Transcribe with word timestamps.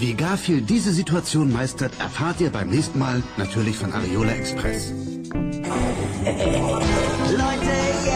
Wie 0.00 0.14
Garfield 0.14 0.70
diese 0.70 0.92
Situation 0.92 1.52
meistert, 1.52 1.92
erfahrt 1.98 2.40
ihr 2.40 2.50
beim 2.50 2.70
nächsten 2.70 3.00
Mal 3.00 3.20
natürlich 3.36 3.76
von 3.76 3.92
Ariola 3.92 4.30
Express. 4.30 4.92
Leute, 7.32 8.07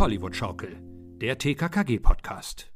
Hollywood-Schaukel, 0.00 0.78
der 1.20 1.36
TKKG-Podcast. 1.36 2.72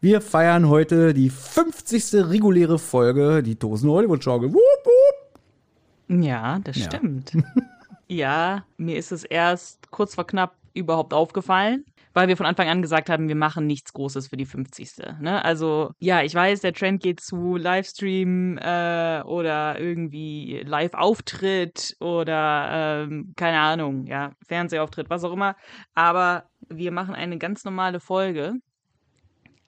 Wir 0.00 0.22
feiern 0.22 0.70
heute 0.70 1.12
die 1.12 1.28
50. 1.28 2.14
reguläre 2.30 2.78
Folge, 2.78 3.42
die 3.42 3.56
Tosende 3.56 3.92
Hollywood-Schaukel. 3.92 4.54
Wupp, 4.54 4.86
wupp. 4.86 6.22
Ja, 6.24 6.60
das 6.60 6.78
Ja. 6.78 6.84
stimmt. 6.86 7.32
ja, 8.08 8.64
mir 8.78 8.96
ist 8.96 9.12
es 9.12 9.22
erst 9.24 9.90
kurz 9.90 10.14
vor 10.14 10.26
knapp 10.26 10.56
überhaupt 10.72 11.12
aufgefallen, 11.12 11.84
weil 12.14 12.28
wir 12.28 12.38
von 12.38 12.46
Anfang 12.46 12.68
an 12.70 12.80
gesagt 12.80 13.10
haben, 13.10 13.28
wir 13.28 13.36
machen 13.36 13.66
nichts 13.66 13.92
Großes 13.92 14.28
für 14.28 14.38
die 14.38 14.46
50. 14.46 14.96
Ne? 15.20 15.44
Also, 15.44 15.90
ja, 15.98 16.22
ich 16.22 16.34
weiß, 16.34 16.62
der 16.62 16.72
Trend 16.72 17.02
geht 17.02 17.20
zu 17.20 17.56
Livestream 17.56 18.56
äh, 18.56 19.20
oder 19.24 19.78
irgendwie 19.78 20.62
Live-Auftritt 20.64 21.96
oder 22.00 23.02
ähm, 23.04 23.34
keine 23.36 23.60
Ahnung, 23.60 24.06
ja, 24.06 24.32
Fernsehauftritt, 24.48 25.10
was 25.10 25.22
auch 25.24 25.34
immer. 25.34 25.54
Aber 25.94 26.44
wir 26.76 26.92
machen 26.92 27.14
eine 27.14 27.38
ganz 27.38 27.64
normale 27.64 28.00
Folge. 28.00 28.54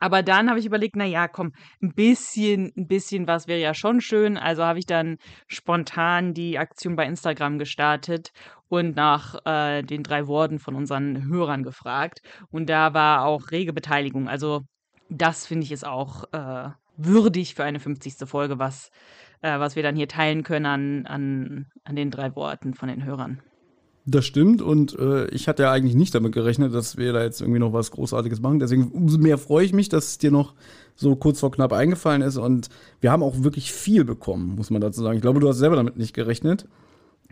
Aber 0.00 0.22
dann 0.22 0.50
habe 0.50 0.58
ich 0.58 0.66
überlegt, 0.66 0.96
na 0.96 1.06
ja, 1.06 1.28
komm, 1.28 1.52
ein 1.82 1.94
bisschen, 1.94 2.72
ein 2.76 2.86
bisschen 2.86 3.26
was 3.26 3.46
wäre 3.48 3.60
ja 3.60 3.72
schon 3.72 4.02
schön. 4.02 4.36
Also 4.36 4.62
habe 4.62 4.78
ich 4.78 4.86
dann 4.86 5.16
spontan 5.46 6.34
die 6.34 6.58
Aktion 6.58 6.94
bei 6.94 7.06
Instagram 7.06 7.58
gestartet 7.58 8.30
und 8.68 8.96
nach 8.96 9.36
äh, 9.46 9.82
den 9.82 10.02
drei 10.02 10.26
Worten 10.26 10.58
von 10.58 10.74
unseren 10.74 11.26
Hörern 11.28 11.62
gefragt. 11.62 12.20
Und 12.50 12.68
da 12.68 12.92
war 12.92 13.24
auch 13.24 13.50
rege 13.50 13.72
Beteiligung. 13.72 14.28
Also 14.28 14.62
das 15.08 15.46
finde 15.46 15.64
ich 15.64 15.72
ist 15.72 15.86
auch 15.86 16.24
äh, 16.32 16.70
würdig 16.96 17.54
für 17.54 17.64
eine 17.64 17.80
50. 17.80 18.28
Folge, 18.28 18.58
was, 18.58 18.90
äh, 19.40 19.58
was 19.58 19.76
wir 19.76 19.82
dann 19.82 19.96
hier 19.96 20.08
teilen 20.08 20.42
können 20.42 20.66
an, 20.66 21.06
an, 21.06 21.66
an 21.84 21.96
den 21.96 22.10
drei 22.10 22.34
Worten 22.36 22.74
von 22.74 22.88
den 22.88 23.04
Hörern. 23.04 23.40
Das 24.06 24.26
stimmt 24.26 24.60
und 24.60 24.98
äh, 24.98 25.26
ich 25.28 25.48
hatte 25.48 25.62
ja 25.62 25.72
eigentlich 25.72 25.94
nicht 25.94 26.14
damit 26.14 26.32
gerechnet, 26.32 26.74
dass 26.74 26.98
wir 26.98 27.14
da 27.14 27.22
jetzt 27.22 27.40
irgendwie 27.40 27.58
noch 27.60 27.72
was 27.72 27.90
Großartiges 27.90 28.40
machen. 28.40 28.58
Deswegen 28.58 28.88
umso 28.88 29.16
mehr 29.16 29.38
freue 29.38 29.64
ich 29.64 29.72
mich, 29.72 29.88
dass 29.88 30.08
es 30.08 30.18
dir 30.18 30.30
noch 30.30 30.52
so 30.94 31.16
kurz 31.16 31.40
vor 31.40 31.50
knapp 31.50 31.72
eingefallen 31.72 32.20
ist 32.20 32.36
und 32.36 32.68
wir 33.00 33.10
haben 33.10 33.22
auch 33.22 33.42
wirklich 33.42 33.72
viel 33.72 34.04
bekommen, 34.04 34.56
muss 34.56 34.68
man 34.70 34.82
dazu 34.82 35.02
sagen. 35.02 35.16
Ich 35.16 35.22
glaube, 35.22 35.40
du 35.40 35.48
hast 35.48 35.56
selber 35.58 35.76
damit 35.76 35.96
nicht 35.96 36.12
gerechnet. 36.14 36.66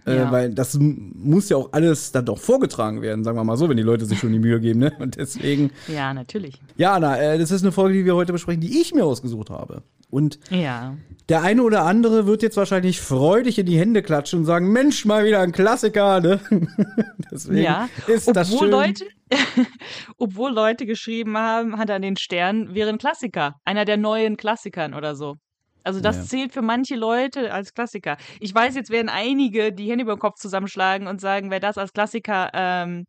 Äh, 0.07 0.17
Ja. 0.17 0.33
weil 0.33 0.53
das 0.53 0.77
muss 0.81 1.49
ja 1.51 1.59
auch 1.59 1.69
alles 1.73 2.11
dann 2.11 2.25
doch 2.25 2.39
vorgetragen 2.39 3.03
werden, 3.03 3.23
sagen 3.23 3.37
wir 3.37 3.45
mal 3.45 3.57
so, 3.59 3.69
wenn 3.69 3.77
die 3.77 3.83
Leute 3.85 4.05
sich 4.07 4.19
schon 4.19 4.33
die 4.33 4.39
Mühe 4.41 4.59
geben. 4.59 4.81
Ne? 4.81 4.93
Und 4.99 5.17
deswegen, 5.17 5.71
Ja, 5.87 6.13
natürlich. 6.15 6.61
ja, 6.77 6.95
Anna, 6.95 7.19
äh, 7.21 7.39
das 7.39 7.51
ist 7.53 7.63
eine 7.63 7.71
Folge, 7.71 7.99
die 7.99 8.05
wir 8.07 8.17
heute 8.17 8.33
besprechen, 8.33 8.63
die 8.63 8.81
ich 8.81 8.95
mir 8.95 9.05
ausgesucht 9.05 9.51
habe. 9.51 9.83
Und 10.13 10.39
Ja. 10.51 10.95
der 11.31 11.41
eine 11.41 11.63
oder 11.63 11.85
andere 11.87 12.27
wird 12.27 12.43
jetzt 12.43 12.59
wahrscheinlich 12.59 13.01
freudig 13.01 13.59
in 13.59 13.65
die 13.65 13.79
Hände 13.79 14.03
klatschen 14.03 14.41
und 14.41 14.45
sagen, 14.45 14.71
Mensch, 14.71 15.07
mal 15.07 15.25
wieder 15.25 15.41
ein 15.41 15.53
Klassiker, 15.53 16.21
ne? 16.21 16.39
Deswegen 17.33 17.63
Ja, 17.63 17.89
ist 18.07 18.29
das 18.37 18.53
obwohl 18.53 18.67
schön. 18.69 18.71
Leute, 18.71 19.07
obwohl 20.19 20.53
Leute 20.53 20.85
geschrieben 20.85 21.39
haben, 21.39 21.79
hat 21.79 21.91
an 21.91 22.03
den 22.03 22.17
Sternen 22.19 22.75
wäre 22.75 22.91
ein 22.91 22.99
Klassiker, 22.99 23.55
einer 23.65 23.87
der 23.87 23.97
neuen 23.97 24.37
Klassikern 24.37 24.93
oder 24.93 25.15
so. 25.15 25.37
Also 25.83 26.01
das 26.01 26.17
Ja. 26.17 26.23
zählt 26.25 26.53
für 26.53 26.61
manche 26.63 26.95
Leute 26.95 27.51
als 27.53 27.73
Klassiker. 27.73 28.19
Ich 28.39 28.55
weiß, 28.55 28.75
jetzt 28.75 28.91
werden 28.91 29.09
einige 29.09 29.73
die 29.73 29.91
Hände 29.91 30.03
über 30.05 30.15
den 30.17 30.21
Kopf 30.21 30.39
zusammenschlagen 30.39 31.07
und 31.07 31.23
sagen, 31.23 31.51
wer 31.51 31.59
das 31.59 31.79
als 31.79 31.95
Klassiker 31.95 32.51
ähm, 32.53 33.07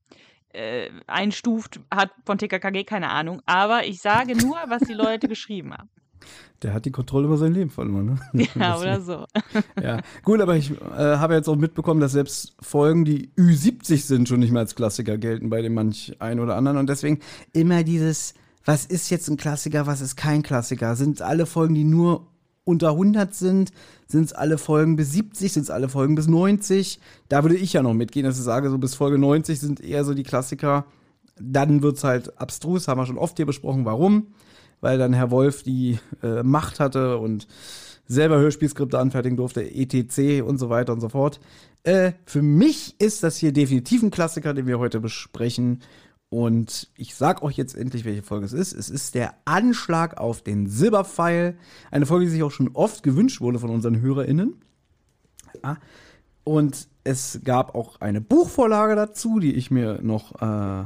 äh, 0.53 0.90
einstuft, 1.06 1.81
hat 1.94 2.12
von 2.25 2.38
TKKG 2.38 2.85
keine 2.85 3.09
Ahnung. 3.09 3.41
Aber 3.46 3.85
ich 3.85 4.00
sage 4.00 4.35
nur, 4.38 4.56
was 4.68 4.84
die 4.84 4.94
Leute 4.94 5.28
geschrieben 5.28 5.74
haben. 5.74 5.90
Der 6.61 6.73
hat 6.73 6.85
die 6.85 6.91
Kontrolle 6.91 7.25
über 7.25 7.38
sein 7.38 7.53
Leben 7.53 7.69
verloren, 7.69 8.17
ne? 8.34 8.47
Ja, 8.56 8.78
oder 8.81 9.01
so. 9.01 9.25
Ja, 9.81 10.00
gut, 10.23 10.39
aber 10.39 10.56
ich 10.56 10.72
äh, 10.72 11.17
habe 11.17 11.34
jetzt 11.34 11.50
auch 11.50 11.57
mitbekommen, 11.57 12.00
dass 12.00 12.13
selbst 12.13 12.56
Folgen, 12.61 13.03
die 13.03 13.29
Ü70 13.38 13.97
sind, 14.06 14.29
schon 14.29 14.39
nicht 14.39 14.51
mehr 14.51 14.61
als 14.61 14.75
Klassiker 14.75 15.17
gelten 15.17 15.50
bei 15.50 15.61
dem 15.61 15.73
manch 15.73 16.16
einen 16.19 16.39
oder 16.39 16.56
anderen. 16.56 16.78
Und 16.78 16.88
deswegen 16.88 17.19
immer 17.51 17.84
dieses, 17.84 18.34
was 18.66 18.85
ist 18.85 19.09
jetzt 19.09 19.29
ein 19.29 19.38
Klassiker, 19.38 19.88
was 19.88 20.00
ist 20.01 20.16
kein 20.16 20.41
Klassiker? 20.41 20.95
Sind 20.95 21.22
alle 21.22 21.45
Folgen, 21.45 21.75
die 21.75 21.84
nur 21.84 22.28
unter 22.63 22.91
100 22.91 23.34
sind? 23.34 23.72
Sind 24.07 24.25
es 24.25 24.34
alle 24.34 24.57
Folgen 24.57 24.95
bis 24.95 25.11
70? 25.11 25.51
Sind 25.51 25.63
es 25.63 25.69
alle 25.69 25.90
Folgen 25.90 26.16
bis 26.16 26.28
90? 26.28 27.00
Da 27.29 27.44
würde 27.44 27.57
ich 27.57 27.73
ja 27.73 27.81
noch 27.81 27.94
mitgehen, 27.94 28.25
dass 28.25 28.38
ich 28.38 28.44
sage, 28.44 28.69
so 28.69 28.78
bis 28.78 28.95
Folge 28.95 29.17
90 29.17 29.59
sind 29.59 29.81
eher 29.81 30.05
so 30.05 30.13
die 30.13 30.23
Klassiker. 30.23 30.85
Dann 31.40 31.81
wird 31.81 31.97
es 31.97 32.03
halt 32.03 32.40
abstrus, 32.40 32.88
haben 32.88 33.01
wir 33.01 33.05
schon 33.05 33.17
oft 33.17 33.38
hier 33.38 33.45
besprochen, 33.45 33.85
warum. 33.85 34.28
Weil 34.84 34.98
dann 34.98 35.14
Herr 35.14 35.32
Wolf 35.32 35.64
die 35.64 35.98
äh, 36.22 36.44
Macht 36.44 36.82
hatte 36.82 37.18
und 37.18 37.48
selber 38.06 38.38
Hörspielskripte 38.38 39.00
anfertigen 39.00 39.38
durfte, 39.38 39.64
etc. 39.64 40.44
und 40.44 40.58
so 40.58 40.70
weiter 40.70 40.92
und 40.92 41.00
so 41.00 41.08
fort. 41.08 41.40
Äh, 41.84 42.12
für 42.26 42.42
mich 42.42 43.00
ist 43.00 43.24
das 43.24 43.38
hier 43.38 43.54
definitiv 43.54 44.04
ein 44.04 44.12
Klassiker, 44.12 44.54
den 44.54 44.68
wir 44.68 44.80
heute 44.80 45.00
besprechen. 45.00 45.80
Und 46.28 46.90
ich 46.98 47.16
sag 47.16 47.44
euch 47.44 47.56
jetzt 47.56 47.78
endlich, 47.78 48.04
welche 48.04 48.24
Folge 48.24 48.46
es 48.46 48.52
ist. 48.52 48.74
Es 48.74 48.90
ist 48.90 49.16
der 49.16 49.34
Anschlag 49.46 50.18
auf 50.18 50.42
den 50.42 50.68
Silberpfeil. 50.68 51.56
Eine 51.90 52.06
Folge, 52.06 52.26
die 52.26 52.32
sich 52.32 52.44
auch 52.44 52.52
schon 52.52 52.72
oft 52.74 53.04
gewünscht 53.04 53.40
wurde 53.40 53.60
von 53.60 53.70
unseren 53.70 54.02
HörerInnen. 54.02 54.56
Ja. 55.64 55.78
Und 56.44 56.90
es 57.06 57.40
gab 57.46 57.74
auch 57.74 58.02
eine 58.02 58.20
Buchvorlage 58.20 58.98
dazu, 58.98 59.40
die 59.40 59.54
ich 59.54 59.72
mir 59.72 60.02
noch 60.02 60.42
äh, 60.42 60.84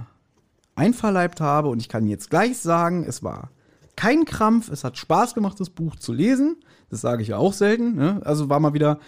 einverleibt 0.76 1.42
habe. 1.42 1.70
Und 1.70 1.82
ich 1.82 1.90
kann 1.90 2.06
jetzt 2.06 2.30
gleich 2.30 2.60
sagen, 2.60 3.04
es 3.04 3.24
war 3.24 3.50
kein 3.98 4.24
Krampf. 4.24 4.70
Es 4.70 4.86
hat 4.86 4.98
Spaß 4.98 5.34
gemacht, 5.34 5.60
das 5.60 5.70
Buch 5.70 5.98
zu 5.98 6.14
lesen. 6.14 6.56
Das 6.90 7.02
sage 7.02 7.22
ich 7.22 7.30
ja 7.30 7.38
auch 7.38 7.52
selten. 7.52 7.96
Ne? 7.96 8.22
Also 8.24 8.48
war 8.48 8.62
mal 8.62 8.74
wieder 8.74 9.00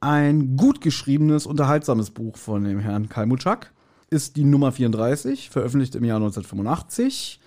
ein 0.00 0.56
gut 0.56 0.80
geschriebenes, 0.80 1.46
unterhaltsames 1.46 2.10
Buch 2.10 2.36
von 2.36 2.62
dem 2.62 2.78
Herrn 2.78 3.08
Kalmutschak. 3.08 3.72
Ist 4.10 4.36
die 4.36 4.44
Nummer 4.44 4.70
34, 4.70 5.50
veröffentlicht 5.50 5.96
im 5.96 6.04
Jahr 6.04 6.18
1985. 6.18 7.40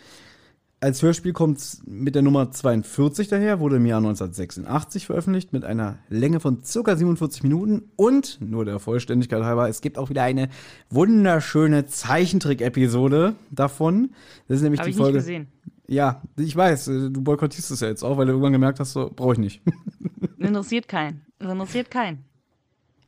Als 0.83 1.03
Hörspiel 1.03 1.31
kommt 1.31 1.59
es 1.59 1.83
mit 1.85 2.15
der 2.15 2.23
Nummer 2.23 2.49
42 2.49 3.27
daher, 3.27 3.59
wurde 3.59 3.75
im 3.75 3.85
Jahr 3.85 3.99
1986 3.99 5.05
veröffentlicht 5.05 5.53
mit 5.53 5.63
einer 5.63 5.99
Länge 6.09 6.39
von 6.39 6.63
circa 6.63 6.95
47 6.95 7.43
Minuten 7.43 7.83
und, 7.95 8.39
nur 8.41 8.65
der 8.65 8.79
Vollständigkeit 8.79 9.43
halber, 9.43 9.69
es 9.69 9.81
gibt 9.81 9.99
auch 9.99 10.09
wieder 10.09 10.23
eine 10.23 10.49
wunderschöne 10.89 11.85
Zeichentrick-Episode 11.85 13.35
davon. 13.51 14.09
Das 14.47 14.57
ist 14.57 14.63
nämlich 14.63 14.79
Habe 14.79 14.89
die 14.89 14.91
ich 14.91 14.97
nicht 14.97 15.03
Folge. 15.03 15.19
gesehen. 15.19 15.47
Ja, 15.91 16.21
ich 16.37 16.55
weiß, 16.55 16.87
äh, 16.87 17.09
du 17.09 17.21
boykottierst 17.21 17.69
es 17.69 17.81
ja 17.81 17.89
jetzt 17.89 18.01
auch, 18.01 18.15
weil 18.15 18.25
du 18.25 18.31
irgendwann 18.31 18.53
gemerkt 18.53 18.79
hast, 18.79 18.93
so, 18.93 19.11
brauche 19.13 19.33
ich 19.33 19.39
nicht. 19.39 19.61
Interessiert 20.37 20.87
keinen. 20.87 21.25
Das 21.37 21.51
interessiert 21.51 21.91
keinen. 21.91 22.23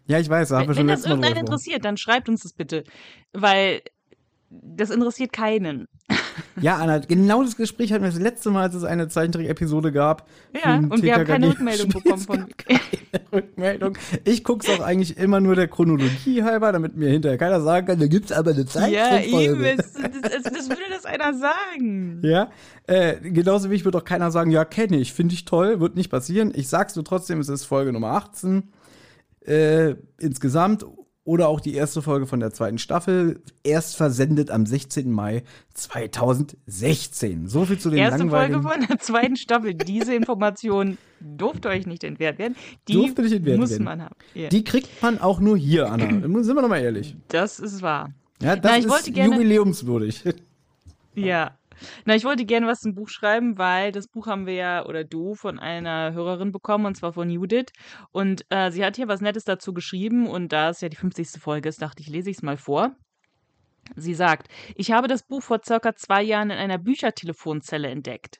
ja, 0.06 0.20
ich 0.20 0.30
weiß, 0.30 0.50
da 0.50 0.58
haben 0.58 0.64
wir 0.64 0.76
Wenn, 0.76 0.76
schon 0.76 0.88
wenn 0.88 0.96
das 0.96 1.06
irgendeinen 1.06 1.38
interessiert, 1.38 1.86
dann 1.86 1.96
schreibt 1.96 2.28
uns 2.28 2.44
das 2.44 2.52
bitte. 2.52 2.84
Weil 3.32 3.84
das 4.62 4.90
interessiert 4.90 5.34
keinen. 5.34 5.88
Ja, 6.62 6.78
Anna, 6.78 7.00
genau 7.00 7.44
das 7.44 7.58
Gespräch 7.58 7.92
hatten 7.92 8.04
wir 8.04 8.10
das 8.10 8.20
letzte 8.20 8.50
Mal, 8.50 8.64
als 8.64 8.76
es 8.76 8.84
eine 8.84 9.08
Zeichentrick-Episode 9.08 9.92
gab. 9.92 10.28
Ja, 10.54 10.78
und 10.78 11.02
wir 11.02 11.16
haben 11.16 11.26
keine. 11.26 11.50
Rückmeldung 11.50 11.90
bekommen 12.04 12.22
von. 12.22 12.46
Rückmeldung. 13.32 13.98
Ich 14.24 14.44
guck's 14.44 14.70
auch 14.70 14.80
eigentlich 14.80 15.18
immer 15.18 15.40
nur 15.40 15.56
der 15.56 15.68
Chronologie 15.68 16.44
halber, 16.44 16.72
damit 16.72 16.96
mir 16.96 17.10
hinterher 17.10 17.38
keiner 17.38 17.62
sagen 17.62 17.88
kann, 17.88 18.00
da 18.00 18.08
gibt's 18.08 18.32
aber 18.32 18.52
eine 18.52 18.62
ja, 18.62 18.68
Zeichentrickfolge. 18.68 19.70
eben. 19.70 19.80
Es, 19.80 19.94
das, 19.94 20.22
das, 20.22 20.44
das 20.44 20.70
würde 20.70 20.82
das 20.90 21.06
einer 21.06 21.34
sagen. 21.34 22.22
Ja, 22.24 22.50
äh, 22.88 23.16
genauso 23.22 23.70
wie 23.70 23.76
ich 23.76 23.86
würde 23.86 24.00
auch 24.00 24.06
keiner 24.06 24.32
sagen, 24.32 24.52
ja, 24.52 24.66
kenne 24.66 24.98
ich, 24.98 25.14
finde 25.14 25.34
ich 25.36 25.46
toll, 25.46 25.80
wird 25.80 25.96
nicht 25.96 26.10
passieren. 26.10 26.52
Ich 26.56 26.68
sag's 26.68 26.96
nur 26.96 27.06
trotzdem, 27.06 27.40
es 27.40 27.50
ist 27.50 27.66
Folge 27.66 27.94
Nummer 27.94 28.12
18 28.12 28.72
äh, 29.46 29.96
insgesamt 30.20 30.86
oder 31.26 31.48
auch 31.48 31.60
die 31.62 31.74
erste 31.74 32.02
Folge 32.02 32.28
von 32.28 32.40
der 32.42 32.52
zweiten 32.52 32.78
Staffel, 32.78 33.42
erst 33.64 33.96
versendet 33.96 34.52
am 34.52 34.66
16. 34.66 35.10
Mai 35.12 35.44
2016. 35.74 37.48
So 37.48 37.66
viel 37.66 37.80
zu 37.80 37.90
den 37.90 38.00
Erste 38.00 38.28
Folge 38.28 38.54
langweiligen. 38.54 38.64
von 38.64 38.88
der 38.88 39.00
zweiten 39.00 39.36
Staffel. 39.36 39.74
Diese 39.74 40.14
Information 40.16 40.98
durfte 41.22 41.70
euch 41.70 41.86
nicht 41.88 42.04
entwehrt 42.04 42.40
werden. 42.40 42.56
Die 42.88 42.94
Durfte 42.94 43.22
nicht 43.22 43.34
entwehrt 43.34 43.60
muss 43.60 43.72
werden. 43.72 43.86
man 43.86 44.02
haben. 44.04 44.16
Ja, 44.34 44.50
Die 44.50 44.64
kriegt 44.64 45.02
man 45.02 45.20
auch 45.20 45.40
nur 45.40 45.58
hier, 45.58 45.92
Anna. 45.92 46.06
Sind 46.44 46.56
wir 46.56 46.62
doch 46.62 46.68
mal 46.70 46.82
ehrlich. 46.82 47.16
das 47.30 47.60
ist 47.60 47.82
wahr. 47.82 48.12
Ja, 48.42 48.56
das 48.58 48.86
Na, 48.86 48.96
ist 48.98 49.08
jubiläumswürdig. 49.08 50.24
Ja, 51.16 51.58
Na, 52.06 52.16
ich 52.16 52.24
wollte 52.24 52.46
gerne 52.46 52.68
was 52.68 52.82
zum 52.82 52.96
Buch 52.96 53.10
schreiben, 53.10 53.58
weil 53.58 53.92
das 53.92 54.08
Buch 54.08 54.28
haben 54.28 54.46
wir 54.46 54.54
ja, 54.54 54.86
oder 54.86 55.04
du, 55.04 55.36
von 55.36 55.60
einer 55.60 56.14
Hörerin 56.14 56.52
bekommen, 56.52 56.86
und 56.86 56.96
zwar 56.96 57.14
von 57.14 57.30
Judith. 57.30 57.72
Und 58.12 58.46
äh, 58.50 58.72
sie 58.72 58.84
hat 58.84 58.96
hier 58.96 59.08
was 59.08 59.22
Nettes 59.22 59.46
dazu 59.46 59.74
geschrieben, 59.74 60.28
und 60.28 60.52
da 60.52 60.70
es 60.70 60.82
ja 60.82 60.90
die 60.90 60.98
50. 60.98 61.42
Folge 61.42 61.70
ist, 61.70 61.82
dachte 61.82 62.02
ich, 62.02 62.10
lese 62.10 62.30
ich 62.30 62.38
es 62.38 62.44
mal 62.44 62.58
vor. 62.58 62.96
Sie 63.96 64.14
sagt, 64.14 64.48
ich 64.76 64.92
habe 64.92 65.08
das 65.08 65.24
Buch 65.24 65.42
vor 65.42 65.60
circa 65.66 65.94
zwei 65.96 66.24
Jahren 66.24 66.52
in 66.52 66.58
einer 66.58 66.78
Büchertelefonzelle 66.78 67.90
entdeckt. 67.90 68.40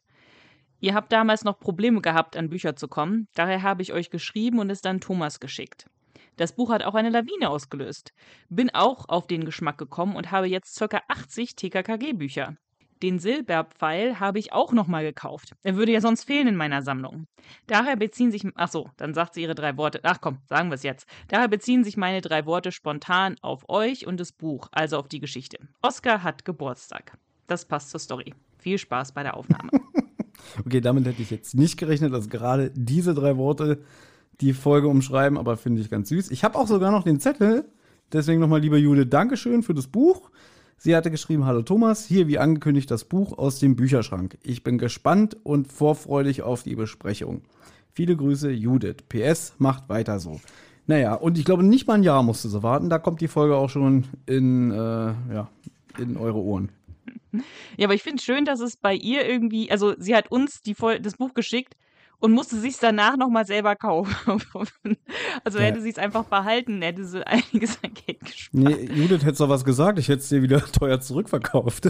Ihr 0.80 0.94
habt 0.94 1.12
damals 1.12 1.44
noch 1.44 1.60
Probleme 1.60 2.02
gehabt, 2.02 2.36
an 2.36 2.50
Bücher 2.50 2.76
zu 2.76 2.88
kommen, 2.88 3.28
daher 3.36 3.62
habe 3.62 3.82
ich 3.82 3.94
euch 3.94 4.10
geschrieben 4.10 4.60
und 4.60 4.70
es 4.70 4.82
dann 4.82 5.00
Thomas 5.00 5.40
geschickt. 5.40 5.86
Das 6.36 6.56
Buch 6.56 6.72
hat 6.72 6.84
auch 6.84 6.96
eine 6.96 7.10
Lawine 7.10 7.50
ausgelöst. 7.50 8.12
Bin 8.50 8.74
auch 8.74 9.08
auf 9.08 9.28
den 9.28 9.46
Geschmack 9.46 9.78
gekommen 9.78 10.16
und 10.16 10.32
habe 10.32 10.48
jetzt 10.48 10.80
ca. 10.80 11.02
80 11.08 11.56
TKKG-Bücher. 11.56 12.56
Den 13.04 13.20
Silberpfeil 13.20 14.22
habe 14.22 14.40
ich 14.40 14.54
auch 14.54 14.72
nochmal 14.72 15.04
gekauft. 15.04 15.52
Er 15.62 15.76
würde 15.76 15.92
ja 15.92 16.00
sonst 16.00 16.24
fehlen 16.24 16.48
in 16.48 16.56
meiner 16.56 16.82
Sammlung. 16.82 17.28
Daher 17.68 17.98
beziehen 17.98 18.32
sich. 18.32 18.48
Ach 18.56 18.70
so, 18.70 18.90
dann 18.96 19.14
sagt 19.14 19.34
sie 19.34 19.42
ihre 19.42 19.56
drei 19.56 19.76
Worte. 19.76 20.00
Ach 20.04 20.22
komm, 20.22 20.38
sagen 20.48 20.70
wir 20.70 20.76
es 20.76 20.84
jetzt. 20.84 21.06
Daher 21.28 21.50
beziehen 21.50 21.84
sich 21.84 21.98
meine 21.98 22.22
drei 22.22 22.46
Worte 22.46 22.72
spontan 22.72 23.36
auf 23.42 23.68
euch 23.68 24.08
und 24.08 24.22
das 24.22 24.32
Buch, 24.32 24.70
also 24.72 24.98
auf 24.98 25.10
die 25.10 25.20
Geschichte. 25.20 25.58
Oskar 25.82 26.24
hat 26.24 26.46
Geburtstag. 26.46 27.18
Das 27.48 27.66
passt 27.66 27.90
zur 27.90 28.00
Story. 28.00 28.34
Viel 28.58 28.78
Spaß 28.78 29.12
bei 29.12 29.24
der 29.24 29.36
Aufnahme. 29.36 29.70
Okay, 30.66 30.82
damit 30.82 31.06
hätte 31.06 31.22
ich 31.22 31.32
jetzt 31.32 31.56
nicht 31.56 31.78
gerechnet, 31.78 32.12
dass 32.12 32.28
gerade 32.28 32.70
diese 32.76 33.14
drei 33.14 33.38
Worte 33.38 33.82
die 34.42 34.52
Folge 34.52 34.90
umschreiben, 34.90 35.38
aber 35.38 35.56
finde 35.56 35.82
ich 35.82 35.90
ganz 35.90 36.10
süß. 36.10 36.32
Ich 36.32 36.44
habe 36.44 36.58
auch 36.58 36.68
sogar 36.68 36.92
noch 36.92 37.04
den 37.04 37.20
Zettel. 37.20 37.66
Deswegen 38.12 38.42
nochmal, 38.42 38.60
liebe 38.60 38.78
Jude, 38.78 39.06
Dankeschön 39.06 39.64
für 39.64 39.74
das 39.74 39.88
Buch. 39.88 40.32
Sie 40.78 40.96
hatte 40.96 41.12
geschrieben, 41.12 41.46
hallo 41.46 41.62
Thomas, 41.62 42.06
hier 42.06 42.28
wie 42.28 42.40
angekündigt 42.40 42.92
das 42.92 43.06
Buch 43.06 43.38
aus 43.38 43.60
dem 43.60 43.76
Bücherschrank. 43.76 44.38
Ich 44.44 44.64
bin 44.64 44.78
gespannt 44.78 45.38
und 45.44 45.72
vorfreudig 45.72 46.42
auf 46.42 46.64
die 46.64 46.76
Besprechung. 46.76 47.42
Viele 47.92 48.16
Grüße, 48.16 48.52
Judith. 48.52 48.98
PS, 49.08 49.54
macht 49.60 49.88
weiter 49.88 50.20
so. 50.20 50.42
Naja, 50.86 51.14
und 51.14 51.38
ich 51.38 51.46
glaube, 51.46 51.64
nicht 51.64 51.88
mal 51.88 51.96
ein 51.96 52.04
Jahr 52.04 52.24
musste 52.24 52.50
sie 52.50 52.64
warten. 52.64 52.90
Da 52.90 53.00
kommt 53.00 53.22
die 53.22 53.28
Folge 53.28 53.56
auch 53.56 53.70
schon 53.70 54.06
in, 54.26 54.72
äh, 54.72 54.76
ja, 54.76 55.50
in 55.98 56.18
eure 56.18 56.40
Ohren. 56.40 56.70
Ja, 57.78 57.86
aber 57.86 57.96
ich 57.96 58.04
finde 58.04 58.18
es 58.18 58.24
schön, 58.24 58.46
dass 58.46 58.60
es 58.60 58.76
bei 58.76 58.94
ihr 58.94 59.28
irgendwie, 59.28 59.72
also 59.72 59.96
sie 59.98 60.16
hat 60.16 60.32
uns 60.32 60.62
die 60.62 60.76
Vol 60.76 61.00
das 61.00 61.18
Buch 61.18 61.34
geschickt 61.34 61.76
und 62.24 62.32
musste 62.32 62.58
sich 62.58 62.78
danach 62.78 63.18
nochmal 63.18 63.46
selber 63.46 63.76
kaufen. 63.76 64.42
Also 65.44 65.60
Ja. 65.60 65.66
hätte 65.66 65.82
sie 65.82 65.90
es 65.90 65.98
einfach 65.98 66.24
behalten, 66.24 66.82
hätte 66.82 67.04
sie 67.04 67.26
einiges 67.28 67.84
an 67.84 67.94
Geld 67.94 68.22
gespart. 68.22 68.54
Nee, 68.54 68.86
Judith 68.94 69.26
hätte 69.26 69.50
was 69.50 69.66
gesagt, 69.66 70.00
ich 70.00 70.08
hätte 70.08 70.20
es 70.20 70.30
dir 70.30 70.42
wieder 70.42 70.64
teuer 70.72 71.02
zurückverkauft. 71.02 71.90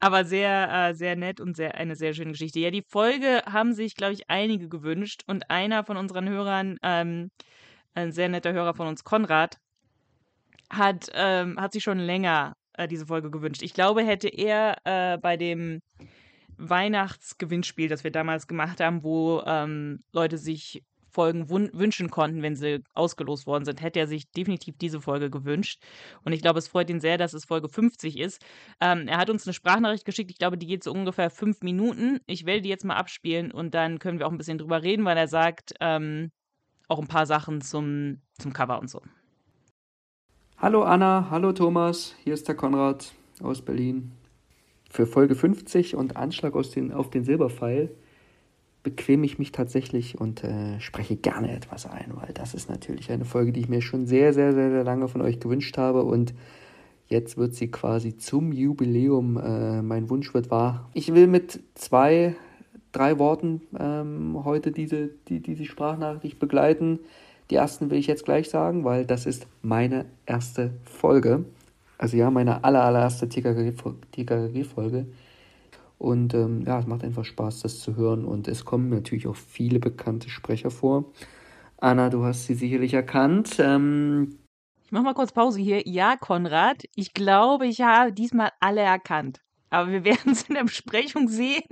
Aber 0.00 0.26
sehr, 0.26 0.88
äh, 0.90 0.94
sehr 0.94 1.16
nett 1.16 1.40
und 1.40 1.56
sehr, 1.56 1.76
eine 1.76 1.96
sehr 1.96 2.12
schöne 2.12 2.32
Geschichte. 2.32 2.60
Ja, 2.60 2.70
die 2.70 2.84
Folge 2.86 3.40
haben 3.50 3.72
sich, 3.72 3.94
glaube 3.94 4.12
ich, 4.12 4.28
einige 4.28 4.68
gewünscht 4.68 5.22
und 5.26 5.50
einer 5.50 5.84
von 5.84 5.96
unseren 5.96 6.28
Hörern, 6.28 6.76
ähm, 6.82 7.30
ein 7.94 8.12
sehr 8.12 8.28
netter 8.28 8.52
Hörer 8.52 8.74
von 8.74 8.88
uns, 8.88 9.04
Konrad, 9.04 9.56
hat, 10.70 11.08
ähm, 11.14 11.58
hat 11.58 11.72
sich 11.72 11.82
schon 11.82 11.98
länger 11.98 12.52
äh, 12.74 12.86
diese 12.88 13.06
Folge 13.06 13.30
gewünscht. 13.30 13.62
Ich 13.62 13.72
glaube, 13.72 14.02
hätte 14.02 14.28
er 14.28 14.76
äh, 14.84 15.16
bei 15.16 15.38
dem 15.38 15.80
Weihnachtsgewinnspiel, 16.58 17.88
das 17.88 18.04
wir 18.04 18.10
damals 18.10 18.46
gemacht 18.46 18.80
haben, 18.80 19.02
wo 19.02 19.42
ähm, 19.46 20.02
Leute 20.12 20.38
sich 20.38 20.82
Folgen 21.14 21.48
wünschen 21.48 22.10
konnten, 22.10 22.42
wenn 22.42 22.56
sie 22.56 22.82
ausgelost 22.92 23.46
worden 23.46 23.64
sind, 23.64 23.80
hätte 23.80 24.00
er 24.00 24.08
sich 24.08 24.32
definitiv 24.32 24.76
diese 24.78 25.00
Folge 25.00 25.30
gewünscht. 25.30 25.80
Und 26.24 26.32
ich 26.32 26.42
glaube, 26.42 26.58
es 26.58 26.66
freut 26.66 26.90
ihn 26.90 26.98
sehr, 26.98 27.18
dass 27.18 27.34
es 27.34 27.44
Folge 27.44 27.68
50 27.68 28.18
ist. 28.18 28.44
Ähm, 28.80 29.06
er 29.06 29.18
hat 29.18 29.30
uns 29.30 29.46
eine 29.46 29.54
Sprachnachricht 29.54 30.04
geschickt. 30.04 30.32
Ich 30.32 30.38
glaube, 30.38 30.58
die 30.58 30.66
geht 30.66 30.82
so 30.82 30.92
ungefähr 30.92 31.30
fünf 31.30 31.62
Minuten. 31.62 32.18
Ich 32.26 32.46
werde 32.46 32.62
die 32.62 32.68
jetzt 32.68 32.84
mal 32.84 32.96
abspielen 32.96 33.52
und 33.52 33.74
dann 33.74 34.00
können 34.00 34.18
wir 34.18 34.26
auch 34.26 34.32
ein 34.32 34.38
bisschen 34.38 34.58
drüber 34.58 34.82
reden, 34.82 35.04
weil 35.04 35.16
er 35.16 35.28
sagt 35.28 35.74
ähm, 35.80 36.32
auch 36.88 36.98
ein 36.98 37.06
paar 37.06 37.26
Sachen 37.26 37.60
zum, 37.60 38.20
zum 38.36 38.52
Cover 38.52 38.80
und 38.80 38.90
so. 38.90 39.00
Hallo 40.58 40.82
Anna, 40.82 41.28
hallo 41.30 41.52
Thomas, 41.52 42.14
hier 42.24 42.34
ist 42.34 42.48
der 42.48 42.54
Konrad 42.54 43.12
aus 43.40 43.62
Berlin. 43.62 44.12
Für 44.94 45.06
Folge 45.06 45.34
50 45.34 45.96
und 45.96 46.16
Anschlag 46.16 46.54
aus 46.54 46.70
den, 46.70 46.92
auf 46.92 47.10
den 47.10 47.24
Silberpfeil 47.24 47.90
bequeme 48.84 49.26
ich 49.26 49.40
mich 49.40 49.50
tatsächlich 49.50 50.20
und 50.20 50.44
äh, 50.44 50.78
spreche 50.78 51.16
gerne 51.16 51.50
etwas 51.50 51.84
ein, 51.84 52.12
weil 52.14 52.32
das 52.32 52.54
ist 52.54 52.70
natürlich 52.70 53.10
eine 53.10 53.24
Folge, 53.24 53.50
die 53.50 53.58
ich 53.58 53.68
mir 53.68 53.82
schon 53.82 54.06
sehr, 54.06 54.32
sehr, 54.32 54.52
sehr, 54.52 54.70
sehr 54.70 54.84
lange 54.84 55.08
von 55.08 55.20
euch 55.20 55.40
gewünscht 55.40 55.78
habe 55.78 56.04
und 56.04 56.32
jetzt 57.08 57.36
wird 57.36 57.54
sie 57.54 57.72
quasi 57.72 58.18
zum 58.18 58.52
Jubiläum. 58.52 59.36
Äh, 59.36 59.82
mein 59.82 60.10
Wunsch 60.10 60.32
wird 60.32 60.52
wahr. 60.52 60.88
Ich 60.94 61.12
will 61.12 61.26
mit 61.26 61.58
zwei, 61.74 62.36
drei 62.92 63.18
Worten 63.18 63.62
ähm, 63.76 64.44
heute 64.44 64.70
diese, 64.70 65.10
die, 65.26 65.40
diese 65.40 65.64
Sprachnachricht 65.64 66.38
begleiten. 66.38 67.00
Die 67.50 67.56
ersten 67.56 67.90
will 67.90 67.98
ich 67.98 68.06
jetzt 68.06 68.24
gleich 68.24 68.48
sagen, 68.48 68.84
weil 68.84 69.04
das 69.06 69.26
ist 69.26 69.48
meine 69.60 70.04
erste 70.24 70.70
Folge. 70.84 71.46
Also 71.98 72.16
ja, 72.16 72.30
meine 72.30 72.64
aller, 72.64 72.82
allererste 72.84 73.28
TKG-Folge. 73.28 75.06
Und 75.98 76.34
ähm, 76.34 76.62
ja, 76.66 76.78
es 76.80 76.86
macht 76.86 77.04
einfach 77.04 77.24
Spaß, 77.24 77.60
das 77.60 77.80
zu 77.80 77.96
hören. 77.96 78.24
Und 78.24 78.48
es 78.48 78.64
kommen 78.64 78.90
natürlich 78.90 79.26
auch 79.28 79.36
viele 79.36 79.80
bekannte 79.80 80.30
Sprecher 80.30 80.70
vor. 80.70 81.12
Anna, 81.78 82.10
du 82.10 82.24
hast 82.24 82.46
sie 82.46 82.54
sicherlich 82.54 82.94
erkannt. 82.94 83.56
Ähm, 83.60 84.38
Ich 84.86 84.92
mache 84.92 85.04
mal 85.04 85.14
kurz 85.14 85.32
Pause 85.32 85.60
hier. 85.60 85.86
Ja, 85.86 86.16
Konrad, 86.16 86.84
ich 86.96 87.14
glaube, 87.14 87.66
ich 87.66 87.82
habe 87.82 88.12
diesmal 88.14 88.52
alle 88.60 88.80
erkannt. 88.82 89.43
Aber 89.74 89.90
wir 89.90 90.04
werden 90.04 90.32
es 90.32 90.44
in 90.44 90.54
der 90.54 90.64
Besprechung 90.64 91.28
sehen, 91.28 91.64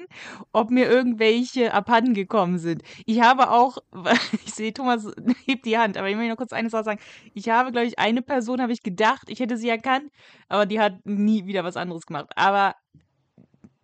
ob 0.53 0.71
mir 0.71 0.91
irgendwelche 0.91 1.73
abhanden 1.73 2.15
gekommen 2.15 2.59
sind. 2.59 2.83
Ich 3.07 3.21
habe 3.21 3.51
auch, 3.51 3.79
ich 4.45 4.55
sehe, 4.55 4.73
Thomas 4.73 5.07
hebt 5.47 5.65
die 5.67 5.79
Hand, 5.79 5.97
aber 5.97 6.09
ich 6.09 6.17
möchte 6.17 6.31
noch 6.31 6.37
kurz 6.37 6.53
eine 6.53 6.69
Sache 6.71 6.85
sagen. 6.85 7.01
Ich 7.35 7.49
habe, 7.49 7.73
glaube 7.73 7.87
ich, 7.87 7.99
eine 7.99 8.23
Person 8.23 8.61
habe 8.61 8.73
ich 8.73 8.83
gedacht, 8.83 9.31
ich 9.31 9.41
hätte 9.41 9.57
sie 9.57 9.69
erkannt, 9.69 10.11
aber 10.49 10.67
die 10.67 10.81
hat 10.81 11.05
nie 11.07 11.47
wieder 11.47 11.65
was 11.65 11.77
anderes 11.77 12.07
gemacht. 12.07 12.31
Aber 12.37 12.75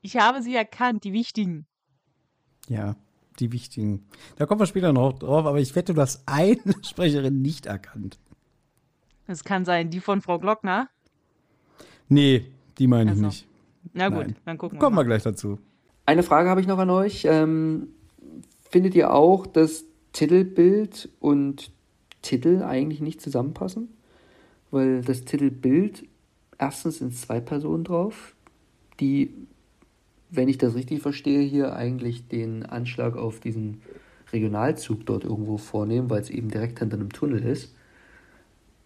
ich 0.01 0.17
habe 0.17 0.43
sie 0.43 0.55
erkannt, 0.55 1.05
die 1.05 1.13
wichtigen. 1.13 1.67
ja, 2.69 2.97
die 3.41 3.53
wichtigen. 3.53 4.07
Da 4.37 4.47
kommen 4.47 4.61
wir 4.61 4.67
später 4.67 4.93
noch 4.93 5.13
drauf, 5.13 5.47
aber 5.47 5.61
ich 5.61 5.75
wette, 5.77 5.95
du 5.95 6.01
hast 6.01 6.23
eine 6.27 6.59
Sprecherin 6.83 7.41
nicht 7.41 7.67
erkannt. 7.67 8.19
Das 9.29 9.45
kann 9.45 9.65
sein, 9.65 9.91
die 9.91 10.01
von 10.01 10.23
Frau 10.23 10.39
Glockner. 10.39 10.89
Nee, 12.09 12.51
die 12.79 12.87
meine 12.87 13.13
ich 13.13 13.17
Ach 13.17 13.21
so. 13.21 13.27
nicht. 13.27 13.48
Na 13.99 14.09
gut, 14.09 14.19
Nein. 14.19 14.37
dann 14.45 14.59
gucken 14.59 14.79
wir 14.79 14.81
Kommen 14.81 14.97
mal. 14.97 15.03
wir 15.03 15.07
gleich 15.07 15.25
dazu. 15.25 15.59
Eine 16.07 16.23
Frage 16.23 16.49
habe 16.49 16.61
ich 16.61 16.67
noch 16.67 16.79
an 16.79 16.89
euch. 16.89 17.27
Ähm, 17.29 17.89
findet 18.71 18.95
ihr 18.95 19.13
auch, 19.13 19.47
dass 19.47 19.85
Titelbild 20.13 21.09
und 21.21 21.73
Titel 22.23 22.63
eigentlich 22.63 23.01
nicht 23.01 23.21
zusammenpassen? 23.21 23.89
Weil 24.71 25.03
das 25.03 25.25
Titelbild, 25.25 26.07
erstens 26.59 26.99
sind 26.99 27.15
zwei 27.15 27.41
Personen 27.41 27.85
drauf, 27.85 28.35
die, 29.01 29.35
wenn 30.31 30.49
ich 30.49 30.59
das 30.59 30.75
richtig 30.75 31.03
verstehe, 31.03 31.41
hier 31.41 31.75
eigentlich 31.75 32.29
den 32.29 32.65
Anschlag 32.65 33.17
auf 33.17 33.41
diesen 33.41 33.83
Regionalzug 34.33 35.07
dort 35.07 35.25
irgendwo 35.25 35.57
vornehmen, 35.57 36.09
weil 36.09 36.21
es 36.21 36.31
eben 36.31 36.51
direkt 36.51 36.79
hinter 36.79 36.97
einem 36.97 37.13
Tunnel 37.13 37.45
ist. 37.45 37.75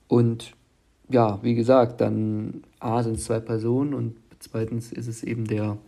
Und 0.09 0.55
ja, 1.09 1.39
wie 1.43 1.55
gesagt, 1.55 2.01
dann 2.01 2.63
A 2.79 3.03
sind 3.03 3.17
es 3.17 3.25
zwei 3.25 3.41
Personen 3.41 3.93
und 3.95 4.17
zweitens 4.43 4.93
ist 4.93 5.07
es 5.07 5.23
eben 5.23 5.47
der, 5.47 5.79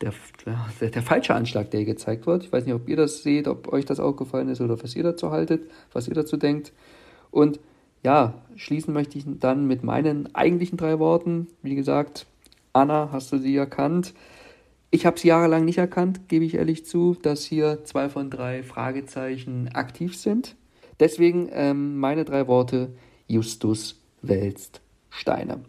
der, 0.00 0.12
der, 0.80 0.90
der 0.90 1.02
falsche 1.02 1.34
Anschlag, 1.34 1.70
der 1.70 1.80
hier 1.80 1.94
gezeigt 1.94 2.26
wird. 2.26 2.44
Ich 2.44 2.52
weiß 2.52 2.64
nicht, 2.64 2.74
ob 2.74 2.88
ihr 2.88 2.96
das 2.96 3.22
seht, 3.22 3.48
ob 3.48 3.72
euch 3.72 3.84
das 3.84 4.00
aufgefallen 4.00 4.48
ist 4.48 4.60
oder 4.60 4.82
was 4.82 4.94
ihr 4.94 5.02
dazu 5.02 5.30
haltet, 5.30 5.70
was 5.92 6.08
ihr 6.08 6.14
dazu 6.14 6.36
denkt. 6.36 6.72
Und 7.30 7.60
ja, 8.02 8.34
schließen 8.56 8.92
möchte 8.92 9.18
ich 9.18 9.24
dann 9.40 9.66
mit 9.66 9.82
meinen 9.82 10.34
eigentlichen 10.34 10.78
drei 10.78 10.98
Worten. 10.98 11.48
Wie 11.62 11.74
gesagt, 11.74 12.26
Anna, 12.72 13.08
hast 13.10 13.32
du 13.32 13.38
sie 13.38 13.56
erkannt? 13.56 14.14
Ich 14.90 15.06
habe 15.06 15.18
sie 15.18 15.28
jahrelang 15.28 15.64
nicht 15.64 15.78
erkannt, 15.78 16.28
gebe 16.28 16.44
ich 16.44 16.54
ehrlich 16.54 16.86
zu, 16.86 17.16
dass 17.20 17.44
hier 17.44 17.84
zwei 17.84 18.08
von 18.08 18.30
drei 18.30 18.62
Fragezeichen 18.62 19.68
aktiv 19.74 20.16
sind. 20.16 20.54
Deswegen 21.00 21.48
ähm, 21.52 21.98
meine 21.98 22.24
drei 22.24 22.46
Worte: 22.46 22.90
Justus 23.26 24.00
wälzt 24.22 24.80
Steine. 25.10 25.60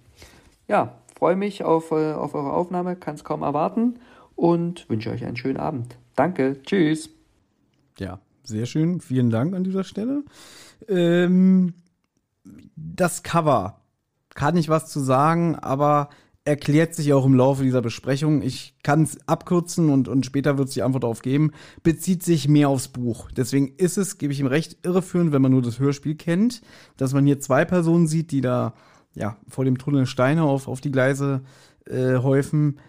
Ja, 0.67 0.97
freue 1.17 1.35
mich 1.35 1.63
auf, 1.63 1.91
äh, 1.91 2.13
auf 2.13 2.35
eure 2.35 2.53
Aufnahme, 2.53 2.95
kann 2.95 3.15
es 3.15 3.23
kaum 3.23 3.41
erwarten 3.41 3.95
und 4.35 4.87
wünsche 4.89 5.09
euch 5.09 5.25
einen 5.25 5.35
schönen 5.35 5.57
Abend. 5.57 5.97
Danke, 6.15 6.61
tschüss. 6.63 7.09
Ja, 7.97 8.19
sehr 8.43 8.67
schön. 8.67 9.01
Vielen 9.01 9.31
Dank 9.31 9.55
an 9.55 9.63
dieser 9.63 9.83
Stelle. 9.83 10.23
Ähm, 10.87 11.73
das 12.75 13.23
Cover 13.23 13.81
kann 14.35 14.57
ich 14.57 14.69
was 14.69 14.91
zu 14.91 14.99
sagen, 14.99 15.55
aber 15.55 16.09
erklärt 16.45 16.93
sich 16.93 17.11
auch 17.13 17.25
im 17.25 17.33
Laufe 17.33 17.63
dieser 17.63 17.81
Besprechung. 17.81 18.43
Ich 18.43 18.75
kann 18.83 19.01
es 19.01 19.17
abkürzen 19.27 19.89
und, 19.89 20.07
und 20.07 20.25
später 20.25 20.57
wird 20.57 20.69
es 20.69 20.75
die 20.75 20.83
Antwort 20.83 21.03
darauf 21.03 21.21
geben. 21.23 21.51
Bezieht 21.81 22.23
sich 22.23 22.47
mehr 22.47 22.69
aufs 22.69 22.87
Buch. 22.87 23.29
Deswegen 23.35 23.73
ist 23.77 23.97
es, 23.97 24.19
gebe 24.19 24.31
ich 24.31 24.39
ihm 24.39 24.47
recht, 24.47 24.77
irreführend, 24.85 25.33
wenn 25.33 25.41
man 25.41 25.51
nur 25.51 25.63
das 25.63 25.79
Hörspiel 25.79 26.15
kennt, 26.15 26.61
dass 26.95 27.13
man 27.13 27.25
hier 27.25 27.39
zwei 27.39 27.65
Personen 27.65 28.07
sieht, 28.07 28.31
die 28.31 28.41
da 28.41 28.75
ja, 29.17 29.37
vor 29.47 29.65
dem 29.65 29.77
Tunnel 29.77 30.05
Steine 30.05 30.43
auf, 30.43 30.67
auf 30.67 30.81
die 30.81 30.91
Gleise 30.91 31.41
äh, 31.85 32.17
häufen, 32.17 32.79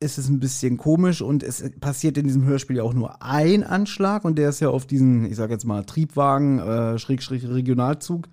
ist 0.00 0.18
es 0.18 0.28
ein 0.28 0.38
bisschen 0.38 0.76
komisch 0.76 1.22
und 1.22 1.42
es 1.42 1.72
passiert 1.80 2.16
in 2.18 2.24
diesem 2.24 2.44
Hörspiel 2.44 2.76
ja 2.76 2.82
auch 2.84 2.94
nur 2.94 3.20
ein 3.22 3.64
Anschlag 3.64 4.24
und 4.24 4.38
der 4.38 4.50
ist 4.50 4.60
ja 4.60 4.68
auf 4.68 4.86
diesen, 4.86 5.24
ich 5.24 5.36
sag 5.36 5.50
jetzt 5.50 5.64
mal, 5.64 5.84
Triebwagen, 5.84 6.60
äh, 6.60 6.98
Schrägstrich 6.98 7.48
Regionalzug, 7.48 8.28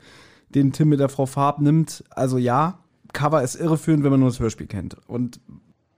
den 0.50 0.74
Tim 0.74 0.90
mit 0.90 1.00
der 1.00 1.10
Frau 1.10 1.26
Farb 1.26 1.60
nimmt. 1.60 2.04
Also 2.12 2.38
ja, 2.38 2.80
Cover 3.14 3.42
ist 3.42 3.56
irreführend, 3.56 4.04
wenn 4.04 4.12
man 4.12 4.20
nur 4.20 4.30
das 4.30 4.40
Hörspiel 4.40 4.68
kennt. 4.68 4.96
Und 5.08 5.40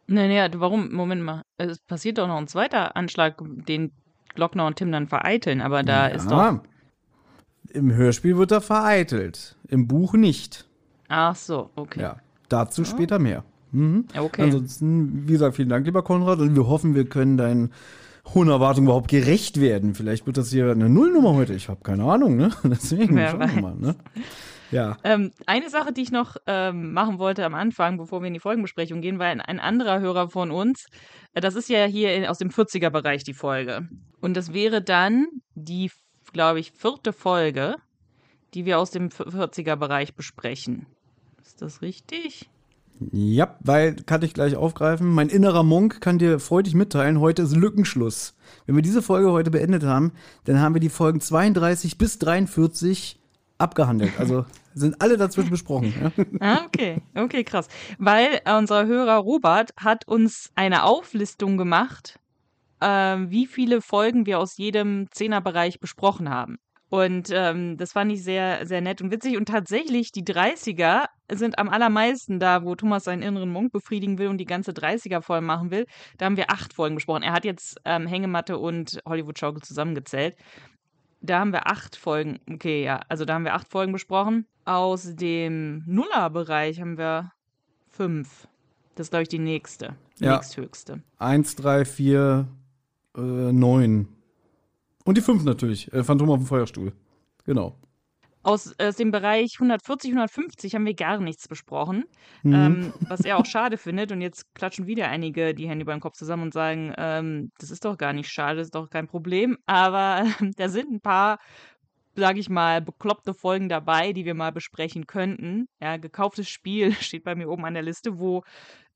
Nee, 0.07 0.27
nee, 0.29 0.59
warum? 0.59 0.93
Moment 0.93 1.21
mal. 1.21 1.43
Es 1.57 1.79
passiert 1.79 2.17
doch 2.17 2.27
noch 2.27 2.37
ein 2.37 2.47
zweiter 2.47 2.95
Anschlag, 2.95 3.41
den 3.67 3.91
Glockner 4.33 4.65
und 4.65 4.77
Tim 4.77 4.91
dann 4.91 5.07
vereiteln, 5.07 5.61
aber 5.61 5.83
da 5.83 6.07
ist 6.07 6.31
doch. 6.31 6.61
Im 7.69 7.93
Hörspiel 7.93 8.37
wird 8.37 8.51
er 8.51 8.61
vereitelt, 8.61 9.57
im 9.67 9.87
Buch 9.87 10.13
nicht. 10.13 10.66
Ach 11.07 11.35
so, 11.35 11.69
okay. 11.75 12.01
Ja, 12.01 12.17
dazu 12.49 12.83
später 12.85 13.19
mehr. 13.19 13.43
Mhm. 13.71 14.05
Okay. 14.17 14.43
Ansonsten, 14.43 15.27
wie 15.27 15.33
gesagt, 15.33 15.55
vielen 15.55 15.69
Dank, 15.69 15.85
lieber 15.85 16.03
Konrad, 16.03 16.39
und 16.39 16.55
wir 16.55 16.67
hoffen, 16.67 16.95
wir 16.95 17.07
können 17.07 17.37
deinen 17.37 17.71
hohen 18.33 18.49
Erwartungen 18.49 18.87
überhaupt 18.87 19.09
gerecht 19.09 19.59
werden. 19.61 19.95
Vielleicht 19.95 20.25
wird 20.25 20.37
das 20.37 20.49
hier 20.49 20.71
eine 20.71 20.89
Nullnummer 20.89 21.33
heute. 21.33 21.53
Ich 21.53 21.69
habe 21.69 21.81
keine 21.81 22.03
Ahnung, 22.03 22.35
ne? 22.35 22.51
Deswegen 22.63 23.15
Wer 23.15 23.31
schauen 23.31 23.39
wir 23.55 23.61
mal, 23.61 23.75
ne? 23.75 23.95
Ja. 24.71 24.97
Ähm, 25.05 25.31
eine 25.45 25.69
Sache, 25.69 25.93
die 25.93 26.01
ich 26.01 26.11
noch 26.11 26.35
ähm, 26.45 26.91
machen 26.91 27.19
wollte 27.19 27.45
am 27.45 27.55
Anfang, 27.55 27.97
bevor 27.97 28.21
wir 28.21 28.27
in 28.27 28.33
die 28.33 28.41
Folgenbesprechung 28.41 28.99
gehen, 28.99 29.17
war 29.17 29.27
ein, 29.27 29.39
ein 29.39 29.59
anderer 29.61 30.01
Hörer 30.01 30.29
von 30.29 30.51
uns. 30.51 30.87
Äh, 31.33 31.41
Das 31.41 31.55
ist 31.55 31.69
ja 31.69 31.85
hier 31.85 32.13
in, 32.13 32.25
aus 32.25 32.37
dem 32.37 32.49
40er-Bereich 32.49 33.23
die 33.23 33.33
Folge. 33.33 33.87
Und 34.19 34.35
das 34.35 34.53
wäre 34.53 34.81
dann 34.81 35.27
die, 35.55 35.89
glaube 36.33 36.59
ich, 36.59 36.71
vierte 36.73 37.13
Folge, 37.13 37.75
die 38.53 38.65
wir 38.65 38.79
aus 38.79 38.91
dem 38.91 39.07
40er-Bereich 39.07 40.15
besprechen. 40.15 40.85
Ist 41.57 41.63
das 41.63 41.81
richtig? 41.81 42.47
Ja, 43.11 43.57
weil 43.61 43.95
kann 43.95 44.21
ich 44.21 44.35
gleich 44.35 44.55
aufgreifen. 44.55 45.09
Mein 45.09 45.27
innerer 45.27 45.63
Monk 45.63 46.01
kann 46.01 46.19
dir 46.19 46.39
freudig 46.39 46.75
mitteilen, 46.75 47.19
heute 47.19 47.41
ist 47.41 47.55
Lückenschluss. 47.55 48.35
Wenn 48.67 48.75
wir 48.75 48.83
diese 48.83 49.01
Folge 49.01 49.31
heute 49.31 49.49
beendet 49.49 49.83
haben, 49.83 50.11
dann 50.43 50.61
haben 50.61 50.75
wir 50.75 50.79
die 50.79 50.89
Folgen 50.89 51.19
32 51.19 51.97
bis 51.97 52.19
43 52.19 53.19
abgehandelt. 53.57 54.11
Also 54.19 54.45
sind 54.75 55.01
alle 55.01 55.17
dazwischen 55.17 55.49
besprochen. 55.49 55.95
Ja? 55.99 56.11
Ah, 56.39 56.65
okay. 56.67 57.01
Okay, 57.15 57.43
krass. 57.43 57.69
Weil 57.97 58.39
äh, 58.45 58.55
unser 58.55 58.85
Hörer 58.85 59.17
Robert 59.17 59.71
hat 59.77 60.07
uns 60.07 60.51
eine 60.53 60.83
Auflistung 60.83 61.57
gemacht, 61.57 62.19
ähm, 62.81 63.31
wie 63.31 63.47
viele 63.47 63.81
Folgen 63.81 64.27
wir 64.27 64.37
aus 64.37 64.57
jedem 64.57 65.07
Zehnerbereich 65.09 65.79
besprochen 65.79 66.29
haben. 66.29 66.59
Und 66.89 67.29
ähm, 67.33 67.75
das 67.77 67.91
fand 67.91 68.11
ich 68.13 68.23
sehr, 68.23 68.65
sehr 68.65 68.79
nett 68.81 69.01
und 69.01 69.11
witzig. 69.11 69.35
Und 69.37 69.47
tatsächlich, 69.49 70.11
die 70.13 70.23
30er 70.23 71.07
sind 71.29 71.59
am 71.59 71.67
allermeisten 71.67 72.39
da, 72.39 72.63
wo 72.63 72.75
Thomas 72.75 73.03
seinen 73.03 73.21
inneren 73.23 73.49
Monk 73.51 73.73
befriedigen 73.73 74.17
will 74.17 74.27
und 74.29 74.37
die 74.37 74.45
ganze 74.45 74.71
30er 74.71 75.21
voll 75.21 75.41
machen 75.41 75.69
will. 75.69 75.85
Da 76.17 76.25
haben 76.25 76.37
wir 76.37 76.49
acht 76.49 76.73
Folgen 76.73 76.95
besprochen. 76.95 77.23
Er 77.23 77.33
hat 77.33 77.43
jetzt 77.43 77.77
ähm, 77.83 78.07
Hängematte 78.07 78.57
und 78.57 78.99
Hollywood 79.05 79.37
Schaukel 79.37 79.61
zusammengezählt. 79.61 80.35
Da 81.19 81.39
haben 81.39 81.51
wir 81.51 81.67
acht 81.67 81.95
Folgen, 81.97 82.39
okay, 82.49 82.83
ja, 82.85 83.01
also 83.09 83.25
da 83.25 83.33
haben 83.33 83.43
wir 83.43 83.55
acht 83.55 83.67
Folgen 83.69 83.91
besprochen. 83.91 84.45
Aus 84.63 85.15
dem 85.15 85.83
Nuller-Bereich 85.87 86.79
haben 86.79 86.97
wir 86.97 87.31
fünf. 87.89 88.47
Das 88.95 89.07
ist, 89.07 89.11
glaube 89.11 89.23
ich, 89.23 89.29
die 89.29 89.39
nächste. 89.39 89.95
Die 90.19 90.25
Ja. 90.25 90.35
nächsthöchste. 90.35 91.01
Eins, 91.19 91.55
drei, 91.55 91.83
vier, 91.85 92.47
äh, 93.15 93.19
neun. 93.21 94.07
Und 95.07 95.17
die 95.17 95.21
fünf 95.21 95.45
natürlich. 95.45 95.91
Äh, 95.93 96.03
Phantom 96.03 96.29
auf 96.31 96.39
dem 96.39 96.45
Feuerstuhl. 96.45 96.91
Genau. 97.45 97.77
Aus, 98.43 98.75
aus 98.77 98.97
dem 98.97 99.11
Bereich 99.11 99.53
140, 99.55 100.11
150 100.11 100.75
haben 100.75 100.85
wir 100.85 100.95
gar 100.95 101.17
nichts 101.21 101.47
besprochen, 101.47 102.03
Mhm. 102.43 102.53
ähm, 102.53 102.93
was 103.07 103.21
er 103.21 103.37
auch 103.37 103.45
schade 103.45 103.77
findet. 103.77 104.11
Und 104.11 104.19
jetzt 104.19 104.53
klatschen 104.53 104.85
wieder 104.85 105.07
einige 105.07 105.53
die 105.53 105.69
Hände 105.69 105.83
über 105.83 105.93
den 105.93 106.01
Kopf 106.01 106.17
zusammen 106.17 106.43
und 106.43 106.53
sagen, 106.53 106.93
ähm, 106.97 107.51
das 107.57 107.71
ist 107.71 107.85
doch 107.85 107.97
gar 107.97 108.11
nicht 108.11 108.29
schade, 108.29 108.57
das 108.57 108.67
ist 108.67 108.75
doch 108.75 108.89
kein 108.89 109.07
Problem. 109.07 109.57
Aber 109.65 110.25
da 110.57 110.67
sind 110.67 110.91
ein 110.91 110.99
paar, 110.99 111.39
sage 112.15 112.41
ich 112.41 112.49
mal, 112.49 112.81
bekloppte 112.81 113.33
Folgen 113.33 113.69
dabei, 113.69 114.11
die 114.11 114.25
wir 114.25 114.33
mal 114.33 114.51
besprechen 114.51 115.07
könnten. 115.07 115.67
Ja, 115.81 115.95
gekauftes 115.95 116.49
Spiel 116.49 116.91
steht 116.99 117.23
bei 117.23 117.33
mir 117.35 117.47
oben 117.49 117.63
an 117.63 117.75
der 117.75 117.83
Liste, 117.83 118.19
wo 118.19 118.43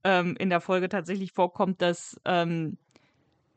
ähm, 0.03 0.35
in 0.39 0.49
der 0.49 0.59
Folge 0.59 0.89
tatsächlich 0.89 1.31
vorkommt, 1.31 1.81
dass 1.81 2.19
ähm, 2.25 2.77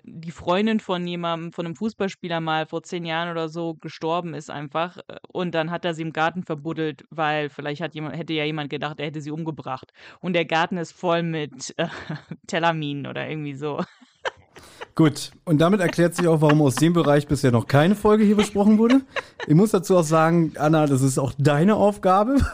die 0.07 0.31
Freundin 0.31 0.81
von 0.81 1.07
jemandem, 1.07 1.53
von 1.53 1.67
einem 1.67 1.77
Fußballspieler 1.77 2.41
mal 2.41 2.67
vor 2.67 2.83
zehn 2.83 3.05
Jahren 3.05 3.31
oder 3.31 3.49
so 3.49 3.75
gestorben 3.75 4.35
ist 4.35 4.51
einfach. 4.51 4.99
äh, 5.09 5.17
Und 5.29 5.55
dann 5.55 5.71
hat 5.71 5.85
er 5.85 5.95
sie 5.95 6.03
im 6.03 6.13
Garten 6.13 6.43
verbuddelt, 6.45 7.05
weil 7.11 7.49
vielleicht 7.49 7.81
hat 7.81 7.95
jemand, 7.95 8.17
hätte 8.17 8.33
ja 8.35 8.45
jemand 8.45 8.71
gedacht, 8.71 9.01
er 9.01 9.07
hätte 9.07 9.21
sie 9.21 9.31
umgebracht. 9.31 9.93
Und 10.21 10.35
der 10.35 10.45
Garten 10.45 10.77
ist 10.77 10.93
voll 10.93 11.23
mit 11.23 11.75
äh, 11.79 11.89
Telaminen 12.47 13.07
oder 13.07 13.29
irgendwie 13.29 13.55
so. 13.55 13.83
Gut, 14.97 15.33
und 15.45 15.61
damit 15.61 15.81
erklärt 15.81 16.15
sich 16.15 16.29
auch, 16.29 16.41
warum 16.41 16.63
aus 16.63 16.77
dem 16.77 16.93
Bereich 16.93 17.27
bisher 17.27 17.51
noch 17.51 17.67
keine 17.67 17.97
Folge 17.97 18.23
hier 18.23 18.37
besprochen 18.37 18.79
wurde. 18.79 19.01
Ich 19.49 19.55
muss 19.55 19.73
dazu 19.73 19.97
auch 19.97 20.05
sagen, 20.05 20.53
Anna, 20.57 20.87
das 20.87 21.03
ist 21.03 21.19
auch 21.19 21.33
deine 21.37 21.75
Aufgabe. 21.75 22.37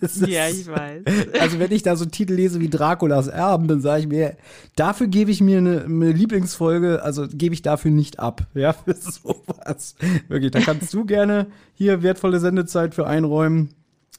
Ist, 0.00 0.26
Ja, 0.26 0.48
ich 0.48 0.66
weiß. 0.66 1.02
Also 1.38 1.58
wenn 1.58 1.70
ich 1.70 1.82
da 1.82 1.94
so 1.96 2.06
Titel 2.06 2.32
lese 2.32 2.60
wie 2.60 2.70
Draculas 2.70 3.28
Erben, 3.28 3.68
dann 3.68 3.82
sage 3.82 4.00
ich 4.00 4.08
mir, 4.08 4.36
dafür 4.74 5.06
gebe 5.06 5.30
ich 5.30 5.42
mir 5.42 5.58
eine, 5.58 5.84
eine 5.84 6.12
Lieblingsfolge, 6.12 7.02
also 7.02 7.26
gebe 7.28 7.54
ich 7.54 7.60
dafür 7.60 7.90
nicht 7.90 8.18
ab. 8.18 8.46
Ja, 8.54 8.72
für 8.84 8.94
sowas. 8.94 9.94
Wirklich, 10.28 10.50
da 10.50 10.60
kannst 10.60 10.92
du 10.94 11.04
gerne 11.04 11.46
hier 11.74 12.02
wertvolle 12.02 12.40
Sendezeit 12.40 12.94
für 12.94 13.06
einräumen, 13.06 13.74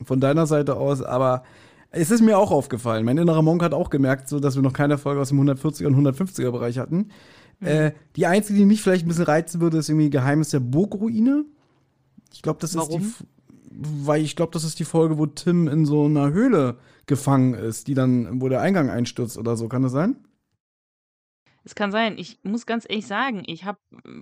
von 0.06 0.20
deiner 0.20 0.46
Seite 0.46 0.76
aus, 0.76 1.02
aber 1.02 1.44
es 1.94 2.12
ist 2.12 2.22
mir 2.22 2.38
auch 2.38 2.52
aufgefallen. 2.52 3.06
Mein 3.06 3.18
innerer 3.18 3.42
Monk 3.42 3.64
hat 3.64 3.74
auch 3.74 3.90
gemerkt, 3.90 4.28
so 4.28 4.40
dass 4.40 4.56
wir 4.56 4.62
noch 4.62 4.74
keine 4.74 4.98
Folge 4.98 5.22
aus 5.22 5.30
dem 5.30 5.40
140er 5.40 5.86
und 5.88 5.96
150er 5.96 6.52
Bereich 6.52 6.78
hatten. 6.80 7.10
Äh, 7.62 7.92
die 8.18 8.26
einzige, 8.26 8.60
die 8.60 8.66
mich 8.66 8.82
vielleicht 8.82 9.06
ein 9.06 9.08
bisschen 9.08 9.24
reizen 9.24 9.62
würde, 9.62 9.78
ist 9.78 9.88
irgendwie 9.88 10.10
Geheimnis 10.10 10.50
der 10.50 10.60
Burgruine. 10.60 11.46
Ich 12.34 12.42
glaube, 12.42 12.60
das 12.60 12.72
ist 12.72 12.78
Warum? 12.78 13.00
die, 13.02 13.08
F- 13.08 13.24
weil 13.72 14.22
ich 14.22 14.36
glaube, 14.36 14.52
das 14.52 14.64
ist 14.66 14.80
die 14.80 14.84
Folge, 14.86 15.18
wo 15.18 15.26
Tim 15.28 15.68
in 15.70 15.86
so 15.86 16.06
einer 16.06 16.32
Höhle 16.34 16.76
gefangen 17.06 17.54
ist, 17.54 17.88
die 17.88 17.94
dann, 17.94 18.42
wo 18.42 18.50
der 18.50 18.62
Eingang 18.62 18.90
einstürzt 18.90 19.38
oder 19.38 19.56
so. 19.56 19.68
Kann 19.70 19.82
das 19.84 19.92
sein? 19.94 20.18
Es 21.66 21.76
kann 21.76 21.92
sein. 21.92 22.18
Ich 22.18 22.40
muss 22.44 22.66
ganz 22.66 22.86
ehrlich 22.90 23.08
sagen, 23.08 23.44
ich 23.46 23.64
habe 23.64 23.80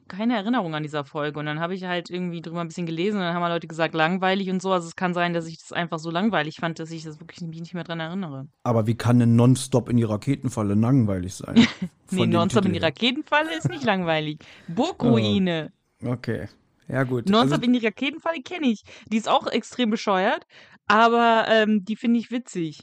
keine 0.08 0.36
Erinnerung 0.36 0.76
an 0.76 0.84
dieser 0.84 1.04
Folge. 1.04 1.40
Und 1.40 1.48
dann 1.48 1.60
habe 1.60 1.74
ich 1.74 1.84
halt 1.86 2.10
irgendwie 2.12 2.42
drüber 2.42 2.62
ein 2.62 2.68
bisschen 2.68 2.86
gelesen 2.86 3.18
und 3.18 3.24
dann 3.24 3.34
haben 3.34 3.42
mal 3.42 3.52
Leute 3.52 3.68
gesagt, 3.68 3.96
langweilig 3.96 4.50
und 4.52 4.62
so. 4.62 4.72
Also 4.72 4.88
es 4.88 4.96
kann 4.96 5.16
sein, 5.16 5.34
dass 5.34 5.48
ich 5.48 5.58
das 5.58 5.72
einfach 5.72 5.98
so 5.98 6.12
langweilig 6.12 6.58
fand, 6.58 6.78
dass 6.80 6.92
ich 6.92 7.04
das 7.04 7.20
wirklich 7.20 7.42
nicht 7.42 7.74
mehr 7.74 7.84
dran 7.84 8.00
erinnere. 8.00 8.48
Aber 8.64 8.86
wie 8.86 8.96
kann 8.96 9.18
denn 9.20 9.36
Nonstop 9.36 9.90
in 9.90 9.98
die 9.98 10.04
Raketenfalle 10.04 10.76
langweilig 10.76 11.36
sein? 11.36 11.56
Nee, 12.14 12.28
Nonstop 12.28 12.66
in 12.66 12.74
die. 12.74 12.80
Raketenfalle 12.80 13.58
ist 13.58 13.70
nicht 13.70 13.84
langweilig. 13.86 14.40
Burgruine. 14.68 15.72
Okay. 16.04 16.50
Ja, 16.90 17.04
gut. 17.04 17.30
Nonstop 17.30 17.60
Also, 17.60 17.66
in 17.66 17.74
die 17.74 17.86
Raketenfalle 17.86 18.42
kenne 18.42 18.68
ich. 18.68 18.84
Die 19.08 19.16
ist 19.16 19.30
auch 19.30 19.48
extrem 19.48 19.90
bescheuert, 19.90 20.46
aber 20.88 21.46
ähm, 21.48 21.86
die 21.86 21.96
finde 21.96 22.20
ich 22.20 22.30
witzig. 22.30 22.82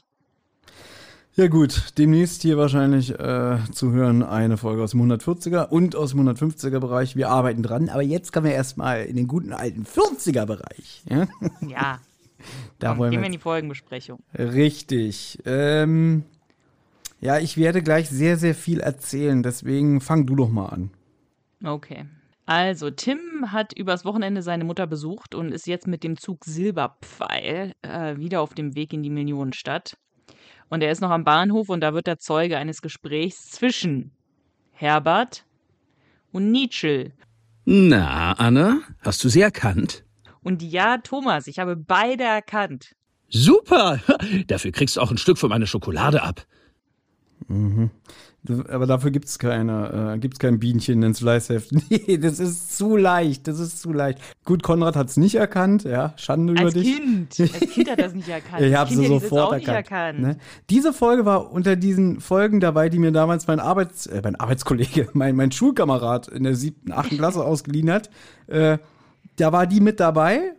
Ja, 1.39 1.47
gut. 1.47 1.97
Demnächst 1.97 2.41
hier 2.41 2.57
wahrscheinlich 2.57 3.17
äh, 3.17 3.57
zu 3.71 3.91
hören 3.91 4.23
eine 4.23 4.57
Folge 4.57 4.83
aus 4.83 4.91
dem 4.91 5.01
140er 5.01 5.69
und 5.69 5.95
aus 5.95 6.11
dem 6.11 6.27
150er 6.27 6.79
Bereich. 6.79 7.15
Wir 7.15 7.29
arbeiten 7.29 7.63
dran. 7.63 7.89
Aber 7.89 8.03
jetzt 8.03 8.33
kommen 8.33 8.45
wir 8.45 8.53
erstmal 8.53 9.05
in 9.05 9.15
den 9.15 9.27
guten 9.27 9.53
alten 9.53 9.85
40er 9.85 10.45
Bereich. 10.45 11.03
Ja? 11.09 11.27
Ja, 11.67 11.99
Da 12.79 12.89
komm, 12.89 12.99
wollen 12.99 13.11
gehen 13.11 13.21
wir 13.21 13.27
in 13.27 13.31
die 13.31 13.37
Folgenbesprechung. 13.37 14.19
Richtig. 14.37 15.39
Ähm, 15.45 16.23
ja, 17.21 17.39
ich 17.39 17.57
werde 17.57 17.81
gleich 17.81 18.09
sehr, 18.09 18.37
sehr 18.37 18.55
viel 18.55 18.79
erzählen. 18.79 19.43
Deswegen 19.43 20.01
fang 20.01 20.25
du 20.25 20.35
doch 20.35 20.49
mal 20.49 20.67
an. 20.67 20.91
Okay. 21.63 22.05
Also, 22.45 22.89
Tim 22.89 23.19
hat 23.51 23.73
übers 23.73 24.05
Wochenende 24.05 24.41
seine 24.41 24.63
Mutter 24.63 24.87
besucht 24.87 25.35
und 25.35 25.51
ist 25.51 25.67
jetzt 25.67 25.87
mit 25.87 26.03
dem 26.03 26.17
Zug 26.17 26.45
Silberpfeil 26.45 27.73
äh, 27.83 28.17
wieder 28.17 28.41
auf 28.41 28.55
dem 28.55 28.75
Weg 28.75 28.91
in 28.91 29.03
die 29.03 29.11
Millionenstadt. 29.11 29.97
Und 30.69 30.81
er 30.81 30.91
ist 30.91 31.01
noch 31.01 31.09
am 31.09 31.23
Bahnhof 31.23 31.69
und 31.69 31.81
da 31.81 31.93
wird 31.93 32.07
er 32.07 32.19
Zeuge 32.19 32.57
eines 32.57 32.81
Gesprächs 32.81 33.49
zwischen 33.49 34.11
Herbert 34.71 35.45
und 36.31 36.51
Nietzsche. 36.51 37.11
Na, 37.65 38.33
Anna, 38.33 38.81
hast 39.01 39.23
du 39.23 39.29
sie 39.29 39.41
erkannt? 39.41 40.03
Und 40.41 40.61
ja, 40.61 40.97
Thomas, 40.99 41.47
ich 41.47 41.59
habe 41.59 41.75
beide 41.75 42.23
erkannt. 42.23 42.95
Super! 43.29 43.99
Dafür 44.47 44.71
kriegst 44.71 44.95
du 44.97 45.01
auch 45.01 45.11
ein 45.11 45.17
Stück 45.17 45.37
von 45.37 45.49
meiner 45.49 45.67
Schokolade 45.67 46.23
ab. 46.23 46.45
Du, 48.43 48.63
aber 48.69 48.85
dafür 48.85 49.11
gibt 49.11 49.25
es 49.25 49.37
keine, 49.37 50.13
äh, 50.15 50.17
gibt's 50.19 50.39
kein 50.39 50.59
Bienchen 50.59 51.03
ins 51.03 51.19
Fleißheft. 51.19 51.71
Nee, 51.89 52.17
das 52.17 52.39
ist 52.39 52.77
zu 52.77 52.95
leicht. 52.95 53.47
Das 53.47 53.59
ist 53.59 53.81
zu 53.81 53.91
leicht. 53.91 54.19
Gut, 54.45 54.63
Konrad 54.63 54.95
hat 54.95 55.09
es 55.09 55.17
nicht 55.17 55.35
erkannt. 55.35 55.83
Ja, 55.83 56.13
Schande 56.15 56.53
über 56.53 56.63
Als 56.63 56.73
dich. 56.75 56.97
Kind. 56.97 57.39
Als 57.39 57.73
Kind 57.73 57.89
hat 57.89 57.99
das 57.99 58.13
nicht 58.13 58.29
erkannt. 58.29 58.61
Ich 58.61 58.75
habe 58.75 58.93
sie 58.93 59.07
sofort 59.07 59.53
erkannt. 59.53 59.77
erkannt. 59.77 60.19
Ne? 60.19 60.37
Diese 60.69 60.93
Folge 60.93 61.25
war 61.25 61.51
unter 61.51 61.75
diesen 61.75 62.21
Folgen 62.21 62.59
dabei, 62.59 62.89
die 62.89 62.99
mir 62.99 63.11
damals 63.11 63.47
mein 63.47 63.59
Arbeits, 63.59 64.07
äh, 64.07 64.21
mein 64.23 64.35
Arbeitskollege, 64.35 65.09
mein, 65.13 65.35
mein 65.35 65.51
Schulkamerad 65.51 66.27
in 66.27 66.43
der 66.43 66.55
siebten, 66.55 66.91
achten 66.91 67.17
Klasse 67.17 67.43
ausgeliehen 67.43 67.91
hat. 67.91 68.09
Äh, 68.47 68.77
da 69.35 69.51
war 69.51 69.67
die 69.67 69.81
mit 69.81 69.99
dabei. 69.99 70.53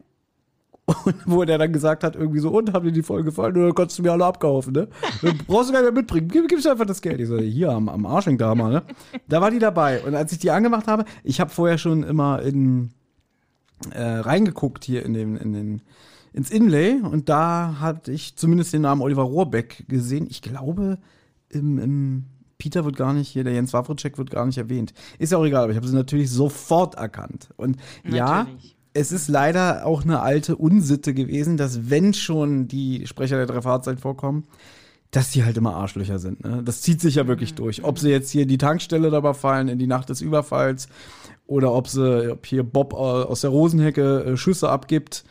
Und 1.04 1.14
wo 1.26 1.44
der 1.44 1.58
dann 1.58 1.72
gesagt 1.72 2.04
hat, 2.04 2.16
irgendwie 2.16 2.40
so, 2.40 2.50
und 2.50 2.72
haben 2.72 2.84
dir 2.84 2.92
die 2.92 3.02
Folge 3.02 3.24
gefallen? 3.24 3.56
Oder 3.56 3.72
konntest 3.72 3.98
du 3.98 4.02
mir 4.02 4.12
alle 4.12 4.24
abkaufen, 4.24 4.72
ne? 4.72 4.88
Brauchst 5.46 5.68
du 5.68 5.72
gar 5.72 5.82
nicht 5.82 5.92
mehr 5.92 6.02
mitbringen. 6.02 6.28
Gib, 6.28 6.48
gib's 6.48 6.66
einfach 6.66 6.86
das 6.86 7.00
Geld. 7.00 7.20
Ich 7.20 7.28
so, 7.28 7.38
hier 7.38 7.70
am, 7.70 7.88
am 7.88 8.06
Arsch 8.06 8.26
hängt 8.26 8.40
da 8.40 8.54
mal, 8.54 8.72
ne? 8.72 8.82
Da 9.28 9.40
war 9.40 9.50
die 9.50 9.58
dabei. 9.58 10.02
Und 10.02 10.14
als 10.14 10.32
ich 10.32 10.38
die 10.38 10.50
angemacht 10.50 10.86
habe, 10.86 11.04
ich 11.22 11.40
habe 11.40 11.50
vorher 11.50 11.78
schon 11.78 12.02
immer 12.02 12.42
in 12.42 12.90
äh, 13.90 14.02
reingeguckt 14.02 14.84
hier 14.84 15.04
in 15.04 15.14
den, 15.14 15.36
in 15.36 15.52
den, 15.52 15.82
ins 16.32 16.50
Inlay 16.50 17.00
und 17.00 17.28
da 17.28 17.76
hatte 17.80 18.12
ich 18.12 18.36
zumindest 18.36 18.72
den 18.72 18.82
Namen 18.82 19.00
Oliver 19.00 19.22
Rohrbeck 19.22 19.84
gesehen. 19.88 20.26
Ich 20.28 20.42
glaube, 20.42 20.98
im, 21.48 21.78
im 21.78 22.24
Peter 22.58 22.84
wird 22.84 22.96
gar 22.96 23.12
nicht 23.12 23.28
hier, 23.28 23.42
der 23.42 23.54
Jens 23.54 23.72
Wawritschek 23.72 24.18
wird 24.18 24.30
gar 24.30 24.46
nicht 24.46 24.58
erwähnt. 24.58 24.92
Ist 25.18 25.32
ja 25.32 25.38
auch 25.38 25.44
egal, 25.44 25.64
aber 25.64 25.72
ich 25.72 25.76
habe 25.76 25.88
sie 25.88 25.94
natürlich 25.94 26.30
sofort 26.30 26.94
erkannt. 26.96 27.48
Und 27.56 27.78
ja, 28.04 28.44
Natürlich. 28.44 28.76
Es 28.92 29.12
ist 29.12 29.28
leider 29.28 29.86
auch 29.86 30.02
eine 30.02 30.20
alte 30.20 30.56
Unsitte 30.56 31.14
gewesen, 31.14 31.56
dass 31.56 31.90
wenn 31.90 32.14
schon 32.14 32.68
die 32.68 33.06
Sprecher 33.06 33.36
der 33.36 33.46
drei 33.46 33.96
vorkommen, 33.96 34.44
dass 35.10 35.30
die 35.30 35.44
halt 35.44 35.56
immer 35.56 35.74
Arschlöcher 35.74 36.18
sind. 36.18 36.44
Ne? 36.44 36.62
Das 36.64 36.82
zieht 36.82 37.00
sich 37.00 37.16
ja 37.16 37.26
wirklich 37.26 37.54
durch. 37.54 37.82
Ob 37.84 37.98
sie 37.98 38.10
jetzt 38.10 38.30
hier 38.30 38.42
in 38.42 38.48
die 38.48 38.58
Tankstelle 38.58 39.10
dabei 39.10 39.34
fallen, 39.34 39.68
in 39.68 39.78
die 39.78 39.86
Nacht 39.86 40.08
des 40.08 40.20
Überfalls, 40.20 40.88
oder 41.46 41.72
ob 41.72 41.88
sie, 41.88 42.30
ob 42.30 42.46
hier 42.46 42.62
Bob 42.62 42.92
äh, 42.92 42.96
aus 42.96 43.40
der 43.40 43.50
Rosenhecke 43.50 44.24
äh, 44.24 44.36
Schüsse 44.36 44.68
abgibt 44.68 45.24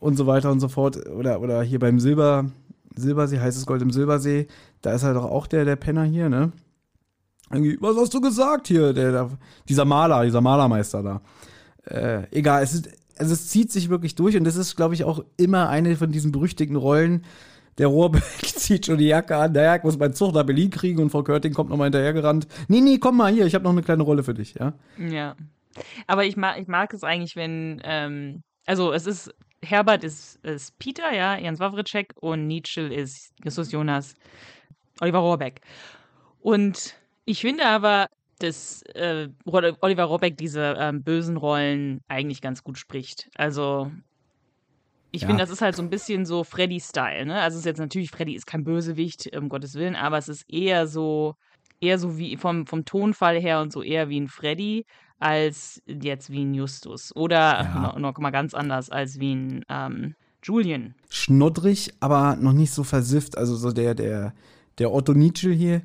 und 0.00 0.16
so 0.16 0.26
weiter 0.26 0.50
und 0.50 0.58
so 0.58 0.68
fort. 0.68 1.08
Oder, 1.08 1.40
oder 1.40 1.62
hier 1.62 1.78
beim 1.78 2.00
Silber, 2.00 2.46
Silbersee, 2.96 3.38
heißes 3.38 3.66
Gold 3.66 3.82
im 3.82 3.92
Silbersee, 3.92 4.48
da 4.82 4.92
ist 4.92 5.04
halt 5.04 5.16
doch 5.16 5.26
auch 5.26 5.46
der, 5.46 5.64
der 5.64 5.76
Penner 5.76 6.04
hier, 6.04 6.28
ne? 6.28 6.50
Irgendwie, 7.52 7.78
was 7.80 7.96
hast 7.96 8.14
du 8.14 8.20
gesagt 8.20 8.68
hier? 8.68 8.92
Der, 8.92 9.12
der, 9.12 9.30
dieser 9.68 9.84
Maler, 9.84 10.24
dieser 10.24 10.40
Malermeister 10.40 11.02
da. 11.02 11.20
Äh, 11.84 12.26
egal, 12.30 12.62
es 12.62 12.74
ist, 12.74 12.88
also 13.20 13.34
es 13.34 13.48
zieht 13.48 13.70
sich 13.70 13.90
wirklich 13.90 14.14
durch 14.14 14.34
und 14.36 14.44
das 14.44 14.56
ist, 14.56 14.76
glaube 14.76 14.94
ich, 14.94 15.04
auch 15.04 15.22
immer 15.36 15.68
eine 15.68 15.94
von 15.96 16.10
diesen 16.10 16.32
berüchtigten 16.32 16.76
Rollen. 16.76 17.26
Der 17.76 17.88
Rohrbeck 17.88 18.22
zieht 18.42 18.86
schon 18.86 18.96
die 18.96 19.08
Jacke 19.08 19.36
an, 19.36 19.52
der 19.52 19.64
Jacke 19.64 19.86
muss 19.86 19.98
meinen 19.98 20.14
Zug 20.14 20.32
nach 20.32 20.44
Berlin 20.44 20.70
kriegen 20.70 21.00
und 21.02 21.10
Frau 21.10 21.22
Körting 21.22 21.52
kommt 21.52 21.68
nochmal 21.68 21.86
hinterhergerannt. 21.86 22.48
Nee, 22.68 22.80
nee, 22.80 22.96
komm 22.98 23.18
mal 23.18 23.30
hier, 23.30 23.44
ich 23.44 23.54
habe 23.54 23.64
noch 23.64 23.72
eine 23.72 23.82
kleine 23.82 24.04
Rolle 24.04 24.24
für 24.24 24.32
dich, 24.32 24.54
ja? 24.54 24.72
Ja. 24.96 25.36
Aber 26.06 26.24
ich 26.24 26.38
mag, 26.38 26.58
ich 26.58 26.66
mag 26.66 26.94
es 26.94 27.04
eigentlich, 27.04 27.36
wenn, 27.36 27.82
ähm, 27.84 28.42
also 28.64 28.90
es 28.92 29.06
ist, 29.06 29.34
Herbert 29.62 30.02
ist, 30.02 30.36
ist 30.42 30.78
Peter, 30.78 31.12
ja, 31.14 31.36
Jens 31.36 31.60
Wawritschek 31.60 32.14
und 32.20 32.46
Nietzsche 32.46 32.80
ist 32.80 33.34
Jesus 33.44 33.70
Jonas, 33.70 34.14
Oliver 35.00 35.18
Rohrbeck. 35.18 35.60
Und 36.40 36.94
ich 37.26 37.42
finde 37.42 37.66
aber, 37.66 38.06
dass 38.42 38.82
äh, 38.94 39.28
Oliver 39.44 40.04
Rohrbeck 40.04 40.36
diese 40.36 40.76
ähm, 40.78 41.02
bösen 41.02 41.36
Rollen 41.36 42.00
eigentlich 42.08 42.40
ganz 42.40 42.62
gut 42.64 42.78
spricht. 42.78 43.28
Also 43.36 43.90
ich 45.12 45.22
Ja. 45.22 45.28
finde, 45.28 45.42
das 45.42 45.50
ist 45.50 45.60
halt 45.60 45.74
so 45.74 45.82
ein 45.82 45.90
bisschen 45.90 46.24
so 46.24 46.44
Freddy-Style, 46.44 47.26
ne? 47.26 47.40
Also 47.40 47.56
es 47.56 47.60
ist 47.60 47.66
jetzt 47.66 47.78
natürlich, 47.78 48.10
Freddy 48.10 48.34
ist 48.34 48.46
kein 48.46 48.64
Bösewicht, 48.64 49.34
um 49.36 49.48
Gottes 49.48 49.74
Willen, 49.74 49.96
aber 49.96 50.18
es 50.18 50.28
ist 50.28 50.44
eher 50.48 50.86
so, 50.86 51.34
eher 51.80 51.98
so 51.98 52.16
wie 52.16 52.36
vom, 52.36 52.66
vom 52.66 52.84
Tonfall 52.84 53.40
her 53.40 53.60
und 53.60 53.72
so 53.72 53.82
eher 53.82 54.08
wie 54.08 54.20
ein 54.20 54.28
Freddy 54.28 54.84
als 55.18 55.82
jetzt 55.86 56.30
wie 56.30 56.44
ein 56.44 56.54
Justus. 56.54 57.14
Oder 57.16 57.68
noch, 57.74 57.98
noch 57.98 58.18
mal 58.18 58.30
ganz 58.30 58.54
anders 58.54 58.88
als 58.88 59.18
wie 59.18 59.34
ein 59.34 59.64
ähm, 59.68 60.14
Julian. 60.42 60.94
schnoddrig, 61.10 61.92
aber 62.00 62.36
noch 62.36 62.52
nicht 62.52 62.70
so 62.70 62.84
versifft. 62.84 63.36
Also 63.36 63.56
so 63.56 63.72
der, 63.72 63.94
der, 63.94 64.32
der 64.78 64.92
Otto 64.92 65.12
Nietzsche 65.12 65.50
hier, 65.50 65.82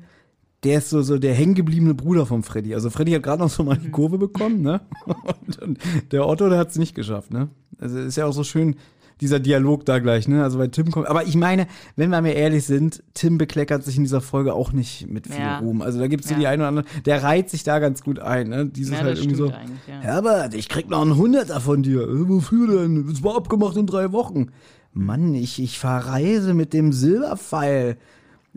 der 0.66 0.78
ist 0.78 0.90
so, 0.90 1.00
so 1.02 1.18
der 1.18 1.32
hängengebliebene 1.34 1.94
Bruder 1.94 2.26
von 2.26 2.42
Freddy. 2.42 2.74
Also 2.74 2.90
Freddy 2.90 3.12
hat 3.12 3.22
gerade 3.22 3.42
noch 3.42 3.50
so 3.50 3.62
mal 3.62 3.78
die 3.78 3.90
Kurve 3.90 4.18
bekommen, 4.18 4.62
ne? 4.62 4.80
Und, 5.62 5.78
der 6.12 6.26
Otto, 6.26 6.48
der 6.48 6.58
hat 6.58 6.70
es 6.70 6.76
nicht 6.76 6.94
geschafft, 6.94 7.32
ne? 7.32 7.48
Also 7.78 7.98
ist 7.98 8.16
ja 8.16 8.26
auch 8.26 8.32
so 8.32 8.42
schön, 8.44 8.76
dieser 9.20 9.40
Dialog 9.40 9.86
da 9.86 9.98
gleich, 9.98 10.28
ne? 10.28 10.42
Also 10.42 10.58
bei 10.58 10.66
Tim 10.66 10.90
kommt. 10.90 11.06
Aber 11.08 11.24
ich 11.24 11.36
meine, 11.36 11.66
wenn 11.94 12.10
wir 12.10 12.20
mir 12.20 12.34
ehrlich 12.34 12.64
sind, 12.66 13.02
Tim 13.14 13.38
bekleckert 13.38 13.82
sich 13.84 13.96
in 13.96 14.04
dieser 14.04 14.20
Folge 14.20 14.52
auch 14.52 14.72
nicht 14.72 15.08
mit 15.08 15.26
viel 15.26 15.38
Ja. 15.38 15.60
Ruhm. 15.60 15.80
Also 15.80 15.98
da 15.98 16.06
gibt 16.08 16.24
es 16.24 16.28
so 16.28 16.34
Ja. 16.34 16.40
die 16.40 16.46
eine 16.48 16.62
oder 16.64 16.68
andere, 16.68 16.84
der 17.06 17.22
reiht 17.22 17.48
sich 17.48 17.62
da 17.62 17.78
ganz 17.78 18.02
gut 18.02 18.18
ein, 18.18 18.48
ne? 18.48 18.66
Dieses 18.66 18.92
Ja, 18.98 19.04
halt 19.04 19.16
irgendwie 19.18 19.36
so. 19.36 19.46
ja. 19.48 20.00
Herbert, 20.00 20.52
ich 20.54 20.68
krieg 20.68 20.90
noch 20.90 21.00
einen 21.00 21.16
Hunderter 21.16 21.60
von 21.60 21.82
dir. 21.82 22.02
Äh, 22.02 22.28
Wofür 22.28 22.82
denn? 22.82 23.08
Es 23.10 23.22
war 23.22 23.36
abgemacht 23.36 23.76
in 23.76 23.86
drei 23.86 24.12
Wochen. 24.12 24.48
Mann, 24.92 25.34
ich, 25.34 25.62
ich 25.62 25.78
verreise 25.78 26.52
mit 26.54 26.72
dem 26.74 26.92
Silberpfeil. 26.92 27.96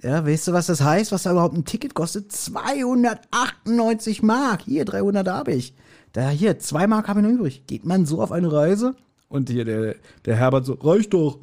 Ja, 0.02 0.26
weißt 0.26 0.48
du, 0.48 0.54
was 0.54 0.68
das 0.68 0.82
heißt? 0.82 1.12
Was 1.12 1.24
da 1.24 1.32
überhaupt 1.32 1.56
ein 1.56 1.66
Ticket 1.66 1.94
kostet? 1.94 2.32
298 2.32 4.24
Mark. 4.24 4.62
Hier, 4.64 4.86
300 4.86 5.28
habe 5.28 5.54
ich. 5.54 5.74
Da, 6.14 6.30
hier, 6.30 6.60
zwei 6.60 6.88
Mark 6.88 7.08
habe 7.08 7.20
ich 7.20 7.26
noch 7.26 7.34
übrig. 7.34 7.64
Geht 7.68 7.86
man 7.86 8.06
so 8.06 8.22
auf 8.22 8.32
eine 8.32 8.52
Reise? 8.52 8.96
Und 9.28 9.50
hier 9.50 9.66
der, 9.66 9.96
der 10.26 10.36
Herbert 10.36 10.66
so, 10.66 10.74
reicht 10.74 11.14
doch. 11.14 11.40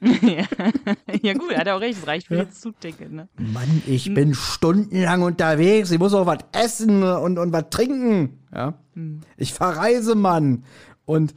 ja 1.22 1.32
gut, 1.34 1.50
er 1.50 1.60
hat 1.60 1.68
auch 1.68 1.80
recht, 1.80 1.98
es 1.98 2.06
reicht 2.06 2.28
für 2.28 2.36
das 2.36 2.60
Zugticket, 2.60 3.10
ne? 3.10 3.28
Mann, 3.36 3.82
ich 3.86 4.12
bin 4.14 4.34
stundenlang 4.34 5.22
unterwegs. 5.22 5.90
Ich 5.90 5.98
muss 5.98 6.14
auch 6.14 6.26
was 6.26 6.38
essen 6.52 7.02
und, 7.02 7.38
und 7.38 7.52
was 7.52 7.64
trinken. 7.70 8.38
Ja. 8.54 8.74
Ich 9.36 9.52
verreise, 9.52 10.14
Mann. 10.14 10.64
Und 11.04 11.34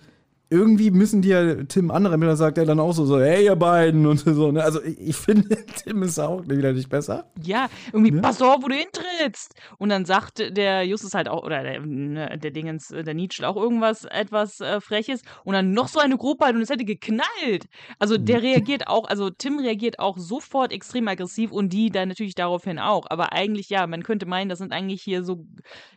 irgendwie 0.52 0.92
müssen 0.92 1.22
die 1.22 1.30
ja 1.30 1.64
Tim 1.64 1.92
andere 1.92 2.20
da 2.20 2.36
sagt 2.36 2.58
er 2.58 2.66
dann 2.66 2.82
auch 2.82 2.92
so, 2.92 3.06
so, 3.06 3.22
hey, 3.22 3.46
ihr 3.46 3.56
beiden 3.56 4.06
und 4.06 4.18
so. 4.18 4.52
Ne? 4.52 4.62
Also 4.62 4.84
ich, 4.84 5.00
ich 5.00 5.16
finde, 5.16 5.56
Tim 5.84 6.04
ist 6.04 6.20
auch 6.20 6.44
wieder 6.46 6.74
nicht 6.74 6.90
besser. 6.90 7.32
Ja, 7.42 7.70
irgendwie, 7.94 8.12
pass 8.20 8.42
auf, 8.42 8.62
wo 8.62 8.68
du 8.68 8.76
hintrittst. 8.76 9.56
Und 9.78 9.90
dann 9.90 10.04
sagt 10.04 10.40
der 10.40 10.84
Justus 10.84 11.14
halt 11.14 11.30
auch, 11.30 11.44
oder 11.44 11.64
der, 11.64 11.80
ne, 11.80 12.38
der 12.38 12.52
Dingens, 12.52 12.90
der 12.90 13.14
Nietzsche 13.14 13.48
auch 13.48 13.56
irgendwas 13.56 14.04
etwas 14.04 14.60
äh, 14.60 14.82
Freches. 14.82 15.22
Und 15.46 15.54
dann 15.54 15.72
noch 15.72 15.88
so 15.88 16.00
eine 16.00 16.18
Grobheit 16.18 16.54
und 16.54 16.62
es 16.62 16.70
hätte 16.70 16.84
geknallt. 16.84 17.70
Also 17.98 18.18
der 18.18 18.44
reagiert 18.44 18.88
auch, 18.88 19.08
also 19.08 19.30
Tim 19.30 19.58
reagiert 19.58 20.00
auch 20.00 20.18
sofort 20.18 20.74
extrem 20.74 21.08
aggressiv 21.08 21.54
und 21.54 21.72
die 21.72 21.92
dann 21.92 22.10
natürlich 22.10 22.36
daraufhin 22.36 22.78
auch. 22.78 23.06
Aber 23.10 23.32
eigentlich, 23.32 23.70
ja, 23.70 23.88
man 23.88 24.04
könnte 24.04 24.26
meinen, 24.26 24.50
das 24.50 24.60
sind 24.60 24.74
eigentlich 24.74 25.02
hier 25.02 25.24
so 25.24 25.46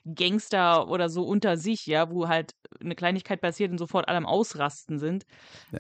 Gangster 0.05 0.89
oder 0.89 1.09
so 1.09 1.25
unter 1.25 1.57
sich, 1.57 1.87
ja, 1.87 2.09
wo 2.09 2.29
halt 2.29 2.55
eine 2.81 2.95
Kleinigkeit 2.95 3.41
passiert 3.41 3.71
und 3.71 3.79
sofort 3.79 4.09
alle 4.09 4.19
am 4.19 4.27
Ausrasten 4.45 4.99
sind. 4.99 5.25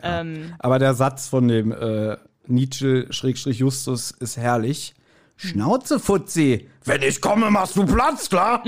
Ähm, 0.02 0.54
Aber 0.58 0.78
der 0.78 0.94
Satz 0.94 1.28
von 1.28 1.48
dem 1.48 1.72
äh, 1.72 2.16
Nietzsche-Justus 2.46 4.10
ist 4.12 4.36
herrlich. 4.36 4.94
Schnauze, 5.36 5.98
Fuzzi! 5.98 6.68
Wenn 6.84 7.02
ich 7.02 7.20
komme, 7.20 7.50
machst 7.50 7.76
du 7.76 7.84
Platz, 7.84 8.28
klar? 8.28 8.62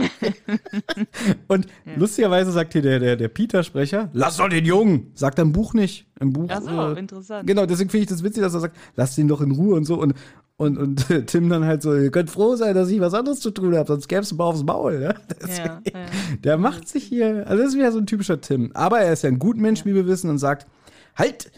Und 1.49 1.67
lustigerweise 1.95 2.51
sagt 2.51 2.73
hier 2.73 2.83
der, 2.83 2.99
der, 2.99 3.17
der 3.17 3.29
Peter-Sprecher, 3.29 4.11
lass 4.13 4.39
doch 4.39 4.49
den 4.49 4.65
Jungen! 4.65 5.13
Sagt 5.15 5.39
er 5.39 5.43
im 5.43 5.53
Buch 5.53 5.75
nicht. 5.75 6.07
Im 6.19 6.33
Buch. 6.33 6.49
Ach 6.51 6.63
so, 6.63 6.91
interessant. 6.93 7.47
Genau, 7.47 7.67
deswegen 7.67 7.89
finde 7.91 8.03
ich 8.03 8.09
das 8.09 8.25
witzig, 8.25 8.43
dass 8.43 8.55
er 8.55 8.61
sagt, 8.61 8.77
lass 8.97 9.15
den 9.15 9.29
doch 9.29 9.41
in 9.41 9.53
Ruhe 9.53 9.77
und 9.77 9.85
so. 9.85 9.95
Und, 10.01 10.15
und, 10.57 10.79
und 10.79 11.07
Tim 11.27 11.49
dann 11.49 11.65
halt 11.65 11.83
so, 11.83 11.95
ihr 11.95 12.11
könnt 12.11 12.31
froh 12.31 12.57
sein, 12.57 12.75
dass 12.75 12.91
ich 12.91 13.01
was 13.01 13.15
anderes 13.15 13.41
zu 13.41 13.51
tun 13.51 13.77
habe, 13.77 13.87
sonst 13.87 14.09
gäbe 14.09 14.23
es 14.23 14.33
ein 14.33 14.39
paar 14.39 14.47
aufs 14.47 14.63
Maul. 14.63 15.03
Ja? 15.03 15.15
Deswegen, 15.41 15.81
Ja, 15.93 16.01
ja. 16.01 16.07
Der 16.43 16.59
macht 16.59 16.89
sich 16.89 17.05
hier, 17.05 17.47
also 17.47 17.63
das 17.63 17.73
ist 17.73 17.79
wieder 17.79 17.93
so 17.93 17.99
ein 17.99 18.07
typischer 18.07 18.41
Tim. 18.41 18.71
Aber 18.75 19.01
er 19.01 19.13
ist 19.13 19.23
ja 19.23 19.29
ein 19.29 19.39
guter 19.39 19.61
Mensch, 19.61 19.85
wie 19.85 19.95
wir 19.95 20.07
wissen, 20.07 20.31
und 20.31 20.39
sagt, 20.39 20.67
halt, 21.15 21.51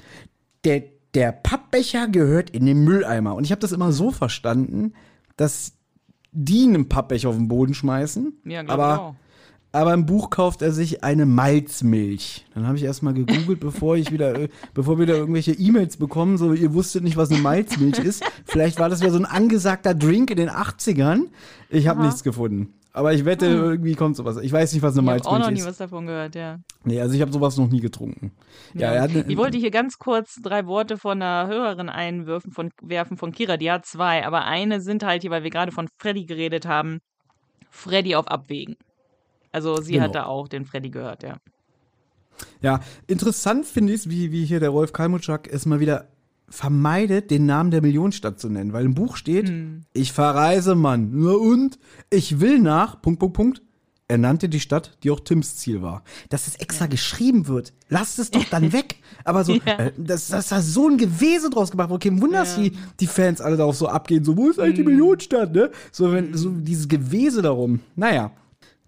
der, 0.64 0.82
der 1.14 1.32
Pappbecher 1.32 2.08
gehört 2.08 2.50
in 2.50 2.66
den 2.66 2.82
Mülleimer. 2.82 3.34
Und 3.34 3.44
ich 3.44 3.52
habe 3.52 3.60
das 3.60 3.72
immer 3.72 3.92
so 3.92 4.10
verstanden, 4.10 4.94
dass 5.36 5.72
die 6.32 6.64
einen 6.64 6.88
Pappbecher 6.88 7.28
auf 7.28 7.36
den 7.36 7.48
Boden 7.48 7.74
schmeißen. 7.74 8.40
Ja, 8.44 8.62
aber, 8.66 9.00
auch. 9.00 9.14
Aber 9.72 9.92
im 9.94 10.06
Buch 10.06 10.30
kauft 10.30 10.62
er 10.62 10.72
sich 10.72 11.04
eine 11.04 11.26
Malzmilch. 11.26 12.46
Dann 12.54 12.66
habe 12.66 12.76
ich 12.76 12.84
erstmal 12.84 13.14
gegoogelt, 13.14 13.60
bevor 13.60 13.96
ich 13.96 14.10
wieder, 14.10 14.38
äh, 14.38 14.48
bevor 14.74 14.98
wir 14.98 15.06
da 15.06 15.14
irgendwelche 15.14 15.52
E-Mails 15.52 15.96
bekommen, 15.98 16.38
so 16.38 16.52
ihr 16.52 16.72
wusstet 16.74 17.04
nicht, 17.04 17.16
was 17.16 17.30
eine 17.30 17.40
Malzmilch 17.40 17.98
ist. 17.98 18.24
Vielleicht 18.46 18.78
war 18.78 18.88
das 18.88 19.02
ja 19.02 19.10
so 19.10 19.18
ein 19.18 19.26
angesagter 19.26 19.94
Drink 19.94 20.30
in 20.30 20.38
den 20.38 20.50
80ern. 20.50 21.24
Ich 21.68 21.86
habe 21.86 22.02
nichts 22.02 22.22
gefunden. 22.22 22.72
Aber 22.94 23.12
ich 23.12 23.24
wette, 23.24 23.46
irgendwie 23.46 23.94
kommt 23.94 24.16
sowas. 24.16 24.38
Ich 24.38 24.50
weiß 24.50 24.72
nicht, 24.72 24.82
was 24.82 24.96
eine 24.96 25.08
Hm. 25.08 25.16
ich 25.18 25.24
habe 25.24 25.28
auch 25.28 25.32
noch 25.32 25.38
Malzmilch 25.38 25.54
nie 25.54 25.60
ist. 25.60 25.68
was 25.68 25.76
davon 25.76 26.06
gehört, 26.06 26.34
ja. 26.34 26.58
Nee, 26.84 27.00
also 27.00 27.14
ich 27.14 27.20
habe 27.20 27.30
sowas 27.30 27.56
noch 27.56 27.68
nie 27.68 27.80
getrunken. 27.80 28.32
Ja, 28.74 29.00
hat 29.00 29.10
eine, 29.10 29.24
Ich 29.28 29.36
wollte 29.36 29.58
hier 29.58 29.70
ganz 29.70 29.98
kurz 29.98 30.36
drei 30.42 30.66
Worte 30.66 30.96
von 30.96 31.22
einer 31.22 31.46
Hörerin 31.46 31.90
einwerfen, 31.90 32.50
von, 32.50 32.70
werfen 32.82 33.16
von 33.16 33.30
Kira. 33.32 33.56
Die 33.56 33.70
hat 33.70 33.86
zwei, 33.86 34.26
aber 34.26 34.46
eine 34.46 34.80
sind 34.80 35.04
halt 35.04 35.22
hier, 35.22 35.30
weil 35.30 35.44
wir 35.44 35.50
gerade 35.50 35.70
von 35.70 35.88
Freddy 35.98 36.24
geredet 36.24 36.66
haben, 36.66 36.98
Freddy 37.70 38.16
auf 38.16 38.26
Abwägen. 38.26 38.76
Also 39.52 39.80
sie 39.80 39.92
Genau. 39.92 40.04
hat 40.04 40.14
da 40.14 40.24
auch 40.26 40.48
den 40.48 40.64
Freddy 40.64 40.90
gehört, 40.90 41.22
ja. 41.22 41.36
Ja, 42.60 42.80
interessant 43.06 43.66
finde 43.66 43.92
ich 43.92 44.00
es, 44.00 44.10
wie, 44.10 44.30
wie 44.30 44.44
hier 44.44 44.60
der 44.60 44.70
Rolf 44.70 44.92
Kalmutschak 44.92 45.48
es 45.52 45.66
mal 45.66 45.80
wieder 45.80 46.06
vermeidet, 46.48 47.30
den 47.30 47.46
Namen 47.46 47.70
der 47.70 47.82
Millionenstadt 47.82 48.38
zu 48.40 48.48
nennen, 48.48 48.72
weil 48.72 48.84
im 48.86 48.94
Buch 48.94 49.16
steht, 49.16 49.52
ich 49.92 50.12
verreise, 50.12 50.74
Mann. 50.74 51.12
Und? 51.26 51.78
Ich 52.10 52.40
will 52.40 52.58
nach, 52.60 53.02
Punkt, 53.02 53.20
Punkt, 53.20 53.34
Punkt. 53.36 53.62
Er 54.10 54.16
nannte 54.16 54.48
die 54.48 54.60
Stadt, 54.60 54.96
die 55.02 55.10
auch 55.10 55.20
Tims 55.20 55.56
Ziel 55.56 55.82
war. 55.82 56.02
Dass 56.30 56.46
es 56.46 56.56
extra 56.56 56.86
geschrieben 56.86 57.46
wird, 57.46 57.74
lasst 57.90 58.18
es 58.18 58.30
doch 58.30 58.44
dann 58.44 58.72
weg. 58.72 58.96
Aber 59.24 59.44
so, 59.44 59.52
Ja. 59.52 59.78
äh, 59.78 59.92
dass, 59.98 60.28
dass 60.28 60.48
da 60.48 60.62
so 60.62 60.88
ein 60.88 60.96
Gewese 60.96 61.50
draus 61.50 61.70
gemacht 61.70 61.90
wurde. 61.90 62.08
Okay, 62.08 62.18
Wunder, 62.22 62.38
dass 62.38 62.56
die, 62.56 62.72
die 63.00 63.06
Fans 63.06 63.42
alle 63.42 63.58
darauf 63.58 63.76
so 63.76 63.86
abgehen. 63.88 64.24
So, 64.24 64.34
wo 64.34 64.48
ist 64.48 64.58
eigentlich 64.58 64.76
die 64.76 64.84
Millionenstadt, 64.84 65.52
ne? 65.52 65.70
So, 65.92 66.10
wenn, 66.10 66.32
so 66.34 66.48
dieses 66.50 66.88
Gewese 66.88 67.42
darum. 67.42 67.80
Naja, 67.96 68.30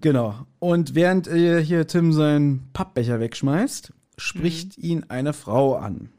genau. 0.01 0.47
Und 0.59 0.95
während 0.95 1.27
äh, 1.29 1.63
hier 1.63 1.87
Tim 1.87 2.13
seinen 2.13 2.71
Pappbecher 2.73 3.21
wegschmeißt, 3.21 3.93
spricht 4.17 4.79
ihn 4.79 5.07
eine 5.09 5.33
Frau 5.33 5.77
an. 5.77 6.11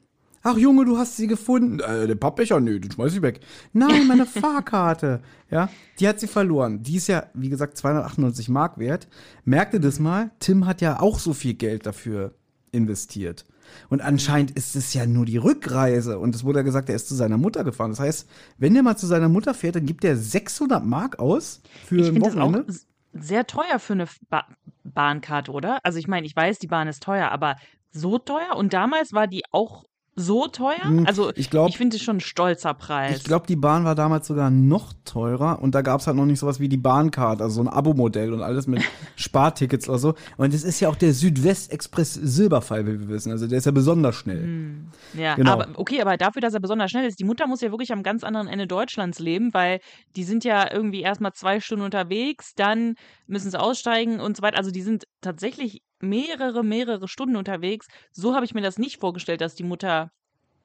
Ach 0.44 0.58
Junge, 0.58 0.86
du 0.86 0.98
hast 0.98 1.18
sie 1.18 1.28
gefunden. 1.28 1.80
Äh, 1.80 2.08
der 2.08 2.16
Pappbecher, 2.16 2.60
nö, 2.60 2.80
den 2.80 2.92
schmeiß 2.92 3.14
ich 3.14 3.22
weg. 3.22 3.42
Nein, 3.74 4.08
meine 4.08 4.26
Fahrkarte. 4.42 5.22
Ja, 5.52 5.70
die 6.00 6.08
hat 6.08 6.20
sie 6.20 6.28
verloren. 6.28 6.82
Die 6.82 6.96
ist 6.96 7.08
ja, 7.08 7.28
wie 7.34 7.50
gesagt, 7.50 7.78
298 7.78 8.50
Mark 8.50 8.80
wert. 8.80 9.08
Merkte 9.46 9.80
das 9.80 10.00
mal, 10.00 10.32
Tim 10.40 10.66
hat 10.66 10.82
ja 10.82 11.00
auch 11.00 11.20
so 11.20 11.34
viel 11.34 11.54
Geld 11.54 11.86
dafür 11.86 12.34
investiert. 12.72 13.46
Und 13.90 14.02
anscheinend 14.02 14.52
ist 14.52 14.76
es 14.76 14.94
ja 14.94 15.06
nur 15.06 15.26
die 15.26 15.38
Rückreise. 15.38 16.18
Und 16.18 16.36
es 16.36 16.44
wurde 16.44 16.60
ja 16.60 16.64
gesagt, 16.64 16.90
er 16.90 16.96
ist 16.96 17.08
zu 17.08 17.16
seiner 17.16 17.38
Mutter 17.38 17.64
gefahren. 17.64 17.92
Das 17.92 18.00
heißt, 18.00 18.28
wenn 18.58 18.74
der 18.74 18.84
mal 18.84 18.98
zu 18.98 19.06
seiner 19.06 19.30
Mutter 19.30 19.54
fährt, 19.54 19.76
dann 19.76 19.86
gibt 19.86 20.04
er 20.04 20.18
600 20.18 20.84
Mark 20.84 21.20
aus 21.20 21.62
für 21.86 21.98
Ich 21.98 22.08
ein 22.08 22.14
finde 22.14 22.30
das 22.30 22.38
auch 22.38 22.42
Wochenende. 22.42 22.74
Sehr 23.14 23.48
teuer 23.48 23.80
für 23.80 23.94
eine 23.94 24.08
ba 24.30 24.46
Bahnkarte, 24.84 25.52
oder? 25.52 25.80
Also 25.84 26.00
ich 26.00 26.08
meine, 26.08 26.26
ich 26.26 26.36
weiß, 26.36 26.60
die 26.60 26.68
Bahn 26.68 26.88
ist 26.88 27.04
teuer, 27.04 27.30
aber 27.30 27.56
so 27.92 28.18
teuer? 28.18 28.56
Und 28.56 28.74
damals 28.74 29.14
war 29.14 29.28
die 29.28 29.44
auch 29.52 29.86
so 30.16 30.48
teuer? 30.48 30.84
Hm, 30.84 31.06
Also 31.08 31.32
ich 31.36 31.50
glaub- 31.50 31.70
ich 31.70 31.78
finde 31.78 31.96
es 31.96 32.04
schon 32.04 32.18
ein 32.18 32.20
stolzer 32.20 32.74
Preis. 32.74 33.18
Ich 33.18 33.24
glaube, 33.24 33.48
die 33.48 33.56
Bahn 33.56 33.86
war 33.86 33.96
damals 33.96 34.28
sogar 34.28 34.50
noch 34.50 34.92
teurer 35.06 35.62
und 35.62 35.74
da 35.74 35.82
gab 35.82 36.02
es 36.02 36.08
halt 36.08 36.18
noch 36.18 36.26
nicht 36.26 36.40
sowas 36.40 36.60
wie 36.60 36.68
die 36.68 36.78
Bahncard, 36.78 37.42
also 37.42 37.56
so 37.56 37.62
ein 37.62 37.68
Abo-Modell 37.74 38.34
und 38.34 38.42
alles 38.42 38.68
mit 38.68 38.82
Spartickets 39.16 39.88
oder 39.88 39.98
so. 40.00 40.14
Und 40.38 40.54
das 40.54 40.64
ist 40.64 40.80
ja 40.82 40.90
auch 40.90 40.96
der 40.96 41.14
Südwest-Express 41.14 42.14
Silberfall, 42.16 42.86
wie 42.86 43.00
wir 43.00 43.08
wissen. 43.10 43.32
Also 43.32 43.48
der 43.48 43.60
ist 43.60 43.66
ja 43.66 43.72
besonders 43.72 44.16
schnell. 44.16 44.76
Ja, 45.14 45.36
Genau. 45.36 45.54
aber 45.54 45.68
okay, 45.76 46.02
aber 46.02 46.18
dafür, 46.18 46.42
dass 46.42 46.54
er 46.54 46.60
besonders 46.60 46.92
schnell 46.92 47.08
ist, 47.08 47.20
die 47.20 47.24
Mutter 47.24 47.48
muss 47.48 47.62
ja 47.62 47.72
wirklich 47.72 47.94
am 47.94 48.04
ganz 48.04 48.24
anderen 48.24 48.48
Ende 48.48 48.68
Deutschlands 48.68 49.20
leben, 49.20 49.54
weil 49.54 49.80
die 50.16 50.24
sind 50.24 50.44
ja 50.44 50.72
irgendwie 50.72 51.02
erstmal 51.02 51.32
zwei 51.34 51.60
Stunden 51.62 51.86
unterwegs, 51.86 52.54
dann 52.56 52.96
müssen 53.28 53.50
sie 53.50 53.60
aussteigen 53.60 54.20
und 54.20 54.36
so 54.38 54.44
weiter. 54.44 54.58
Also 54.58 54.72
die 54.72 54.82
sind 54.82 55.06
tatsächlich 55.22 55.82
mehrere, 56.02 56.64
mehrere 56.64 57.08
Stunden 57.08 57.36
unterwegs. 57.36 57.88
So 58.12 58.36
habe 58.36 58.46
ich 58.46 58.54
mir 58.54 58.62
das 58.62 58.78
nicht 58.78 59.00
vorgestellt, 59.00 59.42
dass 59.42 59.56
die 59.56 59.64
Mutter 59.64 60.12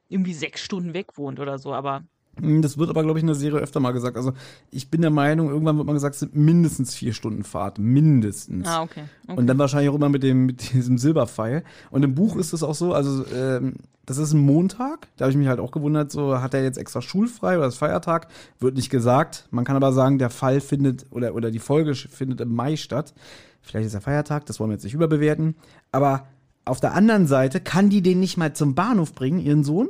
irgendwie 0.08 0.34
sechs 0.34 0.60
Stunden 0.60 0.94
weg 0.94 1.16
wohnt 1.18 1.40
oder 1.40 1.58
so, 1.58 1.74
aber 1.74 2.04
Hm, 2.40 2.62
Das 2.62 2.78
wird 2.78 2.90
aber, 2.90 3.02
glaube 3.02 3.18
ich, 3.18 3.22
in 3.22 3.28
der 3.28 3.36
Serie 3.36 3.60
öfter 3.60 3.80
mal 3.80 3.92
gesagt. 3.92 4.16
Also 4.16 4.32
ich 4.70 4.90
bin 4.90 5.00
der 5.00 5.10
Meinung, 5.10 5.48
irgendwann 5.48 5.76
wird 5.76 5.86
man 5.86 5.94
gesagt, 5.94 6.14
es 6.14 6.20
sind 6.20 6.36
mindestens 6.36 6.94
vier 6.94 7.12
Stunden 7.12 7.44
Fahrt. 7.44 7.78
Mindestens. 7.78 8.66
ah, 8.68 8.82
okay. 8.82 9.04
okay. 9.26 9.38
Und 9.38 9.46
dann 9.46 9.58
wahrscheinlich 9.58 9.90
auch 9.90 9.94
immer 9.94 10.08
mit 10.08 10.22
dem 10.22 10.46
mit 10.46 10.72
diesem 10.74 10.98
Silberpfeil. 10.98 11.64
Und 11.90 12.04
im 12.04 12.14
Buch 12.14 12.36
ist 12.36 12.52
es 12.52 12.62
auch 12.62 12.74
so, 12.74 12.92
also 12.92 13.24
ähm, 13.34 13.74
das 14.04 14.18
ist 14.18 14.32
ein 14.32 14.40
Montag. 14.40 15.08
Da 15.16 15.24
habe 15.24 15.32
ich 15.32 15.38
mich 15.38 15.48
halt 15.48 15.60
auch 15.60 15.72
gewundert, 15.72 16.12
so 16.12 16.40
hat 16.40 16.54
er 16.54 16.62
jetzt 16.62 16.78
extra 16.78 17.02
schulfrei 17.02 17.58
oder 17.58 17.66
ist 17.66 17.78
Feiertag? 17.78 18.28
Wird 18.60 18.76
nicht 18.76 18.90
gesagt. 18.90 19.48
Man 19.50 19.64
kann 19.64 19.76
aber 19.76 19.92
sagen, 19.92 20.18
der 20.18 20.30
Fall 20.30 20.60
findet 20.60 21.06
oder 21.10 21.34
oder 21.34 21.50
die 21.50 21.58
Folge 21.58 21.94
findet 21.94 22.40
im 22.40 22.54
Mai 22.54 22.76
statt. 22.76 23.14
Vielleicht 23.66 23.86
ist 23.86 23.92
der 23.92 24.00
Feiertag, 24.00 24.46
das 24.46 24.60
wollen 24.60 24.70
wir 24.70 24.74
jetzt 24.74 24.84
nicht 24.84 24.94
überbewerten. 24.94 25.56
Aber 25.90 26.26
auf 26.64 26.80
der 26.80 26.94
anderen 26.94 27.26
Seite 27.26 27.60
kann 27.60 27.90
die 27.90 28.00
den 28.00 28.20
nicht 28.20 28.36
mal 28.36 28.52
zum 28.54 28.74
Bahnhof 28.76 29.12
bringen, 29.12 29.40
ihren 29.40 29.64
Sohn, 29.64 29.88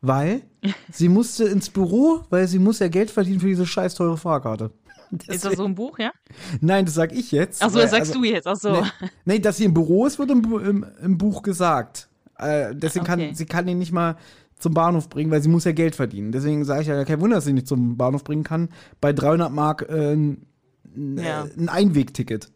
weil 0.00 0.40
sie 0.92 1.08
musste 1.10 1.44
ins 1.44 1.68
Büro, 1.70 2.22
weil 2.30 2.48
sie 2.48 2.58
muss 2.58 2.78
ja 2.78 2.88
Geld 2.88 3.10
verdienen 3.10 3.40
für 3.40 3.46
diese 3.48 3.66
scheiß 3.66 3.94
teure 3.94 4.16
Fahrkarte. 4.16 4.70
ist 5.28 5.44
das 5.44 5.54
so 5.56 5.64
ein 5.66 5.74
Buch, 5.74 5.98
ja? 5.98 6.10
Nein, 6.60 6.86
das 6.86 6.94
sag 6.94 7.12
ich 7.12 7.30
jetzt. 7.32 7.62
Ach 7.62 7.70
so, 7.70 7.78
das 7.78 7.90
sagst 7.90 8.10
also- 8.12 8.20
du 8.22 8.26
jetzt. 8.26 8.46
Ach 8.46 8.56
so. 8.56 8.72
Nee, 8.72 9.08
nee, 9.24 9.38
dass 9.38 9.58
sie 9.58 9.64
im 9.64 9.74
Büro 9.74 10.06
ist, 10.06 10.18
wird 10.18 10.30
im, 10.30 10.42
im, 10.60 10.86
im 11.02 11.18
Buch 11.18 11.42
gesagt. 11.42 12.08
Äh, 12.38 12.74
deswegen 12.74 13.04
Okay. 13.06 13.26
kann 13.26 13.34
sie 13.34 13.46
kann 13.46 13.68
ihn 13.68 13.78
nicht 13.78 13.92
mal 13.92 14.16
zum 14.58 14.72
Bahnhof 14.74 15.08
bringen, 15.08 15.30
weil 15.30 15.42
sie 15.42 15.48
muss 15.48 15.64
ja 15.64 15.72
Geld 15.72 15.94
verdienen. 15.94 16.32
Deswegen 16.32 16.64
sage 16.64 16.82
ich 16.82 16.88
ja, 16.88 17.04
kein 17.04 17.20
Wunder, 17.20 17.36
dass 17.36 17.44
sie 17.44 17.52
nicht 17.52 17.68
zum 17.68 17.96
Bahnhof 17.96 18.24
bringen 18.24 18.42
kann. 18.42 18.68
Bei 19.00 19.12
300 19.12 19.52
Mark 19.52 19.86
äh, 19.88 20.14
ein, 20.14 20.46
Ja. 21.16 21.46
ein 21.56 21.68
Einwegticket. 21.68 22.50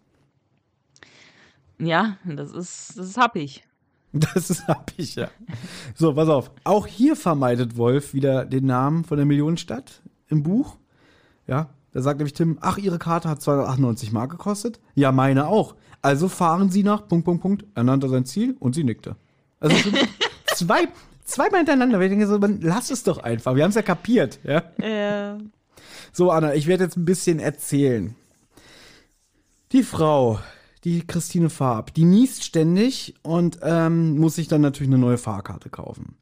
Ja, 1.83 2.17
das 2.25 2.53
ist, 2.53 2.97
das 2.97 3.09
ist 3.09 3.17
happig. 3.19 3.65
Das 4.13 4.51
ist 4.51 4.65
ich 4.97 5.15
ja. 5.15 5.29
So, 5.95 6.13
pass 6.15 6.29
auf. 6.29 6.51
Auch 6.65 6.87
hier 6.87 7.17
vermeidet 7.17 7.77
Wolf 7.79 8.13
wieder 8.13 8.45
den 8.45 8.67
Namen 8.67 9.05
von 9.05 9.17
der 9.17 9.25
Millionenstadt 9.25 10.03
im 10.29 10.43
Buch. 10.43 10.77
Ja, 11.47 11.71
da 11.93 12.03
sagt 12.03 12.19
nämlich 12.19 12.35
Tim, 12.35 12.59
ach, 12.61 12.79
ihre 12.79 12.99
Karte 12.99 13.29
hat 13.29 13.41
298 13.41 14.13
Mark 14.13 14.31
gekostet. 14.31 14.81
Ja, 14.95 15.13
meine 15.13 15.47
auch. 15.49 15.75
Also 16.03 16.29
fahren 16.29 16.71
Sie 16.71 16.83
nach 16.83 17.09
Punkt, 17.09 17.25
Punkt, 17.25 17.43
Punkt. 17.43 17.65
Er 17.75 17.85
nannte 17.85 18.09
sein 18.09 18.25
Ziel 18.25 18.57
und 18.61 18.75
sie 18.75 18.85
nickte. 18.85 19.17
Also 19.61 19.77
zwei, 20.55 20.89
zweimal 21.25 21.59
hintereinander. 21.61 22.01
Ich 22.01 22.11
denke 22.11 22.27
so, 22.27 22.39
man, 22.39 22.61
lass 22.61 22.91
es 22.91 23.05
doch 23.05 23.19
einfach. 23.19 23.55
Wir 23.55 23.63
haben 23.65 23.71
es 23.71 23.77
ja 23.77 23.83
kapiert. 23.83 24.39
Ja? 24.45 24.59
Äh, 24.79 25.39
So, 26.13 26.31
Anna, 26.31 26.55
ich 26.55 26.67
werde 26.67 26.85
jetzt 26.85 26.97
ein 26.97 27.05
bisschen 27.05 27.39
erzählen. 27.39 28.15
Die 29.73 29.83
Frau, 29.83 30.39
die 30.85 31.07
Christine 31.07 31.51
Farb, 31.51 31.95
die 31.95 32.05
niest 32.05 32.45
ständig 32.45 33.15
und 33.23 33.59
ähm, 33.63 34.19
muss 34.19 34.35
sich 34.35 34.49
dann 34.49 34.61
natürlich 34.61 34.91
eine 34.93 35.01
neue 35.01 35.19
Fahrkarte 35.19 35.71
kaufen. 35.71 36.17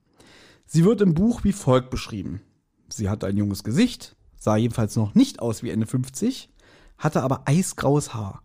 Sie 0.67 0.85
wird 0.85 1.01
im 1.01 1.15
Buch 1.15 1.45
wie 1.45 1.53
folgt 1.53 1.91
beschrieben. 1.91 2.43
Sie 2.89 3.09
hatte 3.09 3.27
ein 3.27 3.37
junges 3.37 3.65
Gesicht, 3.65 4.17
sah 4.37 4.57
jedenfalls 4.57 4.97
noch 4.97 5.15
nicht 5.15 5.41
aus 5.41 5.63
wie 5.63 5.71
Ende 5.71 5.87
50, 5.87 6.51
hatte 6.99 7.23
aber 7.23 7.43
eisgraues 7.47 8.15
Haar. 8.15 8.43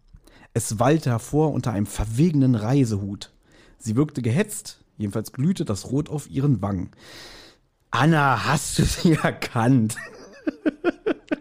Es 0.54 0.80
wallte 0.80 1.10
hervor 1.10 1.52
unter 1.52 1.72
einem 1.74 1.86
verwegenen 1.86 2.56
Reisehut. 2.56 3.34
Sie 3.78 3.96
wirkte 3.96 4.22
gehetzt, 4.22 4.84
jedenfalls 4.98 5.34
glühte 5.34 5.66
das 5.66 5.92
Rot 5.92 6.10
auf 6.10 6.30
ihren 6.30 6.62
Wangen. 6.62 6.92
Anna, 7.92 8.46
hast 8.46 8.80
du 8.80 8.84
sie 8.84 9.14
erkannt? 9.22 9.96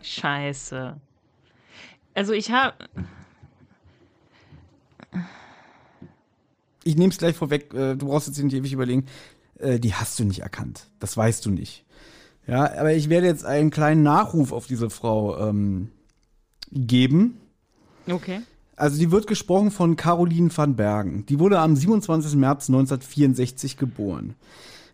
scheiße. 0.02 1.00
Also 2.14 2.32
ich 2.32 2.50
habe. 2.50 2.74
Ich 6.84 6.96
nehme 6.96 7.10
es 7.10 7.18
gleich 7.18 7.36
vorweg, 7.36 7.72
äh, 7.74 7.96
du 7.96 8.06
brauchst 8.06 8.28
jetzt 8.28 8.42
nicht 8.42 8.54
ewig 8.54 8.72
überlegen, 8.72 9.06
äh, 9.58 9.78
die 9.78 9.94
hast 9.94 10.18
du 10.18 10.24
nicht 10.24 10.40
erkannt. 10.40 10.88
Das 11.00 11.16
weißt 11.16 11.44
du 11.46 11.50
nicht. 11.50 11.84
Ja, 12.46 12.64
aber 12.78 12.92
ich 12.92 13.08
werde 13.08 13.26
jetzt 13.26 13.44
einen 13.44 13.70
kleinen 13.70 14.02
Nachruf 14.02 14.52
auf 14.52 14.66
diese 14.66 14.90
Frau 14.90 15.48
ähm, 15.48 15.88
geben. 16.70 17.40
Okay. 18.06 18.42
Also 18.76 18.98
die 18.98 19.10
wird 19.10 19.26
gesprochen 19.26 19.70
von 19.70 19.96
Caroline 19.96 20.50
van 20.54 20.76
Bergen. 20.76 21.24
Die 21.26 21.38
wurde 21.38 21.60
am 21.60 21.76
27. 21.76 22.34
März 22.34 22.68
1964 22.68 23.76
geboren. 23.76 24.34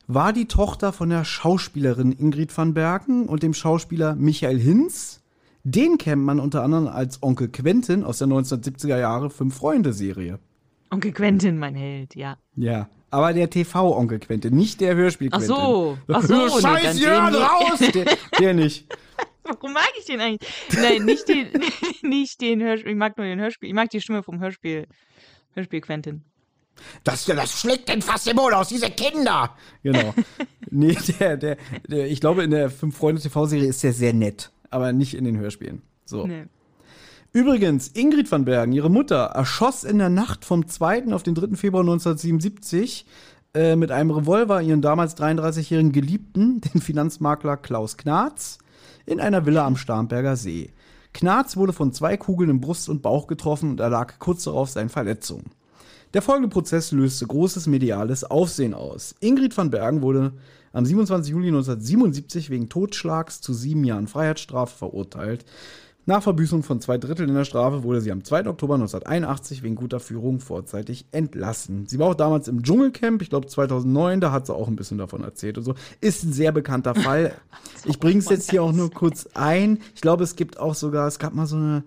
War 0.07 0.33
die 0.33 0.47
Tochter 0.47 0.93
von 0.93 1.09
der 1.09 1.25
Schauspielerin 1.25 2.13
Ingrid 2.13 2.57
van 2.57 2.75
Bergen 2.75 3.27
und 3.27 3.43
dem 3.43 3.55
Schauspieler 3.55 4.15
Michael 4.15 4.59
Hinz. 4.59 5.20
Den 5.65 5.99
kennt 5.99 6.23
man 6.23 6.41
unter 6.41 6.63
anderem 6.63 6.89
als 6.89 7.23
Onkel 7.23 7.49
Quentin 7.49 8.03
aus 8.05 8.19
der 8.19 8.29
1970er 8.29 8.99
Jahre 8.99 9.31
Fünf-Freunde-Serie. 9.31 10.39
Onkel 10.91 11.13
Quentin, 11.13 11.59
mein 11.59 11.75
Held, 11.75 12.15
ja. 12.15 12.39
Ja, 12.57 12.89
aber 13.11 13.33
der 13.33 13.51
TV-Onkel 13.51 14.21
Quentin, 14.21 14.55
nicht 14.57 14.81
der 14.81 14.95
Hörspiel 14.95 15.29
Ach 15.33 15.39
Quentin. 15.39 15.57
so, 15.57 15.99
ach 16.09 16.23
so, 16.23 16.35
nee, 16.35 16.61
Scheiß 16.61 16.83
dann 16.83 16.99
Jörn, 16.99 17.35
raus! 17.35 17.79
Der, 17.95 18.07
der 18.39 18.55
nicht. 18.55 18.87
Warum 19.45 19.73
mag 19.73 19.91
ich 19.99 20.07
den 20.07 20.21
eigentlich? 20.21 20.51
Nein, 20.73 21.05
nicht 21.05 21.29
den, 21.29 21.49
nicht 22.03 22.41
den 22.41 22.63
Hörspiel. 22.63 22.93
Ich 22.93 22.99
mag 22.99 23.17
nur 23.17 23.27
den 23.27 23.41
Hörspiel. 23.41 23.69
Ich 23.69 23.75
mag 23.75 23.91
die 23.91 24.01
Stimme 24.01 24.23
vom 24.23 24.41
Hörspiel. 24.41 24.87
Hörspiel 25.55 25.81
Quentin. 25.81 26.25
Das, 27.05 27.25
das 27.25 27.61
schlägt 27.61 27.89
den 27.89 28.01
fast 28.01 28.27
im 28.29 28.37
Mund 28.37 28.55
aus, 28.55 28.69
diese 28.69 28.91
Kinder! 28.91 29.55
Genau. 29.83 30.15
nee, 30.71 30.97
der, 31.19 31.37
der, 31.37 31.57
der, 31.87 32.07
ich 32.07 32.21
glaube, 32.21 32.45
in 32.45 32.51
der 32.53 32.71
Fünf-Freunde-TV-Serie 32.71 33.69
ist 33.69 33.83
der 33.83 33.93
sehr 33.93 34.15
nett, 34.15 34.51
aber 34.71 34.93
nicht 34.93 35.15
in 35.15 35.25
den 35.25 35.39
Hörspielen. 35.39 35.83
So. 36.05 36.27
Nee. 36.27 36.47
Übrigens, 37.33 37.89
Ingrid 37.89 38.31
van 38.31 38.45
Bergen, 38.45 38.73
ihre 38.73 38.91
Mutter, 38.91 39.27
erschoss 39.27 39.85
in 39.85 39.99
der 39.99 40.09
Nacht 40.09 40.45
vom 40.45 40.67
2. 40.67 41.13
auf 41.13 41.23
den 41.23 41.37
3. 41.37 41.57
Februar 41.57 41.83
1977 41.83 43.07
äh, 43.55 43.77
mit 43.77 43.93
einem 43.93 44.11
Revolver 44.11 44.63
ihren 44.63 44.83
damals 44.83 45.17
33-jährigen 45.17 45.93
Geliebten, 45.93 46.61
den 46.75 46.81
Finanzmakler 46.81 47.57
Klaus 47.57 47.97
Knarz, 47.97 48.59
in 49.07 49.21
einer 49.21 49.47
Villa 49.47 49.65
am 49.65 49.77
Starnberger 49.77 50.37
See. 50.37 50.73
Knarz 51.13 51.57
wurde 51.57 51.73
von 51.73 51.93
zwei 51.93 52.17
Kugeln 52.17 52.51
im 52.51 52.61
Brust 52.61 52.89
und 52.89 53.03
Bauch 53.03 53.27
getroffen 53.27 53.71
und 53.71 53.81
erlag 53.81 54.19
kurz 54.19 54.45
darauf 54.45 54.71
seinen 54.71 54.89
Verletzungen. 54.89 55.51
Der 56.13 56.23
folgende 56.23 56.49
Prozess 56.49 56.91
löste 56.91 57.25
großes 57.25 57.69
mediales 57.69 58.25
Aufsehen 58.25 58.75
aus. 58.75 59.15
Ingrid 59.21 59.57
van 59.57 59.71
Bergen 59.71 60.03
wurde 60.03 60.33
am 60.73 60.85
27. 60.85 61.31
Juli 61.31 61.49
1977 61.49 62.51
wegen 62.51 62.69
Totschlags 62.69 63.41
zu 63.41 63.53
sieben 63.53 63.85
Jahren 63.85 64.09
Freiheitsstrafe 64.09 64.77
verurteilt. 64.77 65.45
Nach 66.07 66.23
Verbüßung 66.23 66.65
von 66.65 66.81
zwei 66.81 66.99
Dritteln 66.99 67.29
in 67.29 67.37
der 67.37 67.45
Strafe 67.45 67.85
wurde 67.85 68.01
sie 68.01 68.11
am 68.11 68.25
2. 68.25 68.49
Oktober 68.49 68.75
1981 68.75 69.63
wegen 69.63 69.77
guter 69.77 70.01
Führung 70.01 70.41
vorzeitig 70.41 71.07
entlassen. 71.13 71.87
Sie 71.87 72.01
war 72.01 72.09
auch 72.09 72.15
damals 72.15 72.49
im 72.49 72.65
Dschungelcamp, 72.65 73.23
ich 73.23 73.31
glaube 73.31 73.47
2009, 73.47 74.21
da 74.21 74.33
hat 74.33 74.47
sie 74.47 74.55
auch 74.55 74.67
ein 74.67 74.75
bisschen 74.75 74.99
davon 74.99 75.23
erzählt 75.23 75.59
und 75.59 75.65
so. 75.65 75.75
Ist 76.01 76.25
ein 76.25 76.33
sehr 76.33 76.51
bekannter 76.51 76.97
Fall. 76.97 77.35
ich 77.85 78.01
bringe 78.01 78.19
es 78.19 78.29
jetzt 78.29 78.51
hier 78.51 78.65
auch 78.65 78.73
nur 78.73 78.91
kurz 78.91 79.29
ein. 79.35 79.79
Ich 79.95 80.01
glaube, 80.01 80.25
es 80.25 80.35
gibt 80.35 80.59
auch 80.59 80.75
sogar, 80.75 81.07
es 81.07 81.21
gab 81.21 81.35
mal 81.35 81.47
so 81.47 81.57
eine 81.57 81.85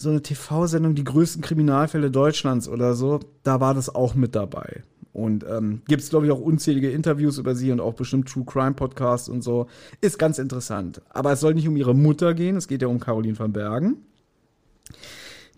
so 0.00 0.08
eine 0.08 0.22
TV-Sendung, 0.22 0.94
die 0.94 1.04
größten 1.04 1.42
Kriminalfälle 1.42 2.10
Deutschlands 2.10 2.68
oder 2.68 2.94
so, 2.94 3.20
da 3.42 3.60
war 3.60 3.74
das 3.74 3.94
auch 3.94 4.14
mit 4.14 4.34
dabei. 4.34 4.82
Und 5.12 5.44
ähm, 5.46 5.82
gibt 5.88 6.02
es, 6.02 6.08
glaube 6.08 6.24
ich, 6.24 6.32
auch 6.32 6.40
unzählige 6.40 6.90
Interviews 6.90 7.36
über 7.36 7.54
sie 7.54 7.70
und 7.70 7.80
auch 7.80 7.92
bestimmt 7.92 8.28
True 8.28 8.44
Crime 8.46 8.72
Podcasts 8.72 9.28
und 9.28 9.42
so. 9.42 9.66
Ist 10.00 10.18
ganz 10.18 10.38
interessant. 10.38 11.02
Aber 11.10 11.32
es 11.32 11.40
soll 11.40 11.52
nicht 11.52 11.68
um 11.68 11.76
ihre 11.76 11.94
Mutter 11.94 12.32
gehen, 12.32 12.56
es 12.56 12.66
geht 12.66 12.80
ja 12.80 12.88
um 12.88 12.98
Caroline 12.98 13.38
van 13.38 13.52
Bergen. 13.52 13.98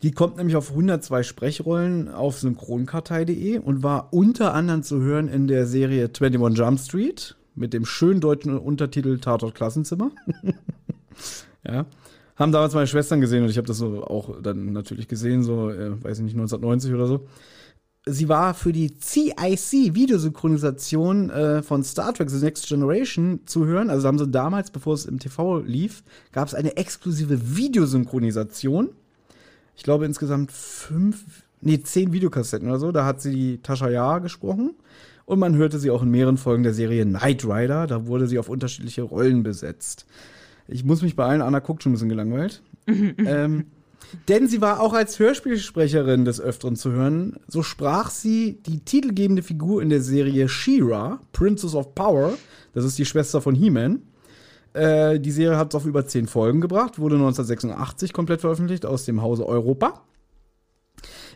Die 0.03 0.11
kommt 0.11 0.39
nämlich 0.39 0.57
auf 0.57 0.71
102 0.71 1.23
Sprechrollen 1.23 2.09
auf 2.09 2.41
synchronkartei.de 2.41 3.59
und 3.59 3.85
war 3.85 4.13
unter 4.13 4.55
anderem 4.55 4.83
zu 4.83 5.01
hören 5.03 5.29
in 5.29 5.47
der 5.47 5.67
Serie 5.67 6.11
21 6.13 6.59
Jump 6.59 6.81
Street 6.81 7.37
mit 7.55 7.73
dem 7.73 7.85
schönen 7.85 8.21
deutschen 8.21 8.59
Untertitel 8.59 9.21
Tatort 9.21 9.55
Klassenzimmer. 9.55 10.11
ja. 11.65 11.87
Haben 12.37 12.53
damals 12.53 12.75
meine 12.75 12.87
Schwestern 12.87 13.21
gesehen 13.21 13.43
und 13.45 13.51
ich 13.51 13.59
habe 13.59 13.67
das 13.67 13.79
so 13.79 14.05
auch 14.05 14.41
dann 14.41 14.73
natürlich 14.73 15.09
gesehen, 15.09 15.43
so, 15.43 15.71
äh, 15.71 16.03
weiß 16.03 16.19
ich 16.19 16.25
nicht, 16.25 16.35
1990 16.35 16.95
oder 16.95 17.07
so. 17.07 17.27
Sie 18.05 18.29
war 18.29 18.53
für 18.55 18.73
die 18.73 18.99
CIC-Videosynchronisation 18.99 21.31
äh, 21.31 21.63
von 21.63 21.85
Star 21.85 22.13
Trek 22.13 22.31
The 22.31 22.45
Next 22.45 22.67
Generation 22.67 23.43
zu 23.47 23.65
hören. 23.67 23.91
Also 23.91 24.09
haben 24.09 24.19
sie 24.19 24.27
damals, 24.27 24.73
bevor 24.73 24.95
es 24.95 25.05
im 25.05 25.21
TV 25.21 25.61
lief, 25.61 26.03
gab 26.33 26.49
es 26.49 26.55
eine 26.55 26.77
exklusive 26.77 27.57
Videosynchronisation. 27.57 28.89
Ich 29.77 29.85
glaube 29.85 30.05
insgesamt 30.05 30.51
fünf, 30.51 31.45
nee, 31.61 31.81
zehn 31.81 32.13
Videokassetten 32.13 32.69
oder 32.69 32.81
so. 32.81 32.91
Da 32.91 33.05
hat 33.05 33.21
sie 33.21 33.31
die 33.31 33.63
Tascha 33.63 33.89
Yar 33.89 34.21
gesprochen. 34.21 34.75
Und 35.25 35.39
man 35.39 35.55
hörte 35.55 35.79
sie 35.79 35.91
auch 35.91 36.03
in 36.03 36.11
mehreren 36.11 36.39
Folgen 36.39 36.65
der 36.65 36.75
Serie 36.75 37.05
Knight 37.05 37.45
Rider. 37.45 37.87
Da 37.87 38.07
wurde 38.07 38.27
sie 38.27 38.41
auf 38.41 38.49
unterschiedliche 38.49 39.03
Rollen 39.03 39.45
besetzt. 39.45 40.07
Ich 40.69 40.85
muss 40.85 41.03
mich 41.03 41.17
bei 41.17 41.25
allen, 41.25 41.43
Anna 41.43 41.59
guckt 41.59 41.83
schon 41.83 41.91
ein 41.91 41.95
bisschen 41.95 42.09
gelangweilt. 42.09 42.63
ähm, 42.87 43.67
denn 44.29 44.49
sie 44.49 44.61
war 44.61 44.81
auch 44.81 44.93
als 44.93 45.19
Hörspielsprecherin 45.19 46.25
des 46.25 46.41
Öfteren 46.41 46.77
zu 46.77 46.93
hören. 46.93 47.37
So 47.47 47.63
sprach 47.63 48.11
sie 48.11 48.59
die 48.67 48.81
titelgebende 48.81 49.43
Figur 49.43 49.83
in 49.83 49.89
der 49.89 50.03
Serie 50.03 50.49
She-Ra, 50.49 51.21
Princess 51.33 51.75
of 51.75 51.95
Power. 51.95 52.35
Das 52.75 52.85
ist 52.85 52.99
die 52.99 53.05
Schwester 53.05 53.41
von 53.41 53.55
He-Man. 53.55 54.03
Äh, 54.75 55.21
die 55.21 55.31
Serie 55.31 55.57
hat 55.57 55.73
es 55.73 55.75
auf 55.75 55.87
über 55.87 56.07
zehn 56.07 56.27
Folgen 56.27 56.61
gebracht, 56.61 56.99
wurde 56.99 57.17
1986 57.17 58.13
komplett 58.13 58.41
veröffentlicht 58.41 58.87
aus 58.87 59.05
dem 59.05 59.23
Hause 59.23 59.47
Europa. 59.47 60.03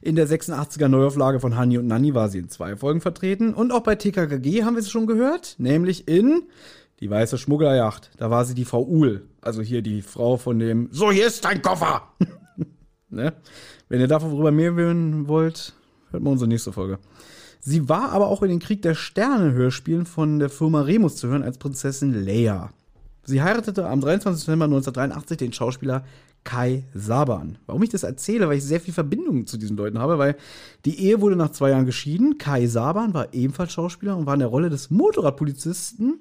In 0.03 0.15
der 0.15 0.29
86er 0.29 0.89
Neuauflage 0.89 1.41
von 1.41 1.57
Hani 1.57 1.79
und 1.79 1.87
Nanni 1.87 2.15
war 2.15 2.29
sie 2.29 2.39
in 2.39 2.49
zwei 2.49 2.77
Folgen 2.77 3.01
vertreten. 3.01 3.55
Und 3.55 3.73
auch 3.73 3.83
bei 3.83 3.97
TKKG 3.97 4.63
haben 4.63 4.75
wir 4.75 4.81
es 4.81 4.91
schon 4.91 5.07
gehört, 5.07 5.57
nämlich 5.59 6.07
in 6.09 6.43
Die 7.01 7.11
Weiße 7.11 7.37
Schmugglerjacht. 7.37 8.11
Da 8.17 8.31
war 8.31 8.45
sie 8.45 8.55
die 8.55 8.65
Frau 8.65 8.83
Uhl, 8.83 9.29
also 9.43 9.61
hier 9.61 9.83
die 9.83 10.01
Frau 10.01 10.39
von 10.39 10.59
dem 10.59 10.89
So, 10.93 11.11
hier 11.11 11.27
ist 11.27 11.45
dein 11.45 11.61
Koffer! 11.61 12.03
ne? 13.11 13.35
Wenn 13.89 14.01
ihr 14.01 14.09
darüber 14.09 14.51
mehr 14.51 14.73
hören 14.73 15.29
wollt, 15.29 15.75
hört 16.11 16.23
mal 16.23 16.31
unsere 16.31 16.49
nächste 16.49 16.73
Folge. 16.73 16.99
Sie 17.61 17.89
war 17.89 18.13
aber 18.13 18.29
auch 18.29 18.43
in 18.43 18.49
den 18.49 18.61
Krieg 18.61 18.81
der 18.83 18.95
Sterne 18.95 19.53
Hörspielen 19.53 20.07
von 20.07 20.39
der 20.39 20.49
Firma 20.49 20.83
Remus 20.83 21.17
zu 21.17 21.29
hören 21.29 21.43
als 21.43 21.59
Prinzessin 21.59 22.15
Leia. 22.25 22.71
Sie 23.25 23.43
heiratete 23.43 23.89
am 23.89 24.01
23. 24.01 24.47
November 24.47 24.67
1983 24.67 25.37
den 25.37 25.53
Schauspieler 25.53 26.05
Kai 26.45 26.85
Saban. 26.95 27.59
Warum 27.67 27.83
ich 27.83 27.91
das 27.91 28.05
erzähle, 28.05 28.49
weil 28.49 28.59
ich 28.59 28.65
sehr 28.65 28.81
viel 28.81 28.95
Verbindung 28.95 29.47
zu 29.47 29.59
diesen 29.59 29.77
Leuten 29.77 29.99
habe, 29.99 30.17
weil 30.17 30.37
die 30.85 31.01
Ehe 31.01 31.21
wurde 31.21 31.35
nach 31.35 31.51
zwei 31.51 31.71
Jahren 31.71 31.87
geschieden. 31.87 32.39
Kai 32.39 32.67
Saban 32.69 33.15
war 33.15 33.35
ebenfalls 33.35 33.73
Schauspieler 33.73 34.17
und 34.17 34.27
war 34.27 34.35
in 34.35 34.41
der 34.41 34.49
Rolle 34.49 34.71
des 34.71 34.91
Motorradpolizisten 34.91 36.21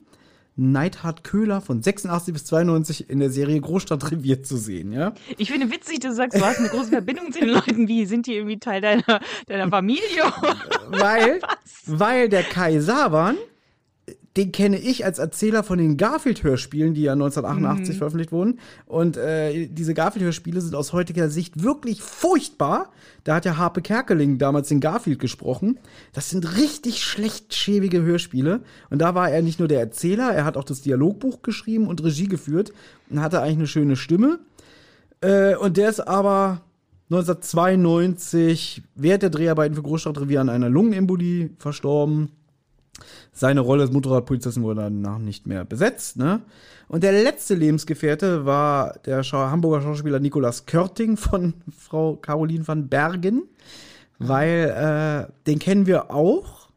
Neidhard 0.58 1.24
Köhler 1.24 1.60
von 1.60 1.82
86 1.82 2.34
bis 2.34 2.46
92 2.46 3.10
in 3.10 3.20
der 3.20 3.30
Serie 3.30 3.60
Großstadtrevier 3.60 4.42
zu 4.42 4.56
sehen, 4.56 4.94
ja? 4.94 5.14
Ich 5.38 5.52
finde 5.52 5.70
witzig, 5.70 6.00
dass 6.00 6.12
du 6.12 6.16
sagst, 6.16 6.40
du 6.40 6.46
hast 6.46 6.60
eine 6.60 6.70
große 6.70 6.90
Verbindung 6.90 7.32
zu 7.34 7.40
den 7.40 7.50
Leuten. 7.50 7.88
Wie 7.88 8.06
sind 8.06 8.26
die 8.26 8.36
irgendwie 8.36 8.60
Teil 8.60 8.80
deiner, 8.80 9.20
deiner 9.48 9.70
Familie? 9.70 10.24
weil, 10.88 11.42
weil 11.86 12.30
der 12.30 12.44
Kai 12.44 12.80
Saban, 12.80 13.36
den 14.38 14.52
kenne 14.52 14.78
ich 14.78 15.06
als 15.06 15.18
Erzähler 15.18 15.64
von 15.64 15.78
den 15.78 15.96
Garfield-Hörspielen, 15.96 16.94
die 16.94 17.04
ja 17.04 17.14
1988 17.14 17.98
veröffentlicht 17.98 18.34
wurden. 18.34 18.60
Und 18.86 19.16
äh, 19.16 19.68
diese 19.68 19.94
Garfield-Hörspiele 19.94 20.60
sind 20.60 20.76
aus 20.76 20.92
heutiger 20.92 21.30
Sicht 21.30 21.64
wirklich 21.64 22.02
furchtbar. 22.02 22.92
Da 23.24 23.36
hat 23.36 23.46
ja 23.46 23.58
Harpe 23.58 23.82
Kerkeling 23.82 24.38
damals 24.38 24.68
den 24.68 24.82
Garfield 24.82 25.20
gesprochen. 25.20 25.80
Das 26.12 26.30
sind 26.30 26.58
richtig 26.58 27.02
schlecht 27.04 27.54
schäbige 27.54 28.02
Hörspiele. 28.02 28.62
Und 28.90 29.00
da 29.00 29.16
war 29.16 29.30
er 29.30 29.42
nicht 29.42 29.60
nur 29.60 29.70
der 29.70 29.80
Erzähler, 29.80 30.32
er 30.34 30.44
hat 30.44 30.58
auch 30.58 30.66
das 30.66 30.82
Dialogbuch 30.82 31.42
geschrieben 31.42 31.88
und 31.88 32.04
Regie 32.04 32.28
geführt 32.28 32.74
und 33.10 33.22
hatte 33.22 33.42
eigentlich 33.42 33.58
eine 33.58 33.68
schöne 33.68 33.96
Stimme. 33.96 34.40
Äh, 35.22 35.56
und 35.56 35.78
der 35.78 35.90
ist 35.90 36.06
aber 36.06 36.62
1992 37.10 38.82
während 38.96 39.24
der 39.24 39.30
Dreharbeiten 39.30 39.76
für 39.76 39.84
Großstadtrevier 39.84 40.42
an 40.42 40.50
einer 40.50 40.70
Lungenembolie 40.70 41.52
verstorben. 41.58 42.32
Seine 43.34 43.60
Rolle 43.62 43.84
als 43.84 43.92
Motorradpolizistin 43.92 44.64
wurde 44.64 44.82
danach 44.82 45.20
nicht 45.20 45.46
mehr 45.48 45.66
besetzt. 45.66 46.18
Ne? 46.18 46.42
Und 46.88 47.04
der 47.04 47.12
letzte 47.12 47.56
Lebensgefährte 47.56 48.46
war 48.46 48.98
der 49.06 49.24
Schau 49.24 49.40
Hamburger 49.40 49.82
Schauspieler 49.82 50.20
Nikolaus 50.20 50.66
Körting 50.66 51.18
von 51.18 51.54
Frau 51.78 52.16
Caroline 52.16 52.68
van 52.68 52.88
Bergen, 52.88 53.44
weil 54.20 55.28
äh, 55.30 55.34
den 55.48 55.60
kennen 55.60 55.86
wir 55.88 56.12
auch. 56.12 56.70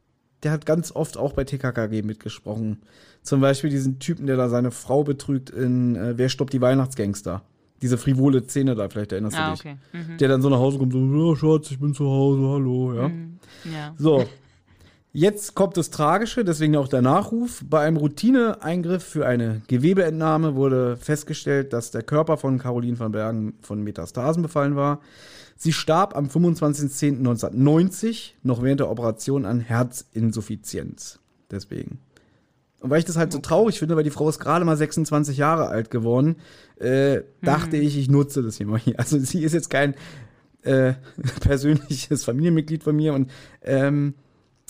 Der 0.43 0.53
hat 0.53 0.67
ganz 0.67 0.93
oft 0.95 1.17
auch 1.17 1.33
bei 1.33 1.45
TKKG 1.45 2.03
mitgesprochen. 2.03 2.81
Zum 3.23 3.41
Beispiel 3.41 3.71
diesen 3.71 3.99
Typen, 3.99 4.27
der 4.27 4.37
da 4.37 4.49
seine 4.49 4.71
Frau 4.71 5.05
betrügt 5.05 5.51
in 5.51 5.97
äh, 5.97 6.17
Wer 6.17 6.29
stoppt 6.29 6.53
die 6.53 6.61
Weihnachtsgangster? 6.61 7.43
Diese 7.83 7.99
frivole 7.99 8.43
Szene 8.45 8.75
da, 8.75 8.89
vielleicht 8.89 9.13
erinnerst 9.13 9.37
du 9.37 9.41
Ah, 9.41 9.51
dich. 9.53 9.61
okay. 9.61 9.77
Mhm. 9.93 10.19
Der 10.19 10.29
dann 10.29 10.43
so 10.43 10.49
nach 10.49 10.59
Hause 10.59 10.79
kommt, 10.79 10.93
so, 10.93 10.99
ja, 10.99 11.37
Schatz, 11.37 11.71
ich 11.71 11.79
bin 11.79 11.95
zu 11.95 12.07
Hause, 12.07 12.41
hallo, 12.49 12.93
ja. 12.95 13.11
Ja. 13.73 13.95
So. 13.99 14.25
Jetzt 15.13 15.55
kommt 15.55 15.79
das 15.79 15.91
Tragische, 15.91 16.45
deswegen 16.45 16.77
auch 16.77 16.89
der 16.89 17.01
Nachruf. 17.01 17.65
Bei 17.69 17.81
einem 17.81 17.97
Routineeingriff 17.97 19.03
für 19.03 19.27
eine 19.27 19.63
Gewebeentnahme 19.67 20.55
wurde 20.55 20.99
festgestellt, 20.99 21.73
dass 21.73 21.91
der 21.91 22.03
Körper 22.03 22.37
von 22.37 22.59
Caroline 22.59 22.99
van 22.99 23.13
Bergen 23.13 23.55
von 23.63 23.83
Metastasen 23.83 24.43
befallen 24.43 24.77
war. 24.77 25.01
Sie 25.57 25.73
starb 25.73 26.15
am 26.15 26.27
25.10.1990, 26.27 28.33
noch 28.43 28.63
während 28.63 28.81
der 28.81 28.91
Operation 28.91 29.47
an 29.47 29.61
Herzinsuffizienz. 29.61 31.21
Deswegen. 31.51 32.01
Und 32.81 32.91
weil 32.91 33.01
ich 33.01 33.07
das 33.07 33.17
halt 33.17 33.33
so 33.33 33.39
traurig 33.39 33.79
finde, 33.79 33.97
weil 33.97 34.05
die 34.05 34.11
Frau 34.11 34.29
ist 34.29 34.39
gerade 34.39 34.65
mal 34.65 34.77
26 34.77 35.39
Jahre 35.39 35.69
alt 35.69 35.91
geworden, 35.91 36.37
äh, 36.77 37.23
dachte 37.43 37.77
ich, 37.77 37.99
ich 37.99 38.09
nutze 38.09 38.43
das 38.43 38.59
hier 38.59 38.67
mal 38.67 38.79
hier. 38.79 39.01
Also 39.01 39.19
sie 39.19 39.43
ist 39.43 39.55
jetzt 39.55 39.71
kein 39.71 39.95
äh, 40.63 40.93
persönliches 41.41 42.25
Familienmitglied 42.25 42.85
von 42.85 42.95
mir 42.95 43.15
und 43.15 43.31
ähm, 43.63 44.15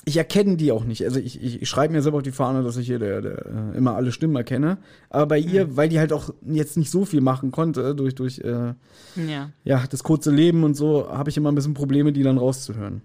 ich 0.09 0.17
erkenne 0.17 0.57
die 0.57 0.73
auch 0.73 0.85
nicht. 0.85 1.05
Also 1.05 1.21
ich, 1.21 1.43
ich, 1.43 1.63
ich 1.63 1.69
schreibe 1.69 1.93
mir 1.93 2.03
selber 2.03 2.19
auf 2.19 2.23
die 2.23 2.33
Fahne, 2.33 2.63
dass 2.63 2.77
ich 2.77 2.87
hier 2.87 2.99
der, 2.99 3.21
der, 3.21 3.47
äh, 3.47 3.77
immer 3.77 3.95
alle 3.95 4.11
Stimmen 4.11 4.37
erkenne. 4.37 4.79
Aber 5.11 5.27
bei 5.27 5.39
ihr, 5.39 5.77
weil 5.77 5.89
die 5.89 5.99
halt 5.99 6.13
auch 6.13 6.31
jetzt 6.47 6.77
nicht 6.77 6.91
so 6.91 7.05
viel 7.05 7.21
machen 7.21 7.51
konnte, 7.51 7.95
durch, 7.95 8.15
durch 8.15 8.39
äh, 8.41 8.75
Ja. 9.17 9.51
ja, 9.65 9.85
das 9.89 10.03
kurze 10.03 10.31
Leben 10.31 10.65
und 10.65 10.75
so, 10.75 11.09
habe 11.11 11.31
ich 11.31 11.37
immer 11.37 11.53
ein 11.53 11.55
bisschen 11.55 11.75
Probleme, 11.75 12.13
die 12.13 12.23
dann 12.23 12.39
rauszuhören. 12.39 13.03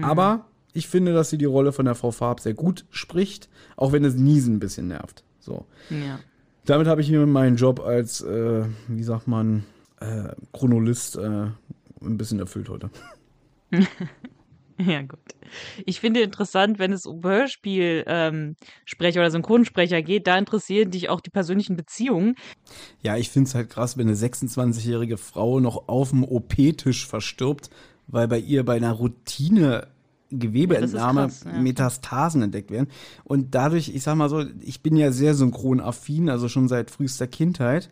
Aber 0.00 0.46
ich 0.72 0.88
finde, 0.88 1.12
dass 1.12 1.30
sie 1.30 1.38
die 1.38 1.44
Rolle 1.44 1.72
von 1.72 1.84
der 1.84 1.94
Frau 1.94 2.10
Farb 2.10 2.40
sehr 2.40 2.54
gut 2.54 2.84
spricht, 2.90 3.48
auch 3.76 3.92
wenn 3.92 4.02
das 4.02 4.14
Niesen 4.14 4.56
ein 4.56 4.60
bisschen 4.60 4.88
nervt. 4.88 5.22
So. 5.38 5.66
Ja. 5.90 6.18
Damit 6.64 6.86
habe 6.86 7.00
ich 7.00 7.10
mir 7.10 7.24
meinen 7.26 7.56
Job 7.56 7.80
als, 7.80 8.22
äh, 8.22 8.64
wie 8.88 9.02
sagt 9.02 9.28
man, 9.28 9.64
äh, 10.00 10.34
Chronolist 10.52 11.16
äh, 11.16 11.46
ein 12.02 12.16
bisschen 12.16 12.40
erfüllt 12.40 12.68
heute. 12.68 12.90
Ja, 14.86 15.02
gut. 15.02 15.20
Ich 15.86 16.00
finde 16.00 16.20
interessant, 16.20 16.78
wenn 16.78 16.92
es 16.92 17.06
um 17.06 17.22
Hörspielsprecher 17.22 18.28
ähm, 18.28 18.56
Sprecher 18.84 19.20
oder 19.20 19.30
Synchronsprecher 19.30 20.02
geht, 20.02 20.26
da 20.26 20.36
interessieren 20.36 20.90
dich 20.90 21.08
auch 21.08 21.20
die 21.20 21.30
persönlichen 21.30 21.76
Beziehungen. 21.76 22.34
Ja, 23.02 23.16
ich 23.16 23.30
finde 23.30 23.48
es 23.48 23.54
halt 23.54 23.70
krass, 23.70 23.96
wenn 23.96 24.08
eine 24.08 24.16
26-jährige 24.16 25.16
Frau 25.16 25.60
noch 25.60 25.88
auf 25.88 26.10
dem 26.10 26.24
OP-Tisch 26.24 27.06
verstirbt, 27.06 27.70
weil 28.08 28.26
bei 28.26 28.38
ihr 28.38 28.64
bei 28.64 28.76
einer 28.76 28.92
Routine 28.92 29.88
Gewebeentnahme 30.30 31.20
Ja, 31.20 31.26
krass, 31.26 31.44
ja. 31.44 31.60
Metastasen 31.60 32.42
entdeckt 32.42 32.70
werden. 32.70 32.88
Und 33.24 33.54
dadurch, 33.54 33.94
ich 33.94 34.02
sag 34.02 34.16
mal 34.16 34.28
so, 34.28 34.44
ich 34.60 34.82
bin 34.82 34.96
ja 34.96 35.12
sehr 35.12 35.34
synchronaffin, 35.34 36.28
also 36.28 36.48
schon 36.48 36.68
seit 36.68 36.90
frühester 36.90 37.26
Kindheit. 37.26 37.90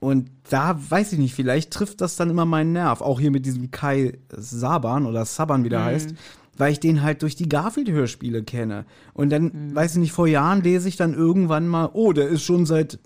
Und 0.00 0.30
da 0.48 0.78
weiß 0.88 1.12
ich 1.12 1.18
nicht, 1.18 1.34
vielleicht 1.34 1.70
trifft 1.70 2.00
das 2.00 2.16
dann 2.16 2.30
immer 2.30 2.46
meinen 2.46 2.72
Nerv. 2.72 3.02
Auch 3.02 3.20
hier 3.20 3.30
mit 3.30 3.44
diesem 3.44 3.70
Kai 3.70 4.18
Saban 4.34 5.04
oder 5.06 5.26
Saban, 5.26 5.62
wie 5.62 5.68
der 5.68 5.84
heißt, 5.84 6.14
weil 6.56 6.72
ich 6.72 6.80
den 6.80 7.02
halt 7.02 7.20
durch 7.22 7.36
die 7.36 7.48
Garfield-Hörspiele 7.48 8.42
kenne. 8.42 8.86
Und 9.12 9.30
dann, 9.30 9.74
weiß 9.74 9.92
ich 9.92 9.98
nicht, 9.98 10.12
vor 10.12 10.26
Jahren 10.26 10.62
lese 10.62 10.88
ich 10.88 10.96
dann 10.96 11.12
irgendwann 11.14 11.68
mal, 11.68 11.90
oh, 11.92 12.12
der 12.14 12.28
ist 12.28 12.42
schon 12.42 12.64
seit 12.64 12.98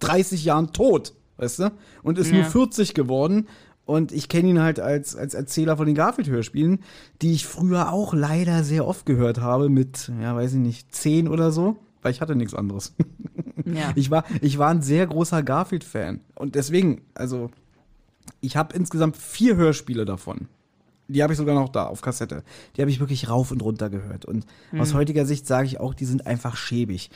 30 0.00 0.44
Jahren 0.44 0.72
tot, 0.74 1.14
weißt 1.38 1.58
du? 1.60 1.72
Und 2.02 2.18
ist 2.18 2.32
nur 2.32 2.42
Ja. 2.42 2.48
40 2.48 2.92
geworden. 2.92 3.48
Und 3.86 4.12
ich 4.12 4.28
kenne 4.28 4.48
ihn 4.48 4.60
halt 4.60 4.80
als, 4.80 5.14
als 5.16 5.32
Erzähler 5.32 5.76
von 5.78 5.86
den 5.86 5.94
Garfield-Hörspielen, 5.94 6.80
die 7.22 7.32
ich 7.32 7.46
früher 7.46 7.92
auch 7.92 8.12
leider 8.12 8.62
sehr 8.64 8.86
oft 8.86 9.06
gehört 9.06 9.40
habe, 9.40 9.68
mit, 9.70 10.12
ja, 10.20 10.34
weiß 10.34 10.54
ich 10.54 10.58
nicht, 10.58 10.94
10 10.94 11.28
oder 11.28 11.50
so, 11.50 11.76
weil 12.06 12.12
ich 12.12 12.20
hatte 12.20 12.36
nichts 12.36 12.54
anderes. 12.54 12.94
Ja. 13.68 13.90
Ich 13.96 14.12
war, 14.12 14.22
ich 14.42 14.58
war 14.58 14.70
ein 14.70 14.80
sehr 14.80 15.04
großer 15.08 15.42
Garfield-Fan. 15.42 16.20
Und 16.36 16.54
deswegen, 16.54 17.02
also, 17.14 17.50
ich 18.40 18.56
habe 18.56 18.76
insgesamt 18.76 19.16
vier 19.16 19.56
Hörspiele 19.56 20.04
davon. 20.04 20.46
Die 21.08 21.20
habe 21.20 21.32
ich 21.32 21.36
sogar 21.36 21.56
noch 21.56 21.70
da 21.70 21.86
auf 21.86 22.00
Kassette. 22.00 22.44
Die 22.76 22.80
habe 22.80 22.92
ich 22.92 23.00
wirklich 23.00 23.28
rauf 23.28 23.50
und 23.50 23.60
runter 23.62 23.90
gehört. 23.90 24.24
Und 24.24 24.46
aus 24.78 24.94
heutiger 24.94 25.26
Sicht 25.26 25.48
sage 25.48 25.66
ich 25.66 25.80
auch, 25.80 25.94
die 25.94 26.04
sind 26.04 26.28
einfach 26.28 26.56
schäbig. 26.56 27.10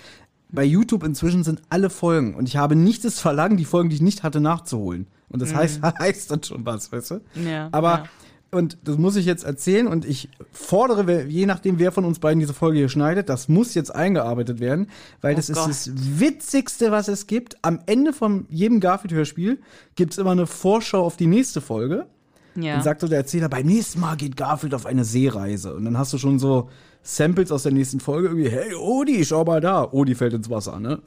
Bei 0.48 0.64
YouTube 0.64 1.04
inzwischen 1.04 1.44
sind 1.44 1.62
alle 1.68 1.88
Folgen 1.88 2.34
und 2.34 2.48
ich 2.48 2.56
habe 2.56 2.74
nicht 2.74 3.04
das 3.04 3.20
Verlangen, 3.20 3.56
die 3.56 3.64
Folgen, 3.64 3.88
die 3.88 3.94
ich 3.94 4.02
nicht 4.02 4.24
hatte, 4.24 4.40
nachzuholen. 4.40 5.06
Und 5.28 5.40
das 5.40 5.54
heißt, 5.54 5.82
heißt 6.00 6.32
dann 6.32 6.42
schon 6.42 6.66
was, 6.66 6.90
weißt 6.90 7.12
du? 7.12 7.20
Ja, 7.36 7.68
Aber, 7.70 7.90
ja. 7.90 8.04
Und 8.52 8.78
das 8.84 8.98
muss 8.98 9.16
ich 9.16 9.26
jetzt 9.26 9.44
erzählen 9.44 9.86
und 9.86 10.04
ich 10.04 10.28
fordere, 10.52 11.24
je 11.24 11.46
nachdem, 11.46 11.78
wer 11.78 11.92
von 11.92 12.04
uns 12.04 12.18
beiden 12.18 12.40
diese 12.40 12.54
Folge 12.54 12.78
hier 12.78 12.88
schneidet, 12.88 13.28
das 13.28 13.48
muss 13.48 13.74
jetzt 13.74 13.94
eingearbeitet 13.94 14.58
werden, 14.60 14.88
weil 15.20 15.34
das 15.34 15.48
ist 15.48 15.56
Oh 15.58 15.60
Gott. 15.62 15.70
das 15.70 15.90
Witzigste, 16.18 16.90
was 16.90 17.08
es 17.08 17.26
gibt. 17.26 17.56
Am 17.62 17.80
Ende 17.86 18.12
von 18.12 18.46
jedem 18.48 18.80
Garfield-Hörspiel 18.80 19.60
gibt 19.94 20.12
es 20.12 20.18
immer 20.18 20.32
eine 20.32 20.46
Vorschau 20.46 21.04
auf 21.04 21.16
die 21.16 21.26
nächste 21.26 21.60
Folge. 21.60 22.06
Ja. 22.56 22.74
Dann 22.74 22.82
sagt 22.82 23.00
so 23.02 23.06
der 23.08 23.18
Erzähler, 23.18 23.48
beim 23.48 23.66
nächsten 23.66 24.00
Mal 24.00 24.16
geht 24.16 24.36
Garfield 24.36 24.74
auf 24.74 24.84
eine 24.84 25.04
Seereise. 25.04 25.72
Und 25.74 25.84
dann 25.84 25.96
hast 25.96 26.12
du 26.12 26.18
schon 26.18 26.40
so 26.40 26.68
Samples 27.02 27.52
aus 27.52 27.62
der 27.62 27.72
nächsten 27.72 28.00
Folge, 28.00 28.28
irgendwie, 28.28 28.50
hey 28.50 28.74
Odi, 28.74 29.24
schau 29.24 29.44
mal 29.44 29.60
da. 29.60 29.84
Odi 29.92 30.16
fällt 30.16 30.34
ins 30.34 30.50
Wasser, 30.50 30.80
ne? 30.80 31.00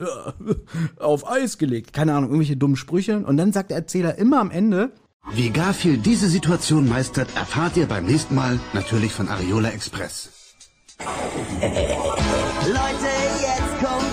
Auf 0.99 1.29
Eis 1.29 1.57
gelegt. 1.57 1.91
Keine 1.93 2.13
Ahnung, 2.13 2.29
irgendwelche 2.29 2.55
dummen 2.57 2.77
Sprüche. 2.77 3.19
Und 3.19 3.35
dann 3.37 3.51
sagt 3.51 3.69
der 3.71 3.77
Erzähler 3.77 4.17
immer 4.17 4.39
am 4.39 4.51
Ende, 4.51 4.91
Wie 5.31 5.49
Garfield 5.49 6.05
diese 6.05 6.27
Situation 6.27 6.87
meistert, 6.87 7.35
erfahrt 7.35 7.77
ihr 7.77 7.87
beim 7.87 8.05
nächsten 8.05 8.35
Mal 8.35 8.59
natürlich 8.73 9.13
von 9.13 9.29
Ariola 9.29 9.69
Express. 9.69 10.29
Leute, 10.99 11.15
jetzt 13.41 13.83
kommt 13.83 14.12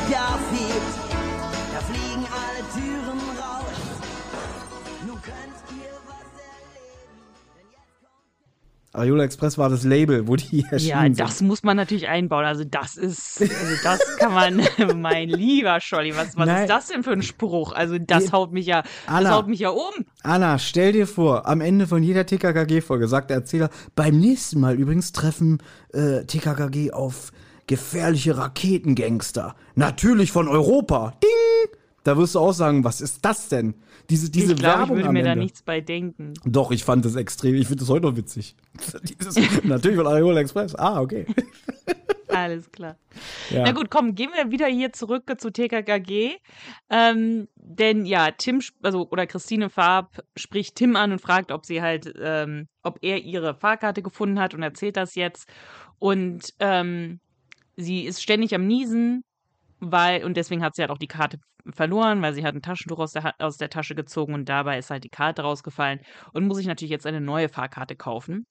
Ariola 8.93 9.23
Express 9.23 9.57
war 9.57 9.69
das 9.69 9.85
Label, 9.85 10.27
wo 10.27 10.35
die 10.35 10.65
erschienen 10.69 10.89
Ja, 10.91 11.03
sind. 11.03 11.21
das 11.21 11.43
muss 11.43 11.63
man 11.63 11.77
natürlich 11.77 12.09
einbauen. 12.09 12.45
Also 12.45 12.65
das 12.65 12.97
ist, 12.97 13.41
also 13.41 13.75
das 13.85 14.01
kann 14.19 14.33
man, 14.35 14.63
mein 15.01 15.29
lieber 15.29 15.81
Scholli, 15.81 16.17
was, 16.17 16.37
was 16.37 16.47
Nein. 16.47 16.63
ist 16.63 16.71
das 16.71 16.89
denn 16.89 17.05
für 17.05 17.13
ein 17.13 17.23
Spruch? 17.23 17.73
Also 17.73 17.99
das 17.99 18.25
Die- 18.27 18.33
haut 18.33 18.53
mich 18.53 18.67
ja, 18.67 18.83
das 18.83 18.91
Anna. 19.07 19.31
haut 19.31 19.47
mich 19.47 19.61
ja 19.61 19.69
um. 19.71 20.05
Anna, 20.25 20.59
stell 20.59 20.91
dir 20.93 21.07
vor, 21.07 21.47
am 21.47 21.61
Ende 21.61 21.87
von 21.87 22.03
jeder 22.03 22.27
TKKG-Folge 22.27 23.07
sagt 23.07 23.31
der 23.31 23.37
Erzähler, 23.39 23.71
beim 23.95 24.19
nächsten 24.19 24.59
Mal 24.59 24.75
übrigens 24.75 25.13
treffen 25.13 25.59
äh, 25.93 26.25
TKKG 26.25 26.91
auf 26.91 27.31
gefährliche 27.69 28.37
Raketengangster. 28.37 29.55
Natürlich 29.77 30.33
von 30.33 30.49
Europa. 30.49 31.13
Ding! 31.23 31.77
Da 32.03 32.17
wirst 32.17 32.35
du 32.35 32.39
auch 32.41 32.53
sagen, 32.53 32.83
was 32.83 33.01
ist 33.01 33.25
das 33.25 33.49
denn? 33.49 33.75
Diese, 34.11 34.29
diese 34.29 34.55
ich 34.55 34.59
glaube, 34.59 34.73
ich 34.73 34.79
Werbung 34.81 34.97
würde 34.97 35.09
am 35.09 35.15
mir 35.15 35.23
da 35.23 35.37
nichts 35.37 35.63
bei 35.63 35.81
denken. 35.81 36.35
Doch, 36.45 36.73
ich 36.73 36.83
fand 36.83 37.05
das 37.05 37.15
extrem. 37.15 37.55
Ich 37.55 37.69
finde 37.69 37.81
das 37.81 37.89
heute 37.89 38.07
noch 38.07 38.17
witzig. 38.17 38.57
Dieses, 39.05 39.37
natürlich 39.65 39.97
von 39.97 40.07
Ariola 40.09 40.41
Express. 40.41 40.75
Ah, 40.75 41.01
okay. 41.01 41.27
Alles 42.29 42.71
klar. 42.71 42.97
Ja. 43.51 43.63
Na 43.65 43.73
gut, 43.73 43.91
komm, 43.91 44.15
gehen 44.15 44.31
wir 44.35 44.51
wieder 44.51 44.67
hier 44.67 44.93
zurück 44.93 45.25
zu 45.39 45.51
TKKG. 45.51 46.37
Ähm, 46.89 47.49
denn 47.55 48.05
ja, 48.05 48.31
Tim, 48.33 48.61
also 48.83 49.09
oder 49.11 49.27
Christine 49.27 49.71
Farb 49.71 50.25
spricht 50.37 50.77
Tim 50.77 50.97
an 50.97 51.13
und 51.13 51.21
fragt, 51.21 51.51
ob 51.53 51.67
sie 51.67 51.83
halt, 51.83 52.13
ähm, 52.21 52.69
ob 52.83 52.99
er 53.03 53.19
ihre 53.19 53.55
Fahrkarte 53.55 54.03
gefunden 54.03 54.41
hat 54.41 54.55
und 54.55 54.63
erzählt 54.63 54.97
das 54.97 55.15
jetzt. 55.15 55.49
Und 55.99 56.55
ähm, 56.61 57.21
sie 57.77 58.05
ist 58.05 58.23
ständig 58.23 58.55
am 58.55 58.67
Niesen, 58.67 59.25
weil, 59.81 60.25
und 60.25 60.37
deswegen 60.37 60.63
hat 60.63 60.75
sie 60.77 60.83
halt 60.83 60.91
auch 60.91 60.99
die 60.99 61.07
Karte 61.07 61.39
verloren, 61.75 62.23
weil 62.23 62.35
sie 62.35 62.45
hat 62.45 62.55
ein 62.55 62.63
Taschentuch 62.63 62.99
aus 62.99 63.13
der, 63.13 63.35
aus 63.39 63.57
der 63.57 63.71
Tasche 63.71 63.95
gezogen 63.95 64.35
und 64.35 64.49
dabei 64.49 64.79
ist 64.79 64.91
halt 64.91 65.05
die 65.05 65.11
Karte 65.11 65.43
rausgefallen 65.43 66.01
und 66.33 66.47
muss 66.47 66.59
sich 66.59 66.67
natürlich 66.67 66.91
jetzt 66.91 67.07
eine 67.07 67.21
neue 67.21 67.49
Fahrkarte 67.49 67.97
kaufen. 67.97 68.47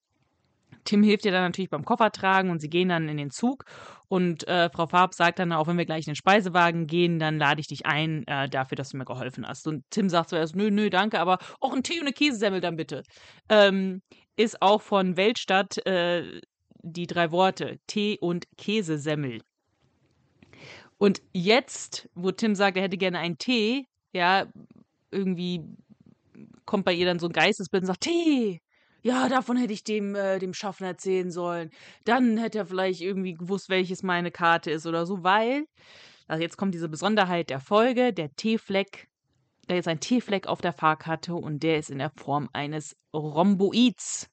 Tim 0.83 1.03
hilft 1.03 1.25
ihr 1.25 1.31
dann 1.31 1.43
natürlich 1.43 1.69
beim 1.69 1.85
Koffertragen 1.85 2.51
und 2.51 2.59
sie 2.59 2.69
gehen 2.69 2.89
dann 2.89 3.09
in 3.09 3.17
den 3.17 3.31
Zug. 3.31 3.65
Und 4.07 4.47
äh, 4.47 4.69
Frau 4.69 4.87
Farb 4.87 5.13
sagt 5.13 5.39
dann, 5.39 5.51
auch 5.51 5.67
wenn 5.67 5.77
wir 5.77 5.85
gleich 5.85 6.07
in 6.07 6.11
den 6.11 6.15
Speisewagen 6.15 6.87
gehen, 6.87 7.19
dann 7.19 7.37
lade 7.37 7.61
ich 7.61 7.67
dich 7.67 7.85
ein 7.85 8.25
äh, 8.27 8.49
dafür, 8.49 8.75
dass 8.75 8.89
du 8.89 8.97
mir 8.97 9.05
geholfen 9.05 9.47
hast. 9.47 9.67
Und 9.67 9.83
Tim 9.89 10.09
sagt 10.09 10.29
zuerst, 10.29 10.55
nö, 10.55 10.71
nö, 10.71 10.89
danke, 10.89 11.19
aber 11.19 11.37
auch 11.59 11.73
ein 11.73 11.83
Tee 11.83 11.99
und 11.99 12.07
eine 12.07 12.13
Käsesemmel 12.13 12.61
dann 12.61 12.75
bitte. 12.75 13.03
Ähm, 13.49 14.01
ist 14.35 14.61
auch 14.61 14.81
von 14.81 15.17
Weltstadt 15.17 15.85
äh, 15.85 16.41
die 16.81 17.07
drei 17.07 17.31
Worte 17.31 17.79
Tee 17.87 18.17
und 18.19 18.45
Käsesemmel. 18.57 19.41
Und 20.99 21.21
jetzt, 21.33 22.09
wo 22.13 22.29
Tim 22.29 22.53
sagt, 22.53 22.77
er 22.77 22.83
hätte 22.83 22.97
gerne 22.97 23.19
einen 23.19 23.37
Tee, 23.37 23.87
ja, 24.13 24.45
irgendwie 25.11 25.63
kommt 26.65 26.85
bei 26.85 26.93
ihr 26.93 27.05
dann 27.05 27.19
so 27.19 27.27
ein 27.27 27.33
Geistesbild 27.33 27.83
und 27.83 27.87
sagt, 27.87 28.01
Tee, 28.01 28.61
ja, 29.01 29.29
davon 29.29 29.55
hätte 29.55 29.73
ich 29.73 29.83
dem, 29.85 30.13
äh, 30.13 30.39
dem 30.39 30.53
Schaffner 30.53 30.87
erzählen 30.87 31.31
sollen. 31.31 31.71
Dann 32.03 32.37
hätte 32.37 32.59
er 32.59 32.65
vielleicht 32.65 33.01
irgendwie 33.01 33.33
gewusst, 33.33 33.69
welches 33.69 34.03
meine 34.03 34.29
Karte 34.29 34.71
ist 34.71 34.85
oder 34.85 35.05
so, 35.05 35.23
weil, 35.23 35.65
also 36.27 36.43
jetzt 36.43 36.57
kommt 36.57 36.73
diese 36.73 36.89
Besonderheit 36.89 37.49
der 37.49 37.61
Folge, 37.61 38.13
der 38.13 38.35
T-Fleck, 38.35 39.07
da 39.67 39.75
ist 39.75 39.87
ein 39.87 40.01
T-Fleck 40.01 40.47
auf 40.47 40.59
der 40.59 40.73
Fahrkarte 40.73 41.33
und 41.33 41.63
der 41.63 41.79
ist 41.79 41.89
in 41.89 41.99
der 41.99 42.11
Form 42.11 42.49
eines 42.51 42.97
Rhomboids. 43.13 44.29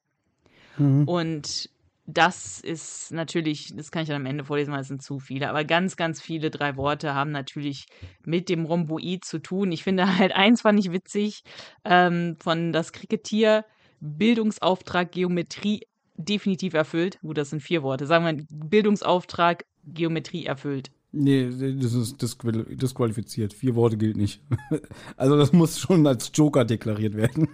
Und 1.07 1.70
das 2.07 2.61
ist 2.61 3.12
natürlich, 3.12 3.75
das 3.75 3.90
kann 3.90 4.03
ich 4.03 4.09
dann 4.09 4.23
am 4.23 4.27
Ende 4.27 4.45
vorlesen, 4.45 4.73
weil 4.73 4.81
es 4.81 4.88
sind 4.88 5.03
zu 5.03 5.19
viele, 5.19 5.49
aber 5.51 5.64
ganz, 5.64 5.97
ganz 5.97 6.21
viele 6.21 6.51
drei 6.51 6.77
Worte 6.77 7.14
haben 7.14 7.33
natürlich 7.33 7.87
mit 8.25 8.49
dem 8.49 8.64
Rhomboid 8.64 9.25
zu 9.25 9.40
tun. 9.40 9.73
Ich 9.73 9.83
finde 9.83 10.19
halt 10.19 10.33
eins 10.33 10.62
fand 10.62 10.79
ich 10.79 10.92
witzig, 10.92 11.42
ähm, 11.85 12.37
von 12.40 12.73
das 12.73 12.92
Kricketier 12.92 13.64
Bildungsauftrag 14.01 15.11
Geometrie 15.11 15.81
definitiv 16.16 16.75
erfüllt. 16.75 17.19
Gut, 17.21 17.38
das 17.38 17.51
sind 17.51 17.61
vier 17.61 17.83
Worte. 17.83 18.07
Sagen 18.07 18.25
wir 18.25 18.47
Bildungsauftrag 18.51 19.64
Geometrie 19.85 20.47
erfüllt. 20.47 20.90
Nee, 21.18 21.48
das 21.81 21.94
ist 21.94 22.20
disqual 22.20 22.64
disqualifiziert. 22.64 23.55
Vier 23.55 23.74
Worte 23.74 23.96
gilt 23.96 24.16
nicht. 24.16 24.42
Also 25.16 25.37
das 25.38 25.52
muss 25.52 25.79
schon 25.79 26.07
als 26.07 26.31
Joker 26.35 26.64
deklariert 26.64 27.16
werden. 27.16 27.48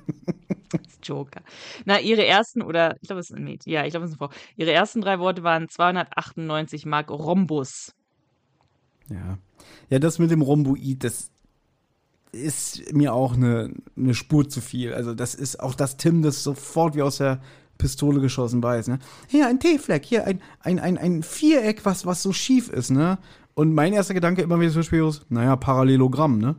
Das 0.71 0.81
Joker. 1.03 1.43
Na, 1.85 2.01
ihre 2.01 2.27
ersten, 2.27 2.63
oder 2.63 2.97
ich 3.01 3.09
glaube, 3.09 3.21
es 3.21 3.31
ist 3.31 3.37
ein 3.37 3.45
Mädchen. 3.45 3.73
Ja, 3.73 3.85
ich 3.85 3.91
glaube, 3.91 4.07
es 4.07 4.13
ist 4.13 4.21
eine 4.21 4.31
Frau. 4.31 4.39
Ihre 4.57 4.73
ersten 4.73 5.01
drei 5.01 5.19
Worte 5.21 5.43
waren 5.43 5.69
298 5.69 6.87
Mark 6.87 7.11
Rhombus. 7.11 7.95
Ja. 9.09 9.39
Ja, 9.91 9.99
das 9.99 10.19
mit 10.19 10.31
dem 10.31 10.43
Rhomboid, 10.43 11.05
das 11.05 11.31
ist 12.33 12.93
mir 12.93 13.13
auch 13.13 13.35
eine, 13.35 13.75
eine 13.97 14.15
Spur 14.15 14.49
zu 14.49 14.61
viel. 14.61 14.95
Also 14.95 15.15
das 15.15 15.35
ist 15.35 15.61
auch, 15.61 15.75
dass 15.75 15.99
Tim 15.99 16.23
das 16.23 16.43
sofort 16.43 16.97
wie 16.97 17.03
aus 17.03 17.19
der 17.19 17.43
Pistole 17.83 18.21
geschossen 18.21 18.63
weiß, 18.63 18.87
ne? 18.87 19.01
Hier, 19.27 19.49
ein 19.49 19.59
T-Fleck, 19.59 20.05
hier, 20.05 20.25
ein, 20.25 20.41
ein, 20.61 20.79
ein, 20.79 20.97
ein 20.97 21.25
Viereck, 21.25 21.85
was, 21.85 22.07
was 22.07 22.23
so 22.23 22.33
schief 22.33 22.69
ist, 22.69 22.91
ne? 22.91 23.19
Und 23.55 23.75
mein 23.75 23.93
erster 23.93 24.15
Gedanke 24.15 24.41
immer 24.41 24.61
wieder 24.61 24.71
so 24.71 24.85
spiellos, 24.85 25.27
naja, 25.31 25.57
Parallelogramm, 25.57 26.39
ne? 26.39 26.55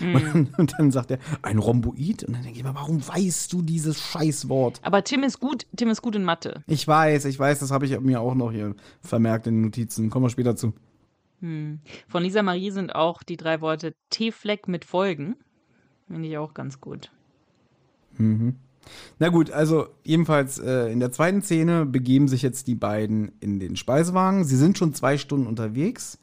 Und, 0.00 0.14
dann, 0.14 0.48
und 0.58 0.74
dann 0.76 0.90
sagt 0.90 1.12
er, 1.12 1.18
ein 1.42 1.58
Rhomboid? 1.58 2.24
Und 2.24 2.34
dann 2.34 2.42
denke 2.42 2.58
ich 2.58 2.64
mir, 2.64 2.74
warum 2.74 3.06
weißt 3.06 3.52
du 3.52 3.62
dieses 3.62 4.00
Scheißwort? 4.00 4.80
Aber 4.82 5.04
Tim 5.04 5.22
ist 5.22 5.38
gut, 5.38 5.64
Tim 5.76 5.90
ist 5.90 6.02
gut 6.02 6.16
in 6.16 6.24
Mathe. 6.24 6.64
Ich 6.66 6.88
weiß, 6.88 7.26
ich 7.26 7.38
weiß, 7.38 7.60
das 7.60 7.70
habe 7.70 7.86
ich 7.86 8.00
mir 8.00 8.20
auch 8.20 8.34
noch 8.34 8.50
hier 8.50 8.74
vermerkt 9.00 9.46
in 9.46 9.54
den 9.54 9.62
Notizen. 9.62 10.10
Kommen 10.10 10.24
wir 10.24 10.30
später 10.30 10.56
zu. 10.56 10.72
Von 12.08 12.22
Lisa 12.22 12.42
Marie 12.42 12.72
sind 12.72 12.96
auch 12.96 13.22
die 13.22 13.36
drei 13.36 13.60
Worte 13.60 13.94
T-Fleck 14.10 14.66
mit 14.66 14.84
Folgen. 14.84 15.36
Finde 16.08 16.26
ich 16.28 16.36
auch 16.36 16.52
ganz 16.52 16.80
gut. 16.80 17.12
Na 19.18 19.28
gut, 19.28 19.50
also 19.50 19.88
jedenfalls 20.04 20.58
äh, 20.58 20.92
in 20.92 21.00
der 21.00 21.12
zweiten 21.12 21.42
Szene 21.42 21.86
begeben 21.86 22.28
sich 22.28 22.42
jetzt 22.42 22.66
die 22.66 22.74
beiden 22.74 23.32
in 23.40 23.60
den 23.60 23.76
Speisewagen. 23.76 24.44
Sie 24.44 24.56
sind 24.56 24.78
schon 24.78 24.94
zwei 24.94 25.18
Stunden 25.18 25.46
unterwegs. 25.46 26.18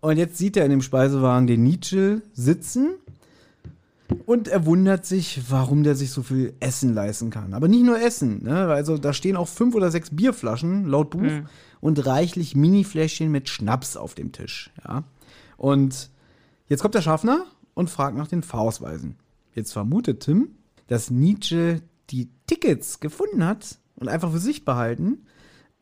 Und 0.00 0.18
jetzt 0.18 0.36
sieht 0.36 0.56
er 0.56 0.64
in 0.64 0.70
dem 0.70 0.82
Speisewagen 0.82 1.46
den 1.46 1.62
Nietzsche 1.62 2.22
sitzen. 2.34 2.96
Und 4.26 4.48
er 4.48 4.66
wundert 4.66 5.06
sich, 5.06 5.42
warum 5.48 5.82
der 5.82 5.94
sich 5.94 6.10
so 6.10 6.22
viel 6.22 6.52
Essen 6.60 6.92
leisten 6.92 7.30
kann. 7.30 7.54
Aber 7.54 7.68
nicht 7.68 7.84
nur 7.84 8.00
Essen, 8.00 8.42
ne? 8.42 8.66
Also 8.66 8.98
da 8.98 9.14
stehen 9.14 9.36
auch 9.36 9.48
fünf 9.48 9.74
oder 9.74 9.90
sechs 9.90 10.10
Bierflaschen, 10.10 10.86
laut 10.86 11.10
Buch, 11.10 11.42
und 11.80 12.06
reichlich 12.06 12.56
Minifläschchen 12.56 13.30
mit 13.30 13.48
Schnaps 13.48 13.96
auf 13.96 14.14
dem 14.14 14.32
Tisch. 14.32 14.70
Ja? 14.88 15.04
Und 15.58 16.08
jetzt 16.66 16.80
kommt 16.80 16.94
der 16.94 17.02
Schaffner 17.02 17.44
und 17.74 17.90
fragt 17.90 18.16
nach 18.16 18.26
den 18.26 18.42
Fahrausweisen. 18.42 19.16
Jetzt 19.54 19.72
vermutet 19.72 20.20
Tim, 20.20 20.48
dass 20.86 21.10
Nietzsche 21.10 21.82
die 22.10 22.30
Tickets 22.46 23.00
gefunden 23.00 23.44
hat 23.44 23.78
und 23.96 24.08
einfach 24.08 24.30
für 24.32 24.38
sich 24.38 24.64
behalten. 24.64 25.26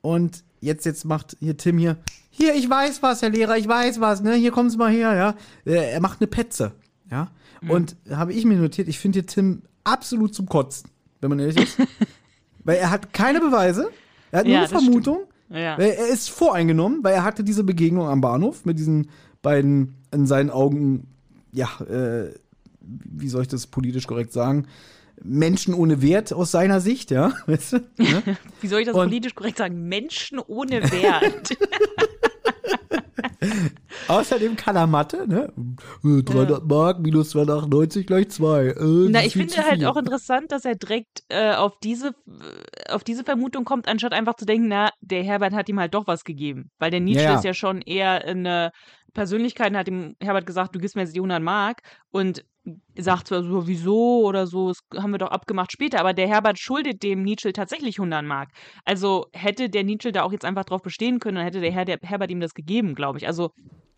Und 0.01 0.45
jetzt, 0.61 0.85
jetzt 0.85 1.05
macht 1.05 1.37
hier 1.41 1.57
Tim 1.57 1.79
hier, 1.79 1.97
hier, 2.31 2.55
ich 2.55 2.69
weiß 2.69 3.03
was, 3.03 3.23
Herr 3.23 3.31
Lehrer, 3.31 3.57
ich 3.57 3.69
weiß 3.69 4.01
was, 4.01 4.23
ne, 4.23 4.35
hier 4.35 4.51
kommen 4.51 4.71
Sie 4.71 4.77
mal 4.77 4.91
her, 4.91 5.15
ja. 5.15 5.35
Äh, 5.71 5.93
Er 5.93 6.01
macht 6.01 6.21
eine 6.21 6.27
Petze, 6.27 6.73
ja. 7.11 7.31
Und 7.69 7.95
habe 8.11 8.33
ich 8.33 8.45
mir 8.45 8.57
notiert, 8.57 8.89
ich 8.89 8.99
finde 8.99 9.21
hier 9.21 9.27
Tim 9.27 9.63
absolut 9.85 10.35
zum 10.35 10.47
Kotzen, 10.49 10.91
wenn 11.21 11.31
man 11.31 11.39
ehrlich 11.39 11.59
ist. 11.59 11.79
weil 12.65 12.79
er 12.79 12.91
hat 12.91 13.13
keine 13.13 13.39
Beweise, 13.41 13.91
er 14.33 14.41
hat 14.41 14.47
nur 14.47 14.55
Ja, 14.55 14.61
eine. 14.61 14.69
Vermutung. 14.69 15.21
Ja. 15.49 15.77
Er 15.77 16.09
ist 16.09 16.31
voreingenommen, 16.31 17.05
weil 17.05 17.15
er 17.15 17.25
hatte 17.25 17.45
diese 17.45 17.63
Begegnung 17.63 18.09
am 18.09 18.21
Bahnhof 18.21 18.65
mit 18.65 18.79
diesen 18.79 19.11
beiden 19.43 19.95
in 20.13 20.27
seinen 20.27 20.51
Augen, 20.51 21.07
ja, 21.53 21.69
äh, 21.89 22.33
wie 22.81 23.29
soll 23.29 23.43
ich 23.43 23.49
das 23.49 23.67
politisch 23.67 24.07
korrekt 24.07 24.33
sagen, 24.33 24.67
Menschen 25.25 25.75
ohne 25.75 26.03
Wert 26.03 26.33
aus 26.33 26.51
seiner 26.51 26.81
Sicht, 26.81 27.11
ja. 27.11 27.33
Weißt 27.47 27.73
du? 27.75 27.77
Ne? 27.99 28.23
Wie 28.61 28.67
soll 28.69 28.81
ich 28.81 28.87
das 28.87 28.95
Und- 28.97 29.05
politisch 29.05 29.35
korrekt 29.35 29.59
sagen? 29.59 29.89
Menschen 29.89 30.39
ohne 30.39 30.83
Wert. 30.91 31.51
Außerdem 34.09 34.57
kann 34.57 34.77
er 34.77 34.87
Mathe, 34.87 35.27
ne? 35.29 35.53
Äh, 36.05 36.23
300 36.23 36.65
Mark 36.67 37.01
minus 37.01 37.31
298 37.31 38.07
gleich 38.07 38.29
2. 38.31 38.67
Äh, 38.67 38.75
Na, 39.11 39.25
ich 39.25 39.33
finde 39.35 39.57
halt 39.57 39.85
auch 39.85 39.97
interessant, 39.97 40.51
dass 40.53 40.65
er 40.65 40.75
direkt 40.75 41.23
äh, 41.29 41.53
auf, 41.55 41.79
diese, 41.83 42.09
äh, 42.09 42.91
auf 42.93 43.05
diese 43.05 43.25
Vermutung 43.25 43.65
kommt, 43.65 43.89
anstatt 43.89 44.13
einfach 44.13 44.35
zu 44.35 44.45
denken, 44.45 44.69
na, 44.69 44.91
der 45.01 45.23
Herbert 45.23 45.53
hat 45.53 45.69
ihm 45.69 45.79
halt 45.81 45.95
doch 45.95 46.07
was 46.07 46.25
gegeben. 46.25 46.71
Weil 46.79 46.91
der 46.91 47.01
Nietzsche 47.01 47.25
Ja, 47.25 47.31
ja. 47.33 47.37
ist 47.39 47.45
ja 47.45 47.55
schon 47.55 47.81
eher 47.83 48.25
eine 48.25 48.73
Persönlichkeit 49.13 49.71
und 49.71 49.77
hat 49.77 49.87
dem 49.87 50.17
Herbert 50.21 50.47
gesagt, 50.47 50.75
du 50.75 50.79
gibst 50.79 50.97
mir 50.97 51.03
jetzt 51.03 51.15
die 51.15 51.21
100 51.21 51.43
Mark 51.43 51.83
und 52.11 52.45
sagt 52.97 53.29
zwar 53.29 53.43
so, 53.43 53.67
wieso 53.67 54.25
oder 54.25 54.47
so, 54.47 54.69
das 54.69 54.79
haben 55.03 55.11
wir 55.13 55.19
doch 55.19 55.31
abgemacht 55.31 55.73
später, 55.73 55.99
aber 56.01 56.13
der 56.15 56.29
Herbert 56.29 56.59
schuldet 56.59 57.03
dem 57.03 57.23
Nietzsche 57.23 57.53
tatsächlich 57.53 57.99
100 57.99 58.25
Mark. 58.25 58.51
Also 58.85 59.27
hätte 59.33 59.69
der 59.69 59.85
Nietzsche 59.85 60.13
da 60.13 60.23
auch 60.23 60.33
jetzt 60.33 60.45
einfach 60.45 60.65
drauf 60.65 60.83
bestehen 60.83 61.19
können, 61.19 61.37
dann 61.37 61.45
hätte 61.45 61.61
der, 61.61 61.73
Herr, 61.73 61.85
der 61.85 61.99
Herbert 62.03 62.31
ihm 62.31 62.41
das 62.41 62.55
gegeben, 62.55 62.95
glaube 62.95 63.19
ich. 63.19 63.27
Also 63.27 63.51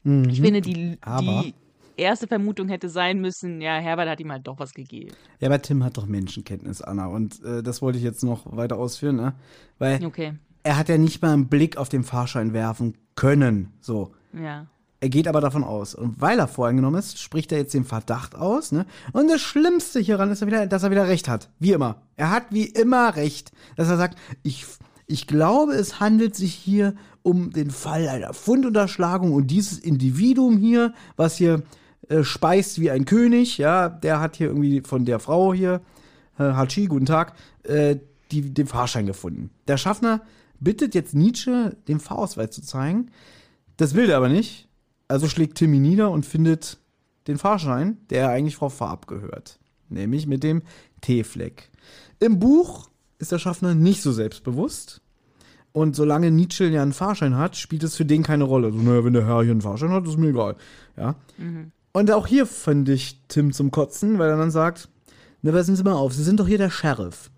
Mhm. 0.04 0.28
ich 0.28 0.40
finde, 0.40 0.60
die, 0.60 0.98
die 1.20 1.54
erste 1.96 2.26
Vermutung 2.26 2.68
hätte 2.68 2.88
sein 2.90 3.20
müssen, 3.20 3.60
ja, 3.62 3.76
Herbert 3.76 4.08
hat 4.08 4.20
ihm 4.20 4.30
halt 4.30 4.46
doch 4.46 4.58
was 4.58 4.74
gegeben. 4.74 5.14
Ja, 5.40 5.48
aber 5.48 5.62
Tim 5.62 5.82
hat 5.82 5.96
doch 5.96 6.06
Menschenkenntnis, 6.06 6.82
Anna. 6.82 7.06
Und 7.06 7.42
äh, 7.42 7.62
das 7.62 7.80
wollte 7.80 7.98
ich 7.98 8.04
jetzt 8.04 8.22
noch 8.22 8.54
weiter 8.56 8.76
ausführen, 8.76 9.16
ne? 9.16 9.34
Weil 9.78 10.04
Okay, 10.04 10.34
er 10.62 10.76
hat 10.76 10.88
ja 10.88 10.98
nicht 10.98 11.22
mal 11.22 11.32
einen 11.32 11.48
Blick 11.48 11.76
auf 11.78 11.88
den 11.88 12.04
Fahrschein 12.04 12.52
werfen 12.52 12.98
können. 13.16 13.72
So. 13.80 14.12
ja. 14.32 14.66
Er 15.04 15.10
geht 15.10 15.28
aber 15.28 15.42
davon 15.42 15.64
aus. 15.64 15.94
Und 15.94 16.22
weil 16.22 16.38
er 16.38 16.48
voreingenommen 16.48 16.98
ist, 16.98 17.20
spricht 17.20 17.52
er 17.52 17.58
jetzt 17.58 17.74
den 17.74 17.84
Verdacht 17.84 18.34
aus. 18.34 18.72
Ne? 18.72 18.86
Und 19.12 19.28
das 19.28 19.42
Schlimmste 19.42 20.00
hieran 20.00 20.30
ist, 20.30 20.40
dass 20.40 20.82
er 20.82 20.90
wieder 20.90 21.08
recht 21.08 21.28
hat. 21.28 21.50
Wie 21.58 21.72
immer. 21.72 21.96
Er 22.16 22.30
hat 22.30 22.44
wie 22.48 22.64
immer 22.64 23.14
recht. 23.14 23.52
Dass 23.76 23.90
er 23.90 23.98
sagt, 23.98 24.18
ich, 24.42 24.64
ich 25.06 25.26
glaube, 25.26 25.74
es 25.74 26.00
handelt 26.00 26.34
sich 26.34 26.54
hier 26.54 26.94
um 27.20 27.50
den 27.50 27.70
Fall 27.70 28.08
einer 28.08 28.32
Fundunterschlagung 28.32 29.34
und 29.34 29.48
dieses 29.48 29.78
Individuum 29.78 30.56
hier, 30.56 30.94
was 31.16 31.36
hier 31.36 31.64
äh, 32.08 32.24
speist 32.24 32.80
wie 32.80 32.90
ein 32.90 33.04
König, 33.04 33.58
ja, 33.58 33.90
der 33.90 34.20
hat 34.20 34.36
hier 34.36 34.46
irgendwie 34.46 34.80
von 34.80 35.04
der 35.04 35.18
Frau 35.18 35.52
hier, 35.52 35.82
äh, 36.38 36.44
Hachi, 36.44 36.86
guten 36.86 37.04
Tag, 37.04 37.34
äh, 37.64 37.96
die, 38.30 38.54
den 38.54 38.66
Fahrschein 38.66 39.04
gefunden. 39.04 39.50
Der 39.68 39.76
Schaffner 39.76 40.22
bittet 40.60 40.94
jetzt 40.94 41.14
Nietzsche, 41.14 41.76
den 41.88 42.00
Fahrausweis 42.00 42.52
zu 42.52 42.62
zeigen. 42.62 43.10
Das 43.76 43.92
will 43.92 44.08
er 44.08 44.16
aber 44.16 44.30
nicht. 44.30 44.66
Also 45.08 45.28
schlägt 45.28 45.56
Timmy 45.56 45.78
nieder 45.78 46.10
und 46.10 46.26
findet 46.26 46.78
den 47.26 47.38
Fahrschein, 47.38 47.98
der 48.10 48.30
eigentlich 48.30 48.56
Frau 48.56 48.68
Farb 48.68 49.06
gehört. 49.06 49.58
Nämlich 49.88 50.26
mit 50.26 50.42
dem 50.42 50.62
T-Fleck. 51.00 51.70
Im 52.20 52.38
Buch 52.38 52.88
ist 53.18 53.32
der 53.32 53.38
Schaffner 53.38 53.74
nicht 53.74 54.02
so 54.02 54.12
selbstbewusst. 54.12 55.00
Und 55.72 55.96
solange 55.96 56.30
Nietzsche 56.30 56.66
ja 56.68 56.82
einen 56.82 56.92
Fahrschein 56.92 57.36
hat, 57.36 57.56
spielt 57.56 57.82
es 57.82 57.96
für 57.96 58.04
den 58.04 58.22
keine 58.22 58.44
Rolle. 58.44 58.68
Also, 58.68 58.78
naja, 58.78 59.04
wenn 59.04 59.12
der 59.12 59.26
Herr 59.26 59.42
hier 59.42 59.50
einen 59.50 59.60
Fahrschein 59.60 59.90
hat, 59.90 60.06
ist 60.06 60.18
mir 60.18 60.28
egal. 60.28 60.56
Ja. 60.96 61.16
Und 61.92 62.10
auch 62.12 62.26
hier 62.26 62.46
fand 62.46 62.88
ich 62.88 63.20
Tim 63.28 63.52
zum 63.52 63.70
Kotzen, 63.70 64.18
weil 64.18 64.30
er 64.30 64.36
dann 64.36 64.52
sagt: 64.52 64.88
Na, 65.42 65.50
passen 65.52 65.74
Sie 65.74 65.82
mal 65.82 65.94
auf, 65.94 66.14
Sie 66.14 66.22
sind 66.22 66.38
doch 66.38 66.46
hier 66.46 66.58
der 66.58 66.70
Sheriff. 66.70 67.30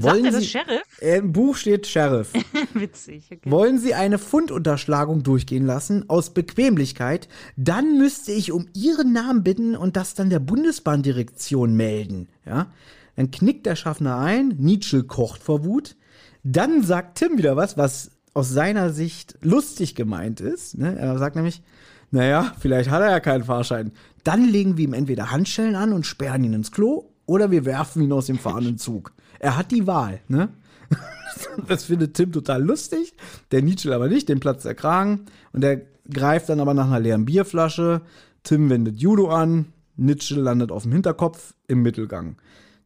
Sagt 0.00 0.24
er 0.24 0.30
das 0.30 0.46
Sheriff? 0.46 0.82
äh, 1.00 1.18
Im 1.18 1.32
Buch 1.32 1.56
steht 1.56 1.86
Sheriff. 1.86 2.32
Witzig. 2.74 3.24
Okay. 3.32 3.50
Wollen 3.50 3.78
Sie 3.78 3.94
eine 3.94 4.18
Fundunterschlagung 4.18 5.22
durchgehen 5.22 5.66
lassen 5.66 6.08
aus 6.08 6.30
Bequemlichkeit, 6.30 7.28
dann 7.56 7.98
müsste 7.98 8.32
ich 8.32 8.52
um 8.52 8.66
Ihren 8.74 9.12
Namen 9.12 9.42
bitten 9.42 9.76
und 9.76 9.96
das 9.96 10.14
dann 10.14 10.30
der 10.30 10.40
Bundesbahndirektion 10.40 11.74
melden. 11.74 12.28
Ja? 12.44 12.72
Dann 13.16 13.30
knickt 13.30 13.66
der 13.66 13.76
Schaffner 13.76 14.18
ein, 14.18 14.54
Nietzsche 14.58 15.04
kocht 15.04 15.42
vor 15.42 15.64
Wut. 15.64 15.96
Dann 16.44 16.82
sagt 16.82 17.18
Tim 17.18 17.38
wieder 17.38 17.56
was, 17.56 17.76
was 17.76 18.10
aus 18.34 18.50
seiner 18.50 18.90
Sicht 18.90 19.36
lustig 19.40 19.94
gemeint 19.94 20.40
ist. 20.40 20.76
Ne? 20.78 20.96
Er 20.98 21.18
sagt 21.18 21.36
nämlich, 21.36 21.62
naja, 22.10 22.52
vielleicht 22.58 22.90
hat 22.90 23.02
er 23.02 23.10
ja 23.10 23.20
keinen 23.20 23.44
Fahrschein. 23.44 23.92
Dann 24.24 24.44
legen 24.44 24.76
wir 24.76 24.84
ihm 24.84 24.92
entweder 24.92 25.30
Handschellen 25.30 25.74
an 25.74 25.92
und 25.92 26.06
sperren 26.06 26.44
ihn 26.44 26.52
ins 26.52 26.70
Klo 26.70 27.10
oder 27.24 27.50
wir 27.50 27.64
werfen 27.64 28.02
ihn 28.02 28.12
aus 28.12 28.26
dem 28.26 28.38
fahrenden 28.38 28.78
Zug. 28.78 29.12
Er 29.38 29.56
hat 29.56 29.70
die 29.70 29.86
Wahl, 29.86 30.20
ne? 30.28 30.48
Das 31.68 31.84
findet 31.84 32.14
Tim 32.14 32.32
total 32.32 32.62
lustig, 32.62 33.14
der 33.50 33.60
Nietzsche 33.60 33.94
aber 33.94 34.08
nicht, 34.08 34.28
den 34.28 34.40
platzt 34.40 34.64
der 34.64 34.74
Kragen 34.74 35.26
und 35.52 35.62
der 35.62 35.82
greift 36.10 36.48
dann 36.48 36.60
aber 36.60 36.72
nach 36.72 36.86
einer 36.86 37.00
leeren 37.00 37.24
Bierflasche. 37.24 38.00
Tim 38.42 38.70
wendet 38.70 39.00
Judo 39.00 39.28
an, 39.28 39.66
Nietzsche 39.96 40.34
landet 40.34 40.70
auf 40.72 40.84
dem 40.84 40.92
Hinterkopf 40.92 41.54
im 41.66 41.82
Mittelgang. 41.82 42.36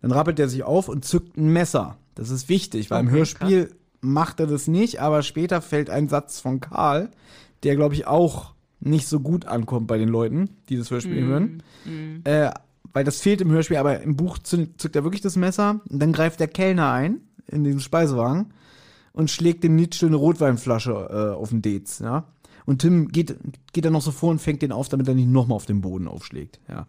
Dann 0.03 0.13
rappelt 0.13 0.39
er 0.39 0.49
sich 0.49 0.63
auf 0.63 0.89
und 0.89 1.05
zückt 1.05 1.37
ein 1.37 1.53
Messer. 1.53 1.99
Das 2.15 2.31
ist 2.31 2.49
wichtig, 2.49 2.91
weil 2.91 3.01
im 3.01 3.09
Okay, 3.09 3.17
Hörspiel 3.17 3.71
macht 4.01 4.41
er 4.41 4.47
das 4.47 4.67
nicht, 4.67 5.01
aber 5.01 5.23
später 5.23 5.61
fällt 5.61 5.91
ein 5.91 6.09
Satz 6.09 6.41
von 6.41 6.61
Karl, 6.61 7.11
der 7.63 7.77
glaube 7.77 7.95
ich 7.95 8.07
auch 8.07 8.55
nicht 8.81 9.07
so 9.07 9.21
gut 9.21 9.45
ankommt 9.45 9.87
bei 9.87 9.99
den 9.99 10.09
Leuten, 10.09 10.49
die 10.69 10.77
das 10.77 10.91
Hörspiel 10.91 11.23
hören. 11.25 11.63
Äh, 12.25 12.51
weil 12.93 13.05
das 13.05 13.21
fehlt 13.21 13.41
im 13.41 13.51
Hörspiel, 13.51 13.77
aber 13.77 14.01
im 14.01 14.17
Buch 14.17 14.39
zückt 14.39 14.97
er 14.97 15.05
wirklich 15.05 15.23
das 15.23 15.37
Messer 15.37 15.81
und 15.89 16.01
dann 16.01 16.13
greift 16.13 16.41
der 16.41 16.49
Kellner 16.49 16.91
ein 16.93 17.21
in 17.47 17.65
diesen 17.65 17.81
Speisewagen 17.81 18.53
und 19.13 19.31
schlägt 19.31 19.65
dem 19.65 19.77
Nietzsche 19.77 20.07
eine 20.07 20.17
Rotweinflasche 20.17 20.93
äh, 20.93 21.37
auf 21.37 21.51
den 21.51 21.63
Dez, 21.63 21.99
ja. 22.01 22.27
Und 22.67 22.83
Tim 22.83 23.09
geht, 23.09 23.37
geht 23.73 23.85
dann 23.85 23.95
noch 23.95 24.03
so 24.03 24.13
vor 24.13 24.31
und 24.31 24.41
fängt 24.41 24.63
den 24.63 24.71
auf, 24.71 24.89
damit 24.89 25.09
er 25.09 25.15
nicht 25.15 25.29
nochmal 25.29 25.57
auf 25.57 25.67
den 25.67 25.81
Boden 25.81 26.07
aufschlägt, 26.07 26.61
ja. 26.69 26.87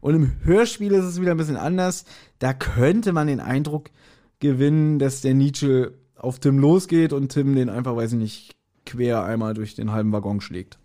Und 0.00 0.14
im 0.14 0.32
Hörspiel 0.42 0.92
ist 0.92 1.04
es 1.04 1.20
wieder 1.20 1.30
ein 1.30 1.38
bisschen 1.38 1.56
anders. 1.56 2.04
Da 2.38 2.52
könnte 2.52 3.12
man 3.12 3.26
den 3.26 3.40
Eindruck 3.40 3.90
gewinnen, 4.38 4.98
dass 4.98 5.22
der 5.22 5.32
Nietzsche 5.32 5.94
auf 6.14 6.40
Tim 6.40 6.58
losgeht 6.58 7.14
und 7.14 7.30
Tim 7.30 7.54
den 7.54 7.70
einfach, 7.70 7.96
weiß 7.96 8.12
ich 8.12 8.18
nicht, 8.18 8.52
quer 8.84 9.24
einmal 9.24 9.54
durch 9.54 9.74
den 9.74 9.92
halben 9.92 10.12
Waggon 10.12 10.42
schlägt. 10.42 10.78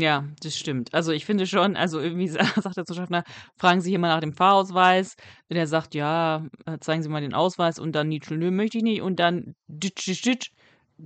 Ja, 0.00 0.24
das 0.42 0.56
stimmt. 0.56 0.94
Also 0.94 1.12
ich 1.12 1.26
finde 1.26 1.46
schon, 1.46 1.76
also 1.76 2.00
irgendwie 2.00 2.28
sagt 2.28 2.76
der 2.76 2.86
Zuschaffner, 2.86 3.24
fragen 3.56 3.82
Sie 3.82 3.90
hier 3.90 3.98
mal 3.98 4.08
nach 4.08 4.20
dem 4.20 4.32
Fahrausweis. 4.32 5.16
Wenn 5.48 5.58
er 5.58 5.66
sagt, 5.66 5.94
ja, 5.94 6.46
äh, 6.64 6.78
zeigen 6.78 7.02
Sie 7.02 7.10
mal 7.10 7.20
den 7.20 7.34
Ausweis 7.34 7.78
und 7.78 7.92
dann 7.92 8.08
Nietzsche, 8.08 8.34
nö, 8.34 8.50
möchte 8.50 8.78
ich 8.78 8.84
nicht. 8.84 9.02
Und 9.02 9.16
dann 9.20 9.54
ditsch, 9.68 10.06
ditsch, 10.06 10.24
ditsch. 10.24 10.50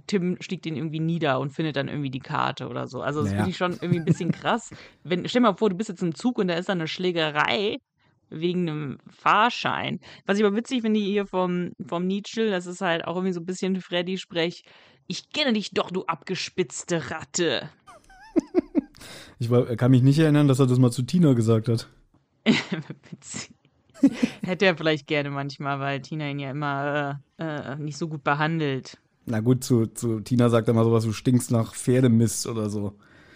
Tim 0.06 0.36
schlägt 0.40 0.66
ihn 0.66 0.76
irgendwie 0.76 1.00
nieder 1.00 1.40
und 1.40 1.50
findet 1.50 1.76
dann 1.76 1.88
irgendwie 1.88 2.10
die 2.10 2.20
Karte 2.20 2.68
oder 2.68 2.86
so. 2.86 3.00
Also 3.00 3.20
das 3.20 3.30
Naja. 3.30 3.38
finde 3.38 3.50
ich 3.50 3.56
schon 3.56 3.72
irgendwie 3.72 3.98
ein 4.00 4.04
bisschen 4.04 4.30
krass. 4.30 4.70
Wenn, 5.04 5.26
stell 5.26 5.40
dir 5.40 5.48
mal 5.48 5.56
vor, 5.56 5.70
du 5.70 5.76
bist 5.76 5.88
jetzt 5.88 6.02
im 6.02 6.14
Zug 6.14 6.38
und 6.38 6.48
da 6.48 6.54
ist 6.54 6.68
dann 6.68 6.78
eine 6.78 6.88
Schlägerei 6.88 7.78
wegen 8.28 8.68
einem 8.68 8.98
Fahrschein. 9.08 10.00
Was 10.26 10.38
ich 10.38 10.44
aber 10.44 10.54
witzig 10.54 10.82
finde 10.82 11.00
hier 11.00 11.26
vom, 11.26 11.72
vom 11.84 12.06
Nietzsche, 12.06 12.50
das 12.50 12.66
ist 12.66 12.82
halt 12.82 13.06
auch 13.06 13.16
irgendwie 13.16 13.32
so 13.32 13.40
ein 13.40 13.46
bisschen 13.46 13.80
Freddy-Sprech. 13.80 14.64
Ich 15.06 15.30
kenne 15.30 15.54
dich 15.54 15.70
doch, 15.70 15.90
du 15.90 16.04
abgespitzte 16.04 17.10
Ratte. 17.10 17.70
Ich 19.38 19.50
war, 19.50 19.64
kann 19.76 19.90
mich 19.90 20.02
nicht 20.02 20.18
erinnern, 20.18 20.48
dass 20.48 20.58
er 20.58 20.66
das 20.66 20.78
mal 20.78 20.90
zu 20.90 21.02
Tina 21.02 21.32
gesagt 21.34 21.68
hat. 21.68 21.88
Witzig. 22.44 23.50
Hätte 24.42 24.66
er 24.66 24.76
vielleicht 24.76 25.06
gerne 25.06 25.30
manchmal, 25.30 25.80
weil 25.80 26.00
Tina 26.00 26.28
ihn 26.28 26.38
ja 26.38 26.50
immer 26.50 27.20
äh, 27.38 27.44
äh, 27.44 27.76
nicht 27.76 27.96
so 27.96 28.08
gut 28.08 28.24
behandelt. 28.24 28.98
Na 29.24 29.40
gut, 29.40 29.64
zu, 29.64 29.86
zu 29.86 30.20
Tina 30.20 30.48
sagt 30.48 30.68
er 30.68 30.74
mal 30.74 30.84
sowas, 30.84 31.04
du 31.04 31.12
stinkst 31.12 31.50
nach 31.50 31.74
Pferdemist 31.74 32.46
oder 32.46 32.70
so. 32.70 32.94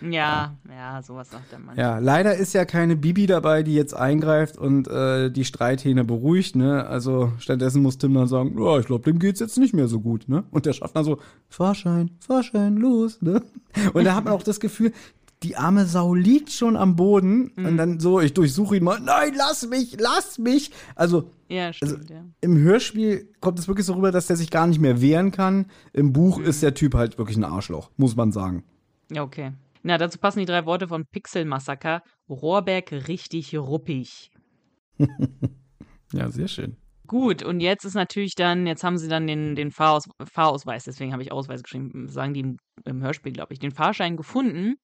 Ja, 0.08 0.56
ja, 0.68 1.02
sowas 1.02 1.30
sagt 1.30 1.52
er 1.52 1.58
manchmal. 1.58 1.84
Ja, 1.84 1.98
leider 1.98 2.34
ist 2.34 2.54
ja 2.54 2.64
keine 2.64 2.96
Bibi 2.96 3.26
dabei, 3.26 3.62
die 3.62 3.74
jetzt 3.74 3.94
eingreift 3.94 4.56
und 4.56 4.88
äh, 4.88 5.30
die 5.30 5.44
Streithähne 5.44 6.04
beruhigt, 6.04 6.56
ne? 6.56 6.86
Also 6.86 7.32
stattdessen 7.38 7.82
muss 7.82 7.98
Tim 7.98 8.14
dann 8.14 8.26
sagen, 8.26 8.56
ja, 8.58 8.78
ich 8.78 8.86
glaube, 8.86 9.04
dem 9.04 9.18
geht's 9.18 9.40
jetzt 9.40 9.58
nicht 9.58 9.74
mehr 9.74 9.88
so 9.88 10.00
gut, 10.00 10.28
ne? 10.28 10.44
Und 10.50 10.64
der 10.64 10.72
Schaffner 10.72 11.04
so, 11.04 11.18
Fahrschein, 11.48 12.12
Fahrschein, 12.20 12.76
los, 12.76 13.20
ne? 13.20 13.42
Und 13.92 14.04
da 14.04 14.14
hat 14.14 14.24
man 14.24 14.32
auch 14.32 14.42
das 14.42 14.60
Gefühl, 14.60 14.92
die 15.42 15.56
arme 15.56 15.86
Sau 15.86 16.14
liegt 16.14 16.50
schon 16.52 16.76
am 16.76 16.96
Boden 16.96 17.50
und 17.56 17.76
dann 17.78 17.98
so, 17.98 18.20
ich 18.20 18.34
durchsuche 18.34 18.76
ihn 18.76 18.84
mal, 18.84 19.00
nein, 19.00 19.32
lass 19.36 19.66
mich, 19.66 19.96
lass 19.98 20.38
mich. 20.38 20.70
Also 20.94 21.30
Ja, 21.48 21.72
stimmt, 21.72 22.10
ja. 22.10 22.24
im 22.42 22.58
Hörspiel 22.58 23.32
kommt 23.40 23.58
es 23.58 23.66
wirklich 23.66 23.86
so 23.86 23.94
rüber, 23.94 24.12
dass 24.12 24.26
der 24.26 24.36
sich 24.36 24.50
gar 24.50 24.66
nicht 24.66 24.80
mehr 24.80 25.00
wehren 25.00 25.30
kann. 25.30 25.66
Im 25.94 26.12
Buch 26.12 26.38
ist 26.38 26.62
der 26.62 26.74
Typ 26.74 26.94
halt 26.94 27.16
wirklich 27.16 27.36
ein 27.38 27.44
Arschloch, 27.44 27.90
muss 27.96 28.16
man 28.16 28.32
sagen. 28.32 28.64
Ja, 29.10 29.22
okay. 29.22 29.52
Na, 29.82 29.96
dazu 29.96 30.18
passen 30.18 30.40
die 30.40 30.44
drei 30.46 30.66
Worte 30.66 30.88
von 30.88 31.06
Pixel 31.06 31.46
Massaker. 31.46 32.02
Rohrberg 32.28 32.92
richtig 33.08 33.56
ruppig. 33.56 34.30
Ja, 36.12 36.28
sehr 36.28 36.48
schön. 36.48 36.76
Gut, 37.10 37.42
und 37.42 37.58
jetzt 37.58 37.84
ist 37.84 37.94
natürlich 37.94 38.36
dann, 38.36 38.68
jetzt 38.68 38.84
haben 38.84 38.96
sie 38.96 39.08
dann 39.08 39.26
den, 39.26 39.56
den 39.56 39.72
Fahraus, 39.72 40.04
Fahrausweis, 40.32 40.84
deswegen 40.84 41.12
habe 41.12 41.24
ich 41.24 41.32
Ausweis 41.32 41.64
geschrieben, 41.64 42.06
sagen 42.06 42.34
die 42.34 42.40
im, 42.40 42.56
im 42.84 43.02
Hörspiel, 43.02 43.32
glaube 43.32 43.52
ich, 43.52 43.58
den 43.58 43.72
Fahrschein 43.72 44.16
gefunden. 44.16 44.76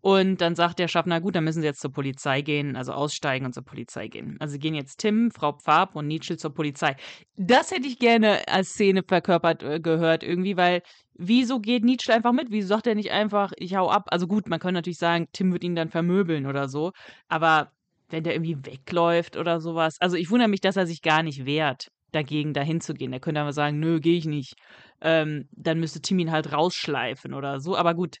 Und 0.00 0.40
dann 0.40 0.54
sagt 0.54 0.78
der 0.78 0.88
Schaffner, 0.88 1.20
gut, 1.20 1.36
dann 1.36 1.44
müssen 1.44 1.60
sie 1.60 1.66
jetzt 1.66 1.82
zur 1.82 1.92
Polizei 1.92 2.40
gehen, 2.40 2.76
also 2.76 2.92
aussteigen 2.92 3.44
und 3.44 3.52
zur 3.52 3.62
Polizei 3.62 4.08
gehen. 4.08 4.38
Also 4.40 4.56
gehen 4.56 4.74
jetzt 4.74 5.00
Tim, 5.00 5.30
Frau 5.30 5.52
Pfab 5.52 5.96
und 5.96 6.06
Nietzsche 6.06 6.38
zur 6.38 6.54
Polizei. 6.54 6.96
Das 7.34 7.70
hätte 7.70 7.86
ich 7.86 7.98
gerne 7.98 8.48
als 8.48 8.70
Szene 8.70 9.02
verkörpert 9.06 9.62
äh, 9.62 9.78
gehört 9.78 10.22
irgendwie, 10.22 10.56
weil 10.56 10.80
wieso 11.12 11.60
geht 11.60 11.84
Nietzsche 11.84 12.14
einfach 12.14 12.32
mit? 12.32 12.46
Wieso 12.50 12.68
sagt 12.68 12.86
er 12.86 12.94
nicht 12.94 13.10
einfach, 13.10 13.52
ich 13.58 13.76
hau 13.76 13.90
ab? 13.90 14.04
Also 14.06 14.26
gut, 14.26 14.48
man 14.48 14.60
könnte 14.60 14.76
natürlich 14.76 14.96
sagen, 14.96 15.26
Tim 15.34 15.52
wird 15.52 15.62
ihn 15.62 15.76
dann 15.76 15.90
vermöbeln 15.90 16.46
oder 16.46 16.70
so, 16.70 16.92
aber 17.28 17.70
wenn 18.08 18.24
der 18.24 18.34
irgendwie 18.34 18.56
wegläuft 18.64 19.36
oder 19.36 19.60
sowas. 19.60 19.96
Also 20.00 20.16
ich 20.16 20.30
wundere 20.30 20.48
mich, 20.48 20.60
dass 20.60 20.76
er 20.76 20.86
sich 20.86 21.02
gar 21.02 21.22
nicht 21.22 21.44
wehrt, 21.46 21.88
dagegen 22.12 22.54
dahin 22.54 22.80
zu 22.80 22.94
gehen. 22.94 23.12
Er 23.12 23.20
könnte 23.20 23.40
aber 23.40 23.52
sagen, 23.52 23.78
nö, 23.80 24.00
gehe 24.00 24.16
ich 24.18 24.26
nicht. 24.26 24.54
Ähm, 25.00 25.48
dann 25.52 25.80
müsste 25.80 26.00
Tim 26.00 26.18
ihn 26.18 26.30
halt 26.32 26.52
rausschleifen 26.52 27.34
oder 27.34 27.60
so. 27.60 27.76
Aber 27.76 27.94
gut, 27.94 28.18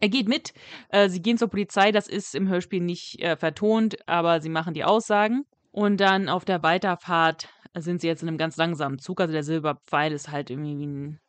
Er 0.00 0.08
geht 0.08 0.28
mit. 0.28 0.52
Äh, 0.88 1.08
sie 1.10 1.20
gehen 1.20 1.36
zur 1.38 1.48
Polizei. 1.48 1.92
Das 1.92 2.08
ist 2.08 2.34
im 2.34 2.48
Hörspiel 2.48 2.80
nicht 2.80 3.20
äh, 3.20 3.36
vertont, 3.36 3.96
aber 4.08 4.40
sie 4.40 4.48
machen 4.48 4.72
die 4.74 4.84
Aussagen. 4.84 5.44
Und 5.72 6.00
dann 6.00 6.28
auf 6.28 6.44
der 6.44 6.62
Weiterfahrt 6.62 7.48
sind 7.76 8.00
sie 8.00 8.06
jetzt 8.08 8.22
in 8.22 8.28
einem 8.28 8.38
ganz 8.38 8.56
langsamen 8.56 8.98
Zug. 8.98 9.20
Also 9.20 9.32
der 9.32 9.42
Silberpfeil 9.42 10.12
ist 10.12 10.30
halt 10.30 10.50
irgendwie 10.50 10.78
wie 10.78 10.86
ein 10.86 11.20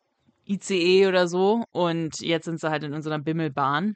ICE 0.48 1.06
oder 1.06 1.28
so. 1.28 1.64
Und 1.72 2.20
jetzt 2.20 2.46
sind 2.46 2.60
sie 2.60 2.70
halt 2.70 2.84
in 2.84 2.94
unserer 2.94 3.18
Bimmelbahn. 3.18 3.94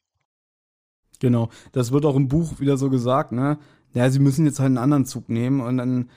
Genau. 1.20 1.48
Das 1.72 1.92
wird 1.92 2.04
auch 2.04 2.16
im 2.16 2.28
Buch 2.28 2.60
wieder 2.60 2.76
so 2.76 2.90
gesagt, 2.90 3.32
ne? 3.32 3.58
Ja, 3.94 4.10
sie 4.10 4.18
müssen 4.18 4.44
jetzt 4.44 4.58
halt 4.58 4.66
einen 4.66 4.78
anderen 4.78 5.06
Zug 5.06 5.28
nehmen 5.28 5.60
und 5.60 5.78
dann 5.78 6.10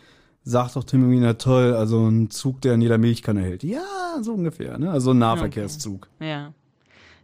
sagt 0.43 0.75
doch 0.75 0.83
Tim 0.83 1.01
irgendwie, 1.01 1.19
na 1.19 1.33
toll, 1.33 1.73
also 1.73 2.07
ein 2.07 2.29
Zug, 2.29 2.61
der 2.61 2.73
in 2.73 2.81
jeder 2.81 2.97
Milchkanne 2.97 3.41
hält. 3.41 3.63
Ja, 3.63 4.17
so 4.21 4.33
ungefähr, 4.33 4.77
ne? 4.77 4.91
Also 4.91 5.11
ein 5.11 5.19
Nahverkehrszug. 5.19 6.09
Ja. 6.19 6.53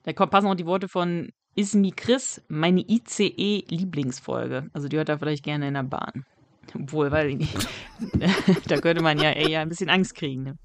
Da 0.04 0.14
passen 0.26 0.48
auch 0.48 0.56
die 0.56 0.66
Worte 0.66 0.88
von 0.88 1.30
Ismi 1.56 1.92
Chris, 1.92 2.42
meine 2.48 2.82
ICE-Lieblingsfolge. 2.82 4.70
Also 4.74 4.88
die 4.88 4.98
hört 4.98 5.10
er 5.10 5.18
vielleicht 5.18 5.44
gerne 5.44 5.68
in 5.68 5.74
der 5.74 5.84
Bahn. 5.84 6.26
Obwohl, 6.74 7.12
weil 7.12 7.40
da 8.68 8.78
könnte 8.78 9.02
man 9.02 9.20
ja 9.20 9.32
eher 9.32 9.62
ein 9.62 9.70
bisschen 9.70 9.90
Angst 9.90 10.16
kriegen. 10.16 10.44
Ne? 10.44 10.58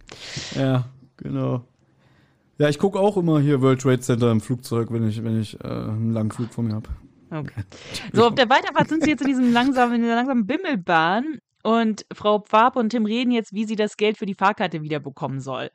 Ja, 0.54 0.88
genau. 1.16 1.64
Ja, 2.60 2.68
ich 2.68 2.78
gucke 2.78 3.00
auch 3.00 3.16
immer 3.16 3.40
hier 3.40 3.62
World 3.62 3.80
Trade 3.80 4.00
Center 4.00 4.30
im 4.30 4.42
Flugzeug, 4.42 4.92
wenn 4.92 5.08
ich, 5.08 5.24
wenn 5.24 5.40
ich 5.40 5.58
äh, 5.64 5.66
einen 5.66 6.12
langen 6.12 6.30
Flug 6.30 6.52
vor 6.52 6.62
mir 6.62 6.74
habe. 6.74 6.90
Okay. 7.30 7.62
So, 8.12 8.26
auf 8.26 8.34
der 8.34 8.50
Weiterfahrt 8.50 8.86
sind 8.86 9.02
sie 9.02 9.08
jetzt 9.08 9.22
in 9.22 9.28
diesem 9.28 9.50
langsamen, 9.50 9.94
in 9.94 10.02
der 10.02 10.16
langsamen 10.16 10.46
Bimmelbahn 10.46 11.38
und 11.62 12.04
Frau 12.12 12.40
Pfab 12.40 12.76
und 12.76 12.90
Tim 12.90 13.06
reden 13.06 13.30
jetzt, 13.30 13.54
wie 13.54 13.64
sie 13.64 13.76
das 13.76 13.96
Geld 13.96 14.18
für 14.18 14.26
die 14.26 14.34
Fahrkarte 14.34 14.82
wiederbekommen 14.82 15.40
soll. 15.40 15.70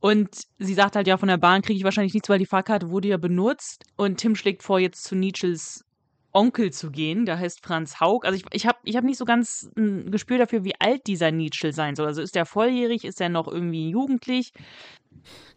Und 0.00 0.30
sie 0.58 0.72
sagt 0.72 0.96
halt, 0.96 1.06
ja, 1.06 1.18
von 1.18 1.28
der 1.28 1.36
Bahn 1.36 1.60
kriege 1.60 1.76
ich 1.76 1.84
wahrscheinlich 1.84 2.14
nichts, 2.14 2.30
weil 2.30 2.38
die 2.38 2.46
Fahrkarte 2.46 2.88
wurde 2.88 3.08
ja 3.08 3.18
benutzt. 3.18 3.84
Und 3.96 4.16
Tim 4.16 4.34
schlägt 4.34 4.62
vor, 4.62 4.78
jetzt 4.78 5.04
zu 5.04 5.16
Nietzsches 5.16 5.84
Onkel 6.32 6.72
zu 6.72 6.90
gehen, 6.90 7.26
der 7.26 7.38
heißt 7.38 7.60
Franz 7.62 8.00
Haug. 8.00 8.20
Also 8.24 8.36
ich, 8.36 8.44
ich 8.52 8.66
habe 8.66 8.78
ich 8.84 8.96
hab 8.96 9.04
nicht 9.04 9.18
so 9.18 9.24
ganz 9.24 9.70
ein 9.76 10.10
Gespür 10.10 10.38
dafür, 10.38 10.64
wie 10.64 10.74
alt 10.78 11.06
dieser 11.06 11.32
Nietzsche 11.32 11.72
sein 11.72 11.96
soll. 11.96 12.06
Also 12.06 12.22
ist 12.22 12.34
der 12.34 12.46
volljährig, 12.46 13.04
ist 13.04 13.20
er 13.20 13.28
noch 13.28 13.48
irgendwie 13.48 13.90
jugendlich? 13.90 14.52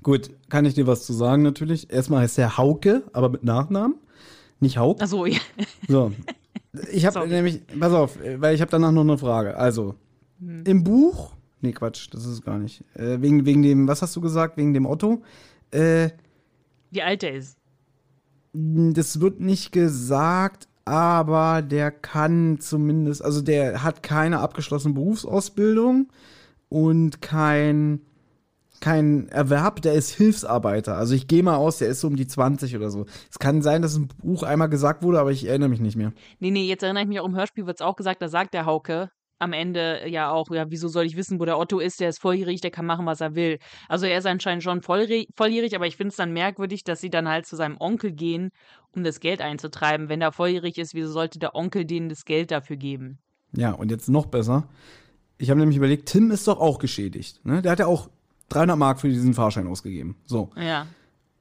Gut, 0.02 0.32
kann 0.50 0.66
ich 0.66 0.74
dir 0.74 0.88
was 0.88 1.06
zu 1.06 1.14
sagen 1.14 1.44
natürlich. 1.44 1.92
Erstmal 1.92 2.22
heißt 2.22 2.38
er 2.40 2.58
Hauke, 2.58 3.04
aber 3.14 3.30
mit 3.30 3.44
Nachnamen, 3.44 3.96
nicht 4.60 4.78
Haug. 4.78 4.98
Ach 5.00 5.08
so, 5.08 5.26
ja. 5.26 5.40
So. 5.88 6.12
Ich 6.92 7.06
habe 7.06 7.28
nämlich, 7.28 7.62
pass 7.80 7.94
auf, 7.94 8.18
weil 8.38 8.56
ich 8.56 8.62
habe 8.62 8.72
danach 8.72 8.92
noch 8.92 9.02
eine 9.02 9.20
Frage. 9.20 9.56
Also, 9.56 9.94
im 10.42 10.84
Buch, 10.84 11.36
nee, 11.62 11.72
Quatsch, 11.72 12.08
das 12.12 12.22
ist 12.26 12.32
es 12.32 12.42
gar 12.42 12.58
nicht. 12.58 12.84
Äh, 12.96 13.22
wegen, 13.22 13.46
wegen 13.46 13.62
dem, 13.62 13.88
was 13.88 14.02
hast 14.02 14.16
du 14.16 14.22
gesagt, 14.22 14.58
wegen 14.58 14.74
dem 14.74 14.88
Otto? 14.88 15.22
Äh, 15.70 16.10
Wie 16.90 17.04
alt 17.04 17.22
er 17.22 17.36
ist. 17.36 17.58
das 18.54 19.22
wird 19.22 19.40
nicht 19.40 19.72
gesagt, 19.72 20.68
aber 20.86 21.62
der 21.62 21.92
kann 21.92 22.60
zumindest, 22.60 23.24
also 23.24 23.42
der 23.42 23.84
hat 23.84 24.04
keine 24.04 24.40
abgeschlossene 24.40 24.96
Berufsausbildung 24.96 26.08
und 26.70 27.22
kein, 27.22 28.02
kein 28.84 29.30
Erwerb, 29.30 29.82
der 29.82 29.94
ist 29.94 30.10
Hilfsarbeiter. 30.10 30.98
Also 30.98 31.16
ich 31.16 31.30
gehe 31.30 31.42
mal 31.42 31.56
aus, 31.56 31.78
der 31.78 31.88
ist 31.88 32.02
so 32.02 32.08
um 32.08 32.18
die 32.18 32.28
20 32.28 32.76
oder 32.76 32.90
so. 32.90 33.06
Es 33.32 33.40
kann 33.40 33.62
sein, 33.62 33.82
dass 33.82 33.96
im 33.96 34.10
Buch 34.10 34.44
einmal 34.44 34.68
gesagt 34.68 35.04
wurde, 35.04 35.22
aber 35.22 35.32
ich 35.32 35.48
erinnere 35.48 35.70
mich 35.70 35.80
nicht 35.80 35.96
mehr. 35.96 36.12
Nee, 36.40 36.52
nee, 36.52 36.68
jetzt 36.68 36.84
erinnere 36.84 37.04
ich 37.04 37.08
mich 37.08 37.22
auch 37.22 37.26
im 37.26 37.36
Hörspiel, 37.36 37.66
wird 37.66 37.78
es 37.78 37.86
auch 37.86 37.96
gesagt, 37.96 38.22
da 38.22 38.28
sagt 38.28 38.54
der 38.54 38.66
Hauke 38.66 39.10
am 39.40 39.54
Ende 39.54 40.08
ja 40.10 40.32
auch, 40.32 40.50
ja, 40.52 40.70
wieso 40.70 40.90
soll 40.90 41.06
ich 41.06 41.16
wissen, 41.16 41.40
wo 41.40 41.46
der 41.46 41.58
Otto 41.58 41.80
ist, 41.80 42.02
der 42.02 42.10
ist 42.10 42.20
volljährig, 42.20 42.60
der 42.60 42.72
kann 42.72 42.86
machen, 42.86 43.06
was 43.06 43.22
er 43.22 43.36
will. 43.36 43.58
Also 43.88 44.06
er 44.06 44.18
ist 44.18 44.26
anscheinend 44.26 44.64
schon 44.64 44.82
volljährig, 44.82 45.76
aber 45.76 45.88
ich 45.88 45.96
finde 45.96 46.10
es 46.10 46.18
dann 46.18 46.34
merkwürdig, 46.34 46.84
dass 46.84 47.00
sie 47.00 47.10
dann 47.10 47.30
halt 47.30 47.46
zu 47.46 47.56
seinem 47.56 47.78
Onkel 47.80 48.12
gehen, 48.12 48.50
um 48.92 49.06
das 49.06 49.22
Geld 49.22 49.40
einzutreiben. 49.42 50.10
Wenn 50.10 50.20
der 50.20 50.34
volljährig 50.34 50.78
ist, 50.78 50.94
wieso 50.94 51.10
sollte 51.10 51.40
der 51.40 51.56
Onkel 51.56 51.86
denen 51.86 52.10
das 52.10 52.26
Geld 52.26 52.52
dafür 52.52 52.76
geben? 52.76 53.20
Ja, 53.56 53.72
und 53.72 53.92
jetzt 53.92 54.10
noch 54.10 54.26
besser. 54.26 54.68
Ich 55.38 55.50
habe 55.50 55.60
nämlich 55.62 55.78
überlegt, 55.78 56.10
Tim 56.10 56.32
ist 56.32 56.48
doch 56.50 56.60
auch 56.60 56.80
geschädigt. 56.80 57.46
Ne? 57.46 57.62
Der 57.62 57.72
hat 57.72 57.80
ja 57.80 57.88
auch 57.88 58.10
300 58.54 58.78
Mark 58.78 59.00
für 59.02 59.10
diesen 59.10 59.34
Fahrschein 59.34 59.68
ausgegeben. 59.68 60.16
So. 60.26 60.50
Ja. 60.56 60.88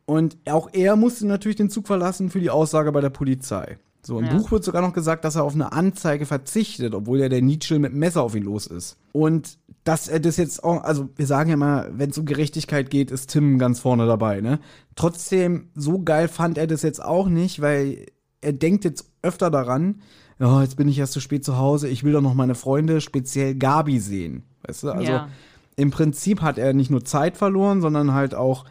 Und 0.04 0.36
auch 0.50 0.70
er 0.72 0.96
musste 0.96 1.26
natürlich 1.26 1.56
den 1.56 1.70
Zug 1.70 1.86
verlassen 1.86 2.30
für 2.30 2.40
die 2.40 2.50
Aussage 2.50 2.90
bei 2.92 3.00
der 3.00 3.10
Polizei. 3.10 3.78
So, 4.04 4.18
im 4.18 4.26
Ja. 4.26 4.34
Buch 4.36 4.50
wird 4.50 4.64
sogar 4.64 4.82
noch 4.82 4.92
gesagt, 4.94 5.24
dass 5.24 5.36
er 5.36 5.44
auf 5.44 5.54
eine 5.54 5.72
Anzeige 5.72 6.26
verzichtet, 6.26 6.92
obwohl 6.92 7.20
ja 7.20 7.28
der 7.28 7.40
Nietzsche 7.40 7.78
mit 7.78 7.94
Messer 7.94 8.22
auf 8.22 8.34
ihn 8.34 8.42
los 8.42 8.66
ist. 8.66 8.96
Und 9.12 9.58
dass 9.84 10.08
er 10.08 10.18
das 10.18 10.36
jetzt 10.38 10.64
auch, 10.64 10.82
also 10.82 11.08
wir 11.14 11.26
sagen 11.26 11.50
ja 11.50 11.56
mal, 11.56 11.90
wenn 11.94 12.10
es 12.10 12.18
um 12.18 12.26
Gerechtigkeit 12.26 12.90
geht, 12.90 13.12
ist 13.12 13.30
Tim 13.30 13.58
ganz 13.60 13.78
vorne 13.78 14.06
dabei, 14.06 14.40
ne? 14.40 14.58
Trotzdem, 14.96 15.68
so 15.74 16.00
geil 16.02 16.26
fand 16.28 16.58
er 16.58 16.66
das 16.66 16.82
jetzt 16.82 17.02
auch 17.02 17.28
nicht, 17.28 17.60
weil 17.62 18.06
er 18.40 18.52
denkt 18.52 18.84
jetzt 18.84 19.08
öfter 19.22 19.50
daran, 19.50 20.02
ja, 20.40 20.62
jetzt 20.62 20.76
bin 20.76 20.88
ich 20.88 20.98
erst 20.98 21.12
zu 21.12 21.20
spät 21.20 21.44
zu 21.44 21.56
Hause, 21.56 21.88
ich 21.88 22.02
will 22.02 22.12
doch 22.12 22.20
noch 22.20 22.34
meine 22.34 22.56
Freunde, 22.56 23.00
speziell 23.00 23.54
Gabi 23.54 24.00
sehen. 24.00 24.42
Weißt 24.66 24.82
du, 24.82 24.90
also 24.90 25.12
Ja. 25.12 25.28
Im 25.77 25.91
Prinzip 25.91 26.43
hat 26.43 26.59
er 26.59 26.73
nicht 26.73 26.91
nur 26.91 27.05
Zeit 27.05 27.37
verloren, 27.37 27.81
sondern 27.81 28.12
halt 28.12 28.35
auch 28.35 28.64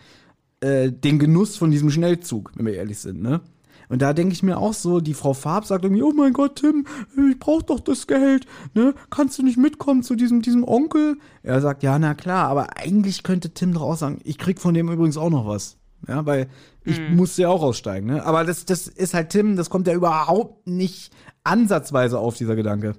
äh, 0.61 0.91
den 0.91 1.19
Genuss 1.19 1.57
von 1.57 1.71
diesem 1.71 1.89
Schnellzug, 1.89 2.51
wenn 2.55 2.65
wir 2.65 2.75
ehrlich 2.75 2.99
sind, 2.99 3.21
ne? 3.21 3.41
Und 3.89 4.01
da 4.01 4.13
denke 4.13 4.31
ich 4.31 4.41
mir 4.41 4.57
auch 4.57 4.73
so, 4.73 5.01
die 5.01 5.13
Frau 5.13 5.33
Farb 5.33 5.65
sagt 5.65 5.83
irgendwie, 5.83 6.01
oh 6.01 6.13
mein 6.13 6.31
Gott, 6.31 6.55
Tim, 6.55 6.85
ich 7.29 7.37
brauch 7.39 7.61
doch 7.61 7.81
das 7.81 8.07
Geld, 8.07 8.45
ne? 8.73 8.93
Kannst 9.09 9.37
du 9.37 9.43
nicht 9.43 9.57
mitkommen 9.57 10.01
zu 10.01 10.15
diesem, 10.15 10.41
diesem 10.41 10.63
Onkel? 10.65 11.17
Er 11.43 11.59
sagt, 11.59 11.83
ja, 11.83 11.99
na 11.99 12.13
klar, 12.13 12.47
aber 12.47 12.77
eigentlich 12.77 13.23
könnte 13.23 13.53
Tim 13.53 13.73
doch 13.73 13.81
auch 13.81 13.97
sagen, 13.97 14.19
ich 14.23 14.37
krieg 14.37 14.61
von 14.61 14.73
dem 14.73 14.89
übrigens 14.89 15.17
auch 15.17 15.29
noch 15.29 15.45
was. 15.45 15.77
Ja, 16.07 16.25
weil 16.25 16.47
ich 16.85 16.99
musste 17.09 17.43
ja 17.43 17.49
auch 17.49 17.61
aussteigen, 17.61 18.07
ne? 18.07 18.25
Aber 18.25 18.45
das, 18.45 18.65
das 18.65 18.87
ist 18.87 19.13
halt 19.13 19.29
Tim, 19.29 19.55
das 19.57 19.69
kommt 19.69 19.87
ja 19.87 19.93
überhaupt 19.93 20.67
nicht 20.67 21.11
ansatzweise 21.43 22.17
auf, 22.17 22.37
dieser 22.37 22.55
Gedanke. 22.55 22.93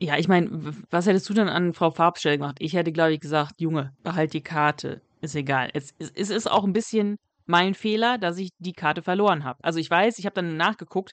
Ja, 0.00 0.16
ich 0.16 0.28
meine, 0.28 0.48
was 0.90 1.06
hättest 1.06 1.28
du 1.28 1.34
denn 1.34 1.48
an 1.48 1.74
Frau 1.74 1.90
Farbstelle 1.90 2.38
gemacht? 2.38 2.56
Ich 2.60 2.74
hätte, 2.74 2.92
glaube 2.92 3.14
ich, 3.14 3.20
gesagt, 3.20 3.60
Junge, 3.60 3.92
behalt 4.02 4.32
die 4.32 4.42
Karte. 4.42 5.00
Ist 5.20 5.34
egal. 5.34 5.70
Es, 5.74 5.92
es, 5.98 6.12
es 6.14 6.30
ist 6.30 6.48
auch 6.48 6.64
ein 6.64 6.72
bisschen 6.72 7.16
mein 7.46 7.74
Fehler, 7.74 8.18
dass 8.18 8.38
ich 8.38 8.50
die 8.58 8.74
Karte 8.74 9.02
verloren 9.02 9.42
habe. 9.42 9.58
Also 9.62 9.80
ich 9.80 9.90
weiß, 9.90 10.18
ich 10.18 10.26
habe 10.26 10.34
dann 10.34 10.56
nachgeguckt, 10.56 11.12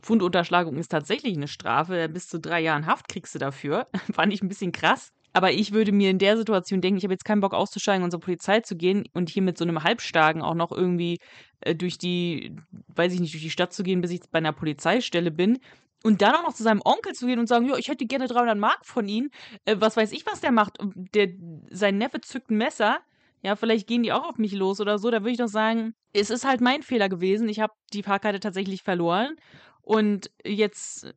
Fundunterschlagung 0.00 0.76
ist 0.76 0.88
tatsächlich 0.88 1.36
eine 1.36 1.46
Strafe. 1.46 2.08
Bis 2.08 2.26
zu 2.26 2.40
drei 2.40 2.60
Jahren 2.60 2.86
Haft 2.86 3.08
kriegst 3.08 3.34
du 3.34 3.38
dafür. 3.38 3.86
Fand 4.12 4.32
ich 4.32 4.42
ein 4.42 4.48
bisschen 4.48 4.72
krass. 4.72 5.10
Aber 5.32 5.50
ich 5.52 5.72
würde 5.72 5.90
mir 5.90 6.10
in 6.10 6.18
der 6.18 6.36
Situation 6.36 6.80
denken, 6.80 6.98
ich 6.98 7.04
habe 7.04 7.14
jetzt 7.14 7.24
keinen 7.24 7.40
Bock 7.40 7.54
auszusteigen 7.54 8.04
und 8.04 8.12
zur 8.12 8.20
Polizei 8.20 8.60
zu 8.60 8.76
gehen 8.76 9.04
und 9.14 9.28
hier 9.28 9.42
mit 9.42 9.58
so 9.58 9.64
einem 9.64 9.82
Halbstarken 9.82 10.42
auch 10.42 10.54
noch 10.54 10.70
irgendwie 10.70 11.18
äh, 11.60 11.74
durch 11.74 11.98
die, 11.98 12.54
weiß 12.94 13.12
ich 13.12 13.20
nicht, 13.20 13.34
durch 13.34 13.42
die 13.42 13.50
Stadt 13.50 13.72
zu 13.72 13.82
gehen, 13.82 14.00
bis 14.00 14.12
ich 14.12 14.20
bei 14.30 14.38
einer 14.38 14.52
Polizeistelle 14.52 15.32
bin. 15.32 15.58
Und 16.04 16.20
dann 16.22 16.34
auch 16.34 16.42
noch 16.42 16.52
zu 16.54 16.62
seinem 16.62 16.82
Onkel 16.84 17.14
zu 17.14 17.26
gehen 17.26 17.38
und 17.38 17.48
sagen, 17.48 17.66
ja, 17.66 17.76
ich 17.76 17.88
hätte 17.88 18.04
gerne 18.06 18.28
300 18.28 18.56
Mark 18.58 18.84
von 18.84 19.08
ihm. 19.08 19.30
Äh, 19.64 19.76
was 19.80 19.96
weiß 19.96 20.12
ich, 20.12 20.26
was 20.26 20.40
der 20.40 20.52
macht. 20.52 20.76
Der, 21.14 21.28
sein 21.70 21.96
Neffe 21.98 22.20
zückt 22.20 22.50
ein 22.50 22.58
Messer. 22.58 22.98
Ja, 23.42 23.56
vielleicht 23.56 23.86
gehen 23.86 24.02
die 24.02 24.12
auch 24.12 24.28
auf 24.28 24.36
mich 24.36 24.52
los 24.52 24.80
oder 24.80 24.98
so. 24.98 25.10
Da 25.10 25.22
würde 25.22 25.30
ich 25.32 25.38
doch 25.38 25.48
sagen, 25.48 25.94
es 26.12 26.28
ist 26.30 26.44
halt 26.46 26.60
mein 26.60 26.82
Fehler 26.82 27.08
gewesen. 27.08 27.48
Ich 27.48 27.58
habe 27.60 27.72
die 27.94 28.02
Fahrkarte 28.02 28.38
tatsächlich 28.38 28.82
verloren. 28.82 29.36
Und 29.80 30.30
jetzt, 30.44 31.14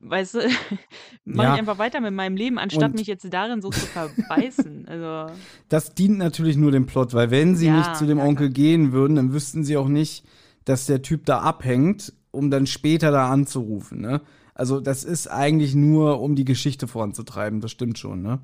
weißt 0.00 0.34
du, 0.34 0.38
mache 1.24 1.46
Ja. 1.46 1.52
ich 1.54 1.58
einfach 1.60 1.78
weiter 1.78 2.00
mit 2.00 2.12
meinem 2.12 2.36
Leben, 2.36 2.58
anstatt 2.58 2.90
Und- 2.90 2.96
mich 2.98 3.06
jetzt 3.06 3.26
darin 3.32 3.62
so 3.62 3.70
zu 3.70 3.86
verbeißen. 3.86 4.86
Also, 4.88 5.32
Das 5.68 5.94
dient 5.94 6.18
natürlich 6.18 6.56
nur 6.56 6.72
dem 6.72 6.86
Plot, 6.86 7.14
weil 7.14 7.30
wenn 7.30 7.54
sie 7.54 7.66
Ja, 7.66 7.78
nicht 7.78 7.96
zu 7.96 8.06
dem 8.06 8.18
ja, 8.18 8.24
Onkel 8.24 8.50
gehen 8.50 8.92
würden, 8.92 9.14
dann 9.16 9.32
wüssten 9.32 9.62
sie 9.64 9.76
auch 9.76 9.88
nicht, 9.88 10.24
dass 10.64 10.86
der 10.86 11.02
Typ 11.02 11.24
da 11.26 11.40
abhängt, 11.40 12.12
um 12.32 12.50
dann 12.50 12.66
später 12.66 13.12
da 13.12 13.30
anzurufen. 13.30 14.00
Ne? 14.00 14.20
Also 14.54 14.80
das 14.80 15.04
ist 15.04 15.28
eigentlich 15.28 15.74
nur, 15.74 16.20
um 16.20 16.34
die 16.34 16.44
Geschichte 16.44 16.88
voranzutreiben, 16.88 17.60
das 17.60 17.70
stimmt 17.70 17.98
schon. 17.98 18.22
Ne? 18.22 18.40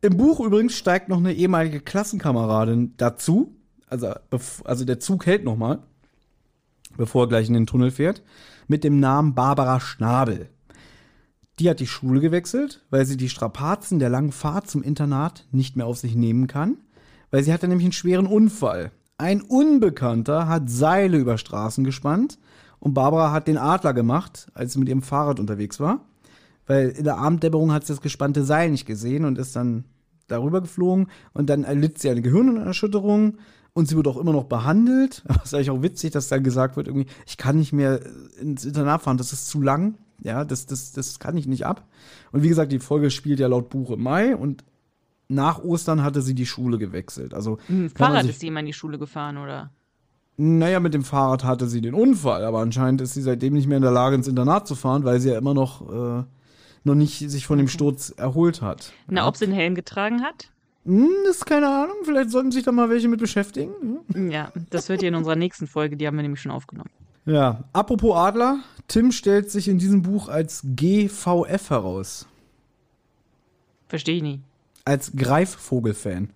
Im 0.00 0.16
Buch 0.16 0.40
übrigens 0.40 0.74
steigt 0.76 1.08
noch 1.08 1.18
eine 1.18 1.32
ehemalige 1.32 1.80
Klassenkameradin 1.80 2.94
dazu. 2.96 3.54
Also, 3.88 4.12
also 4.64 4.84
der 4.84 4.98
Zug 4.98 5.26
hält 5.26 5.44
noch 5.44 5.56
mal, 5.56 5.78
bevor 6.96 7.24
er 7.24 7.28
gleich 7.28 7.48
in 7.48 7.54
den 7.54 7.66
Tunnel 7.66 7.90
fährt, 7.90 8.22
mit 8.66 8.82
dem 8.82 8.98
Namen 8.98 9.34
Barbara 9.34 9.78
Schnabel. 9.78 10.48
Die 11.58 11.70
hat 11.70 11.80
die 11.80 11.86
Schule 11.86 12.20
gewechselt, 12.20 12.84
weil 12.90 13.06
sie 13.06 13.16
die 13.16 13.30
Strapazen 13.30 13.98
der 13.98 14.10
langen 14.10 14.32
Fahrt 14.32 14.68
zum 14.68 14.82
Internat 14.82 15.46
nicht 15.52 15.76
mehr 15.76 15.86
auf 15.86 15.96
sich 15.96 16.14
nehmen 16.14 16.48
kann, 16.48 16.76
weil 17.30 17.42
sie 17.42 17.52
hatte 17.52 17.68
nämlich 17.68 17.86
einen 17.86 17.92
schweren 17.92 18.26
Unfall. 18.26 18.92
Ein 19.18 19.40
Unbekannter 19.40 20.48
hat 20.48 20.68
Seile 20.68 21.16
über 21.16 21.38
Straßen 21.38 21.84
gespannt 21.84 22.38
und 22.86 22.94
Barbara 22.94 23.32
hat 23.32 23.48
den 23.48 23.58
Adler 23.58 23.92
gemacht, 23.94 24.46
als 24.54 24.72
sie 24.72 24.78
mit 24.78 24.88
ihrem 24.88 25.02
Fahrrad 25.02 25.40
unterwegs 25.40 25.80
war, 25.80 26.04
weil 26.66 26.90
in 26.90 27.02
der 27.02 27.18
Abenddämmerung 27.18 27.72
hat 27.72 27.84
sie 27.84 27.92
das 27.92 28.00
gespannte 28.00 28.44
Seil 28.44 28.70
nicht 28.70 28.86
gesehen 28.86 29.24
und 29.24 29.38
ist 29.38 29.56
dann 29.56 29.84
darüber 30.28 30.60
geflogen 30.60 31.08
und 31.32 31.50
dann 31.50 31.64
erlitt 31.64 31.98
sie 31.98 32.10
eine 32.10 32.22
Gehirnerschütterung 32.22 33.38
und 33.72 33.88
sie 33.88 33.96
wird 33.96 34.06
auch 34.06 34.16
immer 34.16 34.32
noch 34.32 34.44
behandelt. 34.44 35.22
Aber 35.28 35.40
es 35.42 35.46
ist 35.46 35.54
eigentlich 35.54 35.70
auch 35.70 35.82
witzig, 35.82 36.12
dass 36.12 36.28
dann 36.28 36.44
gesagt 36.44 36.76
wird, 36.76 36.86
irgendwie, 36.86 37.08
ich 37.26 37.36
kann 37.36 37.56
nicht 37.56 37.72
mehr 37.72 38.00
ins 38.40 38.64
Internat 38.64 39.02
fahren, 39.02 39.18
das 39.18 39.32
ist 39.32 39.48
zu 39.48 39.60
lang. 39.60 39.96
Ja, 40.22 40.44
das, 40.44 40.66
das, 40.66 40.92
das 40.92 41.18
kann 41.18 41.36
ich 41.36 41.46
nicht 41.46 41.66
ab. 41.66 41.86
Und 42.32 42.42
wie 42.44 42.48
gesagt, 42.48 42.70
die 42.72 42.78
Folge 42.78 43.10
spielt 43.10 43.38
ja 43.40 43.48
laut 43.48 43.68
Buch 43.68 43.90
im 43.90 44.02
Mai 44.02 44.34
und 44.36 44.64
nach 45.28 45.58
Ostern 45.62 46.02
hatte 46.04 46.22
sie 46.22 46.34
die 46.34 46.46
Schule 46.46 46.78
gewechselt. 46.78 47.34
Also 47.34 47.58
man 47.68 47.90
Fahrrad 47.90 48.22
sich- 48.22 48.30
ist 48.32 48.42
die 48.42 48.46
immer 48.46 48.60
in 48.60 48.66
die 48.66 48.72
Schule 48.72 48.98
gefahren, 48.98 49.36
oder? 49.38 49.70
Naja, 50.38 50.80
mit 50.80 50.92
dem 50.92 51.04
Fahrrad 51.04 51.44
hatte 51.44 51.66
sie 51.66 51.80
den 51.80 51.94
Unfall, 51.94 52.44
aber 52.44 52.60
anscheinend 52.60 53.00
ist 53.00 53.14
sie 53.14 53.22
seitdem 53.22 53.54
nicht 53.54 53.66
mehr 53.66 53.78
in 53.78 53.82
der 53.82 53.92
Lage, 53.92 54.16
ins 54.16 54.28
Internat 54.28 54.68
zu 54.68 54.74
fahren, 54.74 55.04
weil 55.04 55.18
sie 55.18 55.30
ja 55.30 55.38
immer 55.38 55.54
noch, 55.54 55.80
äh, 55.90 56.24
noch 56.84 56.94
nicht 56.94 57.30
sich 57.30 57.46
von 57.46 57.58
dem 57.58 57.68
Sturz 57.68 58.10
erholt 58.10 58.60
hat. 58.60 58.92
Na, 59.08 59.22
ja. 59.22 59.28
ob 59.28 59.36
sie 59.36 59.46
einen 59.46 59.54
Helm 59.54 59.74
getragen 59.74 60.22
hat? 60.22 60.50
Hm, 60.84 61.08
das 61.26 61.38
ist 61.38 61.46
keine 61.46 61.68
Ahnung, 61.68 61.96
vielleicht 62.04 62.30
sollten 62.30 62.52
sich 62.52 62.64
da 62.64 62.72
mal 62.72 62.90
welche 62.90 63.08
mit 63.08 63.18
beschäftigen. 63.18 63.72
Ja, 64.30 64.52
das 64.70 64.88
wird 64.88 65.02
ja 65.02 65.08
in 65.08 65.14
unserer 65.14 65.36
nächsten 65.36 65.66
Folge, 65.66 65.96
die 65.96 66.06
haben 66.06 66.16
wir 66.16 66.22
nämlich 66.22 66.40
schon 66.40 66.52
aufgenommen. 66.52 66.90
Ja, 67.24 67.64
apropos 67.72 68.14
Adler, 68.14 68.60
Tim 68.86 69.12
stellt 69.12 69.50
sich 69.50 69.68
in 69.68 69.78
diesem 69.78 70.02
Buch 70.02 70.28
als 70.28 70.62
GVF 70.64 71.70
heraus. 71.70 72.26
Verstehe 73.88 74.16
ich 74.16 74.22
nie. 74.22 74.40
Als 74.84 75.12
Greifvogel-Fan. 75.16 76.30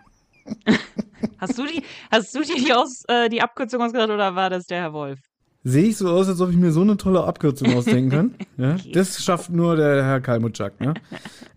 Hast 1.38 1.58
du 1.58 1.66
die, 1.66 1.82
hast 2.10 2.34
du 2.34 2.42
dir 2.42 2.56
die, 2.56 2.72
aus, 2.72 3.04
äh, 3.08 3.28
die 3.28 3.42
Abkürzung 3.42 3.82
ausgedacht 3.82 4.10
oder 4.10 4.34
war 4.34 4.50
das 4.50 4.66
der 4.66 4.80
Herr 4.80 4.92
Wolf? 4.92 5.18
Sehe 5.62 5.84
ich 5.88 5.96
so 5.96 6.08
aus, 6.08 6.28
als 6.28 6.40
ob 6.40 6.50
ich 6.50 6.56
mir 6.56 6.72
so 6.72 6.80
eine 6.80 6.96
tolle 6.96 7.24
Abkürzung 7.24 7.74
ausdenken 7.74 8.10
kann? 8.10 8.34
Ja? 8.56 8.76
Das 8.92 9.22
schafft 9.22 9.50
nur 9.50 9.76
der 9.76 10.04
Herr 10.04 10.20
Kalmutschak. 10.20 10.80
Ne? 10.80 10.94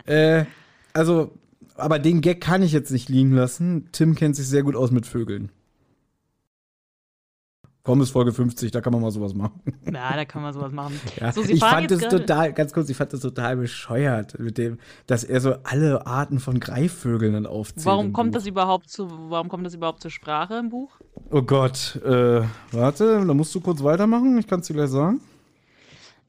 äh, 0.06 0.46
also, 0.94 1.32
aber 1.76 2.00
den 2.00 2.22
Gag 2.22 2.40
kann 2.42 2.64
ich 2.64 2.72
jetzt 2.72 2.92
nicht 2.92 3.10
liegen 3.10 3.34
lassen. 3.34 3.90
Tim 3.92 4.16
kennt 4.16 4.36
sich 4.36 4.48
sehr 4.48 4.64
gut 4.64 4.76
aus 4.76 4.92
mit 4.92 5.06
Vögeln. 5.06 5.52
Komm, 7.86 8.00
ist 8.00 8.12
Folge 8.12 8.32
50, 8.32 8.72
da 8.72 8.80
kann 8.80 8.94
man 8.94 9.02
mal 9.02 9.12
sowas 9.12 9.34
machen. 9.34 9.62
Na, 9.84 10.16
da 10.16 10.24
kann 10.24 10.42
man 10.42 10.54
sowas 10.54 10.72
machen. 10.72 10.98
Ja, 11.20 11.34
So, 11.34 11.44
ich 11.44 11.60
fand 11.60 11.92
das 11.92 12.00
total, 12.08 12.54
ganz 12.54 12.72
kurz, 12.72 12.90
ich 12.90 12.96
fand 12.96 13.12
das 13.12 13.20
total 13.20 13.58
bescheuert, 13.58 14.40
mit 14.40 14.58
dem, 14.58 14.80
dass 15.06 15.26
er 15.26 15.42
so 15.42 15.56
alle 15.64 16.08
Arten 16.08 16.40
von 16.40 16.62
Greifvögeln 16.62 17.34
dann 17.34 17.46
aufzählt. 17.46 17.86
Warum 17.86 18.14
kommt 18.14 18.32
Buch. 18.32 18.40
das 18.40 18.48
überhaupt 18.48 18.90
zu, 18.90 19.10
warum 19.30 19.50
kommt 19.50 19.66
das 19.66 19.74
überhaupt 19.74 20.02
zur 20.02 20.12
Sprache 20.12 20.56
im 20.56 20.70
Buch? 20.70 20.98
Oh 21.30 21.42
Gott, 21.42 22.00
äh, 22.06 22.44
warte, 22.72 23.26
da 23.26 23.34
musst 23.34 23.54
du 23.54 23.60
kurz 23.60 23.84
weitermachen, 23.84 24.38
ich 24.38 24.48
kann 24.48 24.62
es 24.62 24.68
dir 24.68 24.76
gleich 24.76 24.90
sagen. 24.90 25.20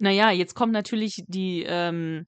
Naja, 0.00 0.32
jetzt 0.32 0.56
kommt 0.56 0.72
natürlich 0.72 1.24
die, 1.28 1.64
ähm, 1.68 2.26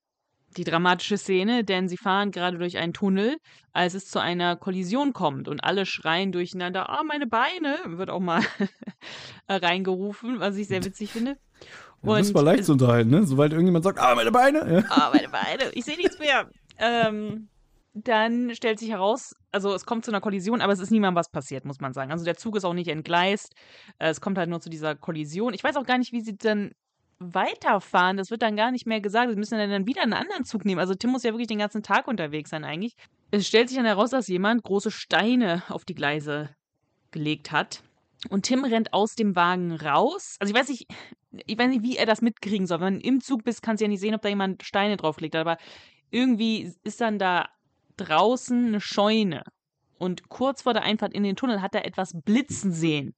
die 0.57 0.63
dramatische 0.63 1.17
Szene, 1.17 1.63
denn 1.63 1.87
sie 1.87 1.97
fahren 1.97 2.31
gerade 2.31 2.57
durch 2.57 2.77
einen 2.77 2.93
Tunnel, 2.93 3.37
als 3.73 3.93
es 3.93 4.09
zu 4.09 4.19
einer 4.19 4.55
Kollision 4.55 5.13
kommt 5.13 5.47
und 5.47 5.63
alle 5.63 5.85
schreien 5.85 6.31
durcheinander, 6.31 6.89
ah, 6.89 7.03
meine 7.03 7.27
Beine, 7.27 7.77
wird 7.85 8.09
auch 8.09 8.19
mal 8.19 8.41
reingerufen, 9.49 10.39
was 10.39 10.57
ich 10.57 10.67
sehr 10.67 10.83
witzig 10.83 11.11
finde. 11.11 11.37
Ja, 12.03 12.17
das 12.17 12.33
war 12.33 12.43
leicht 12.43 12.65
zu 12.65 12.73
unterhalten, 12.73 13.09
ne? 13.09 13.23
Sobald 13.23 13.51
irgendjemand 13.51 13.83
sagt, 13.83 13.99
ah, 13.99 14.13
meine 14.15 14.31
Beine. 14.31 14.59
Ja. 14.71 14.83
Ah, 14.89 15.11
meine 15.13 15.29
Beine, 15.29 15.71
ich 15.73 15.85
sehe 15.85 15.97
nichts 15.97 16.19
mehr. 16.19 16.49
Ähm, 16.77 17.49
dann 17.93 18.53
stellt 18.53 18.77
sich 18.77 18.91
heraus, 18.91 19.33
also 19.51 19.73
es 19.73 19.85
kommt 19.85 20.05
zu 20.05 20.11
einer 20.11 20.21
Kollision, 20.21 20.61
aber 20.61 20.73
es 20.73 20.79
ist 20.79 20.91
niemandem 20.91 21.15
was 21.19 21.29
passiert, 21.29 21.65
muss 21.65 21.79
man 21.79 21.93
sagen. 21.93 22.11
Also 22.11 22.25
der 22.25 22.37
Zug 22.37 22.55
ist 22.55 22.65
auch 22.65 22.73
nicht 22.75 22.87
entgleist. 22.89 23.53
Äh, 23.97 24.09
Es 24.09 24.21
kommt 24.21 24.37
halt 24.37 24.49
nur 24.49 24.61
zu 24.61 24.69
dieser 24.69 24.95
Kollision. 24.95 25.53
Ich 25.55 25.63
weiß 25.63 25.75
auch 25.75 25.85
gar 25.85 25.97
nicht, 25.97 26.11
wie 26.11 26.21
sie 26.21 26.37
dann 26.37 26.71
weiterfahren. 27.19 28.17
Das 28.17 28.31
wird 28.31 28.41
dann 28.41 28.55
gar 28.55 28.71
nicht 28.71 28.85
mehr 28.85 29.01
gesagt. 29.01 29.31
Sie 29.31 29.37
müssen 29.37 29.57
dann 29.57 29.87
wieder 29.87 30.01
einen 30.01 30.13
anderen 30.13 30.45
Zug 30.45 30.65
nehmen. 30.65 30.79
Also 30.79 30.93
Tim 30.93 31.11
muss 31.11 31.23
ja 31.23 31.31
wirklich 31.31 31.47
den 31.47 31.59
ganzen 31.59 31.83
Tag 31.83 32.07
unterwegs 32.07 32.49
sein 32.49 32.63
eigentlich. 32.63 32.95
Es 33.31 33.47
stellt 33.47 33.69
sich 33.69 33.77
dann 33.77 33.85
heraus, 33.85 34.11
dass 34.11 34.27
jemand 34.27 34.63
große 34.63 34.91
Steine 34.91 35.63
auf 35.69 35.85
die 35.85 35.95
Gleise 35.95 36.55
gelegt 37.11 37.51
hat. 37.51 37.83
Und 38.29 38.43
Tim 38.43 38.63
rennt 38.63 38.93
aus 38.93 39.15
dem 39.15 39.35
Wagen 39.35 39.73
raus. 39.73 40.37
Also 40.39 40.53
ich 40.53 40.59
weiß 40.59 40.69
nicht, 40.69 40.87
ich 41.45 41.57
weiß 41.57 41.69
nicht, 41.69 41.83
wie 41.83 41.97
er 41.97 42.05
das 42.05 42.21
mitkriegen 42.21 42.65
soll. 42.65 42.79
Wenn 42.81 42.99
du 42.99 43.07
im 43.07 43.21
Zug 43.21 43.43
bist, 43.43 43.61
kannst 43.61 43.81
du 43.81 43.85
ja 43.85 43.89
nicht 43.89 43.99
sehen, 43.99 44.15
ob 44.15 44.21
da 44.21 44.29
jemand 44.29 44.63
Steine 44.63 44.97
drauflegt. 44.97 45.35
Aber 45.35 45.57
irgendwie 46.09 46.73
ist 46.83 47.01
dann 47.01 47.19
da 47.19 47.49
draußen 47.97 48.67
eine 48.67 48.81
Scheune. 48.81 49.43
Und 49.99 50.29
kurz 50.29 50.61
vor 50.61 50.73
der 50.73 50.83
Einfahrt 50.83 51.13
in 51.13 51.23
den 51.23 51.35
Tunnel 51.35 51.61
hat 51.61 51.75
er 51.75 51.85
etwas 51.85 52.13
blitzen 52.23 52.71
sehen. 52.71 53.15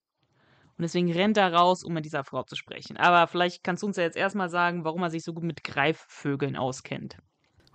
Und 0.80 0.84
deswegen 0.84 1.11
rennt 1.11 1.36
er 1.36 1.53
raus, 1.53 1.84
um 1.84 1.93
mit 1.93 2.05
dieser 2.05 2.23
Frau 2.23 2.43
zu 2.43 2.55
sprechen. 2.55 2.95
Aber 2.95 3.27
vielleicht 3.27 3.65
kannst 3.65 3.84
du 3.84 3.88
uns 3.88 3.97
ja 3.97 4.03
jetzt 4.03 4.15
erstmal 4.15 4.49
sagen, 4.49 4.86
warum 4.86 5.03
er 5.03 5.09
sich 5.09 5.25
so 5.25 5.34
gut 5.34 5.43
mit 5.43 5.65
Greifvögeln 5.65 6.55
auskennt. 6.55 7.17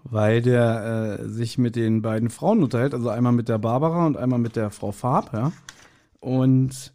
Weil 0.04 0.40
der 0.40 1.18
äh, 1.20 1.28
sich 1.28 1.58
mit 1.58 1.76
den 1.76 2.00
beiden 2.00 2.30
Frauen 2.30 2.62
unterhält, 2.62 2.94
also 2.94 3.10
einmal 3.10 3.32
mit 3.32 3.50
der 3.50 3.58
Barbara 3.58 4.06
und 4.06 4.16
einmal 4.16 4.38
mit 4.38 4.56
der 4.56 4.70
Frau 4.70 4.90
Farb, 4.90 5.34
ja. 5.34 5.52
Und 6.18 6.94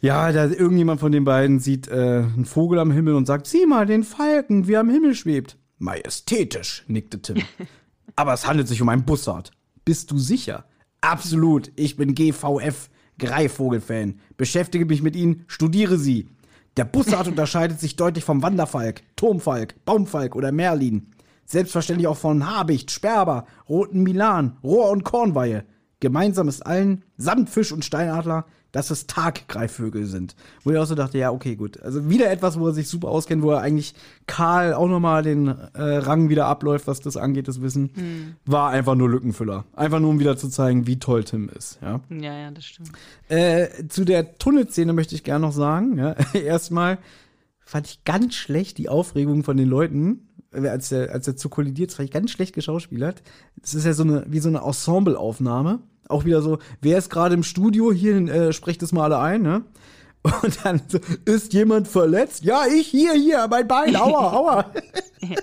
ja, 0.00 0.32
da 0.32 0.44
irgendjemand 0.44 1.00
von 1.00 1.12
den 1.12 1.24
beiden 1.24 1.60
sieht 1.60 1.88
äh, 1.88 2.24
einen 2.24 2.44
Vogel 2.44 2.78
am 2.78 2.90
Himmel 2.90 3.14
und 3.14 3.24
sagt, 3.24 3.46
sieh 3.46 3.64
mal, 3.64 3.86
den 3.86 4.04
Falken, 4.04 4.68
wie 4.68 4.74
er 4.74 4.80
am 4.80 4.90
Himmel 4.90 5.14
schwebt. 5.14 5.56
Majestätisch, 5.78 6.84
nickte 6.88 7.22
Tim. 7.22 7.42
Aber 8.16 8.34
es 8.34 8.46
handelt 8.46 8.68
sich 8.68 8.82
um 8.82 8.90
einen 8.90 9.06
Bussard. 9.06 9.50
Bist 9.86 10.10
du 10.10 10.18
sicher? 10.18 10.66
Absolut, 11.00 11.72
ich 11.76 11.96
bin 11.96 12.14
GVF, 12.14 12.90
Greifvogel-Fan. 13.18 14.20
Beschäftige 14.36 14.86
mich 14.86 15.02
mit 15.02 15.16
ihnen, 15.16 15.44
studiere 15.46 15.98
sie. 15.98 16.28
Der 16.76 16.84
Bussard 16.84 17.28
unterscheidet 17.28 17.80
sich 17.80 17.96
deutlich 17.96 18.24
vom 18.24 18.42
Wanderfalk, 18.42 19.02
Turmfalk, 19.16 19.84
Baumfalk 19.84 20.36
oder 20.36 20.52
Merlin. 20.52 21.08
Selbstverständlich 21.44 22.06
auch 22.06 22.16
von 22.16 22.46
Habicht, 22.46 22.90
Sperber, 22.90 23.46
roten 23.68 24.02
Milan, 24.02 24.58
Rohr- 24.62 24.90
und 24.90 25.04
Kornweihe. 25.04 25.64
Gemeinsam 26.00 26.48
ist 26.48 26.64
allen, 26.64 27.04
samt 27.16 27.50
Fisch 27.50 27.72
und 27.72 27.84
Steinadler, 27.84 28.46
dass 28.72 28.90
es 28.90 29.06
Taggreifvögel 29.06 30.04
sind. 30.04 30.36
Wo 30.62 30.70
ich 30.70 30.78
auch 30.78 30.84
so 30.84 30.94
dachte, 30.94 31.18
ja, 31.18 31.30
okay, 31.30 31.56
gut. 31.56 31.80
Also 31.80 32.08
wieder 32.10 32.30
etwas, 32.30 32.58
wo 32.60 32.66
er 32.66 32.74
sich 32.74 32.88
super 32.88 33.08
auskennt, 33.08 33.42
wo 33.42 33.50
er 33.50 33.62
eigentlich 33.62 33.94
Karl 34.26 34.74
auch 34.74 34.88
nochmal 34.88 35.22
den 35.22 35.48
äh, 35.48 35.56
Rang 35.74 36.28
wieder 36.28 36.46
abläuft, 36.46 36.86
was 36.86 37.00
das 37.00 37.16
angeht, 37.16 37.48
das 37.48 37.62
Wissen. 37.62 38.36
War 38.44 38.70
einfach 38.70 38.94
nur 38.94 39.08
Lückenfüller. 39.08 39.64
Einfach 39.74 40.00
nur, 40.00 40.10
um 40.10 40.20
wieder 40.20 40.36
zu 40.36 40.48
zeigen, 40.48 40.86
wie 40.86 40.98
toll 40.98 41.24
Tim 41.24 41.48
ist, 41.48 41.78
ja. 41.80 42.00
Ja, 42.10 42.38
ja, 42.38 42.50
das 42.50 42.64
stimmt. 42.64 42.90
Äh, 43.28 43.88
zu 43.88 44.04
der 44.04 44.36
Tunnelszene 44.38 44.92
möchte 44.92 45.14
ich 45.14 45.24
gerne 45.24 45.46
noch 45.46 45.52
sagen. 45.52 45.96
Ja. 45.96 46.12
Erstmal 46.34 46.98
fand 47.64 47.86
ich 47.86 48.04
ganz 48.04 48.34
schlecht 48.34 48.78
die 48.78 48.88
Aufregung 48.88 49.44
von 49.44 49.56
den 49.56 49.68
Leuten, 49.68 50.27
als 50.52 50.88
der, 50.88 51.12
als 51.12 51.26
der 51.26 51.36
Zug 51.36 51.52
kollidiert, 51.52 51.90
das 51.90 51.96
fand 51.96 52.08
ich 52.08 52.12
ganz 52.12 52.30
schlecht 52.30 52.54
geschauspielert. 52.54 53.22
Es 53.62 53.74
ist 53.74 53.84
ja 53.84 53.92
so 53.92 54.02
eine, 54.02 54.24
wie 54.28 54.40
so 54.40 54.48
eine 54.48 54.62
Ensembleaufnahme. 54.62 55.80
Auch 56.08 56.24
wieder 56.24 56.40
so, 56.40 56.58
wer 56.80 56.98
ist 56.98 57.10
gerade 57.10 57.34
im 57.34 57.42
Studio? 57.42 57.92
Hier, 57.92 58.16
äh, 58.16 58.52
sprecht 58.52 58.82
das 58.82 58.92
mal 58.92 59.04
alle 59.04 59.18
ein, 59.18 59.42
ne? 59.42 59.64
Und 60.42 60.64
dann 60.64 60.80
so, 60.88 60.98
ist 61.24 61.52
jemand 61.52 61.86
verletzt? 61.86 62.44
Ja, 62.44 62.62
ich, 62.66 62.88
hier, 62.88 63.12
hier, 63.12 63.46
mein 63.48 63.68
Bein, 63.68 63.94
aua, 63.94 64.32
aua. 64.32 64.72
das 65.20 65.40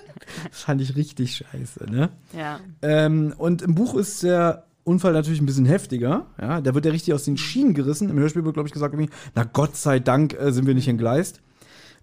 fand 0.51 0.81
ich 0.81 0.95
richtig 0.95 1.35
scheiße, 1.35 1.85
ne? 1.89 2.09
Ja. 2.37 2.59
Ähm, 2.81 3.33
und 3.37 3.61
im 3.61 3.75
Buch 3.75 3.95
ist 3.95 4.23
der 4.23 4.65
Unfall 4.83 5.13
natürlich 5.13 5.41
ein 5.41 5.45
bisschen 5.45 5.65
heftiger. 5.65 6.27
Ja, 6.39 6.61
da 6.61 6.75
wird 6.75 6.85
er 6.85 6.93
richtig 6.93 7.13
aus 7.13 7.23
den 7.23 7.37
Schienen 7.37 7.73
gerissen. 7.73 8.09
Im 8.09 8.19
Hörspiel 8.19 8.43
wird, 8.43 8.55
glaube 8.55 8.67
ich, 8.67 8.73
gesagt, 8.73 8.95
na 9.33 9.43
Gott 9.43 9.75
sei 9.75 9.99
Dank 9.99 10.33
äh, 10.33 10.51
sind 10.51 10.67
wir 10.67 10.75
nicht 10.75 10.87
entgleist. 10.87 11.41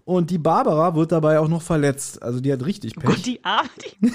Und 0.05 0.29
die 0.29 0.37
Barbara 0.37 0.95
wird 0.95 1.11
dabei 1.11 1.39
auch 1.39 1.47
noch 1.47 1.61
verletzt. 1.61 2.21
Also 2.21 2.41
die 2.41 2.51
hat 2.51 2.65
richtig 2.65 2.95
Pech. 2.95 3.09
Gott, 3.09 3.25
die 3.25 3.43
Arme, 3.43 3.69
die. 4.01 4.11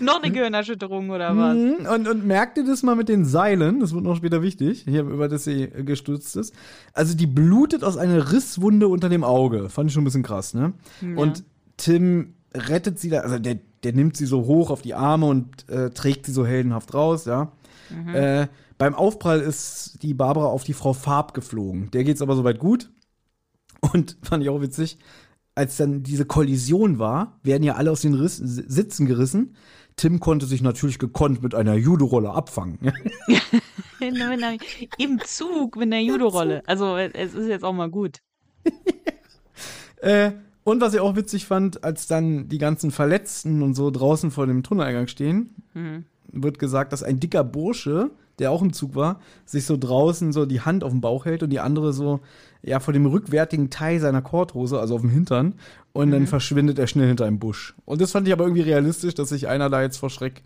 Noch 0.00 0.22
eine 0.22 0.32
Gehirnerschütterung 0.32 1.10
oder 1.10 1.36
was? 1.36 1.56
Mhm, 1.56 1.86
Und, 1.86 2.08
und 2.08 2.26
merkt 2.26 2.58
ihr 2.58 2.64
das 2.64 2.82
mal 2.82 2.96
mit 2.96 3.08
den 3.08 3.24
Seilen? 3.24 3.80
Das 3.80 3.94
wird 3.94 4.02
noch 4.04 4.16
später 4.16 4.42
wichtig, 4.42 4.84
hier, 4.88 5.02
über 5.02 5.28
das 5.28 5.44
sie 5.44 5.68
gestürzt 5.68 6.36
ist. 6.36 6.52
Also 6.92 7.16
die 7.16 7.26
blutet 7.26 7.84
aus 7.84 7.96
einer 7.96 8.32
Risswunde 8.32 8.88
unter 8.88 9.08
dem 9.08 9.22
Auge. 9.24 9.68
Fand 9.68 9.88
ich 9.88 9.94
schon 9.94 10.02
ein 10.02 10.04
bisschen 10.04 10.24
krass, 10.24 10.52
ne? 10.54 10.72
Und 11.16 11.44
Tim 11.76 12.34
rettet 12.54 12.98
sie 12.98 13.08
da, 13.10 13.20
also 13.20 13.38
der, 13.38 13.58
der 13.84 13.92
nimmt 13.92 14.16
sie 14.16 14.26
so 14.26 14.46
hoch 14.46 14.70
auf 14.70 14.82
die 14.82 14.94
Arme 14.94 15.26
und 15.26 15.68
äh, 15.68 15.90
trägt 15.90 16.26
sie 16.26 16.32
so 16.32 16.44
heldenhaft 16.44 16.92
raus, 16.92 17.24
ja. 17.24 17.52
Äh, 18.14 18.48
beim 18.82 18.96
Aufprall 18.96 19.38
ist 19.38 20.02
die 20.02 20.12
Barbara 20.12 20.46
auf 20.46 20.64
die 20.64 20.72
Frau 20.72 20.92
Farb 20.92 21.34
geflogen. 21.34 21.92
Der 21.92 22.02
geht's 22.02 22.20
aber 22.20 22.34
soweit 22.34 22.58
gut. 22.58 22.90
Und 23.80 24.16
fand 24.22 24.42
ich 24.42 24.50
auch 24.50 24.60
witzig, 24.60 24.98
als 25.54 25.76
dann 25.76 26.02
diese 26.02 26.24
Kollision 26.24 26.98
war, 26.98 27.38
werden 27.44 27.62
ja 27.62 27.76
alle 27.76 27.92
aus 27.92 28.00
den 28.00 28.14
Riss, 28.14 28.38
Sitzen 28.38 29.06
gerissen. 29.06 29.54
Tim 29.94 30.18
konnte 30.18 30.46
sich 30.46 30.62
natürlich 30.62 30.98
gekonnt 30.98 31.44
mit 31.44 31.54
einer 31.54 31.74
Judorolle 31.74 32.30
abfangen. 32.30 32.80
Im 34.98 35.20
Zug 35.26 35.76
mit 35.76 35.84
einer 35.84 36.00
Judo-Rolle. 36.00 36.64
Also, 36.66 36.96
es 36.96 37.34
ist 37.34 37.46
jetzt 37.46 37.62
auch 37.62 37.74
mal 37.74 37.88
gut. 37.88 38.18
äh, 40.00 40.32
und 40.64 40.80
was 40.80 40.92
ich 40.92 40.98
auch 40.98 41.14
witzig 41.14 41.46
fand, 41.46 41.84
als 41.84 42.08
dann 42.08 42.48
die 42.48 42.58
ganzen 42.58 42.90
Verletzten 42.90 43.62
und 43.62 43.74
so 43.74 43.92
draußen 43.92 44.32
vor 44.32 44.48
dem 44.48 44.64
Tunneleingang 44.64 45.06
stehen, 45.06 45.54
wird 46.32 46.58
gesagt, 46.58 46.92
dass 46.92 47.04
ein 47.04 47.20
dicker 47.20 47.44
Bursche, 47.44 48.10
der 48.38 48.50
auch 48.50 48.62
im 48.62 48.72
Zug 48.72 48.94
war, 48.94 49.20
sich 49.44 49.66
so 49.66 49.76
draußen 49.76 50.32
so 50.32 50.46
die 50.46 50.60
Hand 50.60 50.84
auf 50.84 50.90
den 50.92 51.00
Bauch 51.00 51.24
hält 51.24 51.42
und 51.42 51.50
die 51.50 51.60
andere 51.60 51.92
so, 51.92 52.20
ja, 52.62 52.80
vor 52.80 52.92
dem 52.92 53.06
rückwärtigen 53.06 53.70
Teil 53.70 54.00
seiner 54.00 54.22
Korthose, 54.22 54.78
also 54.80 54.94
auf 54.94 55.00
dem 55.00 55.10
Hintern, 55.10 55.54
und 55.92 56.10
dann 56.10 56.26
verschwindet 56.26 56.78
er 56.78 56.86
schnell 56.86 57.08
hinter 57.08 57.26
einem 57.26 57.38
Busch. 57.38 57.74
Und 57.84 58.00
das 58.00 58.12
fand 58.12 58.26
ich 58.26 58.32
aber 58.32 58.44
irgendwie 58.44 58.62
realistisch, 58.62 59.14
dass 59.14 59.28
sich 59.28 59.48
einer 59.48 59.68
da 59.68 59.82
jetzt 59.82 59.98
vor 59.98 60.08
Schreck 60.10 60.42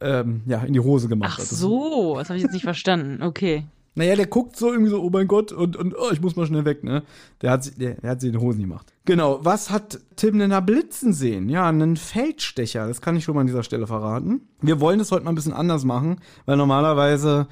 ähm, 0.00 0.42
ja, 0.46 0.62
in 0.62 0.72
die 0.74 0.80
Hose 0.80 1.08
gemacht 1.08 1.30
Ach 1.34 1.38
hat. 1.38 1.50
Das- 1.50 1.58
so, 1.58 2.16
das 2.18 2.28
habe 2.28 2.36
ich 2.36 2.42
jetzt 2.42 2.52
nicht 2.52 2.64
verstanden. 2.64 3.22
Okay. 3.22 3.64
Naja, 3.94 4.16
der 4.16 4.26
guckt 4.26 4.56
so 4.56 4.70
irgendwie 4.70 4.90
so, 4.90 5.02
oh 5.02 5.10
mein 5.10 5.28
Gott, 5.28 5.52
und, 5.52 5.76
und 5.76 5.94
oh, 5.94 6.10
ich 6.12 6.20
muss 6.20 6.34
mal 6.34 6.46
schnell 6.46 6.64
weg, 6.64 6.82
ne? 6.82 7.02
Der 7.42 7.50
hat, 7.50 7.78
der, 7.78 7.94
der 7.96 8.10
hat 8.10 8.20
sie 8.22 8.28
in 8.28 8.32
die 8.32 8.38
Hosen 8.38 8.62
gemacht. 8.62 8.92
Genau, 9.04 9.40
was 9.42 9.70
hat 9.70 10.00
Tim 10.16 10.38
denn 10.38 10.50
da 10.50 10.60
blitzen 10.60 11.12
sehen? 11.12 11.50
Ja, 11.50 11.68
einen 11.68 11.96
Feldstecher, 11.96 12.86
das 12.86 13.02
kann 13.02 13.16
ich 13.16 13.24
schon 13.24 13.34
mal 13.34 13.42
an 13.42 13.46
dieser 13.46 13.62
Stelle 13.62 13.86
verraten. 13.86 14.48
Wir 14.62 14.80
wollen 14.80 14.98
das 14.98 15.12
heute 15.12 15.24
mal 15.24 15.32
ein 15.32 15.34
bisschen 15.34 15.52
anders 15.52 15.84
machen, 15.84 16.16
weil 16.46 16.56
normalerweise 16.56 17.48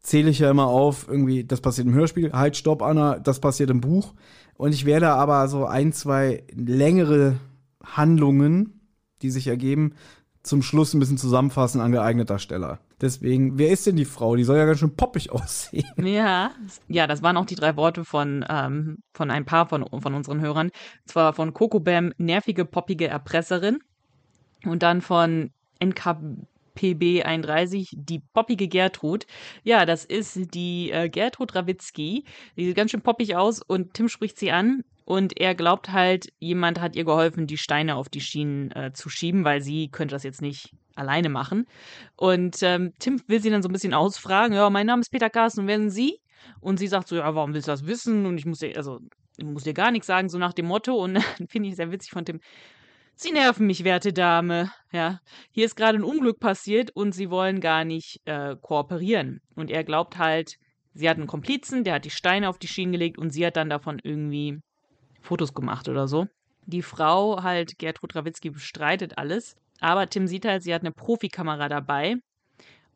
zähle 0.00 0.30
ich 0.30 0.38
ja 0.38 0.50
immer 0.50 0.66
auf, 0.66 1.06
irgendwie, 1.08 1.44
das 1.44 1.60
passiert 1.60 1.86
im 1.88 1.94
Hörspiel, 1.94 2.32
halt, 2.32 2.56
stopp, 2.56 2.82
Anna, 2.82 3.18
das 3.18 3.40
passiert 3.40 3.70
im 3.70 3.80
Buch. 3.80 4.14
Und 4.56 4.72
ich 4.72 4.84
werde 4.84 5.10
aber 5.10 5.48
so 5.48 5.66
ein, 5.66 5.92
zwei 5.92 6.44
längere 6.54 7.40
Handlungen, 7.82 8.80
die 9.22 9.30
sich 9.30 9.48
ergeben, 9.48 9.94
zum 10.42 10.62
Schluss 10.62 10.92
ein 10.92 11.00
bisschen 11.00 11.18
zusammenfassen 11.18 11.80
an 11.80 11.92
geeigneter 11.92 12.38
Stelle. 12.38 12.78
Deswegen, 13.00 13.58
wer 13.58 13.70
ist 13.70 13.86
denn 13.86 13.96
die 13.96 14.04
Frau? 14.04 14.36
Die 14.36 14.44
soll 14.44 14.56
ja 14.56 14.64
ganz 14.64 14.78
schön 14.78 14.96
poppig 14.96 15.30
aussehen. 15.32 15.84
Ja, 15.96 16.50
ja, 16.88 17.06
das 17.06 17.22
waren 17.22 17.36
auch 17.36 17.46
die 17.46 17.54
drei 17.54 17.76
Worte 17.76 18.04
von, 18.04 18.44
ähm, 18.48 18.98
von 19.12 19.30
ein 19.30 19.44
paar 19.44 19.68
von, 19.68 19.84
von 20.00 20.14
unseren 20.14 20.40
Hörern. 20.40 20.70
Zwar 21.06 21.32
von 21.32 21.52
Coco 21.52 21.80
Bam, 21.80 22.12
nervige, 22.18 22.64
poppige 22.64 23.08
Erpresserin. 23.08 23.78
Und 24.64 24.82
dann 24.82 25.00
von 25.00 25.50
NKPB 25.80 27.24
31, 27.24 27.90
die 27.96 28.20
poppige 28.32 28.68
Gertrud. 28.68 29.26
Ja, 29.64 29.86
das 29.86 30.04
ist 30.04 30.54
die 30.54 30.90
äh, 30.92 31.08
Gertrud 31.08 31.54
Rawitzki. 31.54 32.24
Die 32.56 32.64
sieht 32.64 32.76
ganz 32.76 32.92
schön 32.92 33.02
poppig 33.02 33.36
aus 33.36 33.60
und 33.60 33.94
Tim 33.94 34.08
spricht 34.08 34.38
sie 34.38 34.52
an. 34.52 34.84
Und 35.04 35.38
er 35.40 35.54
glaubt 35.54 35.90
halt, 35.92 36.32
jemand 36.38 36.80
hat 36.80 36.96
ihr 36.96 37.04
geholfen, 37.04 37.46
die 37.46 37.58
Steine 37.58 37.96
auf 37.96 38.08
die 38.08 38.20
Schienen 38.20 38.70
äh, 38.72 38.92
zu 38.92 39.08
schieben, 39.08 39.44
weil 39.44 39.60
sie 39.60 39.88
könnte 39.88 40.14
das 40.14 40.22
jetzt 40.22 40.42
nicht 40.42 40.74
alleine 40.94 41.28
machen. 41.28 41.66
Und 42.16 42.62
ähm, 42.62 42.92
Tim 42.98 43.20
will 43.26 43.40
sie 43.40 43.50
dann 43.50 43.62
so 43.62 43.68
ein 43.68 43.72
bisschen 43.72 43.94
ausfragen, 43.94 44.54
ja, 44.54 44.68
mein 44.70 44.86
Name 44.86 45.00
ist 45.00 45.10
Peter 45.10 45.30
Carsten 45.30 45.62
und 45.62 45.66
wer 45.66 45.78
sind 45.78 45.90
Sie? 45.90 46.18
Und 46.60 46.78
sie 46.78 46.88
sagt 46.88 47.08
so, 47.08 47.16
ja, 47.16 47.34
warum 47.34 47.54
willst 47.54 47.68
du 47.68 47.72
das 47.72 47.86
wissen? 47.86 48.26
Und 48.26 48.38
ich 48.38 48.46
muss 48.46 48.58
dir, 48.58 48.76
also, 48.76 49.00
ich 49.36 49.44
muss 49.44 49.64
dir 49.64 49.74
gar 49.74 49.90
nichts 49.90 50.06
sagen, 50.06 50.28
so 50.28 50.38
nach 50.38 50.52
dem 50.52 50.66
Motto. 50.66 50.94
Und 50.94 51.14
dann 51.38 51.48
finde 51.48 51.68
ich 51.68 51.76
sehr 51.76 51.90
witzig 51.92 52.10
von 52.10 52.24
Tim. 52.24 52.40
Sie 53.14 53.30
nerven 53.30 53.66
mich, 53.66 53.84
werte 53.84 54.12
Dame. 54.12 54.70
Ja, 54.92 55.20
hier 55.50 55.66
ist 55.66 55.76
gerade 55.76 55.98
ein 55.98 56.04
Unglück 56.04 56.40
passiert 56.40 56.90
und 56.94 57.12
sie 57.12 57.30
wollen 57.30 57.60
gar 57.60 57.84
nicht 57.84 58.20
äh, 58.24 58.56
kooperieren. 58.60 59.40
Und 59.54 59.70
er 59.70 59.84
glaubt 59.84 60.18
halt, 60.18 60.56
sie 60.94 61.08
hat 61.08 61.18
einen 61.18 61.26
Komplizen, 61.26 61.84
der 61.84 61.94
hat 61.94 62.04
die 62.04 62.10
Steine 62.10 62.48
auf 62.48 62.58
die 62.58 62.68
Schienen 62.68 62.92
gelegt 62.92 63.18
und 63.18 63.30
sie 63.30 63.46
hat 63.46 63.56
dann 63.56 63.70
davon 63.70 64.00
irgendwie 64.02 64.60
Fotos 65.22 65.54
gemacht 65.54 65.88
oder 65.88 66.08
so. 66.08 66.26
Die 66.66 66.82
Frau 66.82 67.42
halt, 67.42 67.78
Gertrud 67.78 68.14
Rawitzki, 68.14 68.50
bestreitet 68.50 69.18
alles. 69.18 69.56
Aber 69.80 70.08
Tim 70.08 70.26
sieht 70.26 70.44
halt, 70.44 70.62
sie 70.62 70.72
hat 70.72 70.82
eine 70.82 70.92
Profikamera 70.92 71.68
dabei 71.68 72.16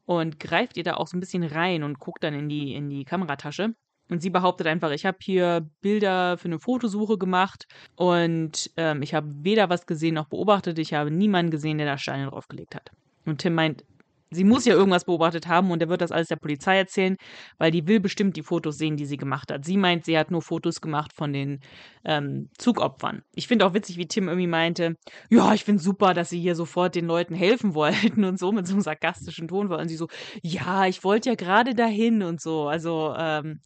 und 0.05 0.39
greift 0.39 0.77
ihr 0.77 0.85
da 0.85 0.95
auch 0.95 1.09
so 1.09 1.17
ein 1.17 1.21
bisschen 1.21 1.43
rein 1.43 1.83
und 1.83 1.99
guckt 1.99 2.23
dann 2.23 2.35
in 2.35 2.49
die, 2.49 2.75
in 2.75 2.89
die 2.89 3.05
Kameratasche. 3.05 3.75
Und 4.09 4.23
sie 4.23 4.31
behauptet 4.31 4.69
einfach, 4.69 4.93
ich 4.93 5.05
habe 5.05 5.19
hier 5.21 5.69
Bilder 5.81 6.39
für 6.39 6.47
eine 6.47 6.61
Fotosuche 6.61 7.19
gemacht 7.19 7.67
und 7.97 8.71
ähm, 8.77 9.03
ich 9.03 9.15
habe 9.15 9.27
weder 9.43 9.69
was 9.69 9.87
gesehen 9.87 10.15
noch 10.15 10.29
beobachtet. 10.29 10.79
Ich 10.79 10.95
habe 10.95 11.11
niemanden 11.11 11.51
gesehen, 11.51 11.79
der 11.79 11.89
da 11.89 11.99
Steine 11.99 12.31
draufgelegt 12.31 12.77
hat. 12.77 12.93
Und 13.25 13.39
Tim 13.39 13.55
meint, 13.55 13.85
sie 14.31 14.45
muss 14.45 14.65
ja 14.65 14.75
irgendwas 14.75 15.05
beobachtet 15.05 15.47
haben 15.47 15.71
und 15.71 15.81
er 15.83 15.89
wird 15.89 16.01
das 16.01 16.13
alles 16.13 16.29
der 16.29 16.37
Polizei 16.37 16.77
erzählen, 16.79 17.17
weil 17.59 17.71
die 17.71 17.87
will 17.87 18.01
bestimmt 18.01 18.37
die 18.37 18.43
Fotos 18.43 18.79
sehen, 18.79 18.97
die 18.97 19.07
sie 19.07 19.17
gemacht 19.17 19.53
hat. 19.53 19.65
Sie 19.65 19.77
meint, 19.77 20.05
sie 20.05 20.19
hat 20.19 20.31
nur 20.31 20.43
Fotos 20.43 20.81
gemacht 20.81 21.13
von 21.15 21.33
den 21.33 21.61
ähm, 22.05 22.49
Zugopfern. 22.59 23.23
Ich 23.35 23.47
finde 23.49 23.67
auch 23.67 23.75
witzig, 23.75 23.97
wie 23.99 24.07
Tim 24.09 24.29
irgendwie 24.29 24.47
meinte, 24.47 24.97
ja, 25.31 25.55
ich 25.55 25.65
finde 25.65 25.83
super, 25.83 26.15
dass 26.15 26.31
sie 26.31 26.41
hier 26.41 26.55
sofort 26.57 26.95
den 26.95 27.07
Leuten 27.07 27.35
helfen 27.35 27.75
wollten 27.75 28.25
und 28.25 28.39
so 28.39 28.53
mit 28.53 28.67
so 28.67 28.75
einem 28.75 28.83
sarkastischen 28.83 29.49
Ton 29.49 29.69
war. 29.69 29.79
Und 29.79 29.89
sie 29.89 29.97
so, 29.97 30.09
ja, 30.43 30.87
ich 30.87 31.05
wollte 31.05 31.31
ja 31.31 31.35
gerade 31.35 31.75
dahin 31.75 32.23
und 32.23 32.41
so. 32.41 32.69
Also, 32.69 33.15
ähm, 33.17 33.61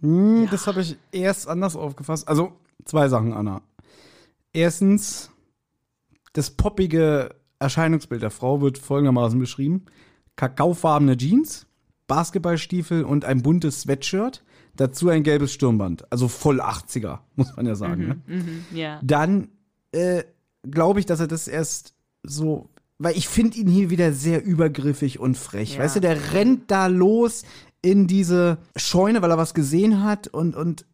Hm, 0.00 0.48
Das 0.50 0.66
habe 0.66 0.82
ich 0.82 0.98
erst 1.12 1.48
anders 1.48 1.76
aufgefasst. 1.76 2.28
Also 2.28 2.52
zwei 2.84 3.08
Sachen, 3.08 3.32
Anna. 3.32 3.62
Erstens, 4.52 5.30
das 6.32 6.50
poppige 6.50 7.34
Erscheinungsbild 7.58 8.22
der 8.22 8.30
Frau 8.30 8.60
wird 8.60 8.78
folgendermaßen 8.78 9.38
beschrieben: 9.38 9.84
Kakaofarbene 10.36 11.16
Jeans, 11.16 11.66
Basketballstiefel 12.06 13.04
und 13.04 13.24
ein 13.24 13.42
buntes 13.42 13.82
Sweatshirt. 13.82 14.44
Dazu 14.76 15.08
ein 15.08 15.22
gelbes 15.22 15.52
Stirnband. 15.52 16.10
Also 16.10 16.26
voll 16.26 16.60
80er, 16.60 17.20
muss 17.36 17.54
man 17.56 17.66
ja 17.66 17.76
sagen. 17.76 18.08
Ne? 18.08 18.22
mhm, 18.26 18.64
ja. 18.76 19.00
dann 19.04 19.48
äh, 19.92 20.24
glaube 20.68 21.00
ich, 21.00 21.06
dass 21.06 21.20
er 21.20 21.28
das 21.28 21.46
erst 21.46 21.94
so, 22.24 22.70
weil 22.98 23.16
ich 23.16 23.28
finde 23.28 23.58
ihn 23.58 23.68
hier 23.68 23.90
wieder 23.90 24.12
sehr 24.12 24.44
übergriffig 24.44 25.20
und 25.20 25.36
frech. 25.36 25.74
Ja. 25.74 25.80
Weißt 25.80 25.96
du, 25.96 26.00
der 26.00 26.32
rennt 26.32 26.70
da 26.70 26.88
los 26.88 27.44
in 27.82 28.06
diese 28.06 28.58
Scheune, 28.76 29.22
weil 29.22 29.30
er 29.30 29.38
was 29.38 29.54
gesehen 29.54 30.02
hat 30.02 30.26
und, 30.26 30.56
und 30.56 30.86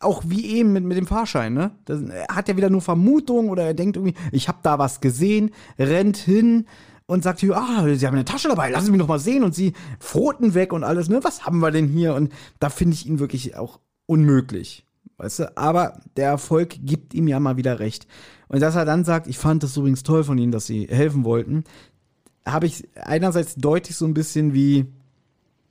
auch 0.00 0.22
wie 0.26 0.46
eben 0.46 0.72
mit, 0.72 0.84
mit 0.84 0.96
dem 0.96 1.06
Fahrschein, 1.06 1.52
ne? 1.52 1.72
Das, 1.84 2.00
er 2.02 2.34
hat 2.34 2.48
ja 2.48 2.56
wieder 2.56 2.70
nur 2.70 2.80
Vermutung 2.80 3.50
oder 3.50 3.64
er 3.64 3.74
denkt 3.74 3.96
irgendwie, 3.96 4.16
ich 4.32 4.48
habe 4.48 4.58
da 4.62 4.78
was 4.78 5.00
gesehen, 5.00 5.50
rennt 5.78 6.16
hin 6.16 6.66
und 7.06 7.22
sagt 7.22 7.44
ah, 7.44 7.94
sie 7.94 8.06
haben 8.06 8.14
eine 8.14 8.24
Tasche 8.24 8.48
dabei, 8.48 8.70
lassen 8.70 8.86
Sie 8.86 8.92
mich 8.92 9.00
noch 9.00 9.08
mal 9.08 9.18
sehen 9.18 9.44
und 9.44 9.54
sie 9.54 9.74
Pfoten 9.98 10.54
weg 10.54 10.72
und 10.72 10.84
alles, 10.84 11.08
ne? 11.08 11.20
Was 11.22 11.44
haben 11.44 11.60
wir 11.60 11.70
denn 11.70 11.88
hier? 11.88 12.14
Und 12.14 12.32
da 12.58 12.70
finde 12.70 12.94
ich 12.94 13.06
ihn 13.06 13.18
wirklich 13.18 13.56
auch 13.56 13.78
unmöglich. 14.06 14.86
Weißt 15.18 15.40
du, 15.40 15.56
aber 15.56 16.00
der 16.16 16.28
Erfolg 16.28 16.76
gibt 16.82 17.12
ihm 17.12 17.28
ja 17.28 17.38
mal 17.40 17.58
wieder 17.58 17.78
recht. 17.78 18.06
Und 18.48 18.60
dass 18.60 18.74
er 18.74 18.86
dann 18.86 19.04
sagt, 19.04 19.26
ich 19.26 19.36
fand 19.36 19.62
das 19.62 19.76
übrigens 19.76 20.02
toll 20.02 20.24
von 20.24 20.38
Ihnen, 20.38 20.50
dass 20.50 20.66
Sie 20.66 20.88
helfen 20.88 21.24
wollten, 21.24 21.64
habe 22.46 22.66
ich 22.66 22.88
einerseits 22.96 23.54
deutlich 23.56 23.96
so 23.96 24.06
ein 24.06 24.14
bisschen 24.14 24.54
wie, 24.54 24.86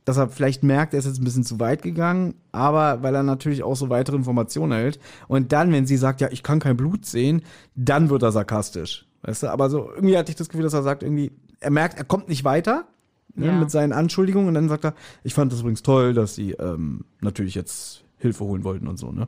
dass 0.05 0.17
er 0.17 0.29
vielleicht 0.29 0.63
merkt, 0.63 0.93
er 0.93 0.99
ist 0.99 1.05
jetzt 1.05 1.19
ein 1.19 1.23
bisschen 1.23 1.43
zu 1.43 1.59
weit 1.59 1.81
gegangen, 1.81 2.33
aber 2.51 3.03
weil 3.03 3.13
er 3.13 3.23
natürlich 3.23 3.61
auch 3.63 3.75
so 3.75 3.89
weitere 3.89 4.15
Informationen 4.15 4.71
erhält. 4.71 4.99
Und 5.27 5.51
dann, 5.51 5.71
wenn 5.71 5.85
sie 5.85 5.97
sagt, 5.97 6.21
ja, 6.21 6.29
ich 6.31 6.41
kann 6.43 6.59
kein 6.59 6.77
Blut 6.77 7.05
sehen, 7.05 7.41
dann 7.75 8.09
wird 8.09 8.23
er 8.23 8.31
sarkastisch. 8.31 9.05
Weißt 9.21 9.43
du, 9.43 9.47
aber 9.47 9.69
so 9.69 9.91
irgendwie 9.93 10.17
hatte 10.17 10.31
ich 10.31 10.35
das 10.37 10.49
Gefühl, 10.49 10.63
dass 10.63 10.73
er 10.73 10.83
sagt, 10.83 11.03
irgendwie, 11.03 11.31
er 11.59 11.71
merkt, 11.71 11.97
er 11.97 12.05
kommt 12.05 12.29
nicht 12.29 12.43
weiter 12.45 12.87
ne, 13.35 13.47
Ja. 13.47 13.51
mit 13.51 13.69
seinen 13.69 13.91
Anschuldigungen 13.93 14.47
und 14.47 14.53
dann 14.53 14.69
sagt 14.69 14.85
er, 14.85 14.93
ich 15.23 15.33
fand 15.33 15.51
das 15.51 15.59
übrigens 15.59 15.83
toll, 15.83 16.13
dass 16.13 16.35
sie 16.35 16.51
ähm, 16.53 17.03
natürlich 17.21 17.53
jetzt 17.53 18.03
Hilfe 18.17 18.45
holen 18.45 18.63
wollten 18.63 18.87
und 18.87 18.97
so, 18.97 19.11
ne? 19.11 19.27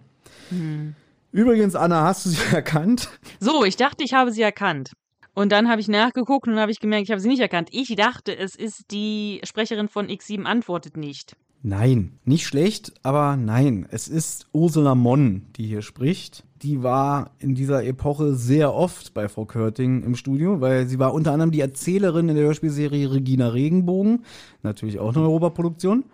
Übrigens, 1.31 1.75
Anna, 1.75 2.03
hast 2.03 2.25
du 2.25 2.29
sie 2.29 2.37
erkannt? 2.55 3.09
So, 3.39 3.63
ich 3.63 3.77
dachte, 3.77 4.03
ich 4.03 4.13
habe 4.13 4.31
sie 4.31 4.41
erkannt. 4.41 4.91
Und 5.33 5.51
dann 5.51 5.69
habe 5.69 5.79
ich 5.79 5.87
nachgeguckt 5.87 6.47
und 6.47 6.59
habe 6.59 6.71
ich 6.71 6.79
gemerkt, 6.79 7.05
ich 7.05 7.11
habe 7.11 7.21
sie 7.21 7.29
nicht 7.29 7.39
erkannt. 7.39 7.69
Ich 7.71 7.95
dachte, 7.95 8.37
es 8.37 8.55
ist 8.55 8.91
die 8.91 9.39
Sprecherin 9.43 9.87
von 9.87 10.07
X7 10.07 10.43
antwortet 10.43 10.97
nicht. 10.97 11.35
Nein, 11.63 12.13
nicht 12.25 12.47
schlecht, 12.47 12.91
aber 13.03 13.37
nein. 13.37 13.87
Es 13.91 14.07
ist 14.07 14.47
Ursula 14.51 14.95
Monn, 14.95 15.43
die 15.55 15.67
hier 15.67 15.83
spricht. 15.83 16.43
Die 16.63 16.81
war 16.81 17.31
in 17.37 17.53
dieser 17.53 17.85
Epoche 17.85 18.33
sehr 18.33 18.73
oft 18.73 19.13
bei 19.13 19.29
Frau 19.29 19.45
Körting 19.45 20.03
im 20.03 20.15
Studio, 20.15 20.59
weil 20.59 20.87
sie 20.87 20.97
war 20.97 21.13
unter 21.13 21.33
anderem 21.33 21.51
die 21.51 21.61
Erzählerin 21.61 22.29
in 22.29 22.35
der 22.35 22.45
Hörspielserie 22.45 23.11
Regina 23.11 23.49
Regenbogen, 23.49 24.25
natürlich 24.63 24.99
auch 24.99 25.15
eine 25.15 25.23
Europaproduktion. 25.23 26.05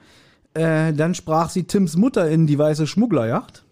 Äh, 0.54 0.94
dann 0.94 1.16
sprach 1.16 1.50
sie 1.50 1.64
Tims 1.64 1.96
Mutter 1.96 2.30
in 2.30 2.46
Die 2.46 2.60
Weiße 2.60 2.86
Schmugglerjacht. 2.86 3.64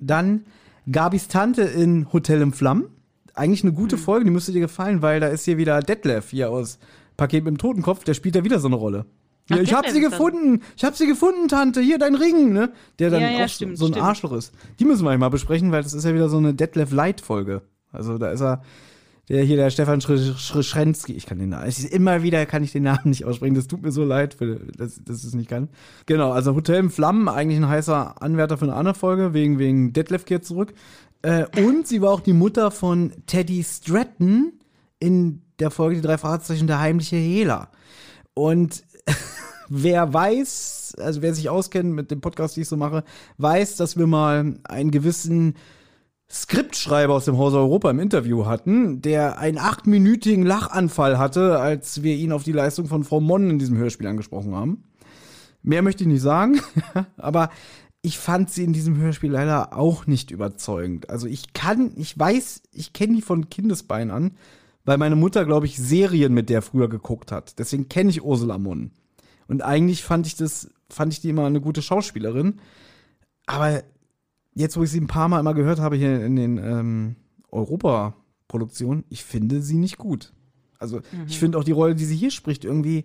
Dann 0.00 0.46
Gabis 0.90 1.28
Tante 1.28 1.62
in 1.62 2.10
Hotel 2.12 2.40
im 2.40 2.52
Flammen. 2.52 2.86
Eigentlich 3.34 3.62
eine 3.64 3.72
gute 3.72 3.96
Folge, 3.96 4.24
die 4.26 4.30
müsste 4.30 4.52
dir 4.52 4.60
gefallen, 4.60 5.00
weil 5.02 5.20
da 5.20 5.28
ist 5.28 5.44
hier 5.44 5.56
wieder 5.58 5.80
Detlef 5.80 6.30
hier 6.30 6.50
aus 6.50 6.78
Paket 7.16 7.44
mit 7.44 7.54
dem 7.54 7.58
Totenkopf, 7.58 8.04
der 8.04 8.14
spielt 8.14 8.34
da 8.34 8.44
wieder 8.44 8.58
so 8.58 8.68
eine 8.68 8.76
Rolle. 8.76 9.06
Ja, 9.48 9.56
Ach, 9.56 9.62
ich 9.62 9.74
hab 9.74 9.86
sie 9.88 9.98
ist 9.98 10.04
das. 10.04 10.10
gefunden, 10.12 10.62
ich 10.76 10.84
hab 10.84 10.96
sie 10.96 11.06
gefunden, 11.06 11.48
Tante, 11.48 11.80
hier 11.80 11.98
dein 11.98 12.14
Ring, 12.14 12.52
ne? 12.52 12.72
Der 12.98 13.10
dann 13.10 13.20
Ja, 13.22 13.30
ja, 13.30 13.44
auch 13.44 13.48
stimmt, 13.48 13.76
so 13.76 13.86
ein 13.86 13.92
stimmt. 13.92 14.06
Arschloch 14.06 14.32
ist. 14.32 14.52
Die 14.78 14.84
müssen 14.84 15.04
wir 15.04 15.10
eigentlich 15.10 15.20
mal 15.20 15.28
besprechen, 15.30 15.72
weil 15.72 15.82
das 15.82 15.94
ist 15.94 16.04
ja 16.04 16.14
wieder 16.14 16.28
so 16.28 16.38
eine 16.38 16.54
Detlef 16.54 16.92
Light 16.92 17.20
Folge. 17.20 17.62
Also 17.90 18.18
da 18.18 18.30
ist 18.30 18.40
er, 18.40 18.62
der 19.28 19.42
hier, 19.44 19.56
der 19.56 19.70
Stefan 19.70 20.00
Sch- 20.00 20.34
Sch- 20.36 20.62
Schrenzky, 20.62 21.12
ich 21.14 21.26
kann 21.26 21.38
den 21.38 21.50
Namen, 21.50 21.70
immer 21.90 22.22
wieder 22.22 22.44
kann 22.46 22.62
ich 22.64 22.72
den 22.72 22.82
Namen 22.84 23.00
nicht 23.10 23.24
aussprechen, 23.24 23.54
das 23.54 23.66
tut 23.66 23.82
mir 23.82 23.92
so 23.92 24.04
leid, 24.04 24.34
für, 24.34 24.56
dass, 24.76 25.02
dass 25.04 25.20
ich 25.20 25.26
es 25.26 25.34
nicht 25.34 25.48
kann. 25.50 25.68
Genau, 26.06 26.30
also 26.32 26.54
Hotel 26.54 26.76
im 26.76 26.90
Flammen, 26.90 27.28
eigentlich 27.28 27.58
ein 27.58 27.68
heißer 27.68 28.22
Anwärter 28.22 28.58
für 28.58 28.64
eine 28.64 28.74
andere 28.74 28.94
Folge, 28.94 29.32
wegen, 29.34 29.58
wegen 29.58 29.92
Detlef 29.92 30.24
kehrt 30.24 30.44
zurück. 30.44 30.72
Äh, 31.22 31.46
und 31.64 31.86
sie 31.86 32.02
war 32.02 32.10
auch 32.10 32.20
die 32.20 32.32
Mutter 32.32 32.70
von 32.70 33.12
Teddy 33.26 33.64
Stratton 33.64 34.52
in 34.98 35.42
der 35.58 35.70
Folge 35.70 35.96
Die 35.96 36.02
drei 36.02 36.18
Fahrzeichen 36.18 36.66
der 36.66 36.80
heimliche 36.80 37.16
Hehler. 37.16 37.70
Und 38.34 38.84
wer 39.68 40.12
weiß, 40.12 40.96
also 40.98 41.22
wer 41.22 41.34
sich 41.34 41.48
auskennt 41.48 41.92
mit 41.92 42.10
dem 42.10 42.20
Podcast, 42.20 42.56
den 42.56 42.62
ich 42.62 42.68
so 42.68 42.76
mache, 42.76 43.04
weiß, 43.38 43.76
dass 43.76 43.96
wir 43.96 44.06
mal 44.06 44.56
einen 44.64 44.90
gewissen 44.90 45.54
Skriptschreiber 46.30 47.12
aus 47.12 47.26
dem 47.26 47.36
Haus 47.36 47.52
Europa 47.52 47.90
im 47.90 48.00
Interview 48.00 48.46
hatten, 48.46 49.02
der 49.02 49.38
einen 49.38 49.58
achtminütigen 49.58 50.46
Lachanfall 50.46 51.18
hatte, 51.18 51.58
als 51.60 52.02
wir 52.02 52.14
ihn 52.14 52.32
auf 52.32 52.42
die 52.42 52.52
Leistung 52.52 52.86
von 52.86 53.04
Frau 53.04 53.20
Monn 53.20 53.50
in 53.50 53.58
diesem 53.58 53.76
Hörspiel 53.76 54.06
angesprochen 54.06 54.54
haben. 54.54 54.84
Mehr 55.62 55.82
möchte 55.82 56.04
ich 56.04 56.08
nicht 56.08 56.22
sagen, 56.22 56.60
aber 57.18 57.50
ich 58.02 58.18
fand 58.18 58.50
sie 58.50 58.64
in 58.64 58.72
diesem 58.72 58.96
Hörspiel 58.96 59.30
leider 59.30 59.76
auch 59.76 60.06
nicht 60.06 60.32
überzeugend. 60.32 61.08
Also 61.08 61.28
ich 61.28 61.52
kann, 61.52 61.92
ich 61.96 62.18
weiß, 62.18 62.62
ich 62.72 62.92
kenne 62.92 63.14
die 63.14 63.22
von 63.22 63.48
Kindesbein 63.48 64.10
an, 64.10 64.32
weil 64.84 64.98
meine 64.98 65.14
Mutter, 65.14 65.44
glaube 65.44 65.66
ich, 65.66 65.78
Serien 65.78 66.34
mit 66.34 66.50
der 66.50 66.62
früher 66.62 66.88
geguckt 66.88 67.30
hat. 67.30 67.60
Deswegen 67.60 67.88
kenne 67.88 68.10
ich 68.10 68.24
Ursula 68.24 68.58
Munn. 68.58 68.90
Und 69.46 69.62
eigentlich 69.62 70.02
fand 70.02 70.26
ich 70.26 70.34
das, 70.34 70.68
fand 70.90 71.12
ich 71.12 71.20
die 71.20 71.28
immer 71.28 71.46
eine 71.46 71.60
gute 71.60 71.80
Schauspielerin. 71.80 72.60
Aber 73.46 73.84
jetzt, 74.54 74.76
wo 74.76 74.82
ich 74.82 74.90
sie 74.90 75.00
ein 75.00 75.06
paar 75.06 75.28
Mal 75.28 75.38
immer 75.38 75.54
gehört 75.54 75.78
habe 75.78 75.94
hier 75.94 76.24
in 76.24 76.34
den 76.34 76.58
ähm, 76.58 77.16
Europa-Produktionen, 77.50 79.04
ich 79.10 79.22
finde 79.22 79.62
sie 79.62 79.76
nicht 79.76 79.98
gut. 79.98 80.32
Also 80.80 81.00
ich 81.28 81.38
finde 81.38 81.58
auch 81.58 81.64
die 81.64 81.70
Rolle, 81.70 81.94
die 81.94 82.04
sie 82.04 82.16
hier 82.16 82.32
spricht, 82.32 82.64
irgendwie 82.64 83.04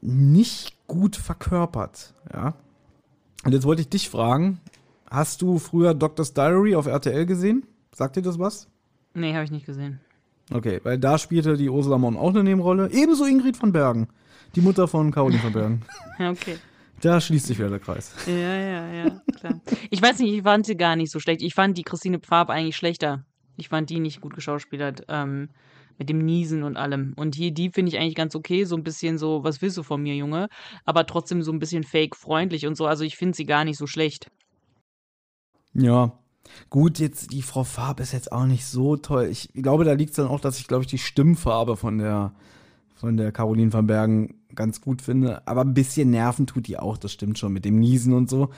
nicht 0.00 0.74
gut 0.88 1.14
verkörpert, 1.14 2.14
ja. 2.32 2.56
Und 3.48 3.54
jetzt 3.54 3.64
wollte 3.64 3.80
ich 3.80 3.88
dich 3.88 4.10
fragen, 4.10 4.60
hast 5.10 5.40
du 5.40 5.58
früher 5.58 5.94
Doctor's 5.94 6.34
Diary 6.34 6.74
auf 6.74 6.84
RTL 6.84 7.24
gesehen? 7.24 7.64
Sagt 7.94 8.16
dir 8.16 8.20
das 8.20 8.38
was? 8.38 8.68
Nee, 9.14 9.32
habe 9.32 9.44
ich 9.44 9.50
nicht 9.50 9.64
gesehen. 9.64 10.00
Okay, 10.52 10.80
weil 10.82 10.98
da 10.98 11.16
spielte 11.16 11.56
die 11.56 11.70
Ursula 11.70 11.96
Mon 11.96 12.18
auch 12.18 12.28
eine 12.28 12.44
Nebenrolle. 12.44 12.90
Ebenso 12.92 13.24
Ingrid 13.24 13.56
von 13.56 13.72
Bergen, 13.72 14.08
die 14.54 14.60
Mutter 14.60 14.86
von 14.86 15.10
Caroline 15.10 15.40
von 15.40 15.52
Bergen. 15.54 15.82
Ja, 16.18 16.30
okay. 16.30 16.58
Da 17.00 17.22
schließt 17.22 17.46
sich 17.46 17.58
wieder 17.58 17.70
der 17.70 17.78
Kreis. 17.78 18.12
Ja, 18.26 18.34
ja, 18.34 18.92
ja, 18.92 19.22
klar. 19.40 19.62
Ich 19.88 20.02
weiß 20.02 20.18
nicht, 20.18 20.34
ich 20.34 20.42
fand 20.42 20.66
sie 20.66 20.76
gar 20.76 20.94
nicht 20.94 21.10
so 21.10 21.18
schlecht. 21.18 21.40
Ich 21.40 21.54
fand 21.54 21.78
die 21.78 21.84
Christine 21.84 22.18
Pfab 22.18 22.50
eigentlich 22.50 22.76
schlechter. 22.76 23.24
Ich 23.56 23.70
fand 23.70 23.88
die 23.88 23.98
nicht 23.98 24.20
gut 24.20 24.34
geschauspielert. 24.34 25.06
Ähm, 25.08 25.48
mit 25.98 26.08
dem 26.08 26.24
Niesen 26.24 26.62
und 26.62 26.76
allem. 26.76 27.12
Und 27.16 27.34
hier 27.34 27.50
die 27.50 27.70
finde 27.70 27.90
ich 27.90 27.98
eigentlich 27.98 28.14
ganz 28.14 28.34
okay. 28.34 28.64
So 28.64 28.76
ein 28.76 28.84
bisschen 28.84 29.18
so, 29.18 29.44
was 29.44 29.60
willst 29.60 29.76
du 29.76 29.82
von 29.82 30.02
mir, 30.02 30.14
Junge? 30.14 30.48
Aber 30.84 31.06
trotzdem 31.06 31.42
so 31.42 31.52
ein 31.52 31.58
bisschen 31.58 31.84
fake 31.84 32.16
freundlich 32.16 32.66
und 32.66 32.76
so. 32.76 32.86
Also 32.86 33.04
ich 33.04 33.16
finde 33.16 33.36
sie 33.36 33.46
gar 33.46 33.64
nicht 33.64 33.78
so 33.78 33.86
schlecht. 33.86 34.30
Ja. 35.74 36.12
Gut, 36.70 36.98
jetzt 36.98 37.32
die 37.32 37.42
Frau 37.42 37.64
Farb 37.64 38.00
ist 38.00 38.12
jetzt 38.12 38.32
auch 38.32 38.46
nicht 38.46 38.64
so 38.64 38.96
toll. 38.96 39.28
Ich 39.30 39.50
glaube, 39.52 39.84
da 39.84 39.92
liegt 39.92 40.10
es 40.10 40.16
dann 40.16 40.28
auch, 40.28 40.40
dass 40.40 40.58
ich, 40.58 40.66
glaube 40.66 40.84
ich, 40.84 40.88
die 40.88 40.98
Stimmfarbe 40.98 41.76
von 41.76 41.98
der, 41.98 42.32
von 42.94 43.16
der 43.16 43.32
Caroline 43.32 43.72
van 43.72 43.86
Bergen 43.86 44.34
ganz 44.54 44.80
gut 44.80 45.02
finde. 45.02 45.46
Aber 45.46 45.62
ein 45.62 45.74
bisschen 45.74 46.10
Nerven 46.10 46.46
tut 46.46 46.66
die 46.66 46.78
auch, 46.78 46.96
das 46.96 47.12
stimmt 47.12 47.38
schon, 47.38 47.52
mit 47.52 47.64
dem 47.64 47.78
Niesen 47.78 48.14
und 48.14 48.30
so. 48.30 48.50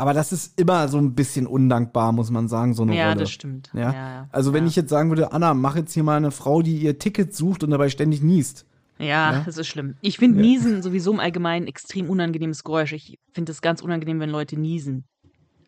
Aber 0.00 0.14
das 0.14 0.32
ist 0.32 0.58
immer 0.58 0.86
so 0.88 0.98
ein 0.98 1.14
bisschen 1.14 1.46
undankbar, 1.48 2.12
muss 2.12 2.30
man 2.30 2.46
sagen, 2.46 2.72
so 2.72 2.84
eine 2.84 2.96
Ja, 2.96 3.08
Rolle. 3.08 3.20
das 3.20 3.30
stimmt. 3.32 3.70
Ja? 3.74 3.80
Ja, 3.80 3.92
ja. 3.92 4.28
Also 4.30 4.52
wenn 4.52 4.62
Ja. 4.64 4.68
ich 4.68 4.76
jetzt 4.76 4.90
sagen 4.90 5.08
würde, 5.10 5.32
Anna, 5.32 5.54
mach 5.54 5.74
jetzt 5.74 5.92
hier 5.92 6.04
mal 6.04 6.16
eine 6.16 6.30
Frau, 6.30 6.62
die 6.62 6.76
ihr 6.78 6.98
Ticket 7.00 7.34
sucht 7.34 7.64
und 7.64 7.70
dabei 7.70 7.88
ständig 7.88 8.22
niest. 8.22 8.64
Ja, 9.00 9.32
Ja? 9.32 9.42
das 9.44 9.58
ist 9.58 9.66
schlimm. 9.66 9.96
Ich 10.00 10.18
finde 10.18 10.40
Niesen 10.40 10.82
sowieso 10.82 11.12
im 11.12 11.18
Allgemeinen 11.20 11.64
ein 11.64 11.68
extrem 11.68 12.08
unangenehmes 12.08 12.62
Geräusch. 12.62 12.92
Ich 12.92 13.18
finde 13.32 13.50
es 13.52 13.60
ganz 13.60 13.82
unangenehm, 13.82 14.20
wenn 14.20 14.30
Leute 14.30 14.56
niesen. 14.58 15.04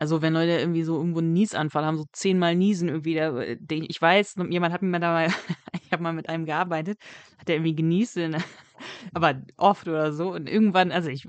Also 0.00 0.22
wenn 0.22 0.32
Leute 0.32 0.52
irgendwie 0.58 0.82
so 0.82 0.96
irgendwo 0.96 1.18
einen 1.20 1.34
Niesanfall 1.34 1.84
haben, 1.84 1.98
so 1.98 2.06
zehnmal 2.12 2.56
niesen 2.56 2.88
irgendwie. 2.88 3.14
Da, 3.14 3.30
den- 3.58 3.84
ich 3.86 4.00
weiß, 4.00 4.34
jemand 4.48 4.72
hat 4.72 4.80
mir 4.82 4.98
da 4.98 5.12
mal, 5.12 5.26
ich 5.84 5.92
habe 5.92 6.02
mal 6.02 6.14
mit 6.14 6.28
einem 6.28 6.46
gearbeitet, 6.46 6.98
hat 7.38 7.48
der 7.48 7.56
irgendwie 7.56 7.76
genießt, 7.76 8.18
aber 9.14 9.42
oft 9.58 9.86
oder 9.86 10.12
so. 10.12 10.32
Und 10.32 10.48
irgendwann, 10.48 10.90
also 10.90 11.10
ich 11.10 11.28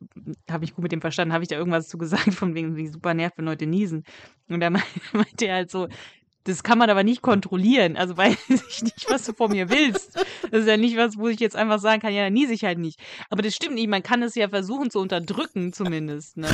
habe 0.49 0.61
mich 0.61 0.73
gut 0.73 0.83
mit 0.83 0.91
dem 0.93 1.01
verstanden, 1.01 1.33
habe 1.33 1.43
ich 1.43 1.49
da 1.49 1.57
irgendwas 1.57 1.89
zu 1.89 1.97
gesagt, 1.97 2.33
von 2.33 2.55
wegen, 2.55 2.77
wie 2.77 2.87
super 2.87 3.13
nervt, 3.13 3.37
wenn 3.37 3.45
Leute 3.45 3.67
niesen. 3.67 4.05
Und 4.49 4.61
da 4.61 4.69
meinte 4.69 4.87
meinte 5.13 5.45
er 5.47 5.55
halt 5.55 5.69
so, 5.69 5.89
das 6.45 6.63
kann 6.63 6.77
man 6.79 6.89
aber 6.89 7.03
nicht 7.03 7.21
kontrollieren. 7.21 7.97
Also 7.97 8.15
weiß 8.17 8.37
ich 8.49 8.81
nicht, 8.83 9.05
was 9.09 9.25
du 9.25 9.33
von 9.33 9.51
mir 9.51 9.69
willst. 9.69 10.15
Das 10.49 10.61
ist 10.61 10.67
ja 10.67 10.77
nicht 10.77 10.95
was, 10.97 11.17
wo 11.17 11.27
ich 11.27 11.39
jetzt 11.41 11.55
einfach 11.57 11.79
sagen 11.79 12.01
kann, 12.01 12.13
ja, 12.13 12.23
dann 12.23 12.33
niese 12.33 12.53
ich 12.53 12.63
halt 12.63 12.79
nicht. 12.79 12.99
Aber 13.29 13.41
das 13.43 13.53
stimmt 13.53 13.75
nicht. 13.75 13.89
Man 13.89 14.01
kann 14.01 14.23
es 14.23 14.33
ja 14.33 14.47
versuchen 14.49 14.89
zu 14.89 14.99
unterdrücken, 14.99 15.71
zumindest. 15.73 16.37
Ne? 16.37 16.47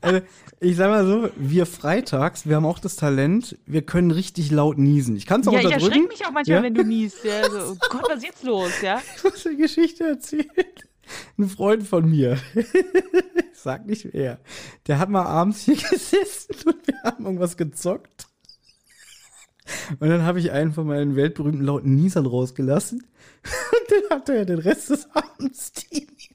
Also, 0.00 0.20
ich 0.60 0.76
sag 0.76 0.88
mal 0.90 1.06
so, 1.06 1.28
wir 1.36 1.66
freitags, 1.66 2.46
wir 2.46 2.56
haben 2.56 2.66
auch 2.66 2.78
das 2.78 2.96
Talent, 2.96 3.58
wir 3.66 3.82
können 3.82 4.10
richtig 4.10 4.50
laut 4.50 4.78
niesen. 4.78 5.16
Ich 5.16 5.26
kann 5.26 5.40
es 5.40 5.48
auch 5.48 5.52
Ja, 5.52 5.60
ich 5.60 5.64
unterdrücken. 5.66 5.92
erschrecke 5.92 6.08
mich 6.12 6.26
auch 6.26 6.30
manchmal, 6.32 6.56
Ja? 6.58 6.62
wenn 6.62 6.74
du 6.74 6.84
niest. 6.84 7.24
Ja, 7.24 7.48
so, 7.50 7.72
oh 7.72 7.76
Gott, 7.90 8.04
was 8.08 8.18
ist 8.18 8.24
jetzt 8.24 8.42
los? 8.44 8.70
Ja? 8.82 9.00
Ich 9.16 9.24
muss 9.24 9.46
eine 9.46 9.56
Geschichte 9.56 10.04
erzählen. 10.04 10.46
Ein 11.38 11.48
Freund 11.48 11.86
von 11.86 12.08
mir, 12.10 12.36
ich 12.54 12.66
sag 13.54 13.86
nicht 13.86 14.12
wer, 14.12 14.40
der 14.88 14.98
hat 14.98 15.08
mal 15.08 15.24
abends 15.24 15.60
hier 15.62 15.76
gesessen 15.90 16.54
und 16.66 16.86
wir 16.86 16.96
haben 17.04 17.24
irgendwas 17.24 17.56
gezockt. 17.56 18.26
Und 20.00 20.08
dann 20.08 20.22
habe 20.22 20.38
ich 20.40 20.52
einen 20.52 20.72
von 20.72 20.86
meinen 20.86 21.16
weltberühmten 21.16 21.64
lauten 21.64 21.94
Niesern 21.94 22.26
rausgelassen. 22.26 23.00
Und 23.02 23.90
dann 24.10 24.18
hatte 24.18 24.36
er 24.36 24.44
den 24.44 24.58
Rest 24.58 24.90
des 24.90 25.08
Abends 25.12 25.72
Tinnitus. 25.72 26.28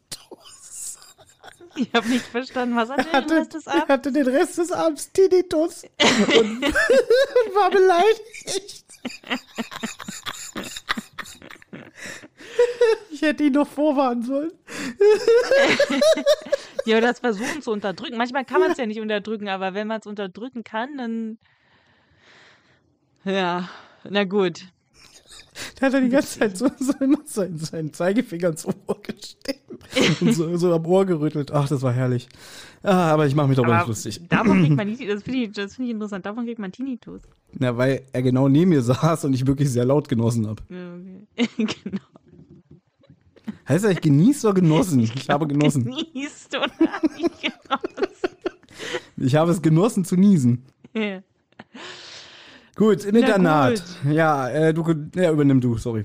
Ich 1.76 1.94
habe 1.94 2.08
nicht 2.10 2.26
verstanden, 2.26 2.76
was 2.76 2.90
hat 2.90 2.98
Er 3.00 3.04
der 3.06 3.14
hatte, 3.14 3.36
Rest 3.36 3.54
des 3.54 3.66
er 3.68 3.74
Abends? 3.74 3.90
hatte 3.90 4.12
den 4.12 4.28
Rest 4.28 4.58
des 4.58 4.72
Abends 4.72 5.12
Tinnitus 5.12 5.84
und, 6.02 6.38
und 6.38 6.62
war 7.56 7.70
beleidigt. 7.70 8.86
Ich 13.10 13.22
hätte 13.22 13.44
ihn 13.44 13.54
noch 13.54 13.68
vorwarnen 13.68 14.24
sollen. 14.24 14.52
Ja, 16.84 17.00
das 17.00 17.20
versuchen 17.20 17.62
zu 17.62 17.70
unterdrücken. 17.72 18.18
Manchmal 18.18 18.44
kann 18.44 18.60
man 18.60 18.72
es 18.72 18.80
ja 18.80 18.88
nicht 18.88 19.00
unterdrücken, 19.00 19.48
aber 19.50 19.76
wenn 19.76 19.86
man 19.86 20.00
es 20.00 20.08
unterdrücken 20.08 20.64
kann, 20.64 20.98
dann. 20.98 21.38
Ja, 23.24 23.70
na 24.04 24.24
gut. 24.24 24.62
Da 25.82 25.88
hat 25.88 25.96
er 25.96 26.02
die 26.02 26.10
ganze 26.10 26.38
Zeit 26.38 26.56
so, 26.56 26.70
so 26.80 26.94
immer 27.00 27.18
seinen, 27.26 27.58
seinen 27.58 27.92
Zeigefinger 27.92 28.50
ins 28.50 28.68
Ohr 28.68 28.76
gesteckt 29.02 29.68
und 30.22 30.32
so, 30.32 30.56
so 30.56 30.72
am 30.76 30.86
Ohr 30.86 31.08
gerüttelt. 31.08 31.52
Ach, 31.52 31.68
das 31.68 31.82
war 31.82 31.92
herrlich. 31.92 32.30
Ah, 32.84 33.12
aber 33.12 33.26
ich 33.26 33.34
mache 33.34 33.48
mich 33.48 33.58
doch 33.58 33.66
nicht 33.66 33.88
lustig. 33.88 34.22
davon 34.30 34.62
kriegt 34.62 34.76
man 34.76 34.88
das 34.90 35.24
finde 35.24 35.40
ich, 35.40 35.52
das 35.54 35.76
finde 35.76 35.90
ich 35.90 35.96
interessant, 35.96 36.28
davon 36.28 36.46
kriegt 36.46 36.60
man 36.60 36.72
Tinnitus. 36.72 37.22
Na, 37.54 37.76
weil 37.76 38.04
er 38.14 38.22
genau 38.22 38.48
neben 38.48 38.70
mir 38.70 38.84
saß 38.84 39.26
und 39.26 39.34
ich 39.34 39.48
wirklich 39.48 39.72
sehr 39.72 39.84
laut 39.84 40.08
genossen 40.08 40.48
habe. 40.48 40.62
Okay. 40.70 41.50
genau. 41.58 42.04
Heißt 43.68 43.84
er, 43.84 43.90
ich 43.90 44.02
genießt 44.02 44.46
oder 44.46 44.54
genossen? 44.54 45.00
Ich 45.00 45.30
habe 45.32 45.48
genossen. 45.48 45.86
Genießt 45.86 46.58
oder 46.58 46.70
nicht 47.18 47.42
genossen. 47.42 48.08
Ich 49.18 49.36
habe 49.36 49.50
es 49.50 49.60
genossen 49.64 50.06
zu 50.06 50.16
niesen. 50.16 50.64
Ja. 50.94 51.24
Gut, 52.82 53.06
im 53.06 53.14
Na 53.14 53.20
Internat. 53.20 53.84
Ja, 54.10 54.50
äh, 54.50 54.74
du, 54.74 54.84
ja, 55.14 55.32
übernimm 55.32 55.62
du, 55.62 55.78
sorry. 55.78 56.04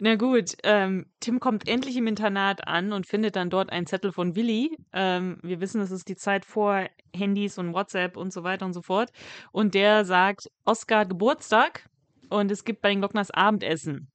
Na 0.00 0.14
gut, 0.14 0.56
ähm, 0.62 1.04
Tim 1.20 1.38
kommt 1.38 1.68
endlich 1.68 1.98
im 1.98 2.06
Internat 2.06 2.66
an 2.66 2.94
und 2.94 3.06
findet 3.06 3.36
dann 3.36 3.50
dort 3.50 3.70
einen 3.70 3.86
Zettel 3.86 4.10
von 4.10 4.34
Willi. 4.34 4.74
Ähm, 4.94 5.38
wir 5.42 5.60
wissen, 5.60 5.82
es 5.82 5.90
ist 5.90 6.08
die 6.08 6.16
Zeit 6.16 6.46
vor 6.46 6.86
Handys 7.14 7.58
und 7.58 7.74
WhatsApp 7.74 8.16
und 8.16 8.32
so 8.32 8.42
weiter 8.42 8.64
und 8.64 8.72
so 8.72 8.80
fort. 8.80 9.10
Und 9.52 9.74
der 9.74 10.06
sagt, 10.06 10.50
Oskar 10.64 11.00
hat 11.00 11.10
Geburtstag 11.10 11.90
und 12.30 12.50
es 12.50 12.64
gibt 12.64 12.80
bei 12.80 12.88
den 12.88 13.00
Glockners 13.00 13.30
Abendessen. 13.30 14.08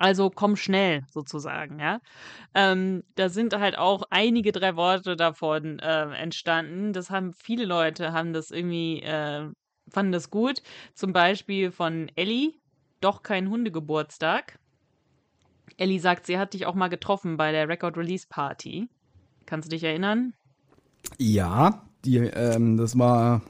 Also 0.00 0.28
komm 0.28 0.56
schnell, 0.56 1.04
sozusagen, 1.12 1.78
ja. 1.78 2.00
Ähm, 2.52 3.04
da 3.14 3.28
sind 3.28 3.56
halt 3.56 3.78
auch 3.78 4.02
einige 4.10 4.50
drei 4.50 4.74
Worte 4.74 5.14
davon 5.14 5.78
äh, 5.78 6.10
entstanden. 6.16 6.92
Das 6.92 7.10
haben 7.10 7.32
viele 7.32 7.64
Leute, 7.64 8.12
haben 8.12 8.32
das 8.32 8.50
irgendwie, 8.50 9.02
äh, 9.02 9.48
fanden 9.88 10.12
das 10.12 10.30
gut. 10.30 10.62
Zum 10.94 11.12
Beispiel 11.12 11.70
von 11.70 12.10
Ellie, 12.16 12.54
doch 13.00 13.22
kein 13.22 13.50
Hundegeburtstag. 13.50 14.58
Ellie 15.76 16.00
sagt, 16.00 16.26
sie 16.26 16.38
hat 16.38 16.54
dich 16.54 16.66
auch 16.66 16.74
mal 16.74 16.88
getroffen 16.88 17.36
bei 17.36 17.52
der 17.52 17.68
Record 17.68 17.96
Release 17.96 18.26
Party. 18.28 18.88
Kannst 19.44 19.68
du 19.68 19.74
dich 19.74 19.84
erinnern? 19.84 20.32
Ja, 21.18 21.86
die, 22.04 22.18
ähm, 22.18 22.76
das 22.76 22.98
war, 22.98 23.42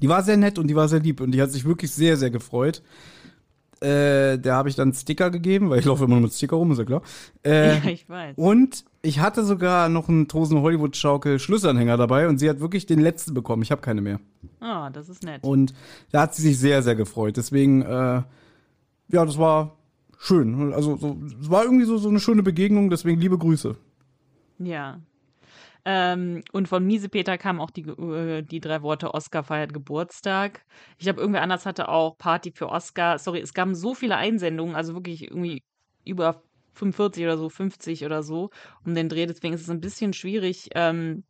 die 0.00 0.08
war 0.08 0.22
sehr 0.22 0.36
nett 0.36 0.58
und 0.58 0.68
die 0.68 0.76
war 0.76 0.88
sehr 0.88 1.00
lieb 1.00 1.20
und 1.20 1.32
die 1.32 1.42
hat 1.42 1.50
sich 1.50 1.64
wirklich 1.64 1.90
sehr, 1.90 2.16
sehr 2.16 2.30
gefreut. 2.30 2.82
Äh, 3.84 4.38
der 4.38 4.54
habe 4.54 4.70
ich 4.70 4.76
dann 4.76 4.94
Sticker 4.94 5.30
gegeben, 5.30 5.68
weil 5.68 5.78
ich 5.78 5.84
laufe 5.84 6.04
immer 6.04 6.14
nur 6.14 6.22
mit 6.22 6.32
Sticker 6.32 6.56
rum, 6.56 6.72
ist 6.72 6.78
ja 6.78 6.84
klar. 6.84 7.02
Äh, 7.44 7.76
ja, 7.76 7.84
ich 7.84 8.08
weiß. 8.08 8.38
Und 8.38 8.84
ich 9.02 9.20
hatte 9.20 9.44
sogar 9.44 9.90
noch 9.90 10.08
einen 10.08 10.26
Tosen 10.26 10.62
Hollywood 10.62 10.96
Schaukel 10.96 11.38
Schlüsselanhänger 11.38 11.98
dabei 11.98 12.26
und 12.28 12.38
sie 12.38 12.48
hat 12.48 12.60
wirklich 12.60 12.86
den 12.86 13.00
letzten 13.00 13.34
bekommen. 13.34 13.62
Ich 13.62 13.70
habe 13.70 13.82
keine 13.82 14.00
mehr. 14.00 14.20
Ah, 14.60 14.88
das 14.88 15.10
ist 15.10 15.22
nett. 15.22 15.44
Und 15.44 15.74
da 16.10 16.22
hat 16.22 16.34
sie 16.34 16.42
sich 16.42 16.58
sehr, 16.58 16.82
sehr 16.82 16.94
gefreut. 16.94 17.36
Deswegen, 17.36 17.82
äh, 17.82 18.22
ja, 19.08 19.24
das 19.24 19.36
war 19.36 19.76
schön. 20.18 20.72
Also, 20.72 20.96
so, 20.96 21.18
es 21.38 21.50
war 21.50 21.64
irgendwie 21.64 21.84
so, 21.84 21.98
so 21.98 22.08
eine 22.08 22.20
schöne 22.20 22.42
Begegnung. 22.42 22.88
Deswegen 22.88 23.20
liebe 23.20 23.36
Grüße. 23.36 23.76
Ja. 24.58 25.00
Ähm, 25.86 26.42
und 26.52 26.66
von 26.68 26.86
Miesepeter 26.86 27.36
kamen 27.36 27.60
auch 27.60 27.70
die, 27.70 27.82
äh, 27.82 28.42
die 28.42 28.60
drei 28.60 28.82
Worte 28.82 29.12
Oscar 29.12 29.42
feiert 29.44 29.74
Geburtstag. 29.74 30.64
Ich 30.98 31.04
glaube, 31.04 31.20
irgendwer 31.20 31.42
anders 31.42 31.66
hatte 31.66 31.88
auch 31.88 32.16
Party 32.16 32.52
für 32.52 32.70
Oscar. 32.70 33.18
Sorry, 33.18 33.40
es 33.40 33.52
gaben 33.52 33.74
so 33.74 33.94
viele 33.94 34.16
Einsendungen, 34.16 34.76
also 34.76 34.94
wirklich 34.94 35.24
irgendwie 35.24 35.62
über 36.04 36.42
45 36.72 37.24
oder 37.24 37.36
so, 37.36 37.48
50 37.50 38.04
oder 38.04 38.22
so 38.22 38.50
um 38.84 38.94
den 38.94 39.08
Dreh. 39.08 39.26
Deswegen 39.26 39.54
ist 39.54 39.62
es 39.62 39.70
ein 39.70 39.80
bisschen 39.80 40.12
schwierig, 40.14 40.70
ähm, 40.74 41.24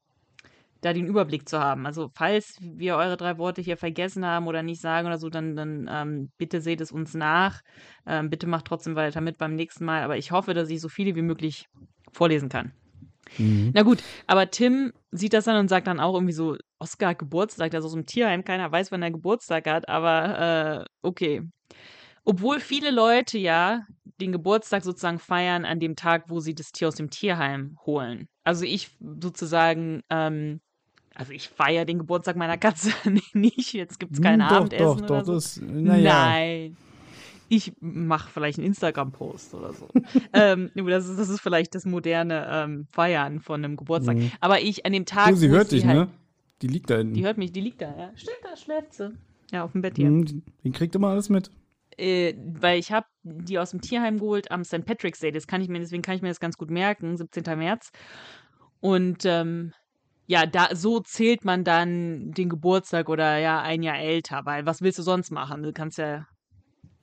da 0.82 0.92
den 0.92 1.07
Überblick 1.07 1.48
zu 1.48 1.61
haben. 1.61 1.86
Also 1.86 2.11
falls 2.14 2.59
wir 2.61 2.96
eure 2.96 3.16
drei 3.16 3.38
Worte 3.38 3.62
hier 3.62 3.76
vergessen 3.76 4.24
haben 4.24 4.46
oder 4.46 4.62
nicht 4.62 4.80
sagen 4.80 5.07
oder 5.07 5.18
so, 5.18 5.30
dann, 5.30 5.57
dann 5.57 5.88
ähm, 5.90 6.30
bitte 6.38 6.61
seht 6.61 6.80
es 6.80 6.92
uns 6.92 7.14
nach. 7.14 7.62
Ähm, 8.07 8.30
bitte 8.30 8.46
macht 8.46 8.66
trotzdem 8.66 8.94
weiter 8.94 9.20
mit 9.20 9.38
beim 9.38 9.55
nächsten 9.57 9.84
Mal. 9.84 10.02
Aber 10.02 10.16
ich 10.16 10.30
hoffe, 10.30 10.55
dass 10.55 10.70
ich 10.70 10.80
so 10.80 10.88
viele 10.88 11.16
wie 11.16 11.22
möglich 11.22 11.68
vorlesen 12.12 12.48
kann. 12.48 12.72
Na 13.72 13.82
gut, 13.82 14.02
aber 14.26 14.50
Tim 14.50 14.92
sieht 15.10 15.32
das 15.32 15.44
dann 15.44 15.56
und 15.56 15.68
sagt 15.68 15.86
dann 15.86 16.00
auch 16.00 16.14
irgendwie 16.14 16.32
so, 16.32 16.56
Oscar 16.78 17.14
Geburtstag, 17.14 17.70
der 17.70 17.80
ist 17.80 17.86
aus 17.86 17.92
dem 17.92 18.06
Tierheim, 18.06 18.44
keiner 18.44 18.70
weiß, 18.70 18.92
wann 18.92 19.02
er 19.02 19.10
Geburtstag 19.10 19.66
hat, 19.66 19.88
aber 19.88 20.82
äh, 20.82 20.84
okay. 21.02 21.42
Obwohl 22.24 22.60
viele 22.60 22.90
Leute 22.90 23.38
ja 23.38 23.86
den 24.20 24.32
Geburtstag 24.32 24.82
sozusagen 24.84 25.18
feiern 25.18 25.64
an 25.64 25.80
dem 25.80 25.96
Tag, 25.96 26.24
wo 26.28 26.40
sie 26.40 26.54
das 26.54 26.72
Tier 26.72 26.88
aus 26.88 26.94
dem 26.94 27.10
Tierheim 27.10 27.76
holen. 27.84 28.28
Also 28.44 28.64
ich 28.64 28.90
sozusagen, 29.20 30.02
ähm, 30.10 30.60
also 31.14 31.32
ich 31.32 31.48
feiere 31.48 31.84
den 31.84 31.98
Geburtstag 31.98 32.36
meiner 32.36 32.58
Katze 32.58 32.92
nicht, 33.34 33.72
jetzt 33.74 33.98
gibt 34.00 34.14
es 34.14 34.22
kein 34.22 34.40
Hm, 34.40 34.48
doch, 34.48 34.56
Abendessen 34.56 34.84
doch, 34.84 34.96
oder 34.98 35.18
doch, 35.18 35.24
so. 35.24 35.34
das, 35.34 35.60
naja. 35.60 36.28
Nein. 36.28 36.76
Ich 37.49 37.72
mache 37.80 38.30
vielleicht 38.30 38.59
einen 38.59 38.66
Instagram-Post 38.68 39.55
oder 39.55 39.72
so. 39.72 39.88
ähm, 40.32 40.70
das, 40.74 41.09
ist, 41.09 41.18
das 41.18 41.28
ist 41.28 41.40
vielleicht 41.40 41.74
das 41.74 41.84
moderne 41.84 42.49
ähm, 42.51 42.86
Feiern 42.90 43.40
von 43.40 43.64
einem 43.64 43.76
Geburtstag. 43.76 44.16
Aber 44.40 44.61
ich 44.61 44.86
an 44.86 44.92
dem 44.92 45.07
Tag. 45.07 45.30
Du, 45.30 45.36
sie 45.36 45.49
hört 45.49 45.72
ich 45.72 45.80
dich, 45.80 45.86
halt, 45.86 45.97
ne? 45.97 46.09
Die 46.62 46.68
liegt 46.68 46.90
da 46.90 46.97
hinten. 46.99 47.14
Die 47.14 47.24
hört 47.24 47.38
mich, 47.38 47.53
die 47.53 47.61
liegt 47.61 47.82
da, 47.82 47.95
ja. 47.97 48.11
Stimmt, 48.14 48.38
da 48.42 48.57
schläft 48.57 48.95
sie. 48.95 49.12
Ja, 49.53 49.64
auf 49.64 49.72
dem 49.72 49.82
Bett 49.82 49.97
hier. 49.97 50.07
Hm, 50.07 50.24
die, 50.24 50.42
die 50.64 50.72
kriegt 50.72 50.95
immer 50.95 51.09
alles 51.09 51.28
mit. 51.28 51.51
Äh, 51.97 52.34
weil 52.55 52.78
ich 52.78 52.90
habe 52.90 53.07
die 53.22 53.59
aus 53.59 53.70
dem 53.70 53.80
Tierheim 53.80 54.18
geholt 54.18 54.51
am 54.51 54.64
St. 54.64 54.84
Patrick's 54.84 55.20
Day. 55.20 55.30
Das 55.30 55.47
kann 55.47 55.61
ich 55.61 55.68
mir, 55.68 55.78
deswegen 55.78 56.03
kann 56.03 56.16
ich 56.16 56.22
mir 56.22 56.28
das 56.28 56.40
ganz 56.40 56.57
gut 56.57 56.70
merken, 56.70 57.16
17. 57.16 57.45
März. 57.59 57.90
Und 58.80 59.24
ähm, 59.24 59.72
ja, 60.26 60.47
da 60.47 60.74
so 60.74 61.01
zählt 61.01 61.45
man 61.45 61.64
dann 61.64 62.32
den 62.32 62.49
Geburtstag 62.49 63.09
oder 63.09 63.38
ja 63.38 63.61
ein 63.61 63.82
Jahr 63.82 63.99
älter, 63.99 64.40
weil 64.45 64.66
was 64.66 64.82
willst 64.82 64.99
du 64.99 65.03
sonst 65.03 65.30
machen? 65.30 65.62
Du 65.62 65.72
kannst 65.72 65.99
ja 65.99 66.26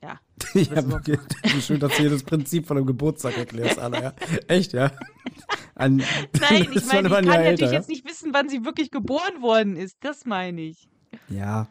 ja. 0.02 0.20
Ja, 0.54 0.82
okay. 0.94 1.18
Schön, 1.60 1.80
dass 1.80 1.92
du 1.92 1.98
hier 1.98 2.10
das 2.10 2.22
Prinzip 2.22 2.66
von 2.66 2.76
einem 2.76 2.86
Geburtstag 2.86 3.38
erklärst, 3.38 3.78
Anna, 3.78 4.02
ja. 4.02 4.12
Echt, 4.48 4.72
ja? 4.72 4.90
An, 5.74 5.96
Nein, 5.96 6.68
ich 6.74 6.86
meine, 6.86 7.08
ich 7.08 7.14
kann 7.14 7.24
Jahr 7.24 7.36
natürlich 7.38 7.62
älter, 7.62 7.72
jetzt 7.72 7.88
nicht 7.88 8.06
wissen, 8.06 8.34
wann 8.34 8.48
sie 8.48 8.64
wirklich 8.64 8.90
geboren 8.90 9.40
worden 9.40 9.76
ist. 9.76 9.96
Das 10.00 10.26
meine 10.26 10.60
ich. 10.60 10.88
Ja. 11.28 11.68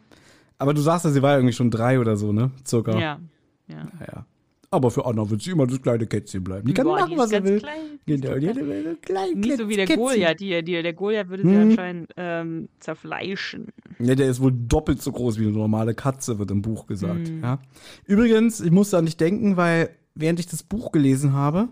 Aber 0.57 0.73
du 0.73 0.81
sagst 0.81 1.05
ja, 1.05 1.11
sie 1.11 1.21
war 1.21 1.35
irgendwie 1.35 1.53
schon 1.53 1.71
drei 1.71 1.99
oder 1.99 2.17
so, 2.17 2.31
ne? 2.33 2.51
Circa. 2.65 2.97
Ja. 2.99 3.19
Ja. 3.67 3.87
Naja. 3.99 4.25
Aber 4.73 4.89
für 4.89 5.05
Anna 5.05 5.29
wird 5.29 5.41
sie 5.41 5.51
immer 5.51 5.67
das 5.67 5.81
kleine 5.81 6.07
Kätzchen 6.07 6.45
bleiben. 6.45 6.65
Die 6.65 6.73
kann 6.73 6.85
Boah, 6.85 7.01
machen, 7.01 7.17
was 7.17 7.29
sie 7.29 7.43
will. 7.43 7.59
klein. 7.59 7.99
Genau, 8.05 8.35
die 8.39 8.47
hat 8.49 8.55
immer 8.55 8.81
so 8.81 8.89
ein 8.89 9.01
kleines 9.01 9.35
Nicht 9.35 9.57
so 9.57 9.67
wie 9.67 9.75
der 9.75 9.85
Kätzchen. 9.85 10.01
Goliath. 10.05 10.39
Die, 10.39 10.63
die, 10.63 10.81
der 10.81 10.93
Goliath 10.93 11.27
würde 11.29 11.43
sie 11.43 11.49
Hm. 11.53 11.61
anscheinend 11.71 12.11
ähm, 12.15 12.69
zerfleischen. 12.79 13.67
Ja, 13.99 14.15
der 14.15 14.29
ist 14.29 14.41
wohl 14.41 14.53
doppelt 14.53 15.01
so 15.01 15.11
groß 15.11 15.37
wie 15.39 15.43
eine 15.47 15.51
normale 15.57 15.93
Katze, 15.93 16.39
wird 16.39 16.51
im 16.51 16.61
Buch 16.61 16.87
gesagt. 16.87 17.27
Hm. 17.27 17.41
Ja. 17.43 17.59
Übrigens, 18.05 18.61
ich 18.61 18.71
musste 18.71 18.97
an 18.97 19.05
dich 19.05 19.17
denken, 19.17 19.57
weil 19.57 19.89
während 20.15 20.39
ich 20.39 20.47
das 20.47 20.63
Buch 20.63 20.93
gelesen 20.93 21.33
habe, 21.33 21.67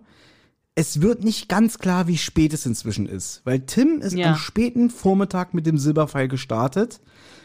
es 0.75 1.01
wird 1.01 1.23
nicht 1.23 1.47
ganz 1.47 1.77
klar, 1.79 2.07
wie 2.09 2.17
spät 2.17 2.53
es 2.53 2.65
inzwischen 2.65 3.05
ist. 3.05 3.41
Weil 3.45 3.61
Tim 3.61 4.01
ist 4.01 4.17
Ja. 4.17 4.31
am 4.31 4.35
späten 4.35 4.89
Vormittag 4.89 5.53
mit 5.53 5.65
dem 5.65 5.77
Silberpfeil 5.77 6.27
gestartet. 6.27 6.99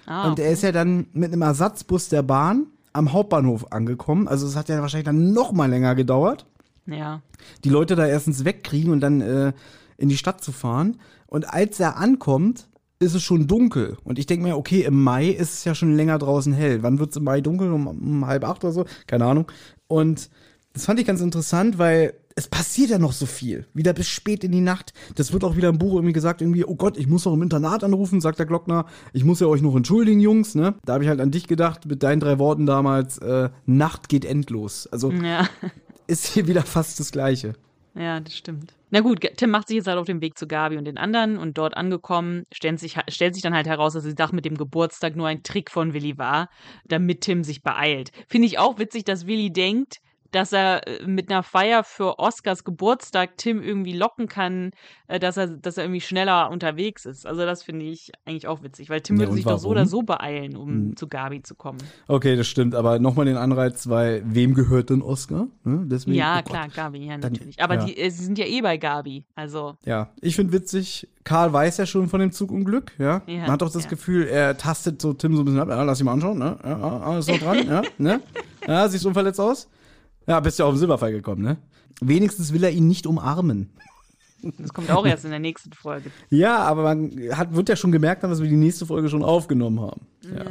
Ah, 0.07 0.29
und 0.29 0.39
er 0.41 0.51
ist 0.51 0.63
ja 0.65 0.73
dann 0.73 1.07
mit 1.13 1.33
einem 1.33 1.43
Ersatzbus 1.43 2.09
der 2.09 2.23
Bahn 2.23 2.67
am 2.95 3.13
Hauptbahnhof 3.13 3.73
angekommen. 3.73 4.27
Also 4.27 4.47
es 4.47 4.57
hat 4.57 4.71
ja 4.71 4.81
wahrscheinlich 4.81 5.05
dann 5.05 5.33
noch 5.33 5.53
mal 5.53 5.69
länger 5.69 5.95
gedauert 5.95 6.47
ja. 6.87 7.23
die 7.65 7.69
Leute 7.69 7.97
da 7.97 8.07
erstens 8.07 8.45
wegkriegen 8.45 8.93
und 8.93 9.01
dann 9.01 9.21
äh, 9.21 9.53
in 9.97 10.09
die 10.09 10.17
Stadt 10.17 10.43
zu 10.43 10.53
fahren. 10.53 11.01
Und 11.27 11.53
als 11.53 11.81
er 11.81 11.97
ankommt, 11.97 12.69
ist 12.99 13.15
es 13.15 13.23
schon 13.23 13.47
dunkel. 13.47 13.97
Und 14.05 14.19
ich 14.19 14.27
denke 14.27 14.45
mir, 14.45 14.57
okay, 14.57 14.83
im 14.83 15.03
Mai 15.03 15.29
ist 15.29 15.55
es 15.55 15.65
ja 15.65 15.75
schon 15.75 15.97
länger 15.97 16.19
draußen 16.19 16.53
hell. 16.53 16.83
Wann 16.83 16.99
wird 16.99 17.11
es 17.11 17.17
im 17.17 17.25
Mai 17.25 17.41
dunkel? 17.41 17.73
Um, 17.73 17.87
um 17.87 18.27
halb 18.27 18.45
acht 18.45 18.65
oder 18.65 18.73
so? 18.73 18.87
Keine 19.07 19.27
Ahnung. 19.27 19.51
Und 19.87 20.31
das 20.73 20.85
fand 20.85 21.01
ich 21.01 21.07
ganz 21.07 21.21
interessant, 21.21 21.79
weil 21.79 22.15
es 22.37 22.49
passiert 22.49 22.91
ja 22.91 22.99
noch 22.99 23.13
so 23.13 23.27
viel. 23.27 23.67
Wieder 23.75 23.93
bis 23.93 24.09
spät 24.09 24.43
in 24.43 24.53
die 24.53 24.61
Nacht. 24.61 24.93
Das 25.15 25.33
wird 25.33 25.45
auch 25.45 25.57
wieder 25.57 25.69
im 25.69 25.79
Buch 25.79 25.95
irgendwie 25.95 26.13
gesagt, 26.13 26.41
irgendwie, 26.41 26.65
oh 26.65 26.75
Gott, 26.75 26.97
ich 26.97 27.07
muss 27.07 27.25
doch 27.25 27.33
im 27.33 27.43
Internat 27.43 27.85
anrufen, 27.85 28.21
sagt 28.21 28.39
der 28.39 28.47
Glockner. 28.47 28.87
Ich 29.13 29.25
muss 29.25 29.41
ja 29.41 29.47
euch 29.47 29.63
noch 29.63 29.77
entschuldigen, 29.77 30.21
Jungs, 30.21 30.55
ne? 30.55 30.75
Da 30.85 30.95
habe 30.95 31.05
ich 31.05 31.11
halt 31.11 31.21
an 31.21 31.31
dich 31.31 31.47
gedacht, 31.47 31.87
mit 31.87 32.03
deinen 32.03 32.21
drei 32.21 32.39
Worten 32.39 32.67
damals, 32.67 33.19
äh, 33.19 33.51
Nacht 33.67 34.09
geht 34.09 34.25
endlos. 34.25 34.89
Also 34.89 35.13
Ja. 35.13 35.49
ist 36.07 36.27
hier 36.27 36.49
wieder 36.49 36.63
fast 36.63 36.99
das 36.99 37.13
Gleiche. 37.13 37.55
Ja, 37.95 38.19
das 38.19 38.37
stimmt. 38.37 38.75
Na 38.91 39.01
gut, 39.01 39.21
Tim 39.37 39.51
macht 39.51 39.69
sich 39.69 39.77
jetzt 39.77 39.87
halt 39.87 39.99
auf 39.99 40.07
den 40.07 40.21
Weg 40.21 40.37
zu 40.37 40.49
Gabi 40.49 40.77
und 40.77 40.85
den 40.85 40.99
anderen 40.99 41.39
und 41.39 41.57
dort 41.57 41.77
angekommen 41.77 42.45
stellt 42.53 42.81
sich, 42.81 42.97
stellt 43.09 43.35
sich 43.35 43.43
dann 43.43 43.55
halt 43.55 43.69
heraus, 43.69 43.93
dass 43.93 44.03
die 44.03 44.15
Sache 44.19 44.35
mit 44.35 44.45
dem 44.45 44.57
Geburtstag 44.57 45.15
nur 45.15 45.29
ein 45.29 45.45
Trick 45.45 45.71
von 45.71 45.95
Willi 45.95 46.19
war, 46.19 46.49
damit 46.87 47.21
Tim 47.21 47.45
sich 47.45 47.63
beeilt. 47.63 48.11
Finde 48.29 48.47
ich 48.47 48.59
auch 48.59 48.79
witzig, 48.79 49.05
dass 49.05 49.27
Willi 49.27 49.53
denkt, 49.53 49.99
dass 50.35 50.53
er 50.53 50.87
äh, 50.87 51.07
mit 51.07 51.31
einer 51.31 51.43
Feier 51.43 51.85
für 51.85 52.19
Oscars 52.19 52.65
Geburtstag 52.65 53.37
Tim 53.37 53.63
irgendwie 53.63 53.97
locken 53.97 54.29
kann, 54.29 54.73
äh, 55.09 55.19
dass 55.19 55.37
er, 55.37 55.47
dass 55.49 55.77
er 55.79 55.85
irgendwie 55.85 56.01
schneller 56.01 56.51
unterwegs 56.51 57.05
ist. 57.07 57.27
Also 57.27 57.45
das 57.47 57.63
finde 57.63 57.85
ich 57.87 58.13
eigentlich 58.25 58.47
auch 58.47 58.63
witzig, 58.63 58.91
weil 58.91 59.01
Tim 59.01 59.17
Ja, 59.17 59.23
würde 59.23 59.35
sich 59.35 59.45
doch 59.45 59.59
so 59.59 59.65
warum? 59.65 59.71
oder 59.73 59.87
so 59.87 60.03
beeilen, 60.03 60.57
um 60.57 60.69
Hm. 60.71 60.97
zu 60.97 61.09
Gabi 61.09 61.43
zu 61.43 61.55
kommen. 61.55 61.79
Okay, 62.09 62.37
das 62.37 62.47
stimmt, 62.47 62.75
aber 62.75 62.99
nochmal 62.99 63.27
den 63.27 63.37
Anreiz, 63.37 63.89
weil 63.89 64.23
wem 64.27 64.55
gehört 64.55 64.91
denn 64.91 65.03
Oscar? 65.03 65.47
Ne? 65.65 65.83
Deswegen, 65.87 66.17
ja, 66.17 66.41
oh 66.41 66.49
klar, 66.49 66.69
Gabi, 66.69 67.07
ja, 67.07 67.17
Dann- 67.19 67.33
natürlich. 67.33 67.63
Aber 67.63 67.75
ja. 67.77 67.85
die, 67.85 67.97
äh, 67.99 68.11
sie 68.11 68.25
sind 68.25 68.39
ja 68.39 68.47
eh 68.47 68.61
bei 68.61 68.77
Gabi. 68.77 69.25
Also, 69.35 69.77
Ja, 69.85 70.11
ich 70.21 70.37
finde 70.37 70.53
witzig, 70.53 71.09
Karl 71.25 71.53
weiß 71.53 71.79
ja 71.79 71.87
schon 71.87 72.09
von 72.09 72.21
dem 72.21 72.33
Zugunglück, 72.33 72.93
ja. 72.99 73.23
Ja, 73.27 73.41
Man 73.43 73.53
hat 73.53 73.63
doch 73.63 73.71
das 73.73 73.85
ja. 73.85 73.91
Gefühl, 73.91 74.27
er 74.27 74.57
tastet 74.57 75.01
so 75.01 75.13
Tim 75.13 75.35
so 75.37 75.43
ein 75.43 75.45
bisschen 75.47 75.61
ab. 75.61 75.69
Ja, 75.69 75.83
lass 75.83 76.01
ihn 76.01 76.07
mal 76.07 76.13
anschauen, 76.13 76.39
ne? 76.39 76.59
Ja, 76.65 76.77
ah, 76.77 77.01
ah, 77.13 77.19
ist 77.19 77.29
noch 77.29 77.39
dran, 77.39 77.67
ja, 77.69 77.83
ne? 77.99 78.21
Ja, 78.67 78.89
siehst 78.89 79.07
unverletzt 79.07 79.41
aus? 79.41 79.69
Ja, 80.27 80.41
bist 80.41 80.59
ja 80.59 80.65
auf 80.65 80.75
den 80.75 80.79
Silberpfeil 80.79 81.13
gekommen, 81.13 81.43
ne? 81.43 81.57
Wenigstens 82.01 82.53
will 82.53 82.65
er 82.65 82.71
ihn 82.71 82.89
nicht 82.89 83.07
umarmen. 83.07 83.71
das 84.59 84.73
kommt 84.73 84.91
auch 84.91 85.07
erst 85.07 85.25
in 85.25 85.31
der 85.31 85.41
nächsten 85.41 85.73
Folge. 85.73 86.11
Ja, 86.31 86.59
aber 86.59 86.83
man 86.83 87.13
hat, 87.33 87.55
wird 87.55 87.69
ja 87.69 87.77
schon 87.77 87.93
gemerkt 87.93 88.23
haben, 88.23 88.31
dass 88.31 88.43
wir 88.43 88.49
die 88.49 88.57
nächste 88.57 88.87
Folge 88.87 89.09
schon 89.09 89.23
aufgenommen 89.23 89.81
haben. 89.81 90.07
Ja. 90.23 90.45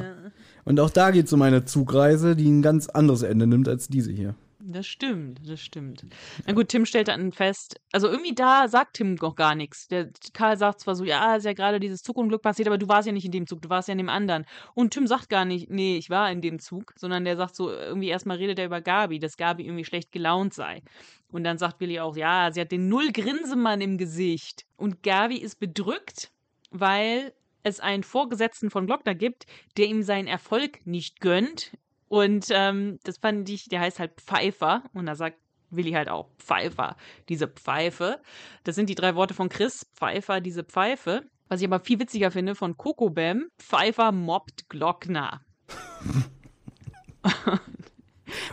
Und 0.66 0.80
auch 0.80 0.90
da 0.90 1.12
geht 1.12 1.28
es 1.28 1.34
um 1.34 1.42
eine 1.42 1.66
Zugreise, 1.66 2.36
die 2.36 2.50
ein 2.50 2.62
ganz 2.62 2.88
anderes 2.88 3.22
Ende 3.22 3.48
nimmt 3.48 3.68
als 3.68 3.88
diese 3.88 4.12
hier. 4.12 4.36
Das 4.66 4.88
stimmt, 4.88 5.42
das 5.46 5.60
stimmt. 5.60 6.06
Na 6.46 6.54
gut, 6.54 6.70
Tim 6.70 6.86
stellt 6.86 7.10
dann 7.10 7.34
fest, 7.34 7.82
also 7.92 8.08
irgendwie 8.08 8.34
da 8.34 8.70
sagt 8.70 8.94
Tim 8.94 9.16
noch 9.16 9.36
gar 9.36 9.56
nichts. 9.56 9.90
Der 9.90 10.10
Karl 10.32 10.58
sagt 10.58 10.80
zwar 10.80 10.96
so, 10.96 11.04
ja, 11.04 11.36
ist 11.36 11.44
ja 11.44 11.52
gerade 11.52 11.82
dieses 11.82 12.02
Zugunglück 12.02 12.42
passiert, 12.42 12.70
aber 12.70 12.78
du 12.78 12.88
warst 12.88 13.06
ja 13.06 13.12
nicht 13.12 13.26
in 13.26 13.32
dem 13.34 13.46
Zug, 13.46 13.62
du 13.62 13.70
warst 13.70 13.90
ja 13.90 13.92
in 13.92 13.98
dem 13.98 14.08
anderen. 14.08 14.46
Und 14.74 14.94
Tim 14.94 15.06
sagt 15.06 15.30
gar 15.30 15.44
nicht, 15.44 15.70
nee, 15.70 15.98
ich 15.98 16.10
war 16.10 16.32
in 16.32 16.40
dem 16.40 16.60
Zug, 16.60 16.94
sondern 16.96 17.26
der 17.26 17.36
sagt 17.36 17.58
so, 17.58 17.72
irgendwie 17.72 18.08
erstmal 18.08 18.38
redet 18.38 18.58
er 18.58 18.66
über 18.66 18.80
Gabi, 18.80 19.20
dass 19.20 19.36
Gabi 19.36 19.66
irgendwie 19.66 19.84
schlecht 19.84 20.14
gelaunt 20.14 20.54
sei. 20.54 20.82
Und 21.30 21.44
dann 21.44 21.58
sagt 21.58 21.82
Willi 21.82 22.00
auch, 22.00 22.16
ja, 22.16 22.50
sie 22.54 22.62
hat 22.62 22.72
den 22.72 22.88
null 22.88 23.12
Grinsemann 23.12 23.82
im 23.82 23.98
Gesicht. 23.98 24.66
Und 24.78 25.04
Gabi 25.04 25.38
ist 25.38 25.60
bedrückt, 25.60 26.32
weil 26.72 27.34
es 27.64 27.82
einen 27.82 28.04
Vorgesetzten 28.04 28.70
von 28.70 28.86
Glockner 28.86 29.16
gibt, 29.16 29.46
der 29.76 29.88
ihm 29.88 30.04
seinen 30.04 30.28
Erfolg 30.28 30.86
nicht 30.86 31.20
gönnt. 31.20 31.78
Und 32.14 32.46
ähm, 32.52 33.00
das 33.06 33.18
fand 33.18 33.50
ich, 33.50 33.70
der 33.70 33.80
heißt 33.80 33.98
halt 33.98 34.12
Pfeifer. 34.22 34.84
Und 34.94 35.08
da 35.08 35.16
sagt 35.16 35.40
Willi 35.72 35.94
halt 35.94 36.10
auch 36.10 36.30
Pfeifer, 36.38 36.96
diese 37.28 37.48
Pfeife. 37.48 38.22
Das 38.64 38.76
sind 38.76 38.88
die 38.88 38.94
drei 38.94 39.16
Worte 39.16 39.34
von 39.34 39.50
Chris, 39.50 39.88
Pfeifer, 39.96 40.40
diese 40.40 40.64
Pfeife. 40.64 41.24
Was 41.48 41.62
ich 41.62 41.66
aber 41.66 41.80
viel 41.80 42.00
witziger 42.00 42.30
finde 42.30 42.54
von 42.54 42.78
Coco 42.78 43.10
Bam, 43.10 43.48
Pfeifer 43.58 44.12
mobbt 44.12 44.70
Glockner. 44.70 45.42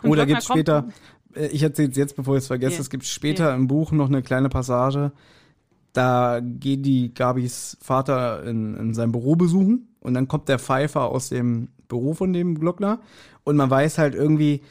Oh, 0.02 0.14
da 0.14 0.24
gibt 0.26 0.40
es 0.40 0.46
später, 0.46 0.88
äh, 1.34 1.46
ich 1.48 1.62
erzähle 1.62 1.90
es 1.90 1.96
jetzt, 1.96 2.16
bevor 2.16 2.36
ich 2.36 2.42
es 2.42 2.46
vergesse, 2.48 2.76
Ja. 2.76 2.80
es 2.80 2.90
gibt 2.90 3.04
später 3.04 3.54
im 3.54 3.66
Buch 3.66 3.92
noch 3.92 4.08
eine 4.08 4.22
kleine 4.22 4.48
Passage, 4.48 5.12
da 5.92 6.40
geht 6.42 6.84
die 6.84 7.14
Gabis 7.14 7.78
Vater 7.80 8.44
in, 8.44 8.76
in 8.76 8.94
sein 8.94 9.12
Büro 9.12 9.36
besuchen 9.36 9.94
und 10.00 10.14
dann 10.14 10.28
kommt 10.28 10.48
der 10.48 10.58
Pfeifer 10.58 11.06
aus 11.06 11.30
dem 11.30 11.68
Büro 11.90 12.14
von 12.14 12.32
dem 12.32 12.58
Glockner 12.58 13.00
und 13.44 13.56
man 13.56 13.68
weiß 13.68 13.98
halt 13.98 14.14
irgendwie, 14.14 14.62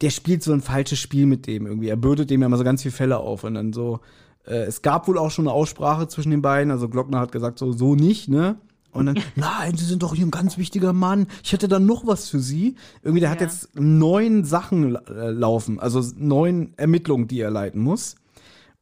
der 0.00 0.10
spielt 0.10 0.44
so 0.44 0.52
ein 0.52 0.60
falsches 0.60 1.00
Spiel 1.00 1.26
mit 1.26 1.48
dem 1.48 1.66
irgendwie. 1.66 1.88
Er 1.88 1.96
bürdet 1.96 2.30
dem 2.30 2.42
ja 2.42 2.48
mal 2.48 2.56
so 2.58 2.64
ganz 2.64 2.82
viele 2.82 2.92
Fälle 2.94 3.18
auf 3.18 3.42
und 3.42 3.54
dann 3.54 3.72
so, 3.72 3.98
äh, 4.46 4.62
es 4.64 4.82
gab 4.82 5.08
wohl 5.08 5.18
auch 5.18 5.30
schon 5.32 5.48
eine 5.48 5.54
Aussprache 5.54 6.06
zwischen 6.06 6.30
den 6.30 6.42
beiden, 6.42 6.70
also 6.70 6.88
Glockner 6.88 7.18
hat 7.18 7.32
gesagt 7.32 7.58
so, 7.58 7.72
so 7.72 7.96
nicht, 7.96 8.28
ne? 8.28 8.60
Und 8.92 9.06
dann, 9.06 9.18
nein, 9.36 9.76
Sie 9.76 9.84
sind 9.84 10.02
doch 10.02 10.14
hier 10.14 10.24
ein 10.26 10.30
ganz 10.30 10.56
wichtiger 10.56 10.92
Mann. 10.94 11.26
Ich 11.42 11.52
hätte 11.52 11.68
dann 11.68 11.84
noch 11.84 12.06
was 12.06 12.30
für 12.30 12.38
Sie. 12.40 12.76
Irgendwie, 13.02 13.20
der 13.20 13.30
hat 13.30 13.40
Ja. 13.40 13.46
jetzt 13.46 13.70
neun 13.78 14.44
Sachen 14.44 14.94
äh, 14.96 15.30
laufen, 15.30 15.80
also 15.80 16.02
neun 16.16 16.72
Ermittlungen, 16.78 17.26
die 17.28 17.40
er 17.40 17.50
leiten 17.50 17.82
muss. 17.82 18.14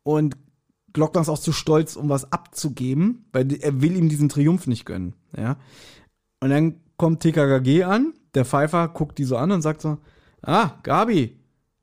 Und 0.04 0.36
Glockner 0.92 1.22
ist 1.22 1.28
auch 1.28 1.38
zu 1.40 1.50
stolz, 1.52 1.96
um 1.96 2.08
was 2.08 2.30
abzugeben, 2.32 3.24
weil 3.32 3.52
er 3.60 3.80
will 3.82 3.96
ihm 3.96 4.08
diesen 4.08 4.28
Triumph 4.28 4.68
nicht 4.68 4.84
gönnen. 4.84 5.14
Ja. 5.36 5.56
Und 6.40 6.50
dann 6.50 6.74
kommt 6.96 7.20
TKKG 7.20 7.84
an, 7.84 8.14
der 8.34 8.44
Pfeifer 8.44 8.88
guckt 8.88 9.18
die 9.18 9.24
so 9.24 9.36
an 9.36 9.52
und 9.52 9.62
sagt 9.62 9.80
so, 9.80 9.98
ah, 10.42 10.72
Gabi, 10.82 11.38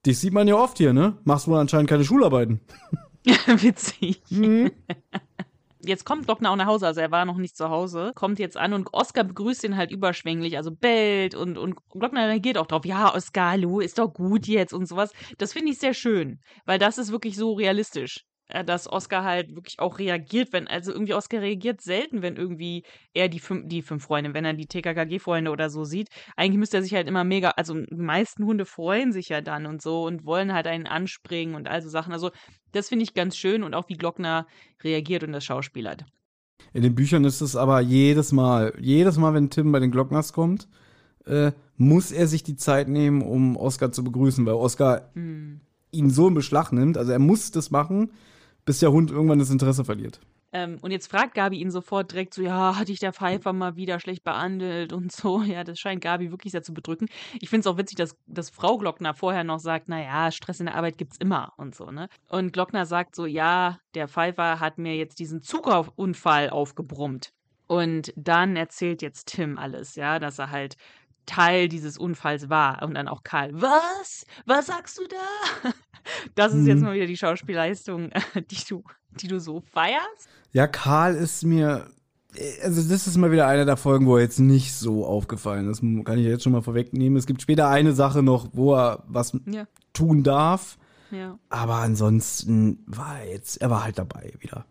dich 0.05 0.20
sieht 0.20 0.34
man 0.34 0.47
ja 0.47 0.55
oft 0.55 0.78
hier, 0.78 0.93
ne? 0.93 1.18
Machst 1.24 1.47
wohl 1.47 1.59
anscheinend 1.59 1.89
keine 1.89 2.03
Schularbeiten. 2.03 2.59
Witzig. 3.24 4.22
Mhm. 4.30 4.72
Jetzt 5.84 6.05
kommt 6.05 6.26
Glockner 6.26 6.51
auch 6.51 6.55
nach 6.55 6.68
Hause, 6.68 6.86
also 6.86 7.01
er 7.01 7.09
war 7.09 7.26
noch 7.26 7.38
nicht 7.38 7.57
zu 7.57 7.70
Hause, 7.70 8.12
kommt 8.14 8.38
jetzt 8.38 8.55
an 8.55 8.74
und 8.74 8.93
Oskar 8.93 9.24
begrüßt 9.24 9.64
ihn 9.64 9.78
halt 9.78 9.89
überschwänglich, 9.89 10.55
also 10.57 10.70
bellt 10.70 11.34
und, 11.34 11.57
und 11.57 11.76
Glockner 11.89 12.28
reagiert 12.28 12.59
auch 12.59 12.68
drauf, 12.68 12.86
ja, 12.86 13.16
Oskar, 13.16 13.51
hallo, 13.51 13.80
ist 13.80 13.97
doch 13.97 14.14
gut 14.14 14.45
jetzt 14.45 14.74
und 14.74 14.86
sowas. 14.86 15.12
Das 15.39 15.53
finde 15.53 15.72
ich 15.72 15.80
sehr 15.80 15.95
schön, 15.95 16.39
weil 16.66 16.78
das 16.78 16.99
ist 16.99 17.12
wirklich 17.12 17.36
so 17.36 17.53
realistisch, 17.53 18.28
dass 18.65 18.91
Oskar 18.91 19.23
halt 19.23 19.55
wirklich 19.55 19.79
auch 19.79 19.99
reagiert, 19.99 20.53
wenn, 20.53 20.67
also 20.67 20.91
irgendwie 20.91 21.13
Oskar 21.13 21.41
reagiert 21.41 21.81
selten, 21.81 22.21
wenn 22.21 22.35
irgendwie 22.35 22.83
er 23.13 23.29
die 23.29 23.39
fünf, 23.39 23.67
die 23.67 23.81
fünf 23.81 24.03
Freunde, 24.03 24.33
wenn 24.33 24.45
er 24.45 24.53
die 24.53 24.67
TKKG-Freunde 24.67 25.51
oder 25.51 25.69
so 25.69 25.83
sieht. 25.83 26.09
Eigentlich 26.35 26.59
müsste 26.59 26.77
er 26.77 26.83
sich 26.83 26.93
halt 26.93 27.07
immer 27.07 27.23
mega, 27.23 27.51
also 27.51 27.75
die 27.75 27.95
meisten 27.95 28.45
Hunde 28.45 28.65
freuen 28.65 29.11
sich 29.11 29.29
ja 29.29 29.41
dann 29.41 29.65
und 29.65 29.81
so 29.81 30.03
und 30.03 30.25
wollen 30.25 30.53
halt 30.53 30.67
einen 30.67 30.87
anspringen 30.87 31.55
und 31.55 31.67
all 31.67 31.81
so 31.81 31.89
Sachen. 31.89 32.13
Also 32.13 32.31
das 32.71 32.89
finde 32.89 33.03
ich 33.03 33.13
ganz 33.13 33.35
schön 33.35 33.63
und 33.63 33.73
auch 33.73 33.89
wie 33.89 33.97
Glockner 33.97 34.47
reagiert 34.83 35.23
und 35.23 35.31
das 35.31 35.43
schauspielert. 35.43 36.05
In 36.73 36.83
den 36.83 36.95
Büchern 36.95 37.25
ist 37.25 37.41
es 37.41 37.55
aber 37.55 37.81
jedes 37.81 38.31
Mal, 38.31 38.73
jedes 38.79 39.17
Mal, 39.17 39.33
wenn 39.33 39.49
Tim 39.49 39.71
bei 39.71 39.79
den 39.79 39.91
Glockners 39.91 40.31
kommt, 40.31 40.67
äh, 41.25 41.51
muss 41.77 42.11
er 42.11 42.27
sich 42.27 42.43
die 42.43 42.55
Zeit 42.55 42.87
nehmen, 42.87 43.21
um 43.21 43.57
Oscar 43.57 43.91
zu 43.91 44.03
begrüßen, 44.03 44.45
weil 44.45 44.53
Oscar 44.53 45.11
ihn 45.91 46.09
so 46.09 46.27
in 46.27 46.33
Beschlag 46.33 46.71
nimmt. 46.71 46.97
Also 46.97 47.11
er 47.11 47.19
muss 47.19 47.51
das 47.51 47.71
machen, 47.71 48.11
bis 48.66 48.80
der 48.80 48.91
Hund 48.91 49.12
irgendwann 49.12 49.39
das 49.39 49.49
Interesse 49.49 49.86
verliert. 49.86 50.20
Ähm, 50.53 50.80
und 50.82 50.91
jetzt 50.91 51.09
fragt 51.09 51.34
Gabi 51.34 51.59
ihn 51.59 51.72
sofort 51.72 52.12
direkt 52.12 52.34
so, 52.34 52.41
ja, 52.41 52.78
hat 52.78 52.89
dich 52.89 52.99
der 52.99 53.14
Pfeifer 53.14 53.53
mal 53.53 53.78
wieder 53.78 53.99
schlecht 53.99 54.24
behandelt 54.24 54.91
und 54.93 55.12
so. 55.12 55.41
Ja, 55.51 55.64
das 55.64 55.80
scheint 55.80 56.01
Gabi 56.01 56.32
wirklich 56.32 56.51
sehr 56.51 56.64
zu 56.64 56.74
bedrücken. 56.74 57.07
Ich 57.39 57.49
finde 57.49 57.62
es 57.62 57.68
auch 57.68 57.78
witzig, 57.78 57.97
dass, 57.97 58.16
dass 58.28 58.49
Frau 58.49 58.78
Glockner 58.78 59.14
vorher 59.14 59.43
noch 59.43 59.59
sagt, 59.59 59.89
naja, 59.89 60.32
Stress 60.32 60.59
in 60.59 60.68
der 60.68 60.76
Arbeit 60.76 60.97
gibt's 60.97 61.18
immer 61.18 61.53
und 61.57 61.76
so, 61.76 61.91
ne? 61.91 62.07
Und 62.30 62.53
Glockner 62.53 62.86
sagt 62.86 63.16
so, 63.16 63.26
ja, 63.26 63.80
der 63.95 64.07
Pfeifer 64.07 64.59
hat 64.59 64.78
mir 64.78 64.95
jetzt 64.95 65.20
diesen 65.20 65.41
Zugunfall 65.41 66.49
aufgebrummt. 66.49 67.34
Und 67.68 68.14
dann 68.16 68.55
erzählt 68.55 69.01
jetzt 69.01 69.28
Tim 69.28 69.57
alles, 69.57 69.95
ja, 69.95 70.20
dass 70.20 70.39
er 70.39 70.51
halt 70.51 70.76
Teil 71.26 71.70
dieses 71.70 71.97
Unfalls 71.97 72.49
war. 72.49 72.84
Und 72.84 72.95
dann 72.95 73.07
auch 73.07 73.24
Karl, 73.24 73.49
was? 73.53 74.26
Was 74.45 74.68
sagst 74.68 74.99
du 74.99 75.03
da? 75.07 75.72
Das 76.35 76.53
ist 76.53 76.67
jetzt 76.67 76.81
mal 76.81 76.93
wieder 76.93 77.05
die 77.07 77.17
Schauspielleistung, 77.17 78.09
die 78.51 78.63
du, 78.67 78.83
die 79.21 79.27
du 79.27 79.39
so 79.39 79.61
feierst. 79.61 80.29
Ja, 80.53 80.67
Karl 80.67 81.15
ist 81.15 81.43
mir. 81.43 81.87
Also, 82.63 82.81
das 82.89 83.07
ist 83.07 83.17
mal 83.17 83.31
wieder 83.31 83.47
eine 83.47 83.65
der 83.65 83.75
Folgen, 83.75 84.05
wo 84.05 84.15
er 84.15 84.23
jetzt 84.23 84.39
nicht 84.39 84.73
so 84.73 85.05
aufgefallen 85.05 85.69
ist. 85.69 85.81
Kann 86.05 86.17
ich 86.17 86.25
jetzt 86.25 86.43
schon 86.43 86.53
mal 86.53 86.61
vorwegnehmen. 86.61 87.17
Es 87.17 87.25
gibt 87.25 87.41
später 87.41 87.67
eine 87.67 87.91
Sache 87.93 88.23
noch, 88.23 88.47
wo 88.53 88.73
er 88.73 89.03
was 89.07 89.37
Ja, 89.45 89.65
tun 89.91 90.23
darf. 90.23 90.77
ja. 91.11 91.37
Aber 91.49 91.75
ansonsten 91.75 92.83
war 92.87 93.19
er 93.19 93.31
jetzt, 93.31 93.61
er 93.61 93.69
war 93.69 93.83
halt 93.83 93.97
dabei 93.99 94.33
wieder. 94.39 94.65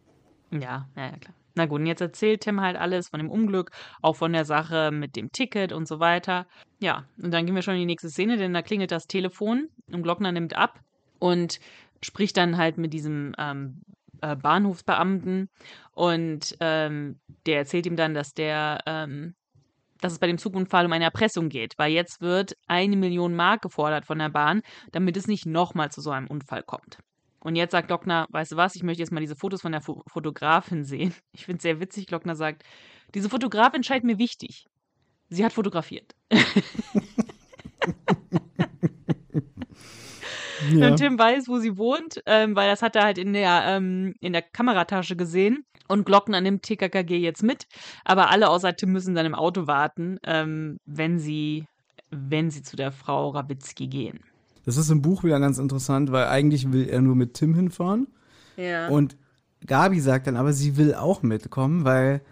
Ja, 0.51 0.89
ja, 0.97 1.03
ja, 1.03 1.17
klar. 1.19 1.35
Na 1.57 1.67
gut, 1.67 1.81
und 1.81 1.87
jetzt 1.87 2.01
erzählt 2.01 2.43
Tim 2.43 2.61
halt 2.63 2.77
alles 2.77 3.09
von 3.09 3.19
dem 3.21 3.29
Unglück, 3.29 3.73
auch 4.01 4.17
von 4.17 4.33
der 4.33 4.45
Sache 4.47 4.91
mit 4.93 5.17
dem 5.17 5.31
Ticket 5.33 5.73
und 5.73 5.87
so 5.87 6.01
weiter. 6.01 6.47
Ja, 6.81 7.05
und 7.23 7.33
dann 7.33 7.45
gehen 7.45 7.55
wir 7.55 7.63
schon 7.63 7.75
in 7.75 7.81
die 7.81 7.87
nächste 7.87 8.09
Szene, 8.09 8.37
denn 8.39 8.55
da 8.55 8.63
klingelt 8.63 8.93
das 8.93 9.07
Telefon 9.07 9.69
und 9.93 10.03
Glockner 10.03 10.33
nimmt 10.33 10.57
ab 10.57 10.81
und 11.21 11.61
spricht 12.03 12.37
dann 12.37 12.57
halt 12.57 12.79
mit 12.79 12.93
diesem 12.93 13.35
ähm, 13.39 13.83
äh, 14.23 14.35
Bahnhofsbeamten 14.35 15.49
und 15.93 16.57
ähm, 16.61 17.21
der 17.47 17.59
erzählt 17.59 17.87
ihm 17.87 17.97
dann, 17.97 18.15
dass 18.15 18.33
der, 18.33 18.81
ähm, 18.87 19.35
dass 20.01 20.13
es 20.13 20.19
bei 20.19 20.27
dem 20.27 20.39
Zugunfall 20.39 20.87
um 20.87 20.93
eine 20.93 21.05
Erpressung 21.05 21.49
geht, 21.49 21.75
weil 21.77 21.93
jetzt 21.93 22.21
wird 22.21 22.55
eine 22.67 22.97
Million 22.97 23.37
Mark 23.37 23.63
gefordert 23.63 24.07
von 24.07 24.19
der 24.19 24.31
Bahn, 24.31 24.63
damit 24.93 25.17
es 25.17 25.27
nicht 25.27 25.47
nochmal 25.47 25.91
zu 25.91 26.01
so 26.01 26.11
einem 26.11 26.27
Unfall 26.27 26.63
kommt. 26.63 26.99
Und 27.39 27.57
jetzt 27.57 27.73
sagt 27.73 27.89
Glockner, 27.89 28.27
weißt 28.31 28.53
du 28.53 28.57
was, 28.57 28.75
ich 28.75 28.83
möchte 28.83 29.03
jetzt 29.03 29.13
mal 29.13 29.21
diese 29.21 29.37
Fotos 29.37 29.63
von 29.63 29.73
der 29.73 29.81
Fo 29.81 30.03
Fotografin 30.07 30.85
sehen. 30.85 31.15
Ich 31.33 31.45
finde 31.45 31.57
es 31.57 31.63
sehr 31.63 31.81
witzig, 31.81 32.07
Glockner 32.07 32.35
sagt, 32.35 32.65
diese 33.15 33.31
Fotografin 33.31 33.83
scheint 33.83 34.05
mir 34.05 34.19
wichtig. 34.19 34.67
Sie 35.29 35.45
hat 35.45 35.53
fotografiert. 35.53 36.15
Ja. 40.73 40.89
Und 40.89 40.97
Tim 40.97 41.19
weiß, 41.19 41.49
wo 41.49 41.59
sie 41.59 41.77
wohnt, 41.77 42.23
ähm, 42.27 42.57
weil 42.57 42.69
das 42.69 42.83
hat 42.83 42.97
er 42.97 43.05
halt 43.05 43.19
in 43.19 43.33
der, 43.33 43.63
ähm, 43.67 44.15
in 44.21 44.33
der 44.33 44.43
Kameratasche 44.43 45.17
gesehen. 45.17 45.65
Und 45.89 46.05
Glockner 46.07 46.41
nimmt 46.41 46.63
TKKG 46.63 47.19
jetzt 47.19 47.43
mit, 47.43 47.67
aber 48.05 48.31
alle 48.31 48.49
außer 48.49 48.77
Tim 48.77 48.93
müssen 48.93 49.15
dann 49.17 49.27
im 49.27 49.35
Auto 49.35 49.67
warten, 49.67 50.19
ähm, 50.25 50.79
wenn 50.87 51.19
sie, 51.19 51.67
wenn 52.11 52.51
sie 52.51 52.63
zu 52.63 52.77
der 52.77 52.93
Frau 52.93 53.31
Rabitzky 53.31 53.89
gehen. 53.89 54.21
Das 54.65 54.77
ist 54.77 54.91
im 54.91 55.03
Buch 55.03 55.25
wieder 55.25 55.41
ganz 55.41 55.59
interessant, 55.59 56.13
weil 56.13 56.27
eigentlich 56.27 56.73
will 56.73 56.89
er 56.89 57.01
nur 57.01 57.17
mit 57.17 57.35
Tim 57.35 57.55
hinfahren. 57.55 58.07
Ja. 58.57 58.89
Und 58.89 59.17
Gabi 59.67 59.99
sagt 60.01 60.27
dann 60.29 60.37
aber, 60.37 60.53
sie 60.53 60.77
will 60.77 60.95
auch 60.95 61.23
mitkommen, 61.23 61.85
weil 61.85 62.23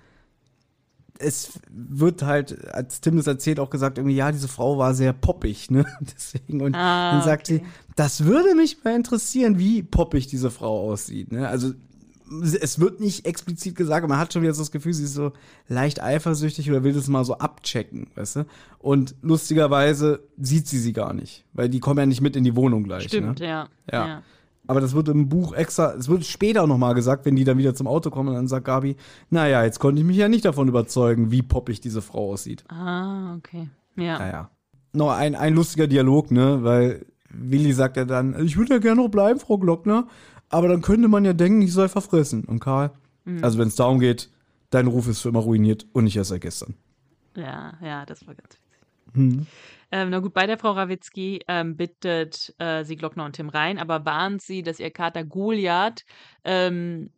es 1.19 1.59
wird 1.71 2.23
halt, 2.23 2.73
als 2.73 3.01
Tim 3.01 3.17
das 3.17 3.27
erzählt, 3.27 3.61
auch 3.61 3.71
gesagt, 3.71 3.99
irgendwie, 3.99 4.17
ja, 4.17 4.31
diese 4.33 4.49
Frau 4.49 4.79
war 4.79 4.95
sehr 4.95 5.13
poppig, 5.13 5.71
ne? 5.71 5.85
Deswegen. 6.01 6.61
Und 6.63 6.75
Ah, 6.75 7.13
dann 7.13 7.23
sagt 7.23 7.49
okay. 7.49 7.63
sie, 7.65 7.93
das 7.97 8.25
würde 8.25 8.55
mich 8.55 8.83
mal 8.85 8.95
interessieren, 8.95 9.59
wie 9.59 9.83
poppig 9.83 10.27
diese 10.29 10.51
Frau 10.51 10.91
aussieht, 10.91 11.33
ne? 11.33 11.49
Also, 11.49 11.73
es 12.61 12.79
wird 12.79 13.01
nicht 13.01 13.25
explizit 13.25 13.75
gesagt, 13.75 14.05
aber 14.05 14.13
man 14.13 14.19
hat 14.21 14.33
schon 14.35 14.43
wieder 14.43 14.53
so 14.53 14.61
das 14.61 14.71
Gefühl, 14.71 14.93
sie 14.93 15.05
ist 15.05 15.15
so 15.15 15.33
leicht 15.67 16.03
eifersüchtig 16.03 16.71
oder 16.71 16.85
will 16.85 16.93
das 16.93 17.09
mal 17.09 17.25
so 17.25 17.39
abchecken, 17.39 18.09
weißt 18.17 18.37
du? 18.37 18.47
Und 18.79 19.15
lustigerweise 19.23 20.21
sieht 20.37 20.69
sie 20.69 20.79
sie 20.79 20.93
gar 20.93 21.15
nicht, 21.15 21.47
weil 21.55 21.71
die 21.71 21.81
kommen 21.81 21.99
ja 21.99 22.07
nicht 22.07 22.21
mit 22.21 22.37
in 22.37 22.45
die 22.45 22.55
Wohnung 22.55 22.85
gleich. 22.85 23.05
Stimmt, 23.05 23.41
ne? 23.41 23.47
ja. 23.47 23.69
Ja. 23.91 24.07
ja. 24.07 24.23
Aber 24.69 24.83
das 24.83 24.95
wird 24.95 25.09
im 25.09 25.31
Buch 25.31 25.55
extra, 25.55 25.95
es 25.95 26.09
wird 26.09 26.27
später 26.27 26.67
noch 26.67 26.77
mal 26.77 26.93
gesagt, 26.93 27.25
wenn 27.25 27.35
die 27.35 27.45
dann 27.45 27.57
wieder 27.57 27.75
zum 27.75 27.87
Auto 27.87 28.11
kommen, 28.11 28.29
und 28.29 28.35
dann 28.35 28.49
sagt 28.49 28.67
Gabi, 28.67 28.97
naja, 29.31 29.65
jetzt 29.65 29.81
konnte 29.81 30.01
ich 30.01 30.07
mich 30.07 30.19
ja 30.19 30.29
nicht 30.29 30.45
davon 30.45 30.69
überzeugen, 30.69 31.31
wie 31.31 31.41
poppig 31.43 31.81
diese 31.81 32.03
Frau 32.03 32.33
aussieht. 32.33 32.65
Ah, 32.69 33.35
okay. 33.37 33.71
Ja. 33.97 34.19
Naja. 34.19 34.51
Noch 34.93 35.11
ein, 35.11 35.35
ein 35.35 35.55
lustiger 35.55 35.87
Dialog, 35.87 36.31
ne, 36.31 36.63
weil 36.63 37.07
Willi 37.31 37.73
sagt 37.73 37.97
ja 37.97 38.05
dann, 38.05 38.45
ich 38.45 38.59
würde 38.59 38.75
ja 38.75 38.79
gerne 38.79 39.03
noch 39.03 39.09
bleiben, 39.09 39.41
Frau 39.41 39.57
Glockner, 39.57 40.07
aber 40.51 40.69
dann 40.69 40.83
könnte 40.83 41.09
man 41.09 41.25
ja 41.25 41.33
denken, 41.33 41.63
ich 41.63 41.73
sei 41.73 41.89
verfressen. 41.89 42.45
Und 42.45 42.61
Karl, 42.61 42.91
also 43.43 43.59
wenn 43.59 43.69
es 43.69 43.77
darum 43.77 44.01
geht, 44.01 44.31
dein 44.71 44.87
Ruf 44.87 45.09
ist 45.09 45.21
für 45.21 45.31
immer 45.31 45.41
ruiniert 45.41 45.87
und 45.93 46.05
nicht 46.05 46.17
erst 46.17 46.31
seit 46.31 46.43
gestern. 46.43 46.75
Ja, 47.37 47.73
ja, 47.83 48.05
das 48.05 48.27
war 48.27 48.35
ganz 48.35 48.59
witzig. 49.15 49.47
Ähm, 49.91 50.11
na 50.11 50.19
gut, 50.19 50.35
bei 50.35 50.47
der 50.47 50.59
Frau 50.59 50.73
Rawitzki 50.73 51.41
ähm, 51.49 51.77
bittet 51.77 52.55
äh, 52.59 52.85
sie 52.85 52.97
Glockner 52.97 53.25
und 53.25 53.35
Tim 53.37 53.49
rein, 53.49 53.79
aber 53.79 54.05
warnt 54.05 54.43
sie, 54.43 54.63
dass 54.63 54.81
ihr 54.81 54.91
Kater 54.91 55.25
Goliath 55.25 56.05
ähm, 56.45 57.11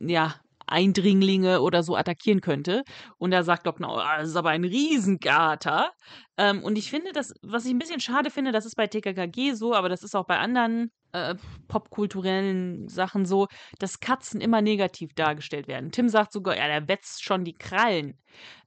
ja, 0.00 0.34
Eindringlinge 0.70 1.60
oder 1.60 1.82
so 1.82 1.96
attackieren 1.96 2.40
könnte. 2.40 2.84
Und 3.18 3.32
da 3.32 3.42
sagt 3.42 3.64
Glockner, 3.64 3.92
oh, 3.92 4.00
das 4.18 4.28
ist 4.28 4.36
aber 4.36 4.50
ein 4.50 4.64
Riesenkater. 4.64 5.92
Ähm, 6.36 6.62
und 6.62 6.78
ich 6.78 6.90
finde, 6.90 7.12
das, 7.12 7.34
was 7.42 7.64
ich 7.64 7.72
ein 7.72 7.78
bisschen 7.78 8.00
schade 8.00 8.30
finde, 8.30 8.52
das 8.52 8.66
ist 8.66 8.76
bei 8.76 8.86
TKKG 8.86 9.52
so, 9.54 9.74
aber 9.74 9.88
das 9.88 10.02
ist 10.02 10.14
auch 10.14 10.26
bei 10.26 10.38
anderen 10.38 10.92
äh, 11.12 11.34
popkulturellen 11.68 12.88
Sachen 12.88 13.26
so, 13.26 13.48
dass 13.78 14.00
Katzen 14.00 14.40
immer 14.40 14.62
negativ 14.62 15.12
dargestellt 15.14 15.66
werden. 15.66 15.90
Tim 15.90 16.08
sagt 16.08 16.32
sogar, 16.32 16.56
ja, 16.56 16.68
der 16.68 16.88
wetzt 16.88 17.24
schon 17.24 17.44
die 17.44 17.54
Krallen. 17.54 18.16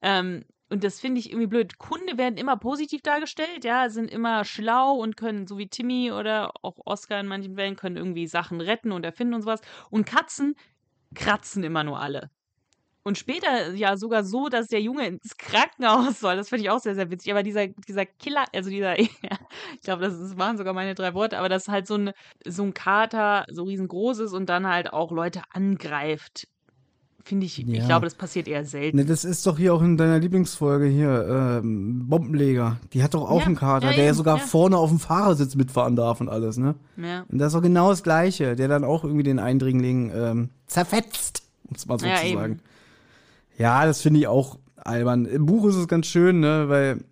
Ähm, 0.01 0.43
und 0.74 0.84
das 0.84 0.99
finde 0.99 1.19
ich 1.19 1.30
irgendwie 1.30 1.45
blöd. 1.45 1.74
Hunde 1.88 2.17
werden 2.17 2.36
immer 2.36 2.57
positiv 2.57 3.03
dargestellt, 3.03 3.63
ja, 3.63 3.89
sind 3.89 4.09
immer 4.09 4.43
schlau 4.43 4.93
und 4.93 5.15
können, 5.15 5.45
so 5.45 5.59
wie 5.59 5.67
Timmy 5.67 6.11
oder 6.11 6.51
auch 6.63 6.78
Oscar 6.84 7.19
in 7.19 7.28
manchen 7.28 7.53
Fällen, 7.53 7.76
können 7.76 7.95
irgendwie 7.95 8.26
Sachen 8.26 8.59
retten 8.59 8.91
und 8.91 9.05
erfinden 9.05 9.36
und 9.36 9.43
sowas. 9.43 9.61
Und 9.91 10.07
Katzen 10.07 10.55
kratzen 11.13 11.63
immer 11.63 11.84
nur 11.84 11.99
alle. 11.99 12.32
Und 13.03 13.19
später 13.19 13.71
ja 13.76 13.97
sogar 13.97 14.24
so, 14.24 14.49
dass 14.49 14.65
der 14.65 14.82
Junge 14.82 15.05
ins 15.05 15.38
Krankenhaus 15.38 16.19
soll. 16.19 16.38
Das 16.38 16.49
finde 16.49 16.63
ich 16.63 16.71
auch 16.71 16.80
sehr, 16.80 16.95
sehr 16.95 17.11
witzig. 17.11 17.32
Aber 17.32 17.43
dieser, 17.43 17.67
dieser 17.67 18.07
Killer, 18.07 18.45
also 18.51 18.71
dieser, 18.71 18.97
ich 18.99 19.11
glaube, 19.84 20.01
das, 20.01 20.17
das 20.17 20.39
waren 20.39 20.57
sogar 20.57 20.74
meine 20.74 20.95
drei 20.95 21.13
Worte, 21.13 21.38
aber 21.38 21.49
dass 21.49 21.67
halt 21.67 21.86
so 21.86 21.99
ein, 21.99 22.13
so 22.47 22.63
ein 22.63 22.74
Kater 22.74 23.45
so 23.47 23.65
riesengroß 23.65 24.21
ist 24.21 24.34
und 24.34 24.47
dann 24.47 24.65
halt 24.65 24.91
auch 24.91 25.11
Leute 25.11 25.43
angreift, 25.51 26.47
finde 27.24 27.45
ich, 27.45 27.59
ich 27.59 27.67
Ja. 27.67 27.86
glaube, 27.86 28.05
das 28.05 28.15
passiert 28.15 28.47
eher 28.47 28.65
selten. 28.65 28.97
Ne, 28.97 29.05
das 29.05 29.24
ist 29.24 29.47
doch 29.47 29.57
hier 29.57 29.74
auch 29.74 29.82
in 29.82 29.95
deiner 29.97 30.19
Lieblingsfolge 30.19 30.86
hier, 30.88 31.59
ähm, 31.63 32.07
Bombenleger. 32.07 32.78
Die 32.93 33.01
hat 33.01 33.13
doch 33.13 33.30
auch 33.30 33.39
Ja, 33.39 33.45
einen 33.45 33.55
Kater, 33.55 33.91
ja, 33.91 33.95
der 33.95 34.05
ja 34.05 34.13
sogar 34.13 34.38
ja. 34.39 34.43
vorne 34.43 34.78
auf 34.78 34.89
dem 34.89 34.99
Fahrersitz 34.99 35.55
mitfahren 35.55 35.95
darf 35.95 36.19
und 36.21 36.28
alles, 36.30 36.57
ne? 36.57 36.76
Ja. 36.97 37.26
Und 37.30 37.38
das 37.39 37.47
ist 37.47 37.53
doch 37.55 37.61
genau 37.61 37.89
das 37.89 38.03
Gleiche, 38.03 38.56
der 38.56 38.68
dann 38.68 38.84
auch 38.84 39.03
irgendwie 39.03 39.23
den 39.23 39.39
Eindringling 39.39 40.11
ähm, 40.14 40.49
zerfetzt, 40.68 41.43
um 41.69 41.76
es 41.76 41.85
mal 41.85 41.98
so 41.99 42.06
Ja, 42.06 42.18
zu 42.18 42.26
eben. 42.27 42.38
sagen. 42.39 42.60
Ja, 43.57 43.85
das 43.85 44.02
finde 44.02 44.19
ich 44.19 44.27
auch 44.27 44.57
albern. 44.76 45.26
Im 45.26 45.45
Buch 45.45 45.65
ist 45.68 45.76
es 45.76 45.88
ganz 45.88 46.07
schön, 46.07 46.39
ne, 46.41 46.65
weil, 46.68 47.03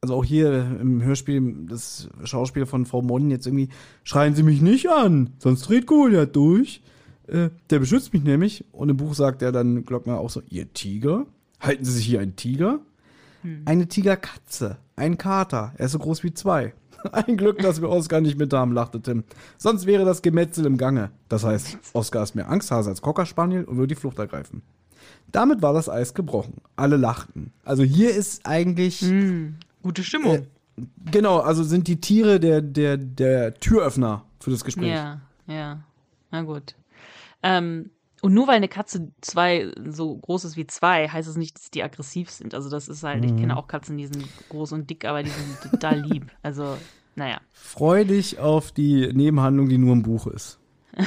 also 0.00 0.14
auch 0.14 0.24
hier 0.24 0.78
im 0.80 1.02
Hörspiel, 1.02 1.66
das 1.68 2.08
Schauspiel 2.24 2.64
von 2.66 2.86
Frau 2.86 3.02
Mon 3.02 3.30
jetzt 3.30 3.46
irgendwie, 3.46 3.68
schreien 4.04 4.34
Sie 4.34 4.42
mich 4.44 4.62
nicht 4.62 4.88
an, 4.88 5.34
sonst 5.38 5.68
dreht 5.68 5.86
Goliath 5.86 6.34
durch. 6.34 6.80
Äh, 7.28 7.50
der 7.70 7.78
beschützt 7.78 8.12
mich 8.12 8.22
nämlich. 8.22 8.64
Und 8.72 8.88
im 8.88 8.96
Buch 8.96 9.14
sagt 9.14 9.42
er 9.42 9.52
dann 9.52 9.84
Glockner 9.84 10.18
auch 10.18 10.30
so, 10.30 10.42
Ihr 10.48 10.72
Tiger? 10.72 11.26
Halten 11.60 11.84
Sie 11.84 11.92
sich 11.92 12.06
hier 12.06 12.20
einen 12.20 12.36
Tiger? 12.36 12.80
Eine 13.64 13.86
Tigerkatze, 13.86 14.76
ein 14.96 15.16
Kater, 15.16 15.72
er 15.76 15.86
ist 15.86 15.92
so 15.92 15.98
groß 15.98 16.24
wie 16.24 16.34
zwei. 16.34 16.74
Ein 17.12 17.36
Glück, 17.36 17.60
dass 17.60 17.80
wir 17.80 17.88
Oskar 17.88 18.20
nicht 18.20 18.36
mit 18.36 18.52
haben, 18.52 18.72
lachte 18.72 19.00
Tim. 19.00 19.22
Sonst 19.56 19.86
wäre 19.86 20.04
das 20.04 20.20
Gemetzel 20.20 20.66
im 20.66 20.76
Gange. 20.76 21.10
Das 21.28 21.44
heißt, 21.44 21.78
Oskar 21.92 22.24
ist 22.24 22.34
mehr 22.34 22.50
Angsthase 22.50 22.90
als 22.90 23.00
Cocker 23.00 23.24
Spaniel 23.24 23.62
und 23.62 23.76
würde 23.76 23.94
die 23.94 24.00
Flucht 24.00 24.18
ergreifen. 24.18 24.62
Damit 25.30 25.62
war 25.62 25.72
das 25.72 25.88
Eis 25.88 26.12
gebrochen. 26.14 26.54
Alle 26.74 26.96
lachten. 26.96 27.52
Also 27.64 27.84
hier 27.84 28.10
ist 28.10 28.44
eigentlich, 28.44 29.04
Gute 29.82 30.02
Stimmung. 30.02 30.48
genau, 31.10 31.38
also 31.38 31.62
sind 31.62 31.86
die 31.86 32.00
Tiere 32.00 32.40
der, 32.40 32.60
der, 32.62 32.96
der 32.96 33.54
Türöffner 33.54 34.24
für 34.40 34.50
das 34.50 34.64
Gespräch. 34.64 34.88
Ja, 34.88 35.20
ja. 35.46 35.78
Na 36.32 36.42
gut. 36.42 36.74
Ähm, 37.42 37.90
und 38.20 38.34
nur 38.34 38.48
weil 38.48 38.56
eine 38.56 38.68
Katze 38.68 39.12
zwei 39.20 39.72
so 39.86 40.16
groß 40.16 40.44
ist 40.44 40.56
wie 40.56 40.66
zwei, 40.66 41.08
heißt 41.08 41.28
es 41.28 41.36
nicht, 41.36 41.56
dass 41.56 41.70
die 41.70 41.82
aggressiv 41.82 42.30
sind. 42.30 42.52
Also 42.52 42.68
das 42.68 42.88
ist 42.88 43.04
halt, 43.04 43.24
ich 43.24 43.36
kenne 43.36 43.56
auch 43.56 43.68
Katzen, 43.68 43.96
die 43.96 44.06
sind 44.06 44.26
groß 44.48 44.72
und 44.72 44.90
dick, 44.90 45.04
aber 45.04 45.22
die 45.22 45.30
sind 45.30 45.70
total 45.70 46.00
lieb. 46.04 46.26
Also, 46.42 46.76
naja. 47.14 47.40
Freu 47.52 48.04
dich 48.04 48.38
auf 48.40 48.72
die 48.72 49.12
Nebenhandlung, 49.12 49.68
die 49.68 49.78
nur 49.78 49.92
im 49.92 50.02
Buch 50.02 50.26
ist. 50.26 50.58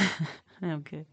Okay. 0.64 1.06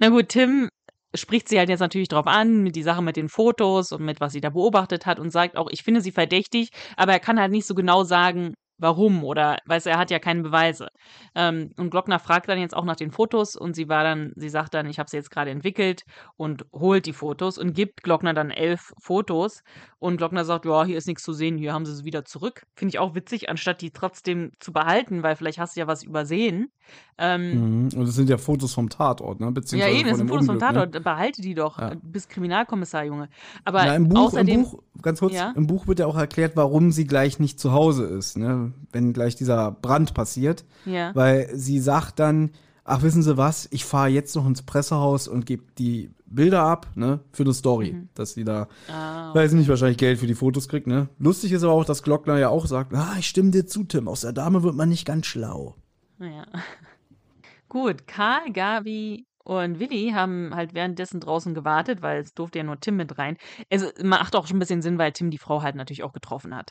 Na 0.00 0.08
gut, 0.08 0.30
Tim 0.30 0.68
spricht 1.14 1.48
sie 1.48 1.60
halt 1.60 1.68
jetzt 1.68 1.78
natürlich 1.78 2.08
drauf 2.08 2.26
an, 2.26 2.64
mit 2.64 2.74
die 2.74 2.82
Sache 2.82 3.02
mit 3.02 3.16
den 3.16 3.28
Fotos 3.28 3.92
und 3.92 4.04
mit 4.04 4.20
was 4.20 4.32
sie 4.32 4.40
da 4.40 4.50
beobachtet 4.50 5.06
hat 5.06 5.20
und 5.20 5.30
sagt 5.30 5.56
auch, 5.56 5.68
ich 5.70 5.84
finde 5.84 6.00
sie 6.00 6.10
verdächtig, 6.10 6.70
aber 6.96 7.12
er 7.12 7.20
kann 7.20 7.38
halt 7.38 7.52
nicht 7.52 7.66
so 7.66 7.76
genau 7.76 8.02
sagen, 8.02 8.54
warum 8.78 9.24
oder 9.24 9.56
weiß 9.66 9.86
er 9.86 9.98
hat 9.98 10.10
ja 10.10 10.18
keine 10.18 10.42
Beweise. 10.42 10.88
Ähm, 11.34 11.70
und 11.76 11.90
Glockner 11.90 12.18
fragt 12.18 12.48
dann 12.48 12.58
jetzt 12.58 12.76
auch 12.76 12.84
nach 12.84 12.96
den 12.96 13.10
Fotos 13.10 13.56
und 13.56 13.74
sie 13.74 13.88
war 13.88 14.04
dann, 14.04 14.32
sie 14.36 14.48
sagt 14.48 14.74
dann, 14.74 14.86
ich 14.86 14.98
habe 14.98 15.08
sie 15.10 15.16
jetzt 15.16 15.30
gerade 15.30 15.50
entwickelt 15.50 16.04
und 16.36 16.66
holt 16.72 17.06
die 17.06 17.12
Fotos 17.12 17.58
und 17.58 17.72
gibt 17.74 18.02
Glockner 18.02 18.34
dann 18.34 18.50
elf 18.50 18.92
Fotos 19.00 19.62
und 19.98 20.18
Glockner 20.18 20.44
sagt, 20.44 20.64
ja, 20.66 20.84
hier 20.84 20.98
ist 20.98 21.06
nichts 21.06 21.22
zu 21.22 21.32
sehen, 21.32 21.56
hier 21.58 21.72
haben 21.72 21.86
sie 21.86 21.94
sie 21.94 22.04
wieder 22.04 22.24
zurück. 22.24 22.66
Finde 22.74 22.90
ich 22.90 22.98
auch 22.98 23.14
witzig, 23.14 23.48
anstatt 23.48 23.80
die 23.80 23.90
trotzdem 23.92 24.52
zu 24.60 24.72
behalten, 24.72 25.22
weil 25.22 25.36
vielleicht 25.36 25.58
hast 25.58 25.76
du 25.76 25.80
ja 25.80 25.86
was 25.86 26.02
übersehen. 26.02 26.70
Ähm, 27.18 27.46
Mhm. 27.46 27.98
Und 27.98 28.02
es 28.08 28.14
sind 28.14 28.28
ja 28.28 28.38
Fotos 28.38 28.74
vom 28.74 28.88
Tatort, 28.88 29.40
ne? 29.40 29.46
ja, 29.46 29.50
Beziehungsweise 29.50 29.92
eben, 29.96 30.02
das 30.04 30.10
von 30.10 30.18
sind 30.18 30.28
Fotos 30.28 30.46
vom 30.46 30.54
Unglück, 30.56 30.72
Tatort, 30.72 30.94
Ne? 30.94 31.00
behalte 31.00 31.42
die 31.42 31.54
doch. 31.54 31.78
Ja. 31.78 31.90
Du 31.94 32.00
bist 32.02 32.28
Kriminalkommissar, 32.28 33.04
Junge. 33.04 33.28
Aber 33.64 33.84
Na, 33.84 33.96
im 33.96 34.08
Buch, 34.08 34.26
außerdem, 34.28 34.54
im 34.54 34.62
Buch, 34.64 34.82
ganz 35.02 35.20
kurz, 35.20 35.34
Ja? 35.34 35.52
im 35.56 35.66
Buch 35.66 35.86
wird 35.86 35.98
ja 36.00 36.06
auch 36.06 36.16
erklärt, 36.16 36.52
warum 36.56 36.92
sie 36.92 37.06
gleich 37.06 37.38
nicht 37.38 37.58
zu 37.58 37.72
Hause 37.72 38.04
ist, 38.06 38.36
ne? 38.36 38.65
Wenn 38.92 39.12
gleich 39.12 39.36
dieser 39.36 39.70
Brand 39.72 40.14
passiert. 40.14 40.64
Ja. 40.84 41.14
Weil 41.14 41.48
sie 41.54 41.78
sagt 41.80 42.18
dann, 42.18 42.50
ach, 42.84 43.02
wissen 43.02 43.22
Sie 43.22 43.36
was, 43.36 43.68
ich 43.72 43.84
fahre 43.84 44.08
jetzt 44.08 44.36
noch 44.36 44.46
ins 44.46 44.62
Pressehaus 44.62 45.26
und 45.28 45.44
gebe 45.46 45.64
die 45.78 46.10
Bilder 46.28 46.62
ab, 46.62 46.88
ne, 46.96 47.20
für 47.32 47.44
eine 47.44 47.54
Story, 47.54 47.92
Mhm. 47.92 48.08
dass 48.14 48.32
sie 48.34 48.44
da, 48.44 48.68
Ah, 48.92 49.32
weiß 49.34 49.52
nicht, 49.52 49.68
wahrscheinlich 49.68 49.96
Geld 49.98 50.18
für 50.18 50.26
die 50.26 50.34
Fotos 50.34 50.68
kriegt, 50.68 50.86
ne. 50.86 51.08
Lustig 51.18 51.52
ist 51.52 51.62
aber 51.62 51.72
auch, 51.72 51.84
dass 51.84 52.02
Glockner 52.02 52.38
ja 52.38 52.48
auch 52.48 52.66
sagt, 52.66 52.92
ah, 52.94 53.14
ich 53.18 53.28
stimme 53.28 53.50
dir 53.52 53.66
zu, 53.66 53.84
Tim, 53.84 54.08
aus 54.08 54.22
der 54.22 54.32
Dame 54.32 54.62
wird 54.62 54.74
man 54.74 54.88
nicht 54.88 55.04
ganz 55.06 55.26
schlau. 55.26 55.76
Naja. 56.18 56.46
Gut, 57.68 58.06
Karl, 58.06 58.52
Gabi 58.52 59.26
und 59.44 59.78
Willi 59.80 60.10
haben 60.14 60.54
halt 60.54 60.74
währenddessen 60.74 61.20
draußen 61.20 61.54
gewartet, 61.54 62.02
weil 62.02 62.20
es 62.20 62.34
durfte 62.34 62.58
ja 62.58 62.64
nur 62.64 62.80
Tim 62.80 62.96
mit 62.96 63.18
rein. 63.18 63.36
Es 63.68 63.84
macht 64.02 64.34
auch 64.34 64.46
schon 64.46 64.56
ein 64.56 64.60
bisschen 64.60 64.82
Sinn, 64.82 64.98
weil 64.98 65.12
Tim 65.12 65.30
die 65.30 65.38
Frau 65.38 65.62
halt 65.62 65.76
natürlich 65.76 66.02
auch 66.02 66.12
getroffen 66.12 66.54
hat. 66.54 66.70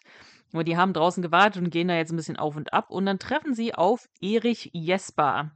Nur 0.55 0.63
die 0.63 0.77
haben 0.77 0.93
draußen 0.93 1.21
gewartet 1.21 1.61
und 1.61 1.69
gehen 1.69 1.89
da 1.89 1.97
jetzt 1.97 2.13
ein 2.13 2.15
bisschen 2.15 2.37
auf 2.37 2.55
und 2.55 2.71
ab 2.71 2.89
und 2.89 3.05
dann 3.05 3.19
treffen 3.19 3.53
sie 3.53 3.75
auf 3.75 4.07
Erich 4.21 4.69
Jesper. 4.71 5.51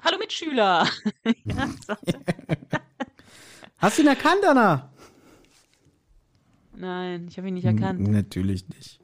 Hallo 0.00 0.16
Mitschüler! 0.16 0.86
ja, 1.44 1.68
er. 2.06 2.56
Hast 3.78 3.98
du 3.98 4.02
ihn 4.02 4.08
erkannt, 4.08 4.44
Anna? 4.46 4.92
Nein, 6.76 7.26
ich 7.28 7.36
habe 7.36 7.48
ihn 7.48 7.54
nicht 7.54 7.64
erkannt. 7.64 7.98
Natürlich 7.98 8.68
nicht. 8.68 9.00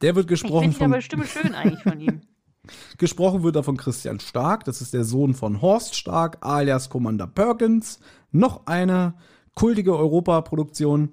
Der 0.00 0.16
wird 0.16 0.24
Ich 0.24 0.40
gesprochen 0.40 0.72
finde 0.72 0.76
ihn 0.76 0.78
von 0.78 0.92
aber 0.94 1.02
Stimme 1.02 1.26
schön 1.26 1.54
eigentlich 1.54 1.82
von 1.82 2.00
ihm. 2.00 2.22
Gesprochen 2.96 3.42
wird 3.42 3.56
er 3.56 3.64
von 3.64 3.76
Christian 3.76 4.20
Stark, 4.20 4.64
das 4.64 4.80
ist 4.80 4.94
der 4.94 5.04
Sohn 5.04 5.34
von 5.34 5.60
Horst 5.60 5.96
Stark, 5.96 6.38
alias 6.40 6.88
Commander 6.88 7.26
Perkins. 7.26 8.00
Noch 8.30 8.66
eine 8.66 9.18
kultige 9.54 9.94
Europaproduktion. 9.94 11.10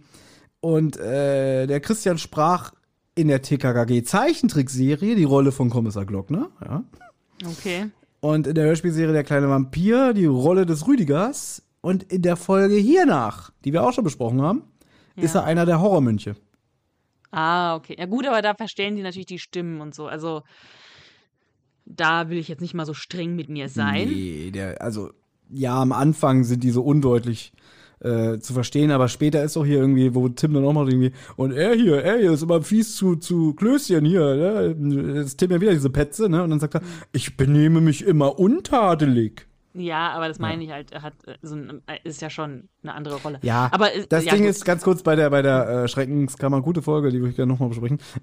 Und 0.61 0.97
äh, 0.97 1.68
der 1.68 1.81
Christian 1.81 2.18
sprach 2.18 2.72
in 3.15 3.27
der 3.29 3.41
TKKG 3.41 4.03
Zeichentrickserie 4.03 5.15
die 5.15 5.23
Rolle 5.23 5.51
von 5.51 5.69
Kommissar 5.69 6.05
Glockner. 6.05 6.49
Ja. 6.63 6.83
Okay. 7.45 7.87
Und 8.19 8.47
in 8.47 8.55
der 8.55 8.65
Hörspielserie 8.65 9.13
Der 9.13 9.23
kleine 9.23 9.49
Vampir 9.49 10.13
die 10.13 10.25
Rolle 10.25 10.65
des 10.65 10.87
Rüdigers. 10.87 11.61
Und 11.81 12.03
in 12.11 12.21
der 12.23 12.35
Folge 12.35 12.75
hiernach, 12.75 13.51
die 13.63 13.71
wir 13.71 13.83
auch 13.83 13.93
schon 13.93 14.03
besprochen 14.03 14.41
haben, 14.41 14.63
ist 15.15 15.35
Ja. 15.35 15.41
er 15.41 15.45
einer 15.45 15.65
der 15.65 15.79
Horrormönche. 15.81 16.35
Ah, 17.31 17.75
okay. 17.75 17.95
Ja 17.99 18.05
gut, 18.05 18.25
aber 18.25 18.41
da 18.41 18.53
verstellen 18.55 18.95
die 18.95 19.03
natürlich 19.03 19.27
die 19.27 19.39
Stimmen 19.39 19.81
und 19.81 19.93
so. 19.93 20.07
Also 20.07 20.41
da 21.85 22.29
will 22.29 22.37
ich 22.39 22.47
jetzt 22.47 22.61
nicht 22.61 22.73
mal 22.73 22.85
so 22.85 22.93
streng 22.93 23.35
mit 23.35 23.49
mir 23.49 23.69
sein. 23.69 24.09
Nee, 24.09 24.51
der, 24.51 24.81
also, 24.81 25.11
ja, 25.49 25.79
am 25.79 25.91
Anfang 25.91 26.43
sind 26.43 26.63
die 26.63 26.71
so 26.71 26.81
undeutlich 26.81 27.53
äh, 27.99 28.39
zu 28.39 28.53
verstehen, 28.53 28.91
aber 28.91 29.07
später 29.07 29.43
ist 29.43 29.55
doch 29.55 29.65
hier 29.65 29.80
irgendwie, 29.80 30.13
wo 30.13 30.27
Tim 30.30 30.53
dann 30.53 30.65
auch 30.65 30.73
mal 30.73 30.88
irgendwie, 30.88 31.11
und 31.35 31.53
er 31.53 31.73
hier, 31.73 32.03
er 32.03 32.17
hier 32.17 32.31
ist 32.31 32.43
immer 32.43 32.61
fies 32.61 32.95
zu, 32.95 33.15
zu 33.15 33.53
Klößchen 33.53 34.05
hier, 34.05 34.35
ne? 34.35 35.15
Jetzt 35.15 35.38
Tim 35.38 35.51
ja 35.51 35.61
wieder 35.61 35.72
diese 35.72 35.89
Petze, 35.89 36.30
ne? 36.30 36.43
Und 36.43 36.49
dann 36.49 36.59
sagt 36.59 36.76
er, 36.76 36.81
ich 37.11 37.38
benehme 37.38 37.81
mich 37.81 38.05
immer 38.05 38.39
untadelig. 38.39 39.47
Ja, 39.77 40.11
aber 40.11 40.30
das 40.30 40.39
meine 40.39 40.63
ich 40.63 40.72
halt, 40.72 40.91
er 40.93 41.01
hat 41.01 41.13
äh, 41.27 41.35
so 41.41 41.55
ein, 41.55 41.81
äh, 41.88 41.97
ist 42.05 42.22
ja 42.22 42.30
schon 42.30 42.69
eine 42.81 42.93
andere 42.93 43.15
Rolle. 43.15 43.39
Ja, 43.41 43.69
aber 43.73 43.89
das 44.07 44.23
ja, 44.23 44.31
Ding 44.31 44.43
gut. 44.43 44.51
ist 44.51 44.63
ganz 44.63 44.84
kurz 44.84 45.03
bei 45.03 45.17
der, 45.17 45.30
bei 45.30 45.41
der 45.41 45.67
äh, 45.67 45.88
Schreckenskammer, 45.89 46.61
gute 46.61 46.81
Folge, 46.81 47.09
die 47.11 47.19
würde 47.19 47.31
ich 47.31 47.35
gerne 47.35 47.51
nochmal 47.51 47.69
besprechen. 47.69 47.99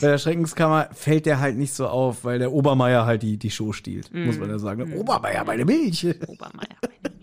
bei 0.00 0.06
der 0.08 0.18
Schreckenskammer 0.18 0.88
fällt 0.92 1.26
der 1.26 1.38
halt 1.40 1.58
nicht 1.58 1.74
so 1.74 1.86
auf, 1.86 2.24
weil 2.24 2.38
der 2.38 2.50
Obermeier 2.50 3.04
halt 3.04 3.22
die, 3.22 3.36
die 3.36 3.50
Show 3.50 3.72
stiehlt, 3.72 4.10
muss 4.14 4.38
man 4.38 4.48
ja 4.48 4.58
sagen. 4.58 4.88
Mm. 4.88 4.94
Obermeier, 4.94 5.44
meine 5.44 5.66
Milch. 5.66 6.06
Obermeier. 6.26 6.76
meine 6.82 6.94
Milch. 7.02 7.21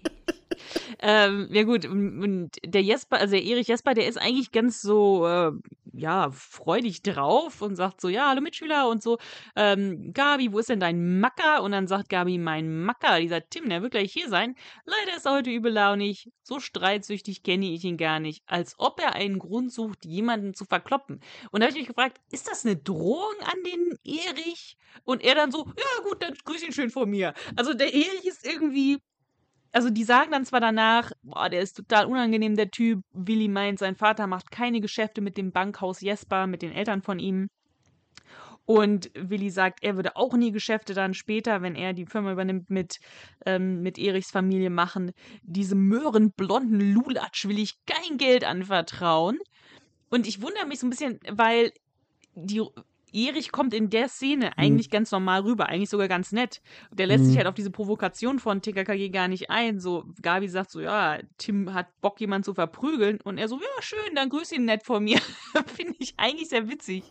Ähm, 1.00 1.50
ja 1.52 1.64
gut, 1.64 1.86
und 1.86 2.52
der 2.66 2.82
Jesper, 2.82 3.18
also 3.18 3.32
der 3.32 3.44
Erich 3.44 3.68
Jesper, 3.68 3.94
der 3.94 4.08
ist 4.08 4.18
eigentlich 4.18 4.52
ganz 4.52 4.82
so, 4.82 5.28
äh, 5.28 5.52
ja, 5.94 6.32
freudig 6.32 7.02
drauf 7.02 7.62
und 7.62 7.76
sagt 7.76 8.02
so, 8.02 8.10
ja, 8.10 8.30
hallo 8.30 8.42
Mitschüler 8.42 8.88
und 8.88 9.04
so, 9.04 9.18
ähm, 9.56 10.14
Gabi, 10.14 10.52
wo 10.52 10.60
ist 10.60 10.70
denn 10.70 10.80
dein 10.80 11.20
Macker? 11.20 11.64
Und 11.64 11.72
dann 11.72 11.88
sagt 11.88 12.10
Gabi, 12.10 12.38
mein 12.38 12.84
Macker, 12.84 13.20
dieser 13.20 13.48
Tim, 13.50 13.70
der 13.70 13.82
wird 13.82 13.92
gleich 13.92 14.12
hier 14.12 14.30
sein. 14.30 14.56
Leider 14.86 15.18
ist 15.18 15.26
er 15.26 15.34
heute 15.34 15.50
übellaunig, 15.50 16.32
so 16.44 16.60
streitsüchtig 16.60 17.44
kenne 17.44 17.72
ich 17.72 17.84
ihn 17.84 17.98
gar 17.98 18.20
nicht, 18.20 18.44
als 18.48 18.76
ob 18.78 19.00
er 19.00 19.14
einen 19.16 19.40
Grund 19.40 19.72
sucht, 19.72 20.06
jemanden 20.06 20.54
zu 20.54 20.66
verkloppen. 20.66 21.22
Und 21.52 21.62
da 21.62 21.68
habe 21.68 21.72
ich 21.72 21.82
mich 21.82 21.88
gefragt, 21.88 22.20
ist 22.32 22.48
das 22.48 22.66
eine 22.66 22.78
Drohung 22.78 23.36
an 23.42 23.64
den 23.66 23.98
Erich? 24.04 24.78
Und 25.04 25.24
er 25.24 25.36
dann 25.36 25.52
so, 25.52 25.66
ja 25.66 26.04
gut, 26.04 26.22
dann 26.24 26.34
grüß 26.44 26.64
ihn 26.64 26.74
schön 26.74 26.90
von 26.90 27.10
mir. 27.10 27.34
Also 27.56 27.74
der 27.74 27.94
Erich 27.94 28.26
ist 28.26 28.46
irgendwie 28.46 29.00
also 29.72 29.90
die 29.90 30.04
sagen 30.04 30.32
dann 30.32 30.46
zwar 30.46 30.60
danach, 30.60 31.12
boah, 31.22 31.50
der 31.50 31.62
ist 31.62 31.78
total 31.78 32.06
unangenehm, 32.06 32.56
der 32.56 32.72
Typ. 32.72 33.04
Willi 33.12 33.48
meint, 33.48 33.80
sein 33.80 33.96
Vater 33.96 34.28
macht 34.28 34.52
keine 34.52 34.82
Geschäfte 34.82 35.22
mit 35.22 35.38
dem 35.38 35.52
Bankhaus 35.52 36.02
Jesper, 36.02 36.48
mit 36.48 36.62
den 36.62 36.72
Eltern 36.72 37.02
von 37.02 37.20
ihm. 37.20 37.50
Und 38.66 39.10
Willi 39.16 39.50
sagt, 39.50 39.84
er 39.84 39.96
würde 39.96 40.16
auch 40.16 40.36
nie 40.36 40.52
Geschäfte 40.52 40.94
dann 40.94 41.16
später, 41.16 41.64
wenn 41.64 41.74
er 41.74 41.94
die 41.94 42.06
Firma 42.06 42.32
übernimmt, 42.32 42.70
mit, 42.70 43.00
ähm, 43.48 43.82
mit 43.82 43.98
Erichs 43.98 44.30
Familie 44.30 44.70
machen. 44.70 45.12
Diesem 45.42 45.88
möhrenblonden 45.88 46.80
Lulatsch 46.94 47.46
will 47.46 47.58
ich 47.58 47.84
kein 47.88 48.18
Geld 48.18 48.44
anvertrauen. 48.44 49.40
Und 50.12 50.28
ich 50.28 50.44
wundere 50.44 50.68
mich 50.68 50.80
so 50.80 50.86
ein 50.86 50.92
bisschen, 50.92 51.20
weil 51.32 51.72
die 52.36 52.62
Erich 53.14 53.52
kommt 53.52 53.74
in 53.74 53.90
der 53.90 54.08
Szene 54.10 54.58
eigentlich 54.58 54.90
ganz 54.90 55.12
normal 55.12 55.42
rüber, 55.42 55.68
eigentlich 55.68 55.90
sogar 55.90 56.08
ganz 56.08 56.32
nett. 56.32 56.62
Der 56.92 57.08
lässt 57.08 57.26
sich 57.26 57.38
halt 57.38 57.48
auf 57.48 57.56
diese 57.56 57.72
Provokation 57.72 58.40
von 58.40 58.62
TKKG 58.62 59.10
gar 59.10 59.28
nicht 59.28 59.50
ein. 59.50 59.80
So, 59.80 60.06
Gabi 60.22 60.48
sagt 60.48 60.72
so, 60.72 60.80
ja, 60.82 61.18
Tim 61.38 61.74
hat 61.74 61.88
Bock, 62.02 62.20
jemanden 62.22 62.44
zu 62.44 62.54
verprügeln. 62.54 63.20
Und 63.24 63.38
er 63.38 63.48
so, 63.48 63.56
ja, 63.58 63.82
schön, 63.82 64.16
dann 64.16 64.30
grüß 64.30 64.52
ihn 64.54 64.66
nett 64.66 64.84
von 64.84 65.04
mir. 65.04 65.20
Finde 65.76 65.96
ich 66.00 66.14
eigentlich 66.18 66.50
sehr 66.50 66.68
witzig. 66.70 67.04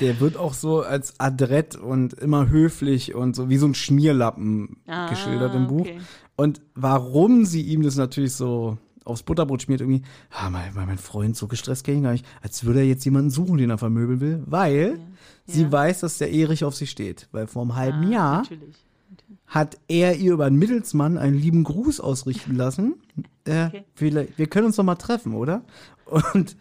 Der 0.00 0.18
wird 0.18 0.36
auch 0.36 0.54
so 0.54 0.80
als 0.82 1.20
adrett 1.20 1.76
und 1.76 2.14
immer 2.14 2.48
höflich 2.48 3.14
und 3.14 3.36
so 3.36 3.48
wie 3.48 3.58
so 3.58 3.66
ein 3.68 3.74
Schmierlappen 3.74 4.78
Ah, 4.88 5.08
geschildert 5.08 5.54
im 5.54 5.68
Buch. 5.68 5.82
okay. 5.82 6.00
Und 6.36 6.62
warum 6.74 7.44
sie 7.44 7.62
ihm 7.62 7.82
das 7.82 7.94
natürlich 7.94 8.32
so 8.32 8.76
aufs 9.04 9.22
Butterbrot 9.22 9.62
schmiert, 9.62 9.80
irgendwie, 9.80 10.02
ah, 10.30 10.48
mein, 10.50 10.72
mein 10.74 10.98
Freund, 10.98 11.36
so 11.36 11.46
gestresst 11.46 11.84
kenne 11.84 11.98
ich 11.98 12.02
gar 12.04 12.12
nicht, 12.12 12.26
als 12.42 12.64
würde 12.64 12.80
er 12.80 12.86
jetzt 12.86 13.04
jemanden 13.04 13.30
suchen, 13.30 13.58
den 13.58 13.70
er 13.70 13.78
vermöbeln 13.78 14.20
will, 14.20 14.42
weil 14.46 14.98
sie 15.46 15.62
Ja. 15.62 15.72
weiß, 15.72 16.00
dass 16.00 16.18
der 16.18 16.32
Erich 16.32 16.64
auf 16.64 16.74
sie 16.74 16.86
steht. 16.86 17.28
Weil 17.32 17.46
vor 17.46 17.62
einem 17.62 17.74
halben 17.76 18.04
Ah, 18.06 18.10
Jahr 18.10 18.36
Natürlich. 18.38 18.76
hat 19.46 19.76
er 19.88 20.16
ihr 20.16 20.32
über 20.32 20.46
einen 20.46 20.56
Mittelsmann 20.58 21.18
einen 21.18 21.36
lieben 21.36 21.64
Gruß 21.64 22.00
ausrichten 22.00 22.54
lassen. 22.56 22.94
Äh, 23.46 23.66
Okay. 23.66 23.84
vielleicht, 23.94 24.38
wir 24.38 24.46
können 24.46 24.64
uns 24.68 24.76
doch 24.76 24.84
mal 24.84 24.94
treffen, 24.94 25.34
oder? 25.34 25.64
Und 26.32 26.56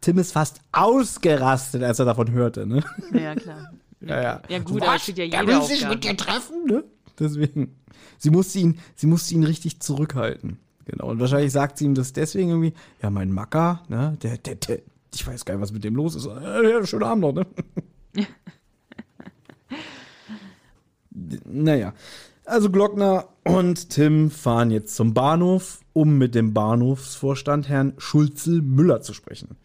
Tim 0.00 0.18
ist 0.18 0.30
fast 0.30 0.60
ausgerastet, 0.70 1.82
als 1.82 1.98
er 1.98 2.04
davon 2.04 2.30
hörte, 2.30 2.64
ne? 2.64 2.84
Ja, 3.12 3.34
klar. 3.34 3.72
Ja, 4.00 4.22
ja. 4.22 4.42
Ja, 4.48 4.58
gut, 4.60 4.80
aber 4.84 4.96
steht 5.00 5.18
ja 5.18 5.24
Er 5.24 5.40
jeder 5.40 5.46
will 5.48 5.62
sich 5.66 5.88
mit 5.88 6.04
dir 6.04 6.16
treffen, 6.16 6.66
ne? 6.66 6.84
Deswegen. 7.18 7.74
Sie 8.18 8.30
musste 8.30 8.60
ihn, 8.60 8.78
sie 8.94 9.08
musste 9.08 9.34
ihn 9.34 9.42
richtig 9.42 9.80
zurückhalten. 9.80 10.60
Genau. 10.88 11.08
Und 11.08 11.20
wahrscheinlich 11.20 11.52
sagt 11.52 11.78
sie 11.78 11.84
ihm 11.84 11.94
das 11.94 12.12
deswegen 12.14 12.48
irgendwie, 12.48 12.72
ja, 13.02 13.10
mein 13.10 13.30
Macker, 13.30 13.82
ne, 13.88 14.16
der, 14.22 14.38
der, 14.38 14.54
der, 14.56 14.78
ich 15.14 15.26
weiß 15.26 15.44
gar 15.44 15.54
nicht, 15.54 15.62
was 15.62 15.72
mit 15.72 15.84
dem 15.84 15.94
los 15.94 16.14
ist. 16.14 16.26
Ja, 16.26 16.86
schönen 16.86 17.04
Abend 17.04 17.22
noch, 17.22 17.32
ne? 17.32 17.46
naja. 21.44 21.92
Also 22.46 22.70
Glockner 22.70 23.26
und 23.44 23.90
Tim 23.90 24.30
fahren 24.30 24.70
jetzt 24.70 24.96
zum 24.96 25.12
Bahnhof, 25.12 25.80
um 25.92 26.16
mit 26.16 26.34
dem 26.34 26.54
Bahnhofsvorstand 26.54 27.68
Herrn 27.68 27.92
Schulzel 27.98 28.62
Müller 28.62 29.02
zu 29.02 29.12
sprechen. 29.12 29.56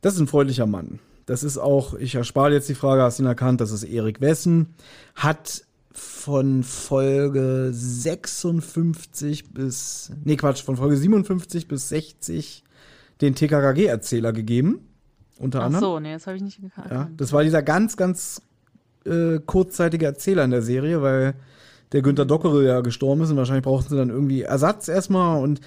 Das 0.00 0.14
ist 0.14 0.20
ein 0.20 0.28
freundlicher 0.28 0.66
Mann. 0.66 1.00
Das 1.26 1.42
ist 1.42 1.58
auch, 1.58 1.92
ich 1.92 2.14
erspare 2.14 2.54
jetzt 2.54 2.70
die 2.70 2.74
Frage, 2.74 3.02
hast 3.02 3.18
du 3.18 3.24
ihn 3.24 3.26
erkannt, 3.26 3.60
das 3.60 3.70
ist 3.70 3.84
Erik 3.84 4.22
Wessen, 4.22 4.74
hat 5.14 5.64
von 5.98 6.62
Folge 6.62 7.70
56 7.72 9.52
bis, 9.52 10.12
nee 10.24 10.36
Quatsch, 10.36 10.62
von 10.62 10.76
Folge 10.76 10.96
57 10.96 11.68
bis 11.68 11.88
60 11.88 12.64
den 13.20 13.34
TKKG-Erzähler 13.34 14.32
gegeben. 14.32 14.80
Unter 15.38 15.60
Ach 15.60 15.66
anderem. 15.66 15.84
so, 15.84 16.00
nee, 16.00 16.12
das 16.12 16.26
habe 16.26 16.36
ich 16.36 16.42
nicht 16.42 16.60
gekannt. 16.60 16.90
Ja, 16.90 17.10
das 17.16 17.32
war 17.32 17.42
dieser 17.42 17.62
ganz, 17.62 17.96
ganz 17.96 18.42
äh, 19.04 19.38
kurzzeitige 19.44 20.06
Erzähler 20.06 20.44
in 20.44 20.50
der 20.50 20.62
Serie, 20.62 21.02
weil 21.02 21.34
der 21.92 22.02
Günter 22.02 22.26
Dockere 22.26 22.64
ja 22.64 22.80
gestorben 22.80 23.22
ist 23.22 23.30
und 23.30 23.36
wahrscheinlich 23.36 23.64
brauchten 23.64 23.90
sie 23.90 23.96
dann 23.96 24.10
irgendwie 24.10 24.42
Ersatz 24.42 24.88
erstmal 24.88 25.42
und 25.42 25.60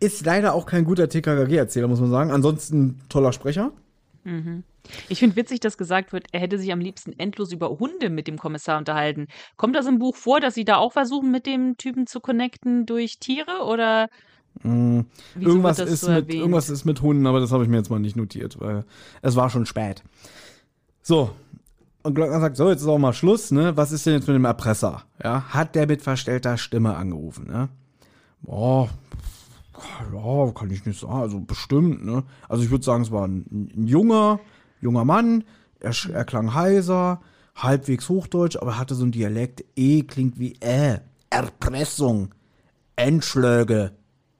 ist 0.00 0.24
leider 0.24 0.54
auch 0.54 0.66
kein 0.66 0.84
guter 0.84 1.08
TKKG-Erzähler, 1.08 1.88
muss 1.88 2.00
man 2.00 2.10
sagen. 2.10 2.30
Ansonsten 2.30 3.00
toller 3.08 3.32
Sprecher. 3.32 3.72
Ich 5.08 5.18
finde 5.18 5.36
witzig, 5.36 5.60
dass 5.60 5.78
gesagt 5.78 6.12
wird, 6.12 6.26
er 6.32 6.40
hätte 6.40 6.58
sich 6.58 6.72
am 6.72 6.80
liebsten 6.80 7.12
endlos 7.18 7.52
über 7.52 7.68
Hunde 7.78 8.10
mit 8.10 8.26
dem 8.26 8.38
Kommissar 8.38 8.78
unterhalten. 8.78 9.28
Kommt 9.56 9.76
das 9.76 9.86
im 9.86 9.98
Buch 9.98 10.16
vor, 10.16 10.40
dass 10.40 10.54
sie 10.54 10.64
da 10.64 10.76
auch 10.76 10.92
versuchen, 10.92 11.30
mit 11.30 11.46
dem 11.46 11.76
Typen 11.76 12.06
zu 12.06 12.20
connecten 12.20 12.86
durch 12.86 13.18
Tiere 13.18 13.64
oder 13.64 14.08
Mm, 14.62 15.00
irgendwas 15.38 15.78
ist 15.78 16.00
so 16.00 16.10
mit, 16.10 16.32
irgendwas 16.32 16.70
ist 16.70 16.84
mit 16.84 17.00
Hunden, 17.02 17.26
aber 17.26 17.40
das 17.40 17.52
habe 17.52 17.62
ich 17.62 17.68
mir 17.68 17.76
jetzt 17.76 17.90
mal 17.90 18.00
nicht 18.00 18.16
notiert, 18.16 18.60
weil 18.60 18.84
es 19.22 19.36
war 19.36 19.48
schon 19.48 19.64
spät. 19.64 20.02
So. 21.02 21.30
Und 22.02 22.14
Glockner 22.14 22.40
sagt, 22.40 22.56
so, 22.56 22.70
jetzt 22.70 22.80
ist 22.80 22.88
auch 22.88 22.98
mal 22.98 23.12
Schluss, 23.12 23.50
ne? 23.50 23.76
Was 23.76 23.92
ist 23.92 24.06
denn 24.06 24.14
jetzt 24.14 24.26
mit 24.26 24.34
dem 24.34 24.44
Erpresser? 24.44 25.04
Ja, 25.22 25.44
hat 25.50 25.74
der 25.74 25.86
mit 25.86 26.02
verstellter 26.02 26.56
Stimme 26.56 26.96
angerufen, 26.96 27.46
ne? 27.46 27.68
Boah, 28.42 28.88
ja, 30.12 30.52
kann 30.52 30.70
ich 30.70 30.84
nicht 30.84 30.98
sagen, 30.98 31.12
also 31.12 31.40
bestimmt, 31.40 32.04
ne? 32.04 32.24
Also 32.48 32.64
ich 32.64 32.70
würde 32.70 32.84
sagen, 32.84 33.02
es 33.02 33.10
war 33.10 33.26
ein, 33.26 33.70
ein 33.76 33.86
junger, 33.86 34.40
junger 34.80 35.04
Mann, 35.04 35.44
er, 35.80 35.94
er 36.12 36.24
klang 36.24 36.54
heiser, 36.54 37.20
halbwegs 37.54 38.08
Hochdeutsch, 38.08 38.56
aber 38.56 38.78
hatte 38.78 38.94
so 38.94 39.02
einen 39.02 39.12
Dialekt, 39.12 39.64
E 39.76 40.02
klingt 40.02 40.38
wie 40.38 40.54
Ä, 40.62 41.00
Erpressung, 41.30 42.34
Entschläge, 42.96 43.92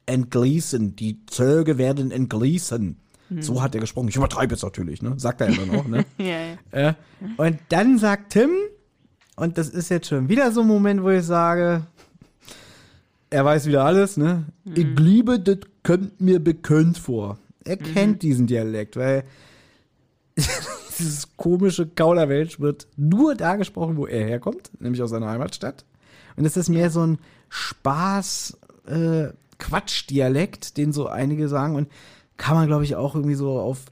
entgließen, 0.06 0.96
die 0.96 1.24
Zöge 1.26 1.78
werden 1.78 2.10
entgließen. 2.10 2.96
So 3.38 3.62
hat 3.62 3.76
er 3.76 3.80
gesprochen. 3.80 4.08
Ich 4.08 4.16
übertreibe 4.16 4.54
jetzt 4.54 4.64
natürlich, 4.64 5.02
ne? 5.02 5.14
Sagt 5.16 5.40
er 5.40 5.50
ja 5.50 5.56
dann 5.56 5.78
auch, 5.78 5.86
ne? 5.86 6.04
Ja. 6.18 6.88
äh, 6.88 6.94
und 7.36 7.58
dann 7.68 7.96
sagt 7.96 8.32
Tim, 8.32 8.50
und 9.36 9.56
das 9.56 9.68
ist 9.68 9.88
jetzt 9.88 10.08
schon 10.08 10.28
wieder 10.28 10.50
so 10.50 10.62
ein 10.62 10.66
Moment, 10.66 11.02
wo 11.02 11.10
ich 11.10 11.24
sage, 11.24 11.86
er 13.30 13.44
weiß 13.44 13.66
wieder 13.66 13.84
alles, 13.84 14.16
ne? 14.16 14.46
Ich 14.74 14.86
liebe, 14.98 15.38
das 15.38 15.58
kommt 15.84 16.20
mir 16.20 16.40
bekannt 16.40 16.98
vor. 16.98 17.38
Er 17.64 17.76
kennt 17.76 18.22
diesen 18.22 18.48
Dialekt, 18.48 18.96
weil 18.96 19.22
dieses 20.98 21.36
komische 21.36 21.86
Kauderwelsch 21.86 22.61
wird 22.61 22.86
nur 22.97 23.35
da 23.35 23.57
gesprochen, 23.57 23.97
wo 23.97 24.07
er 24.07 24.24
herkommt, 24.24 24.70
nämlich 24.81 25.02
aus 25.02 25.11
seiner 25.11 25.28
Heimatstadt. 25.28 25.85
Und 26.36 26.44
es 26.44 26.57
ist 26.57 26.69
mehr 26.69 26.90
so 26.90 27.07
ein 27.07 27.19
Spaß, 27.48 28.59
äh, 28.86 29.28
Quatschdialekt, 29.59 30.77
den 30.77 30.93
so 30.93 31.07
einige 31.07 31.48
sagen 31.48 31.77
und 31.77 31.89
kann 32.36 32.57
man, 32.57 32.66
glaube 32.66 32.85
ich, 32.85 32.97
auch 32.97 33.15
irgendwie 33.15 33.35
so 33.35 33.59
auf, 33.59 33.85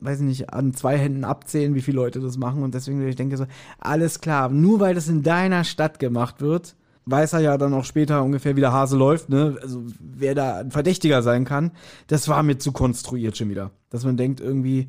weiß 0.00 0.20
ich 0.20 0.26
nicht, 0.26 0.52
an 0.52 0.74
zwei 0.74 0.98
Händen 0.98 1.24
abzählen, 1.24 1.74
wie 1.74 1.80
viele 1.80 1.96
Leute 1.96 2.20
das 2.20 2.36
machen. 2.36 2.62
Und 2.62 2.74
deswegen, 2.74 3.06
ich 3.08 3.16
denke 3.16 3.38
so, 3.38 3.46
alles 3.78 4.20
klar, 4.20 4.50
nur 4.50 4.80
weil 4.80 4.94
das 4.94 5.08
in 5.08 5.22
deiner 5.22 5.64
Stadt 5.64 5.98
gemacht 5.98 6.42
wird, 6.42 6.76
weiß 7.06 7.32
er 7.34 7.40
ja 7.40 7.58
dann 7.58 7.74
auch 7.74 7.84
später 7.84 8.22
ungefähr, 8.22 8.56
wie 8.56 8.60
der 8.60 8.72
Hase 8.72 8.96
läuft, 8.96 9.28
ne? 9.28 9.56
Also 9.62 9.82
wer 9.98 10.34
da 10.34 10.56
ein 10.56 10.70
Verdächtiger 10.70 11.22
sein 11.22 11.44
kann, 11.44 11.72
das 12.06 12.28
war 12.28 12.42
mir 12.42 12.58
zu 12.58 12.72
konstruiert 12.72 13.36
schon 13.36 13.50
wieder. 13.50 13.70
Dass 13.90 14.04
man 14.04 14.16
denkt, 14.16 14.40
irgendwie, 14.40 14.88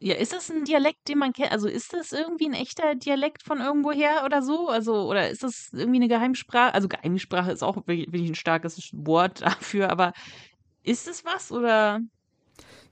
Ja, 0.00 0.14
ist 0.14 0.32
das 0.32 0.50
ein 0.50 0.64
Dialekt, 0.64 1.08
den 1.08 1.18
man 1.18 1.32
kennt? 1.32 1.50
Also 1.50 1.66
ist 1.66 1.92
das 1.92 2.12
irgendwie 2.12 2.46
ein 2.46 2.54
echter 2.54 2.94
Dialekt 2.94 3.42
von 3.42 3.60
irgendwoher 3.60 4.22
oder 4.24 4.42
so? 4.42 4.68
Also, 4.68 5.08
oder 5.08 5.28
ist 5.28 5.42
das 5.42 5.70
irgendwie 5.72 5.98
eine 5.98 6.08
Geheimsprache? 6.08 6.72
Also 6.72 6.86
Geheimsprache 6.88 7.50
ist 7.50 7.64
auch 7.64 7.76
wirklich 7.86 8.30
ein 8.30 8.36
starkes 8.36 8.90
Wort 8.92 9.40
dafür, 9.42 9.90
aber 9.90 10.12
ist 10.84 11.08
es 11.08 11.24
was 11.24 11.50
oder? 11.50 12.00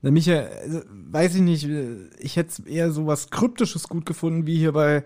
Na, 0.03 0.11
Micha, 0.11 0.35
also, 0.35 0.81
weiß 0.89 1.37
ich 1.37 1.43
nicht, 1.43 1.65
äh, 1.65 2.09
ich 2.19 2.37
hätte 2.37 2.69
eher 2.69 2.91
so 2.91 3.07
was 3.07 3.31
Kryptisches 3.31 3.89
gut 3.89 4.05
gefunden, 4.05 4.47
wie 4.47 4.59
hier 4.59 4.73
bei 4.73 5.05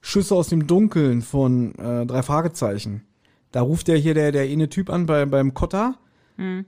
Schüsse 0.00 0.34
aus 0.36 0.48
dem 0.48 0.66
Dunkeln 0.66 1.20
von 1.20 1.74
äh, 1.74 2.06
drei 2.06 2.22
Fragezeichen. 2.22 3.04
Da 3.50 3.62
ruft 3.62 3.88
der 3.88 3.96
hier 3.96 4.14
der, 4.14 4.30
der 4.30 4.42
eine 4.42 4.68
Typ 4.68 4.88
an 4.88 5.06
bei, 5.06 5.26
beim 5.26 5.52
Kotter 5.54 5.98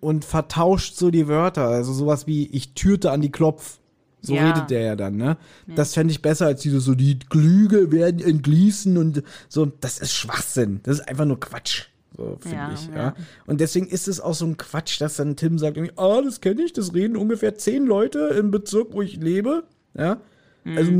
und 0.01 0.25
vertauscht 0.25 0.97
so 0.97 1.11
die 1.11 1.29
Wörter. 1.29 1.69
Also 1.69 1.93
sowas 1.93 2.27
wie, 2.27 2.47
ich 2.49 2.75
türte 2.75 3.11
an 3.11 3.23
die 3.23 3.31
Klopf. 3.31 3.79
So 4.23 4.35
Ja. 4.35 4.47
redet 4.53 4.71
der 4.71 4.81
ja 4.83 4.97
dann, 4.97 5.17
ne? 5.17 5.37
Das 5.67 5.95
fände 5.95 6.13
ich 6.13 6.23
besser 6.23 6.47
als 6.47 6.63
diese 6.63 6.81
so, 6.81 6.95
die 6.95 7.19
Glüge 7.19 7.91
werden 7.91 8.21
entgließen 8.23 8.97
und 8.97 9.23
so. 9.49 9.67
Das 9.67 9.99
ist 9.99 10.13
Schwachsinn. 10.13 10.81
Das 10.85 11.01
ist 11.01 11.09
einfach 11.09 11.25
nur 11.25 11.41
Quatsch. 11.41 11.87
So, 12.17 12.37
finde 12.41 12.57
Ja, 12.57 12.73
ich, 12.73 12.87
ja. 12.89 12.95
ja. 12.95 13.15
Und 13.47 13.61
deswegen 13.61 13.87
ist 13.89 14.07
es 14.07 14.21
auch 14.21 14.35
so 14.35 14.45
ein 14.47 14.57
Quatsch, 14.57 15.01
dass 15.01 15.17
dann 15.17 15.35
Tim 15.35 15.59
sagt 15.59 15.79
ah, 15.97 16.21
das 16.23 16.41
kenne 16.41 16.63
ich, 16.63 16.73
das 16.73 16.95
reden 16.95 17.17
ungefähr 17.17 17.57
zehn 17.57 17.85
Leute 17.85 18.19
im 18.39 18.51
Bezirk, 18.51 18.93
wo 18.93 19.03
ich 19.03 19.17
lebe. 19.17 19.65
Ja. 19.95 20.19
Also, 20.65 20.93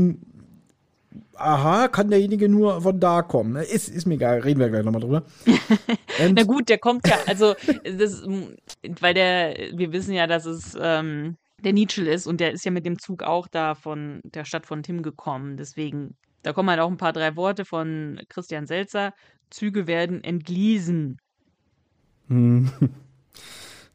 aha, 1.35 1.87
kann 1.87 2.09
derjenige 2.09 2.49
nur 2.49 2.81
von 2.81 2.99
da 2.99 3.21
kommen. 3.21 3.55
Ist, 3.55 3.89
ist 3.89 4.05
mir 4.05 4.15
egal, 4.15 4.39
reden 4.39 4.59
wir 4.59 4.69
gleich 4.69 4.83
nochmal 4.83 5.01
drüber. 5.01 5.23
Na 6.33 6.43
gut, 6.43 6.69
der 6.69 6.77
kommt 6.79 7.07
ja, 7.07 7.17
also 7.27 7.55
das, 7.97 8.23
weil 8.99 9.13
der, 9.13 9.55
wir 9.73 9.91
wissen 9.93 10.13
ja, 10.13 10.27
dass 10.27 10.45
es 10.45 10.75
ähm, 10.79 11.37
der 11.63 11.73
Nietzsche 11.73 12.03
ist 12.03 12.27
und 12.27 12.39
der 12.39 12.51
ist 12.51 12.65
ja 12.65 12.71
mit 12.71 12.85
dem 12.85 12.99
Zug 12.99 13.23
auch 13.23 13.47
da 13.47 13.75
von 13.75 14.21
der 14.23 14.45
Stadt 14.45 14.65
von 14.65 14.83
Tim 14.83 15.01
gekommen. 15.01 15.57
Deswegen, 15.57 16.15
da 16.41 16.53
kommen 16.53 16.69
halt 16.69 16.79
auch 16.79 16.89
ein 16.89 16.97
paar 16.97 17.13
drei 17.13 17.35
Worte 17.35 17.65
von 17.65 18.19
Christian 18.29 18.67
Selzer. 18.67 19.13
Züge 19.49 19.87
werden 19.87 20.23
entgliesen. 20.23 21.19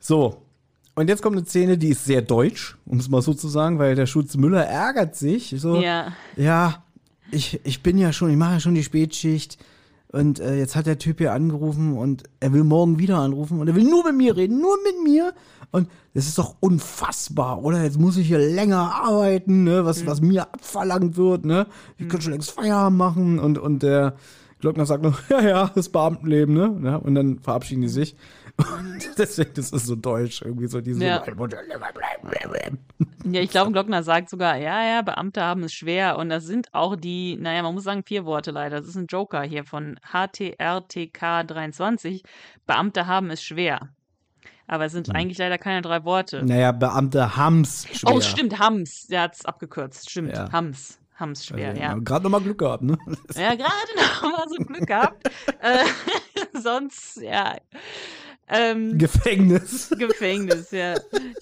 So. 0.00 0.42
Und 0.94 1.08
jetzt 1.08 1.22
kommt 1.22 1.36
eine 1.36 1.46
Szene, 1.46 1.78
die 1.78 1.90
ist 1.90 2.04
sehr 2.04 2.22
deutsch, 2.22 2.76
um 2.84 2.98
es 2.98 3.08
mal 3.08 3.22
so 3.22 3.32
zu 3.32 3.46
sagen, 3.48 3.78
weil 3.78 3.94
der 3.94 4.06
Schutz 4.06 4.36
Müller 4.36 4.64
ärgert 4.64 5.14
sich. 5.14 5.54
So, 5.56 5.80
Ja. 5.80 6.12
ja, 6.36 6.84
ich, 7.30 7.60
ich 7.64 7.82
bin 7.82 7.98
ja 7.98 8.12
schon, 8.12 8.30
ich 8.30 8.36
mache 8.36 8.54
ja 8.54 8.60
schon 8.60 8.74
die 8.74 8.82
Spätschicht. 8.82 9.58
Und 10.10 10.40
äh, 10.40 10.56
jetzt 10.56 10.74
hat 10.74 10.86
der 10.86 10.98
Typ 10.98 11.18
hier 11.18 11.34
angerufen 11.34 11.98
und 11.98 12.22
er 12.40 12.54
will 12.54 12.64
morgen 12.64 12.98
wieder 12.98 13.18
anrufen 13.18 13.60
und 13.60 13.68
er 13.68 13.74
will 13.74 13.84
nur 13.84 14.04
mit 14.04 14.16
mir 14.16 14.36
reden, 14.36 14.58
nur 14.58 14.76
mit 14.82 15.04
mir. 15.04 15.34
Und 15.70 15.88
das 16.14 16.26
ist 16.26 16.38
doch 16.38 16.56
unfassbar, 16.60 17.62
oder? 17.62 17.82
Jetzt 17.84 17.98
muss 17.98 18.16
ich 18.16 18.26
hier 18.26 18.38
länger 18.38 18.94
arbeiten, 18.94 19.64
ne? 19.64 19.84
was, 19.84 20.06
was 20.06 20.22
mir 20.22 20.44
abverlangt 20.44 21.18
wird, 21.18 21.44
ne? 21.44 21.66
Ich 21.98 22.08
könnte 22.08 22.22
schon 22.22 22.32
längst 22.32 22.52
Feierabend 22.52 22.96
machen. 22.96 23.38
Und, 23.38 23.58
und 23.58 23.82
der 23.82 24.14
Glockner 24.60 24.86
sagt 24.86 25.02
noch, 25.02 25.20
ja, 25.28 25.42
ja, 25.42 25.70
das 25.74 25.90
Beamtenleben, 25.90 26.80
ne? 26.80 26.98
Und 26.98 27.14
dann 27.14 27.38
verabschieden 27.40 27.82
die 27.82 27.88
sich. 27.88 28.16
Und 28.58 29.08
deswegen, 29.18 29.54
das 29.54 29.70
ist 29.70 29.86
so 29.86 29.94
deutsch, 29.94 30.42
irgendwie 30.42 30.66
so 30.66 30.80
diese 30.80 31.04
Ja. 31.04 31.18
Ja, 33.24 33.40
ich 33.40 33.50
glaube, 33.50 33.70
Glockner 33.72 34.02
sagt 34.02 34.30
sogar, 34.30 34.56
ja, 34.56 34.82
ja, 34.82 35.02
Beamte 35.02 35.42
haben 35.42 35.62
es 35.62 35.72
schwer. 35.74 36.18
Und 36.18 36.28
das 36.30 36.44
sind 36.44 36.72
auch 36.74 36.96
die, 36.96 37.36
naja, 37.36 37.62
man 37.62 37.74
muss 37.74 37.84
sagen, 37.84 38.02
vier 38.04 38.24
Worte 38.24 38.50
leider. 38.50 38.80
Das 38.80 38.88
ist 38.88 38.96
ein 38.96 39.06
Joker 39.06 39.42
hier 39.42 39.64
von 39.64 39.98
HTRTK23. 40.10 42.22
Beamte 42.66 43.06
haben 43.06 43.30
es 43.30 43.42
schwer. 43.42 43.88
Aber 44.66 44.86
es 44.86 44.92
sind 44.92 45.14
eigentlich 45.14 45.38
leider 45.38 45.58
keine 45.58 45.82
drei 45.82 46.04
Worte. 46.04 46.44
Naja, 46.44 46.72
Beamte 46.72 47.36
haben's 47.36 47.86
schwer. 47.92 48.14
Oh, 48.14 48.20
stimmt, 48.20 48.58
Hams. 48.58 49.06
Der 49.06 49.22
hat 49.22 49.34
es 49.34 49.44
abgekürzt. 49.44 50.10
Stimmt, 50.10 50.34
Ja. 50.34 50.50
Hams. 50.52 50.98
Hams 51.16 51.46
schwer, 51.46 51.70
Also, 51.70 51.82
ja. 51.82 51.94
Gerade 51.98 52.24
nochmal 52.24 52.40
Glück 52.42 52.58
gehabt, 52.58 52.82
ne? 52.82 52.96
Ja, 53.34 53.54
gerade 53.54 53.96
noch 53.96 54.22
mal 54.22 54.44
so 54.48 54.64
Glück 54.64 54.86
gehabt. 54.86 55.28
äh, 55.60 55.84
sonst, 56.60 57.16
ja. 57.20 57.56
Ähm, 58.50 58.96
Gefängnis. 58.98 59.90
Gefängnis, 59.98 60.70
ja. 60.70 60.94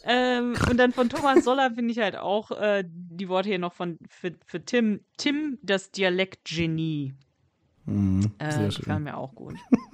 ähm, 0.05 0.55
und 0.71 0.77
dann 0.77 0.93
von 0.93 1.09
Thomas 1.09 1.45
Soller 1.45 1.71
finde 1.71 1.93
ich 1.93 1.99
halt 1.99 2.17
auch 2.17 2.51
äh, 2.51 2.85
die 2.87 3.29
Worte 3.29 3.49
hier 3.49 3.59
noch 3.59 3.73
von 3.75 3.99
für, 4.09 4.33
für 4.45 4.65
Tim. 4.65 5.01
Tim, 5.17 5.59
das 5.63 5.91
Dialektgenie. 5.91 7.15
äh, 7.87 7.91
Mhm, 7.91 8.23
sehr 8.41 8.69
die 8.69 8.73
schön. 8.73 8.83
gefallen 8.85 9.05
mir 9.05 9.17
auch 9.17 9.35
gut. 9.35 9.55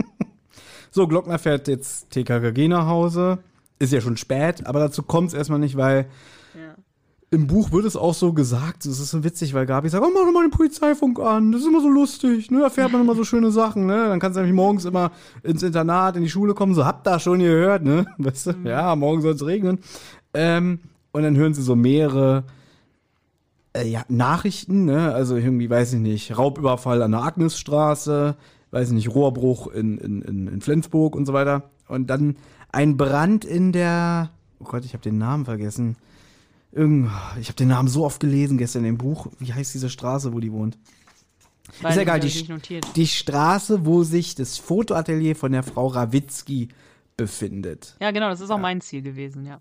So, 0.95 1.07
Glockner 1.07 1.39
fährt 1.39 1.69
jetzt 1.69 2.11
TKKG 2.11 2.69
nach 2.69 2.87
Hause. 2.87 3.39
Ist 3.79 3.95
ja 3.95 4.03
schon 4.03 4.19
spät, 4.19 4.67
aber 4.67 4.79
dazu 4.79 5.03
kommt 5.03 5.29
es 5.29 5.35
erstmal 5.35 5.59
nicht, 5.59 5.77
weil. 5.79 6.07
Im 7.33 7.47
Buch 7.47 7.73
wird 7.73 7.87
es 7.87 7.97
auch 7.97 8.13
so 8.13 8.35
gesagt. 8.35 8.85
Es 8.85 9.01
ist 9.01 9.11
so 9.11 9.25
witzig, 9.25 9.55
weil 9.55 9.65
Gabi 9.65 9.89
sagt, 9.89 10.05
oh, 10.05 10.11
mach 10.13 10.27
doch 10.27 10.33
mal 10.33 10.47
den 10.47 10.51
Polizeifunk 10.51 11.19
an. 11.19 11.51
Das 11.51 11.63
ist 11.63 11.67
immer 11.67 11.81
so 11.81 11.89
lustig. 11.89 12.51
Ne? 12.51 12.61
Da 12.61 12.69
fährt 12.69 12.93
man 12.93 13.01
immer 13.01 13.15
so 13.15 13.25
schöne 13.25 13.51
Sachen. 13.51 13.87
Ne? 13.87 14.09
Dann 14.09 14.21
kannst 14.21 14.37
du 14.37 14.43
nämlich 14.43 14.55
morgens 14.55 14.85
immer 14.85 15.13
ins 15.43 15.63
Internat, 15.63 16.15
in 16.15 16.23
die 16.23 16.29
Schule 16.29 16.53
kommen. 16.53 16.75
So, 16.75 16.85
habt 16.85 17.09
ihr 17.09 17.19
schon 17.19 17.39
gehört, 17.39 17.85
ne? 17.85 18.05
Weißt 18.19 18.49
du? 18.49 18.53
Ja, 18.65 18.95
morgen 18.97 19.23
soll 19.23 19.33
es 19.33 19.47
regnen. 19.47 19.79
Ähm, 20.35 20.81
und 21.13 21.23
dann 21.23 21.35
hören 21.35 21.55
sie 21.55 21.63
so 21.63 21.75
mehrere 21.75 22.45
äh, 23.73 23.89
ja, 23.89 24.03
Nachrichten, 24.09 24.85
ne? 24.85 25.15
Also 25.15 25.37
irgendwie, 25.37 25.71
weiß 25.71 25.95
ich 25.95 26.01
nicht, 26.01 26.37
Raubüberfall 26.37 27.01
an 27.01 27.13
der 27.13 27.23
Agnesstraße, 27.23 28.37
weiß 28.73 28.89
ich 28.89 28.95
nicht, 28.95 29.15
Rohrbruch 29.15 29.69
in, 29.69 29.97
in, 29.97 30.21
in, 30.21 30.49
in 30.49 30.61
Flensburg 30.61 31.17
und 31.17 31.25
so 31.25 31.33
weiter. 31.33 31.71
Und 31.89 32.11
dann 32.11 32.37
ein 32.73 32.99
Brand 32.99 33.47
in 33.47 33.73
der, 33.73 34.29
oh 34.61 34.65
Gott, 34.65 34.85
ich 34.85 34.93
habe 34.93 35.03
den 35.03 35.17
Namen 35.17 35.47
vergessen. 35.47 35.97
Irgend, 36.73 37.11
ich 37.41 37.49
habe 37.49 37.57
den 37.57 37.69
Namen 37.69 37.89
so 37.89 38.05
oft 38.05 38.19
gelesen 38.21 38.57
gestern 38.59 38.85
im 38.85 38.97
Buch. 38.99 39.27
Wie 39.39 39.53
heißt 39.53 39.75
diese 39.75 39.91
Straße, 39.91 40.33
wo 40.33 40.41
die 40.41 40.53
wohnt? 40.53 40.79
Weiß 41.81 41.95
ist 41.97 42.03
egal, 42.03 42.21
hab 42.21 42.63
die, 42.63 42.81
die 42.97 43.07
Straße, 43.07 43.85
wo 43.87 44.03
sich 44.03 44.35
das 44.35 44.59
Fotoatelier 44.59 45.37
von 45.37 45.53
der 45.53 45.63
Frau 45.63 45.87
Rawitzki 45.87 46.69
befindet. 47.17 47.97
Ja, 48.01 48.11
genau, 48.11 48.29
das 48.31 48.41
ist 48.41 48.51
auch 48.51 48.59
mein 48.59 48.81
Ziel 48.81 49.03
gewesen, 49.03 49.47
ja. 49.47 49.61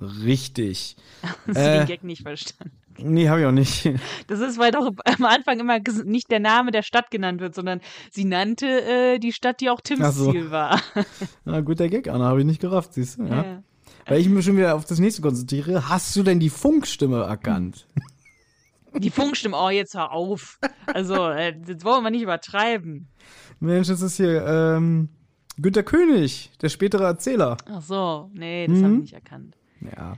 Richtig. 0.00 0.96
Hast 1.46 1.56
du 1.56 1.60
Äh. 1.60 1.78
den 1.80 1.86
Gag 1.86 2.04
nicht 2.04 2.22
verstanden? 2.22 2.72
Nee, 2.98 3.28
habe 3.28 3.40
ich 3.40 3.46
auch 3.46 3.52
nicht. 3.52 3.90
Das 4.26 4.40
ist, 4.40 4.58
weil 4.58 4.70
doch 4.70 4.90
am 5.04 5.24
Anfang 5.24 5.58
immer 5.58 5.78
nicht 6.04 6.30
der 6.30 6.40
Name 6.40 6.70
der 6.70 6.82
Stadt 6.82 7.10
genannt 7.10 7.40
wird, 7.40 7.54
sondern 7.54 7.80
sie 8.10 8.24
nannte 8.24 8.66
äh, 8.66 9.18
die 9.18 9.32
Stadt, 9.32 9.60
die 9.60 9.70
auch 9.70 9.80
Tims 9.80 10.14
so. 10.14 10.30
Ziel 10.30 10.50
war. 10.50 10.80
Na, 11.44 11.60
guter 11.60 11.88
Gag, 11.88 12.08
Anna, 12.08 12.26
habe 12.26 12.40
ich 12.40 12.46
nicht 12.46 12.60
gerafft, 12.60 12.94
siehst 12.94 13.18
du? 13.18 13.24
Ja. 13.24 13.42
Ja. 13.44 13.62
Weil 14.06 14.20
ich 14.20 14.28
mich 14.28 14.44
schon 14.44 14.56
wieder 14.56 14.74
auf 14.74 14.84
das 14.84 14.98
nächste 14.98 15.22
konzentriere. 15.22 15.88
Hast 15.88 16.14
du 16.16 16.22
denn 16.22 16.40
die 16.40 16.50
Funkstimme 16.50 17.22
erkannt? 17.22 17.86
Die 18.94 19.10
Funkstimme, 19.10 19.56
oh, 19.56 19.70
jetzt 19.70 19.94
hör 19.94 20.12
auf. 20.12 20.58
Also, 20.86 21.28
äh, 21.30 21.54
das 21.58 21.84
wollen 21.84 22.02
wir 22.04 22.10
nicht 22.10 22.22
übertreiben. 22.22 23.08
Mensch, 23.60 23.88
das 23.88 24.02
ist 24.02 24.16
hier 24.16 24.44
ähm, 24.46 25.08
Günter 25.56 25.82
König, 25.82 26.50
der 26.60 26.68
spätere 26.68 27.04
Erzähler. 27.04 27.56
Ach 27.70 27.80
so, 27.80 28.30
nee, 28.34 28.66
das 28.66 28.76
habe 28.78 28.88
Mhm. 28.88 28.94
ich 28.96 29.00
nicht 29.02 29.14
erkannt. 29.14 29.56
Ja. 29.96 30.14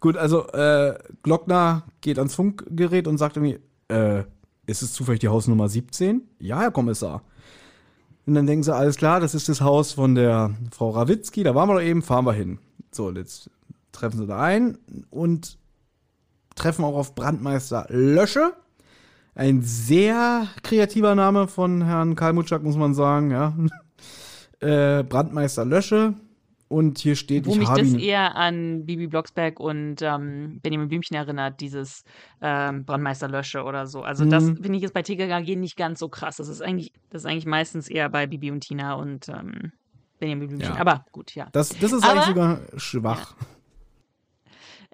Gut, 0.00 0.16
also 0.16 0.46
äh, 0.52 0.96
Glockner 1.22 1.82
geht 2.00 2.18
ans 2.18 2.34
Funkgerät 2.36 3.06
und 3.08 3.18
sagt 3.18 3.36
irgendwie, 3.36 3.58
äh, 3.88 4.22
ist 4.66 4.82
es 4.82 4.92
zufällig 4.92 5.20
die 5.20 5.28
Hausnummer 5.28 5.68
17? 5.68 6.22
Ja, 6.38 6.60
Herr 6.60 6.70
Kommissar. 6.70 7.22
Und 8.26 8.34
dann 8.34 8.46
denken 8.46 8.62
sie, 8.62 8.74
alles 8.74 8.96
klar, 8.96 9.20
das 9.20 9.34
ist 9.34 9.48
das 9.48 9.60
Haus 9.60 9.92
von 9.92 10.14
der 10.14 10.54
Frau 10.70 10.90
Rawitzki, 10.90 11.42
da 11.42 11.54
waren 11.54 11.68
wir 11.68 11.74
doch 11.74 11.82
eben, 11.82 12.02
fahren 12.02 12.26
wir 12.26 12.32
hin. 12.34 12.58
So, 12.98 13.12
jetzt 13.12 13.48
treffen 13.92 14.18
sie 14.18 14.26
da 14.26 14.40
ein 14.40 14.76
und 15.10 15.56
treffen 16.56 16.84
auch 16.84 16.96
auf 16.96 17.14
Brandmeister 17.14 17.86
Lösche. 17.90 18.54
Ein 19.36 19.62
sehr 19.62 20.48
kreativer 20.64 21.14
Name 21.14 21.46
von 21.46 21.84
Herrn 21.84 22.16
Karl 22.16 22.32
Mutschak, 22.32 22.64
muss 22.64 22.76
man 22.76 22.94
sagen, 22.94 23.30
ja. 23.30 23.54
Äh, 24.60 25.04
Brandmeister 25.04 25.64
Lösche. 25.64 26.14
Und 26.66 26.98
hier 26.98 27.14
steht, 27.14 27.46
Wo 27.46 27.52
ich 27.52 27.58
mich 27.60 27.68
das 27.68 27.94
eher 27.94 28.34
an 28.34 28.84
Bibi 28.84 29.06
Blocksberg 29.06 29.60
und 29.60 30.02
ähm, 30.02 30.58
Benjamin 30.60 30.88
Blümchen 30.88 31.16
erinnert, 31.16 31.60
dieses 31.60 32.02
ähm, 32.42 32.84
Brandmeister 32.84 33.28
Lösche 33.28 33.62
oder 33.62 33.86
so. 33.86 34.02
Also 34.02 34.24
das 34.24 34.42
Mhm. 34.42 34.56
finde 34.56 34.74
ich 34.78 34.82
jetzt 34.82 34.94
bei 34.94 35.02
TKKG 35.02 35.54
nicht 35.54 35.76
ganz 35.76 36.00
so 36.00 36.08
krass. 36.08 36.38
Das 36.38 36.48
ist 36.48 36.60
eigentlich, 36.60 36.92
das 37.10 37.22
ist 37.22 37.26
eigentlich 37.26 37.46
meistens 37.46 37.86
eher 37.88 38.08
bei 38.08 38.26
Bibi 38.26 38.50
und 38.50 38.62
Tina 38.62 38.94
und 38.94 39.28
ähm, 39.28 39.70
Benjamin 40.18 40.48
Blümchen. 40.48 40.74
Ja. 40.74 40.80
Aber 40.80 41.04
gut, 41.12 41.34
ja. 41.34 41.48
Das, 41.52 41.70
das 41.70 41.92
ist 41.92 42.02
Aber- 42.04 42.12
eigentlich 42.12 42.26
sogar 42.26 42.60
schwach. 42.78 43.34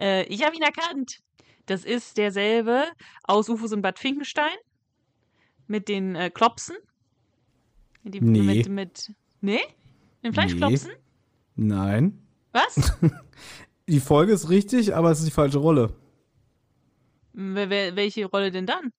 Äh, 0.00 0.24
ich 0.24 0.44
habe 0.44 0.54
ihn 0.56 0.62
erkannt. 0.62 1.20
Das 1.66 1.84
ist 1.84 2.18
derselbe 2.18 2.84
aus 3.22 3.48
Ufos 3.48 3.72
in 3.72 3.80
Bad 3.80 3.98
Finkenstein 3.98 4.54
mit 5.66 5.88
den 5.88 6.14
äh, 6.14 6.30
Klopsen. 6.30 6.76
Mit, 8.02 8.14
dem- 8.14 8.32
Nee. 8.32 8.42
mit, 8.42 8.68
mit 8.68 9.12
Nee? 9.40 9.60
Den 10.22 10.32
Fleischklopsen? 10.34 10.90
Nein. 11.56 12.20
Was? 12.52 12.92
Die 13.88 14.00
Folge 14.00 14.32
ist 14.32 14.48
richtig, 14.48 14.94
aber 14.94 15.10
es 15.10 15.18
ist 15.20 15.26
die 15.26 15.30
falsche 15.30 15.58
Rolle. 15.58 15.94
Wer- 17.32 17.96
Welche 17.96 18.26
Rolle 18.26 18.50
denn 18.50 18.66
dann? 18.66 18.90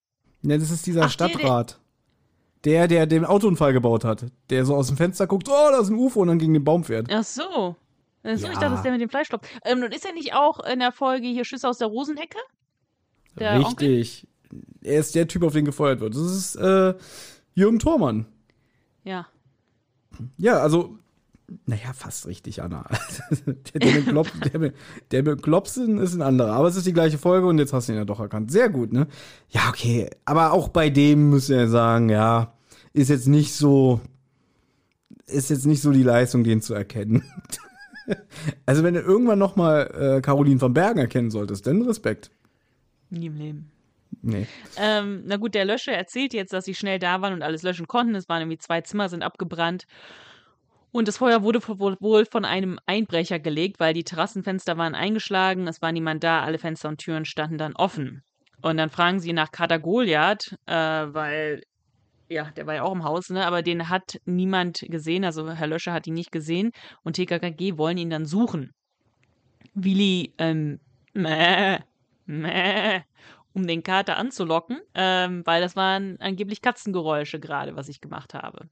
Ja, 0.43 0.57
das 0.57 0.69
ist 0.69 0.85
dieser 0.85 1.05
Ach, 1.05 1.09
Stadtrat. 1.09 1.79
Der, 2.65 2.87
der 2.87 3.05
den 3.05 3.25
Autounfall 3.25 3.73
gebaut 3.73 4.03
hat. 4.03 4.25
Der 4.49 4.65
so 4.65 4.75
aus 4.75 4.87
dem 4.87 4.97
Fenster 4.97 5.27
guckt, 5.27 5.47
oh, 5.47 5.69
da 5.71 5.79
ist 5.79 5.89
ein 5.89 5.95
UFO 5.95 6.21
und 6.21 6.29
dann 6.29 6.39
gegen 6.39 6.53
den 6.53 6.63
Baum 6.63 6.83
fährt. 6.83 7.07
Ach 7.11 7.23
so. 7.23 7.75
Ach 8.23 8.37
so, 8.37 8.47
Ja. 8.47 8.51
ich 8.51 8.57
dachte, 8.57 8.59
das 8.61 8.73
ist 8.77 8.83
der 8.83 8.91
mit 8.91 9.01
dem 9.01 9.09
Fleischklopf. 9.09 9.47
Ähm, 9.63 9.83
und 9.83 9.93
ist 9.93 10.05
er 10.05 10.13
nicht 10.13 10.33
auch 10.33 10.59
in 10.65 10.79
der 10.79 10.91
Folge 10.91 11.27
hier 11.27 11.45
Schüsse 11.45 11.69
aus 11.69 11.77
der 11.77 11.87
Rosenhecke? 11.87 12.39
Der 13.37 13.55
Onkel? 13.63 13.87
Richtig. 13.97 14.27
Er 14.81 14.99
ist 14.99 15.13
der 15.15 15.27
Typ, 15.27 15.43
auf 15.43 15.53
den 15.53 15.65
gefeuert 15.65 15.99
wird. 15.99 16.15
Das 16.15 16.21
ist 16.21 16.55
äh, 16.55 16.93
Jürgen 17.53 17.79
Thormann. 17.79 18.25
Ja. 19.03 19.27
Ja, 20.37 20.59
also, 20.59 20.97
naja, 21.65 21.93
fast 21.93 22.25
richtig, 22.25 22.63
Anna. 22.63 22.85
der, 23.45 23.79
der, 23.79 23.91
mit 23.93 24.07
Klop, 24.07 24.27
der, 24.51 24.59
mit, 24.59 24.75
der 25.11 25.23
mit 25.23 25.43
Klopsen 25.43 25.97
ist 25.99 26.15
ein 26.15 26.21
anderer. 26.21 26.53
Aber 26.53 26.67
es 26.67 26.75
ist 26.75 26.87
die 26.87 26.93
gleiche 26.93 27.17
Folge 27.17 27.47
und 27.47 27.59
jetzt 27.59 27.73
hast 27.73 27.89
du 27.89 27.93
ihn 27.93 27.97
ja 27.99 28.05
doch 28.05 28.19
erkannt. 28.19 28.51
Sehr 28.51 28.69
gut, 28.69 28.93
ne? 28.93 29.07
Ja, 29.49 29.69
okay. 29.69 30.09
Aber 30.23 30.53
auch 30.53 30.69
bei 30.69 30.89
dem 30.89 31.29
müssen 31.29 31.57
wir 31.57 31.67
sagen, 31.67 32.09
ja, 32.09 32.53
ist 32.95 33.09
jetzt 33.09 33.27
nicht 33.27 33.53
so, 33.53 34.01
ist 35.27 35.49
jetzt 35.49 35.65
nicht 35.65 35.81
so 35.81 35.91
die 35.91 36.03
Leistung, 36.03 36.43
den 36.43 36.61
zu 36.61 36.73
erkennen. 36.73 37.23
also, 38.65 38.83
wenn 38.83 38.93
du 38.93 39.01
irgendwann 39.01 39.39
noch 39.39 39.55
mal 39.55 40.17
äh, 40.17 40.21
Caroline 40.21 40.59
von 40.59 40.73
Bergen 40.73 40.99
erkennen 40.99 41.29
solltest, 41.29 41.67
dann 41.67 41.81
Respekt. 41.81 42.31
Nie 43.09 43.27
im 43.27 43.37
Leben. 43.37 43.71
Nee. 44.21 44.47
Ähm, 44.77 45.23
na 45.25 45.37
gut, 45.37 45.55
der 45.55 45.65
Löscher 45.65 45.91
erzählt 45.91 46.33
jetzt, 46.33 46.53
dass 46.53 46.65
sie 46.65 46.73
schnell 46.73 46.99
da 46.99 47.21
waren 47.21 47.33
und 47.33 47.41
alles 47.43 47.63
löschen 47.63 47.87
konnten. 47.87 48.15
Es 48.15 48.29
waren 48.29 48.41
irgendwie 48.41 48.57
zwei 48.57 48.81
Zimmer, 48.81 49.09
sind 49.09 49.23
abgebrannt. 49.23 49.85
Und 50.91 51.09
das 51.09 51.17
Feuer 51.17 51.43
wurde 51.43 51.59
wohl- 51.67 52.25
von 52.25 52.45
einem 52.45 52.79
Einbrecher 52.85 53.37
gelegt, 53.37 53.81
weil 53.81 53.93
die 53.93 54.05
Terrassenfenster 54.05 54.77
waren 54.77 54.95
eingeschlagen, 54.95 55.67
es 55.67 55.81
war 55.81 55.91
niemand 55.91 56.23
da, 56.23 56.41
alle 56.41 56.57
Fenster 56.57 56.87
und 56.87 56.99
Türen 56.99 57.25
standen 57.25 57.57
dann 57.57 57.75
offen. 57.75 58.23
Und 58.61 58.77
dann 58.77 58.89
fragen 58.89 59.19
sie 59.19 59.33
nach 59.33 59.51
Kater 59.51 59.77
Goliath, 59.77 60.57
äh, 60.65 60.73
weil, 60.73 61.61
ja, 62.29 62.51
der 62.51 62.65
war 62.67 62.75
ja 62.75 62.83
auch 62.83 62.93
im 62.93 63.03
Haus, 63.03 63.29
ne? 63.29 63.45
aber 63.45 63.61
den 63.61 63.89
hat 63.89 64.19
niemand 64.25 64.85
gesehen, 64.87 65.23
also 65.23 65.49
Herr 65.51 65.67
Löscher 65.67 65.93
hat 65.93 66.07
ihn 66.07 66.13
nicht 66.13 66.31
gesehen 66.31 66.71
und 67.03 67.15
TKKG 67.15 67.77
wollen 67.77 67.97
ihn 67.97 68.09
dann 68.09 68.25
suchen. 68.25 68.71
Willi, 69.73 70.33
ähm, 70.37 70.79
mäh, 71.13 71.79
mäh, 72.25 73.01
um 73.53 73.67
den 73.67 73.83
Kater 73.83 74.17
anzulocken, 74.17 74.79
ähm, 74.93 75.45
weil 75.45 75.61
das 75.61 75.75
waren 75.75 76.19
angeblich 76.19 76.61
Katzengeräusche 76.61 77.39
gerade, 77.39 77.75
was 77.75 77.89
ich 77.89 78.01
gemacht 78.01 78.33
habe. 78.33 78.69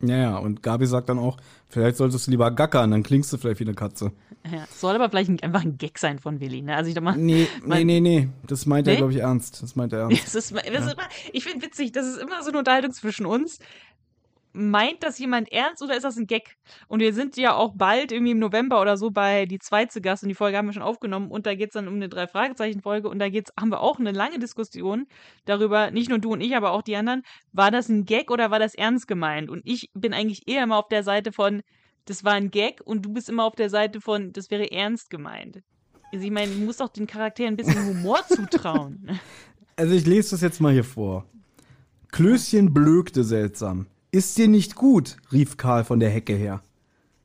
Ja, 0.00 0.16
ja, 0.16 0.36
und 0.38 0.62
Gabi 0.62 0.86
sagt 0.86 1.08
dann 1.08 1.18
auch, 1.18 1.36
vielleicht 1.68 1.96
solltest 1.96 2.26
du 2.26 2.30
lieber 2.30 2.50
gackern, 2.52 2.92
dann 2.92 3.02
klingst 3.02 3.32
du 3.32 3.36
vielleicht 3.36 3.58
wie 3.58 3.64
eine 3.64 3.74
Katze. 3.74 4.12
Ja, 4.48 4.64
soll 4.72 4.94
aber 4.94 5.10
vielleicht 5.10 5.28
ein- 5.28 5.40
einfach 5.42 5.62
ein 5.62 5.76
Gag 5.76 5.98
sein 5.98 6.20
von 6.20 6.38
Willi, 6.38 6.62
ne? 6.62 6.76
Also 6.76 6.88
ich 6.88 6.94
doch 6.94 7.02
mal. 7.02 7.16
Nee, 7.16 7.48
nee, 7.60 7.66
Mein- 7.66 7.86
nee, 7.88 8.00
nee. 8.00 8.28
Das 8.46 8.64
meint 8.66 8.86
er, 8.86 8.92
Nee? 8.92 8.98
glaube 8.98 9.12
ich, 9.12 9.18
ernst. 9.18 9.60
Das 9.62 9.74
meint 9.74 9.92
er 9.92 9.98
ernst. 10.02 10.22
Es 10.24 10.34
ist, 10.36 10.52
es 10.52 10.62
ist 10.86 10.92
immer, 10.92 11.08
ich 11.32 11.42
finde 11.44 11.66
witzig, 11.66 11.90
das 11.92 12.06
ist 12.06 12.18
immer 12.18 12.42
so 12.44 12.50
eine 12.50 12.58
Unterhaltung 12.58 12.92
zwischen 12.92 13.26
uns. 13.26 13.58
Meint 14.60 15.04
das 15.04 15.20
jemand 15.20 15.52
ernst 15.52 15.82
oder 15.82 15.96
ist 15.96 16.02
das 16.02 16.16
ein 16.16 16.26
Gag? 16.26 16.56
Und 16.88 16.98
wir 16.98 17.14
sind 17.14 17.36
ja 17.36 17.54
auch 17.54 17.74
bald 17.76 18.10
irgendwie 18.10 18.32
im 18.32 18.40
November 18.40 18.80
oder 18.80 18.96
so 18.96 19.10
bei 19.10 19.46
die 19.46 19.60
zweite 19.60 20.00
Gast 20.00 20.24
und 20.24 20.30
die 20.30 20.34
Folge 20.34 20.58
haben 20.58 20.66
wir 20.66 20.72
schon 20.72 20.82
aufgenommen 20.82 21.30
und 21.30 21.46
da 21.46 21.54
geht 21.54 21.68
es 21.68 21.74
dann 21.74 21.86
um 21.86 21.94
eine 21.94 22.08
Drei-Fragezeichen-Folge 22.08 23.08
und 23.08 23.20
da 23.20 23.28
geht's, 23.28 23.52
haben 23.58 23.70
wir 23.70 23.80
auch 23.80 24.00
eine 24.00 24.10
lange 24.10 24.40
Diskussion 24.40 25.06
darüber, 25.44 25.92
nicht 25.92 26.08
nur 26.08 26.18
du 26.18 26.32
und 26.32 26.40
ich, 26.40 26.56
aber 26.56 26.72
auch 26.72 26.82
die 26.82 26.96
anderen, 26.96 27.22
war 27.52 27.70
das 27.70 27.88
ein 27.88 28.04
Gag 28.04 28.32
oder 28.32 28.50
war 28.50 28.58
das 28.58 28.74
ernst 28.74 29.06
gemeint? 29.06 29.48
Und 29.48 29.62
ich 29.64 29.90
bin 29.94 30.12
eigentlich 30.12 30.48
eher 30.48 30.64
immer 30.64 30.78
auf 30.78 30.88
der 30.88 31.04
Seite 31.04 31.30
von, 31.30 31.62
das 32.04 32.24
war 32.24 32.32
ein 32.32 32.50
Gag 32.50 32.80
und 32.84 33.02
du 33.02 33.12
bist 33.12 33.28
immer 33.28 33.44
auf 33.44 33.54
der 33.54 33.70
Seite 33.70 34.00
von, 34.00 34.32
das 34.32 34.50
wäre 34.50 34.72
ernst 34.72 35.08
gemeint. 35.08 35.62
Also 36.12 36.24
ich 36.24 36.32
meine, 36.32 36.52
du 36.52 36.58
musst 36.58 36.80
doch 36.80 36.88
den 36.88 37.06
Charakteren 37.06 37.54
ein 37.54 37.56
bisschen 37.56 37.86
Humor 37.86 38.20
zutrauen. 38.28 39.20
Also 39.76 39.94
ich 39.94 40.06
lese 40.06 40.32
das 40.32 40.40
jetzt 40.40 40.60
mal 40.60 40.72
hier 40.72 40.84
vor. 40.84 41.26
Klößchen 42.10 42.72
blökte 42.72 43.22
seltsam. 43.22 43.86
Ist 44.10 44.38
dir 44.38 44.48
nicht 44.48 44.74
gut? 44.74 45.18
rief 45.32 45.58
Karl 45.58 45.84
von 45.84 46.00
der 46.00 46.08
Hecke 46.08 46.34
her. 46.34 46.62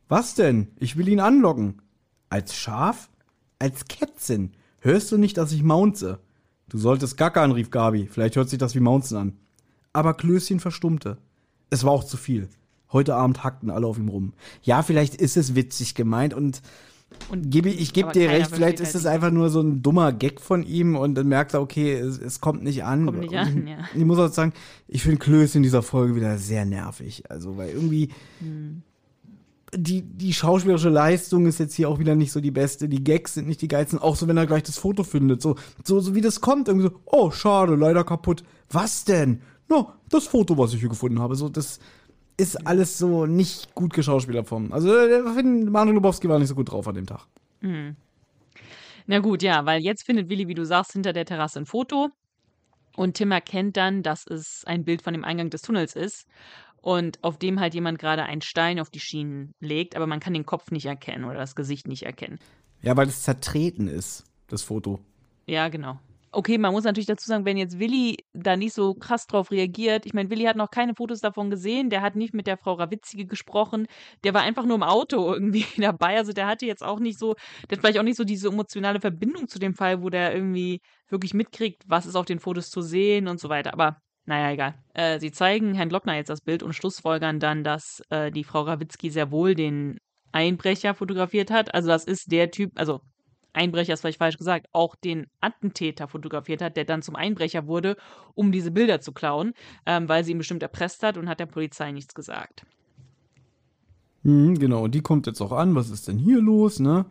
Was 0.10 0.36
denn? 0.36 0.68
Ich 0.80 0.98
will 0.98 1.08
ihn 1.08 1.22
anlocken. 1.22 1.82
Als 2.30 2.56
Schaf? 2.56 3.10
Als 3.58 3.86
Kätzchen. 3.88 4.52
Hörst 4.80 5.10
du 5.12 5.18
nicht, 5.18 5.38
dass 5.38 5.54
ich 5.54 5.64
maunze? 5.64 6.20
Du 6.68 6.78
solltest 6.78 7.16
gackern, 7.16 7.54
rief 7.54 7.72
Gabi. 7.72 8.08
Vielleicht 8.12 8.36
hört 8.36 8.50
sich 8.50 8.60
das 8.60 8.76
wie 8.76 8.82
Maunzen 8.82 9.18
an. 9.18 9.38
Aber 9.94 10.14
Klößchen 10.14 10.60
verstummte. 10.60 11.18
Es 11.70 11.86
war 11.86 11.94
auch 11.94 12.04
zu 12.04 12.18
viel. 12.18 12.50
Heute 12.92 13.16
Abend 13.16 13.46
hackten 13.46 13.70
alle 13.70 13.88
auf 13.88 13.98
ihm 13.98 14.10
rum. 14.10 14.34
Ja, 14.62 14.84
vielleicht 14.84 15.16
ist 15.16 15.38
es 15.38 15.56
witzig 15.56 15.96
gemeint 15.96 16.34
und 16.34 16.62
Und 17.30 17.54
ich 17.56 17.94
gebe 17.94 18.12
dir 18.12 18.30
recht, 18.30 18.52
vielleicht 18.52 18.80
ist 18.80 18.94
halt 18.94 18.96
es 18.96 19.06
einfach 19.06 19.32
nur 19.32 19.50
so 19.50 19.62
ein 19.62 19.82
dummer 19.82 20.12
Gag 20.14 20.40
von 20.40 20.64
ihm 20.64 20.96
und 20.96 21.16
dann 21.16 21.28
merkt 21.28 21.54
er, 21.54 21.62
okay, 21.62 21.94
es, 21.94 22.20
es 22.20 22.42
kommt 22.42 22.64
nicht 22.64 22.84
an. 22.84 23.06
Kommt 23.06 23.20
nicht 23.20 23.36
an, 23.36 23.68
ja. 23.68 23.78
Ich 23.96 24.06
muss 24.06 24.20
auch 24.20 24.32
sagen, 24.32 24.54
ich 24.88 25.02
finde 25.04 25.18
Klöß 25.20 25.56
in 25.56 25.64
dieser 25.64 25.82
Folge 25.82 26.16
wieder 26.16 26.38
sehr 26.38 26.66
nervig. 26.66 27.24
Also, 27.30 27.58
weil 27.58 27.70
irgendwie 27.70 28.10
Hm. 28.40 28.84
die, 29.76 30.04
die 30.04 30.34
schauspielerische 30.34 30.90
Leistung 30.90 31.48
ist 31.48 31.60
jetzt 31.60 31.74
hier 31.74 31.90
auch 31.90 32.00
wieder 32.00 32.16
nicht 32.16 32.32
so 32.32 32.40
die 32.42 32.52
beste. 32.52 32.88
Die 32.88 33.04
Gags 33.04 33.34
sind 33.34 33.48
nicht 33.48 33.62
die 33.62 33.68
geilsten. 33.68 34.00
Auch 34.00 34.16
so, 34.16 34.28
wenn 34.28 34.38
er 34.38 34.46
gleich 34.46 34.64
das 34.64 34.78
Foto 34.78 35.04
findet. 35.04 35.42
So, 35.42 35.56
so, 35.84 36.00
so 36.00 36.14
wie 36.14 36.22
das 36.22 36.42
kommt. 36.42 36.68
Irgendwie 36.68 36.90
so, 36.90 37.00
oh, 37.06 37.32
schade, 37.32 37.76
leider 37.76 38.04
kaputt. 38.04 38.44
Was 38.70 39.06
denn? 39.06 39.42
Na, 39.70 39.94
das 40.10 40.28
Foto, 40.28 40.58
was 40.58 40.74
ich 40.74 40.82
hier 40.82 40.90
gefunden 40.90 41.20
habe. 41.20 41.36
So, 41.36 41.50
das 41.50 41.80
ist 42.38 42.68
alles 42.68 42.98
so 42.98 43.26
nicht 43.26 43.74
gut 43.76 43.94
geschauspielert 43.94 44.48
vom. 44.48 44.72
Also, 44.74 44.96
äh, 44.96 45.20
ich 45.20 45.34
finde, 45.36 45.70
Manuel 45.70 45.96
Lubowski 45.96 46.28
war 46.30 46.40
nicht 46.40 46.50
so 46.50 46.56
gut 46.56 46.72
drauf 46.72 46.88
an 46.88 46.96
dem 46.96 47.06
Tag. 47.06 47.28
Na 49.06 49.20
gut, 49.20 49.44
ja, 49.44 49.66
weil 49.66 49.82
jetzt 49.82 50.04
findet 50.04 50.30
Willi, 50.30 50.48
wie 50.48 50.54
du 50.54 50.66
sagst, 50.66 50.94
hinter 50.94 51.14
der 51.14 51.26
Terrasse 51.26 51.60
ein 51.60 51.66
Foto. 51.66 52.10
Und 52.96 53.16
Tim 53.16 53.32
erkennt 53.32 53.76
dann, 53.78 54.04
dass 54.04 54.28
es 54.28 54.64
ein 54.66 54.84
Bild 54.86 55.02
von 55.02 55.14
dem 55.14 55.24
Eingang 55.24 55.50
des 55.50 55.62
Tunnels 55.62 55.96
ist. 55.96 56.28
Und 56.82 57.24
auf 57.24 57.38
dem 57.38 57.60
halt 57.60 57.74
jemand 57.74 57.98
gerade 57.98 58.24
einen 58.24 58.42
Stein 58.42 58.80
auf 58.80 58.90
die 58.90 59.00
Schienen 59.00 59.54
legt, 59.62 59.96
aber 59.96 60.06
man 60.06 60.20
kann 60.20 60.34
den 60.34 60.46
Kopf 60.46 60.70
nicht 60.70 60.86
erkennen 60.86 61.24
oder 61.24 61.40
das 61.40 61.56
Gesicht 61.56 61.88
nicht 61.88 62.04
erkennen. 62.04 62.40
Ja, 62.82 62.98
weil 62.98 63.08
es 63.08 63.24
zertreten 63.24 63.88
ist, 63.88 64.26
das 64.48 64.64
Foto. 64.64 65.00
Ja, 65.46 65.70
genau. 65.70 65.98
Okay, 66.34 66.58
man 66.58 66.74
muss 66.74 66.84
natürlich 66.84 67.08
dazu 67.08 67.28
sagen, 67.28 67.46
wenn 67.46 67.58
jetzt 67.58 67.80
Willi 67.80 68.18
da 68.34 68.56
nicht 68.56 68.74
so 68.74 68.94
krass 68.94 69.28
drauf 69.28 69.52
reagiert, 69.52 70.06
ich 70.06 70.14
meine, 70.14 70.30
Willi 70.30 70.44
hat 70.44 70.56
noch 70.56 70.72
keine 70.72 70.96
Fotos 70.96 71.20
davon 71.20 71.50
gesehen, 71.50 71.90
der 71.90 72.02
hat 72.02 72.16
nicht 72.16 72.34
mit 72.34 72.48
der 72.48 72.58
Frau 72.58 72.74
Rawitzige 72.74 73.26
gesprochen, 73.26 73.88
der 74.24 74.34
war 74.34 74.42
einfach 74.42 74.66
nur 74.66 74.76
im 74.76 74.84
Auto 74.84 75.34
irgendwie 75.34 75.66
dabei, 75.78 76.18
also 76.18 76.34
der 76.34 76.48
hatte 76.48 76.66
jetzt 76.66 76.84
auch 76.84 77.00
nicht 77.00 77.20
so, 77.20 77.36
der 77.70 77.78
hat 77.78 77.82
vielleicht 77.82 78.00
auch 78.00 78.04
nicht 78.04 78.18
so 78.18 78.24
diese 78.24 78.50
emotionale 78.50 79.00
Verbindung 79.00 79.48
zu 79.48 79.60
dem 79.60 79.74
Fall, 79.74 80.02
wo 80.02 80.10
der 80.10 80.34
irgendwie 80.34 80.82
wirklich 81.10 81.34
mitkriegt, 81.34 81.84
was 81.88 82.06
ist 82.06 82.16
auf 82.16 82.26
den 82.26 82.40
Fotos 82.40 82.70
zu 82.70 82.82
sehen 82.82 83.28
und 83.28 83.40
so 83.40 83.50
weiter, 83.50 83.74
aber 83.74 83.98
naja, 84.26 84.52
egal. 84.52 84.76
Äh, 84.94 85.20
sie 85.20 85.32
zeigen 85.32 85.74
Herrn 85.74 85.90
Glockner 85.90 86.16
jetzt 86.16 86.30
das 86.30 86.42
Bild 86.42 86.64
und 86.64 86.74
schlussfolgern 86.74 87.40
dann, 87.40 87.64
dass 87.64 88.02
äh, 88.10 88.32
die 88.32 88.46
Frau 88.46 88.62
Rawitzki 88.62 89.10
sehr 89.10 89.32
wohl 89.32 89.54
den 89.54 89.98
Einbrecher 90.32 90.94
fotografiert 90.94 91.52
hat. 91.52 91.74
Also 91.74 91.90
das 91.90 92.06
ist 92.06 92.32
der 92.32 92.50
Typ, 92.50 92.72
also 92.76 93.02
Einbrecher 93.54 93.94
ist 93.94 94.02
vielleicht 94.02 94.20
falsch 94.20 94.38
gesagt, 94.38 94.68
auch 94.72 94.96
den 94.96 95.28
Attentäter 95.42 96.08
fotografiert 96.08 96.62
hat, 96.62 96.76
der 96.76 96.86
dann 96.86 97.02
zum 97.02 97.16
Einbrecher 97.16 97.68
wurde, 97.68 97.96
um 98.34 98.52
diese 98.52 98.72
Bilder 98.72 99.02
zu 99.02 99.12
klauen, 99.12 99.54
ähm, 99.86 100.10
weil 100.10 100.24
sie 100.24 100.32
ihn 100.32 100.38
bestimmt 100.38 100.64
erpresst 100.64 101.04
hat 101.04 101.18
und 101.18 101.30
hat 101.30 101.40
der 101.40 101.46
Polizei 101.46 101.92
nichts 101.92 102.14
gesagt. 102.14 102.66
Hm, 104.24 104.58
genau, 104.58 104.84
und 104.86 104.96
die 104.96 105.02
kommt 105.02 105.28
jetzt 105.28 105.42
auch 105.42 105.52
an. 105.52 105.76
Was 105.76 105.90
ist 105.90 106.08
denn 106.08 106.18
hier 106.18 106.42
los, 106.42 106.80
ne? 106.80 107.06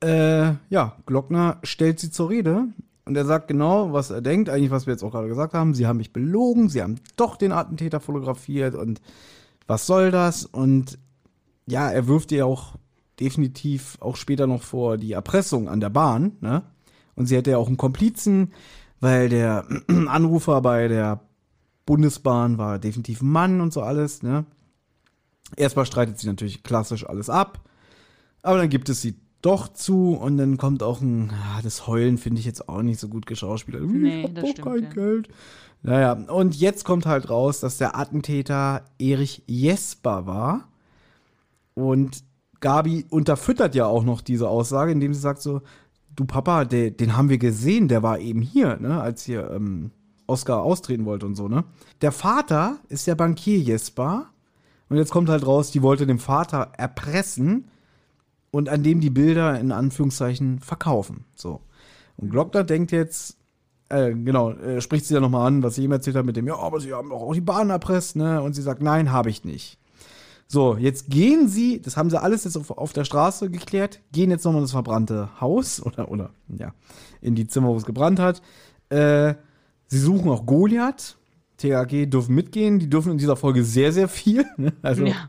Äh, 0.00 0.54
ja, 0.70 0.96
Glockner 1.06 1.58
stellt 1.62 1.98
sie 2.00 2.10
zur 2.10 2.30
Rede 2.30 2.68
und 3.04 3.16
er 3.16 3.24
sagt 3.24 3.48
genau, 3.48 3.92
was 3.92 4.10
er 4.10 4.20
denkt, 4.20 4.48
eigentlich 4.48 4.70
was 4.70 4.86
wir 4.86 4.92
jetzt 4.92 5.02
auch 5.02 5.10
gerade 5.10 5.28
gesagt 5.28 5.54
haben. 5.54 5.74
Sie 5.74 5.86
haben 5.86 5.96
mich 5.96 6.12
belogen, 6.12 6.68
sie 6.68 6.82
haben 6.82 7.00
doch 7.16 7.36
den 7.36 7.52
Attentäter 7.52 8.00
fotografiert 8.00 8.74
und 8.74 9.00
was 9.66 9.86
soll 9.86 10.10
das? 10.10 10.46
Und 10.46 10.98
ja, 11.66 11.90
er 11.90 12.06
wirft 12.06 12.32
ihr 12.32 12.46
auch 12.46 12.76
definitiv 13.20 13.96
auch 14.00 14.16
später 14.16 14.46
noch 14.46 14.62
vor 14.62 14.96
die 14.96 15.12
Erpressung 15.12 15.68
an 15.68 15.80
der 15.80 15.90
Bahn, 15.90 16.32
ne? 16.40 16.62
Und 17.14 17.26
sie 17.26 17.36
hätte 17.36 17.50
ja 17.50 17.58
auch 17.58 17.66
einen 17.66 17.76
Komplizen, 17.76 18.52
weil 19.00 19.28
der 19.28 19.66
Anrufer 20.08 20.60
bei 20.60 20.88
der 20.88 21.20
Bundesbahn 21.84 22.58
war 22.58 22.78
definitiv 22.78 23.22
ein 23.22 23.30
Mann 23.30 23.60
und 23.60 23.72
so 23.72 23.82
alles, 23.82 24.22
ne? 24.22 24.44
Erstmal 25.56 25.86
streitet 25.86 26.18
sie 26.18 26.26
natürlich 26.26 26.62
klassisch 26.62 27.08
alles 27.08 27.30
ab, 27.30 27.64
aber 28.42 28.58
dann 28.58 28.68
gibt 28.68 28.88
es 28.88 29.00
sie 29.00 29.16
doch 29.40 29.68
zu 29.68 30.14
und 30.14 30.36
dann 30.36 30.58
kommt 30.58 30.82
auch 30.82 31.00
ein, 31.00 31.30
ah, 31.30 31.60
das 31.62 31.86
Heulen 31.86 32.18
finde 32.18 32.40
ich 32.40 32.46
jetzt 32.46 32.68
auch 32.68 32.82
nicht 32.82 33.00
so 33.00 33.08
gut 33.08 33.26
geschauspielert. 33.26 33.82
Nee, 33.82 34.20
ich 34.20 34.24
hab 34.24 34.34
das 34.34 34.50
stimmt, 34.50 34.66
kein 34.66 34.82
ja. 34.82 34.90
Geld. 34.90 35.28
Naja, 35.82 36.12
und 36.12 36.56
jetzt 36.56 36.84
kommt 36.84 37.06
halt 37.06 37.30
raus, 37.30 37.60
dass 37.60 37.78
der 37.78 37.96
Attentäter 37.96 38.84
Erich 38.98 39.44
Jesper 39.46 40.26
war. 40.26 40.68
Und 41.74 42.24
Gabi 42.60 43.06
unterfüttert 43.08 43.74
ja 43.74 43.86
auch 43.86 44.04
noch 44.04 44.20
diese 44.20 44.48
Aussage, 44.48 44.92
indem 44.92 45.14
sie 45.14 45.20
sagt 45.20 45.42
so, 45.42 45.62
du 46.16 46.24
Papa, 46.24 46.64
der, 46.64 46.90
den 46.90 47.16
haben 47.16 47.28
wir 47.28 47.38
gesehen, 47.38 47.88
der 47.88 48.02
war 48.02 48.18
eben 48.18 48.42
hier, 48.42 48.76
ne, 48.76 49.00
als 49.00 49.24
hier 49.24 49.50
ähm, 49.50 49.90
Oscar 50.26 50.62
austreten 50.62 51.04
wollte 51.04 51.26
und 51.26 51.36
so, 51.36 51.48
ne. 51.48 51.64
Der 52.02 52.12
Vater 52.12 52.78
ist 52.88 53.06
der 53.06 53.14
Bankier 53.14 53.58
Jesper. 53.58 54.26
Und 54.88 54.96
jetzt 54.96 55.10
kommt 55.10 55.28
halt 55.28 55.46
raus, 55.46 55.70
die 55.70 55.82
wollte 55.82 56.06
den 56.06 56.18
Vater 56.18 56.72
erpressen 56.76 57.68
und 58.50 58.68
an 58.68 58.82
dem 58.82 59.00
die 59.00 59.10
Bilder 59.10 59.60
in 59.60 59.70
Anführungszeichen 59.70 60.60
verkaufen. 60.60 61.24
So. 61.34 61.60
Und 62.16 62.30
Glockner 62.30 62.64
denkt 62.64 62.92
jetzt, 62.92 63.36
äh, 63.90 64.12
genau, 64.12 64.52
äh, 64.52 64.80
spricht 64.80 65.06
sie 65.06 65.14
ja 65.14 65.20
nochmal 65.20 65.46
an, 65.46 65.62
was 65.62 65.74
sie 65.74 65.84
ihm 65.84 65.92
erzählt 65.92 66.16
hat 66.16 66.24
mit 66.24 66.36
dem, 66.36 66.46
ja, 66.46 66.56
aber 66.56 66.80
sie 66.80 66.92
haben 66.92 67.10
doch 67.10 67.20
auch 67.20 67.34
die 67.34 67.40
Bahn 67.40 67.70
erpresst, 67.70 68.16
ne? 68.16 68.42
Und 68.42 68.54
sie 68.54 68.62
sagt, 68.62 68.82
nein, 68.82 69.12
habe 69.12 69.30
ich 69.30 69.44
nicht. 69.44 69.78
So, 70.50 70.76
jetzt 70.78 71.10
gehen 71.10 71.46
sie, 71.46 71.80
das 71.82 71.98
haben 71.98 72.08
sie 72.08 72.20
alles 72.20 72.44
jetzt 72.44 72.56
auf, 72.56 72.70
auf 72.70 72.94
der 72.94 73.04
Straße 73.04 73.50
geklärt, 73.50 74.00
gehen 74.12 74.30
jetzt 74.30 74.44
nochmal 74.44 74.60
in 74.60 74.64
das 74.64 74.72
verbrannte 74.72 75.28
Haus 75.40 75.80
oder, 75.84 76.10
oder, 76.10 76.30
ja, 76.48 76.72
in 77.20 77.34
die 77.34 77.46
Zimmer, 77.46 77.68
wo 77.68 77.76
es 77.76 77.84
gebrannt 77.84 78.18
hat. 78.18 78.40
Äh, 78.88 79.34
sie 79.86 79.98
suchen 79.98 80.30
auch 80.30 80.46
Goliath. 80.46 81.16
THG 81.58 82.06
dürfen 82.06 82.36
mitgehen, 82.36 82.78
die 82.78 82.88
dürfen 82.88 83.10
in 83.12 83.18
dieser 83.18 83.34
Folge 83.36 83.64
sehr, 83.64 83.92
sehr 83.92 84.08
viel. 84.08 84.46
Ne? 84.56 84.72
Also, 84.80 85.04
Ja. 85.04 85.28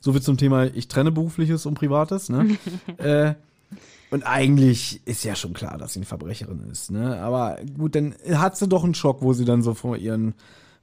so 0.00 0.12
viel 0.12 0.20
zum 0.20 0.36
Thema, 0.36 0.64
ich 0.64 0.88
trenne 0.88 1.12
berufliches 1.12 1.64
und 1.64 1.74
privates, 1.74 2.28
ne? 2.28 2.58
äh, 2.98 3.34
und 4.10 4.24
eigentlich 4.24 5.00
ist 5.06 5.24
ja 5.24 5.34
schon 5.36 5.52
klar, 5.52 5.78
dass 5.78 5.92
sie 5.94 6.00
eine 6.00 6.06
Verbrecherin 6.06 6.68
ist, 6.70 6.90
ne? 6.90 7.18
Aber 7.20 7.56
gut, 7.78 7.94
dann 7.94 8.14
hat 8.34 8.56
sie 8.56 8.66
doch 8.68 8.84
einen 8.84 8.94
Schock, 8.94 9.22
wo 9.22 9.32
sie 9.32 9.44
dann 9.44 9.62
so 9.62 9.74
vor 9.74 9.96
ihren 9.96 10.34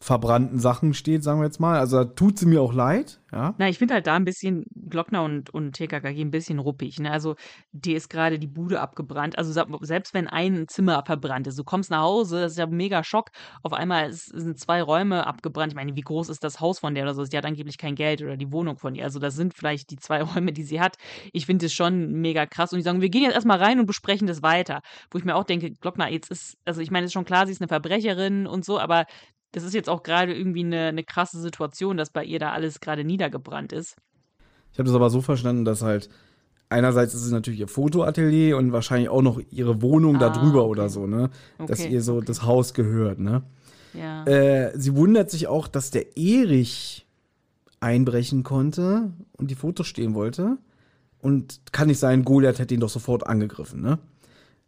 verbrannten 0.04 0.60
Sachen 0.60 0.94
steht, 0.94 1.24
sagen 1.24 1.40
wir 1.40 1.46
jetzt 1.46 1.60
mal. 1.60 1.80
Also 1.80 2.04
da 2.04 2.06
tut 2.06 2.38
sie 2.38 2.46
mir 2.46 2.62
auch 2.62 2.74
leid, 2.74 3.22
ja. 3.34 3.56
Na, 3.58 3.68
ich 3.68 3.80
finde 3.80 3.96
halt 3.96 4.06
da 4.06 4.14
ein 4.14 4.26
bisschen 4.26 4.66
Glockner 4.76 5.24
und, 5.24 5.50
und 5.50 5.74
TKKG 5.74 6.22
ein 6.22 6.30
bisschen 6.30 6.60
ruppig. 6.60 7.00
Ne? 7.00 7.12
Also, 7.12 7.36
dir 7.72 7.98
ist 7.98 8.10
gerade 8.10 8.38
die 8.38 8.48
Bude 8.48 8.80
abgebrannt. 8.80 9.40
Also, 9.40 9.52
selbst 9.82 10.14
wenn 10.14 10.28
ein 10.28 10.68
Zimmer 10.68 11.04
verbrannt 11.04 11.48
ist, 11.48 11.58
du 11.58 11.64
kommst 11.64 11.90
nach 11.90 12.02
Hause, 12.02 12.42
das 12.42 12.52
ist 12.52 12.58
ja 12.60 12.68
mega 12.68 13.04
Schock. 13.04 13.32
Auf 13.64 13.74
einmal 13.74 14.14
sind 14.14 14.60
zwei 14.60 14.84
Räume 14.84 15.26
abgebrannt. 15.26 15.74
Ich 15.74 15.76
meine, 15.76 15.96
wie 15.96 16.02
groß 16.02 16.30
ist 16.30 16.44
das 16.44 16.60
Haus 16.60 16.78
von 16.78 16.94
der 16.94 17.06
oder 17.06 17.16
so? 17.16 17.24
Die 17.24 17.36
hat 17.36 17.46
angeblich 17.46 17.80
kein 17.80 17.96
Geld 17.96 18.22
oder 18.22 18.38
die 18.38 18.52
Wohnung 18.52 18.78
von 18.78 18.94
ihr. 18.94 19.04
Also, 19.04 19.18
das 19.18 19.36
sind 19.36 19.56
vielleicht 19.56 19.90
die 19.90 19.98
zwei 19.98 20.22
Räume, 20.36 20.54
die 20.54 20.64
sie 20.64 20.80
hat. 20.80 20.98
Ich 21.32 21.48
finde 21.48 21.66
es 21.66 21.74
schon 21.74 22.12
mega 22.12 22.46
krass. 22.46 22.72
Und 22.72 22.78
die 22.78 22.84
sagen, 22.84 23.02
wir 23.02 23.10
gehen 23.10 23.24
jetzt 23.24 23.34
erstmal 23.34 23.58
rein 23.58 23.80
und 23.80 23.88
besprechen 23.88 24.28
das 24.28 24.44
weiter. 24.44 24.82
Wo 25.10 25.18
ich 25.18 25.26
mir 25.26 25.36
auch 25.36 25.44
denke, 25.44 25.72
Glockner, 25.72 26.08
jetzt 26.10 26.30
ist, 26.30 26.56
also 26.66 26.82
ich 26.82 26.92
meine, 26.92 27.06
es 27.06 27.10
ist 27.10 27.14
schon 27.14 27.26
klar, 27.26 27.48
sie 27.48 27.52
ist 27.52 27.62
eine 27.62 27.68
Verbrecherin 27.68 28.46
und 28.46 28.64
so, 28.64 28.80
aber 28.80 29.06
das 29.54 29.64
ist 29.64 29.74
jetzt 29.74 29.90
auch 29.90 30.04
gerade 30.04 30.34
irgendwie 30.36 30.66
eine, 30.66 30.88
eine 30.88 31.04
krasse 31.04 31.40
Situation, 31.40 31.96
dass 31.96 32.10
bei 32.10 32.26
ihr 32.26 32.40
da 32.40 32.52
alles 32.52 32.82
gerade 32.82 33.04
niedergebrannt 33.06 33.72
ist. 33.72 33.96
Ich 34.74 34.80
habe 34.80 34.88
das 34.88 34.96
aber 34.96 35.10
so 35.10 35.22
verstanden, 35.22 35.64
dass 35.64 35.82
halt 35.82 36.10
einerseits 36.70 37.14
ist 37.14 37.24
es 37.24 37.32
natürlich 37.32 37.60
ihr 37.60 37.68
Fotoatelier 37.68 38.58
und 38.58 38.72
wahrscheinlich 38.74 39.10
auch 39.10 39.22
noch 39.22 39.40
ihre 39.52 39.82
Wohnung 39.82 40.20
da 40.20 40.28
Ah, 40.28 40.38
drüber 40.38 40.64
okay. 40.64 40.70
oder 40.72 40.90
so, 40.90 41.08
ne? 41.08 41.30
Dass 41.60 41.80
Okay, 41.80 41.90
ihr 41.90 42.02
so 42.02 42.18
okay. 42.18 42.26
das 42.26 42.44
Haus 42.44 42.74
gehört, 42.74 43.20
ne? 43.20 43.44
Ja. 43.94 44.26
Äh, 44.26 44.72
sie 44.78 44.96
wundert 44.96 45.30
sich 45.30 45.48
auch, 45.48 45.68
dass 45.68 45.92
der 45.92 46.18
Erich 46.18 47.06
einbrechen 47.80 48.42
konnte 48.44 49.12
und 49.38 49.52
die 49.52 49.56
Fotos 49.56 49.86
stehen 49.88 50.16
wollte. 50.16 50.58
Und 51.20 51.62
kann 51.72 51.88
nicht 51.88 52.00
sein, 52.00 52.26
Goliath 52.26 52.58
hätte 52.60 52.74
ihn 52.74 52.80
doch 52.80 52.90
sofort 52.90 53.28
angegriffen, 53.28 53.82
ne? 53.82 54.00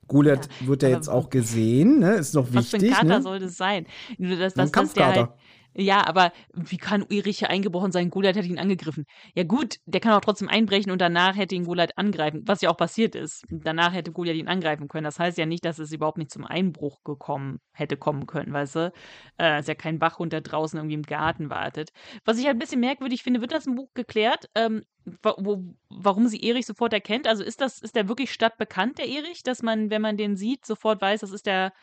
Goliath 0.08 0.50
wird 0.62 0.84
ja 0.84 0.90
jetzt 0.90 1.08
auch 1.08 1.30
gesehen, 1.30 2.00
ne? 2.00 2.14
Ist 2.14 2.34
noch 2.36 2.48
Was 2.54 2.70
für 2.70 2.78
ein 2.78 2.82
wichtig, 2.82 2.98
Kater 2.98 3.18
ne? 3.18 3.22
soll 3.22 3.40
das 3.40 3.58
sein? 3.58 3.86
Nur, 4.18 4.38
dass, 4.38 4.54
dass, 4.54 4.72
dass 4.72 4.94
der 4.94 5.06
halt. 5.08 5.30
Ja, 5.78 6.08
aber 6.08 6.32
wie 6.54 6.78
kann 6.78 7.06
Erich 7.10 7.40
hier 7.40 7.50
eingebrochen 7.50 7.92
sein? 7.92 8.10
Goliath 8.10 8.38
hat 8.38 8.46
ihn 8.46 8.60
angegriffen. 8.60 9.06
Ja 9.34 9.44
gut, 9.44 9.76
der 9.86 10.00
kann 10.00 10.14
auch 10.14 10.22
trotzdem 10.22 10.48
einbrechen 10.48 10.92
und 10.92 11.02
danach 11.02 11.36
hätte 11.36 11.54
ihn 11.56 11.66
Goliath 11.66 11.98
angreifen, 11.98 12.44
was 12.46 12.62
ja 12.62 12.70
auch 12.70 12.78
passiert 12.78 13.14
ist. 13.14 13.44
Danach 13.50 13.94
hätte 13.94 14.14
Goliath 14.14 14.38
ihn 14.38 14.48
angreifen 14.48 14.88
können. 14.88 15.04
Das 15.04 15.20
heißt 15.20 15.38
ja 15.38 15.46
nicht, 15.46 15.66
dass 15.66 15.78
es 15.78 15.92
überhaupt 15.92 16.18
nicht 16.18 16.32
zum 16.32 16.46
Einbruch 16.46 17.04
gekommen 17.04 17.60
hätte 17.74 17.98
kommen 17.98 18.26
können, 18.26 18.54
weißt 18.54 18.76
du? 18.76 18.94
Äh, 19.38 19.60
ist 19.60 19.68
ja 19.68 19.76
kein 19.76 20.00
Wachhund, 20.00 20.32
der 20.32 20.42
draußen 20.42 20.78
irgendwie 20.80 20.96
im 20.96 21.04
Garten 21.04 21.50
wartet. 21.50 21.92
Was 22.24 22.38
ich 22.38 22.46
halt 22.46 22.56
ein 22.56 22.60
bisschen 22.60 22.80
merkwürdig 22.80 23.22
finde, 23.22 23.42
wird 23.42 23.52
das 23.52 23.68
im 23.68 23.76
Buch 23.76 23.94
geklärt, 23.94 24.50
ähm, 24.56 24.84
wo, 25.22 25.62
warum 25.90 26.28
sie 26.28 26.42
Erich 26.42 26.66
sofort 26.66 26.94
erkennt? 26.94 27.28
Also 27.28 27.44
ist 27.44 27.60
das, 27.60 27.80
ist 27.80 27.98
der 27.98 28.08
wirklich 28.08 28.32
stadtbekannt, 28.32 28.98
der 28.98 29.10
Erich, 29.10 29.44
dass 29.44 29.62
man, 29.62 29.90
wenn 29.90 30.02
man 30.02 30.16
den 30.16 30.38
sieht, 30.38 30.66
sofort 30.66 31.02
weiß, 31.02 31.20
das 31.20 31.32
ist 31.32 31.46
der, 31.46 31.74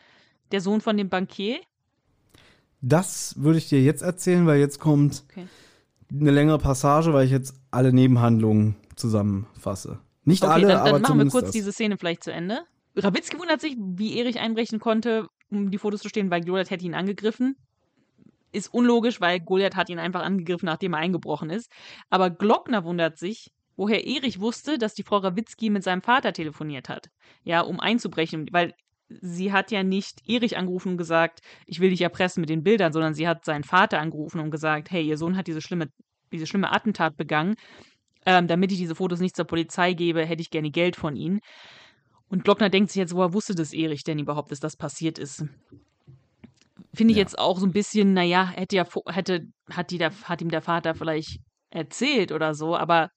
der 0.51 0.61
Sohn 0.61 0.81
von 0.81 0.97
dem 0.97 1.09
Bankier? 1.09 1.59
Das 2.85 3.41
würde 3.41 3.57
ich 3.59 3.69
dir 3.69 3.81
jetzt 3.81 4.01
erzählen, 4.01 4.45
weil 4.45 4.59
jetzt 4.59 4.79
kommt 4.79 5.23
Okay. 5.31 5.47
eine 6.11 6.31
längere 6.31 6.57
Passage, 6.59 7.13
weil 7.13 7.25
ich 7.25 7.31
jetzt 7.31 7.55
alle 7.71 7.93
Nebenhandlungen 7.93 8.75
zusammenfasse. 8.97 9.99
Nicht 10.25 10.43
Okay, 10.43 10.51
alle, 10.51 10.67
dann, 10.67 10.77
aber 10.79 10.91
dann 10.91 11.01
machen 11.01 11.17
wir 11.19 11.27
kurz 11.29 11.45
das. 11.45 11.51
diese 11.51 11.71
Szene 11.71 11.97
vielleicht 11.97 12.23
zu 12.23 12.31
Ende. 12.33 12.59
Rabitzky 12.95 13.39
wundert 13.39 13.61
sich, 13.61 13.77
wie 13.79 14.17
Erich 14.19 14.39
einbrechen 14.39 14.79
konnte, 14.79 15.27
um 15.49 15.71
die 15.71 15.77
Fotos 15.77 16.01
zu 16.01 16.09
stehen, 16.09 16.29
weil 16.29 16.41
Goliath 16.43 16.69
hätte 16.71 16.85
ihn 16.85 16.93
angegriffen. 16.93 17.55
Ist 18.51 18.71
unlogisch, 18.73 19.19
weil 19.21 19.39
Goliath 19.39 19.75
hat 19.75 19.89
ihn 19.89 19.97
einfach 19.97 20.21
angegriffen, 20.21 20.65
nachdem 20.67 20.93
er 20.93 20.99
eingebrochen 20.99 21.49
ist. 21.49 21.71
Aber 22.09 22.29
Glockner 22.29 22.83
wundert 22.83 23.17
sich, 23.17 23.51
woher 23.77 24.05
Erich 24.05 24.39
wusste, 24.41 24.77
dass 24.77 24.93
die 24.93 25.03
Frau 25.03 25.17
Rawitzki 25.17 25.69
mit 25.69 25.83
seinem 25.83 26.01
Vater 26.03 26.33
telefoniert 26.33 26.87
hat. 26.89 27.09
Ja, 27.43 27.61
um 27.61 27.79
einzubrechen, 27.79 28.47
weil 28.51 28.73
sie 29.21 29.51
hat 29.51 29.71
ja 29.71 29.83
nicht 29.83 30.27
Erich 30.27 30.57
angerufen 30.57 30.93
und 30.93 30.97
gesagt, 30.97 31.41
ich 31.65 31.79
will 31.79 31.89
dich 31.89 32.01
erpressen 32.01 32.41
mit 32.41 32.49
den 32.49 32.63
Bildern, 32.63 32.93
sondern 32.93 33.13
sie 33.13 33.27
hat 33.27 33.45
seinen 33.45 33.63
Vater 33.63 33.99
angerufen 33.99 34.39
und 34.39 34.51
gesagt, 34.51 34.91
hey, 34.91 35.05
ihr 35.05 35.17
Sohn 35.17 35.37
hat 35.37 35.47
diese 35.47 35.61
schlimme, 35.61 35.87
diese 36.31 36.47
schlimme 36.47 36.71
Attentat 36.71 37.17
begangen. 37.17 37.55
Ähm, 38.25 38.47
damit 38.47 38.71
ich 38.71 38.77
diese 38.77 38.95
Fotos 38.95 39.19
nicht 39.19 39.35
zur 39.35 39.45
Polizei 39.45 39.93
gebe, 39.93 40.25
hätte 40.25 40.41
ich 40.41 40.49
gerne 40.49 40.71
Geld 40.71 40.95
von 40.95 41.15
ihnen. 41.15 41.39
Und 42.29 42.43
Glockner 42.45 42.69
denkt 42.69 42.89
sich 42.89 42.99
jetzt, 42.99 43.13
woher 43.13 43.33
wusste 43.33 43.53
das 43.53 43.73
Erich 43.73 44.03
denn 44.03 44.17
überhaupt, 44.17 44.51
dass 44.51 44.59
das 44.59 44.77
passiert 44.77 45.19
ist? 45.19 45.45
Finde 46.93 47.11
ich 47.11 47.17
Ja. 47.17 47.23
jetzt 47.23 47.37
auch 47.37 47.59
so 47.59 47.65
ein 47.65 47.73
bisschen, 47.73 48.13
naja, 48.13 48.49
hätte 48.49 48.75
ja, 48.75 48.85
hätte, 49.07 49.47
hat, 49.69 49.91
die 49.91 49.97
der, 49.97 50.11
hat 50.23 50.41
ihm 50.41 50.49
der 50.49 50.61
Vater 50.61 50.95
vielleicht 50.95 51.39
erzählt 51.69 52.31
oder 52.31 52.53
so, 52.53 52.75
aber 52.75 53.09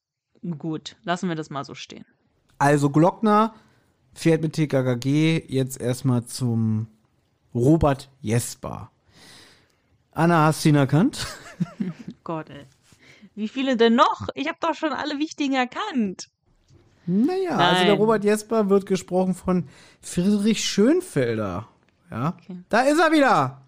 gut, 0.58 0.96
lassen 1.04 1.28
wir 1.28 1.36
das 1.36 1.50
mal 1.50 1.64
so 1.64 1.74
stehen. 1.74 2.04
Also 2.58 2.90
Glockner 2.90 3.54
fährt 4.16 4.42
mit 4.42 4.54
TKKG 4.54 5.44
jetzt 5.46 5.80
erstmal 5.80 6.24
zum 6.24 6.86
Robert 7.54 8.08
Jesper. 8.22 8.90
Anna, 10.12 10.46
hast 10.46 10.64
du 10.64 10.70
ihn 10.70 10.74
erkannt? 10.74 11.26
Gott, 12.24 12.48
ey. 12.48 12.64
Wie 13.34 13.48
viele 13.48 13.76
denn 13.76 13.94
noch? 13.94 14.28
Ich 14.34 14.48
habe 14.48 14.56
doch 14.60 14.74
schon 14.74 14.92
alle 14.92 15.18
wichtigen 15.18 15.54
erkannt. 15.54 16.28
Naja, 17.04 17.50
also 17.50 17.74
Nein. 17.74 17.86
der 17.86 17.94
Robert 17.94 18.24
Jesper 18.24 18.70
wird 18.70 18.86
gesprochen 18.86 19.34
von 19.34 19.68
Friedrich 20.00 20.64
Schönfelder. 20.64 21.68
Ja, 22.10 22.36
da 22.70 22.80
ist 22.80 22.98
er 22.98 23.12
wieder. 23.12 23.60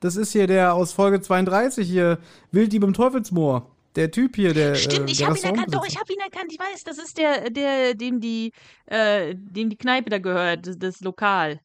Das 0.00 0.14
ist 0.14 0.32
hier 0.32 0.46
der 0.46 0.74
aus 0.74 0.92
Folge 0.92 1.20
32 1.20 1.88
hier, 1.88 2.18
Wilddieb 2.52 2.84
im 2.84 2.94
Teufelsmoor. 2.94 3.68
Der 3.96 4.10
Typ 4.10 4.36
hier, 4.36 4.52
der. 4.54 4.74
Stimmt, 4.74 5.08
äh, 5.08 5.12
ich 5.12 5.24
habe 5.24 5.38
ihn 5.38 5.44
erkannt. 5.44 5.74
Doch, 5.74 5.86
ich 5.86 5.98
habe 5.98 6.12
ihn 6.12 6.20
erkannt. 6.20 6.52
Ich 6.52 6.58
weiß, 6.58 6.84
das 6.84 6.98
ist 6.98 7.16
der, 7.18 7.50
der, 7.50 7.94
dem 7.94 8.20
die, 8.20 8.52
äh, 8.86 9.34
dem 9.34 9.70
die 9.70 9.76
Kneipe 9.76 10.10
da 10.10 10.18
gehört, 10.18 10.66
das, 10.66 10.78
das 10.78 11.00
Lokal. 11.00 11.60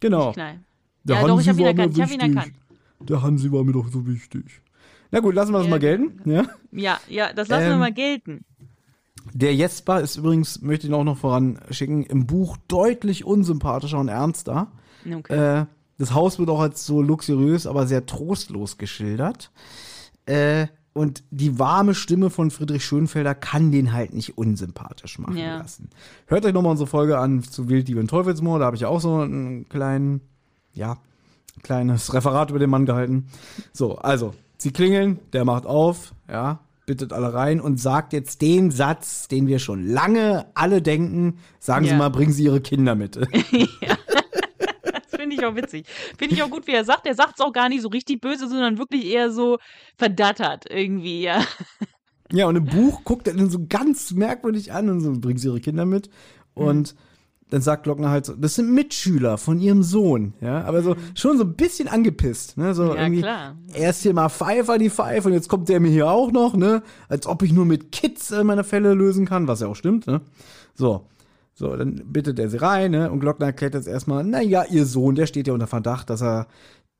Genau. 0.00 0.32
Kneipe. 0.32 0.60
Der 1.04 1.16
ja, 1.16 1.26
doch, 1.26 1.40
ich 1.40 1.48
Hansi 1.48 1.62
habe 1.62 1.70
ihn 1.70 1.78
erkannt. 1.78 1.96
Ich 1.96 2.02
habe 2.02 2.14
ihn 2.14 2.20
erkannt. 2.20 2.52
Der 3.00 3.22
Hansi 3.22 3.52
war 3.52 3.62
mir 3.62 3.72
doch 3.72 3.88
so 3.88 4.06
wichtig. 4.06 4.62
Na 5.10 5.20
gut, 5.20 5.34
lassen 5.34 5.52
wir 5.52 5.58
das 5.58 5.68
mal 5.68 5.78
gelten. 5.78 6.28
Ja. 6.28 6.46
Ja, 6.72 7.00
ja, 7.08 7.32
das 7.32 7.48
lassen 7.48 7.66
wir 7.66 7.72
Ähm, 7.74 7.78
mal 7.78 7.92
gelten. 7.92 8.44
Der 9.32 9.54
Jesper 9.54 10.00
ist 10.00 10.16
übrigens, 10.16 10.62
möchte 10.62 10.86
ich 10.86 10.92
auch 10.92 11.04
noch 11.04 11.18
voranschicken, 11.18 12.04
im 12.04 12.26
Buch 12.26 12.56
deutlich 12.68 13.24
unsympathischer 13.24 13.98
und 13.98 14.08
ernster. 14.08 14.72
Okay. 15.04 15.60
Äh, 15.60 15.66
das 15.98 16.12
Haus 16.12 16.38
wird 16.38 16.48
auch 16.48 16.60
als 16.60 16.84
so 16.84 17.02
luxuriös, 17.02 17.66
aber 17.66 17.86
sehr 17.86 18.06
trostlos 18.06 18.78
geschildert. 18.78 19.50
Äh, 20.26 20.66
und 20.96 21.22
die 21.30 21.58
warme 21.58 21.94
Stimme 21.94 22.30
von 22.30 22.50
Friedrich 22.50 22.84
Schönfelder 22.84 23.34
kann 23.34 23.70
den 23.70 23.92
halt 23.92 24.12
nicht 24.14 24.36
unsympathisch 24.38 25.18
machen 25.18 25.36
Ja. 25.36 25.58
lassen. 25.58 25.90
Hört 26.26 26.44
euch 26.44 26.52
nochmal 26.52 26.72
unsere 26.72 26.88
Folge 26.88 27.18
an 27.18 27.42
zu 27.42 27.68
Wilddieb 27.68 27.98
und 27.98 28.08
Teufelsmoor. 28.08 28.58
Da 28.58 28.64
habe 28.66 28.76
ich 28.76 28.86
auch 28.86 29.00
so 29.00 29.16
einen 29.18 29.68
kleinen, 29.68 30.20
ja, 30.74 30.96
kleines 31.62 32.12
Referat 32.14 32.50
über 32.50 32.58
den 32.58 32.70
Mann 32.70 32.86
gehalten. 32.86 33.26
So, 33.72 33.96
also, 33.98 34.34
sie 34.58 34.72
klingeln, 34.72 35.18
der 35.32 35.44
macht 35.44 35.66
auf, 35.66 36.12
ja, 36.28 36.60
bittet 36.86 37.12
alle 37.12 37.34
rein 37.34 37.60
und 37.60 37.80
sagt 37.80 38.12
jetzt 38.12 38.42
den 38.42 38.70
Satz, 38.70 39.26
den 39.28 39.46
wir 39.48 39.58
schon 39.58 39.84
lange 39.86 40.46
alle 40.54 40.80
denken. 40.82 41.38
Sagen 41.58 41.84
Sie 41.84 41.90
Ja. 41.90 41.96
mal, 41.98 42.10
bringen 42.10 42.32
Sie 42.32 42.44
Ihre 42.44 42.60
Kinder 42.60 42.94
mit. 42.94 43.16
Das 43.80 43.95
finde 45.28 45.42
ich 45.42 45.44
auch 45.44 45.56
witzig. 45.56 45.86
Finde 46.18 46.34
ich 46.34 46.42
auch 46.42 46.50
gut, 46.50 46.66
wie 46.66 46.72
er 46.72 46.84
sagt. 46.84 47.06
Er 47.06 47.14
sagt 47.14 47.34
es 47.36 47.44
auch 47.44 47.52
gar 47.52 47.68
nicht 47.68 47.82
so 47.82 47.88
richtig 47.88 48.20
böse, 48.20 48.48
sondern 48.48 48.78
wirklich 48.78 49.06
eher 49.06 49.30
so 49.30 49.58
verdattert 49.96 50.64
irgendwie, 50.70 51.22
ja. 51.22 51.42
Ja, 52.32 52.46
und 52.46 52.56
im 52.56 52.64
Buch 52.64 53.04
guckt 53.04 53.28
er 53.28 53.34
den 53.34 53.50
so 53.50 53.66
ganz 53.68 54.12
merkwürdig 54.12 54.72
an 54.72 54.88
und 54.88 55.00
so, 55.00 55.12
bringen 55.12 55.38
sie 55.38 55.48
ihre 55.48 55.60
Kinder 55.60 55.86
mit. 55.86 56.10
Und 56.54 56.94
dann 57.50 57.60
sagt 57.62 57.84
Glockner 57.84 58.10
halt 58.10 58.26
so, 58.26 58.34
das 58.34 58.56
sind 58.56 58.72
Mitschüler 58.72 59.38
von 59.38 59.60
ihrem 59.60 59.84
Sohn, 59.84 60.34
ja, 60.40 60.64
aber 60.64 60.82
so 60.82 60.96
schon 61.14 61.38
so 61.38 61.44
ein 61.44 61.54
bisschen 61.54 61.86
angepisst, 61.86 62.56
ne, 62.58 62.74
so 62.74 62.92
Ja, 62.92 63.02
irgendwie, 63.02 63.20
klar. 63.20 63.54
erst 63.72 64.02
hier 64.02 64.14
mal 64.14 64.28
Pfeifer, 64.30 64.78
die 64.78 64.90
Pfeife, 64.90 65.28
und 65.28 65.34
jetzt 65.34 65.48
kommt 65.48 65.68
der 65.68 65.78
mir 65.78 65.90
hier 65.90 66.10
auch 66.10 66.32
noch, 66.32 66.56
ne, 66.56 66.82
als 67.08 67.28
ob 67.28 67.44
ich 67.44 67.52
nur 67.52 67.64
mit 67.64 67.92
Kids 67.92 68.32
äh, 68.32 68.42
meine 68.42 68.64
Fälle 68.64 68.94
lösen 68.94 69.26
kann, 69.26 69.46
was 69.46 69.60
ja 69.60 69.68
auch 69.68 69.76
stimmt, 69.76 70.08
ne, 70.08 70.22
so. 70.74 71.06
So, 71.58 71.74
dann 71.74 72.02
bittet 72.12 72.38
er 72.38 72.50
sie 72.50 72.60
rein, 72.60 72.90
ne, 72.90 73.10
und 73.10 73.20
Glockner 73.20 73.46
erklärt 73.46 73.72
jetzt 73.72 73.88
erstmal, 73.88 74.22
na 74.24 74.42
ja, 74.42 74.64
ihr 74.64 74.84
Sohn, 74.84 75.14
der 75.14 75.26
steht 75.26 75.46
ja 75.46 75.54
unter 75.54 75.66
Verdacht, 75.66 76.10
dass 76.10 76.22
er 76.22 76.48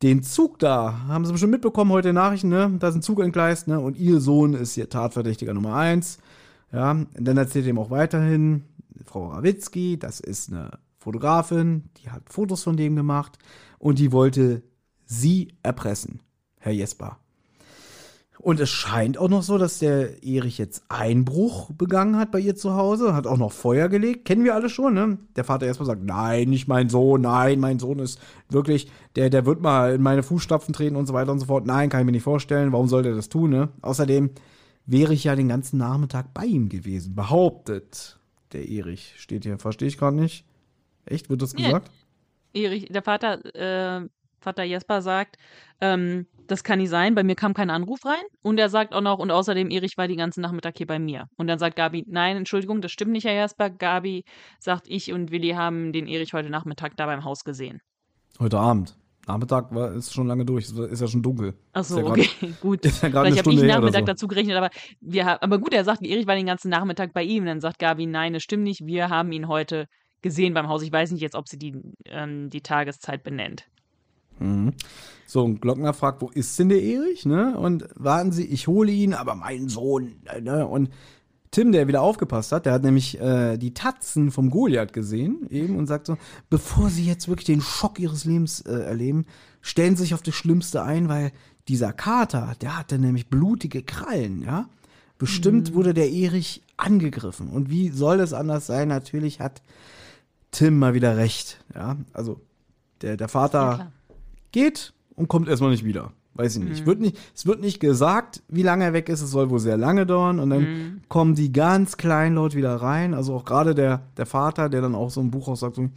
den 0.02 0.22
Zug 0.22 0.58
da, 0.58 1.06
haben 1.08 1.26
sie 1.26 1.32
bestimmt 1.32 1.52
mitbekommen 1.52 1.92
heute 1.92 2.14
Nachrichten, 2.14 2.48
ne? 2.48 2.74
Da 2.78 2.88
ist 2.88 2.94
ein 2.94 3.02
Zug 3.02 3.20
entgleist, 3.20 3.68
ne? 3.68 3.78
Und 3.78 3.98
ihr 3.98 4.18
Sohn 4.18 4.54
ist 4.54 4.72
hier 4.72 4.88
Tatverdächtiger 4.88 5.52
Nummer 5.52 5.74
eins. 5.74 6.18
Ja, 6.72 6.92
und 6.92 7.08
dann 7.18 7.36
erzählt 7.36 7.66
er 7.66 7.70
ihm 7.70 7.78
auch 7.78 7.90
weiterhin, 7.90 8.64
Frau 9.04 9.28
Rawitzki, 9.28 9.98
das 9.98 10.20
ist 10.20 10.50
eine 10.50 10.70
Fotografin, 10.98 11.90
die 11.98 12.10
hat 12.10 12.22
Fotos 12.30 12.62
von 12.62 12.78
dem 12.78 12.96
gemacht 12.96 13.38
und 13.78 13.98
die 13.98 14.10
wollte 14.10 14.62
sie 15.04 15.54
erpressen, 15.62 16.20
Herr 16.58 16.72
Jesper. 16.72 17.18
Und 18.40 18.60
es 18.60 18.68
scheint 18.70 19.18
auch 19.18 19.28
noch 19.28 19.42
so, 19.42 19.58
dass 19.58 19.78
der 19.78 20.22
Erich 20.22 20.58
jetzt 20.58 20.84
Einbruch 20.88 21.70
begangen 21.72 22.16
hat 22.16 22.30
bei 22.30 22.38
ihr 22.38 22.54
zu 22.54 22.74
Hause, 22.74 23.14
hat 23.14 23.26
auch 23.26 23.38
noch 23.38 23.52
Feuer 23.52 23.88
gelegt. 23.88 24.24
Kennen 24.24 24.44
wir 24.44 24.54
alle 24.54 24.68
schon, 24.68 24.94
ne? 24.94 25.18
Der 25.36 25.44
Vater 25.44 25.66
erstmal 25.66 25.86
sagt, 25.86 26.02
nein, 26.04 26.50
nicht 26.50 26.68
mein 26.68 26.88
Sohn, 26.88 27.22
nein, 27.22 27.60
mein 27.60 27.78
Sohn 27.78 27.98
ist 27.98 28.20
wirklich, 28.50 28.90
der, 29.16 29.30
der 29.30 29.46
wird 29.46 29.62
mal 29.62 29.94
in 29.94 30.02
meine 30.02 30.22
Fußstapfen 30.22 30.74
treten 30.74 30.96
und 30.96 31.06
so 31.06 31.14
weiter 31.14 31.32
und 31.32 31.40
so 31.40 31.46
fort. 31.46 31.66
Nein, 31.66 31.88
kann 31.88 32.00
ich 32.00 32.06
mir 32.06 32.12
nicht 32.12 32.22
vorstellen, 32.22 32.72
warum 32.72 32.88
soll 32.88 33.02
der 33.02 33.14
das 33.14 33.28
tun, 33.28 33.50
ne? 33.50 33.68
Außerdem 33.82 34.30
wäre 34.84 35.14
ich 35.14 35.24
ja 35.24 35.34
den 35.34 35.48
ganzen 35.48 35.78
Nachmittag 35.78 36.32
bei 36.34 36.44
ihm 36.44 36.68
gewesen, 36.68 37.14
behauptet 37.14 38.18
der 38.52 38.68
Erich. 38.68 39.14
Steht 39.16 39.44
hier, 39.44 39.58
verstehe 39.58 39.88
ich 39.88 39.98
gerade 39.98 40.16
nicht. 40.16 40.44
Echt, 41.06 41.30
wird 41.30 41.42
das 41.42 41.52
Ja. 41.52 41.66
gesagt? 41.66 41.90
Erich, 42.52 42.86
der 42.86 43.02
Vater, 43.02 43.44
äh, 43.54 44.08
Vater 44.40 44.62
Jesper 44.62 45.02
sagt, 45.02 45.36
ähm, 45.80 46.26
das 46.47 46.64
kann 46.64 46.78
nicht 46.78 46.90
sein, 46.90 47.14
bei 47.14 47.23
mir 47.23 47.35
kam 47.35 47.55
kein 47.55 47.70
Anruf 47.70 48.05
rein. 48.05 48.23
Und 48.43 48.59
er 48.59 48.68
sagt 48.68 48.94
auch 48.94 49.01
noch, 49.01 49.18
und 49.18 49.31
außerdem, 49.31 49.70
Erich 49.70 49.97
war 49.97 50.09
den 50.09 50.18
ganzen 50.18 50.40
Nachmittag 50.40 50.77
hier 50.77 50.86
bei 50.86 50.98
mir. 50.98 51.27
Und 51.36 51.47
dann 51.47 51.59
sagt 51.59 51.77
Gabi, 51.77 52.05
nein, 52.09 52.36
Entschuldigung, 52.36 52.81
das 52.81 52.93
stimmt 52.93 53.12
nicht, 53.12 53.24
Herr 53.24 53.35
Jesper. 53.35 53.70
Gabi 53.70 54.24
sagt, 54.59 54.86
ich 54.89 55.12
und 55.12 55.31
Willi 55.31 55.51
haben 55.51 55.93
den 55.93 56.06
Erich 56.06 56.32
heute 56.32 56.51
Nachmittag 56.51 56.97
da 56.97 57.06
beim 57.06 57.24
Haus 57.24 57.44
gesehen. 57.44 57.81
Heute 58.39 58.59
Abend. 58.59 58.97
Nachmittag 59.27 59.74
war, 59.74 59.93
ist 59.93 60.12
schon 60.14 60.28
lange 60.28 60.44
durch, 60.44 60.66
ist 60.66 60.78
ist 60.78 61.01
ja 61.01 61.09
schon 61.09 61.23
dunkel. 61.23 61.55
Ach 61.73 61.82
so, 61.82 61.97
ja 61.98 62.02
grad- 62.05 62.10
okay, 62.18 62.28
gut. 62.60 62.85
Ist 62.85 63.02
ja 63.02 63.10
Vielleicht 63.10 63.39
habe 63.39 63.52
ich 63.55 63.62
Nachmittag 63.62 64.01
so. 64.01 64.06
dazu 64.06 64.28
gerechnet, 64.28 64.56
aber 64.56 64.70
wir 65.01 65.24
haben, 65.27 65.43
aber 65.43 65.59
gut, 65.59 65.74
er 65.74 65.85
sagt, 65.85 66.02
Erich 66.06 66.28
war 66.28 66.36
den 66.36 66.47
ganzen 66.47 66.68
Nachmittag 66.68 67.12
bei 67.12 67.24
ihm. 67.24 67.44
Dann 67.44 67.60
sagt 67.60 67.81
Gabi, 67.81 68.06
nein, 68.06 68.35
das 68.35 68.44
stimmt 68.44 68.62
nicht. 68.62 68.86
Wir 68.86 69.09
haben 69.09 69.32
ihn 69.32 69.48
heute 69.48 69.89
gesehen 70.23 70.55
beim 70.55 70.68
Haus. 70.68 70.82
Ich 70.82 70.93
weiß 70.93 71.10
nicht 71.10 71.23
jetzt, 71.23 71.35
ob 71.35 71.48
sie 71.48 71.59
die, 71.59 71.74
ähm, 72.05 72.51
die 72.51 72.60
Tageszeit 72.60 73.24
benennt. 73.24 73.64
So, 75.26 75.44
und 75.44 75.60
Glockner 75.60 75.92
fragt, 75.92 76.22
wo 76.22 76.28
ist 76.28 76.58
denn 76.58 76.68
der 76.68 76.82
Erich, 76.82 77.26
ne? 77.26 77.58
Und 77.58 77.88
warten 77.96 78.32
Sie, 78.32 78.44
ich 78.44 78.68
hole 78.68 78.92
ihn, 78.92 79.12
aber 79.12 79.34
mein 79.34 79.68
Sohn, 79.68 80.16
ne? 80.40 80.66
Und 80.66 80.90
Tim, 81.50 81.72
der 81.72 81.88
wieder 81.88 82.02
aufgepasst 82.02 82.52
hat, 82.52 82.66
der 82.66 82.74
hat 82.74 82.82
nämlich 82.82 83.20
äh, 83.20 83.56
die 83.56 83.72
Tatzen 83.72 84.30
vom 84.30 84.50
Goliath 84.50 84.92
gesehen 84.92 85.46
eben 85.50 85.76
und 85.76 85.86
sagt 85.86 86.06
so, 86.06 86.16
bevor 86.50 86.90
Sie 86.90 87.06
jetzt 87.06 87.28
wirklich 87.28 87.46
den 87.46 87.60
Schock 87.60 87.98
Ihres 87.98 88.24
Lebens 88.24 88.60
äh, 88.60 88.72
erleben, 88.72 89.26
stellen 89.62 89.96
Sie 89.96 90.02
sich 90.02 90.14
auf 90.14 90.22
das 90.22 90.34
Schlimmste 90.34 90.82
ein, 90.82 91.08
weil 91.08 91.32
dieser 91.68 91.92
Kater, 91.92 92.54
der 92.60 92.78
hatte 92.78 92.98
nämlich 92.98 93.28
blutige 93.28 93.82
Krallen, 93.82 94.42
ja? 94.42 94.68
Bestimmt 95.18 95.72
wurde 95.72 95.94
der 95.94 96.10
Erich 96.10 96.62
angegriffen. 96.76 97.48
Und 97.48 97.70
wie 97.70 97.88
soll 97.88 98.20
es 98.20 98.34
anders 98.34 98.66
sein? 98.66 98.88
Natürlich 98.88 99.40
hat 99.40 99.62
Tim 100.50 100.78
mal 100.78 100.92
wieder 100.92 101.16
recht, 101.16 101.64
ja? 101.74 101.96
Also, 102.12 102.40
der, 103.00 103.16
der 103.16 103.28
Vater. 103.28 103.92
Geht 104.56 104.94
und 105.14 105.28
kommt 105.28 105.48
erstmal 105.48 105.70
nicht 105.70 105.84
wieder. 105.84 106.12
Weiß 106.34 106.56
ich 106.56 106.62
nicht. 106.62 106.86
Wird 106.86 107.00
nicht. 107.00 107.16
Es 107.34 107.46
wird 107.46 107.60
nicht 107.60 107.80
gesagt, 107.80 108.42
wie 108.48 108.62
lange 108.62 108.84
er 108.84 108.92
weg 108.92 109.08
ist. 109.08 109.22
Es 109.22 109.30
soll 109.30 109.48
wohl 109.48 109.58
sehr 109.58 109.76
lange 109.78 110.04
dauern. 110.04 110.38
Und 110.38 110.50
dann 110.50 111.02
kommen 111.08 111.34
die 111.34 111.50
ganz 111.50 111.96
kleinlaut 111.96 112.54
wieder 112.54 112.74
rein. 112.76 113.14
Also 113.14 113.34
auch 113.34 113.44
gerade 113.44 113.74
der, 113.74 114.02
der 114.16 114.26
Vater, 114.26 114.68
der 114.68 114.82
dann 114.82 114.94
auch 114.94 115.10
so 115.10 115.20
im 115.20 115.30
Buch 115.30 115.48
auch 115.48 115.56
sagt, 115.56 115.76
so, 115.76 115.88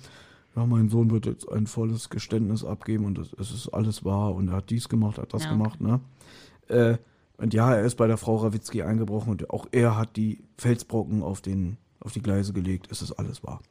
ja, 0.56 0.66
mein 0.66 0.90
Sohn 0.90 1.12
wird 1.12 1.26
jetzt 1.26 1.50
ein 1.50 1.68
volles 1.68 2.10
Geständnis 2.10 2.64
abgeben 2.64 3.06
und 3.06 3.18
es, 3.18 3.34
es 3.34 3.52
ist 3.52 3.70
alles 3.70 4.04
wahr 4.06 4.34
und 4.34 4.48
er 4.50 4.56
hat 4.56 4.70
dies 4.70 4.90
gemacht, 4.90 5.18
hat 5.18 5.34
das 5.34 5.44
Ja, 5.44 5.52
gemacht, 5.52 5.80
ne? 5.80 6.00
Äh, 6.68 6.98
und 7.38 7.54
ja, 7.54 7.74
er 7.74 7.84
ist 7.84 7.96
bei 7.96 8.08
der 8.08 8.18
Frau 8.18 8.38
Rawitzki 8.38 8.82
eingebrochen 8.82 9.32
und 9.32 9.50
auch 9.50 9.68
er 9.72 9.96
hat 9.96 10.16
die 10.18 10.44
Felsbrocken 10.58 11.22
auf, 11.24 11.40
den, 11.42 11.78
auf 12.00 12.12
die 12.12 12.22
Gleise 12.22 12.52
gelegt. 12.52 12.88
Es 12.92 13.02
ist 13.02 13.14
alles 13.14 13.44
wahr. 13.44 13.62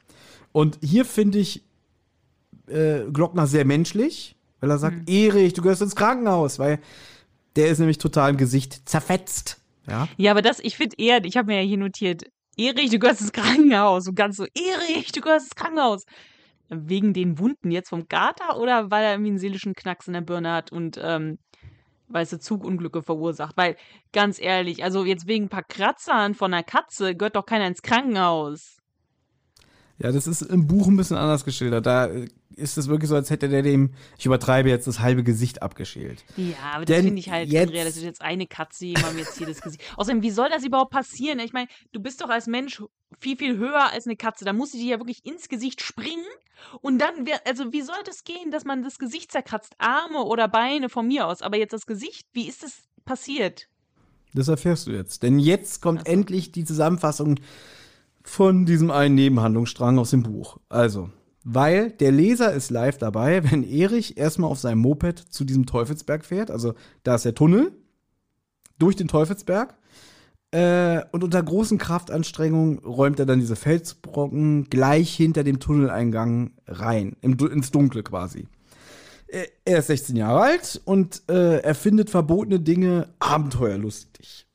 Und 0.52 0.78
hier 0.82 1.04
finde 1.04 1.38
ich 1.38 1.64
äh, 2.66 3.00
Glockner 3.12 3.46
sehr 3.46 3.64
menschlich, 3.64 4.37
weil 4.60 4.70
er 4.70 4.78
sagt, 4.78 5.08
Erich, 5.08 5.52
du 5.52 5.62
gehörst 5.62 5.82
ins 5.82 5.96
Krankenhaus, 5.96 6.58
weil 6.58 6.80
der 7.56 7.68
ist 7.68 7.78
nämlich 7.78 7.98
total 7.98 8.30
im 8.30 8.36
Gesicht 8.36 8.88
zerfetzt. 8.88 9.60
Ja. 9.88 10.08
Ja, 10.16 10.30
aber 10.32 10.42
das, 10.42 10.60
ich 10.60 10.76
finde 10.76 10.96
eher, 10.98 11.24
ich 11.24 11.36
habe 11.36 11.46
mir 11.48 11.62
ja 11.62 11.66
hier 11.66 11.78
notiert, 11.78 12.24
Erich, 12.56 12.90
du 12.90 12.98
gehörst 12.98 13.20
ins 13.20 13.32
Krankenhaus. 13.32 14.08
Und 14.08 14.14
ganz 14.14 14.36
so, 14.36 14.44
Erich, 14.44 15.12
du 15.12 15.20
gehörst 15.20 15.46
ins 15.46 15.54
Krankenhaus. 15.54 16.04
Wegen 16.68 17.14
den 17.14 17.38
Wunden 17.38 17.70
jetzt 17.70 17.88
vom 17.88 18.08
Gater 18.08 18.58
oder 18.58 18.90
weil 18.90 19.04
er 19.04 19.12
irgendwie 19.12 19.30
einen 19.30 19.38
seelischen 19.38 19.74
Knacks 19.74 20.06
in 20.06 20.12
der 20.12 20.20
Birne 20.20 20.52
hat 20.52 20.70
und, 20.70 21.00
ähm, 21.02 21.38
weißt 22.08 22.34
du, 22.34 22.40
Zugunglücke 22.40 23.02
verursacht? 23.02 23.56
Weil, 23.56 23.76
ganz 24.12 24.40
ehrlich, 24.40 24.84
also 24.84 25.04
jetzt 25.04 25.26
wegen 25.26 25.46
ein 25.46 25.50
paar 25.50 25.62
Kratzern 25.62 26.34
von 26.34 26.52
einer 26.52 26.62
Katze 26.62 27.14
gehört 27.14 27.36
doch 27.36 27.46
keiner 27.46 27.66
ins 27.66 27.82
Krankenhaus. 27.82 28.77
Ja, 30.00 30.12
das 30.12 30.26
ist 30.28 30.42
im 30.42 30.66
Buch 30.68 30.86
ein 30.86 30.96
bisschen 30.96 31.16
anders 31.16 31.44
geschildert. 31.44 31.84
Da 31.84 32.08
ist 32.54 32.78
es 32.78 32.86
wirklich 32.88 33.08
so, 33.08 33.16
als 33.16 33.30
hätte 33.30 33.48
der 33.48 33.62
dem, 33.62 33.94
ich 34.16 34.26
übertreibe 34.26 34.68
jetzt, 34.68 34.86
das 34.86 35.00
halbe 35.00 35.24
Gesicht 35.24 35.60
abgeschält. 35.62 36.24
Ja, 36.36 36.54
aber 36.74 36.84
das 36.84 36.96
finde 36.98 37.18
ich 37.18 37.30
halt 37.30 37.48
jetzt- 37.48 37.68
unrealistisch. 37.68 38.04
Jetzt 38.04 38.22
eine 38.22 38.46
Katze, 38.46 38.86
jemandem 38.86 39.18
jetzt 39.18 39.36
hier 39.38 39.46
das 39.48 39.60
Gesicht. 39.60 39.82
Außerdem, 39.96 40.22
wie 40.22 40.30
soll 40.30 40.48
das 40.50 40.64
überhaupt 40.64 40.92
passieren? 40.92 41.40
Ich 41.40 41.52
meine, 41.52 41.68
du 41.92 42.00
bist 42.00 42.20
doch 42.20 42.28
als 42.28 42.46
Mensch 42.46 42.80
viel, 43.18 43.36
viel 43.36 43.56
höher 43.56 43.90
als 43.92 44.06
eine 44.06 44.14
Katze. 44.16 44.44
Da 44.44 44.52
muss 44.52 44.70
sie 44.72 44.78
dir 44.78 44.90
ja 44.92 44.98
wirklich 45.00 45.24
ins 45.24 45.48
Gesicht 45.48 45.80
springen. 45.82 46.24
Und 46.80 46.98
dann, 46.98 47.26
wär, 47.26 47.40
also 47.46 47.72
wie 47.72 47.82
soll 47.82 47.96
das 48.04 48.22
gehen, 48.22 48.50
dass 48.52 48.64
man 48.64 48.82
das 48.84 48.98
Gesicht 48.98 49.32
zerkratzt? 49.32 49.74
Arme 49.78 50.22
oder 50.24 50.46
Beine 50.48 50.88
von 50.88 51.08
mir 51.08 51.26
aus. 51.26 51.42
Aber 51.42 51.56
jetzt 51.56 51.72
das 51.72 51.86
Gesicht, 51.86 52.26
wie 52.32 52.48
ist 52.48 52.62
das 52.62 52.82
passiert? 53.04 53.68
Das 54.34 54.46
erfährst 54.48 54.86
du 54.86 54.92
jetzt. 54.92 55.22
Denn 55.24 55.38
jetzt 55.40 55.80
kommt 55.82 56.00
Ach 56.02 56.06
so. 56.06 56.12
endlich 56.12 56.52
die 56.52 56.64
Zusammenfassung 56.64 57.36
von 58.28 58.66
diesem 58.66 58.90
einen 58.90 59.14
Nebenhandlungsstrang 59.14 59.98
aus 59.98 60.10
dem 60.10 60.22
Buch. 60.22 60.58
Also, 60.68 61.10
weil 61.44 61.90
der 61.92 62.12
Leser 62.12 62.52
ist 62.52 62.70
live 62.70 62.98
dabei, 62.98 63.42
wenn 63.50 63.64
Erich 63.64 64.18
erstmal 64.18 64.50
auf 64.50 64.58
seinem 64.58 64.80
Moped 64.80 65.18
zu 65.18 65.44
diesem 65.44 65.66
Teufelsberg 65.66 66.24
fährt. 66.24 66.50
Also, 66.50 66.74
da 67.04 67.14
ist 67.14 67.24
der 67.24 67.34
Tunnel 67.34 67.72
durch 68.78 68.96
den 68.96 69.08
Teufelsberg. 69.08 69.74
Äh, 70.50 71.02
und 71.12 71.24
unter 71.24 71.42
großen 71.42 71.76
Kraftanstrengungen 71.76 72.78
räumt 72.78 73.18
er 73.20 73.26
dann 73.26 73.40
diese 73.40 73.56
Felsbrocken 73.56 74.70
gleich 74.70 75.14
hinter 75.14 75.44
dem 75.44 75.60
Tunneleingang 75.60 76.52
rein, 76.66 77.16
im, 77.20 77.36
ins 77.38 77.70
Dunkle 77.70 78.02
quasi. 78.02 78.46
Er- 79.26 79.46
Er 79.66 79.78
ist 79.80 79.88
16 79.88 80.16
Jahre 80.16 80.40
alt 80.40 80.80
und 80.86 81.22
äh, 81.28 81.58
er 81.58 81.74
findet 81.74 82.08
verbotene 82.08 82.60
Dinge 82.60 83.08
abenteuerlustig. 83.18 84.46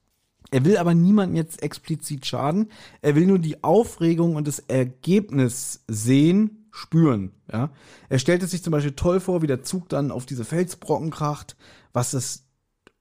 Er 0.54 0.66
will 0.66 0.78
aber 0.78 0.94
niemandem 0.94 1.36
jetzt 1.36 1.64
explizit 1.64 2.28
schaden. 2.28 2.70
Er 3.02 3.16
will 3.16 3.26
nur 3.26 3.40
die 3.40 3.64
Aufregung 3.64 4.36
und 4.36 4.48
das 4.48 4.60
Ergebnis 4.60 5.84
sehen, 5.88 6.68
spüren. 6.70 7.32
Ja? 7.52 7.72
Er 8.08 8.20
stellt 8.20 8.44
es 8.44 8.52
sich 8.52 8.62
zum 8.62 8.70
Beispiel 8.70 8.92
toll 8.92 9.20
vor, 9.20 9.42
wie 9.42 9.48
der 9.48 9.64
Zug 9.64 9.90
dann 9.90 10.12
auf 10.12 10.28
diese 10.28 10.46
Felsbrocken 10.46 11.10
kracht, 11.10 11.56
was 11.92 12.14
es, 12.14 12.46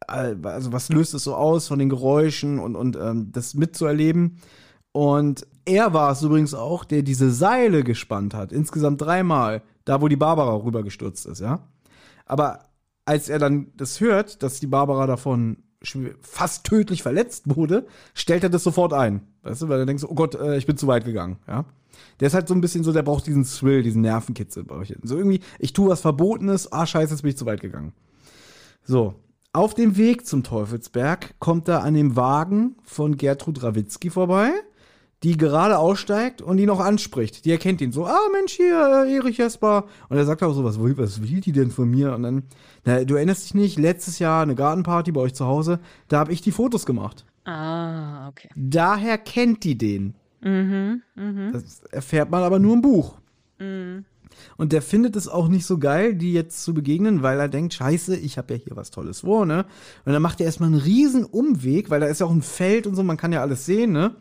äh, 0.09 0.35
also 0.43 0.73
was 0.73 0.89
löst 0.89 1.13
es 1.13 1.25
so 1.25 1.35
aus 1.35 1.69
von 1.69 1.79
den 1.79 1.91
Geräuschen 1.91 2.59
und, 2.59 2.75
und 2.75 2.97
ähm, 2.97 3.33
das 3.33 3.53
mitzuerleben. 3.53 4.39
Und 4.93 5.47
er 5.67 5.93
war 5.93 6.13
es 6.13 6.23
übrigens 6.23 6.55
auch, 6.55 6.85
der 6.85 7.03
diese 7.03 7.31
Seile 7.31 7.85
gespannt 7.85 8.33
hat, 8.33 8.51
insgesamt 8.51 9.03
dreimal, 9.03 9.63
da 9.85 10.01
wo 10.01 10.09
die 10.09 10.17
Barbara 10.17 10.55
rübergestürzt 10.55 11.27
ist, 11.27 11.41
ja. 11.41 11.69
Aber 12.25 12.71
als 13.05 13.29
er 13.29 13.39
dann 13.39 13.73
das 13.77 14.01
hört, 14.01 14.43
dass 14.43 14.59
die 14.59 14.67
Barbara 14.67 15.07
davon 15.07 15.62
fast 16.21 16.65
tödlich 16.65 17.03
verletzt 17.03 17.45
wurde, 17.55 17.87
stellt 18.15 18.43
er 18.43 18.51
das 18.51 18.65
sofort 18.65 18.93
ein. 18.93 19.27
Weißt 19.43 19.63
du, 19.63 19.69
weil 19.69 19.81
er 19.81 19.87
denkt 19.87 20.01
so, 20.01 20.09
oh 20.09 20.15
Gott, 20.15 20.35
äh, 20.35 20.57
ich 20.57 20.67
bin 20.67 20.77
zu 20.77 20.87
weit 20.87 21.05
gegangen, 21.05 21.39
ja. 21.47 21.65
Der 22.21 22.29
ist 22.29 22.35
halt 22.35 22.49
so 22.49 22.55
ein 22.55 22.61
bisschen 22.61 22.85
so, 22.85 22.93
der 22.93 23.03
braucht 23.03 23.27
diesen 23.27 23.45
Thrill, 23.45 23.83
diesen 23.83 24.03
Nervenkitzel. 24.03 24.65
So 25.03 25.17
irgendwie, 25.17 25.41
ich 25.59 25.73
tue 25.73 25.91
was 25.91 26.01
Verbotenes, 26.01 26.73
ah 26.73 26.87
scheiße, 26.87 27.13
jetzt 27.13 27.23
bin 27.23 27.31
ich 27.31 27.37
zu 27.37 27.47
weit 27.47 27.61
gegangen. 27.61 27.93
So, 28.85 29.15
auf 29.53 29.75
dem 29.75 29.97
Weg 29.97 30.27
zum 30.27 30.43
Teufelsberg 30.43 31.39
kommt 31.39 31.69
er 31.69 31.83
an 31.83 31.95
dem 31.95 32.17
Wagen 32.17 32.77
von 32.83 33.17
Gertrud 33.17 33.63
Rawitzki 33.63 34.09
vorbei, 34.09 34.51
die 35.23 35.37
gerade 35.37 35.79
aussteigt 35.79 36.43
und 36.43 36.59
ihn 36.59 36.67
noch 36.67 36.81
anspricht. 36.81 37.45
Die 37.45 37.51
erkennt 37.53 37.81
ihn 37.81 37.93
so, 37.93 38.07
ah 38.07 38.19
Mensch, 38.33 38.53
hier, 38.53 39.05
äh, 39.07 39.15
Erich 39.15 39.39
Jesper. 39.39 39.85
Und 40.09 40.17
er 40.17 40.25
sagt 40.25 40.43
auch 40.43 40.53
so, 40.53 40.65
was, 40.65 40.81
will- 40.81 40.99
was 40.99 41.23
will 41.23 41.41
die 41.41 41.53
denn 41.53 41.71
von 41.71 41.89
mir? 41.91 42.15
Und 42.15 42.23
dann, 42.25 42.43
na, 42.85 43.05
du 43.05 43.15
erinnerst 43.15 43.45
dich 43.45 43.55
nicht, 43.55 43.79
letztes 43.79 44.19
Jahr 44.19 44.43
eine 44.43 44.55
Gartenparty 44.55 45.13
bei 45.13 45.21
euch 45.21 45.35
zu 45.35 45.47
Hause, 45.47 45.79
da 46.09 46.19
habe 46.19 46.33
ich 46.33 46.41
die 46.41 46.51
Fotos 46.53 46.87
gemacht. 46.87 47.25
Ah, 47.45 48.29
okay. 48.29 48.49
Daher 48.57 49.19
kennt 49.19 49.65
die 49.65 49.79
den. 49.79 50.15
Mhm, 50.41 51.03
mhm. 51.15 51.51
Das 51.53 51.83
erfährt 51.91 52.31
man 52.31 52.43
aber 52.43 52.59
nur 52.59 52.75
im 52.75 52.83
Buch. 52.83 53.15
Und 54.57 54.73
der 54.73 54.83
findet 54.83 55.15
es 55.15 55.29
auch 55.29 55.47
nicht 55.47 55.67
so 55.67 55.79
geil, 55.79 56.15
die 56.15 56.33
jetzt 56.33 56.65
zu 56.65 56.75
begegnen, 56.75 57.23
weil 57.23 57.39
er 57.39 57.49
denkt, 57.49 57.75
scheiße, 57.75 58.17
ich 58.17 58.39
habe 58.39 58.55
ja 58.55 58.61
hier 58.65 58.77
was 58.77 58.91
Tolles 58.91 59.21
vor, 59.21 59.47
ne? 59.47 59.67
Und 60.05 60.13
dann 60.15 60.23
macht 60.23 60.41
er 60.41 60.47
erstmal 60.47 60.71
einen 60.71 60.81
riesen 60.81 61.25
Umweg, 61.25 61.91
weil 61.91 62.01
da 62.01 62.07
ist 62.07 62.21
ja 62.21 62.27
auch 62.27 62.33
ein 62.33 62.43
Feld 62.43 62.87
und 62.89 62.97
so, 62.97 63.03
man 63.05 63.17
kann 63.19 63.33
ja 63.33 63.41
alles 63.43 63.67
sehen, 63.67 63.93
ne? 63.93 64.17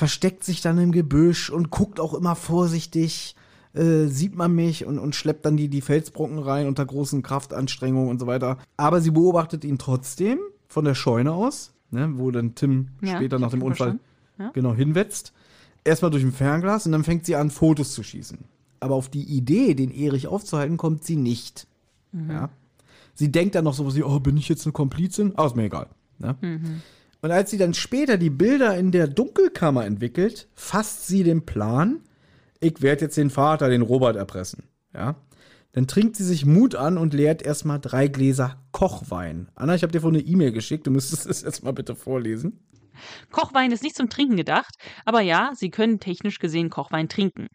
Versteckt 0.00 0.44
sich 0.44 0.62
dann 0.62 0.78
im 0.78 0.92
Gebüsch 0.92 1.50
und 1.50 1.68
guckt 1.68 2.00
auch 2.00 2.14
immer 2.14 2.34
vorsichtig, 2.34 3.36
äh, 3.74 4.06
sieht 4.06 4.34
man 4.34 4.54
mich 4.54 4.86
und, 4.86 4.98
und 4.98 5.14
schleppt 5.14 5.44
dann 5.44 5.58
die, 5.58 5.68
die 5.68 5.82
Felsbrocken 5.82 6.38
rein 6.38 6.68
unter 6.68 6.86
großen 6.86 7.22
Kraftanstrengungen 7.22 8.08
und 8.08 8.18
so 8.18 8.26
weiter. 8.26 8.56
Aber 8.78 9.02
sie 9.02 9.10
beobachtet 9.10 9.62
ihn 9.62 9.76
trotzdem 9.76 10.38
von 10.68 10.86
der 10.86 10.94
Scheune 10.94 11.34
aus, 11.34 11.74
ne? 11.90 12.12
Wo 12.14 12.30
dann 12.30 12.54
Tim 12.54 12.88
Ja, 13.02 13.16
später 13.16 13.38
nach 13.38 13.50
dem 13.50 13.62
Unfall. 13.62 13.98
Ja. 14.38 14.48
genau 14.54 14.72
hinwetzt. 14.72 15.34
Erstmal 15.84 16.10
durch 16.10 16.24
ein 16.24 16.32
Fernglas 16.32 16.86
und 16.86 16.92
dann 16.92 17.04
fängt 17.04 17.26
sie 17.26 17.36
an, 17.36 17.50
Fotos 17.50 17.92
zu 17.92 18.02
schießen. 18.02 18.38
Aber 18.80 18.94
auf 18.94 19.10
die 19.10 19.24
Idee, 19.24 19.74
den 19.74 19.90
Erich 19.90 20.28
aufzuhalten, 20.28 20.78
kommt 20.78 21.04
sie 21.04 21.16
nicht. 21.16 21.66
Ja. 22.26 22.48
Sie 23.12 23.30
denkt 23.30 23.54
dann 23.54 23.64
noch 23.64 23.74
so, 23.74 23.94
wie, 23.94 24.02
oh, 24.02 24.18
bin 24.18 24.38
ich 24.38 24.48
jetzt 24.48 24.64
eine 24.64 24.72
Komplizin? 24.72 25.34
Ah, 25.36 25.44
ist 25.44 25.56
mir 25.56 25.64
egal. 25.64 25.88
Ne? 26.18 26.36
Und 27.22 27.30
als 27.30 27.50
sie 27.50 27.58
dann 27.58 27.74
später 27.74 28.16
die 28.16 28.30
Bilder 28.30 28.76
in 28.76 28.92
der 28.92 29.06
Dunkelkammer 29.06 29.84
entwickelt, 29.84 30.48
fasst 30.54 31.06
sie 31.06 31.22
den 31.22 31.44
Plan, 31.44 32.00
ich 32.60 32.82
werde 32.82 33.06
jetzt 33.06 33.16
den 33.16 33.30
Vater, 33.30 33.68
den 33.68 33.82
Robert, 33.82 34.16
erpressen. 34.16 34.64
Ja. 34.94 35.16
Dann 35.72 35.86
trinkt 35.86 36.16
sie 36.16 36.24
sich 36.24 36.44
Mut 36.44 36.74
an 36.74 36.98
und 36.98 37.14
leert 37.14 37.42
erstmal 37.42 37.78
drei 37.78 38.08
Gläser 38.08 38.58
Kochwein. 38.72 39.48
Anna, 39.54 39.74
ich 39.74 39.82
habe 39.82 39.92
dir 39.92 40.00
vorhin 40.00 40.20
eine 40.20 40.28
E-Mail 40.28 40.52
geschickt, 40.52 40.86
du 40.86 40.90
müsstest 40.90 41.26
es 41.30 41.42
jetzt 41.42 41.62
mal 41.62 41.72
bitte 41.72 41.94
vorlesen. 41.94 42.58
Kochwein 43.30 43.72
ist 43.72 43.82
nicht 43.82 43.96
zum 43.96 44.10
Trinken 44.10 44.36
gedacht, 44.36 44.74
aber 45.06 45.20
ja, 45.20 45.52
Sie 45.54 45.70
können 45.70 46.00
technisch 46.00 46.38
gesehen 46.38 46.68
Kochwein 46.68 47.08
trinken. 47.08 47.46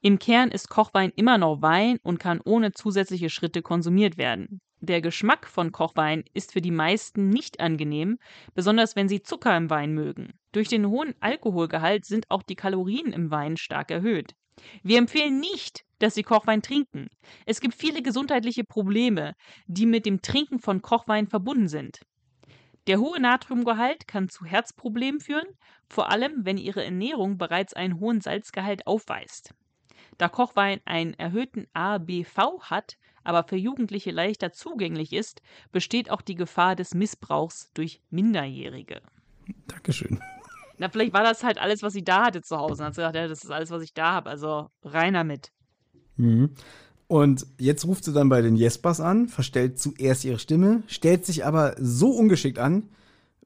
Im 0.00 0.18
Kern 0.18 0.50
ist 0.50 0.68
Kochwein 0.68 1.12
immer 1.16 1.38
noch 1.38 1.62
Wein 1.62 1.98
und 2.02 2.18
kann 2.18 2.40
ohne 2.44 2.72
zusätzliche 2.72 3.30
Schritte 3.30 3.62
konsumiert 3.62 4.18
werden. 4.18 4.60
Der 4.84 5.00
Geschmack 5.00 5.46
von 5.46 5.70
Kochwein 5.70 6.24
ist 6.34 6.52
für 6.52 6.60
die 6.60 6.72
meisten 6.72 7.28
nicht 7.28 7.60
angenehm, 7.60 8.18
besonders 8.52 8.96
wenn 8.96 9.08
sie 9.08 9.22
Zucker 9.22 9.56
im 9.56 9.70
Wein 9.70 9.94
mögen. 9.94 10.32
Durch 10.50 10.66
den 10.66 10.88
hohen 10.88 11.14
Alkoholgehalt 11.20 12.04
sind 12.04 12.28
auch 12.32 12.42
die 12.42 12.56
Kalorien 12.56 13.12
im 13.12 13.30
Wein 13.30 13.56
stark 13.56 13.92
erhöht. 13.92 14.34
Wir 14.82 14.98
empfehlen 14.98 15.38
nicht, 15.38 15.84
dass 16.00 16.16
Sie 16.16 16.24
Kochwein 16.24 16.62
trinken. 16.62 17.10
Es 17.46 17.60
gibt 17.60 17.76
viele 17.76 18.02
gesundheitliche 18.02 18.64
Probleme, 18.64 19.34
die 19.68 19.86
mit 19.86 20.04
dem 20.04 20.20
Trinken 20.20 20.58
von 20.58 20.82
Kochwein 20.82 21.28
verbunden 21.28 21.68
sind. 21.68 22.00
Der 22.88 22.98
hohe 22.98 23.20
Natriumgehalt 23.20 24.08
kann 24.08 24.28
zu 24.28 24.44
Herzproblemen 24.44 25.20
führen, 25.20 25.46
vor 25.88 26.10
allem 26.10 26.44
wenn 26.44 26.58
Ihre 26.58 26.84
Ernährung 26.84 27.38
bereits 27.38 27.72
einen 27.72 28.00
hohen 28.00 28.20
Salzgehalt 28.20 28.88
aufweist. 28.88 29.54
Da 30.18 30.28
Kochwein 30.28 30.80
einen 30.84 31.14
erhöhten 31.14 31.68
ABV 31.72 32.62
hat, 32.62 32.96
aber 33.24 33.44
für 33.44 33.56
Jugendliche 33.56 34.10
leichter 34.10 34.52
zugänglich 34.52 35.12
ist, 35.12 35.42
besteht 35.70 36.10
auch 36.10 36.22
die 36.22 36.34
Gefahr 36.34 36.76
des 36.76 36.94
Missbrauchs 36.94 37.70
durch 37.74 38.00
Minderjährige. 38.10 39.00
Dankeschön. 39.66 40.20
Na, 40.78 40.88
vielleicht 40.88 41.12
war 41.12 41.22
das 41.22 41.44
halt 41.44 41.58
alles, 41.58 41.82
was 41.82 41.92
sie 41.92 42.04
da 42.04 42.26
hatte 42.26 42.42
zu 42.42 42.56
Hause. 42.56 42.82
Und 42.82 42.86
hat 42.86 42.94
sie 42.94 43.00
gesagt, 43.00 43.16
ja, 43.16 43.28
das 43.28 43.44
ist 43.44 43.50
alles, 43.50 43.70
was 43.70 43.82
ich 43.82 43.94
da 43.94 44.12
habe. 44.12 44.30
Also 44.30 44.70
rein 44.82 45.14
damit. 45.14 45.52
Und 47.06 47.46
jetzt 47.58 47.84
ruft 47.84 48.04
sie 48.04 48.12
dann 48.12 48.28
bei 48.28 48.42
den 48.42 48.56
Jespers 48.56 49.00
an, 49.00 49.28
verstellt 49.28 49.78
zuerst 49.78 50.24
ihre 50.24 50.38
Stimme, 50.38 50.82
stellt 50.86 51.26
sich 51.26 51.44
aber 51.44 51.74
so 51.78 52.10
ungeschickt 52.10 52.58
an, 52.58 52.88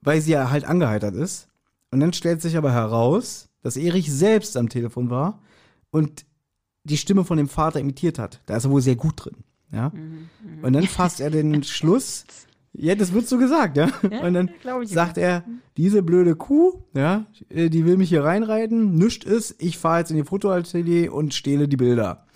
weil 0.00 0.20
sie 0.20 0.32
ja 0.32 0.50
halt 0.50 0.64
angeheitert 0.64 1.14
ist. 1.14 1.48
Und 1.90 2.00
dann 2.00 2.12
stellt 2.12 2.42
sich 2.42 2.56
aber 2.56 2.72
heraus, 2.72 3.48
dass 3.62 3.76
Erich 3.76 4.12
selbst 4.12 4.56
am 4.56 4.68
Telefon 4.68 5.10
war 5.10 5.42
und 5.90 6.24
die 6.84 6.96
Stimme 6.96 7.24
von 7.24 7.36
dem 7.36 7.48
Vater 7.48 7.80
imitiert 7.80 8.18
hat. 8.18 8.40
Da 8.46 8.56
ist 8.56 8.64
er 8.64 8.70
wohl 8.70 8.82
sehr 8.82 8.96
gut 8.96 9.24
drin. 9.24 9.44
Ja? 9.76 9.92
Und 10.62 10.72
dann 10.72 10.84
fasst 10.84 11.20
er 11.20 11.30
den 11.30 11.62
Schluss. 11.62 12.24
Ja, 12.72 12.94
das 12.94 13.12
wird 13.12 13.28
so 13.28 13.38
gesagt, 13.38 13.76
ja. 13.76 13.90
Und 14.22 14.34
dann 14.34 14.50
sagt 14.84 15.18
er, 15.18 15.44
diese 15.76 16.02
blöde 16.02 16.34
Kuh, 16.34 16.82
ja, 16.94 17.26
äh, 17.48 17.70
die 17.70 17.86
will 17.86 17.96
mich 17.96 18.10
hier 18.10 18.24
reinreiten, 18.24 18.94
nischt 18.94 19.24
ist, 19.24 19.54
ich 19.58 19.78
fahre 19.78 20.00
jetzt 20.00 20.10
in 20.10 20.16
die 20.16 20.24
Fotoatelier 20.24 21.12
und 21.12 21.32
stehle 21.32 21.68
die 21.68 21.76
Bilder. 21.76 22.26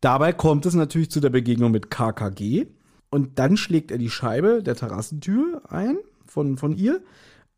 Dabei 0.00 0.32
kommt 0.32 0.64
es 0.64 0.74
natürlich 0.74 1.10
zu 1.10 1.20
der 1.20 1.28
Begegnung 1.28 1.70
mit 1.70 1.90
KKG 1.90 2.66
und 3.10 3.38
dann 3.38 3.58
schlägt 3.58 3.90
er 3.90 3.98
die 3.98 4.08
Scheibe 4.08 4.62
der 4.62 4.74
Terrassentür 4.76 5.62
ein 5.68 5.98
von, 6.24 6.56
von 6.56 6.74
ihr 6.76 7.02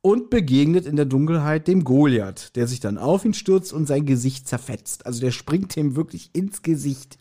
und 0.01 0.31
begegnet 0.31 0.87
in 0.87 0.97
der 0.97 1.05
Dunkelheit 1.05 1.69
dem 1.69 1.85
Goliath, 1.85 2.57
der 2.57 2.67
sich 2.67 2.81
dann 2.81 2.99
auf 2.99 3.25
ihn 3.25 3.35
stürzt 3.35 3.73
und 3.73 3.87
sein 3.87 4.05
Gesicht 4.05 4.49
zerfetzt. 4.49 5.07
Also 5.07 5.21
der 5.21 5.31
springt 5.31 5.77
ihm 5.77 5.95
wirklich 5.95 6.31
ins 6.33 6.63
Gesicht. 6.63 7.19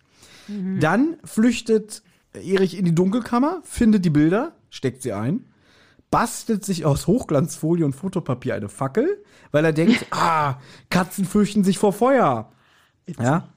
Dann 0.80 1.18
flüchtet 1.24 2.04
Erich 2.34 2.78
in 2.78 2.86
die 2.86 2.96
Dunkelkammer, 2.96 3.62
findet 3.64 4.06
die 4.06 4.10
Bilder, 4.10 4.54
steckt 4.70 5.02
sie 5.02 5.14
ein, 5.14 5.46
bastelt 6.10 6.64
sich 6.66 6.86
aus 6.86 7.08
Hochglanzfolie 7.08 7.86
und 7.86 7.94
Fotopapier 7.94 8.56
eine 8.56 8.70
Fackel, 8.70 9.24
weil 9.52 9.66
er 9.66 9.74
denkt, 9.74 10.06
ah, 10.12 10.56
Katzen 10.90 11.26
fürchten 11.26 11.64
sich 11.64 11.78
vor 11.78 11.94
Feuer. 11.94 12.52
Ja. 13.20 13.50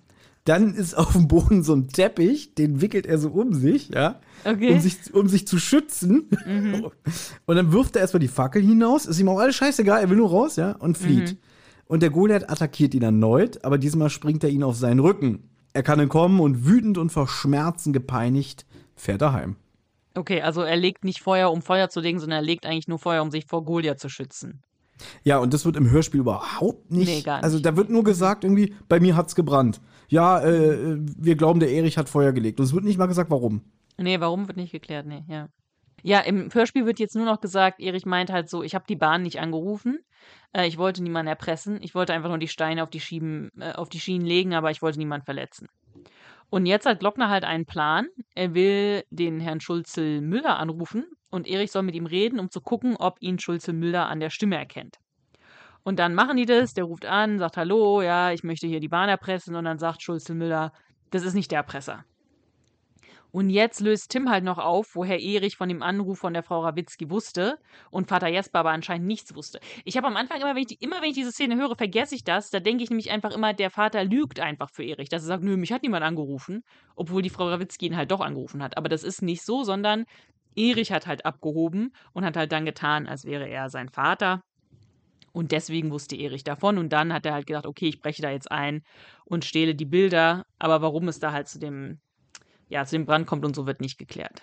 Dann 0.45 0.75
ist 0.75 0.95
auf 0.95 1.13
dem 1.13 1.27
Boden 1.27 1.63
so 1.63 1.75
ein 1.75 1.89
Teppich, 1.89 2.55
den 2.55 2.83
wickelt 2.83 3.07
er 3.07 3.17
so 3.19 3.31
um 3.31 3.55
sich, 3.55 3.89
ja, 3.89 4.21
Okay. 4.45 4.75
um, 4.75 4.81
sich, 4.81 5.15
um 5.15 5.27
sich 5.29 5.47
zu 5.47 5.59
schützen. 5.59 6.29
Und 7.47 7.57
dann 7.57 7.73
wirft 7.73 7.97
er 7.97 8.03
erstmal 8.03 8.21
die 8.21 8.29
Fackel 8.29 8.61
hinaus, 8.61 9.07
ist 9.07 9.19
ihm 9.19 9.29
auch 9.31 9.39
alles 9.39 9.57
scheißegal, 9.57 10.03
er 10.03 10.11
will 10.11 10.19
nur 10.19 10.29
raus, 10.29 10.57
ja, 10.57 10.73
und 10.73 10.99
flieht. 10.99 11.39
Und 11.87 12.03
der 12.03 12.11
Goliath 12.11 12.51
attackiert 12.51 12.95
ihn 12.95 13.03
erneut, 13.03 13.65
aber 13.65 13.79
diesmal 13.79 14.11
springt 14.11 14.45
er 14.45 14.51
ihn 14.51 14.63
auf 14.63 14.77
seinen 14.77 15.01
Rücken. 15.01 15.49
Er 15.75 15.83
kann 15.83 15.99
entkommen 15.99 16.41
und 16.41 16.67
wütend 16.67 16.99
und 16.99 17.11
vor 17.11 17.29
Schmerzen 17.29 17.93
gepeinigt 17.93 18.65
fährt 18.95 19.23
er 19.23 19.33
heim. 19.33 19.57
Okay, 20.15 20.41
also 20.41 20.63
er 20.63 20.77
legt 20.77 21.05
nicht 21.05 21.21
Feuer, 21.21 21.51
um 21.51 21.63
Feuer 21.63 21.91
zu 21.91 22.01
legen, 22.01 22.21
sondern 22.21 22.39
er 22.39 22.45
legt 22.45 22.65
eigentlich 22.65 22.87
nur 22.87 23.01
Feuer, 23.01 23.23
um 23.23 23.33
sich 23.33 23.47
vor 23.47 23.65
Goliath 23.65 23.99
zu 23.99 24.09
schützen. 24.09 24.63
Ja, 25.25 25.39
und 25.39 25.53
das 25.53 25.65
wird 25.65 25.77
im 25.77 25.91
Hörspiel 25.91 26.21
überhaupt 26.21 26.93
nicht. 26.93 27.09
Nee, 27.09 27.23
gar 27.23 27.39
nicht. 27.39 27.45
Also 27.45 27.59
da 27.59 27.77
wird 27.77 27.91
nur 27.91 28.05
gesagt, 28.05 28.45
irgendwie, 28.45 28.75
bei 28.89 29.01
mir 29.01 29.17
hat's 29.17 29.35
gebrannt. 29.35 29.81
Ja, 30.09 30.41
äh, 30.41 30.97
wir 31.01 31.35
glauben, 31.35 31.59
der 31.59 31.73
Erich 31.73 31.99
hat 31.99 32.09
Feuer 32.09 32.33
gelegt. 32.33 32.61
Und 32.61 32.67
es 32.67 32.73
wird 32.73 32.85
nicht 32.85 32.99
mal 32.99 33.07
gesagt, 33.07 33.31
warum. 33.31 33.63
Nee, 33.99 34.21
warum 34.21 34.47
wird 34.47 34.57
nicht 34.57 34.71
geklärt? 34.71 35.07
Nee, 35.07 35.25
ja. 35.29 35.49
Ja, 36.03 36.21
im 36.21 36.53
Hörspiel 36.53 36.87
wird 36.87 36.99
jetzt 36.99 37.17
nur 37.17 37.25
noch 37.25 37.41
gesagt, 37.41 37.81
Erich 37.81 38.05
meint 38.05 38.31
halt 38.31 38.51
so, 38.51 38.63
ich 38.63 38.75
habe 38.75 38.85
die 38.89 38.97
Bahn 38.97 39.23
nicht 39.23 39.41
angerufen. 39.41 40.01
Äh, 40.53 40.67
ich 40.67 40.79
wollte 40.79 41.03
niemanden 41.03 41.29
erpressen. 41.29 41.79
Ich 41.83 41.95
wollte 41.95 42.13
einfach 42.13 42.29
nur 42.29 42.39
die 42.39 42.49
Steine 42.49 42.83
auf 42.83 42.91
die, 42.91 43.01
Schieben, 43.01 43.51
äh, 43.59 43.73
auf 43.73 43.89
die 43.89 44.01
Schienen 44.01 44.27
legen, 44.27 44.55
aber 44.55 44.71
ich 44.71 44.83
wollte 44.83 44.99
niemanden 44.99 45.25
verletzen. 45.25 45.69
Und 46.51 46.67
jetzt 46.67 46.87
hat 46.87 47.01
Glockner 47.01 47.31
halt 47.31 47.45
einen 47.45 47.67
Plan. 47.67 48.07
Er 48.35 48.55
will 48.55 49.05
den 49.11 49.41
Herrn 49.41 49.61
Schulze-Müller 49.61 50.59
anrufen 50.59 51.05
und 51.31 51.49
Erich 51.49 51.73
soll 51.73 51.83
mit 51.83 51.95
ihm 51.95 52.07
reden, 52.07 52.39
um 52.39 52.51
zu 52.51 52.61
gucken, 52.61 52.97
ob 52.97 53.17
ihn 53.21 53.39
Schulze-Müller 53.39 54.07
an 54.07 54.21
der 54.21 54.31
Stimme 54.31 54.57
erkennt. 54.57 54.99
Und 55.83 55.99
dann 55.99 56.15
machen 56.15 56.37
die 56.37 56.47
das, 56.47 56.73
der 56.73 56.85
ruft 56.85 57.07
an, 57.07 57.39
sagt 57.39 57.57
Hallo, 57.57 58.03
ja, 58.03 58.33
ich 58.33 58.45
möchte 58.45 58.67
hier 58.67 58.81
die 58.81 58.89
Bahn 58.89 59.09
erpressen 59.09 59.55
und 59.55 59.65
dann 59.65 59.79
sagt 59.79 60.03
Schulze-Müller, 60.03 60.73
das 61.11 61.25
ist 61.25 61.35
nicht 61.35 61.51
der 61.51 61.59
Erpresser. 61.59 62.05
Und 63.35 63.51
jetzt 63.51 63.81
löst 63.81 64.13
Tim 64.13 64.31
halt 64.31 64.45
noch 64.45 64.59
auf, 64.59 64.95
woher 64.95 65.21
Erich 65.21 65.57
von 65.57 65.69
dem 65.69 65.83
Anruf 65.83 66.21
von 66.21 66.35
der 66.35 66.45
Frau 66.45 66.61
Rawitzki 66.61 67.11
wusste 67.11 67.59
und 67.91 68.07
Vater 68.07 68.29
Jesper 68.29 68.61
aber 68.61 68.71
anscheinend 68.71 69.09
nichts 69.09 69.35
wusste. 69.35 69.59
Ich 69.85 69.97
habe 69.97 70.07
am 70.07 70.17
Anfang 70.17 70.41
immer 70.41 70.55
wenn, 70.55 70.63
ich 70.63 70.81
immer, 70.81 71.03
wenn 71.03 71.09
ich 71.09 71.17
diese 71.17 71.33
Szene 71.33 71.57
höre, 71.57 71.75
vergesse 71.75 72.15
ich 72.15 72.23
das. 72.23 72.51
Da 72.51 72.61
denke 72.61 72.85
ich 72.85 72.91
nämlich 72.91 73.11
einfach 73.11 73.33
immer, 73.33 73.53
der 73.53 73.71
Vater 73.71 74.05
lügt 74.05 74.39
einfach 74.39 74.71
für 74.71 74.85
Erich. 74.85 75.09
Dass 75.09 75.23
er 75.23 75.27
sagt, 75.27 75.43
nö, 75.43 75.57
mich 75.57 75.73
hat 75.73 75.83
niemand 75.83 76.05
angerufen, 76.05 76.63
obwohl 76.95 77.23
die 77.23 77.29
Frau 77.29 77.49
Rawitzki 77.49 77.87
ihn 77.87 77.97
halt 77.97 78.13
doch 78.13 78.21
angerufen 78.21 78.63
hat. 78.63 78.77
Aber 78.77 78.89
das 78.89 79.03
ist 79.03 79.21
nicht 79.21 79.43
so, 79.43 79.65
sondern 79.65 80.05
Erich 80.55 80.93
hat 80.93 81.09
halt 81.09 81.27
abgehoben 81.27 81.93
und 82.13 82.25
hat 82.25 82.37
halt 82.37 82.53
dann 82.53 82.65
getan, 82.65 83.09
als 83.09 83.25
wäre 83.25 83.49
er 83.49 83.69
sein 83.69 83.89
Vater. 83.89 84.43
Und 85.33 85.51
deswegen 85.51 85.91
wusste 85.91 86.15
Erich 86.15 86.45
davon. 86.45 86.79
Und 86.79 86.93
dann 86.93 87.13
hat 87.13 87.27
er 87.27 87.33
halt 87.33 87.49
gedacht, 87.49 87.67
okay, 87.67 87.89
ich 87.89 87.99
breche 87.99 88.23
da 88.23 88.31
jetzt 88.31 88.53
ein 88.53 88.85
und 89.25 89.45
stehle 89.45 89.75
die 89.75 89.87
Bilder. 89.87 90.45
Aber 90.61 90.83
warum 90.83 91.09
es 91.09 91.19
da 91.19 91.33
halt 91.33 91.49
zu 91.49 91.59
dem 91.59 91.99
ja, 92.75 92.85
zu 92.85 92.97
dem 92.97 93.07
Brand 93.07 93.27
kommt 93.27 93.45
und 93.45 93.55
so 93.55 93.67
wird 93.67 93.81
nicht 93.81 93.99
geklärt. 93.99 94.43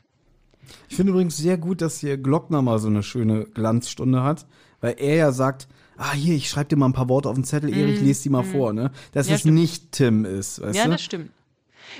Ich 0.87 0.95
finde 0.95 1.11
übrigens 1.11 1.35
sehr 1.35 1.57
gut, 1.57 1.81
dass 1.81 1.99
hier 1.99 2.17
Glockner 2.17 2.61
mal 2.61 2.79
so 2.79 2.87
eine 2.87 3.03
schöne 3.03 3.43
Glanzstunde 3.43 4.23
hat, 4.23 4.47
weil 4.79 4.95
er 4.97 5.15
ja 5.15 5.31
sagt, 5.33 5.67
ah, 5.97 6.13
hier, 6.13 6.35
ich 6.35 6.49
schreibe 6.49 6.69
dir 6.69 6.77
mal 6.77 6.85
ein 6.85 6.93
paar 6.93 7.09
Worte 7.09 7.27
auf 7.27 7.35
den 7.35 7.43
Zettel, 7.43 7.75
Erich, 7.75 8.01
mm, 8.01 8.05
lese 8.05 8.23
die 8.23 8.29
mal 8.29 8.43
mm. 8.43 8.51
vor, 8.51 8.71
ne? 8.71 8.91
Dass 9.11 9.27
ja, 9.27 9.35
es 9.35 9.41
stimmt. 9.41 9.55
nicht 9.55 9.91
Tim 9.91 10.23
ist, 10.23 10.61
weißt 10.61 10.77
ja, 10.77 10.83
du? 10.83 10.89
Ja, 10.89 10.95
das 10.95 11.01
stimmt. 11.03 11.31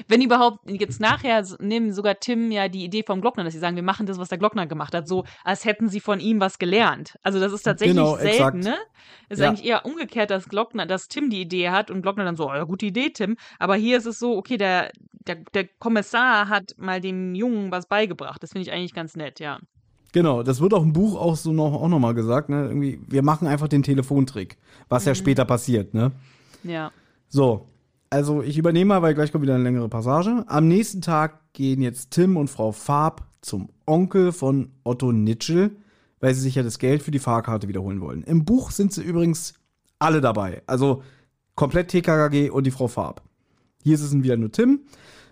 Wenn 0.07 0.21
überhaupt, 0.21 0.69
jetzt 0.69 0.99
nachher 0.99 1.45
nehmen 1.59 1.93
sogar 1.93 2.19
Tim 2.19 2.51
ja 2.51 2.67
die 2.67 2.83
Idee 2.83 3.03
vom 3.03 3.21
Glockner, 3.21 3.43
dass 3.43 3.53
sie 3.53 3.59
sagen, 3.59 3.75
wir 3.75 3.83
machen 3.83 4.05
das, 4.05 4.17
was 4.17 4.29
der 4.29 4.37
Glockner 4.37 4.67
gemacht 4.67 4.93
hat, 4.93 5.07
so 5.07 5.25
als 5.43 5.65
hätten 5.65 5.89
sie 5.89 5.99
von 5.99 6.19
ihm 6.19 6.39
was 6.39 6.59
gelernt. 6.59 7.17
Also 7.23 7.39
das 7.39 7.53
ist 7.53 7.63
tatsächlich 7.63 7.97
genau, 7.97 8.15
selten, 8.17 8.37
exakt. 8.37 8.57
ne? 8.63 8.75
Es 9.29 9.37
ist 9.37 9.43
ja. 9.43 9.49
eigentlich 9.49 9.65
eher 9.65 9.85
umgekehrt, 9.85 10.29
dass 10.29 10.49
Glockner, 10.49 10.85
dass 10.85 11.07
Tim 11.07 11.29
die 11.29 11.41
Idee 11.41 11.69
hat 11.69 11.89
und 11.89 12.01
Glockner 12.01 12.25
dann 12.25 12.35
so, 12.35 12.49
oh, 12.49 12.53
ja, 12.53 12.63
gute 12.63 12.85
Idee, 12.85 13.11
Tim. 13.11 13.37
Aber 13.59 13.75
hier 13.75 13.97
ist 13.97 14.05
es 14.05 14.19
so, 14.19 14.37
okay, 14.37 14.57
der, 14.57 14.91
der, 15.25 15.37
der 15.53 15.67
Kommissar 15.79 16.49
hat 16.49 16.75
mal 16.77 16.99
dem 16.99 17.33
Jungen 17.33 17.71
was 17.71 17.87
beigebracht. 17.87 18.43
Das 18.43 18.51
finde 18.51 18.67
ich 18.67 18.73
eigentlich 18.73 18.93
ganz 18.93 19.15
nett, 19.15 19.39
ja. 19.39 19.59
Genau, 20.13 20.43
das 20.43 20.59
wird 20.59 20.73
auch 20.73 20.83
im 20.83 20.91
Buch 20.91 21.17
auch 21.17 21.37
so 21.37 21.53
noch, 21.53 21.73
auch 21.73 21.87
noch 21.87 21.99
mal 21.99 22.13
gesagt, 22.13 22.49
ne? 22.49 22.65
Irgendwie, 22.65 22.99
wir 23.07 23.23
machen 23.23 23.47
einfach 23.47 23.69
den 23.69 23.83
Telefontrick, 23.83 24.57
was 24.89 25.03
mhm. 25.03 25.07
ja 25.09 25.15
später 25.15 25.45
passiert, 25.45 25.93
ne? 25.93 26.11
Ja. 26.63 26.91
So, 27.29 27.67
also 28.11 28.43
ich 28.43 28.57
übernehme 28.57 28.89
mal, 28.89 29.01
weil 29.01 29.15
gleich 29.15 29.31
kommt 29.31 29.41
wieder 29.41 29.55
eine 29.55 29.63
längere 29.63 29.89
Passage. 29.89 30.43
Am 30.47 30.67
nächsten 30.67 31.01
Tag 31.01 31.53
gehen 31.53 31.81
jetzt 31.81 32.11
Tim 32.11 32.37
und 32.37 32.49
Frau 32.49 32.73
Farb 32.73 33.23
zum 33.41 33.69
Onkel 33.87 34.33
von 34.33 34.71
Otto 34.83 35.11
Nitschel, 35.11 35.77
weil 36.19 36.35
sie 36.35 36.41
sich 36.41 36.55
ja 36.55 36.61
das 36.61 36.77
Geld 36.77 37.01
für 37.01 37.11
die 37.11 37.19
Fahrkarte 37.19 37.69
wiederholen 37.69 38.01
wollen. 38.01 38.23
Im 38.23 38.43
Buch 38.45 38.71
sind 38.71 38.93
sie 38.93 39.01
übrigens 39.01 39.53
alle 39.97 40.19
dabei. 40.19 40.61
Also 40.67 41.03
komplett 41.55 41.87
TKKG 41.87 42.49
und 42.49 42.65
die 42.65 42.71
Frau 42.71 42.89
Farb. 42.89 43.21
Hier 43.81 43.95
ist 43.95 44.01
es 44.01 44.13
wieder 44.13 44.37
nur 44.37 44.51
Tim. 44.51 44.81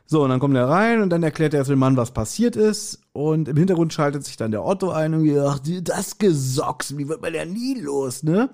So, 0.06 0.24
und 0.24 0.30
dann 0.30 0.40
kommt 0.40 0.56
er 0.56 0.68
rein 0.68 1.02
und 1.02 1.10
dann 1.12 1.22
erklärt 1.22 1.54
er 1.54 1.66
dem 1.66 1.78
Mann, 1.78 1.98
was 1.98 2.12
passiert 2.12 2.56
ist. 2.56 3.02
Und 3.12 3.48
im 3.50 3.58
Hintergrund 3.58 3.94
schaltet 3.94 4.26
sich 4.26 4.38
dann 4.38 4.52
der 4.52 4.66
Otto 4.66 4.90
ein 4.90 5.14
und 5.14 5.30
sagt, 5.30 5.70
das 5.88 6.18
Gesocks, 6.18 6.98
wie 6.98 7.10
wird 7.10 7.22
man 7.22 7.34
ja 7.34 7.46
nie 7.46 7.80
los, 7.80 8.24
ne? 8.24 8.50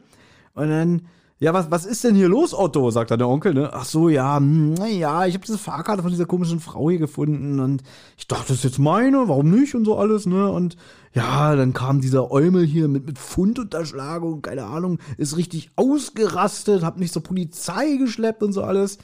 Und 0.53 0.69
dann 0.69 1.03
ja, 1.45 1.53
was, 1.53 1.69
was 1.69 1.85
ist 1.85 2.03
denn 2.03 2.15
hier 2.15 2.27
los, 2.27 2.55
Otto? 2.55 2.89
sagt 2.89 3.11
dann 3.11 3.19
der 3.19 3.29
Onkel, 3.29 3.53
ne? 3.53 3.69
Ach 3.71 3.85
so, 3.85 4.09
ja, 4.09 4.39
naja, 4.39 5.21
hm, 5.21 5.29
ich 5.29 5.35
habe 5.35 5.45
diese 5.45 5.59
Fahrkarte 5.59 6.01
von 6.01 6.09
dieser 6.09 6.25
komischen 6.25 6.59
Frau 6.59 6.89
hier 6.89 6.97
gefunden 6.97 7.59
und 7.59 7.83
ich 8.17 8.25
dachte, 8.25 8.47
das 8.47 8.57
ist 8.57 8.63
jetzt 8.63 8.79
meine, 8.79 9.27
warum 9.27 9.51
nicht 9.51 9.75
und 9.75 9.85
so 9.85 9.95
alles, 9.95 10.25
ne? 10.25 10.49
Und 10.49 10.75
ja, 11.13 11.55
dann 11.55 11.73
kam 11.73 12.01
dieser 12.01 12.31
Eumel 12.31 12.65
hier 12.65 12.87
mit, 12.87 13.05
mit 13.05 13.19
Fundunterschlagung, 13.19 14.41
keine 14.41 14.63
Ahnung, 14.63 14.97
ist 15.17 15.37
richtig 15.37 15.69
ausgerastet, 15.75 16.81
hab 16.81 16.97
nicht 16.97 17.13
zur 17.13 17.21
Polizei 17.21 17.97
geschleppt 17.97 18.41
und 18.41 18.51
so 18.51 18.63
alles. 18.63 18.97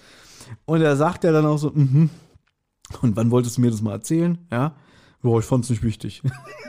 Und 0.66 0.82
er 0.82 0.98
sagt 0.98 1.24
ja 1.24 1.32
dann 1.32 1.46
auch 1.46 1.60
so, 1.60 1.70
mhm. 1.72 2.10
Und 3.04 3.16
wann 3.16 3.30
wolltest 3.30 3.58
du 3.58 3.62
mir 3.62 3.70
das 3.70 3.84
mal 3.84 3.94
erzählen? 3.94 4.40
Ja. 4.52 4.76
Boah, 5.22 5.40
ich 5.40 5.46
fand's 5.46 5.70
nicht 5.70 5.84
wichtig. 5.84 6.24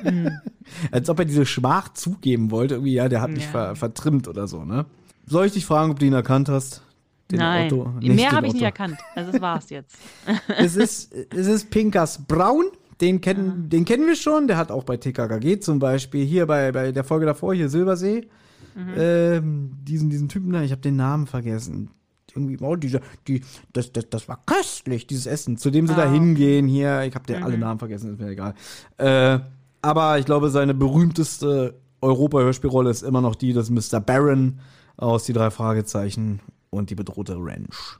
Mhm. 0.04 0.28
Als 0.92 1.08
ob 1.08 1.18
er 1.18 1.24
diese 1.24 1.46
Schmach 1.46 1.94
zugeben 1.94 2.50
wollte, 2.50 2.74
irgendwie, 2.74 2.92
ja, 2.92 3.08
der 3.08 3.22
hat 3.22 3.30
mich 3.30 3.46
ver 3.46 3.74
vertrimmt 3.74 4.28
oder 4.28 4.46
so, 4.46 4.66
ne? 4.66 4.84
Soll 5.32 5.46
ich 5.46 5.52
dich 5.52 5.64
fragen, 5.64 5.90
ob 5.90 5.98
du 5.98 6.04
ihn 6.04 6.12
erkannt 6.12 6.50
hast? 6.50 6.82
Den 7.30 7.38
Nein, 7.38 7.72
Otto? 7.72 7.88
Nicht 8.00 8.16
mehr 8.16 8.32
habe 8.32 8.46
ich 8.46 8.52
nicht 8.52 8.62
erkannt. 8.62 8.98
Also 9.14 9.32
das 9.32 9.40
war's 9.40 9.70
jetzt. 9.70 9.96
es, 10.58 10.76
ist, 10.76 11.10
es 11.34 11.46
ist 11.46 11.70
Pinkas 11.70 12.22
Braun. 12.26 12.66
Den 13.00 13.22
kennen, 13.22 13.70
den 13.70 13.86
kennen 13.86 14.06
wir 14.06 14.14
schon. 14.14 14.46
Der 14.46 14.58
hat 14.58 14.70
auch 14.70 14.84
bei 14.84 14.98
TKKG 14.98 15.58
zum 15.58 15.78
Beispiel, 15.78 16.26
hier 16.26 16.44
bei, 16.44 16.70
bei 16.70 16.92
der 16.92 17.02
Folge 17.02 17.24
davor, 17.24 17.54
hier 17.54 17.70
Silbersee, 17.70 18.28
mhm. 18.74 18.92
ähm, 18.94 19.70
diesen, 19.82 20.10
diesen 20.10 20.28
Typen 20.28 20.52
da, 20.52 20.60
ich 20.60 20.70
habe 20.70 20.82
den 20.82 20.96
Namen 20.96 21.26
vergessen. 21.26 21.88
Irgendwie, 22.34 22.58
oh, 22.62 22.76
dieser, 22.76 23.00
die, 23.26 23.42
das, 23.72 23.90
das, 23.90 24.10
das 24.10 24.28
war 24.28 24.42
köstlich, 24.44 25.06
dieses 25.06 25.24
Essen, 25.24 25.56
zu 25.56 25.70
dem 25.70 25.86
sie 25.86 25.94
oh. 25.94 25.96
da 25.96 26.10
hingehen 26.10 26.68
hier. 26.68 27.04
Ich 27.04 27.14
habe 27.14 27.24
dir 27.24 27.38
mhm. 27.38 27.44
alle 27.44 27.56
Namen 27.56 27.78
vergessen, 27.78 28.12
ist 28.12 28.20
mir 28.20 28.28
egal. 28.28 28.54
Äh, 28.98 29.38
aber 29.80 30.18
ich 30.18 30.26
glaube, 30.26 30.50
seine 30.50 30.74
berühmteste 30.74 31.80
Europa-Hörspielrolle 32.02 32.90
ist 32.90 33.02
immer 33.02 33.22
noch 33.22 33.34
die 33.34 33.54
des 33.54 33.70
Mr. 33.70 33.98
Baron 33.98 34.60
aus 34.96 35.24
die 35.24 35.32
drei 35.32 35.50
Fragezeichen 35.50 36.40
und 36.70 36.90
die 36.90 36.94
bedrohte 36.94 37.36
Ranch. 37.38 37.98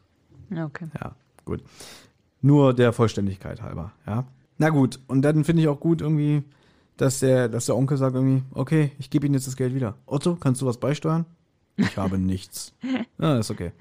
Okay. 0.51 0.87
Ja, 1.01 1.15
gut. 1.45 1.63
Nur 2.41 2.75
der 2.75 2.93
Vollständigkeit 2.93 3.63
halber, 3.63 3.93
ja. 4.07 4.25
Na 4.59 4.69
gut, 4.69 5.01
und 5.09 5.23
dann 5.23 5.45
finde 5.45 5.63
ich 5.63 5.69
auch 5.69 5.81
gut 5.81 6.01
irgendwie, 6.01 6.43
dass 6.97 7.21
der, 7.21 7.49
dass 7.49 7.67
der 7.67 7.77
Onkel 7.77 7.97
sagt 7.97 8.15
irgendwie, 8.15 8.43
okay, 8.55 8.93
ich 8.99 9.11
gebe 9.11 9.27
Ihnen 9.27 9.35
jetzt 9.35 9.47
das 9.47 9.57
Geld 9.57 9.75
wieder. 9.75 9.97
Otto, 10.07 10.37
kannst 10.37 10.61
du 10.61 10.67
was 10.67 10.79
beisteuern? 10.79 11.25
Ich 11.77 11.97
habe 11.97 12.19
nichts. 12.19 12.73
Ja, 13.19 13.39
ist 13.39 13.51
okay. 13.51 13.73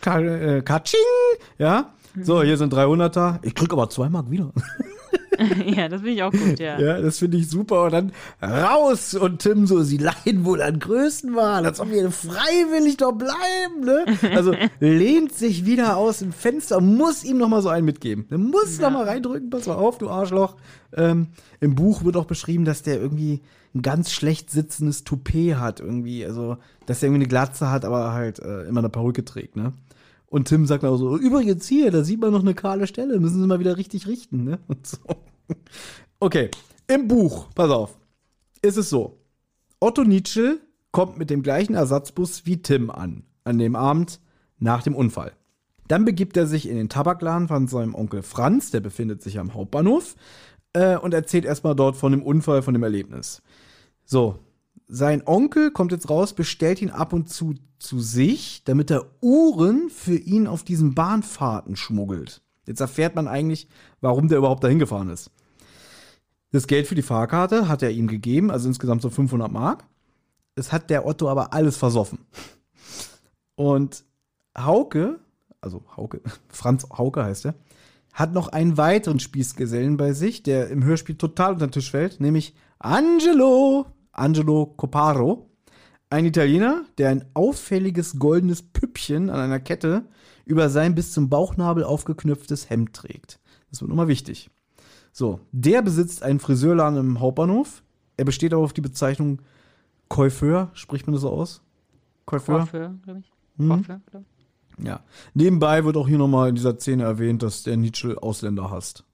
Ka 0.00 0.20
äh, 0.20 0.62
Katsching! 0.62 1.00
Ja? 1.58 1.92
So, 2.22 2.42
hier 2.42 2.56
sind 2.56 2.72
300er. 2.72 3.40
Ich 3.42 3.54
krieg 3.54 3.72
aber 3.72 3.90
zwei 3.90 4.08
Mark 4.08 4.30
wieder. 4.30 4.52
ja, 5.66 5.88
das 5.88 6.00
finde 6.00 6.14
ich 6.14 6.22
auch 6.22 6.32
gut, 6.32 6.58
ja. 6.58 6.78
Ja, 6.78 7.00
das 7.00 7.18
finde 7.18 7.36
ich 7.36 7.48
super. 7.48 7.84
Und 7.84 7.92
dann 7.92 8.12
raus 8.42 9.14
und 9.14 9.40
Tim 9.40 9.66
so, 9.66 9.82
sie 9.82 9.98
leiden 9.98 10.44
wohl 10.44 10.62
an 10.62 10.78
Größenwahn, 10.78 11.66
als 11.66 11.80
ob 11.80 11.90
wir 11.90 12.10
freiwillig 12.10 12.96
doch 12.96 13.12
bleiben, 13.12 13.84
ne? 13.84 14.04
Also 14.34 14.54
lehnt 14.80 15.32
sich 15.32 15.66
wieder 15.66 15.96
aus 15.96 16.18
dem 16.18 16.32
Fenster, 16.32 16.80
muss 16.80 17.24
ihm 17.24 17.38
noch 17.38 17.48
mal 17.48 17.62
so 17.62 17.68
einen 17.68 17.84
mitgeben. 17.84 18.26
Der 18.30 18.38
muss 18.38 18.78
ja. 18.78 18.88
noch 18.88 18.98
mal 18.98 19.08
reindrücken, 19.08 19.50
pass 19.50 19.66
mal 19.66 19.74
auf, 19.74 19.98
du 19.98 20.08
Arschloch. 20.08 20.56
Ähm, 20.96 21.28
Im 21.60 21.74
Buch 21.74 22.04
wird 22.04 22.16
auch 22.16 22.26
beschrieben, 22.26 22.64
dass 22.64 22.82
der 22.82 23.00
irgendwie 23.00 23.42
ein 23.74 23.82
ganz 23.82 24.12
schlecht 24.12 24.50
sitzendes 24.50 25.04
Toupet 25.04 25.56
hat 25.56 25.80
irgendwie. 25.80 26.24
Also, 26.24 26.58
dass 26.86 27.02
er 27.02 27.08
irgendwie 27.08 27.22
eine 27.22 27.28
Glatze 27.28 27.70
hat, 27.70 27.84
aber 27.84 28.12
halt 28.12 28.38
äh, 28.38 28.62
immer 28.62 28.80
eine 28.80 28.88
Perücke 28.88 29.24
trägt, 29.24 29.56
ne? 29.56 29.72
Und 30.34 30.48
Tim 30.48 30.66
sagt 30.66 30.84
auch 30.84 30.96
so, 30.96 31.16
übrigens 31.16 31.68
hier, 31.68 31.92
da 31.92 32.02
sieht 32.02 32.20
man 32.20 32.32
noch 32.32 32.40
eine 32.40 32.54
kahle 32.54 32.88
Stelle, 32.88 33.20
müssen 33.20 33.40
Sie 33.40 33.46
mal 33.46 33.60
wieder 33.60 33.76
richtig 33.76 34.08
richten, 34.08 34.42
ne? 34.42 34.58
So. 34.82 34.98
Okay, 36.18 36.50
im 36.88 37.06
Buch, 37.06 37.50
pass 37.54 37.70
auf, 37.70 37.96
ist 38.60 38.76
es 38.76 38.90
so. 38.90 39.20
Otto 39.78 40.02
Nietzsche 40.02 40.58
kommt 40.90 41.18
mit 41.18 41.30
dem 41.30 41.44
gleichen 41.44 41.74
Ersatzbus 41.74 42.46
wie 42.46 42.60
Tim 42.60 42.90
an, 42.90 43.22
an 43.44 43.58
dem 43.58 43.76
Abend 43.76 44.18
nach 44.58 44.82
dem 44.82 44.96
Unfall. 44.96 45.34
Dann 45.86 46.04
begibt 46.04 46.36
er 46.36 46.48
sich 46.48 46.68
in 46.68 46.78
den 46.78 46.88
Tabakladen 46.88 47.46
von 47.46 47.68
seinem 47.68 47.94
Onkel 47.94 48.24
Franz, 48.24 48.72
der 48.72 48.80
befindet 48.80 49.22
sich 49.22 49.38
am 49.38 49.54
Hauptbahnhof, 49.54 50.16
äh, 50.72 50.96
und 50.96 51.14
erzählt 51.14 51.44
erstmal 51.44 51.76
dort 51.76 51.94
von 51.94 52.10
dem 52.10 52.24
Unfall, 52.24 52.62
von 52.62 52.74
dem 52.74 52.82
Erlebnis. 52.82 53.40
So, 54.04 54.40
sein 54.86 55.22
Onkel 55.26 55.70
kommt 55.70 55.92
jetzt 55.92 56.10
raus, 56.10 56.34
bestellt 56.34 56.82
ihn 56.82 56.90
ab 56.90 57.12
und 57.12 57.28
zu 57.28 57.54
zu 57.84 58.00
sich, 58.00 58.62
damit 58.64 58.90
er 58.90 59.06
Uhren 59.20 59.90
für 59.90 60.16
ihn 60.16 60.46
auf 60.46 60.64
diesen 60.64 60.94
Bahnfahrten 60.94 61.76
schmuggelt. 61.76 62.42
Jetzt 62.66 62.80
erfährt 62.80 63.14
man 63.14 63.28
eigentlich, 63.28 63.68
warum 64.00 64.28
der 64.28 64.38
überhaupt 64.38 64.64
dahin 64.64 64.78
gefahren 64.78 65.10
ist. 65.10 65.30
Das 66.50 66.66
Geld 66.66 66.86
für 66.86 66.94
die 66.94 67.02
Fahrkarte 67.02 67.68
hat 67.68 67.82
er 67.82 67.90
ihm 67.90 68.06
gegeben, 68.06 68.50
also 68.50 68.68
insgesamt 68.68 69.02
so 69.02 69.10
500 69.10 69.52
Mark. 69.52 69.84
Es 70.54 70.72
hat 70.72 70.88
der 70.88 71.06
Otto 71.06 71.28
aber 71.28 71.52
alles 71.52 71.76
versoffen. 71.76 72.20
Und 73.54 74.04
Hauke, 74.56 75.18
also 75.60 75.82
Hauke, 75.96 76.22
Franz 76.48 76.86
Hauke 76.96 77.22
heißt 77.22 77.46
er, 77.46 77.54
hat 78.12 78.32
noch 78.32 78.48
einen 78.48 78.76
weiteren 78.76 79.18
Spießgesellen 79.18 79.96
bei 79.96 80.12
sich, 80.12 80.42
der 80.42 80.68
im 80.68 80.84
Hörspiel 80.84 81.16
total 81.16 81.54
unter 81.54 81.66
den 81.66 81.72
Tisch 81.72 81.90
fällt, 81.90 82.20
nämlich 82.20 82.54
Angelo. 82.78 83.86
Angelo 84.14 84.66
Coparo. 84.76 85.50
Ein 86.10 86.26
Italiener, 86.26 86.84
der 86.98 87.10
ein 87.10 87.24
auffälliges 87.34 88.18
goldenes 88.18 88.62
Püppchen 88.62 89.30
an 89.30 89.40
einer 89.40 89.60
Kette 89.60 90.04
über 90.44 90.68
sein 90.68 90.94
bis 90.94 91.12
zum 91.12 91.28
Bauchnabel 91.28 91.84
aufgeknöpftes 91.84 92.70
Hemd 92.70 92.92
trägt. 92.94 93.40
Das 93.70 93.80
wird 93.80 93.88
nochmal 93.88 94.08
wichtig. 94.08 94.50
So, 95.12 95.40
der 95.52 95.82
besitzt 95.82 96.22
einen 96.22 96.40
Friseurladen 96.40 96.98
im 96.98 97.20
Hauptbahnhof. 97.20 97.82
Er 98.16 98.24
besteht 98.24 98.52
aber 98.52 98.62
auf 98.62 98.72
die 98.72 98.80
Bezeichnung 98.80 99.42
Coiffeur, 100.08 100.70
spricht 100.74 101.06
man 101.06 101.14
das 101.14 101.22
so 101.22 101.30
aus? 101.30 101.62
Coiffeur? 102.26 102.60
Coiffeur, 102.60 102.94
glaube 103.02 103.20
ich. 103.20 103.32
Hm. 103.56 103.68
Coiffeur, 103.68 104.00
glaub. 104.10 104.24
Ja. 104.78 105.00
Nebenbei 105.34 105.84
wird 105.84 105.96
auch 105.96 106.08
hier 106.08 106.18
nochmal 106.18 106.48
in 106.48 106.54
dieser 106.54 106.78
Szene 106.78 107.04
erwähnt, 107.04 107.42
dass 107.42 107.62
der 107.62 107.76
Nietzsche 107.76 108.22
Ausländer 108.22 108.70
hasst. 108.70 109.04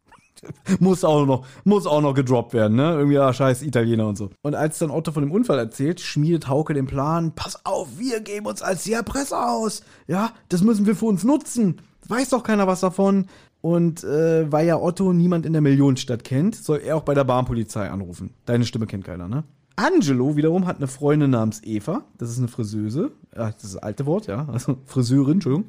muss 0.80 1.04
auch 1.04 1.26
noch, 1.26 1.46
muss 1.64 1.86
auch 1.86 2.00
noch 2.00 2.14
gedroppt 2.14 2.52
werden, 2.54 2.76
ne? 2.76 2.92
Irgendwie, 2.92 3.16
ja, 3.16 3.32
scheiß 3.32 3.62
Italiener 3.62 4.06
und 4.06 4.16
so. 4.16 4.30
Und 4.42 4.54
als 4.54 4.78
dann 4.78 4.90
Otto 4.90 5.12
von 5.12 5.22
dem 5.22 5.32
Unfall 5.32 5.58
erzählt, 5.58 6.00
schmiedet 6.00 6.48
Hauke 6.48 6.74
den 6.74 6.86
Plan, 6.86 7.32
pass 7.34 7.64
auf, 7.64 7.88
wir 7.98 8.20
geben 8.20 8.46
uns 8.46 8.62
als 8.62 8.84
die 8.84 8.92
Erpresser 8.92 9.50
aus. 9.50 9.82
Ja, 10.06 10.32
das 10.48 10.62
müssen 10.62 10.86
wir 10.86 10.96
für 10.96 11.06
uns 11.06 11.24
nutzen. 11.24 11.80
Weiß 12.08 12.30
doch 12.30 12.42
keiner 12.42 12.66
was 12.66 12.80
davon. 12.80 13.26
Und 13.62 14.04
äh, 14.04 14.50
weil 14.50 14.66
ja 14.66 14.80
Otto 14.80 15.12
niemand 15.12 15.44
in 15.44 15.52
der 15.52 15.60
Millionenstadt 15.60 16.24
kennt, 16.24 16.56
soll 16.56 16.78
er 16.78 16.96
auch 16.96 17.02
bei 17.02 17.14
der 17.14 17.24
Bahnpolizei 17.24 17.90
anrufen. 17.90 18.32
Deine 18.46 18.64
Stimme 18.64 18.86
kennt 18.86 19.04
keiner, 19.04 19.28
ne? 19.28 19.44
Angelo 19.76 20.36
wiederum 20.36 20.66
hat 20.66 20.76
eine 20.76 20.88
Freundin 20.88 21.30
namens 21.30 21.62
Eva. 21.62 22.02
Das 22.18 22.30
ist 22.30 22.38
eine 22.38 22.48
Friseuse. 22.48 23.12
Ja, 23.34 23.50
das 23.50 23.64
ist 23.64 23.74
das 23.74 23.82
alte 23.82 24.06
Wort, 24.06 24.26
ja. 24.26 24.46
Also 24.50 24.78
Friseurin, 24.86 25.34
Entschuldigung. 25.34 25.68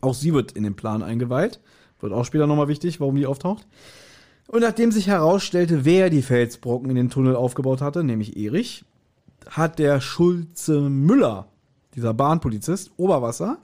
Auch 0.00 0.14
sie 0.14 0.32
wird 0.32 0.52
in 0.52 0.62
den 0.62 0.76
Plan 0.76 1.02
eingeweiht. 1.02 1.60
Wird 2.02 2.12
auch 2.12 2.24
später 2.24 2.46
nochmal 2.46 2.68
wichtig, 2.68 3.00
warum 3.00 3.16
die 3.16 3.26
auftaucht. 3.26 3.66
Und 4.48 4.60
nachdem 4.60 4.92
sich 4.92 5.06
herausstellte, 5.06 5.84
wer 5.84 6.10
die 6.10 6.20
Felsbrocken 6.20 6.90
in 6.90 6.96
den 6.96 7.10
Tunnel 7.10 7.36
aufgebaut 7.36 7.80
hatte, 7.80 8.04
nämlich 8.04 8.36
Erich, 8.36 8.84
hat 9.48 9.78
der 9.78 10.00
Schulze 10.00 10.80
Müller, 10.80 11.46
dieser 11.94 12.12
Bahnpolizist, 12.12 12.90
Oberwasser. 12.96 13.58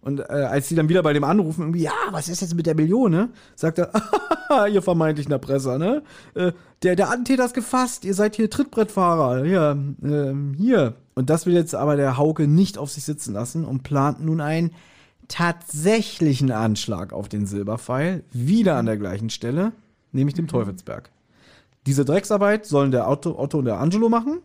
Und 0.00 0.20
äh, 0.20 0.24
als 0.24 0.68
die 0.68 0.74
dann 0.74 0.88
wieder 0.88 1.02
bei 1.02 1.12
dem 1.12 1.24
anrufen, 1.24 1.62
irgendwie, 1.62 1.82
ja, 1.82 1.92
was 2.10 2.28
ist 2.28 2.40
jetzt 2.40 2.54
mit 2.54 2.66
der 2.66 2.76
Million, 2.76 3.10
ne? 3.10 3.30
Sagt 3.54 3.78
er, 3.78 3.90
ihr 4.72 4.82
vermeintlichen 4.82 5.32
Erpresser, 5.32 5.78
ne? 5.78 6.02
Äh, 6.34 6.52
der, 6.82 6.96
der 6.96 7.10
Attentäter 7.10 7.44
ist 7.44 7.54
gefasst, 7.54 8.04
ihr 8.04 8.14
seid 8.14 8.36
hier 8.36 8.50
Trittbrettfahrer, 8.50 9.44
ja, 9.46 9.72
ähm, 9.72 10.54
hier. 10.56 10.94
Und 11.14 11.30
das 11.30 11.46
will 11.46 11.54
jetzt 11.54 11.74
aber 11.74 11.96
der 11.96 12.18
Hauke 12.18 12.46
nicht 12.46 12.78
auf 12.78 12.90
sich 12.90 13.04
sitzen 13.04 13.32
lassen 13.32 13.64
und 13.64 13.82
plant 13.82 14.24
nun 14.24 14.40
einen 14.40 14.72
tatsächlichen 15.28 16.50
Anschlag 16.50 17.12
auf 17.12 17.28
den 17.28 17.46
Silberpfeil, 17.46 18.24
wieder 18.32 18.76
an 18.76 18.86
der 18.86 18.96
gleichen 18.96 19.30
Stelle, 19.30 19.72
nämlich 20.12 20.34
dem 20.34 20.48
Teufelsberg. 20.48 21.10
Diese 21.86 22.04
Drecksarbeit 22.04 22.66
sollen 22.66 22.90
der 22.90 23.08
Otto, 23.08 23.38
Otto 23.38 23.58
und 23.58 23.64
der 23.64 23.78
Angelo 23.80 24.08
machen. 24.08 24.40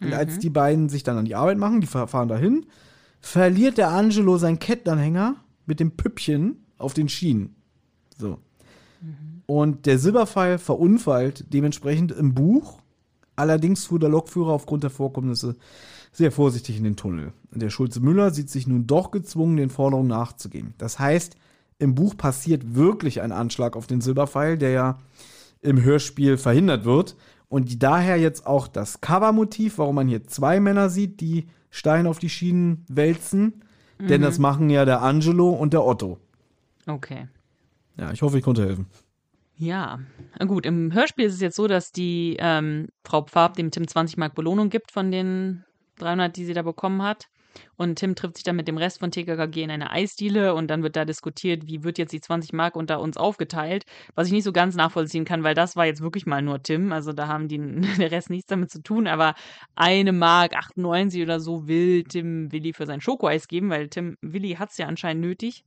Und 0.00 0.12
als 0.12 0.38
die 0.40 0.50
beiden 0.50 0.88
sich 0.88 1.04
dann 1.04 1.16
an 1.16 1.26
die 1.26 1.36
Arbeit 1.36 1.58
machen, 1.58 1.80
die 1.80 1.86
fa- 1.86 2.08
fahren 2.08 2.28
dahin, 2.28 2.66
verliert 3.20 3.78
der 3.78 3.90
Angelo 3.90 4.36
seinen 4.36 4.58
Kettenanhänger 4.58 5.36
mit 5.64 5.78
dem 5.78 5.92
Püppchen 5.92 6.56
auf 6.76 6.92
den 6.92 7.08
Schienen. 7.08 7.54
So. 8.18 8.38
Und 9.46 9.86
der 9.86 9.98
Silberpfeil 9.98 10.58
verunfallt 10.58 11.44
dementsprechend 11.52 12.10
im 12.10 12.34
Buch. 12.34 12.80
Allerdings 13.36 13.86
fuhr 13.86 14.00
der 14.00 14.08
Lokführer 14.08 14.50
aufgrund 14.52 14.82
der 14.82 14.90
Vorkommnisse 14.90 15.56
sehr 16.12 16.30
vorsichtig 16.30 16.76
in 16.76 16.84
den 16.84 16.96
Tunnel. 16.96 17.32
Und 17.52 17.62
der 17.62 17.70
Schulze 17.70 18.00
Müller 18.00 18.30
sieht 18.30 18.50
sich 18.50 18.66
nun 18.66 18.86
doch 18.86 19.10
gezwungen, 19.10 19.56
den 19.56 19.70
Forderungen 19.70 20.08
nachzugehen. 20.08 20.74
Das 20.78 20.98
heißt, 20.98 21.36
im 21.78 21.94
Buch 21.94 22.16
passiert 22.16 22.74
wirklich 22.74 23.22
ein 23.22 23.32
Anschlag 23.32 23.76
auf 23.76 23.86
den 23.86 24.00
Silberpfeil, 24.00 24.58
der 24.58 24.70
ja 24.70 24.98
im 25.62 25.82
Hörspiel 25.82 26.36
verhindert 26.36 26.84
wird. 26.84 27.16
Und 27.48 27.70
die 27.70 27.78
daher 27.78 28.16
jetzt 28.16 28.46
auch 28.46 28.68
das 28.68 29.00
Covermotiv, 29.00 29.78
warum 29.78 29.96
man 29.96 30.08
hier 30.08 30.24
zwei 30.26 30.60
Männer 30.60 30.88
sieht, 30.90 31.20
die 31.20 31.48
Steine 31.70 32.08
auf 32.08 32.18
die 32.18 32.28
Schienen 32.28 32.84
wälzen. 32.88 33.62
Denn 33.98 34.20
das 34.22 34.38
machen 34.38 34.68
ja 34.68 34.84
der 34.84 35.00
Angelo 35.02 35.50
und 35.50 35.72
der 35.72 35.84
Otto. 35.84 36.18
Okay. 36.86 37.28
Ja, 37.96 38.10
ich 38.10 38.22
hoffe, 38.22 38.38
ich 38.38 38.44
konnte 38.44 38.64
helfen. 38.64 38.86
Ja, 39.56 40.00
gut. 40.46 40.66
Im 40.66 40.92
Hörspiel 40.92 41.26
ist 41.26 41.34
es 41.34 41.40
jetzt 41.40 41.56
so, 41.56 41.68
dass 41.68 41.92
die 41.92 42.36
ähm, 42.40 42.88
Frau 43.04 43.22
Pfab 43.22 43.54
dem 43.54 43.70
Tim 43.70 43.86
20 43.86 44.16
Mark 44.16 44.34
Belohnung 44.34 44.70
gibt 44.70 44.90
von 44.90 45.12
den 45.12 45.64
300, 46.02 46.36
die 46.36 46.44
sie 46.44 46.54
da 46.54 46.62
bekommen 46.62 47.02
hat. 47.02 47.28
Und 47.76 47.96
Tim 47.96 48.14
trifft 48.14 48.36
sich 48.36 48.44
dann 48.44 48.56
mit 48.56 48.66
dem 48.66 48.78
Rest 48.78 48.98
von 49.00 49.10
TKKG 49.10 49.62
in 49.62 49.70
einer 49.70 49.90
Eisdiele 49.92 50.54
und 50.54 50.68
dann 50.68 50.82
wird 50.82 50.96
da 50.96 51.04
diskutiert, 51.04 51.66
wie 51.66 51.84
wird 51.84 51.98
jetzt 51.98 52.12
die 52.12 52.20
20 52.22 52.54
Mark 52.54 52.76
unter 52.76 52.98
uns 52.98 53.18
aufgeteilt, 53.18 53.84
was 54.14 54.28
ich 54.28 54.32
nicht 54.32 54.44
so 54.44 54.52
ganz 54.52 54.74
nachvollziehen 54.74 55.26
kann, 55.26 55.42
weil 55.42 55.54
das 55.54 55.76
war 55.76 55.84
jetzt 55.84 56.00
wirklich 56.00 56.24
mal 56.24 56.40
nur 56.40 56.62
Tim, 56.62 56.92
also 56.92 57.12
da 57.12 57.28
haben 57.28 57.48
die 57.48 57.58
der 57.98 58.10
Rest 58.10 58.30
nichts 58.30 58.46
damit 58.46 58.70
zu 58.70 58.82
tun, 58.82 59.06
aber 59.06 59.34
eine 59.74 60.12
Mark 60.12 60.56
98 60.56 61.22
oder 61.22 61.40
so 61.40 61.66
will 61.68 62.04
Tim 62.04 62.50
Willi 62.52 62.72
für 62.72 62.86
sein 62.86 63.02
Schokoeis 63.02 63.48
geben, 63.48 63.68
weil 63.68 63.88
Tim 63.88 64.16
Willi 64.22 64.54
hat 64.54 64.70
es 64.70 64.78
ja 64.78 64.86
anscheinend 64.86 65.20
nötig. 65.22 65.62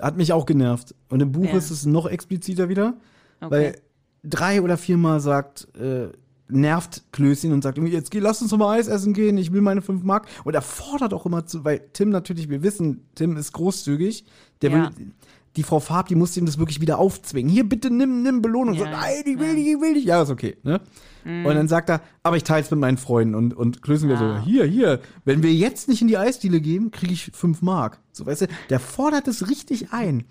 Hat 0.00 0.16
mich 0.16 0.32
auch 0.32 0.46
genervt. 0.46 0.94
Und 1.08 1.20
im 1.20 1.32
Buch 1.32 1.46
Ja. 1.46 1.56
ist 1.56 1.70
es 1.70 1.84
noch 1.84 2.06
expliziter 2.06 2.68
wieder, 2.68 2.94
Okay. 3.40 3.50
weil 3.50 3.80
drei 4.22 4.62
oder 4.62 4.76
viermal 4.76 5.18
sagt, 5.18 5.66
äh, 5.76 6.10
nervt 6.48 7.02
Klößchen 7.12 7.52
und 7.52 7.62
sagt 7.62 7.78
irgendwie, 7.78 7.92
jetzt 7.92 8.10
geh, 8.10 8.18
lass 8.18 8.40
uns 8.42 8.50
doch 8.50 8.58
mal 8.58 8.78
Eis 8.78 8.88
essen 8.88 9.12
gehen, 9.12 9.38
ich 9.38 9.52
will 9.52 9.60
meine 9.60 9.82
5 9.82 10.02
Mark. 10.02 10.26
Und 10.44 10.54
er 10.54 10.62
fordert 10.62 11.12
auch 11.14 11.26
immer 11.26 11.46
zu, 11.46 11.64
weil 11.64 11.80
Tim 11.92 12.10
natürlich, 12.10 12.48
wir 12.48 12.62
wissen, 12.62 13.04
Tim 13.14 13.36
ist 13.36 13.52
großzügig, 13.52 14.24
der 14.62 14.70
Ja. 14.70 14.76
will, 14.76 15.12
die 15.56 15.62
Frau 15.62 15.80
Farb, 15.80 16.08
die 16.08 16.14
muss 16.14 16.36
ihm 16.36 16.46
das 16.46 16.58
wirklich 16.58 16.80
wieder 16.80 16.98
aufzwingen. 16.98 17.50
Hier, 17.50 17.68
bitte 17.68 17.90
nimm, 17.90 18.22
nimm 18.22 18.42
Belohnung. 18.42 18.74
Ja, 18.74 18.84
so, 18.84 18.90
nein, 18.90 19.22
ich 19.24 19.38
will 19.38 19.48
ja. 19.48 19.52
Nicht, 19.54 19.66
ich 19.66 19.80
will 19.80 19.92
nicht. 19.92 20.06
Ja, 20.06 20.22
ist 20.22 20.30
okay, 20.30 20.56
ne? 20.62 20.80
Und 21.28 21.54
dann 21.54 21.68
sagt 21.68 21.90
er, 21.90 22.00
aber 22.22 22.36
ich 22.38 22.44
teile 22.44 22.62
es 22.62 22.70
mit 22.70 22.80
meinen 22.80 22.96
Freunden. 22.96 23.34
Und, 23.34 23.52
und 23.54 23.82
Klößchen 23.82 24.08
wieder 24.08 24.20
Ah. 24.20 24.38
so, 24.38 24.44
hier, 24.44 24.64
hier, 24.64 25.00
wenn 25.26 25.42
wir 25.42 25.52
jetzt 25.52 25.86
nicht 25.88 26.00
in 26.00 26.08
die 26.08 26.16
Eisdiele 26.16 26.60
gehen, 26.60 26.90
kriege 26.90 27.12
ich 27.12 27.30
5 27.34 27.60
Mark. 27.60 27.98
So, 28.12 28.24
weißt 28.24 28.42
du, 28.42 28.46
der 28.70 28.80
fordert 28.80 29.28
es 29.28 29.48
richtig 29.50 29.92
ein. 29.92 30.24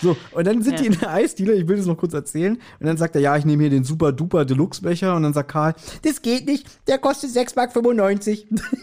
So, 0.00 0.16
und 0.32 0.46
dann 0.46 0.62
sind 0.62 0.74
Ja. 0.74 0.80
die 0.82 0.86
in 0.86 0.98
der 1.00 1.10
Eisdiele, 1.12 1.54
ich 1.54 1.66
will 1.66 1.76
das 1.76 1.86
noch 1.86 1.96
kurz 1.98 2.14
erzählen. 2.14 2.54
Und 2.78 2.86
dann 2.86 2.96
sagt 2.96 3.16
er, 3.16 3.20
ja, 3.20 3.36
ich 3.36 3.44
nehme 3.44 3.64
hier 3.64 3.70
den 3.70 3.84
super 3.84 4.12
duper 4.12 4.44
Deluxe-Becher. 4.44 5.16
Und 5.16 5.24
dann 5.24 5.32
sagt 5.34 5.50
Karl, 5.50 5.74
das 6.02 6.22
geht 6.22 6.46
nicht, 6.46 6.66
der 6.86 6.98
kostet 6.98 7.30
6,95 7.30 8.46
Mark. 8.50 8.62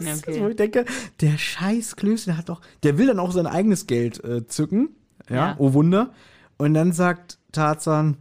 Okay. 0.00 0.40
Wo 0.40 0.48
ich 0.48 0.56
denke, 0.56 0.84
der 1.20 1.38
scheiß 1.38 1.94
Klößchen 1.94 2.36
hat 2.36 2.48
doch, 2.48 2.60
der 2.82 2.98
will 2.98 3.06
dann 3.06 3.20
auch 3.20 3.30
sein 3.30 3.46
eigenes 3.46 3.86
Geld 3.86 4.22
äh, 4.24 4.44
zücken. 4.48 4.88
Ja, 5.30 5.36
Ja. 5.36 5.54
oh 5.58 5.74
Wunder. 5.74 6.12
Und 6.58 6.74
dann 6.74 6.90
sagt 6.90 7.38
Tarzan, 7.52 8.16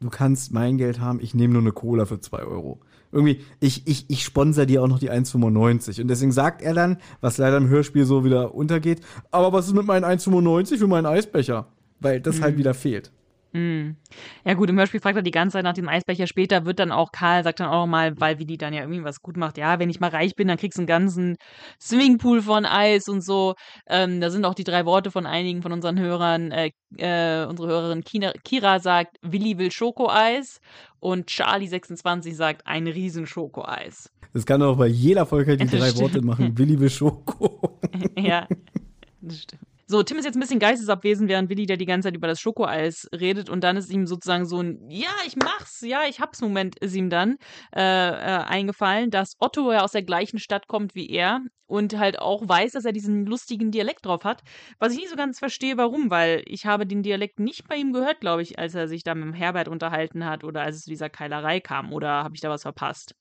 du 0.00 0.10
kannst 0.10 0.52
mein 0.52 0.78
Geld 0.78 1.00
haben, 1.00 1.20
ich 1.20 1.34
nehme 1.34 1.54
nur 1.54 1.62
eine 1.62 1.72
Cola 1.72 2.04
für 2.04 2.20
2 2.20 2.42
Euro. 2.44 2.80
Irgendwie, 3.10 3.40
ich, 3.60 3.86
ich, 3.86 4.04
ich 4.08 4.22
sponsor 4.22 4.66
dir 4.66 4.82
auch 4.82 4.88
noch 4.88 4.98
die 4.98 5.10
1,95. 5.10 6.02
Und 6.02 6.08
deswegen 6.08 6.32
sagt 6.32 6.60
er 6.60 6.74
dann, 6.74 6.98
was 7.20 7.38
leider 7.38 7.56
im 7.56 7.68
Hörspiel 7.68 8.04
so 8.04 8.24
wieder 8.24 8.54
untergeht, 8.54 9.00
aber 9.30 9.52
was 9.52 9.66
ist 9.66 9.74
mit 9.74 9.86
meinen 9.86 10.04
1,95 10.04 10.78
für 10.78 10.86
meinen 10.86 11.06
Eisbecher? 11.06 11.66
Weil 12.00 12.20
das 12.20 12.40
halt 12.40 12.56
wieder 12.58 12.74
fehlt. 12.74 13.10
Ja 13.52 14.54
gut, 14.54 14.68
im 14.68 14.78
Hörspiel 14.78 15.00
fragt 15.00 15.16
er 15.16 15.22
die 15.22 15.30
ganze 15.30 15.54
Zeit 15.54 15.64
nach 15.64 15.72
dem 15.72 15.88
Eisbecher. 15.88 16.26
Später 16.26 16.64
wird 16.66 16.78
dann 16.78 16.92
auch 16.92 17.12
Karl, 17.12 17.44
sagt 17.44 17.60
dann 17.60 17.68
auch 17.68 17.86
mal, 17.86 18.18
weil 18.20 18.38
Willi 18.38 18.58
dann 18.58 18.74
ja 18.74 18.82
irgendwie 18.82 19.04
was 19.04 19.22
gut 19.22 19.36
macht. 19.36 19.56
Ja, 19.56 19.78
wenn 19.78 19.88
ich 19.90 20.00
mal 20.00 20.10
reich 20.10 20.36
bin, 20.36 20.48
dann 20.48 20.58
kriegst 20.58 20.76
du 20.76 20.82
einen 20.82 20.86
ganzen 20.86 21.36
Swimmingpool 21.80 22.42
von 22.42 22.66
Eis 22.66 23.08
und 23.08 23.22
so. 23.22 23.54
Ähm, 23.88 24.20
da 24.20 24.30
sind 24.30 24.44
auch 24.44 24.54
die 24.54 24.64
drei 24.64 24.84
Worte 24.84 25.10
von 25.10 25.26
einigen 25.26 25.62
von 25.62 25.72
unseren 25.72 25.98
Hörern. 25.98 26.50
Äh, 26.50 26.72
äh, 26.96 27.46
unsere 27.46 27.68
Hörerin 27.68 28.04
Kira, 28.04 28.32
Kira 28.44 28.80
sagt, 28.80 29.16
Willi 29.22 29.58
will 29.58 29.70
Schokoeis 29.70 30.60
und 31.00 31.28
Charlie26 31.28 32.34
sagt, 32.34 32.66
ein 32.66 32.86
riesen 32.86 33.26
Schokoeis. 33.26 34.10
Das 34.32 34.44
kann 34.46 34.62
auch 34.62 34.76
bei 34.76 34.86
jeder 34.86 35.26
Folge 35.26 35.56
die 35.56 35.66
das 35.66 35.80
drei 35.80 35.88
stimmt. 35.88 36.00
Worte 36.02 36.22
machen. 36.22 36.58
Willi 36.58 36.78
will 36.78 36.90
Schoko. 36.90 37.80
ja, 38.16 38.46
das 39.20 39.42
stimmt. 39.42 39.67
So, 39.90 40.02
Tim 40.02 40.18
ist 40.18 40.26
jetzt 40.26 40.36
ein 40.36 40.40
bisschen 40.40 40.58
geistesabwesend, 40.58 41.30
während 41.30 41.48
Willi 41.48 41.64
der 41.64 41.78
die 41.78 41.86
ganze 41.86 42.08
Zeit 42.08 42.14
über 42.14 42.26
das 42.26 42.38
Schokoeis 42.40 43.08
redet 43.10 43.48
und 43.48 43.64
dann 43.64 43.78
ist 43.78 43.90
ihm 43.90 44.06
sozusagen 44.06 44.44
so 44.44 44.60
ein 44.60 44.78
Ja, 44.90 45.08
ich 45.26 45.34
mach's, 45.36 45.80
ja, 45.80 46.00
ich 46.06 46.20
hab's 46.20 46.42
Moment 46.42 46.78
ist 46.78 46.94
ihm 46.94 47.08
dann 47.08 47.38
äh, 47.74 47.80
äh, 47.80 48.44
eingefallen, 48.44 49.10
dass 49.10 49.36
Otto 49.38 49.72
ja 49.72 49.82
aus 49.82 49.92
der 49.92 50.02
gleichen 50.02 50.38
Stadt 50.40 50.68
kommt 50.68 50.94
wie 50.94 51.08
er 51.08 51.40
und 51.66 51.98
halt 51.98 52.18
auch 52.18 52.46
weiß, 52.46 52.72
dass 52.72 52.84
er 52.84 52.92
diesen 52.92 53.24
lustigen 53.24 53.70
Dialekt 53.70 54.04
drauf 54.04 54.24
hat, 54.24 54.42
was 54.78 54.92
ich 54.92 54.98
nicht 54.98 55.08
so 55.08 55.16
ganz 55.16 55.38
verstehe, 55.38 55.78
warum, 55.78 56.10
weil 56.10 56.42
ich 56.44 56.66
habe 56.66 56.86
den 56.86 57.02
Dialekt 57.02 57.40
nicht 57.40 57.66
bei 57.66 57.76
ihm 57.76 57.94
gehört, 57.94 58.20
glaube 58.20 58.42
ich, 58.42 58.58
als 58.58 58.74
er 58.74 58.88
sich 58.88 59.04
da 59.04 59.14
mit 59.14 59.34
Herbert 59.36 59.68
unterhalten 59.68 60.26
hat 60.26 60.44
oder 60.44 60.60
als 60.60 60.76
es 60.76 60.84
zu 60.84 60.90
dieser 60.90 61.08
Keilerei 61.08 61.60
kam 61.60 61.94
oder 61.94 62.24
habe 62.24 62.34
ich 62.34 62.42
da 62.42 62.50
was 62.50 62.60
verpasst? 62.60 63.14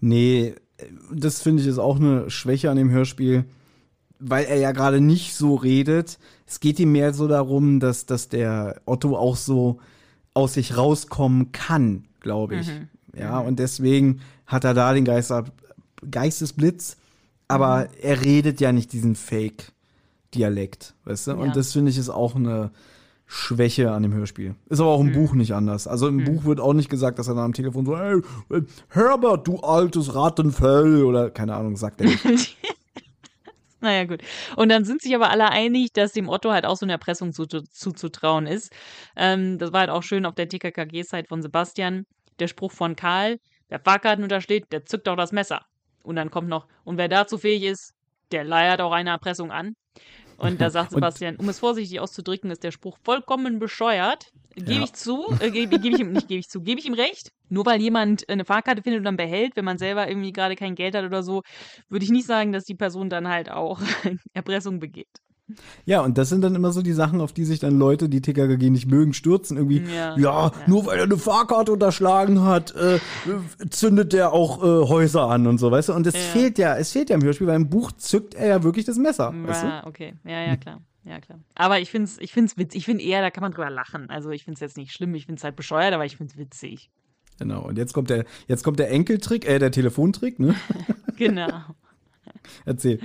Nee, 0.00 0.54
das 1.10 1.40
finde 1.40 1.62
ich 1.62 1.68
ist 1.68 1.78
auch 1.78 1.96
eine 1.96 2.28
Schwäche 2.28 2.70
an 2.70 2.76
dem 2.76 2.90
Hörspiel, 2.90 3.46
weil 4.22 4.44
er 4.44 4.56
ja 4.56 4.72
gerade 4.72 5.00
nicht 5.00 5.34
so 5.34 5.54
redet. 5.56 6.18
Es 6.46 6.60
geht 6.60 6.78
ihm 6.78 6.92
mehr 6.92 7.12
so 7.12 7.26
darum, 7.26 7.80
dass, 7.80 8.06
dass 8.06 8.28
der 8.28 8.80
Otto 8.86 9.16
auch 9.16 9.36
so 9.36 9.78
aus 10.34 10.54
sich 10.54 10.76
rauskommen 10.76 11.52
kann, 11.52 12.04
glaube 12.20 12.56
ich. 12.56 12.70
Ja, 13.14 13.40
und 13.40 13.58
deswegen 13.58 14.20
hat 14.46 14.64
er 14.64 14.74
da 14.74 14.94
den 14.94 15.04
Geister, 15.04 15.44
Geistesblitz, 16.08 16.96
aber 17.48 17.88
er 18.00 18.22
redet 18.24 18.60
ja 18.60 18.72
nicht 18.72 18.92
diesen 18.92 19.16
Fake-Dialekt, 19.16 20.94
weißt 21.04 21.26
du? 21.26 21.30
Ja. 21.32 21.36
Und 21.36 21.56
das 21.56 21.72
finde 21.72 21.90
ich 21.90 21.98
ist 21.98 22.08
auch 22.08 22.34
eine 22.34 22.70
Schwäche 23.26 23.90
an 23.90 24.02
dem 24.02 24.14
Hörspiel. 24.14 24.54
Ist 24.68 24.80
aber 24.80 24.90
auch 24.90 25.00
im 25.00 25.12
Buch 25.12 25.34
nicht 25.34 25.52
anders. 25.54 25.86
Also 25.86 26.06
im 26.06 26.24
Buch 26.24 26.44
wird 26.44 26.60
auch 26.60 26.74
nicht 26.74 26.88
gesagt, 26.88 27.18
dass 27.18 27.28
er 27.28 27.34
dann 27.34 27.44
am 27.44 27.52
Telefon 27.52 27.86
so, 27.86 27.98
hey, 27.98 28.20
Herbert, 28.88 29.46
du 29.46 29.56
altes 29.58 30.14
Rattenfell 30.14 31.04
oder 31.04 31.30
keine 31.30 31.54
Ahnung, 31.54 31.76
sagt 31.76 32.00
er 32.00 32.06
nicht. 32.06 32.56
Naja, 33.82 34.04
gut. 34.04 34.22
Und 34.56 34.68
dann 34.68 34.84
sind 34.84 35.02
sich 35.02 35.12
aber 35.14 35.30
alle 35.30 35.50
einig, 35.50 35.92
dass 35.92 36.12
dem 36.12 36.28
Otto 36.28 36.52
halt 36.52 36.64
auch 36.64 36.76
so 36.76 36.86
eine 36.86 36.92
Erpressung 36.92 37.32
zu- 37.32 37.46
zu- 37.46 37.62
zuzutrauen 37.64 38.46
ist. 38.46 38.72
Ähm, 39.16 39.58
das 39.58 39.72
war 39.72 39.80
halt 39.80 39.90
auch 39.90 40.04
schön 40.04 40.24
auf 40.24 40.36
der 40.36 40.48
TKKG-Zeit 40.48 41.28
von 41.28 41.42
Sebastian. 41.42 42.06
Der 42.38 42.46
Spruch 42.48 42.70
von 42.72 42.94
Karl, 42.96 43.38
wer 43.68 43.80
Fahrkarten 43.80 44.22
untersteht, 44.22 44.72
der 44.72 44.84
zückt 44.86 45.08
auch 45.08 45.16
das 45.16 45.32
Messer. 45.32 45.66
Und 46.04 46.16
dann 46.16 46.30
kommt 46.30 46.48
noch, 46.48 46.66
und 46.84 46.96
wer 46.96 47.08
dazu 47.08 47.38
fähig 47.38 47.64
ist, 47.64 47.92
der 48.30 48.44
leiert 48.44 48.80
auch 48.80 48.92
eine 48.92 49.10
Erpressung 49.10 49.50
an. 49.50 49.74
Und 50.36 50.60
da 50.60 50.70
sagt 50.70 50.90
Sebastian, 50.92 51.36
um 51.36 51.48
es 51.48 51.58
vorsichtig 51.60 52.00
auszudrücken, 52.00 52.50
ist 52.50 52.62
der 52.64 52.72
Spruch 52.72 52.98
vollkommen 53.04 53.58
bescheuert. 53.58 54.26
Gebe 54.54 54.72
Ja. 54.72 54.82
ich 54.84 54.92
zu, 54.92 55.24
äh, 55.40 55.50
gebe 55.50 55.78
geb 55.78 55.94
ich 55.94 56.00
ihm, 56.00 56.12
nicht 56.12 56.28
gebe 56.28 56.40
ich 56.40 56.48
zu, 56.48 56.60
gebe 56.62 56.78
ich 56.78 56.86
ihm 56.86 56.94
recht. 56.94 57.30
Nur 57.48 57.64
weil 57.64 57.80
jemand 57.80 58.28
eine 58.28 58.44
Fahrkarte 58.44 58.82
findet 58.82 59.00
und 59.00 59.04
dann 59.04 59.16
behält, 59.16 59.56
wenn 59.56 59.64
man 59.64 59.78
selber 59.78 60.08
irgendwie 60.08 60.32
gerade 60.32 60.56
kein 60.56 60.74
Geld 60.74 60.94
hat 60.94 61.04
oder 61.04 61.22
so, 61.22 61.42
würde 61.88 62.04
ich 62.04 62.10
nicht 62.10 62.26
sagen, 62.26 62.52
dass 62.52 62.64
die 62.64 62.74
Person 62.74 63.08
dann 63.08 63.28
halt 63.28 63.50
auch 63.50 63.80
Erpressung 64.34 64.78
begeht. 64.78 65.08
Ja, 65.84 66.00
und 66.02 66.18
das 66.18 66.28
sind 66.28 66.42
dann 66.42 66.54
immer 66.54 66.72
so 66.72 66.82
die 66.82 66.92
Sachen, 66.92 67.20
auf 67.20 67.32
die 67.32 67.44
sich 67.44 67.58
dann 67.60 67.78
Leute, 67.78 68.08
die 68.08 68.20
TKKG 68.20 68.70
nicht 68.70 68.86
mögen, 68.90 69.14
stürzen. 69.14 69.56
Irgendwie, 69.56 69.82
ja, 69.92 70.16
Ja, 70.16 70.52
nur 70.66 70.86
weil 70.86 70.98
er 70.98 71.04
eine 71.04 71.16
Fahrkarte 71.18 71.72
unterschlagen 71.72 72.42
hat, 72.44 72.74
äh, 72.74 72.98
zündet 73.70 74.12
der 74.12 74.32
auch 74.32 74.62
äh, 74.62 74.88
Häuser 74.88 75.28
an 75.28 75.46
und 75.46 75.58
so, 75.58 75.70
weißt 75.70 75.90
du? 75.90 75.92
Und 75.94 76.06
es 76.06 76.14
Ja. 76.14 76.20
fehlt 76.20 76.58
ja, 76.58 76.76
es 76.76 76.92
fehlt 76.92 77.10
ja 77.10 77.16
im 77.16 77.22
Hörspiel, 77.22 77.46
weil 77.46 77.56
im 77.56 77.68
Buch 77.70 77.92
zückt 77.92 78.34
er 78.34 78.48
ja 78.48 78.62
wirklich 78.62 78.84
das 78.84 78.96
Messer, 78.96 79.34
weißt 79.34 79.62
du? 79.62 79.66
Ja, 79.66 79.86
okay. 79.86 80.14
Ja, 80.24 80.40
ja, 80.40 80.56
klar. 80.56 80.80
Ja, 81.04 81.20
klar. 81.20 81.40
Aber 81.56 81.80
ich 81.80 81.90
finde 81.90 82.04
es 82.04 82.18
ich 82.20 82.32
find's 82.32 82.56
witzig. 82.56 82.78
Ich 82.78 82.84
finde 82.84 83.02
eher, 83.02 83.22
da 83.22 83.30
kann 83.30 83.42
man 83.42 83.50
drüber 83.52 83.70
lachen. 83.70 84.08
Also 84.08 84.30
ich 84.30 84.44
finde 84.44 84.54
es 84.54 84.60
jetzt 84.60 84.76
nicht 84.76 84.92
schlimm, 84.92 85.14
ich 85.16 85.26
finde 85.26 85.40
es 85.40 85.44
halt 85.44 85.56
bescheuert, 85.56 85.92
aber 85.94 86.04
ich 86.04 86.16
finde 86.16 86.32
es 86.32 86.38
witzig. 86.38 86.90
Genau, 87.38 87.62
und 87.66 87.76
jetzt 87.76 87.92
kommt 87.92 88.08
der, 88.10 88.24
jetzt 88.46 88.62
kommt 88.62 88.78
der 88.78 88.90
Enkeltrick, 88.90 89.48
äh, 89.48 89.58
der 89.58 89.72
Telefontrick, 89.72 90.38
ne? 90.38 90.54
Genau. 91.16 91.50
Erzähl. 92.64 93.00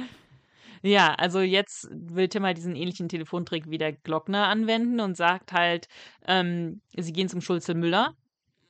Ja, 0.82 1.14
also 1.16 1.40
jetzt 1.42 1.88
will 1.92 2.28
Tim 2.28 2.44
halt 2.44 2.58
diesen 2.58 2.76
ähnlichen 2.76 3.10
Telefontrick 3.10 3.70
wie 3.70 3.78
der 3.78 3.94
Glockner 3.94 4.48
anwenden 4.48 5.00
und 5.00 5.18
sagt 5.18 5.54
halt, 5.54 5.88
ähm, 6.28 6.82
sie 6.96 7.14
gehen 7.14 7.30
zum 7.30 7.42
Schulze 7.42 7.74
Müller. 7.74 8.16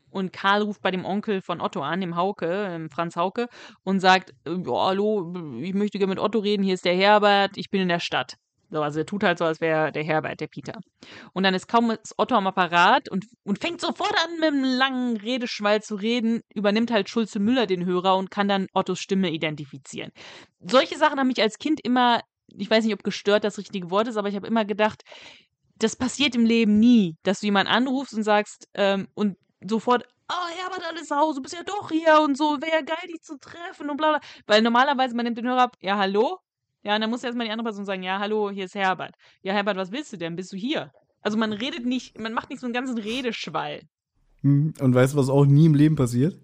Und 0.10 0.32
Karl 0.32 0.62
ruft 0.62 0.82
bei 0.82 0.90
dem 0.92 1.06
Onkel 1.06 1.42
von 1.42 1.62
Otto 1.62 1.82
an, 1.82 2.02
dem 2.02 2.16
Hauke, 2.16 2.68
ähm, 2.70 2.90
Franz 2.90 3.16
Hauke, 3.16 3.50
und 3.84 4.00
sagt, 4.00 4.32
äh, 4.46 4.52
ja, 4.52 4.86
hallo, 4.88 5.34
ich 5.62 5.74
möchte 5.74 6.00
gerne 6.00 6.12
mit 6.12 6.20
Otto 6.20 6.40
reden, 6.40 6.64
hier 6.64 6.76
ist 6.76 6.86
der 6.86 6.96
Herbert, 6.96 7.58
ich 7.58 7.70
bin 7.70 7.82
in 7.82 7.90
der 7.90 8.00
Stadt. 8.00 8.38
So, 8.70 8.82
also 8.82 9.00
er 9.00 9.06
tut 9.06 9.24
halt 9.24 9.38
so, 9.38 9.46
als 9.46 9.62
wäre 9.62 9.92
der 9.92 10.04
Herbert, 10.04 10.40
der 10.42 10.48
Peter. 10.48 10.80
Und 11.34 11.44
dann 11.44 11.54
ist 11.54 11.68
kaum 11.68 11.96
Otto 12.18 12.36
am 12.36 12.48
Apparat 12.48 13.10
und, 13.10 13.26
und 13.44 13.60
fängt 13.60 13.80
sofort 13.80 14.14
an, 14.26 14.40
mit 14.40 14.44
einem 14.46 14.64
langen 14.64 15.18
Redeschwall 15.18 15.82
zu 15.82 15.96
reden, 15.96 16.42
übernimmt 16.54 16.92
halt 16.92 17.10
Schulze 17.10 17.40
Müller 17.40 17.66
den 17.66 17.86
Hörer 17.86 18.18
und 18.18 18.30
kann 18.30 18.48
dann 18.48 18.68
Ottos 18.74 19.00
Stimme 19.00 19.32
identifizieren. 19.32 20.12
Solche 20.60 20.98
Sachen 20.98 21.20
haben 21.20 21.28
mich 21.28 21.42
als 21.42 21.60
Kind 21.60 21.80
immer, 21.82 22.22
ich 22.58 22.70
weiß 22.70 22.84
nicht, 22.84 22.94
ob 22.94 23.04
gestört 23.04 23.44
das 23.44 23.58
richtige 23.58 23.90
Wort 23.90 24.08
ist, 24.08 24.18
aber 24.18 24.28
ich 24.28 24.36
habe 24.36 24.48
immer 24.48 24.66
gedacht, 24.66 25.04
das 25.76 25.96
passiert 25.96 26.36
im 26.36 26.46
Leben 26.46 26.80
nie, 26.80 27.16
dass 27.24 27.40
du 27.40 27.46
jemanden 27.46 27.72
anrufst 27.72 28.14
und 28.14 28.24
sagst, 28.24 28.68
ähm, 28.74 29.08
und 29.14 29.38
sofort, 29.66 30.06
oh 30.30 30.48
Herbert, 30.58 30.78
Hause, 31.12 31.38
du 31.38 31.42
bist 31.42 31.56
ja 31.56 31.64
doch 31.64 31.90
hier 31.90 32.20
und 32.22 32.38
so, 32.38 32.58
wäre 32.62 32.78
ja 32.78 32.82
geil, 32.82 33.08
dich 33.08 33.22
zu 33.22 33.38
treffen 33.38 33.90
und 33.90 33.98
bla 33.98 34.18
bla. 34.18 34.20
Weil 34.46 34.62
normalerweise, 34.62 35.16
man 35.16 35.26
nimmt 35.26 35.38
den 35.38 35.48
Hörer 35.48 35.64
ab, 35.64 35.78
ja, 35.80 35.98
hallo? 35.98 36.40
Ja, 36.84 36.96
und 36.96 37.02
dann 37.02 37.10
muss 37.10 37.24
erstmal 37.24 37.46
die 37.48 37.52
andere 37.52 37.66
Person 37.66 37.86
sagen, 37.86 38.04
ja, 38.04 38.20
hallo, 38.20 38.50
hier 38.50 38.66
ist 38.66 38.76
Herbert. 38.76 39.16
Ja, 39.42 39.54
Herbert, 39.54 39.78
was 39.78 39.92
willst 39.92 40.14
du 40.14 40.18
denn? 40.18 40.36
Bist 40.36 40.54
du 40.54 40.58
hier? 40.58 40.92
Also 41.22 41.38
man 41.38 41.52
redet 41.52 41.86
nicht, 41.86 42.20
man 42.20 42.34
macht 42.34 42.50
nicht 42.50 42.60
so 42.60 42.68
einen 42.68 42.74
ganzen 42.74 42.98
Redeschwall. 42.98 43.82
Hm, 44.42 44.74
Und 44.80 44.94
weißt 44.96 45.14
du, 45.14 45.18
was 45.18 45.30
auch 45.30 45.46
nie 45.46 45.66
im 45.66 45.74
Leben 45.74 45.96
passiert? 45.96 46.38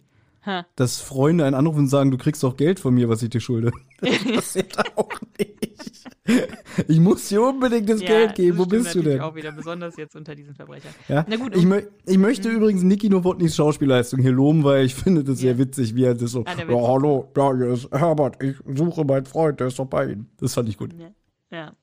Ha. 0.45 0.65
Dass 0.75 0.99
Freunde 0.99 1.45
einen 1.45 1.55
anrufen 1.55 1.79
und 1.79 1.87
sagen, 1.87 2.11
du 2.11 2.17
kriegst 2.17 2.43
doch 2.43 2.57
Geld 2.57 2.79
von 2.79 2.93
mir, 2.93 3.07
was 3.07 3.23
ich 3.23 3.29
dir 3.29 3.39
schulde. 3.39 3.71
Das 4.01 4.23
passiert 4.25 4.97
auch 4.97 5.09
nicht. 5.21 5.32
Ich 6.87 6.99
muss 6.99 7.27
dir 7.27 7.41
unbedingt 7.41 7.89
das 7.89 8.01
Ja, 8.01 8.07
Geld 8.07 8.35
geben. 8.35 8.57
Wo 8.57 8.65
bist 8.65 8.95
du 8.95 9.01
denn? 9.01 9.19
auch 9.21 9.35
wieder, 9.35 9.51
besonders 9.51 9.95
jetzt 9.97 10.15
unter 10.15 10.35
diesen 10.35 10.55
Verbrechern. 10.55 10.93
Ja? 11.07 11.25
Na 11.27 11.35
gut, 11.35 11.55
ich, 11.55 11.65
mö 11.65 11.81
ich 12.05 12.17
möchte 12.17 12.49
übrigens 12.49 12.81
Niki 12.83 13.09
Nowotnys 13.09 13.55
Schauspielleistung 13.55 14.21
hier 14.21 14.31
loben, 14.31 14.63
weil 14.63 14.85
ich 14.85 14.95
finde 14.95 15.23
das 15.23 15.39
sehr 15.39 15.53
Ja. 15.53 15.57
witzig, 15.57 15.95
wie 15.95 16.05
er 16.05 16.15
das 16.15 16.31
so, 16.31 16.43
Ah, 16.45 16.53
ja, 16.57 16.65
hallo, 16.67 17.29
ja, 17.35 17.53
hier 17.55 17.67
ist 17.73 17.91
Herbert, 17.91 18.41
ich 18.41 18.55
suche 18.75 19.03
meinen 19.05 19.25
Freund, 19.25 19.59
der 19.59 19.67
ist 19.67 19.77
doch 19.79 19.85
bei 19.85 20.05
Ihnen. 20.11 20.29
Das 20.39 20.53
fand 20.53 20.69
ich 20.69 20.77
gut. 20.77 20.95
Ja. 21.51 21.73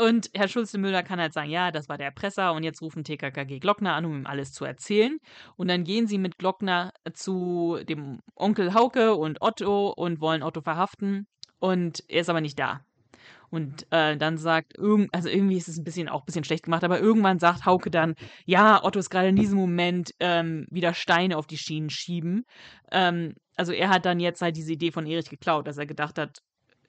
Und 0.00 0.30
Herr 0.34 0.48
Schulze-Müller 0.48 1.02
kann 1.02 1.20
halt 1.20 1.32
sagen, 1.32 1.50
ja, 1.50 1.70
das 1.70 1.88
war 1.88 1.98
der 1.98 2.06
Erpresser 2.06 2.52
und 2.52 2.62
jetzt 2.62 2.82
rufen 2.82 3.04
TKKG 3.04 3.58
Glockner 3.58 3.94
an, 3.94 4.04
um 4.04 4.14
ihm 4.14 4.26
alles 4.26 4.52
zu 4.52 4.64
erzählen. 4.64 5.18
Und 5.56 5.68
dann 5.68 5.84
gehen 5.84 6.06
sie 6.06 6.18
mit 6.18 6.38
Glockner 6.38 6.92
zu 7.14 7.78
dem 7.88 8.20
Onkel 8.36 8.74
Hauke 8.74 9.14
und 9.14 9.40
Otto 9.40 9.90
und 9.90 10.20
wollen 10.20 10.42
Otto 10.42 10.60
verhaften. 10.60 11.26
Und 11.58 12.04
er 12.08 12.20
ist 12.20 12.30
aber 12.30 12.40
nicht 12.40 12.58
da. 12.58 12.80
Und 13.50 13.86
äh, 13.90 14.16
dann 14.16 14.36
sagt, 14.36 14.76
irgend, 14.76 15.14
also 15.14 15.28
irgendwie 15.28 15.56
ist 15.56 15.68
es 15.68 15.78
ein 15.78 15.84
bisschen 15.84 16.08
auch 16.08 16.20
ein 16.20 16.26
bisschen 16.26 16.44
schlecht 16.44 16.64
gemacht, 16.64 16.84
aber 16.84 17.00
irgendwann 17.00 17.38
sagt 17.38 17.64
Hauke 17.64 17.90
dann, 17.90 18.14
ja, 18.44 18.84
Otto 18.84 18.98
ist 18.98 19.10
gerade 19.10 19.28
in 19.28 19.36
diesem 19.36 19.58
Moment 19.58 20.12
ähm, 20.20 20.66
wieder 20.70 20.94
Steine 20.94 21.36
auf 21.36 21.46
die 21.46 21.58
Schienen 21.58 21.90
schieben. 21.90 22.44
Ähm, 22.92 23.34
also 23.56 23.72
er 23.72 23.88
hat 23.88 24.06
dann 24.06 24.20
jetzt 24.20 24.42
halt 24.42 24.56
diese 24.56 24.72
Idee 24.72 24.92
von 24.92 25.06
Erich 25.06 25.30
geklaut, 25.30 25.66
dass 25.66 25.78
er 25.78 25.86
gedacht 25.86 26.18
hat, 26.18 26.38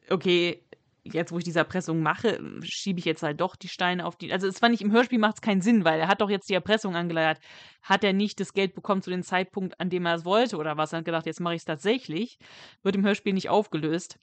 okay, 0.10 0.64
jetzt 1.04 1.32
wo 1.32 1.38
ich 1.38 1.44
diese 1.44 1.60
Erpressung 1.60 2.02
mache, 2.02 2.40
schiebe 2.64 3.00
ich 3.00 3.06
jetzt 3.06 3.24
halt 3.24 3.40
doch 3.40 3.56
die 3.56 3.68
Steine 3.68 4.06
auf 4.06 4.16
die. 4.16 4.32
Also 4.32 4.48
es 4.48 4.60
fand 4.60 4.76
ich, 4.76 4.82
im 4.82 4.92
Hörspiel 4.92 5.20
macht 5.20 5.36
es 5.36 5.42
keinen 5.42 5.62
Sinn, 5.62 5.86
weil 5.86 6.00
er 6.00 6.08
hat 6.08 6.22
doch 6.22 6.30
jetzt 6.30 6.50
die 6.50 6.54
Erpressung 6.54 6.96
angeleiert. 6.96 7.40
Hat 7.82 8.04
er 8.04 8.14
nicht 8.14 8.40
das 8.40 8.54
Geld 8.54 8.76
bekommen 8.76 9.02
zu 9.02 9.10
dem 9.10 9.24
Zeitpunkt, 9.24 9.80
an 9.80 9.90
dem 9.90 10.06
er 10.06 10.16
es 10.16 10.26
wollte 10.26 10.58
oder 10.58 10.78
was? 10.78 10.94
Er 10.94 11.00
hat 11.00 11.06
gedacht, 11.06 11.26
jetzt 11.26 11.40
mache 11.40 11.56
ich 11.56 11.62
es 11.62 11.66
tatsächlich. 11.66 12.38
Wird 12.84 12.96
im 12.96 13.06
Hörspiel 13.06 13.34
nicht 13.34 13.50
aufgelöst. 13.50 14.20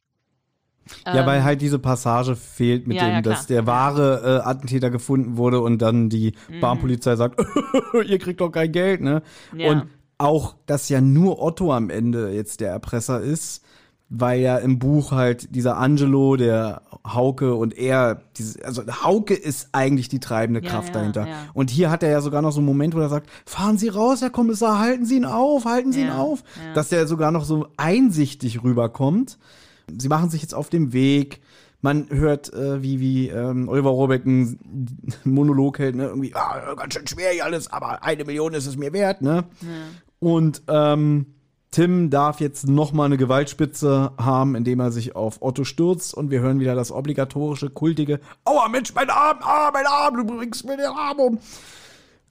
Ja, 1.07 1.21
Ähm, 1.21 1.27
weil 1.27 1.43
halt 1.45 1.61
diese 1.61 1.79
Passage 1.79 2.37
fehlt 2.37 2.87
mit 2.87 2.97
ja, 2.97 3.05
dem, 3.07 3.13
ja, 3.15 3.23
dass 3.23 3.47
der 3.47 3.67
wahre 3.67 4.41
äh, 4.45 4.49
Attentäter 4.49 4.91
gefunden 4.91 5.37
wurde 5.37 5.61
und 5.61 5.83
dann 5.83 6.09
die 6.09 6.35
Mhm. 6.49 6.61
Bahnpolizei 6.61 7.17
sagt, 7.17 7.41
ihr 8.07 8.19
kriegt 8.19 8.41
doch 8.41 8.51
kein 8.51 8.71
Geld, 8.73 9.01
ne? 9.01 9.23
Ja. 9.57 9.71
Und 9.71 9.85
auch, 10.19 10.55
dass 10.67 10.89
ja 10.89 11.01
nur 11.01 11.43
Otto 11.43 11.73
am 11.73 11.91
Ende 11.91 12.31
jetzt 12.31 12.61
der 12.61 12.71
Erpresser 12.71 13.21
ist, 13.21 13.63
weil 14.09 14.41
ja 14.41 14.57
im 14.59 14.79
Buch 14.79 15.11
halt 15.11 15.55
dieser 15.57 15.77
Angelo, 15.79 16.37
der 16.37 16.83
Hauke 17.05 17.57
und 17.57 17.77
er, 17.77 18.23
diese, 18.37 18.65
also 18.65 18.83
Hauke 19.03 19.35
ist 19.35 19.71
eigentlich 19.73 20.09
die 20.09 20.21
treibende 20.21 20.63
Ja, 20.63 20.71
Kraft 20.71 20.89
ja, 20.95 21.01
dahinter. 21.01 21.27
ja. 21.27 21.35
Und 21.55 21.71
hier 21.71 21.91
hat 21.91 22.05
er 22.05 22.11
ja 22.11 22.21
sogar 22.21 22.41
noch 22.41 22.53
so 22.53 22.61
einen 22.61 22.67
Moment, 22.67 22.95
wo 22.95 23.01
er 23.01 23.09
sagt, 23.09 23.29
fahren 23.45 23.77
Sie 23.79 23.89
raus, 23.89 24.23
Herr 24.23 24.31
Kommissar, 24.31 24.79
halten 24.79 25.05
Sie 25.07 25.17
ihn 25.17 25.25
auf, 25.25 25.65
halten 25.65 25.93
Sie 25.93 26.03
ihn 26.03 26.11
auf. 26.11 26.45
Dass 26.75 26.89
der 26.91 27.09
sogar 27.09 27.33
noch 27.33 27.45
so 27.45 27.67
einsichtig 27.77 28.63
rüberkommt. 28.63 29.39
Sie 29.91 30.09
machen 30.09 30.31
sich 30.31 30.43
jetzt 30.43 30.55
auf 30.55 30.69
den 30.71 30.93
Weg. 30.93 31.41
Man 31.81 32.09
hört, 32.11 32.53
äh, 32.53 32.83
wie, 32.83 33.01
wie 33.01 33.29
ähm, 33.29 33.69
Oliver 33.69 33.91
Rohrbeck 33.91 34.25
einen 34.27 34.59
Monolog 35.25 35.79
hält, 35.79 35.95
ne? 35.95 36.07
Irgendwie, 36.07 36.35
ah, 36.35 36.75
ganz 36.75 36.95
schön 36.95 37.07
schwer 37.07 37.31
hier 37.33 37.45
alles, 37.45 37.71
aber 37.71 38.03
eine 38.03 38.25
Million 38.25 38.55
ist 38.55 38.67
es 38.67 38.77
mir 38.77 38.93
wert, 38.93 39.23
ne? 39.23 39.45
Und 40.19 40.63
ähm, 40.69 41.27
Tim 41.71 42.09
darf 42.09 42.41
jetzt 42.41 42.67
noch 42.67 42.93
mal 42.93 43.05
eine 43.05 43.19
Gewaltspitze 43.19 44.13
haben, 44.19 44.55
indem 44.55 44.81
er 44.81 44.91
sich 44.91 45.15
auf 45.15 45.43
Otto 45.43 45.65
stürzt 45.65 46.15
und 46.15 46.31
wir 46.31 46.41
hören 46.41 46.59
wieder 46.59 46.75
das 46.75 46.91
obligatorische, 46.91 47.69
kultige 47.69 48.21
Aua, 48.45 48.69
Mensch, 48.69 48.95
mein 48.95 49.11
Arm, 49.11 49.39
ah, 49.43 49.71
mein 49.73 49.87
Arm, 49.87 50.17
du 50.17 50.25
bringst 50.25 50.65
mir 50.65 50.79
den 50.79 50.87
Arm 50.87 51.19
um. 51.19 51.39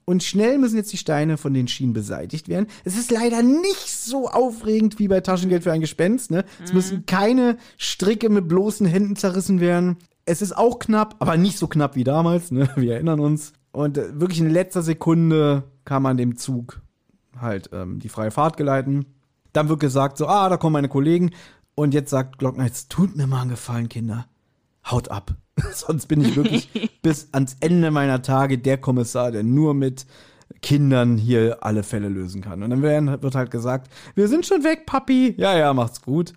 Und 0.08 0.22
schnell 0.22 0.58
müssen 0.58 0.76
jetzt 0.76 0.92
die 0.92 0.98
Steine 0.98 1.36
von 1.36 1.52
den 1.52 1.66
Schienen 1.66 1.92
beseitigt 1.92 2.48
werden. 2.48 2.68
Es 2.84 2.96
ist 2.96 3.10
leider 3.10 3.42
nicht 3.42 3.90
so 3.90 4.28
aufregend 4.28 5.00
wie 5.00 5.08
bei 5.08 5.20
Taschengeld 5.20 5.64
für 5.64 5.72
ein 5.72 5.80
Gespenst. 5.80 6.30
Ne? 6.30 6.44
Es 6.62 6.72
müssen 6.72 7.06
keine 7.06 7.56
Stricke 7.76 8.28
mit 8.28 8.46
bloßen 8.46 8.86
Händen 8.86 9.16
zerrissen 9.16 9.58
werden. 9.58 9.96
Es 10.24 10.42
ist 10.42 10.56
auch 10.56 10.78
knapp, 10.78 11.16
aber 11.18 11.36
nicht 11.36 11.58
so 11.58 11.66
knapp 11.66 11.96
wie 11.96 12.04
damals. 12.04 12.52
Ne? 12.52 12.70
Wir 12.76 12.94
erinnern 12.94 13.18
uns. 13.18 13.52
Und 13.72 13.98
äh, 13.98 14.20
wirklich 14.20 14.38
in 14.38 14.48
letzter 14.48 14.82
Sekunde 14.82 15.64
kann 15.84 16.04
man 16.04 16.16
dem 16.16 16.36
Zug 16.36 16.80
halt 17.40 17.70
ähm, 17.72 17.98
die 17.98 18.08
freie 18.08 18.30
Fahrt 18.30 18.56
geleiten. 18.56 19.06
Dann 19.52 19.68
wird 19.68 19.80
gesagt, 19.80 20.18
so, 20.18 20.28
ah, 20.28 20.48
da 20.48 20.56
kommen 20.56 20.74
meine 20.74 20.88
Kollegen. 20.88 21.32
Und 21.74 21.94
jetzt 21.94 22.10
sagt 22.10 22.38
Glockner, 22.38 22.64
jetzt 22.64 22.90
tut 22.90 23.16
mir 23.16 23.26
mal 23.26 23.40
einen 23.40 23.50
Gefallen, 23.50 23.88
Kinder. 23.88 24.26
Haut 24.88 25.10
ab. 25.10 25.34
Sonst 25.72 26.06
bin 26.06 26.20
ich 26.20 26.36
wirklich 26.36 26.68
bis 27.02 27.28
ans 27.32 27.56
Ende 27.60 27.90
meiner 27.90 28.22
Tage 28.22 28.58
der 28.58 28.78
Kommissar, 28.78 29.30
der 29.32 29.42
nur 29.42 29.74
mit 29.74 30.06
Kindern 30.62 31.16
hier 31.16 31.58
alle 31.60 31.82
Fälle 31.82 32.08
lösen 32.08 32.40
kann. 32.40 32.62
Und 32.62 32.70
dann 32.70 32.82
wird 32.82 33.34
halt 33.34 33.50
gesagt, 33.50 33.92
wir 34.14 34.28
sind 34.28 34.46
schon 34.46 34.64
weg, 34.64 34.86
Papi. 34.86 35.34
Ja, 35.36 35.56
ja, 35.56 35.72
macht's 35.74 36.02
gut. 36.02 36.32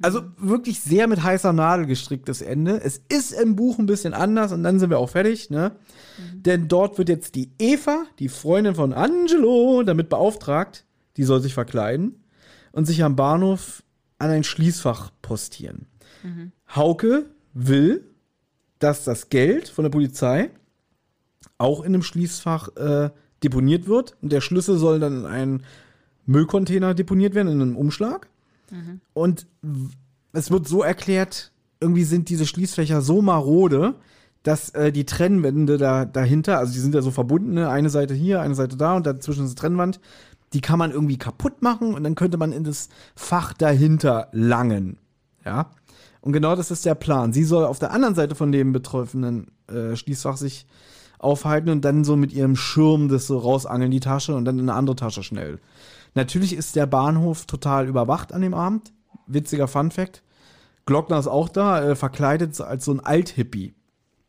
Also 0.00 0.22
wirklich 0.38 0.80
sehr 0.80 1.06
mit 1.06 1.22
heißer 1.22 1.52
Nadel 1.52 1.86
gestricktes 1.86 2.42
Ende. 2.42 2.80
Es 2.82 3.00
ist 3.08 3.32
im 3.32 3.54
Buch 3.54 3.78
ein 3.78 3.86
bisschen 3.86 4.14
anders 4.14 4.50
und 4.50 4.64
dann 4.64 4.80
sind 4.80 4.90
wir 4.90 4.98
auch 4.98 5.10
fertig, 5.10 5.50
ne? 5.50 5.72
Denn 6.34 6.66
dort 6.66 6.98
wird 6.98 7.08
jetzt 7.08 7.36
die 7.36 7.52
Eva, 7.58 8.04
die 8.18 8.28
Freundin 8.28 8.74
von 8.74 8.92
Angelo, 8.92 9.82
damit 9.84 10.08
beauftragt, 10.08 10.84
die 11.16 11.24
soll 11.24 11.40
sich 11.40 11.54
verkleiden 11.54 12.24
und 12.72 12.86
sich 12.86 13.04
am 13.04 13.14
Bahnhof 13.16 13.84
an 14.18 14.30
ein 14.30 14.44
Schließfach 14.44 15.12
postieren. 15.20 15.86
Hauke 16.74 17.26
will, 17.52 18.11
dass 18.82 19.04
das 19.04 19.28
Geld 19.28 19.68
von 19.68 19.84
der 19.84 19.90
Polizei 19.90 20.50
auch 21.58 21.80
in 21.80 21.94
einem 21.94 22.02
Schließfach 22.02 22.76
äh, 22.76 23.10
deponiert 23.42 23.86
wird 23.86 24.16
und 24.22 24.32
der 24.32 24.40
Schlüssel 24.40 24.78
soll 24.78 25.00
dann 25.00 25.20
in 25.20 25.26
einen 25.26 25.62
Müllcontainer 26.26 26.94
deponiert 26.94 27.34
werden, 27.34 27.48
in 27.48 27.60
einem 27.60 27.76
Umschlag. 27.76 28.28
Und 29.12 29.46
w- 29.62 29.88
es 30.32 30.50
wird 30.50 30.66
so 30.66 30.82
erklärt, 30.82 31.52
irgendwie 31.80 32.04
sind 32.04 32.28
diese 32.28 32.46
Schließfächer 32.46 33.02
so 33.02 33.20
marode, 33.22 33.94
dass 34.44 34.70
äh, 34.70 34.90
die 34.92 35.04
Trennwände 35.04 35.76
da, 35.78 36.04
dahinter, 36.04 36.58
also 36.58 36.72
die 36.72 36.78
sind 36.78 36.94
ja 36.94 37.02
so 37.02 37.10
verbunden, 37.10 37.54
ne? 37.54 37.68
eine 37.68 37.90
Seite 37.90 38.14
hier, 38.14 38.40
eine 38.40 38.54
Seite 38.54 38.76
da 38.76 38.94
und 38.96 39.06
dazwischen 39.06 39.44
ist 39.44 39.50
eine 39.50 39.56
Trennwand, 39.56 40.00
die 40.52 40.60
kann 40.60 40.78
man 40.78 40.90
irgendwie 40.90 41.16
kaputt 41.18 41.62
machen 41.62 41.94
und 41.94 42.02
dann 42.04 42.14
könnte 42.14 42.38
man 42.38 42.52
in 42.52 42.64
das 42.64 42.88
Fach 43.14 43.52
dahinter 43.52 44.28
langen. 44.32 44.98
Ja. 45.44 45.70
Und 46.22 46.32
genau 46.32 46.56
das 46.56 46.70
ist 46.70 46.86
der 46.86 46.94
Plan. 46.94 47.32
Sie 47.32 47.44
soll 47.44 47.64
auf 47.64 47.80
der 47.80 47.90
anderen 47.90 48.14
Seite 48.14 48.34
von 48.34 48.52
dem 48.52 48.72
betroffenen 48.72 49.48
äh, 49.66 49.96
Schließfach 49.96 50.36
sich 50.36 50.66
aufhalten 51.18 51.68
und 51.68 51.84
dann 51.84 52.04
so 52.04 52.16
mit 52.16 52.32
ihrem 52.32 52.56
Schirm 52.56 53.08
das 53.08 53.26
so 53.26 53.38
rausangeln, 53.38 53.90
die 53.90 54.00
Tasche 54.00 54.34
und 54.34 54.44
dann 54.44 54.58
in 54.58 54.68
eine 54.68 54.78
andere 54.78 54.96
Tasche 54.96 55.22
schnell. 55.22 55.58
Natürlich 56.14 56.54
ist 56.54 56.76
der 56.76 56.86
Bahnhof 56.86 57.46
total 57.46 57.86
überwacht 57.88 58.32
an 58.32 58.40
dem 58.40 58.54
Abend. 58.54 58.92
Witziger 59.26 59.68
Fun-Fact. 59.68 60.22
Glockner 60.86 61.18
ist 61.18 61.26
auch 61.26 61.48
da, 61.48 61.82
äh, 61.82 61.96
verkleidet 61.96 62.60
als 62.60 62.84
so 62.84 62.92
ein 62.92 63.00
Althippie. 63.00 63.74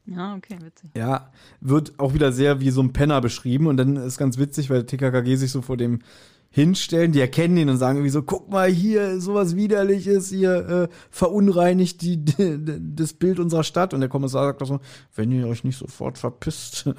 Ja, 0.06 0.36
okay, 0.36 0.58
witzig. 0.62 0.92
Ja, 0.96 1.32
wird 1.62 1.94
auch 1.98 2.14
wieder 2.14 2.32
sehr 2.32 2.60
wie 2.60 2.72
so 2.72 2.82
ein 2.82 2.94
Penner 2.94 3.22
beschrieben 3.22 3.68
und 3.68 3.78
dann 3.78 3.96
ist 3.96 4.18
ganz 4.18 4.38
witzig, 4.38 4.70
weil 4.70 4.86
TKKG 4.86 5.36
sich 5.36 5.52
so 5.52 5.62
vor 5.62 5.78
dem 5.78 6.00
hinstellen, 6.56 7.12
die 7.12 7.20
erkennen 7.20 7.58
ihn 7.58 7.70
und 7.70 7.78
sagen 7.78 7.98
irgendwie 7.98 8.12
so, 8.12 8.24
guck 8.24 8.50
mal 8.50 8.70
hier, 8.70 9.20
sowas 9.20 9.56
widerliches, 9.56 10.30
hier 10.30 10.70
äh, 10.70 10.88
verunreinigt 11.10 12.02
die, 12.02 12.24
die, 12.24 12.58
das 12.96 13.14
Bild 13.14 13.40
unserer 13.40 13.64
Stadt 13.64 13.94
und 13.94 14.00
der 14.00 14.10
Kommissar 14.10 14.46
sagt 14.46 14.62
auch 14.62 14.68
so, 14.68 14.80
wenn 15.16 15.32
ihr 15.32 15.48
euch 15.48 15.64
nicht 15.64 15.78
sofort 15.78 16.18
verpisst. 16.18 16.86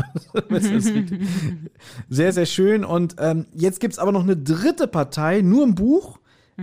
Sehr, 2.09 2.33
sehr 2.33 2.47
schön 2.47 2.85
und 2.85 3.17
ähm, 3.19 3.47
jetzt 3.55 3.81
gibt's 3.81 3.99
aber 3.99 4.13
noch 4.13 4.23
eine 4.23 4.37
dritte 4.37 4.87
Partei, 4.87 5.41
nur 5.41 5.65
im 5.65 5.75
Buch. 5.75 6.19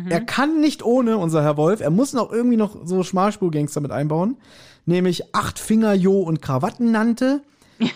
Er 0.08 0.22
kann 0.22 0.62
nicht 0.62 0.84
ohne, 0.84 1.18
unser 1.18 1.44
Herr 1.44 1.58
Wolf, 1.58 1.82
er 1.82 1.90
muss 1.90 2.14
noch 2.14 2.32
irgendwie 2.32 2.56
noch 2.56 2.86
so 2.86 3.04
Schmalspurgangster 3.04 3.82
mit 3.82 3.92
einbauen 3.92 4.38
nämlich 4.86 5.36
Acht 5.36 5.60
Finger 5.60 5.94
Jo 5.94 6.22
und 6.22 6.42
Krawatten 6.42 6.92
nannte. 6.92 7.42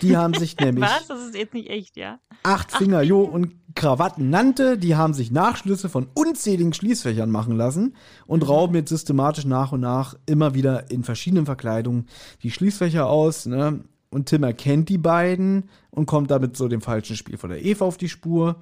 Die 0.02 0.16
haben 0.16 0.34
sich 0.34 0.56
nämlich 0.60 0.84
Was? 0.84 1.06
Das 1.06 1.20
ist 1.20 1.34
jetzt 1.36 1.54
nicht 1.54 1.70
echt, 1.70 1.96
ja? 1.96 2.18
Acht 2.42 2.72
Finger 2.72 3.02
Jo 3.02 3.22
und 3.22 3.54
Krawatten 3.76 4.30
nannte. 4.30 4.76
Die 4.76 4.96
haben 4.96 5.14
sich 5.14 5.30
Nachschlüsse 5.30 5.88
von 5.88 6.08
unzähligen 6.14 6.72
Schließfächern 6.72 7.30
machen 7.30 7.56
lassen 7.56 7.94
und 8.26 8.48
rauben 8.48 8.74
jetzt 8.74 8.88
systematisch 8.88 9.44
nach 9.44 9.70
und 9.70 9.80
nach 9.80 10.16
immer 10.26 10.54
wieder 10.54 10.90
in 10.90 11.04
verschiedenen 11.04 11.46
Verkleidungen 11.46 12.06
die 12.42 12.50
Schließfächer 12.50 13.06
aus. 13.06 13.46
Ne? 13.46 13.84
Und 14.10 14.26
Tim 14.26 14.42
erkennt 14.42 14.88
die 14.88 14.98
beiden 14.98 15.68
und 15.90 16.06
kommt 16.06 16.30
damit 16.30 16.56
so 16.56 16.66
dem 16.66 16.80
falschen 16.80 17.16
Spiel 17.16 17.36
von 17.36 17.50
der 17.50 17.64
Eva 17.64 17.84
auf 17.84 17.98
die 17.98 18.08
Spur. 18.08 18.56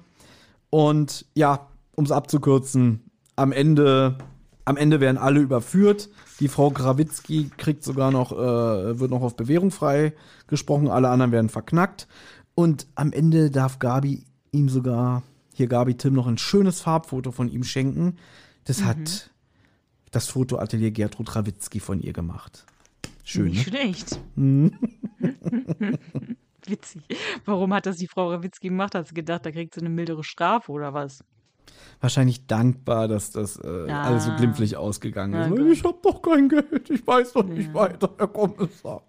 Und 0.69 1.25
ja, 1.33 1.67
um 1.95 2.05
es 2.05 2.11
abzukürzen, 2.11 3.09
am 3.35 3.51
Ende, 3.51 4.17
am 4.65 4.77
Ende 4.77 4.99
werden 4.99 5.17
alle 5.17 5.39
überführt. 5.39 6.09
Die 6.39 6.49
Frau 6.49 6.71
Grawitzki 6.71 7.51
kriegt 7.57 7.83
sogar 7.83 8.11
noch, 8.11 8.33
äh, 8.33 8.99
wird 8.99 9.11
noch 9.11 9.21
auf 9.21 9.37
Bewährung 9.37 9.71
frei 9.71 10.13
gesprochen, 10.47 10.89
alle 10.89 11.09
anderen 11.09 11.31
werden 11.31 11.49
verknackt. 11.49 12.07
Und 12.53 12.87
am 12.95 13.11
Ende 13.11 13.51
darf 13.51 13.79
Gabi 13.79 14.25
ihm 14.55 14.69
sogar, 14.69 15.23
hier 15.53 15.67
Gabi 15.67 15.95
Tim, 15.95 16.13
noch 16.13 16.27
ein 16.27 16.37
schönes 16.37 16.81
Farbfoto 16.81 17.31
von 17.31 17.49
ihm 17.49 17.63
schenken. 17.63 18.17
Das 18.65 18.83
hat 18.83 19.31
das 20.11 20.27
Fotoatelier 20.29 20.91
Gertrud 20.91 21.35
Rawitzki 21.35 21.79
von 21.79 21.99
ihr 22.01 22.13
gemacht. 22.13 22.65
Schön, 23.23 23.45
Nicht 23.51 23.71
ne? 23.71 23.93
schlecht. 23.93 24.19
Witzig. 26.67 27.03
Warum 27.45 27.73
hat 27.73 27.85
das 27.85 27.97
die 27.97 28.07
Frau 28.07 28.31
Rawitzki 28.31 28.69
gemacht? 28.69 28.95
Hat 28.95 29.07
sie 29.07 29.13
gedacht, 29.13 29.45
da 29.45 29.51
kriegt 29.51 29.73
sie 29.75 29.81
eine 29.81 29.89
mildere 29.89 30.23
Strafe 30.23 30.71
oder 30.71 30.93
was? 30.93 31.23
Wahrscheinlich 31.99 32.47
dankbar, 32.47 33.07
dass 33.07 33.31
das 33.31 33.57
äh, 33.57 33.87
Ja. 33.87 34.01
alles 34.03 34.25
so 34.25 34.35
glimpflich 34.35 34.75
ausgegangen 34.77 35.33
ist. 35.41 35.49
gut. 35.49 35.71
Ich 35.71 35.83
hab 35.83 36.01
doch 36.01 36.21
kein 36.21 36.49
Geld, 36.49 36.89
ich 36.89 37.05
weiß 37.05 37.33
doch 37.33 37.45
nicht 37.45 37.73
weiter, 37.73 38.09
Herr 38.17 38.27
Kommissar. 38.27 39.03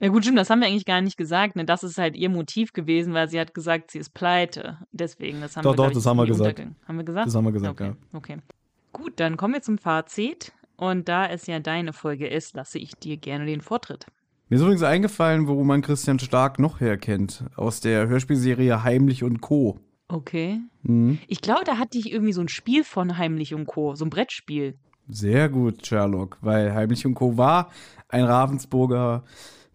Ja 0.00 0.08
gut, 0.08 0.24
stimmt, 0.24 0.38
das 0.38 0.50
haben 0.50 0.60
wir 0.60 0.66
eigentlich 0.66 0.84
gar 0.84 1.00
nicht 1.00 1.16
gesagt. 1.16 1.56
Ne? 1.56 1.64
Das 1.64 1.82
ist 1.82 1.98
halt 1.98 2.16
ihr 2.16 2.28
Motiv 2.28 2.72
gewesen, 2.72 3.14
weil 3.14 3.28
sie 3.28 3.38
hat 3.38 3.54
gesagt, 3.54 3.90
sie 3.90 3.98
ist 3.98 4.12
pleite. 4.12 4.78
Deswegen, 4.92 5.40
das 5.40 5.56
haben 5.56 5.62
Doch, 5.62 5.72
wir, 5.72 5.76
doch, 5.76 5.92
das 5.92 6.04
haben 6.06 6.16
wir 6.16 6.26
gesagt. 6.26 6.60
Haben 6.86 6.96
wir 6.96 7.04
gesagt? 7.04 7.26
Das 7.26 7.34
haben 7.34 7.44
wir 7.44 7.52
gesagt, 7.52 7.80
okay. 7.80 7.92
Okay. 8.12 8.36
Gut, 8.92 9.14
dann 9.16 9.36
kommen 9.36 9.54
wir 9.54 9.62
zum 9.62 9.78
Fazit. 9.78 10.52
Und 10.76 11.08
da 11.08 11.26
es 11.26 11.46
ja 11.46 11.60
deine 11.60 11.92
Folge 11.92 12.26
ist, 12.26 12.54
lasse 12.54 12.78
ich 12.78 12.94
dir 12.96 13.16
gerne 13.16 13.46
den 13.46 13.60
Vortritt. 13.60 14.06
Mir 14.48 14.56
ist 14.56 14.62
übrigens 14.62 14.82
eingefallen, 14.82 15.46
wo 15.46 15.62
man 15.64 15.82
Christian 15.82 16.18
Stark 16.18 16.58
noch 16.58 16.80
herkennt. 16.80 17.44
Aus 17.56 17.80
der 17.80 18.08
Hörspielserie 18.08 18.82
Heimlich 18.82 19.22
und 19.22 19.40
Co. 19.40 19.80
Okay. 20.08 20.60
Mhm. 20.82 21.18
Ich 21.28 21.40
glaube, 21.40 21.64
da 21.64 21.78
hatte 21.78 21.96
ich 21.98 22.12
irgendwie 22.12 22.32
so 22.32 22.40
ein 22.40 22.48
Spiel 22.48 22.84
von 22.84 23.16
Heimlich 23.16 23.54
und 23.54 23.66
Co., 23.66 23.94
so 23.94 24.04
ein 24.04 24.10
Brettspiel. 24.10 24.74
Sehr 25.08 25.48
gut, 25.48 25.86
Sherlock, 25.86 26.38
weil 26.40 26.74
Heimlich 26.74 27.06
und 27.06 27.14
Co. 27.14 27.36
war 27.36 27.70
ein 28.08 28.24
Ravensburger 28.24 29.24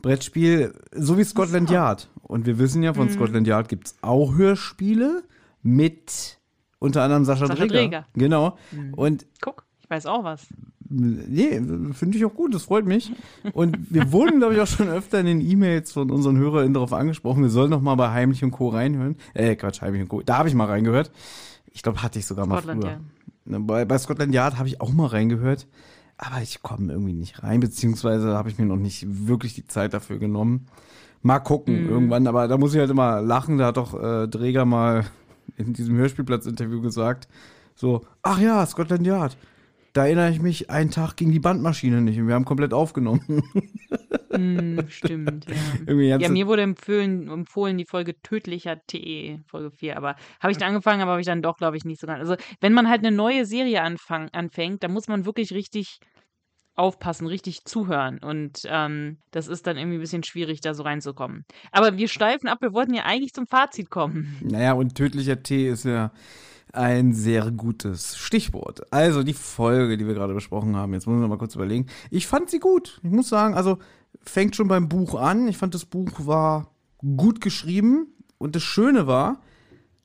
Brettspiel, 0.01 0.73
so 0.93 1.17
wie 1.17 1.23
Scotland 1.23 1.69
Yard. 1.69 2.09
Und 2.23 2.45
wir 2.45 2.59
wissen 2.59 2.83
ja, 2.83 2.93
von 2.93 3.07
Mhm. 3.07 3.11
Scotland 3.11 3.47
Yard 3.47 3.69
gibt 3.69 3.87
es 3.87 3.95
auch 4.01 4.35
Hörspiele 4.35 5.23
mit 5.63 6.37
unter 6.79 7.03
anderem 7.03 7.25
Sascha, 7.25 7.47
Sascha 7.47 7.65
Dreger. 7.65 7.73
Dreger. 7.79 8.05
Mhm. 8.13 8.19
Genau. 8.19 8.57
Und 8.95 9.25
Guck, 9.41 9.65
ich 9.79 9.89
weiß 9.89 10.05
auch 10.05 10.23
was. 10.23 10.47
Nee, 10.91 11.61
finde 11.93 12.17
ich 12.17 12.25
auch 12.25 12.33
gut, 12.33 12.53
das 12.55 12.63
freut 12.63 12.85
mich. 12.85 13.11
Und 13.53 13.77
wir 13.93 14.11
wurden, 14.11 14.39
glaube 14.39 14.55
ich, 14.55 14.61
auch 14.61 14.67
schon 14.67 14.87
öfter 14.89 15.19
in 15.19 15.27
den 15.27 15.41
E-Mails 15.41 15.91
von 15.91 16.09
unseren 16.09 16.37
HörerInnen 16.37 16.73
darauf 16.73 16.93
angesprochen, 16.93 17.43
wir 17.43 17.49
sollen 17.49 17.69
noch 17.69 17.81
mal 17.81 17.93
bei 17.95 18.09
Heimlich 18.09 18.43
und 18.43 18.51
Co. 18.51 18.69
reinhören. 18.69 19.15
Äh, 19.35 19.55
Quatsch, 19.55 19.81
Heimlich 19.81 20.01
und 20.01 20.07
Co. 20.07 20.21
Da 20.23 20.37
habe 20.39 20.49
ich 20.49 20.55
mal 20.55 20.65
reingehört. 20.65 21.11
Ich 21.71 21.83
glaube, 21.83 22.01
hatte 22.01 22.17
ich 22.17 22.25
sogar 22.25 22.45
Scotland 22.45 22.81
mal 22.83 22.89
früher. 22.89 22.99
Ne, 23.45 23.59
Bei, 23.59 23.85
bei 23.85 23.97
Scotland 23.99 24.33
Yard 24.33 24.57
habe 24.57 24.67
ich 24.67 24.81
auch 24.81 24.91
mal 24.91 25.05
reingehört, 25.07 25.67
aber 26.21 26.41
ich 26.41 26.61
komme 26.61 26.91
irgendwie 26.91 27.13
nicht 27.13 27.43
rein, 27.43 27.61
beziehungsweise 27.61 28.35
habe 28.35 28.49
ich 28.49 28.59
mir 28.59 28.65
noch 28.65 28.75
nicht 28.75 29.05
wirklich 29.27 29.53
die 29.53 29.65
Zeit 29.65 29.93
dafür 29.93 30.19
genommen. 30.19 30.67
Mal 31.21 31.39
gucken 31.39 31.89
irgendwann, 31.89 32.27
aber 32.27 32.47
da 32.47 32.57
muss 32.57 32.73
ich 32.73 32.79
halt 32.79 32.89
immer 32.89 33.21
lachen. 33.21 33.57
Da 33.57 33.67
hat 33.67 33.77
doch 33.77 33.93
äh, 33.93 34.27
Dräger 34.27 34.65
mal 34.65 35.05
in 35.57 35.73
diesem 35.73 35.95
Hörspielplatz-Interview 35.95 36.81
gesagt, 36.81 37.27
so, 37.73 38.01
ach 38.21 38.39
ja, 38.39 38.65
Scotland 38.65 39.07
Yard. 39.07 39.37
Da 39.93 40.05
erinnere 40.05 40.29
ich 40.29 40.41
mich, 40.41 40.69
einen 40.69 40.91
Tag 40.91 41.15
ging 41.15 41.31
die 41.31 41.39
Bandmaschine 41.39 42.01
nicht 42.01 42.19
und 42.19 42.27
wir 42.27 42.35
haben 42.35 42.45
komplett 42.45 42.73
aufgenommen. 42.73 43.43
Hm, 44.31 44.85
stimmt, 44.89 45.45
ja. 45.87 46.17
Ja, 46.17 46.29
mir 46.29 46.47
wurde 46.47 46.61
empfohlen, 46.61 47.27
empfohlen 47.29 47.77
die 47.77 47.85
Folge 47.85 48.19
Tödlicher 48.21 48.79
TE, 48.85 49.39
Folge 49.47 49.71
4. 49.71 49.97
Aber 49.97 50.15
habe 50.39 50.51
ich 50.51 50.57
dann 50.57 50.69
angefangen, 50.69 51.01
aber 51.01 51.11
habe 51.11 51.21
ich 51.21 51.27
dann 51.27 51.41
doch, 51.41 51.57
glaube 51.57 51.77
ich, 51.77 51.85
nicht 51.85 51.99
so 51.99 52.07
ganz. 52.07 52.19
Also, 52.19 52.35
wenn 52.61 52.73
man 52.73 52.89
halt 52.89 53.05
eine 53.05 53.15
neue 53.15 53.45
Serie 53.45 53.81
anfang, 53.81 54.29
anfängt, 54.31 54.83
dann 54.83 54.93
muss 54.93 55.07
man 55.07 55.25
wirklich 55.25 55.53
richtig 55.53 55.99
aufpassen, 56.75 57.27
richtig 57.27 57.65
zuhören. 57.65 58.19
Und 58.19 58.61
ähm, 58.65 59.17
das 59.31 59.47
ist 59.47 59.67
dann 59.67 59.77
irgendwie 59.77 59.97
ein 59.97 60.01
bisschen 60.01 60.23
schwierig, 60.23 60.61
da 60.61 60.73
so 60.73 60.83
reinzukommen. 60.83 61.43
Aber 61.71 61.97
wir 61.97 62.07
steifen 62.07 62.47
ab, 62.47 62.59
wir 62.61 62.73
wollten 62.73 62.93
ja 62.93 63.03
eigentlich 63.03 63.33
zum 63.33 63.47
Fazit 63.47 63.89
kommen. 63.89 64.37
Naja, 64.41 64.73
und 64.73 64.95
tödlicher 64.95 65.43
Tee 65.43 65.67
ist 65.67 65.85
ja 65.85 66.11
ein 66.73 67.13
sehr 67.13 67.51
gutes 67.51 68.17
Stichwort. 68.17 68.91
Also 68.91 69.23
die 69.23 69.33
Folge, 69.33 69.97
die 69.97 70.07
wir 70.07 70.13
gerade 70.13 70.33
besprochen 70.33 70.75
haben, 70.75 70.93
jetzt 70.93 71.07
muss 71.07 71.15
ich 71.15 71.21
noch 71.21 71.29
mal 71.29 71.37
kurz 71.37 71.55
überlegen. 71.55 71.87
Ich 72.11 72.27
fand 72.27 72.49
sie 72.49 72.59
gut. 72.59 72.99
Ich 73.03 73.09
muss 73.09 73.29
sagen, 73.29 73.55
also 73.55 73.79
fängt 74.21 74.55
schon 74.55 74.67
beim 74.67 74.89
Buch 74.89 75.15
an. 75.15 75.47
Ich 75.47 75.57
fand 75.57 75.73
das 75.73 75.85
Buch 75.85 76.11
war 76.25 76.71
gut 77.15 77.41
geschrieben 77.41 78.07
und 78.37 78.55
das 78.55 78.63
Schöne 78.63 79.07
war, 79.07 79.41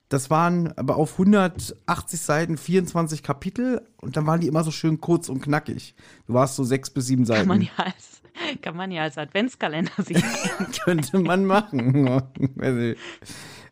das 0.09 0.31
waren 0.31 0.73
aber 0.79 0.97
auf 0.97 1.13
180 1.19 2.21
Seiten 2.21 2.57
24 2.57 3.23
Kapitel 3.23 3.83
und 3.97 4.17
dann 4.17 4.27
waren 4.27 4.41
die 4.41 4.47
immer 4.47 4.63
so 4.63 4.71
schön 4.71 5.01
kurz 5.01 5.29
und 5.29 5.41
knackig. 5.41 5.95
Du 6.27 6.35
warst 6.35 6.57
so 6.57 6.65
sechs 6.65 6.91
bis 6.91 7.07
sieben 7.07 7.25
Seiten. 7.25 7.49
Kann 7.49 7.49
man 7.49 7.63
ja 7.63 7.71
als, 7.77 8.23
kann 8.63 8.77
man 8.77 8.91
ja 8.93 9.03
als 9.03 9.19
Adventskalender 9.19 10.03
sich. 10.03 10.23
Könnte 10.85 11.19
man 11.19 11.47
machen. 11.47 12.23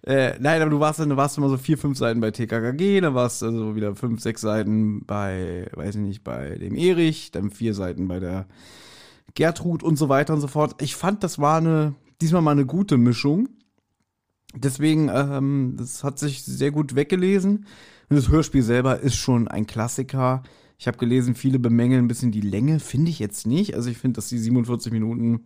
Äh, 0.04 0.36
nein, 0.40 0.60
aber 0.60 0.70
du 0.70 0.80
warst, 0.80 0.98
dann- 0.98 1.10
du 1.10 1.16
warst 1.16 1.38
immer 1.38 1.48
so 1.48 1.56
vier, 1.56 1.78
fünf 1.78 1.96
Seiten 1.96 2.20
bei 2.20 2.30
TKKG, 2.32 3.00
dann 3.00 3.14
warst 3.14 3.40
du 3.42 3.46
also 3.46 3.76
wieder 3.76 3.94
fünf, 3.94 4.20
sechs 4.20 4.40
Seiten 4.40 5.04
bei, 5.06 5.68
weiß 5.74 5.94
ich 5.94 6.00
nicht, 6.00 6.24
bei 6.24 6.56
dem 6.56 6.74
Erich, 6.74 7.30
dann 7.30 7.50
vier 7.50 7.72
Seiten 7.74 8.08
bei 8.08 8.18
der 8.18 8.46
Gertrud 9.34 9.82
und 9.82 9.96
so 9.96 10.08
weiter 10.08 10.34
und 10.34 10.40
so 10.40 10.48
fort. 10.48 10.82
Ich 10.82 10.96
fand, 10.96 11.22
das 11.22 11.38
war 11.38 11.58
eine, 11.58 11.94
diesmal 12.20 12.42
mal 12.42 12.50
eine 12.50 12.66
gute 12.66 12.96
Mischung. 12.98 13.48
Deswegen, 14.54 15.08
ähm, 15.08 15.76
das 15.78 16.04
hat 16.04 16.18
sich 16.18 16.42
sehr 16.44 16.70
gut 16.72 16.94
weggelesen. 16.94 17.66
Und 18.10 18.16
das 18.16 18.28
Hörspiel 18.28 18.62
selber 18.62 19.00
ist 19.00 19.14
schon 19.16 19.48
ein 19.48 19.66
Klassiker. 19.66 20.42
Ich 20.78 20.86
habe 20.86 20.98
gelesen, 20.98 21.34
viele 21.34 21.58
bemängeln 21.58 22.04
ein 22.04 22.08
bisschen 22.08 22.32
die 22.32 22.40
Länge, 22.42 22.80
finde 22.80 23.10
ich 23.10 23.18
jetzt 23.18 23.46
nicht. 23.46 23.74
Also 23.74 23.88
ich 23.88 23.96
finde, 23.98 24.16
dass 24.16 24.28
die 24.28 24.38
47 24.38 24.92
Minuten 24.92 25.44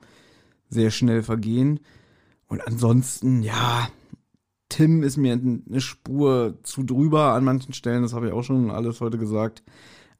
sehr 0.70 0.90
schnell 0.90 1.22
vergehen. 1.22 1.78
Und 2.48 2.66
ansonsten, 2.66 3.42
ja, 3.42 3.88
Tim 4.68 5.02
ist 5.02 5.16
mir 5.16 5.32
eine 5.32 5.80
Spur 5.80 6.58
zu 6.62 6.82
drüber 6.82 7.32
an 7.32 7.44
manchen 7.44 7.72
Stellen, 7.72 8.02
das 8.02 8.12
habe 8.12 8.28
ich 8.28 8.32
auch 8.32 8.42
schon 8.42 8.70
alles 8.70 9.00
heute 9.00 9.18
gesagt. 9.18 9.62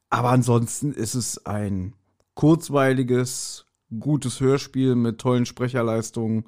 Aber 0.09 0.29
ansonsten 0.29 0.93
ist 0.93 1.15
es 1.15 1.45
ein 1.45 1.93
kurzweiliges, 2.33 3.65
gutes 3.99 4.39
Hörspiel 4.39 4.95
mit 4.95 5.19
tollen 5.19 5.45
Sprecherleistungen. 5.45 6.45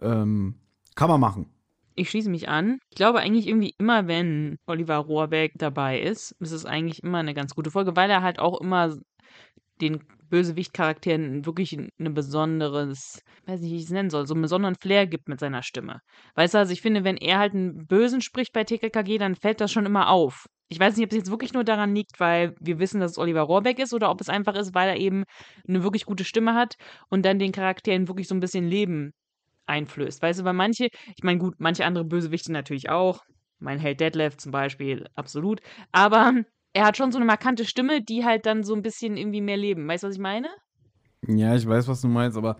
Ähm, 0.00 0.56
kann 0.94 1.08
man 1.08 1.20
machen. 1.20 1.46
Ich 1.94 2.10
schließe 2.10 2.30
mich 2.30 2.48
an. 2.48 2.78
Ich 2.90 2.96
glaube 2.96 3.20
eigentlich 3.20 3.46
irgendwie 3.46 3.74
immer, 3.78 4.06
wenn 4.06 4.58
Oliver 4.66 4.96
Rohrbeck 4.96 5.52
dabei 5.56 6.00
ist, 6.00 6.32
ist 6.40 6.52
es 6.52 6.64
eigentlich 6.64 7.02
immer 7.02 7.18
eine 7.18 7.34
ganz 7.34 7.54
gute 7.54 7.70
Folge, 7.70 7.96
weil 7.96 8.10
er 8.10 8.22
halt 8.22 8.38
auch 8.38 8.60
immer 8.60 8.96
den 9.80 10.00
Bösewicht-Charakteren 10.30 11.44
wirklich 11.44 11.72
ein 11.72 12.14
besonderes, 12.14 13.20
weiß 13.46 13.60
nicht, 13.60 13.72
wie 13.72 13.76
ich 13.76 13.84
es 13.84 13.90
nennen 13.90 14.10
soll, 14.10 14.26
so 14.26 14.34
einen 14.34 14.42
besonderen 14.42 14.76
Flair 14.76 15.06
gibt 15.06 15.28
mit 15.28 15.40
seiner 15.40 15.62
Stimme. 15.62 16.00
Weißt 16.36 16.54
du, 16.54 16.58
also 16.58 16.72
ich 16.72 16.80
finde, 16.80 17.04
wenn 17.04 17.16
er 17.16 17.38
halt 17.38 17.54
einen 17.54 17.86
Bösen 17.86 18.20
spricht 18.20 18.52
bei 18.52 18.64
TKKG, 18.64 19.18
dann 19.18 19.34
fällt 19.34 19.60
das 19.60 19.72
schon 19.72 19.86
immer 19.86 20.08
auf. 20.08 20.46
Ich 20.68 20.78
weiß 20.78 20.96
nicht, 20.96 21.04
ob 21.04 21.10
es 21.10 21.18
jetzt 21.18 21.30
wirklich 21.30 21.52
nur 21.52 21.64
daran 21.64 21.94
liegt, 21.94 22.20
weil 22.20 22.54
wir 22.60 22.78
wissen, 22.78 23.00
dass 23.00 23.12
es 23.12 23.18
Oliver 23.18 23.42
Rohrbeck 23.42 23.80
ist 23.80 23.92
oder 23.92 24.08
ob 24.08 24.20
es 24.20 24.28
einfach 24.28 24.54
ist, 24.54 24.72
weil 24.72 24.88
er 24.88 24.96
eben 24.96 25.24
eine 25.68 25.82
wirklich 25.82 26.04
gute 26.04 26.24
Stimme 26.24 26.54
hat 26.54 26.74
und 27.08 27.24
dann 27.24 27.40
den 27.40 27.50
Charakteren 27.50 28.06
wirklich 28.06 28.28
so 28.28 28.36
ein 28.36 28.40
bisschen 28.40 28.68
Leben 28.68 29.10
einflößt. 29.66 30.22
Weißt 30.22 30.40
du, 30.40 30.44
weil 30.44 30.52
manche, 30.52 30.88
ich 31.16 31.24
meine, 31.24 31.38
gut, 31.38 31.54
manche 31.58 31.84
andere 31.84 32.04
Bösewichte 32.04 32.52
natürlich 32.52 32.88
auch. 32.88 33.20
Mein 33.58 33.78
Held 33.78 34.00
Detlef 34.00 34.36
zum 34.36 34.52
Beispiel, 34.52 35.06
absolut. 35.16 35.60
Aber 35.92 36.32
er 36.72 36.84
hat 36.86 36.96
schon 36.96 37.12
so 37.12 37.18
eine 37.18 37.26
markante 37.26 37.64
Stimme, 37.64 38.02
die 38.02 38.24
halt 38.24 38.46
dann 38.46 38.64
so 38.64 38.74
ein 38.74 38.82
bisschen 38.82 39.16
irgendwie 39.16 39.40
mehr 39.40 39.56
leben. 39.56 39.86
Weißt 39.88 40.02
du, 40.04 40.08
was 40.08 40.14
ich 40.16 40.20
meine? 40.20 40.48
Ja, 41.26 41.54
ich 41.54 41.66
weiß, 41.66 41.88
was 41.88 42.00
du 42.00 42.08
meinst, 42.08 42.36
aber 42.38 42.56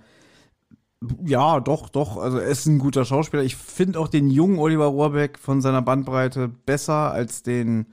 ja, 1.24 1.60
doch, 1.60 1.88
doch. 1.88 2.18
Also 2.18 2.38
er 2.38 2.48
ist 2.48 2.66
ein 2.66 2.78
guter 2.78 3.04
Schauspieler. 3.04 3.42
Ich 3.42 3.56
finde 3.56 3.98
auch 3.98 4.08
den 4.08 4.28
jungen 4.28 4.58
Oliver 4.58 4.86
Rohrbeck 4.86 5.38
von 5.38 5.60
seiner 5.62 5.80
Bandbreite 5.82 6.48
besser 6.48 7.10
als 7.12 7.42
den 7.42 7.86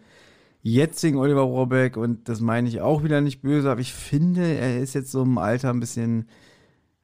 jetzigen 0.64 1.18
Oliver 1.18 1.42
Rohrbeck. 1.42 1.98
Und 1.98 2.30
das 2.30 2.42
meine 2.42 2.70
ich 2.70 2.82
auch 2.82 3.04
wieder 3.04 3.22
nicht 3.22 3.42
böse, 3.42 3.72
aber 3.72 3.82
ich 3.82 3.94
finde, 3.94 4.44
er 4.44 4.80
ist 4.80 4.96
jetzt 4.96 5.12
so 5.12 5.24
im 5.24 5.38
Alter 5.38 5.72
ein 5.72 5.80
bisschen, 5.82 6.30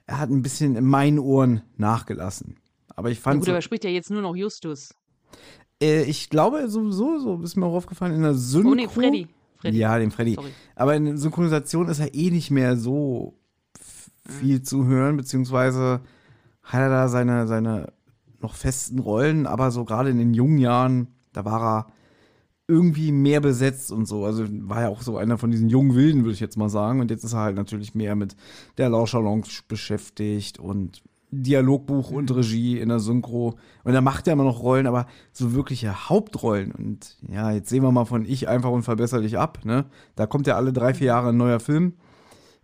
er 0.07 0.19
hat 0.19 0.29
ein 0.31 0.43
bisschen 0.43 0.75
in 0.77 0.85
meinen 0.85 1.19
Ohren 1.19 1.63
nachgelassen. 1.77 2.57
Aber 2.95 3.11
ich 3.11 3.19
Ja, 3.29 3.35
fand 3.35 3.39
gut, 3.39 3.49
aber 3.49 3.57
er 3.57 3.61
spricht 3.61 3.83
ja 3.83 3.89
jetzt 3.89 4.09
nur 4.11 4.21
noch 4.21 4.35
Justus. 4.35 4.93
Äh, 5.81 6.03
ich 6.03 6.29
glaube 6.29 6.67
sowieso, 6.69 7.19
so 7.19 7.41
ist 7.41 7.55
mir 7.55 7.65
auch 7.65 7.75
aufgefallen, 7.75 8.15
in 8.15 8.21
der 8.21 8.33
Synchro. 8.35 8.71
Oh 8.71 8.75
nee, 8.75 8.87
Freddy. 8.87 9.27
Freddy. 9.57 9.77
Ja, 9.77 9.97
den 9.97 10.11
Freddy. 10.11 10.35
Sorry. 10.35 10.49
Aber 10.75 10.95
in 10.95 11.05
der 11.05 11.17
Synchronisation 11.17 11.87
ist 11.87 11.99
er 11.99 12.13
eh 12.13 12.29
nicht 12.31 12.51
mehr 12.51 12.75
so 12.77 13.33
f- 13.79 14.11
viel 14.27 14.61
zu 14.61 14.85
hören, 14.85 15.17
beziehungsweise 15.17 16.01
hat 16.63 16.79
er 16.81 16.89
da 16.89 17.07
seine, 17.07 17.47
seine 17.47 17.93
noch 18.41 18.55
festen 18.55 18.99
Rollen, 18.99 19.47
aber 19.47 19.71
so 19.71 19.85
gerade 19.85 20.09
in 20.09 20.17
den 20.17 20.33
jungen 20.33 20.57
Jahren, 20.57 21.07
da 21.31 21.45
war 21.45 21.61
er 21.63 21.87
irgendwie 22.67 23.11
mehr 23.11 23.41
besetzt 23.41 23.91
und 23.91 24.05
so. 24.05 24.23
Also 24.25 24.45
war 24.49 24.81
ja 24.81 24.89
auch 24.89 25.01
so 25.01 25.17
einer 25.17 25.37
von 25.37 25.51
diesen 25.51 25.69
jungen 25.69 25.95
Wilden, 25.95 26.23
würde 26.23 26.33
ich 26.33 26.39
jetzt 26.39 26.57
mal 26.57 26.69
sagen. 26.69 26.99
Und 27.01 27.11
jetzt 27.11 27.23
ist 27.25 27.33
er 27.33 27.39
halt 27.39 27.55
natürlich 27.57 27.93
mehr 27.95 28.15
mit 28.15 28.35
der 28.77 28.89
Lauscher-Lounge 28.89 29.47
beschäftigt 29.67 30.59
und 30.59 31.03
Dialogbuch 31.41 32.11
und 32.11 32.33
Regie 32.35 32.79
in 32.79 32.89
der 32.89 32.99
Synchro. 32.99 33.55
Und 33.83 33.93
er 33.93 34.01
macht 34.01 34.27
ja 34.27 34.33
immer 34.33 34.43
noch 34.43 34.61
Rollen, 34.61 34.87
aber 34.87 35.07
so 35.31 35.53
wirkliche 35.53 36.09
Hauptrollen. 36.09 36.71
Und 36.71 37.17
ja, 37.27 37.51
jetzt 37.51 37.69
sehen 37.69 37.83
wir 37.83 37.91
mal 37.91 38.05
von 38.05 38.25
Ich 38.25 38.47
einfach 38.47 38.69
unverbesserlich 38.71 39.37
ab. 39.37 39.59
Ne? 39.63 39.85
Da 40.15 40.27
kommt 40.27 40.47
ja 40.47 40.55
alle 40.55 40.73
drei, 40.73 40.93
vier 40.93 41.07
Jahre 41.07 41.29
ein 41.29 41.37
neuer 41.37 41.59
Film. 41.59 41.93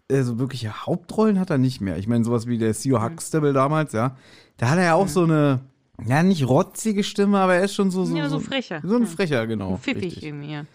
Äh, 0.08 0.24
so 0.24 0.40
wirkliche 0.40 0.86
Hauptrollen 0.86 1.40
hat 1.40 1.50
er 1.50 1.58
nicht 1.58 1.82
mehr. 1.82 1.98
Ich 1.98 2.08
meine, 2.08 2.24
sowas 2.24 2.48
wie 2.48 2.58
der 2.58 2.74
Theo 2.74 3.02
Huxtable 3.02 3.54
damals, 3.54 3.94
ja. 3.94 4.16
Da 4.58 4.70
hat 4.70 4.78
er 4.78 4.86
ja 4.86 4.94
auch 4.96 5.08
so 5.08 5.24
eine, 5.24 5.62
ja, 6.06 6.24
nicht 6.24 6.48
rotzige 6.48 7.04
Stimme, 7.04 7.40
aber 7.40 7.56
er 7.56 7.64
ist 7.64 7.76
schon 7.76 7.92
so, 7.92 8.06
so, 8.06 8.16
Ja, 8.16 8.30
so 8.30 8.40
frecher. 8.40 8.82
So 8.84 8.96
ein 8.96 9.06
frecher, 9.06 9.48
genau. 9.48 9.78
Pfiffig 9.78 10.24
irgendwie, 10.24 10.54
ja. 10.54 10.66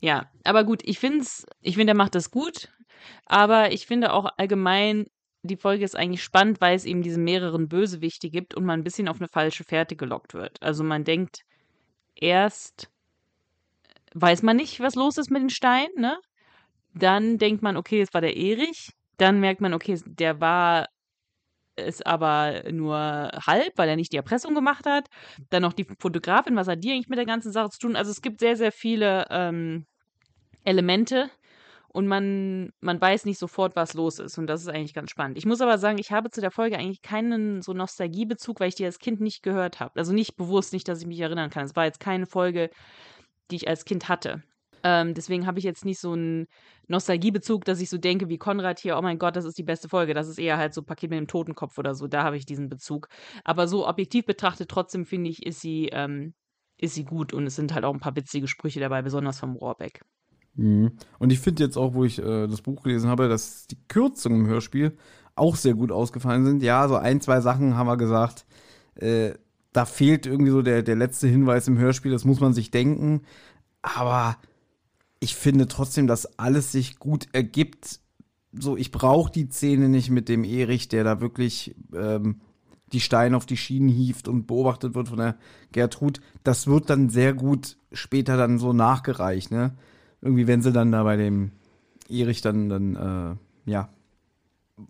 Ja, 0.00 0.26
aber 0.44 0.64
gut, 0.64 0.82
ich 0.84 0.98
finde 0.98 1.24
ich 1.60 1.76
finde, 1.76 1.92
er 1.92 1.96
macht 1.96 2.14
das 2.14 2.30
gut. 2.30 2.68
Aber 3.26 3.72
ich 3.72 3.86
finde 3.86 4.12
auch 4.12 4.26
allgemein, 4.36 5.06
die 5.42 5.56
Folge 5.56 5.84
ist 5.84 5.96
eigentlich 5.96 6.22
spannend, 6.22 6.60
weil 6.60 6.76
es 6.76 6.84
eben 6.84 7.02
diese 7.02 7.18
mehreren 7.18 7.68
Bösewichte 7.68 8.30
gibt 8.30 8.54
und 8.54 8.64
man 8.64 8.80
ein 8.80 8.84
bisschen 8.84 9.08
auf 9.08 9.20
eine 9.20 9.28
falsche 9.28 9.64
Fährte 9.64 9.96
gelockt 9.96 10.34
wird. 10.34 10.62
Also 10.62 10.84
man 10.84 11.04
denkt, 11.04 11.42
erst 12.14 12.88
weiß 14.14 14.42
man 14.42 14.56
nicht, 14.56 14.80
was 14.80 14.94
los 14.94 15.18
ist 15.18 15.30
mit 15.30 15.42
den 15.42 15.50
Steinen, 15.50 15.94
ne? 15.96 16.18
Dann 16.94 17.38
denkt 17.38 17.62
man, 17.62 17.76
okay, 17.76 18.02
es 18.02 18.12
war 18.14 18.20
der 18.20 18.36
Erich. 18.36 18.90
Dann 19.16 19.40
merkt 19.40 19.60
man, 19.60 19.74
okay, 19.74 19.98
der 20.04 20.40
war 20.40 20.86
es 21.76 22.02
aber 22.02 22.64
nur 22.70 22.98
halb, 23.46 23.72
weil 23.76 23.88
er 23.88 23.96
nicht 23.96 24.12
die 24.12 24.18
Erpressung 24.18 24.54
gemacht 24.54 24.86
hat. 24.86 25.08
Dann 25.50 25.62
noch 25.62 25.72
die 25.72 25.86
Fotografin, 25.98 26.56
was 26.56 26.68
hat 26.68 26.84
die 26.84 26.92
eigentlich 26.92 27.08
mit 27.08 27.18
der 27.18 27.26
ganzen 27.26 27.50
Sache 27.50 27.70
zu 27.70 27.78
tun? 27.78 27.96
Also 27.96 28.10
es 28.10 28.20
gibt 28.20 28.40
sehr, 28.40 28.56
sehr 28.56 28.72
viele 28.72 29.26
ähm, 29.30 29.86
Elemente 30.64 31.30
und 31.92 32.06
man, 32.06 32.72
man 32.80 33.00
weiß 33.00 33.26
nicht 33.26 33.38
sofort, 33.38 33.76
was 33.76 33.94
los 33.94 34.18
ist. 34.18 34.38
Und 34.38 34.46
das 34.46 34.62
ist 34.62 34.68
eigentlich 34.68 34.94
ganz 34.94 35.10
spannend. 35.10 35.36
Ich 35.36 35.46
muss 35.46 35.60
aber 35.60 35.78
sagen, 35.78 35.98
ich 35.98 36.10
habe 36.10 36.30
zu 36.30 36.40
der 36.40 36.50
Folge 36.50 36.78
eigentlich 36.78 37.02
keinen 37.02 37.60
so 37.60 37.74
Nostalgiebezug, 37.74 38.60
weil 38.60 38.68
ich 38.68 38.74
die 38.74 38.86
als 38.86 38.98
Kind 38.98 39.20
nicht 39.20 39.42
gehört 39.42 39.80
habe. 39.80 39.98
Also 39.98 40.12
nicht 40.12 40.36
bewusst, 40.36 40.72
nicht, 40.72 40.88
dass 40.88 41.00
ich 41.00 41.06
mich 41.06 41.20
erinnern 41.20 41.50
kann. 41.50 41.64
Es 41.64 41.76
war 41.76 41.84
jetzt 41.84 42.00
keine 42.00 42.26
Folge, 42.26 42.70
die 43.50 43.56
ich 43.56 43.68
als 43.68 43.84
Kind 43.84 44.08
hatte. 44.08 44.42
Ähm, 44.84 45.14
deswegen 45.14 45.46
habe 45.46 45.58
ich 45.58 45.64
jetzt 45.64 45.84
nicht 45.84 46.00
so 46.00 46.12
einen 46.12 46.46
Nostalgiebezug, 46.88 47.64
dass 47.64 47.80
ich 47.80 47.90
so 47.90 47.98
denke 47.98 48.28
wie 48.28 48.38
Konrad 48.38 48.80
hier, 48.80 48.96
oh 48.98 49.02
mein 49.02 49.18
Gott, 49.18 49.36
das 49.36 49.44
ist 49.44 49.58
die 49.58 49.62
beste 49.62 49.88
Folge. 49.88 50.14
Das 50.14 50.28
ist 50.28 50.38
eher 50.38 50.56
halt 50.56 50.74
so 50.74 50.82
Paket 50.82 51.10
mit 51.10 51.18
dem 51.18 51.28
Totenkopf 51.28 51.78
oder 51.78 51.94
so. 51.94 52.08
Da 52.08 52.24
habe 52.24 52.36
ich 52.36 52.46
diesen 52.46 52.68
Bezug. 52.68 53.08
Aber 53.44 53.68
so 53.68 53.86
objektiv 53.86 54.24
betrachtet, 54.24 54.70
trotzdem 54.70 55.04
finde 55.04 55.30
ich, 55.30 55.44
ist 55.46 55.60
sie, 55.60 55.90
ähm, 55.92 56.34
ist 56.78 56.94
sie 56.94 57.04
gut 57.04 57.32
und 57.32 57.46
es 57.46 57.56
sind 57.56 57.74
halt 57.74 57.84
auch 57.84 57.92
ein 57.92 58.00
paar 58.00 58.16
witzige 58.16 58.48
Sprüche 58.48 58.80
dabei, 58.80 59.02
besonders 59.02 59.38
vom 59.38 59.54
Rohrbeck. 59.56 60.00
Mhm. 60.54 60.92
Und 61.18 61.32
ich 61.32 61.40
finde 61.40 61.64
jetzt 61.64 61.76
auch, 61.76 61.94
wo 61.94 62.04
ich 62.04 62.18
äh, 62.18 62.46
das 62.46 62.62
Buch 62.62 62.82
gelesen 62.82 63.08
habe, 63.08 63.28
dass 63.28 63.66
die 63.66 63.78
Kürzungen 63.88 64.42
im 64.42 64.46
Hörspiel 64.46 64.96
auch 65.34 65.56
sehr 65.56 65.74
gut 65.74 65.92
ausgefallen 65.92 66.44
sind. 66.44 66.62
Ja, 66.62 66.86
so 66.88 66.96
ein, 66.96 67.20
zwei 67.20 67.40
Sachen 67.40 67.76
haben 67.76 67.86
wir 67.86 67.96
gesagt. 67.96 68.44
Äh, 68.94 69.32
da 69.72 69.86
fehlt 69.86 70.26
irgendwie 70.26 70.50
so 70.50 70.62
der, 70.62 70.82
der 70.82 70.96
letzte 70.96 71.26
Hinweis 71.26 71.66
im 71.68 71.78
Hörspiel, 71.78 72.12
das 72.12 72.24
muss 72.26 72.40
man 72.40 72.52
sich 72.52 72.70
denken. 72.70 73.22
Aber 73.80 74.36
ich 75.20 75.34
finde 75.34 75.68
trotzdem, 75.68 76.06
dass 76.06 76.38
alles 76.38 76.72
sich 76.72 76.98
gut 76.98 77.28
ergibt. 77.32 78.00
So, 78.52 78.76
ich 78.76 78.90
brauche 78.90 79.32
die 79.32 79.48
Szene 79.48 79.88
nicht 79.88 80.10
mit 80.10 80.28
dem 80.28 80.44
Erich, 80.44 80.88
der 80.88 81.04
da 81.04 81.20
wirklich 81.22 81.74
ähm, 81.94 82.42
die 82.92 83.00
Steine 83.00 83.36
auf 83.36 83.46
die 83.46 83.56
Schienen 83.56 83.88
hieft 83.88 84.28
und 84.28 84.46
beobachtet 84.46 84.94
wird 84.94 85.08
von 85.08 85.18
der 85.18 85.36
Gertrud. 85.72 86.20
Das 86.44 86.66
wird 86.66 86.90
dann 86.90 87.08
sehr 87.08 87.32
gut 87.32 87.78
später 87.92 88.36
dann 88.36 88.58
so 88.58 88.74
nachgereicht, 88.74 89.50
ne? 89.50 89.74
Irgendwie, 90.22 90.46
wenn 90.46 90.62
sie 90.62 90.72
dann 90.72 90.92
da 90.92 91.02
bei 91.02 91.16
dem 91.16 91.50
Erich 92.08 92.40
dann, 92.40 92.68
dann 92.68 92.96
äh, 93.66 93.70
ja, 93.70 93.88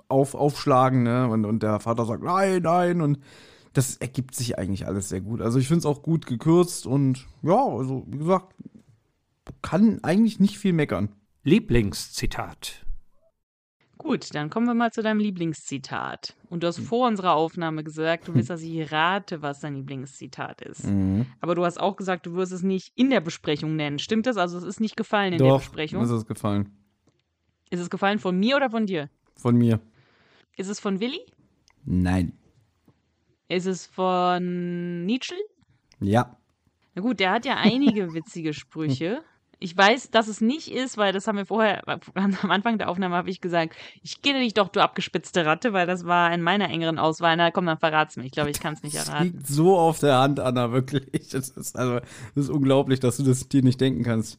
auf, 0.09 0.35
aufschlagen, 0.35 1.03
ne? 1.03 1.29
Und, 1.29 1.45
und 1.45 1.63
der 1.63 1.81
Vater 1.81 2.05
sagt, 2.05 2.23
nein, 2.23 2.63
nein, 2.63 3.01
und 3.01 3.19
das 3.73 3.97
ergibt 3.97 4.35
sich 4.35 4.59
eigentlich 4.59 4.87
alles 4.87 5.09
sehr 5.09 5.21
gut. 5.21 5.41
Also 5.41 5.59
ich 5.59 5.67
finde 5.67 5.81
es 5.81 5.87
auch 5.87 6.03
gut 6.03 6.27
gekürzt 6.27 6.87
und 6.87 7.27
ja, 7.43 7.57
also 7.57 8.05
wie 8.07 8.19
gesagt, 8.19 8.55
kann 9.63 10.01
eigentlich 10.03 10.41
nicht 10.41 10.59
viel 10.59 10.73
meckern. 10.73 11.09
Lieblingszitat. 11.43 12.82
Gut, 14.03 14.35
dann 14.35 14.51
kommen 14.51 14.67
wir 14.67 14.75
mal 14.75 14.91
zu 14.91 15.01
deinem 15.01 15.21
Lieblingszitat. 15.21 16.35
Und 16.51 16.63
du 16.63 16.67
hast 16.67 16.81
vor 16.81 17.07
unserer 17.07 17.35
Aufnahme 17.35 17.85
gesagt, 17.85 18.27
du 18.27 18.35
willst, 18.35 18.51
dass 18.51 18.61
ich 18.63 18.91
rate, 18.91 19.43
was 19.43 19.61
dein 19.61 19.77
Lieblingszitat 19.77 20.61
ist. 20.63 20.87
Mhm. 20.87 21.27
Aber 21.41 21.55
du 21.55 21.65
hast 21.65 21.79
auch 21.79 21.97
gesagt, 21.97 22.27
du 22.27 22.35
wirst 22.35 22.53
es 22.53 22.63
nicht 22.63 22.93
in 22.97 23.11
der 23.11 23.21
Besprechung 23.21 23.77
nennen. 23.77 24.01
Stimmt 24.01 24.27
das? 24.27 24.37
Also 24.37 24.59
es 24.59 24.65
ist 24.65 24.81
nicht 24.81 24.97
gefallen 24.97 25.35
in 25.35 25.39
der 25.39 25.49
Doch, 25.49 25.61
Besprechung. 25.61 26.01
mir 26.01 26.05
ist 26.05 26.11
es 26.11 26.27
gefallen. 26.27 26.77
Ist 27.71 27.81
es 27.81 27.91
gefallen 27.91 28.19
von 28.19 28.37
mir 28.39 28.57
oder 28.57 28.71
von 28.71 28.87
dir? 28.87 29.09
Von 29.37 29.57
mir. 29.57 29.81
Ist 30.57 30.69
es 30.69 30.81
von 30.81 30.99
Willi? 31.01 31.21
Nein. 31.85 32.33
Ist 33.49 33.67
es 33.67 33.87
von 33.87 35.07
Nietzsche? 35.07 35.35
Ja. 36.01 36.37
Na 36.95 37.03
gut, 37.03 37.21
der 37.21 37.31
hat 37.31 37.47
ja 37.47 37.57
einige 37.57 38.13
witzige 38.15 38.53
Sprüche. 38.53 39.23
Ich 39.63 39.77
weiß, 39.77 40.11
dass 40.11 40.27
es 40.29 40.41
nicht 40.41 40.73
ist, 40.73 40.97
weil 40.97 41.13
das 41.13 41.27
haben 41.27 41.39
wir 41.39 41.47
vorher, 41.47 41.83
am 42.15 42.51
Anfang 42.51 42.79
der 42.79 42.89
Aufnahme 42.89 43.15
habe 43.15 43.31
ich 43.31 43.41
gesagt, 43.41 43.75
ich 44.03 44.21
kenne 44.21 44.41
dich 44.41 44.55
doch, 44.55 44.69
du 44.69 44.81
abgespitzte 44.81 45.47
Ratte, 45.47 45.73
weil 45.73 45.87
das 45.87 46.05
war 46.05 46.33
in 46.35 46.43
meiner 46.43 46.69
engeren 46.69 46.99
Auswahl. 46.99 47.37
Na 47.37 47.51
komm, 47.51 47.67
dann 47.67 47.79
verrat's 47.79 48.17
mir. 48.17 48.25
Ich 48.25 48.33
glaube, 48.33 48.51
ich 48.51 48.61
kann 48.61 48.75
es 48.75 48.83
nicht 48.83 48.97
Das 48.97 49.09
erraten. 49.09 49.25
liegt 49.27 49.47
so 49.47 49.79
auf 49.79 50.01
der 50.01 50.19
Hand, 50.19 50.41
Anna, 50.41 50.73
wirklich. 50.73 51.29
Das 51.31 51.51
ist, 51.51 51.77
also, 51.79 52.01
das 52.35 52.45
ist 52.45 52.51
unglaublich, 52.51 53.01
dass 53.01 53.17
du 53.19 53.23
das 53.23 53.49
dir 53.49 53.63
nicht 53.63 53.81
denken 53.81 54.03
kannst. 54.03 54.39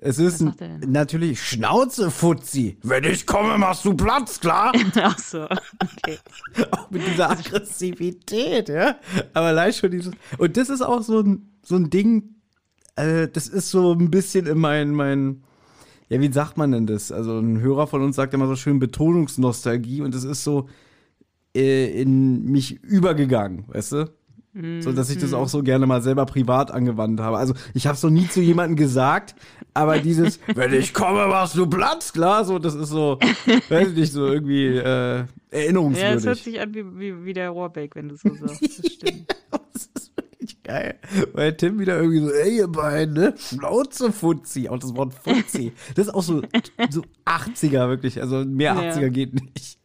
Es 0.00 0.18
ist 0.18 0.44
natürlich 0.86 1.42
Schnauze, 1.42 2.12
Fuzzi. 2.12 2.78
Wenn 2.84 3.02
ich 3.02 3.26
komme, 3.26 3.58
machst 3.58 3.84
du 3.84 3.94
Platz, 3.94 4.38
klar? 4.38 4.72
Ach 5.02 5.18
so, 5.18 5.42
okay. 5.42 6.18
auch 6.70 6.88
mit 6.90 7.04
dieser 7.04 7.30
Aggressivität, 7.30 8.68
ja. 8.68 8.96
Aber 9.34 9.46
allein 9.46 9.72
schon 9.72 9.90
dieses. 9.90 10.12
Und 10.38 10.56
das 10.56 10.68
ist 10.68 10.82
auch 10.82 11.02
so 11.02 11.20
ein, 11.20 11.50
so 11.62 11.74
ein 11.74 11.90
Ding, 11.90 12.36
äh, 12.98 13.28
das 13.28 13.48
ist 13.48 13.70
so 13.70 13.92
ein 13.92 14.10
bisschen 14.10 14.46
in 14.46 14.58
mein, 14.58 14.90
mein, 14.92 15.42
ja, 16.08 16.20
wie 16.20 16.32
sagt 16.32 16.56
man 16.56 16.72
denn 16.72 16.86
das? 16.86 17.12
Also 17.12 17.38
ein 17.38 17.60
Hörer 17.60 17.86
von 17.86 18.02
uns 18.02 18.16
sagt 18.16 18.34
immer 18.34 18.46
so 18.46 18.56
schön 18.56 18.78
Betonungsnostalgie 18.78 20.02
und 20.02 20.14
das 20.14 20.24
ist 20.24 20.44
so 20.44 20.68
äh, 21.56 22.00
in 22.00 22.44
mich 22.44 22.82
übergegangen, 22.82 23.64
weißt 23.68 23.92
du? 23.92 24.10
So, 24.80 24.90
dass 24.92 25.08
ich 25.10 25.18
das 25.18 25.34
auch 25.34 25.46
so 25.48 25.62
gerne 25.62 25.86
mal 25.86 26.02
selber 26.02 26.26
privat 26.26 26.72
angewandt 26.72 27.20
habe. 27.20 27.36
Also, 27.38 27.54
ich 27.74 27.86
habe 27.86 27.94
es 27.94 28.02
noch 28.02 28.10
nie 28.10 28.26
zu 28.26 28.40
jemandem 28.40 28.74
gesagt, 28.76 29.36
aber 29.72 29.98
dieses, 30.00 30.40
wenn 30.54 30.72
ich 30.72 30.92
komme, 30.92 31.28
machst 31.28 31.54
du 31.56 31.68
Platz, 31.68 32.12
klar, 32.12 32.44
so, 32.44 32.58
das 32.58 32.74
ist 32.74 32.88
so, 32.88 33.20
weiß 33.68 33.90
ich 33.90 33.94
nicht, 33.94 34.12
so 34.12 34.26
irgendwie 34.26 34.66
äh, 34.66 35.18
Ja, 35.18 35.26
erinnerungswürdig. 35.50 36.16
es 36.16 36.26
hört 36.26 36.38
sich 36.38 36.60
an 36.60 36.74
wie, 36.74 36.84
wie, 36.98 37.24
wie 37.24 37.32
der 37.34 37.50
Rohrbeck, 37.50 37.94
wenn 37.94 38.08
du 38.08 38.16
so 38.16 38.34
sagst. 38.34 38.62
Das 38.82 38.92
stimmt. 38.92 39.26
Geil. 40.68 40.98
Weil 41.32 41.56
Tim 41.56 41.78
wieder 41.78 41.96
irgendwie 41.96 42.20
so, 42.20 42.30
ey, 42.30 42.58
ihr 42.58 42.68
beiden, 42.68 43.14
ne? 43.14 43.34
Schnauze 43.38 44.12
Fuzzi. 44.12 44.68
Auch 44.68 44.78
das 44.78 44.94
Wort 44.94 45.14
Fuzzi. 45.14 45.72
Das 45.94 46.08
ist 46.08 46.14
auch 46.14 46.22
so, 46.22 46.42
so 46.90 47.02
80er 47.24 47.88
wirklich. 47.88 48.20
Also 48.20 48.44
mehr 48.44 48.74
Ja. 48.74 48.90
80er 48.90 49.08
geht 49.08 49.32
nicht. 49.32 49.78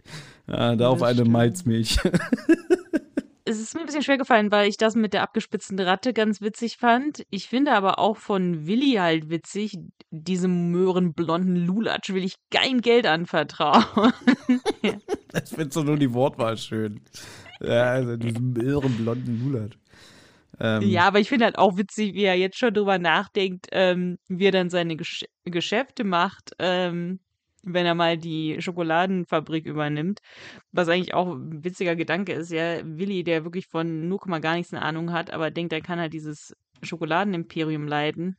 Ja, 0.46 0.76
da 0.76 0.90
auf 0.90 1.02
eine 1.02 1.16
stimmt. 1.20 1.32
Malzmilch. 1.32 2.00
es 3.46 3.62
ist 3.62 3.76
mir 3.76 3.80
ein 3.80 3.86
bisschen 3.86 4.02
schwer 4.02 4.18
gefallen, 4.18 4.52
weil 4.52 4.68
ich 4.68 4.76
das 4.76 4.96
mit 4.96 5.14
der 5.14 5.24
abgespitzten 5.24 5.80
Ratte 5.80 6.12
ganz 6.12 6.42
witzig 6.42 6.76
fand. 6.76 7.24
Ich 7.30 7.48
finde 7.48 7.72
aber 7.72 7.98
auch 7.98 8.18
von 8.18 8.68
Willi 8.68 8.96
halt 8.96 9.30
witzig, 9.30 9.78
diesem 10.12 10.70
möhrenblonden 10.70 11.56
Lulatsch 11.56 12.10
will 12.10 12.26
ich 12.26 12.36
kein 12.52 12.82
Geld 12.82 13.08
anvertrauen. 13.08 14.12
Ich 14.82 15.50
finde 15.50 15.72
so 15.72 15.82
nur 15.82 15.96
die 15.98 16.14
Wortwahl 16.14 16.58
schön. 16.58 17.00
Ja, 17.62 17.84
also 17.84 18.18
diesen 18.18 18.54
irren 18.58 18.98
blonden 18.98 19.42
Lulat. 19.46 19.78
Ähm, 20.60 20.82
Ja, 20.84 21.08
aber 21.08 21.20
ich 21.20 21.30
finde 21.30 21.46
halt 21.46 21.58
auch 21.58 21.78
witzig, 21.78 22.14
wie 22.14 22.24
er 22.24 22.36
jetzt 22.36 22.58
schon 22.58 22.74
drüber 22.74 23.00
nachdenkt, 23.00 23.68
ähm, 23.72 24.18
wie 24.28 24.46
er 24.46 24.52
dann 24.52 24.70
seine 24.70 24.96
Gesch 24.96 25.26
Geschäfte 25.46 26.04
macht, 26.04 26.52
ähm, 26.60 27.20
wenn 27.64 27.86
er 27.86 27.96
mal 27.96 28.18
die 28.18 28.58
Schokoladenfabrik 28.60 29.66
übernimmt. 29.66 30.20
Was 30.72 30.90
eigentlich 30.90 31.14
auch 31.14 31.34
ein 31.34 31.64
witziger 31.64 31.96
Gedanke 31.96 32.34
ist, 32.34 32.52
ja, 32.52 32.80
Willi, 32.84 33.24
der 33.24 33.44
wirklich 33.46 33.68
von 33.68 34.08
0, 34.08 34.20
gar 34.42 34.56
nichts 34.56 34.74
eine 34.74 34.82
Ahnung 34.84 35.12
hat, 35.12 35.32
aber 35.32 35.50
denkt, 35.52 35.74
er 35.74 35.82
kann 35.82 36.00
halt 36.00 36.14
dieses 36.14 36.56
Schokoladenimperium 36.82 37.88
leiten. 37.88 38.38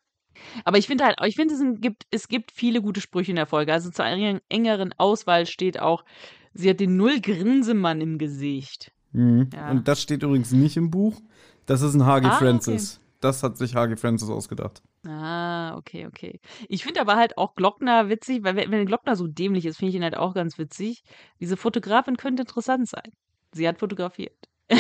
Aber 0.65 0.79
ich 0.79 0.87
finde 0.87 1.05
halt, 1.05 1.17
ich 1.25 1.37
finde, 1.37 1.55
es 1.55 1.63
gibt, 1.81 2.07
es 2.11 2.29
gibt 2.29 2.51
viele 2.53 2.83
gute 2.83 3.01
Sprüche 3.01 3.31
in 3.33 3.37
der 3.37 3.47
Folge. 3.47 3.73
Also 3.73 3.91
zur 3.91 4.05
eng- 4.07 4.41
engeren 4.49 4.93
Auswahl 4.99 5.47
steht 5.47 5.79
auch, 5.81 6.05
sie 6.53 6.71
hat 6.71 6.81
den 6.81 6.97
Null 6.97 7.21
Grinsemann 7.21 8.01
im 8.01 8.19
Gesicht. 8.19 8.93
Mhm. 9.13 9.49
Ja. 9.55 9.71
Und 9.71 9.87
das 9.87 10.03
steht 10.03 10.23
übrigens 10.23 10.53
nicht 10.53 10.77
im 10.77 10.91
Buch. 10.91 11.21
Das 11.67 11.83
ist 11.83 11.95
ein 11.95 12.05
H.G. 12.07 12.27
Ah, 12.27 12.31
okay. 12.31 12.39
Francis. 12.39 13.01
Das 13.21 13.43
hat 13.43 13.57
sich 13.57 13.75
H.G. 13.75 13.97
Francis 13.97 14.29
ausgedacht. 14.29 14.83
Ah, 15.07 15.77
okay, 15.77 16.07
okay. 16.07 16.41
Ich 16.69 16.85
finde 16.85 17.01
aber 17.01 17.17
halt 17.17 17.39
auch 17.39 17.55
Glockner 17.55 18.09
witzig, 18.09 18.45
weil 18.45 18.55
wenn, 18.57 18.87
Glockner 18.87 19.17
so 19.17 19.27
dämlich 19.27 19.65
ist, 19.67 19.79
finde 19.79 19.91
ich 19.91 19.97
ihn 19.97 20.03
halt 20.03 20.17
auch 20.17 20.35
ganz 20.35 20.59
witzig. 20.59 21.03
Diese 21.41 21.57
Fotografin 21.57 22.17
könnte 22.17 22.43
interessant 22.43 22.89
sein. 22.89 23.13
Sie 23.53 23.67
hat 23.67 23.79
fotografiert. 23.79 24.37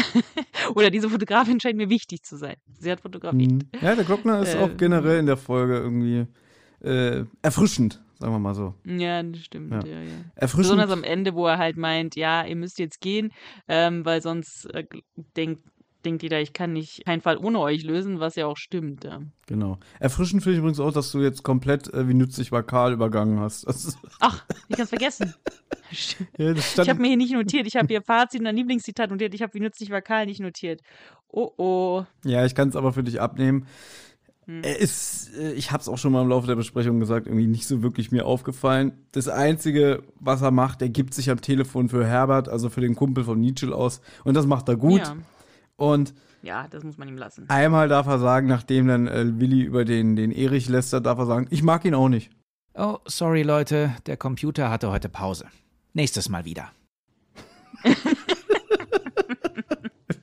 Oder 0.74 0.90
diese 0.90 1.09
Fotografin 1.11 1.61
scheint 1.61 1.77
mir 1.77 1.89
wichtig 1.90 2.23
zu 2.23 2.36
sein. 2.36 2.56
Sie 2.78 2.90
hat 2.90 3.01
fotografiert. 3.01 3.52
Mhm. 3.52 3.69
Ja, 3.81 3.94
der 3.94 4.05
Glockner 4.05 4.40
ist 4.40 4.55
Äh, 4.55 4.59
auch 4.59 4.77
generell 4.77 5.19
in 5.20 5.27
der 5.27 5.36
Folge 5.36 5.77
irgendwie 5.78 6.27
äh, 6.81 7.24
erfrischend, 7.43 8.02
sagen 8.19 8.32
wir 8.32 8.39
mal 8.39 8.55
so. 8.55 8.74
Ja, 8.85 9.23
das 9.23 9.40
stimmt, 9.44 9.73
Ja. 9.73 9.85
ja, 9.85 10.01
ja. 10.01 10.11
Erfrischend. 10.36 10.65
Besonders 10.77 10.90
am 10.90 11.05
Ende, 11.05 11.35
wo 11.35 11.47
er 11.47 11.59
halt 11.59 11.77
meint, 11.77 12.16
ja, 12.16 12.44
ihr 12.44 12.56
müsst 12.56 12.78
jetzt 12.78 13.01
gehen, 13.01 13.32
ähm, 13.69 14.05
weil 14.05 14.20
sonst 14.23 14.66
äh, 14.74 14.85
denkt, 15.36 15.62
denkt 16.05 16.22
jeder, 16.22 16.40
ich 16.40 16.52
kann 16.52 16.72
nicht 16.72 17.05
keinen 17.05 17.20
Fall 17.20 17.36
ohne 17.36 17.59
euch 17.60 17.85
lösen, 17.85 18.20
was 18.20 18.36
ja 18.36 18.47
auch 18.47 18.56
stimmt. 18.56 19.05
Ja. 19.05 19.20
Genau. 19.47 19.78
Erfrischend 20.01 20.43
finde 20.43 20.55
ich 20.55 20.59
übrigens 20.59 20.81
auch, 20.81 20.93
dass 20.93 21.12
du 21.12 21.20
jetzt 21.20 21.43
komplett, 21.43 21.93
äh, 21.93 22.09
wie 22.09 22.14
nützlich 22.14 22.52
war 22.52 22.62
Karl 22.62 22.93
übergangen 22.93 23.40
hast. 23.40 23.66
Ach, 24.20 24.44
ich 24.68 24.78
hab's 24.78 24.90
vergessen. 24.90 25.35
ja, 26.39 26.52
Ich 26.52 26.78
habe 26.78 27.01
mir 27.01 27.09
hier 27.09 27.16
nicht 27.16 27.32
notiert. 27.32 27.66
Ich 27.66 27.76
habe 27.76 27.89
hier 27.89 28.02
Fazit 28.02 28.40
und 28.40 28.47
ein 28.47 28.56
Lieblingszitat 28.56 29.10
notiert. 29.10 29.35
Ich 29.35 29.43
habe 29.43 29.55
wie 29.55 29.60
nützlich 29.60 29.90
war 29.90 30.02
Karl 30.02 30.26
nicht 30.26 30.40
notiert. 30.40 30.81
Oh 31.28 31.51
oh. 31.56 32.05
ja, 32.24 32.44
ich 32.44 32.55
kann 32.55 32.68
es 32.68 32.76
aber 32.76 32.93
für 32.93 33.02
dich 33.02 33.20
abnehmen. 33.20 33.66
Hm. 34.47 34.62
Ist, 34.62 35.35
äh, 35.39 35.52
ich 35.52 35.72
habe 35.72 35.81
es 35.81 35.89
auch 35.89 35.98
schon 35.98 36.12
mal 36.12 36.22
im 36.22 36.28
Laufe 36.28 36.47
der 36.47 36.56
Besprechung 36.56 37.01
gesagt, 37.01 37.26
irgendwie 37.26 37.47
nicht 37.47 37.66
so 37.66 37.82
wirklich 37.82 38.12
mir 38.12 38.26
aufgefallen. 38.26 38.93
Das 39.12 39.28
Einzige, 39.28 40.02
was 40.20 40.43
er 40.43 40.51
macht, 40.51 40.82
er 40.82 40.90
gibt 40.90 41.14
sich 41.14 41.31
am 41.31 41.40
Telefon 41.40 41.89
für 41.89 42.06
Herbert, 42.06 42.48
also 42.48 42.68
für 42.68 42.82
den 42.82 42.94
Kumpel 42.94 43.24
von 43.24 43.40
Nietzsche 43.40 43.74
aus. 43.74 44.01
Und 44.22 44.35
das 44.35 44.47
macht 44.47 44.68
er 44.68 44.76
gut. 44.76 45.01
Ja. 45.01 45.16
Und 45.76 46.14
ja, 46.42 46.66
das 46.68 46.84
muss 46.84 46.98
man 46.98 47.09
ihm 47.09 47.16
lassen. 47.16 47.48
einmal 47.48 47.88
darf 47.88 48.06
er 48.06 48.18
sagen, 48.18 48.46
nachdem 48.46 48.86
dann 48.86 49.06
äh, 49.09 49.40
Willi 49.40 49.62
über 49.62 49.84
den, 49.84 50.14
den 50.16 50.30
Erich 50.30 50.68
lästert, 50.68 51.06
darf 51.06 51.18
er 51.18 51.26
sagen, 51.26 51.46
ich 51.51 51.62
mag 51.62 51.84
ihn 51.84 51.94
auch 51.94 52.09
nicht. 52.09 52.30
Oh, 52.74 52.98
sorry 53.06 53.42
Leute, 53.42 53.92
der 54.06 54.16
Computer 54.16 54.70
hatte 54.70 54.90
heute 54.90 55.09
Pause. 55.09 55.46
Nächstes 55.94 56.28
Mal 56.28 56.44
wieder. 56.44 56.70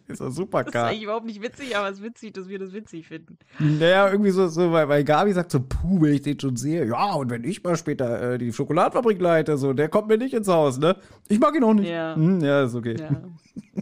Ist 0.08 0.20
doch 0.20 0.30
super, 0.30 0.64
Das 0.66 0.76
ist 0.76 0.82
eigentlich 0.82 1.04
überhaupt 1.04 1.26
nicht 1.26 1.42
witzig, 1.42 1.76
aber 1.78 1.88
es 1.90 2.00
ist 2.00 2.04
witzig, 2.04 2.34
dass 2.34 2.50
wir 2.50 2.60
das 2.60 2.74
witzig 2.74 3.08
finden. 3.08 3.38
Naja, 3.60 4.10
irgendwie 4.12 4.32
so, 4.32 4.48
so 4.50 4.72
weil, 4.72 4.90
weil 4.90 5.04
Gabi 5.06 5.32
sagt 5.32 5.52
so, 5.52 5.62
puh, 5.62 6.02
wenn 6.02 6.14
ich 6.14 6.22
den 6.22 6.38
schon 6.38 6.58
sehe, 6.58 6.86
ja, 6.86 7.14
und 7.14 7.30
wenn 7.30 7.46
ich 7.46 7.64
mal 7.64 7.78
später 7.78 8.34
äh, 8.34 8.38
die 8.38 8.52
Schokoladenfabrik 8.52 9.22
leite, 9.22 9.58
so, 9.58 9.72
der 9.72 9.88
kommt 9.88 10.10
mir 10.10 10.18
nicht 10.18 10.34
ins 10.34 10.50
Haus, 10.50 10.78
ne? 10.80 10.98
Ich 11.30 11.40
mag 11.40 11.56
ihn 11.56 11.64
auch 11.64 11.74
nicht. 11.74 11.90
Ja. 11.90 12.16
Hm, 12.16 12.42
ja, 12.42 12.64
ist 12.64 12.76
okay. 12.76 12.98
Ja. 13.00 13.10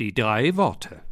Die 0.00 0.12
drei 0.12 0.56
Worte. 0.56 1.02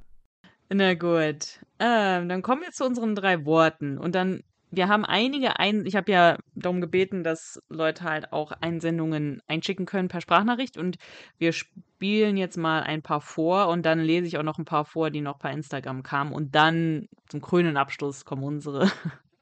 Na 0.68 0.94
gut. 0.94 1.60
Ähm, 1.78 2.28
dann 2.28 2.42
kommen 2.42 2.62
wir 2.62 2.72
zu 2.72 2.84
unseren 2.84 3.14
drei 3.14 3.44
Worten. 3.44 3.96
Und 3.96 4.14
dann, 4.14 4.42
wir 4.70 4.88
haben 4.88 5.04
einige 5.04 5.58
ein, 5.60 5.86
ich 5.86 5.94
habe 5.94 6.10
ja 6.10 6.38
darum 6.54 6.80
gebeten, 6.80 7.22
dass 7.22 7.62
Leute 7.68 8.04
halt 8.04 8.32
auch 8.32 8.50
Einsendungen 8.50 9.40
einschicken 9.46 9.86
können 9.86 10.08
per 10.08 10.20
Sprachnachricht. 10.20 10.76
Und 10.78 10.96
wir 11.38 11.52
spielen 11.52 12.36
jetzt 12.36 12.56
mal 12.56 12.82
ein 12.82 13.02
paar 13.02 13.20
vor 13.20 13.68
und 13.68 13.86
dann 13.86 14.00
lese 14.00 14.26
ich 14.26 14.38
auch 14.38 14.42
noch 14.42 14.58
ein 14.58 14.64
paar 14.64 14.84
vor, 14.84 15.10
die 15.10 15.20
noch 15.20 15.38
per 15.38 15.52
Instagram 15.52 16.02
kamen. 16.02 16.32
Und 16.32 16.54
dann 16.54 17.06
zum 17.28 17.40
krönenden 17.40 17.76
Abschluss 17.76 18.24
kommen 18.24 18.42
unsere, 18.42 18.90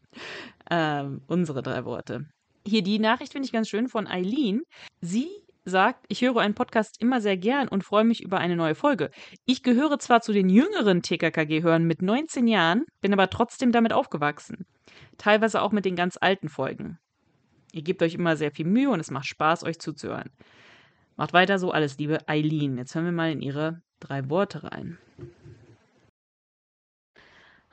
ähm, 0.71 1.23
unsere 1.29 1.63
drei 1.63 1.87
Worte. 1.87 2.27
Hier 2.67 2.83
die 2.83 2.99
Nachricht 2.99 3.33
finde 3.33 3.47
ich 3.47 3.53
ganz 3.53 3.71
schön 3.71 3.89
von 3.89 4.07
Eileen. 4.07 4.63
Sie 5.01 5.29
sagt, 5.71 6.05
ich 6.09 6.21
höre 6.21 6.37
einen 6.39 6.55
Podcast 6.55 7.01
immer 7.01 7.21
sehr 7.21 7.37
gern 7.37 7.69
und 7.69 7.85
freue 7.85 8.05
mich 8.05 8.23
über 8.23 8.39
eine 8.39 8.57
neue 8.57 8.75
Folge. 8.75 9.11
Ich 9.47 9.63
gehöre 9.63 9.99
zwar 9.99 10.21
zu 10.21 10.33
den 10.33 10.49
jüngeren 10.49 11.03
TKKG-Hörern 11.03 11.85
mit 11.85 12.03
19 12.03 12.47
Jahren, 12.47 12.85
bin 13.01 13.13
aber 13.13 13.31
trotzdem 13.31 13.73
damit 13.73 13.93
aufgewachsen. 13.93 14.67
Teilweise 15.17 15.63
auch 15.63 15.73
mit 15.73 15.85
den 15.85 15.97
ganz 15.97 16.19
alten 16.21 16.49
Folgen. 16.49 16.99
Ihr 17.73 17.83
gebt 17.83 18.03
euch 18.03 18.15
immer 18.15 18.37
sehr 18.37 18.51
viel 18.51 18.67
Mühe 18.67 18.91
und 18.91 19.01
es 19.01 19.11
macht 19.11 19.27
Spaß, 19.27 19.65
euch 19.65 19.79
zuzuhören. 19.79 20.31
Macht 21.17 21.33
weiter 21.33 21.59
so, 21.59 21.71
alles 21.71 21.99
Liebe, 21.99 22.29
Eileen. 22.29 22.77
Jetzt 22.77 22.95
hören 22.95 23.05
wir 23.05 23.13
mal 23.13 23.31
in 23.31 23.41
ihre 23.41 23.83
drei 24.01 24.29
Worte 24.29 24.65
rein. 24.65 24.99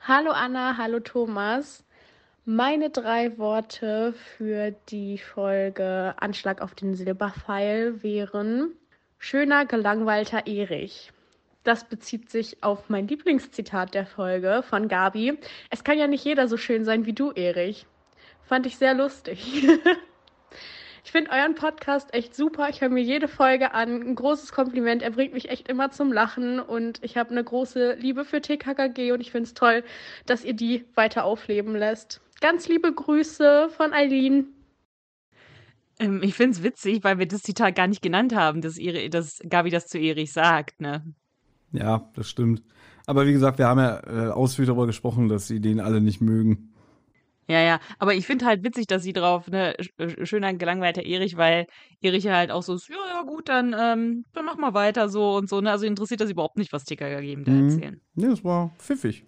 Hallo 0.00 0.30
Anna, 0.30 0.76
hallo 0.76 1.00
Thomas. 1.00 1.84
Meine 2.50 2.88
drei 2.88 3.36
Worte 3.36 4.14
für 4.14 4.70
die 4.88 5.18
Folge 5.18 6.14
Anschlag 6.16 6.62
auf 6.62 6.74
den 6.74 6.94
Silberpfeil 6.94 8.02
wären 8.02 8.72
schöner 9.18 9.66
gelangweilter 9.66 10.46
Erich. 10.46 11.12
Das 11.62 11.84
bezieht 11.84 12.30
sich 12.30 12.62
auf 12.62 12.88
mein 12.88 13.06
Lieblingszitat 13.06 13.92
der 13.92 14.06
Folge 14.06 14.62
von 14.66 14.88
Gabi. 14.88 15.38
Es 15.68 15.84
kann 15.84 15.98
ja 15.98 16.06
nicht 16.06 16.24
jeder 16.24 16.48
so 16.48 16.56
schön 16.56 16.86
sein 16.86 17.04
wie 17.04 17.12
du, 17.12 17.32
Erich. 17.32 17.84
Fand 18.44 18.64
ich 18.64 18.78
sehr 18.78 18.94
lustig. 18.94 19.68
Ich 21.04 21.12
finde 21.12 21.30
euren 21.30 21.54
Podcast 21.54 22.12
echt 22.12 22.34
super. 22.36 22.68
Ich 22.68 22.82
höre 22.82 22.90
mir 22.90 23.02
jede 23.02 23.28
Folge 23.28 23.72
an. 23.72 24.02
Ein 24.02 24.14
großes 24.14 24.52
Kompliment. 24.52 25.02
Er 25.02 25.10
bringt 25.10 25.32
mich 25.32 25.48
echt 25.48 25.66
immer 25.66 25.90
zum 25.90 26.12
Lachen 26.12 26.60
und 26.60 27.02
ich 27.02 27.16
habe 27.16 27.30
eine 27.30 27.42
große 27.42 27.94
Liebe 27.94 28.26
für 28.26 28.42
TKKG 28.42 29.12
und 29.12 29.22
ich 29.22 29.30
finde 29.30 29.46
es 29.46 29.54
toll, 29.54 29.84
dass 30.26 30.44
ihr 30.44 30.52
die 30.52 30.84
weiter 30.96 31.24
aufleben 31.24 31.74
lässt. 31.74 32.20
Ganz 32.40 32.68
liebe 32.68 32.92
Grüße 32.92 33.68
von 33.70 33.92
Eileen. 33.92 34.46
Ähm, 35.98 36.22
ich 36.22 36.34
finde 36.34 36.52
es 36.56 36.62
witzig, 36.62 37.02
weil 37.02 37.18
wir 37.18 37.26
das 37.26 37.42
Zitat 37.42 37.74
gar 37.74 37.88
nicht 37.88 38.02
genannt 38.02 38.34
haben, 38.34 38.60
dass, 38.60 38.78
ihre, 38.78 39.10
dass 39.10 39.40
Gabi 39.48 39.70
das 39.70 39.86
zu 39.88 39.98
Erich 39.98 40.32
sagt. 40.32 40.80
Ne? 40.80 41.02
Ja, 41.72 42.10
das 42.14 42.28
stimmt. 42.30 42.62
Aber 43.06 43.26
wie 43.26 43.32
gesagt, 43.32 43.58
wir 43.58 43.66
haben 43.66 43.80
ja 43.80 44.00
äh, 44.06 44.30
ausführlich 44.30 44.68
darüber 44.68 44.86
gesprochen, 44.86 45.28
dass 45.28 45.48
sie 45.48 45.60
den 45.60 45.80
alle 45.80 46.00
nicht 46.00 46.20
mögen. 46.20 46.72
Ja, 47.50 47.60
ja, 47.62 47.80
aber 47.98 48.12
ich 48.14 48.26
finde 48.26 48.44
halt 48.44 48.62
witzig, 48.62 48.86
dass 48.88 49.02
sie 49.02 49.14
drauf, 49.14 49.48
ne, 49.48 49.74
sch- 49.78 50.26
schöner 50.26 50.52
gelangweilter 50.52 51.02
Erich, 51.02 51.38
weil 51.38 51.66
Erich 52.02 52.24
ja 52.24 52.34
halt 52.36 52.50
auch 52.50 52.62
so 52.62 52.74
ist, 52.74 52.90
ja, 52.90 52.96
ja, 53.10 53.22
gut, 53.22 53.48
dann, 53.48 53.74
ähm, 53.78 54.26
dann 54.34 54.44
mach 54.44 54.58
mal 54.58 54.74
weiter 54.74 55.08
so 55.08 55.34
und 55.36 55.48
so, 55.48 55.62
ne, 55.62 55.70
also 55.70 55.86
interessiert 55.86 56.20
das 56.20 56.30
überhaupt 56.30 56.58
nicht, 56.58 56.74
was 56.74 56.84
TKKG 56.84 57.32
ihm 57.32 57.44
da 57.44 57.52
Mhm. 57.52 57.70
erzählen. 57.70 58.00
Nee, 58.14 58.26
das 58.26 58.44
war 58.44 58.70
pfiffig. 58.78 59.24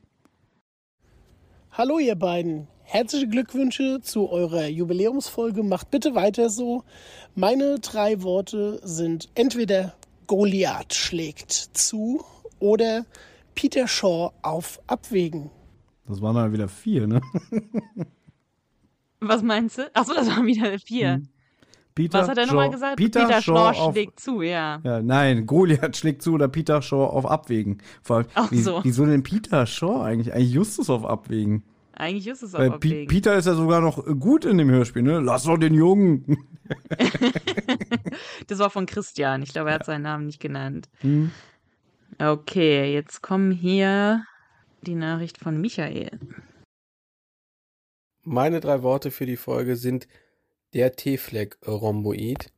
Hallo 1.72 1.98
ihr 1.98 2.14
beiden. 2.14 2.68
Herzliche 2.92 3.28
Glückwünsche 3.28 4.00
zu 4.02 4.28
eurer 4.30 4.66
Jubiläumsfolge. 4.66 5.62
Macht 5.62 5.92
bitte 5.92 6.16
weiter 6.16 6.50
so. 6.50 6.82
Meine 7.36 7.78
drei 7.78 8.20
Worte 8.24 8.80
sind 8.82 9.28
entweder 9.36 9.94
Goliath 10.26 10.92
schlägt 10.94 11.52
zu 11.52 12.24
oder 12.58 13.06
Peter 13.54 13.86
Shaw 13.86 14.32
auf 14.42 14.80
Abwägen. 14.88 15.50
Das 16.08 16.20
waren 16.20 16.34
dann 16.34 16.52
wieder 16.52 16.66
vier, 16.66 17.06
ne? 17.06 17.20
Was 19.20 19.42
meinst 19.44 19.78
du? 19.78 19.88
Achso, 19.94 20.12
das 20.14 20.26
waren 20.26 20.46
wieder 20.46 20.76
vier. 20.80 21.18
Mhm. 21.18 21.28
Peter 21.94 22.20
Was 22.22 22.28
hat 22.28 22.38
er 22.38 22.46
nochmal 22.46 22.66
Shaw- 22.66 22.72
gesagt? 22.72 22.96
Peter, 22.96 23.40
Shaw 23.42 23.70
auf, 23.70 23.92
schlägt 23.92 24.18
zu, 24.18 24.42
ja. 24.42 24.80
ja, 24.82 25.00
nein, 25.00 25.46
Goliath 25.46 25.96
schlägt 25.96 26.22
zu 26.22 26.32
oder 26.32 26.48
Peter 26.48 26.82
Shaw 26.82 27.04
auf 27.06 27.24
Abwägen. 27.26 27.78
Vor 28.02 28.16
allem, 28.16 28.26
Ach 28.34 28.50
wie, 28.50 28.62
so. 28.62 28.80
wieso 28.82 29.06
denn 29.06 29.22
Peter 29.22 29.64
Shaw 29.66 30.02
eigentlich? 30.02 30.32
Eigentlich 30.34 30.52
Justus 30.52 30.90
auf 30.90 31.04
Abwägen. 31.04 31.62
Eigentlich 32.00 32.28
ist 32.28 32.42
es 32.42 32.54
abwägen. 32.54 33.08
Peter 33.08 33.36
ist 33.36 33.44
ja 33.44 33.52
sogar 33.52 33.82
noch 33.82 34.02
gut 34.18 34.46
in 34.46 34.56
dem 34.56 34.70
Hörspiel, 34.70 35.02
ne? 35.02 35.20
Lass 35.20 35.42
doch 35.42 35.58
den 35.58 35.74
Jungen. 35.74 36.38
Das 38.46 38.58
war 38.58 38.70
von 38.70 38.86
Christian. 38.86 39.42
Ich 39.42 39.52
glaube, 39.52 39.70
er 39.70 39.76
hat 39.76 39.84
seinen 39.84 40.02
Namen 40.02 40.26
nicht 40.26 40.40
genannt. 40.40 40.88
Hm. 41.00 41.30
Okay, 42.18 42.92
jetzt 42.92 43.22
kommen 43.22 43.50
hier 43.50 44.24
die 44.82 44.94
Nachricht 44.94 45.38
von 45.38 45.60
Michael. 45.60 46.18
Meine 48.22 48.60
drei 48.60 48.82
Worte 48.82 49.10
für 49.10 49.26
die 49.26 49.36
Folge 49.36 49.76
sind 49.76 50.06
der 50.74 50.92
T-Fleck-Rhomboid, 50.92 52.52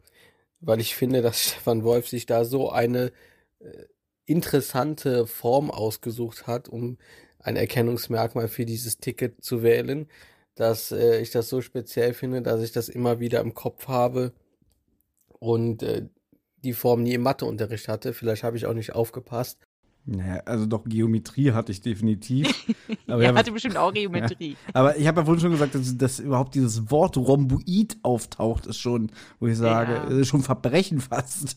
weil 0.60 0.81
ich 0.81 0.94
finde, 0.94 1.23
dass 1.23 1.43
Stefan 1.51 1.85
Wolf 1.85 2.09
sich 2.09 2.27
da 2.27 2.44
so 2.44 2.70
eine 2.70 3.12
äh, 3.60 3.85
interessante 4.24 5.27
Form 5.27 5.70
ausgesucht 5.70 6.47
hat, 6.47 6.69
um 6.69 6.98
ein 7.43 7.56
Erkennungsmerkmal 7.56 8.48
für 8.48 8.64
dieses 8.64 8.98
Ticket 8.98 9.43
zu 9.44 9.62
wählen, 9.62 10.06
dass 10.55 10.93
äh, 10.93 11.20
ich 11.20 11.31
das 11.31 11.48
so 11.48 11.60
speziell 11.60 12.14
finde, 12.14 12.43
dass 12.43 12.62
ich 12.62 12.73
das 12.73 12.89
immer 12.89 13.20
wieder 13.20 13.40
im 13.40 13.55
Kopf 13.55 13.89
habe 13.89 14.32
und 15.39 15.82
äh, 15.82 16.06
die 16.62 16.73
Form 16.73 17.02
nie 17.02 17.14
im 17.14 17.23
Matheunterricht 17.23 17.89
hatte. 17.89 18.12
Vielleicht 18.12 18.44
habe 18.44 18.56
ich 18.56 18.66
auch 18.66 18.74
nicht 18.74 18.94
aufgepasst. 18.94 19.66
Naja, 20.05 20.43
also 20.47 20.66
doch 20.66 20.85
Geometrie 20.85 21.52
hatte 21.52 21.70
ich 21.70 21.81
definitiv. 21.81 22.48
Aber 23.06 23.23
er 23.23 23.31
ja, 23.31 23.36
hatte 23.36 23.52
bestimmt 23.52 23.77
auch 23.77 23.93
Geometrie. 23.93 24.56
Ja. 24.66 24.74
Aber 24.74 24.97
ich 24.97 25.06
habe 25.06 25.20
ja 25.20 25.24
vorhin 25.24 25.40
schon 25.40 25.52
gesagt, 25.52 25.74
dass, 25.74 25.97
dass 25.97 26.19
überhaupt 26.19 26.55
dieses 26.55 26.90
Wort 26.90 27.16
Rhomboid 27.16 27.98
auftaucht, 28.02 28.66
ist 28.66 28.78
schon, 28.78 29.12
wo 29.39 29.47
ich 29.47 29.56
sage, 29.56 29.93
Ja. 29.93 30.19
ist 30.19 30.28
schon 30.28 30.43
Verbrechen 30.43 31.01
fast. 31.01 31.56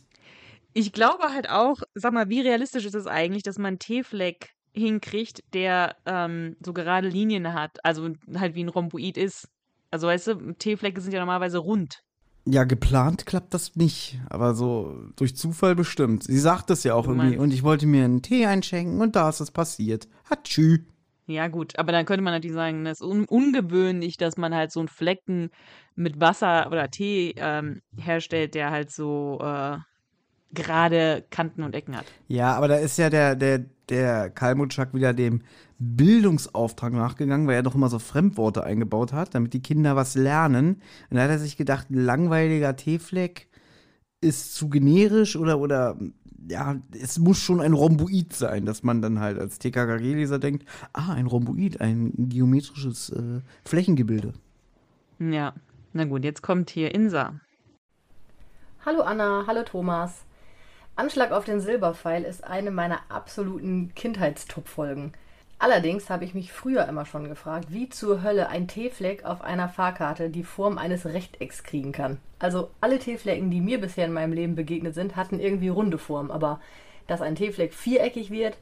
Ich 0.73 0.91
glaube 0.91 1.29
halt 1.33 1.49
auch, 1.49 1.81
sag 1.95 2.13
mal, 2.13 2.29
wie 2.29 2.41
realistisch 2.41 2.85
ist 2.85 2.95
es 2.95 3.07
eigentlich, 3.07 3.43
dass 3.43 3.57
man 3.57 3.79
T-Fleck 3.79 4.54
hinkriegt, 4.75 5.43
der 5.53 5.95
ähm, 6.05 6.55
so 6.63 6.73
gerade 6.73 7.07
Linien 7.07 7.53
hat, 7.53 7.83
also 7.83 8.09
halt 8.35 8.55
wie 8.55 8.63
ein 8.63 8.69
Rhomboid 8.69 9.17
ist. 9.17 9.47
Also 9.91 10.07
weißt 10.07 10.27
du, 10.27 10.53
T-Flecke 10.53 11.01
sind 11.01 11.13
ja 11.13 11.19
normalerweise 11.19 11.57
rund. 11.57 12.01
Ja, 12.47 12.63
geplant 12.63 13.25
klappt 13.25 13.53
das 13.55 13.75
nicht, 13.75 14.19
aber 14.29 14.53
so 14.53 14.95
durch 15.15 15.35
Zufall 15.35 15.75
bestimmt. 15.75 16.23
Sie 16.23 16.37
sagt 16.37 16.69
es 16.69 16.83
ja 16.83 16.93
auch 16.93 17.05
Du 17.05 17.11
irgendwie 17.11 17.29
meinst- 17.29 17.39
und 17.39 17.53
ich 17.53 17.63
wollte 17.63 17.87
mir 17.87 18.05
einen 18.05 18.21
Tee 18.21 18.45
einschenken 18.45 19.01
und 19.01 19.15
da 19.15 19.29
ist 19.29 19.39
es 19.39 19.49
passiert. 19.49 20.07
Hatschü. 20.29 20.79
Ja, 21.27 21.47
gut, 21.47 21.79
aber 21.79 21.91
dann 21.91 22.05
könnte 22.05 22.21
man 22.23 22.33
natürlich 22.33 22.53
sagen, 22.53 22.85
es 22.85 23.01
ist 23.01 23.07
un 23.07 23.25
ungewöhnlich, 23.25 24.17
dass 24.17 24.37
man 24.37 24.53
halt 24.53 24.71
so 24.71 24.79
einen 24.79 24.89
Flecken 24.89 25.49
mit 25.95 26.19
Wasser 26.19 26.67
oder 26.67 26.91
Tee 26.91 27.33
ähm, 27.37 27.81
herstellt, 27.97 28.53
der 28.53 28.69
halt 28.69 28.91
so 28.91 29.39
äh, 29.41 29.77
gerade 30.55 31.23
Kanten 31.29 31.63
und 31.63 31.75
Ecken 31.75 31.95
hat. 31.95 32.05
Ja, 32.27 32.55
aber 32.55 32.67
da 32.67 32.75
ist 32.75 32.97
ja 32.97 33.09
der, 33.09 33.35
der, 33.35 33.65
der 33.89 34.29
Kalmutschak 34.31 34.93
wieder 34.93 35.13
dem 35.13 35.41
Bildungsauftrag 35.77 36.93
nachgegangen, 36.93 37.47
weil 37.47 37.55
er 37.55 37.63
doch 37.63 37.75
immer 37.75 37.89
so 37.89 37.99
Fremdworte 37.99 38.63
eingebaut 38.63 39.13
hat, 39.13 39.35
damit 39.35 39.53
die 39.53 39.61
Kinder 39.61 39.95
was 39.95 40.15
lernen. 40.15 40.81
Und 41.09 41.17
da 41.17 41.23
hat 41.23 41.29
er 41.29 41.39
sich 41.39 41.57
gedacht, 41.57 41.89
ein 41.91 42.03
langweiliger 42.03 42.75
Teefleck 42.75 43.47
ist 44.21 44.55
zu 44.55 44.69
generisch 44.69 45.35
oder, 45.35 45.59
oder 45.59 45.97
ja, 46.49 46.77
es 46.91 47.19
muss 47.19 47.39
schon 47.39 47.61
ein 47.61 47.73
Rhomboid 47.73 48.33
sein, 48.33 48.65
dass 48.65 48.83
man 48.83 49.01
dann 49.01 49.19
halt 49.19 49.39
als 49.39 49.59
TKKG-Leser 49.59 50.39
denkt, 50.39 50.67
ah, 50.93 51.13
ein 51.13 51.27
Rhomboid, 51.27 51.81
ein 51.81 52.13
geometrisches 52.17 53.09
äh, 53.09 53.41
Flächengebilde. 53.65 54.33
Ja, 55.19 55.53
na 55.93 56.05
gut, 56.05 56.23
jetzt 56.23 56.41
kommt 56.41 56.69
hier 56.69 56.93
Insa. 56.93 57.39
Hallo 58.85 59.01
Anna, 59.01 59.45
hallo 59.47 59.63
Thomas. 59.63 60.25
Anschlag 60.97 61.33
auf 61.33 61.43
den 61.43 61.59
Silberpfeil 61.59 62.23
ist 62.23 62.45
eine 62.45 62.71
meiner 62.71 62.99
absoluten 63.09 63.93
Kindheitstop-Folgen. 63.95 65.11
Allerdings 65.59 66.09
habe 66.09 66.23
ich 66.23 66.33
mich 66.33 66.53
früher 66.53 66.87
immer 66.87 67.05
schon 67.05 67.27
gefragt, 67.27 67.67
wie 67.69 67.89
zur 67.89 68.23
Hölle 68.23 68.47
ein 68.47 68.69
T-Fleck 68.69 69.25
auf 69.25 69.41
einer 69.41 69.67
Fahrkarte 69.67 70.29
die 70.29 70.45
Form 70.45 70.77
eines 70.77 71.05
Rechtecks 71.05 71.63
kriegen 71.63 71.91
kann. 71.91 72.19
Also 72.39 72.71
alle 72.79 72.97
T-Flecken, 72.97 73.51
die 73.51 73.59
mir 73.59 73.81
bisher 73.81 74.05
in 74.05 74.13
meinem 74.13 74.31
Leben 74.31 74.55
begegnet 74.55 74.95
sind, 74.95 75.17
hatten 75.17 75.41
irgendwie 75.41 75.67
runde 75.67 75.97
Form, 75.97 76.31
aber 76.31 76.61
dass 77.07 77.21
ein 77.21 77.35
T-Fleck 77.35 77.73
viereckig 77.73 78.31
wird, 78.31 78.57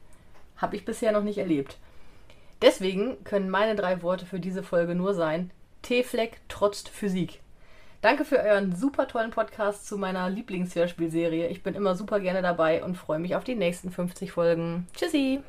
habe 0.56 0.74
ich 0.74 0.84
bisher 0.84 1.12
noch 1.12 1.22
nicht 1.22 1.38
erlebt. 1.38 1.78
Deswegen 2.62 3.22
können 3.22 3.48
meine 3.48 3.76
drei 3.76 4.02
Worte 4.02 4.26
für 4.26 4.40
diese 4.40 4.64
Folge 4.64 4.96
nur 4.96 5.14
sein: 5.14 5.52
T-Fleck 5.82 6.40
trotzt 6.48 6.88
Physik. 6.88 7.40
Danke 8.04 8.26
für 8.26 8.38
euren 8.38 8.76
super 8.76 9.08
tollen 9.08 9.30
Podcast 9.30 9.86
zu 9.86 9.96
meiner 9.96 10.28
Lieblingshörspielserie. 10.28 11.48
Ich 11.48 11.62
bin 11.62 11.74
immer 11.74 11.94
super 11.94 12.20
gerne 12.20 12.42
dabei 12.42 12.84
und 12.84 12.98
freue 12.98 13.18
mich 13.18 13.34
auf 13.34 13.44
die 13.44 13.54
nächsten 13.54 13.90
50 13.90 14.30
Folgen. 14.30 14.86
Tschüssi! 14.94 15.40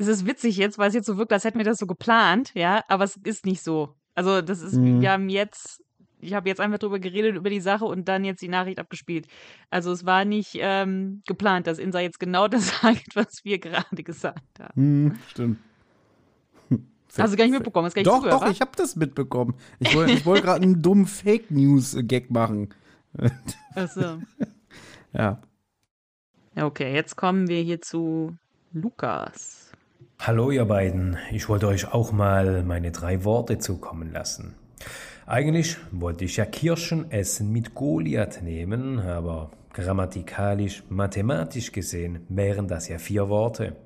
Es 0.00 0.08
ist 0.08 0.26
witzig 0.26 0.56
jetzt, 0.56 0.78
weil 0.78 0.88
es 0.88 0.94
jetzt 0.94 1.06
so 1.06 1.16
wirkt, 1.16 1.32
als 1.32 1.44
hätten 1.44 1.58
wir 1.58 1.64
das 1.64 1.78
so 1.78 1.86
geplant, 1.86 2.50
ja, 2.54 2.82
aber 2.88 3.04
es 3.04 3.14
ist 3.22 3.46
nicht 3.46 3.62
so. 3.62 3.94
Also, 4.16 4.42
das 4.42 4.62
ist, 4.62 4.74
Mhm. 4.74 5.00
wir 5.00 5.12
haben 5.12 5.28
jetzt, 5.28 5.80
ich 6.18 6.34
habe 6.34 6.48
jetzt 6.48 6.60
einfach 6.60 6.78
drüber 6.80 6.98
geredet, 6.98 7.36
über 7.36 7.50
die 7.50 7.60
Sache 7.60 7.84
und 7.84 8.08
dann 8.08 8.24
jetzt 8.24 8.42
die 8.42 8.48
Nachricht 8.48 8.80
abgespielt. 8.80 9.28
Also, 9.70 9.92
es 9.92 10.04
war 10.06 10.24
nicht 10.24 10.58
ähm, 10.58 11.22
geplant, 11.24 11.68
dass 11.68 11.78
Insa 11.78 12.00
jetzt 12.00 12.18
genau 12.18 12.48
das 12.48 12.80
sagt, 12.80 13.14
was 13.14 13.44
wir 13.44 13.60
gerade 13.60 14.02
gesagt 14.02 14.58
haben. 14.58 14.74
Hm, 14.74 15.18
stimmt. 15.28 15.58
Hast 17.18 17.32
du 17.32 17.36
gar 17.36 17.44
nicht 17.44 17.54
mitbekommen? 17.54 17.86
Hast 17.86 17.94
gar 17.94 18.00
nicht 18.00 18.08
Doch, 18.08 18.16
zugehört, 18.18 18.42
doch, 18.42 18.46
wa? 18.46 18.50
ich 18.50 18.60
habe 18.60 18.70
das 18.76 18.96
mitbekommen. 18.96 19.54
Ich 19.78 19.94
wollte 19.94 20.12
ich 20.12 20.26
wollt 20.26 20.42
gerade 20.42 20.62
einen 20.62 20.80
dummen 20.82 21.06
Fake 21.06 21.50
News-Gag 21.50 22.30
machen. 22.30 22.70
Ach 23.74 23.88
so. 23.88 24.00
ja. 25.12 25.40
Ja, 26.56 26.66
Okay, 26.66 26.94
jetzt 26.94 27.16
kommen 27.16 27.48
wir 27.48 27.62
hier 27.62 27.80
zu 27.80 28.36
Lukas. 28.72 29.70
Hallo 30.18 30.50
ihr 30.50 30.64
beiden, 30.66 31.16
ich 31.32 31.48
wollte 31.48 31.66
euch 31.66 31.92
auch 31.92 32.12
mal 32.12 32.62
meine 32.62 32.90
drei 32.92 33.24
Worte 33.24 33.58
zukommen 33.58 34.12
lassen. 34.12 34.54
Eigentlich 35.26 35.76
wollte 35.92 36.24
ich 36.24 36.36
ja 36.36 36.44
Kirschenessen 36.44 37.50
mit 37.50 37.74
Goliath 37.74 38.42
nehmen, 38.42 38.98
aber 38.98 39.50
grammatikalisch, 39.72 40.82
mathematisch 40.88 41.72
gesehen 41.72 42.26
wären 42.28 42.68
das 42.68 42.88
ja 42.88 42.98
vier 42.98 43.28
Worte. 43.28 43.76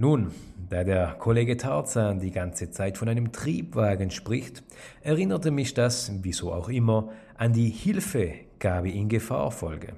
Nun, 0.00 0.30
da 0.70 0.82
der 0.82 1.16
Kollege 1.18 1.58
Tarzan 1.58 2.20
die 2.20 2.30
ganze 2.30 2.70
Zeit 2.70 2.96
von 2.96 3.10
einem 3.10 3.32
Triebwagen 3.32 4.10
spricht, 4.10 4.62
erinnerte 5.02 5.50
mich 5.50 5.74
das, 5.74 6.10
wieso 6.22 6.54
auch 6.54 6.70
immer, 6.70 7.10
an 7.36 7.52
die 7.52 7.68
Hilfegabe 7.68 8.90
in 8.90 9.10
Gefahrfolge. 9.10 9.92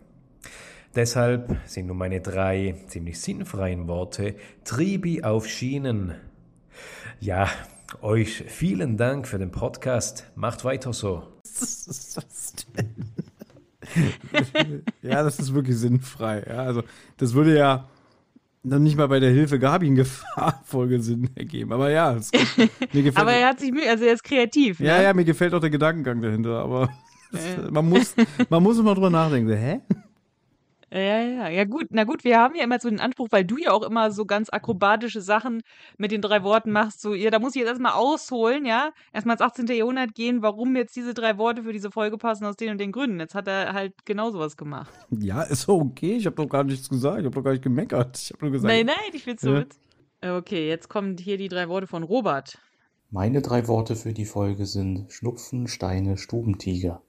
Deshalb 0.96 1.56
sind 1.66 1.86
nun 1.86 1.98
meine 1.98 2.20
drei 2.20 2.74
ziemlich 2.88 3.20
sinnfreien 3.20 3.86
Worte 3.86 4.34
Tribi 4.64 5.22
auf 5.22 5.46
Schienen. 5.46 6.16
Ja, 7.20 7.48
euch 8.00 8.42
vielen 8.48 8.96
Dank 8.96 9.28
für 9.28 9.38
den 9.38 9.52
Podcast. 9.52 10.32
Macht 10.34 10.64
weiter 10.64 10.92
so. 10.92 11.28
Was 11.44 11.86
ist 11.86 12.16
das 12.16 12.54
denn? 12.76 12.96
ja, 15.02 15.22
das 15.22 15.38
ist 15.38 15.54
wirklich 15.54 15.76
sinnfrei. 15.76 16.42
Ja, 16.44 16.64
also, 16.64 16.82
das 17.18 17.34
würde 17.34 17.56
ja 17.56 17.88
noch 18.62 18.78
nicht 18.78 18.96
mal 18.96 19.08
bei 19.08 19.20
der 19.20 19.30
Hilfe 19.30 19.58
Gabi 19.58 19.88
in 19.88 19.94
Gefahrfolge 19.96 21.00
Sinn 21.00 21.30
ergeben. 21.34 21.72
Aber 21.72 21.90
ja, 21.90 22.14
es, 22.14 22.30
mir 22.92 23.02
gefällt. 23.02 23.18
Aber 23.18 23.32
er 23.32 23.48
hat 23.48 23.60
sich 23.60 23.72
Mühe, 23.72 23.88
also 23.88 24.04
er 24.04 24.14
ist 24.14 24.24
kreativ. 24.24 24.80
ja, 24.80 24.98
ne? 24.98 25.04
ja, 25.04 25.14
mir 25.14 25.24
gefällt 25.24 25.54
auch 25.54 25.60
der 25.60 25.70
Gedankengang 25.70 26.20
dahinter. 26.20 26.60
Aber 26.62 26.88
Ja. 27.32 27.40
man, 27.70 27.88
muss, 27.88 28.14
man 28.48 28.62
muss 28.62 28.78
immer 28.78 28.94
drüber 28.94 29.10
nachdenken. 29.10 29.50
Hä? 29.52 29.80
Ja, 30.92 31.22
ja, 31.22 31.48
ja, 31.48 31.64
gut. 31.64 31.86
Na 31.88 32.04
gut, 32.04 32.22
wir 32.22 32.38
haben 32.38 32.54
ja 32.54 32.64
immer 32.64 32.78
so 32.78 32.90
den 32.90 33.00
Anspruch, 33.00 33.28
weil 33.30 33.46
du 33.46 33.56
ja 33.56 33.70
auch 33.70 33.82
immer 33.82 34.10
so 34.12 34.26
ganz 34.26 34.50
akrobatische 34.50 35.22
Sachen 35.22 35.62
mit 35.96 36.10
den 36.12 36.20
drei 36.20 36.42
Worten 36.42 36.70
machst. 36.70 37.00
So, 37.00 37.14
ja, 37.14 37.30
da 37.30 37.38
muss 37.38 37.54
ich 37.54 37.60
jetzt 37.60 37.68
erstmal 37.70 37.92
ausholen, 37.92 38.66
ja. 38.66 38.90
Erstmal 39.10 39.36
ins 39.36 39.40
18. 39.40 39.66
Jahrhundert 39.68 40.14
gehen, 40.14 40.42
warum 40.42 40.76
jetzt 40.76 40.94
diese 40.94 41.14
drei 41.14 41.38
Worte 41.38 41.62
für 41.62 41.72
diese 41.72 41.90
Folge 41.90 42.18
passen 42.18 42.44
aus 42.44 42.56
den 42.56 42.72
und 42.72 42.78
den 42.78 42.92
Gründen. 42.92 43.18
Jetzt 43.20 43.34
hat 43.34 43.48
er 43.48 43.72
halt 43.72 43.94
genau 44.04 44.30
sowas 44.32 44.58
gemacht. 44.58 44.92
Ja, 45.08 45.40
ist 45.42 45.66
doch 45.66 45.80
okay. 45.80 46.16
Ich 46.16 46.26
habe 46.26 46.36
doch 46.36 46.46
gar 46.48 46.62
nichts 46.62 46.90
gesagt. 46.90 47.20
Ich 47.20 47.24
habe 47.24 47.34
doch 47.34 47.42
gar 47.42 47.52
nicht 47.52 47.64
gemeckert. 47.64 48.18
Ich 48.18 48.30
habe 48.30 48.44
nur 48.44 48.52
gesagt. 48.52 48.70
nein, 48.70 48.84
nein, 48.84 49.10
ich 49.14 49.24
find's 49.24 49.42
so 49.42 49.54
Ja. 49.54 49.60
witzig. 49.60 49.80
Okay, 50.22 50.68
jetzt 50.68 50.90
kommen 50.90 51.16
hier 51.16 51.38
die 51.38 51.48
drei 51.48 51.70
Worte 51.70 51.86
von 51.86 52.02
Robert. 52.02 52.58
Meine 53.10 53.40
drei 53.40 53.66
Worte 53.66 53.96
für 53.96 54.12
die 54.12 54.26
Folge 54.26 54.66
sind 54.66 55.10
Schnupfen, 55.10 55.68
Steine, 55.68 56.18
Stubentiger. 56.18 57.00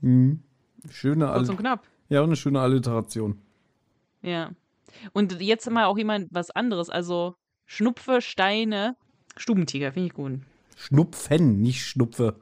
Mhm. 0.00 0.42
Schöne 0.88 1.26
Kurz 1.26 1.48
und 1.48 1.56
knapp. 1.56 1.86
Ja, 2.14 2.20
und 2.20 2.28
eine 2.28 2.36
schöne 2.36 2.60
Alliteration. 2.60 3.40
Ja. 4.22 4.50
Und 5.12 5.40
jetzt 5.40 5.68
mal 5.68 5.86
auch 5.86 5.98
jemand 5.98 6.28
was 6.30 6.50
anderes. 6.52 6.88
Also 6.88 7.34
Schnupfe, 7.66 8.20
Steine, 8.22 8.96
Stubentiger, 9.36 9.92
finde 9.92 10.06
ich 10.06 10.14
gut. 10.14 10.40
Schnupfen, 10.76 11.60
nicht 11.60 11.84
Schnupfe. 11.84 12.36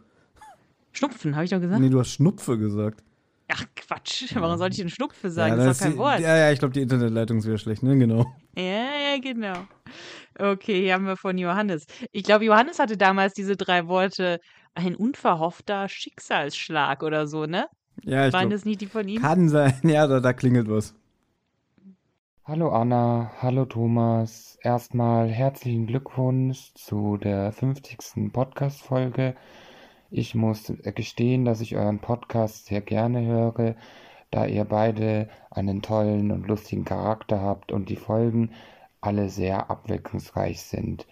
Schnupfen, 0.92 1.34
habe 1.34 1.44
ich 1.46 1.50
doch 1.50 1.60
gesagt? 1.60 1.80
Nee, 1.80 1.88
du 1.88 1.98
hast 1.98 2.10
Schnupfe 2.12 2.58
gesagt. 2.58 3.02
Ach 3.48 3.64
Quatsch, 3.74 4.34
warum 4.34 4.58
sollte 4.58 4.74
ich 4.74 4.80
denn 4.80 4.88
Schnupfe 4.90 5.30
sagen? 5.30 5.58
ja, 5.58 5.64
das 5.64 5.72
ist 5.76 5.80
doch 5.80 5.84
kein 5.86 5.92
die- 5.92 5.98
Wort. 5.98 6.20
Ja, 6.20 6.36
ja, 6.36 6.52
ich 6.52 6.58
glaube, 6.58 6.72
die 6.74 6.80
Internetleitung 6.82 7.38
ist 7.38 7.46
wieder 7.46 7.58
schlecht, 7.58 7.82
ne? 7.82 7.96
Genau. 7.96 8.26
Ja, 8.56 8.62
ja, 9.12 9.18
genau. 9.20 9.54
Okay, 10.38 10.82
hier 10.82 10.94
haben 10.94 11.06
wir 11.06 11.16
von 11.16 11.36
Johannes. 11.38 11.86
Ich 12.12 12.22
glaube, 12.24 12.44
Johannes 12.44 12.78
hatte 12.78 12.96
damals 12.98 13.32
diese 13.34 13.56
drei 13.56 13.86
Worte, 13.88 14.38
ein 14.74 14.94
unverhoffter 14.94 15.88
Schicksalsschlag 15.88 17.02
oder 17.02 17.26
so, 17.26 17.46
ne? 17.46 17.66
Ja, 18.02 18.26
ich 18.26 18.32
Waren 18.32 18.48
glaub, 18.48 18.52
das 18.52 18.64
nicht 18.64 18.80
die 18.80 18.86
von 18.86 19.06
ihm? 19.06 19.20
Kann 19.20 19.48
sein. 19.48 19.74
Ja, 19.82 20.06
da, 20.06 20.20
da 20.20 20.32
klingelt 20.32 20.68
was. 20.68 20.94
Hallo 22.44 22.70
Anna, 22.70 23.30
hallo 23.40 23.66
Thomas. 23.66 24.58
Erstmal 24.62 25.28
herzlichen 25.28 25.86
Glückwunsch 25.86 26.74
zu 26.74 27.16
der 27.16 27.52
50. 27.52 28.32
Podcast-Folge. 28.32 29.36
Ich 30.10 30.34
muss 30.34 30.72
gestehen, 30.94 31.44
dass 31.44 31.60
ich 31.60 31.76
euren 31.76 32.00
Podcast 32.00 32.66
sehr 32.66 32.80
gerne 32.80 33.24
höre, 33.24 33.76
da 34.30 34.46
ihr 34.46 34.64
beide 34.64 35.28
einen 35.50 35.82
tollen 35.82 36.32
und 36.32 36.48
lustigen 36.48 36.84
Charakter 36.84 37.40
habt 37.40 37.70
und 37.70 37.88
die 37.88 37.96
Folgen 37.96 38.50
alle 39.00 39.28
sehr 39.28 39.70
abwechslungsreich 39.70 40.62
sind. 40.62 41.06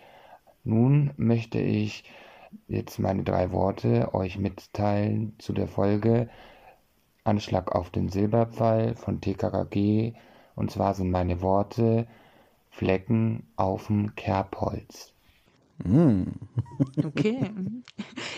Nun 0.65 1.13
möchte 1.17 1.61
ich 1.61 2.05
jetzt 2.67 2.99
meine 2.99 3.23
drei 3.23 3.53
Worte 3.53 4.13
euch 4.15 4.39
mitteilen 4.39 5.35
zu 5.39 5.53
der 5.53 5.69
Folge 5.69 6.29
Anschlag 7.25 7.75
auf 7.75 7.91
den 7.91 8.09
Silberpfeil 8.09 8.95
von 8.95 9.21
TKKG 9.21 10.15
Und 10.55 10.71
zwar 10.71 10.95
sind 10.95 11.11
meine 11.11 11.43
Worte 11.43 12.07
Flecken 12.71 13.45
auf 13.57 13.89
dem 13.89 14.15
Kerbholz. 14.15 15.13
Mm. 15.85 16.25
Okay. 17.05 17.51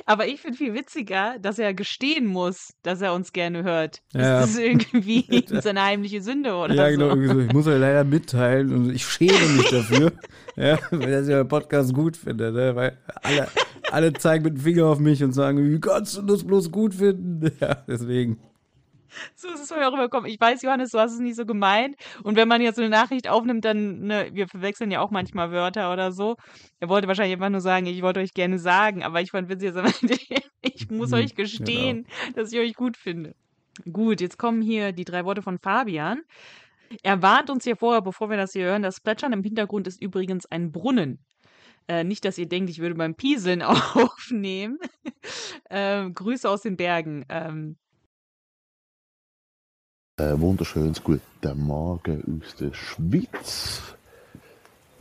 Aber 0.06 0.26
ich 0.26 0.40
finde 0.40 0.58
viel 0.58 0.74
witziger, 0.74 1.36
dass 1.40 1.58
er 1.58 1.74
gestehen 1.74 2.26
muss, 2.26 2.74
dass 2.82 3.00
er 3.00 3.14
uns 3.14 3.32
gerne 3.32 3.62
hört. 3.62 4.02
Ja. 4.12 4.40
Ist 4.40 4.56
das 4.56 4.58
irgendwie 4.58 5.24
seine 5.60 5.82
heimliche 5.82 6.22
Sünde 6.22 6.54
oder 6.54 6.74
ja, 6.74 6.86
so? 6.86 6.90
genau. 6.90 7.08
irgendwie 7.08 7.28
so. 7.28 7.40
Ich 7.40 7.52
muss 7.52 7.66
euch 7.66 7.78
leider 7.78 8.04
mitteilen 8.04 8.72
und 8.74 8.94
ich 8.94 9.06
schäme 9.06 9.38
mich 9.56 9.70
dafür, 9.70 10.12
ja, 10.56 10.78
weil 10.90 11.10
ja 11.10 11.20
der 11.22 11.44
Podcast 11.44 11.94
gut 11.94 12.16
findet, 12.16 12.54
ne? 12.54 12.74
weil 12.74 12.98
alle, 13.22 13.48
alle 13.90 14.12
zeigen 14.12 14.44
mit 14.44 14.54
dem 14.54 14.60
Finger 14.60 14.86
auf 14.86 14.98
mich 14.98 15.22
und 15.22 15.32
sagen, 15.32 15.58
wie 15.70 15.80
kannst 15.80 16.16
du 16.16 16.22
das 16.22 16.44
bloß 16.44 16.70
gut 16.70 16.94
finden? 16.94 17.50
Ja, 17.60 17.76
deswegen. 17.86 18.38
So 19.36 19.48
ist 19.48 19.60
es 19.60 19.70
mir 19.70 19.86
auch 19.88 19.92
rübergekommen. 19.92 20.30
Ich 20.30 20.40
weiß, 20.40 20.62
Johannes, 20.62 20.90
du 20.90 20.98
hast 20.98 21.12
es 21.12 21.18
nicht 21.20 21.36
so 21.36 21.44
gemeint. 21.46 21.96
Und 22.22 22.36
wenn 22.36 22.48
man 22.48 22.60
jetzt 22.62 22.76
so 22.76 22.82
eine 22.82 22.90
Nachricht 22.90 23.28
aufnimmt, 23.28 23.64
dann, 23.64 24.00
ne, 24.00 24.30
wir 24.32 24.48
verwechseln 24.48 24.90
ja 24.90 25.00
auch 25.00 25.10
manchmal 25.10 25.50
Wörter 25.52 25.92
oder 25.92 26.12
so. 26.12 26.36
Er 26.80 26.88
wollte 26.88 27.08
wahrscheinlich 27.08 27.34
einfach 27.34 27.50
nur 27.50 27.60
sagen, 27.60 27.86
ich 27.86 28.02
wollte 28.02 28.20
euch 28.20 28.34
gerne 28.34 28.58
sagen, 28.58 29.02
aber 29.02 29.20
ich 29.20 29.30
fand 29.30 29.48
witzig, 29.48 29.72
ich 30.62 30.90
muss 30.90 31.12
Hm, 31.12 31.12
euch 31.12 31.34
gestehen, 31.34 32.06
dass 32.34 32.52
ich 32.52 32.58
euch 32.58 32.74
gut 32.74 32.96
finde. 32.96 33.34
Gut, 33.90 34.20
jetzt 34.20 34.38
kommen 34.38 34.62
hier 34.62 34.92
die 34.92 35.04
drei 35.04 35.24
Worte 35.24 35.42
von 35.42 35.58
Fabian. 35.58 36.22
Er 37.02 37.22
warnt 37.22 37.50
uns 37.50 37.64
hier 37.64 37.76
vorher, 37.76 38.02
bevor 38.02 38.30
wir 38.30 38.36
das 38.36 38.52
hier 38.52 38.66
hören, 38.66 38.82
das 38.82 39.00
Plätschern 39.00 39.32
im 39.32 39.42
Hintergrund 39.42 39.86
ist 39.86 40.02
übrigens 40.02 40.46
ein 40.46 40.72
Brunnen. 40.72 41.24
Äh, 41.88 42.04
nicht, 42.04 42.24
dass 42.24 42.38
ihr 42.38 42.48
denkt, 42.48 42.70
ich 42.70 42.78
würde 42.80 42.94
beim 42.94 43.14
Pieseln 43.16 43.62
aufnehmen. 43.62 44.78
ähm, 45.70 46.14
Grüße 46.14 46.48
aus 46.48 46.62
den 46.62 46.76
Bergen. 46.76 47.24
Ähm, 47.28 47.76
Ein 50.22 50.40
wunderschönes 50.40 51.02
guten 51.02 51.66
Morgen 51.66 52.40
aus 52.44 52.54
der 52.54 52.72
Schweiz. 52.72 53.82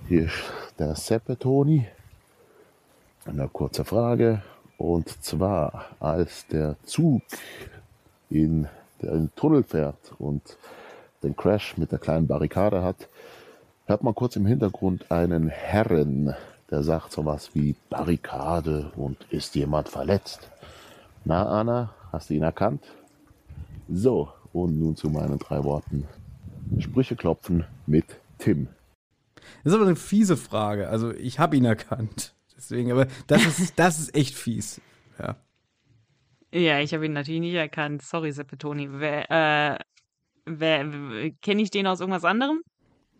Hier 0.07 0.25
ist 0.25 0.33
der 0.79 0.95
Seppe 0.95 1.37
Toni. 1.37 1.85
Eine 3.25 3.47
kurze 3.47 3.85
Frage. 3.85 4.41
Und 4.79 5.09
zwar, 5.23 5.85
als 5.99 6.47
der 6.47 6.75
Zug 6.85 7.21
in 8.31 8.67
den 9.03 9.29
Tunnel 9.35 9.61
fährt 9.61 10.11
und 10.17 10.41
den 11.21 11.35
Crash 11.35 11.77
mit 11.77 11.91
der 11.91 11.99
kleinen 11.99 12.25
Barrikade 12.25 12.81
hat, 12.81 13.07
hört 13.85 14.01
man 14.01 14.15
kurz 14.15 14.35
im 14.37 14.47
Hintergrund 14.47 15.11
einen 15.11 15.49
Herren, 15.49 16.33
der 16.71 16.81
sagt 16.81 17.11
sowas 17.11 17.51
wie 17.53 17.75
Barrikade 17.91 18.91
und 18.95 19.23
ist 19.29 19.53
jemand 19.53 19.87
verletzt. 19.87 20.49
Na, 21.25 21.45
Anna, 21.45 21.93
hast 22.11 22.31
du 22.31 22.33
ihn 22.33 22.41
erkannt? 22.41 22.83
So, 23.87 24.29
und 24.53 24.79
nun 24.79 24.95
zu 24.95 25.09
meinen 25.09 25.39
drei 25.39 25.63
Worten. 25.63 26.07
Sprüche 26.79 27.15
klopfen 27.15 27.65
mit 27.85 28.05
Tim. 28.37 28.67
Das 29.63 29.73
ist 29.73 29.79
aber 29.79 29.87
eine 29.87 29.95
fiese 29.95 30.37
Frage. 30.37 30.89
Also, 30.89 31.11
ich 31.13 31.39
habe 31.39 31.57
ihn 31.57 31.65
erkannt. 31.65 32.33
Deswegen, 32.55 32.91
aber 32.91 33.07
das 33.27 33.59
ist, 33.59 33.73
das 33.79 33.99
ist 33.99 34.15
echt 34.15 34.35
fies. 34.35 34.81
Ja. 35.19 35.35
Ja, 36.53 36.79
ich 36.79 36.93
habe 36.93 37.05
ihn 37.05 37.13
natürlich 37.13 37.41
nicht 37.41 37.53
erkannt. 37.53 38.01
Sorry, 38.01 38.31
Seppetoni. 38.31 38.89
Wer, 38.91 39.31
äh, 39.31 39.79
wer, 40.45 41.31
kenne 41.41 41.61
ich 41.61 41.71
den 41.71 41.87
aus 41.87 42.01
irgendwas 42.01 42.25
anderem? 42.25 42.61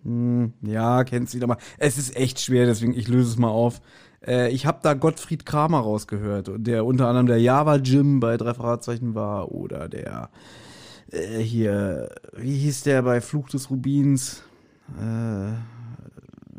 Hm, 0.03 0.53
ja, 0.61 1.03
kennst 1.03 1.33
du 1.33 1.37
ihn 1.37 1.43
aber. 1.43 1.57
Es 1.77 1.97
ist 1.97 2.15
echt 2.15 2.39
schwer, 2.39 2.65
deswegen 2.65 2.93
ich 2.93 3.07
löse 3.07 3.29
es 3.29 3.37
mal 3.37 3.49
auf. 3.49 3.81
Äh, 4.25 4.51
ich 4.51 4.65
habe 4.65 4.79
da 4.81 4.93
Gottfried 4.93 5.45
Kramer 5.45 5.79
rausgehört, 5.79 6.51
der 6.57 6.85
unter 6.85 7.07
anderem 7.07 7.27
der 7.27 7.39
Java 7.39 7.77
Jim 7.77 8.19
bei 8.19 8.37
drei 8.37 8.53
Fragezeichen 8.53 9.15
war 9.15 9.51
oder 9.51 9.87
der 9.87 10.29
äh, 11.11 11.38
hier, 11.39 12.09
wie 12.35 12.57
hieß 12.57 12.83
der 12.83 13.01
bei 13.03 13.21
Fluch 13.21 13.49
des 13.49 13.69
Rubins? 13.69 14.43
Äh, 14.99 15.51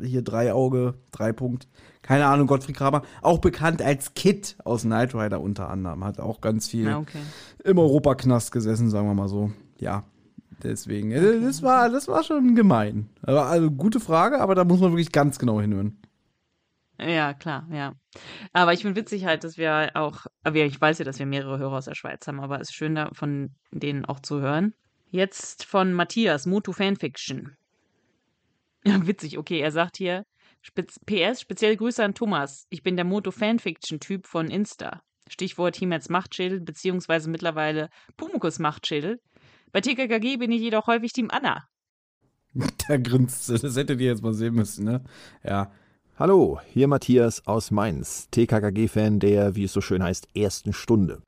hier 0.05 0.21
Dreiauge, 0.21 0.95
Dreipunkt. 1.11 1.67
Keine 2.01 2.25
Ahnung, 2.25 2.47
Gottfried 2.47 2.75
Kramer. 2.75 3.03
Auch 3.21 3.37
bekannt 3.39 3.81
als 3.81 4.13
Kid 4.13 4.57
aus 4.65 4.81
Knight 4.81 5.15
Rider 5.15 5.39
unter 5.39 5.69
anderem. 5.69 6.03
Hat 6.03 6.19
auch 6.19 6.41
ganz 6.41 6.67
viel 6.67 6.89
Ah, 6.89 6.99
okay. 6.99 7.19
im 7.63 7.77
Europaknast 7.77 8.51
gesessen, 8.51 8.89
sagen 8.89 9.07
wir 9.07 9.13
mal 9.13 9.29
so. 9.29 9.51
Ja, 9.79 10.03
deswegen. 10.63 11.11
äh, 11.11 11.39
Das, 11.41 11.61
war, 11.63 11.89
das 11.89 12.07
war 12.09 12.23
schon 12.23 12.55
gemein. 12.55 13.07
Aber 13.21 13.45
also 13.45 13.71
gute 13.71 13.99
Frage, 14.01 14.41
aber 14.41 14.55
da 14.55 14.65
muss 14.65 14.81
man 14.81 14.91
wirklich 14.91 15.11
ganz 15.13 15.39
genau 15.39 15.61
hinhören. 15.61 15.97
Ja, 16.99 17.33
klar, 17.33 17.67
ja. 17.71 17.93
Aber 18.53 18.73
ich 18.73 18.81
finde 18.81 18.99
witzig 18.99 19.25
halt, 19.25 19.43
dass 19.43 19.57
wir 19.57 19.91
auch, 19.95 20.27
aber 20.43 20.57
ich 20.57 20.79
weiß 20.79 20.99
ja, 20.99 21.05
dass 21.05 21.19
wir 21.19 21.25
mehrere 21.25 21.57
Hörer 21.57 21.77
aus 21.77 21.85
der 21.85 21.95
Schweiz 21.95 22.27
haben, 22.27 22.39
aber 22.39 22.61
es 22.61 22.69
ist 22.69 22.75
schön, 22.75 22.95
da 22.95 23.09
von 23.13 23.55
denen 23.71 24.05
auch 24.05 24.19
zu 24.19 24.39
hören. 24.41 24.73
Jetzt 25.09 25.65
von 25.65 25.93
Matthias, 25.93 26.45
Motu 26.45 26.71
Fanfiction. 26.71 27.57
Ja, 28.85 28.95
witzig, 29.07 29.37
okay, 29.37 29.59
er 29.59 29.71
sagt 29.71 29.97
hier, 29.97 30.25
Spez 30.61 30.97
PS, 31.05 31.41
spezielle 31.41 31.75
Grüße 31.75 32.03
an 32.03 32.13
Thomas. 32.13 32.67
Ich 32.69 32.83
bin 32.83 32.95
der 32.95 33.05
Moto 33.05 33.31
Fanfiction-Typ 33.31 34.27
von 34.27 34.49
Insta. 34.49 35.01
Stichwort 35.27 35.75
Hiemets 35.75 36.09
Machtschädel, 36.09 36.61
beziehungsweise 36.61 37.29
mittlerweile 37.29 37.89
Pumukus 38.15 38.59
Machtschädel. 38.59 39.19
Bei 39.73 39.81
TKKG 39.81 40.37
bin 40.37 40.51
ich 40.51 40.61
jedoch 40.61 40.87
häufig 40.87 41.11
Team 41.11 41.29
Anna. 41.31 41.67
Da 42.87 42.97
grinst 42.97 43.47
sie. 43.47 43.57
Das 43.57 43.75
hättet 43.75 43.99
ihr 43.99 44.07
jetzt 44.07 44.21
mal 44.21 44.33
sehen 44.33 44.53
müssen, 44.53 44.85
ne? 44.85 45.03
Ja. 45.43 45.71
Hallo, 46.15 46.59
hier 46.71 46.87
Matthias 46.87 47.47
aus 47.47 47.71
Mainz, 47.71 48.27
TKKG-Fan 48.29 49.19
der, 49.19 49.55
wie 49.55 49.63
es 49.63 49.73
so 49.73 49.81
schön 49.81 50.03
heißt, 50.03 50.27
ersten 50.35 50.71
Stunde. 50.71 51.23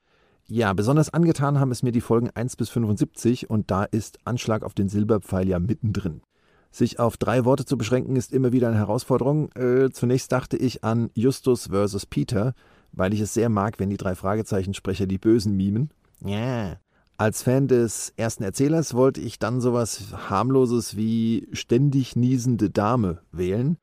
Ja, 0.46 0.74
besonders 0.74 1.12
angetan 1.12 1.60
haben 1.60 1.72
es 1.72 1.82
mir 1.82 1.92
die 1.92 2.02
Folgen 2.02 2.30
1 2.30 2.56
bis 2.56 2.70
75 2.70 3.50
und 3.50 3.72
da 3.72 3.86
ist 3.86 4.20
Anschlag 4.26 4.62
auf 4.62 4.76
den 4.76 4.88
Silberpfeil 4.88 5.48
ja 5.48 5.58
mittendrin. 5.58 6.22
Sich 6.70 7.00
auf 7.00 7.18
drei 7.18 7.46
Worte 7.46 7.66
zu 7.66 7.80
beschränken 7.80 8.16
ist 8.16 8.32
immer 8.32 8.52
wieder 8.52 8.68
eine 8.68 8.78
Herausforderung. 8.78 9.52
Äh, 9.54 9.90
zunächst 9.90 10.32
dachte 10.32 10.56
ich 10.56 10.84
an 10.84 11.10
Justus 11.16 11.70
versus 11.72 12.06
Peter, 12.06 12.54
weil 12.92 13.12
ich 13.12 13.22
es 13.22 13.34
sehr 13.34 13.50
mag, 13.50 13.80
wenn 13.80 13.90
die 13.90 13.98
drei 13.98 14.14
Fragezeichensprecher 14.14 15.08
die 15.08 15.18
Bösen 15.18 15.58
mimen. 15.58 15.90
Ja. 16.24 16.78
Als 17.18 17.42
Fan 17.42 17.68
des 17.68 18.14
ersten 18.18 18.44
Erzählers 18.44 18.94
wollte 18.94 19.20
ich 19.20 19.40
dann 19.40 19.62
sowas 19.62 20.14
harmloses 20.30 20.96
wie 20.96 21.48
ständig 21.54 22.16
niesende 22.16 22.70
Dame 22.70 23.24
wählen. 23.32 23.78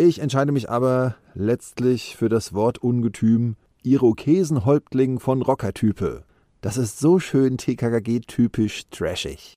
Ich 0.00 0.20
entscheide 0.20 0.52
mich 0.52 0.70
aber 0.70 1.16
letztlich 1.34 2.14
für 2.14 2.28
das 2.28 2.54
Wort 2.54 2.78
Ungetüm 2.78 3.56
Irokesenhäuptling 3.82 5.18
von 5.18 5.42
Rockertype. 5.42 6.22
Das 6.60 6.76
ist 6.76 7.00
so 7.00 7.18
schön 7.18 7.58
TKKG-typisch 7.58 8.90
trashig. 8.90 9.54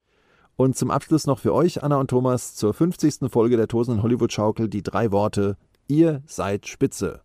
Und 0.56 0.76
zum 0.76 0.90
Abschluss 0.90 1.28
noch 1.28 1.38
für 1.38 1.54
euch, 1.54 1.84
Anna 1.84 1.98
und 1.98 2.10
Thomas, 2.10 2.56
zur 2.56 2.74
50. 2.74 3.30
Folge 3.32 3.56
der 3.56 3.68
Tosenden 3.68 4.02
Hollywood-Schaukel 4.02 4.68
die 4.68 4.82
drei 4.82 5.12
Worte 5.12 5.58
Ihr 5.88 6.24
seid 6.26 6.66
Spitze. 6.66 7.22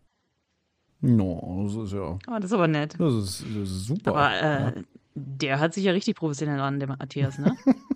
No, 1.01 1.63
das 1.65 1.87
ist 1.87 1.93
ja. 1.95 2.19
Oh, 2.29 2.37
das 2.37 2.45
ist 2.45 2.53
aber 2.53 2.69
nett. 2.69 2.97
Das 2.99 3.15
ist, 3.15 3.45
das 3.45 3.71
ist 3.71 3.87
super. 3.87 4.11
Aber 4.11 4.31
äh, 4.31 4.77
ja. 4.77 4.83
der 5.15 5.61
hat 5.61 5.73
sich 5.73 5.85
ja 5.85 5.93
richtig 5.93 6.17
professionell 6.17 6.61
an, 6.61 6.81
der 6.81 6.89
Matthias, 6.89 7.39
ne? 7.39 7.57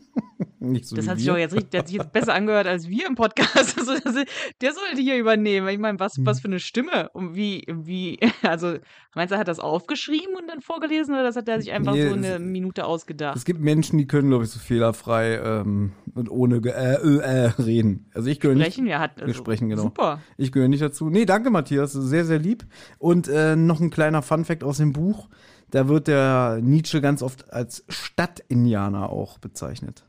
Nicht 0.63 0.85
so 0.87 0.95
das 0.95 1.09
hat 1.09 1.17
sich 1.17 1.27
wir. 1.27 1.33
auch 1.33 1.39
jetzt 1.39 1.55
richtig, 1.55 1.71
der 1.71 1.81
hat 1.81 1.89
sich 1.89 1.97
jetzt 1.97 2.13
besser 2.13 2.35
angehört 2.35 2.67
als 2.67 2.89
wir 2.89 3.07
im 3.07 3.15
Podcast. 3.15 3.77
Also, 3.81 3.95
das, 3.95 4.15
der 4.61 4.73
sollte 4.75 5.01
hier 5.01 5.17
übernehmen. 5.17 5.67
Ich 5.69 5.79
meine, 5.79 5.99
was, 5.99 6.15
was 6.19 6.41
für 6.41 6.49
eine 6.49 6.61
Stimme 6.61 7.09
und 7.15 7.35
wie, 7.35 7.65
wie, 7.69 8.19
also, 8.43 8.75
meinst 9.15 9.31
du, 9.31 9.37
er 9.37 9.41
hat 9.41 9.49
das 9.49 9.59
aufgeschrieben 9.59 10.35
und 10.39 10.49
dann 10.49 10.61
vorgelesen 10.61 11.15
oder 11.15 11.23
das 11.23 11.37
hat 11.37 11.49
er 11.49 11.61
sich 11.63 11.73
einfach 11.73 11.95
Nee, 11.95 12.09
so 12.09 12.15
es- 12.15 12.25
eine 12.27 12.39
Minute 12.39 12.85
ausgedacht? 12.85 13.37
Es 13.37 13.45
gibt 13.47 13.61
Menschen, 13.61 13.97
die 13.99 14.07
können, 14.07 14.29
glaube 14.29 14.45
ich, 14.45 14.51
so 14.51 14.59
fehlerfrei 14.61 15.37
ähm, 15.43 15.93
und 16.15 16.31
ohne 16.31 16.57
äh, 16.57 16.69
äh, 16.71 17.47
reden. 17.59 18.11
Also 18.13 18.29
ich 18.29 18.39
gehöre 18.39 18.55
nicht. 18.55 18.67
Sprechen, 18.75 18.87
ja, 18.87 18.99
hat- 19.01 19.17
wir 19.17 19.25
also, 19.25 19.39
sprechen, 19.39 19.71
genau. 19.71 19.83
super. 19.83 20.21
Ich 20.37 20.53
gehöre 20.53 20.69
nicht 20.69 20.83
dazu. 20.83 21.09
Nee, 21.09 21.25
danke, 21.25 21.49
Matthias. 21.51 21.93
Sehr, 21.93 22.27
sehr 22.27 22.39
lieb. 22.39 22.67
Und 22.99 23.29
äh, 23.29 23.57
noch 23.57 23.81
ein 23.81 23.89
kleiner 23.91 24.21
Funfact 24.21 24.63
aus 24.63 24.77
dem 24.77 24.93
Buch. 24.93 25.29
Da 25.71 25.89
wird 25.89 26.07
der 26.09 26.59
Nietzsche 26.61 27.01
ganz 27.01 27.23
oft 27.23 27.51
als 27.53 27.85
Stadtindianer 27.89 29.09
auch 29.11 29.39
bezeichnet. 29.39 30.05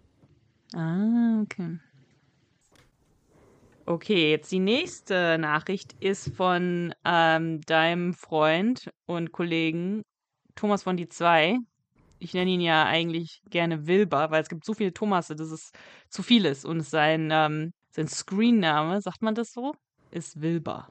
Ah, 0.74 1.42
okay. 1.44 1.80
Okay, 3.86 4.32
jetzt 4.32 4.52
die 4.52 4.60
nächste 4.60 5.38
Nachricht 5.40 5.96
ist 6.00 6.34
von 6.36 6.94
ähm, 7.04 7.62
deinem 7.62 8.14
Freund 8.14 8.90
und 9.06 9.32
Kollegen 9.32 10.04
Thomas 10.56 10.84
von 10.84 10.98
die 10.98 11.10
zwei. 11.10 11.58
Ich 12.20 12.34
nenne 12.34 12.52
ihn 12.52 12.62
ja 12.62 12.86
eigentlich 12.86 13.42
gerne 13.50 13.88
Wilber, 13.88 14.30
weil 14.30 14.44
es 14.44 14.50
gibt 14.50 14.64
so 14.66 14.74
viele 14.74 14.94
Thomasse, 14.94 15.36
dass 15.36 15.50
es 15.52 15.72
zu 16.10 16.22
viel 16.24 16.46
ist. 16.46 16.66
Und 16.66 16.82
sein, 16.82 17.30
ähm, 17.32 17.74
sein 17.90 18.08
Screenname, 18.08 19.02
sagt 19.02 19.22
man 19.24 19.34
das 19.36 19.52
so, 19.54 19.74
ist 20.12 20.42
Wilber. 20.42 20.88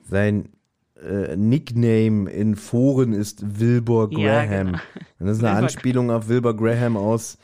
Sein 0.00 0.48
äh, 0.96 1.36
Nickname 1.36 2.30
in 2.30 2.56
Foren 2.56 3.12
ist 3.12 3.60
Wilbur 3.60 4.10
Ja, 4.10 4.44
Graham. 4.46 4.72
genau. 4.72 4.78
Und 5.18 5.26
das 5.26 5.36
ist 5.38 5.44
eine 5.44 5.58
Wilbur 5.58 5.58
Anspielung 5.58 6.10
auf 6.10 6.28
Wilbur 6.28 6.56
Graham 6.56 6.96
aus. 6.96 7.38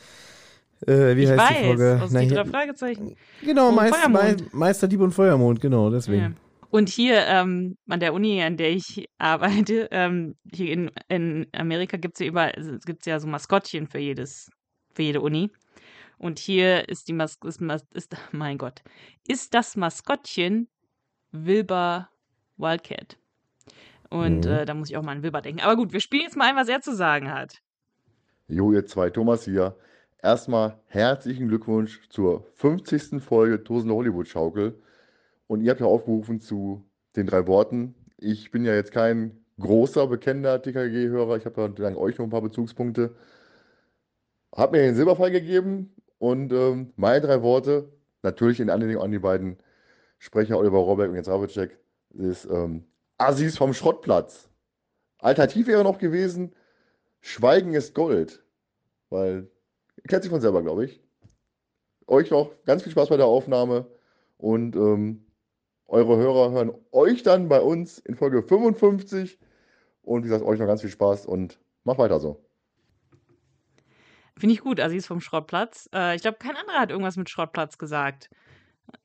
Äh, 0.86 1.16
wie 1.16 1.22
ich 1.24 1.30
heißt 1.30 1.38
weiß, 1.38 1.58
die 1.58 1.64
Folge? 1.64 2.00
aus 2.02 2.10
Na, 2.12 2.20
die 2.20 2.28
drei 2.28 2.44
Fragezeichen. 2.44 3.16
Genau. 3.42 3.72
Me 3.72 4.36
Meister 4.52 4.88
Dieb 4.88 5.00
und 5.00 5.12
Feuermond, 5.12 5.60
genau, 5.60 5.90
deswegen. 5.90 6.22
Ja. 6.22 6.30
Und 6.70 6.88
hier 6.90 7.24
ähm, 7.26 7.76
an 7.88 7.98
der 8.00 8.12
Uni, 8.12 8.42
an 8.42 8.56
der 8.56 8.70
ich 8.70 9.06
arbeite, 9.18 9.88
ähm, 9.90 10.36
hier 10.52 10.72
in, 10.72 10.90
in 11.08 11.46
Amerika 11.52 11.96
gibt 11.96 12.14
es 12.16 12.20
ja 12.20 12.26
überall, 12.26 12.52
es 12.56 12.84
gibt's 12.84 13.06
ja 13.06 13.18
so 13.18 13.26
Maskottchen 13.26 13.86
für 13.88 13.98
jedes, 13.98 14.50
für 14.94 15.02
jede 15.02 15.20
Uni. 15.20 15.50
Und 16.18 16.38
hier 16.38 16.88
ist 16.88 17.08
die 17.08 17.12
Mas 17.12 17.36
ist, 17.44 17.60
Mas 17.60 17.84
ist 17.94 18.14
mein 18.32 18.58
Gott, 18.58 18.82
ist 19.26 19.54
das 19.54 19.76
Maskottchen 19.76 20.68
Wilbur 21.32 22.08
Wildcat. 22.56 23.16
Und 24.10 24.44
Mhm. 24.44 24.50
äh, 24.50 24.64
da 24.64 24.74
muss 24.74 24.90
ich 24.90 24.96
auch 24.96 25.02
mal 25.02 25.12
an 25.12 25.22
Wilbur 25.22 25.42
denken. 25.42 25.60
Aber 25.60 25.76
gut, 25.76 25.92
wir 25.92 26.00
spielen 26.00 26.22
jetzt 26.22 26.36
mal 26.36 26.48
ein, 26.48 26.56
was 26.56 26.68
er 26.68 26.80
zu 26.80 26.94
sagen 26.94 27.30
hat. 27.30 27.58
Jo, 28.48 28.72
ihr 28.72 28.86
zwei, 28.86 29.10
Thomas 29.10 29.44
hier. 29.44 29.76
Erstmal 30.20 30.80
herzlichen 30.86 31.46
Glückwunsch 31.46 32.08
zur 32.08 32.44
50. 32.54 33.22
Folge 33.22 33.62
Tosende 33.62 33.94
Hollywood-Schaukel. 33.94 34.82
Und 35.46 35.62
ihr 35.62 35.70
habt 35.70 35.80
ja 35.80 35.86
aufgerufen 35.86 36.40
zu 36.40 36.84
den 37.14 37.26
drei 37.26 37.46
Worten. 37.46 37.94
Ich 38.16 38.50
bin 38.50 38.64
ja 38.64 38.74
jetzt 38.74 38.90
kein 38.90 39.44
großer, 39.60 40.08
bekennender 40.08 40.60
TKG-Hörer. 40.60 41.36
Ich 41.36 41.44
habe 41.44 41.60
ja 41.60 41.68
dank 41.68 41.96
euch 41.96 42.18
noch 42.18 42.26
ein 42.26 42.30
paar 42.30 42.42
Bezugspunkte. 42.42 43.14
Hab 44.52 44.72
mir 44.72 44.82
den 44.82 44.96
Silberfall 44.96 45.30
gegeben 45.30 45.94
und 46.18 46.52
ähm, 46.52 46.92
meine 46.96 47.20
drei 47.20 47.42
Worte, 47.42 47.92
natürlich 48.22 48.58
in 48.58 48.70
Anlehnung 48.70 49.02
an 49.02 49.12
die 49.12 49.20
beiden 49.20 49.58
Sprecher 50.18 50.58
Oliver 50.58 50.78
Rohrbeck 50.78 51.10
und 51.10 51.14
Jens 51.14 51.28
Ravicek, 51.28 51.78
ist 52.14 52.44
ähm, 52.46 52.84
Assis 53.18 53.56
vom 53.56 53.72
Schrottplatz. 53.72 54.50
Alternativ 55.18 55.68
wäre 55.68 55.84
noch 55.84 55.98
gewesen, 55.98 56.56
Schweigen 57.20 57.74
ist 57.74 57.94
Gold. 57.94 58.42
Weil, 59.10 59.48
kennt 60.06 60.22
sich 60.22 60.30
von 60.30 60.40
selber, 60.40 60.62
glaube 60.62 60.84
ich. 60.84 61.00
Euch 62.06 62.30
noch 62.30 62.52
ganz 62.64 62.82
viel 62.82 62.92
Spaß 62.92 63.08
bei 63.08 63.16
der 63.16 63.26
Aufnahme 63.26 63.86
und 64.36 64.76
ähm, 64.76 65.26
eure 65.86 66.16
Hörer 66.16 66.50
hören 66.52 66.72
euch 66.92 67.22
dann 67.22 67.48
bei 67.48 67.60
uns 67.60 67.98
in 67.98 68.14
Folge 68.14 68.42
55. 68.42 69.38
Und 70.02 70.22
wie 70.22 70.28
gesagt, 70.28 70.44
euch 70.44 70.58
noch 70.58 70.66
ganz 70.66 70.80
viel 70.80 70.90
Spaß 70.90 71.26
und 71.26 71.58
macht 71.84 71.98
weiter 71.98 72.20
so. 72.20 72.42
Finde 74.38 74.54
ich 74.54 74.60
gut, 74.60 74.80
Assis 74.80 75.06
vom 75.06 75.20
Schrottplatz. 75.20 75.88
Äh, 75.92 76.14
ich 76.14 76.22
glaube, 76.22 76.38
kein 76.38 76.56
anderer 76.56 76.78
hat 76.78 76.90
irgendwas 76.90 77.16
mit 77.16 77.28
Schrottplatz 77.28 77.76
gesagt. 77.76 78.30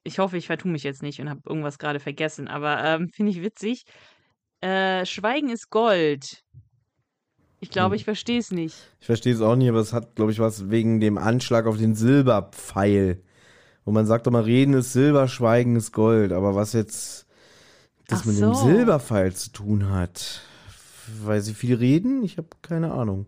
Ich 0.03 0.19
hoffe, 0.19 0.37
ich 0.37 0.47
vertue 0.47 0.71
mich 0.71 0.83
jetzt 0.83 1.01
nicht 1.01 1.19
und 1.19 1.29
habe 1.29 1.41
irgendwas 1.45 1.79
gerade 1.79 1.99
vergessen, 1.99 2.47
aber 2.47 2.83
ähm, 2.83 3.09
finde 3.09 3.31
ich 3.31 3.41
witzig. 3.41 3.85
Äh, 4.61 5.05
Schweigen 5.05 5.49
ist 5.49 5.69
Gold. 5.69 6.43
Ich 7.63 7.69
glaube, 7.69 7.95
Hm. 7.95 7.99
ich 7.99 8.03
verstehe 8.05 8.39
es 8.39 8.51
nicht. 8.51 8.75
Ich 8.99 9.05
verstehe 9.05 9.33
es 9.33 9.41
auch 9.41 9.55
nicht, 9.55 9.69
aber 9.69 9.79
es 9.79 9.93
hat, 9.93 10.15
glaube 10.15 10.31
ich, 10.31 10.39
was 10.39 10.69
wegen 10.69 10.99
dem 10.99 11.17
Anschlag 11.17 11.65
auf 11.65 11.77
den 11.77 11.95
Silberpfeil. 11.95 13.21
Wo 13.85 13.91
man 13.91 14.05
sagt 14.05 14.27
doch 14.27 14.31
mal, 14.31 14.43
Reden 14.43 14.73
ist 14.73 14.93
Silber, 14.93 15.27
Schweigen 15.27 15.75
ist 15.75 15.91
Gold. 15.93 16.31
Aber 16.33 16.55
was 16.55 16.73
jetzt 16.73 17.25
das 18.07 18.21
Ach 18.21 18.25
mit 18.25 18.35
dem 18.37 18.53
so. 18.53 18.65
Silberpfeil 18.65 19.33
zu 19.33 19.49
tun 19.51 19.89
hat, 19.91 20.41
weil 21.23 21.39
sie 21.41 21.53
viel 21.53 21.75
reden, 21.75 22.23
ich 22.23 22.37
habe 22.37 22.47
keine 22.61 22.91
Ahnung. 22.91 23.25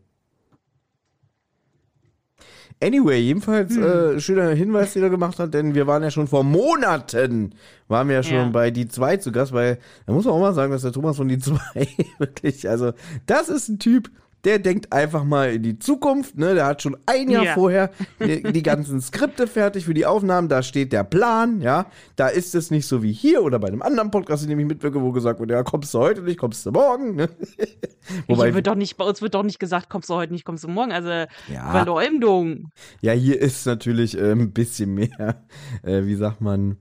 Anyway, 2.83 3.19
jedenfalls 3.21 3.75
äh, 3.77 4.19
schöner 4.19 4.49
Hinweis, 4.49 4.93
den 4.93 5.03
er 5.03 5.09
gemacht 5.09 5.39
hat, 5.39 5.53
denn 5.53 5.75
wir 5.75 5.87
waren 5.87 6.03
ja 6.03 6.11
schon 6.11 6.27
vor 6.27 6.43
Monaten, 6.43 7.55
waren 7.87 8.09
wir 8.09 8.15
ja 8.15 8.23
schon 8.23 8.33
Ja. 8.35 8.49
bei 8.49 8.69
die 8.69 8.87
2 8.89 9.17
zu 9.17 9.31
Gast, 9.31 9.53
weil 9.53 9.79
da 10.05 10.11
muss 10.13 10.25
man 10.25 10.33
auch 10.33 10.39
mal 10.41 10.53
sagen, 10.53 10.73
dass 10.73 10.81
der 10.81 10.91
Thomas 10.91 11.15
von 11.15 11.29
die 11.29 11.39
2 11.39 11.57
wirklich, 12.17 12.67
also 12.69 12.91
das 13.27 13.47
ist 13.47 13.69
ein 13.69 13.79
Typ, 13.79 14.11
der 14.45 14.59
denkt 14.59 14.93
einfach 14.93 15.23
mal 15.23 15.53
in 15.53 15.63
die 15.63 15.79
Zukunft, 15.79 16.37
ne? 16.37 16.53
Der 16.55 16.65
hat 16.67 16.81
schon 16.81 16.95
ein 17.05 17.29
Jahr 17.29 17.43
Ja. 17.45 17.53
vorher 17.55 17.89
die, 18.19 18.43
die 18.43 18.63
ganzen 18.63 19.01
Skripte 19.01 19.47
fertig 19.47 19.85
für 19.85 19.93
die 19.93 20.05
Aufnahmen, 20.05 20.47
da 20.47 20.61
steht 20.63 20.93
der 20.93 21.03
Plan, 21.03 21.59
ja. 21.61 21.87
Da 22.15 22.27
ist 22.27 22.55
es 22.55 22.71
nicht 22.71 22.87
so 22.87 23.01
wie 23.03 23.11
hier 23.11 23.43
oder 23.43 23.59
bei 23.59 23.67
einem 23.67 23.81
anderen 23.81 24.11
Podcast, 24.11 24.43
in 24.43 24.49
dem 24.49 24.59
ich 24.59 24.65
mitwirke, 24.65 25.01
wo 25.01 25.11
gesagt 25.11 25.39
wird, 25.39 25.49
ja, 25.51 25.63
kommst 25.63 25.93
du 25.93 25.99
heute 25.99 26.21
nicht, 26.21 26.37
kommst 26.39 26.65
du 26.65 26.71
morgen, 26.71 27.15
ne? 27.15 27.29
Wobei, 28.27 28.53
wird 28.53 28.67
doch 28.67 28.75
nicht, 28.75 28.97
bei 28.97 29.05
uns 29.05 29.21
wird 29.21 29.33
doch 29.33 29.43
nicht 29.43 29.59
gesagt, 29.59 29.89
kommst 29.89 30.09
du 30.09 30.13
heute 30.13 30.31
nicht, 30.31 30.45
kommst 30.45 30.63
du 30.63 30.67
morgen. 30.67 30.91
Also 30.91 31.09
Ja. 31.09 31.71
Verleumdung. 31.71 32.69
Ja, 33.01 33.13
hier 33.13 33.41
ist 33.41 33.65
natürlich 33.65 34.17
äh, 34.17 34.31
ein 34.31 34.51
bisschen 34.51 34.93
mehr, 34.93 35.43
äh, 35.83 36.03
wie 36.05 36.15
sagt 36.15 36.39
man, 36.41 36.77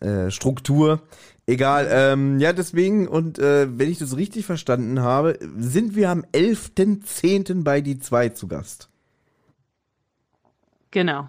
äh, 0.00 0.30
Struktur. 0.30 1.02
Egal, 1.52 1.86
ähm, 1.90 2.38
ja, 2.40 2.54
deswegen, 2.54 3.06
und 3.06 3.38
äh, 3.38 3.66
wenn 3.78 3.90
ich 3.90 3.98
das 3.98 4.16
richtig 4.16 4.46
verstanden 4.46 5.00
habe, 5.00 5.38
sind 5.58 5.94
wir 5.94 6.08
am 6.08 6.24
11.10. 6.32 7.62
bei 7.62 7.82
die 7.82 7.98
2 7.98 8.30
zu 8.30 8.48
Gast. 8.48 8.88
Genau. 10.90 11.28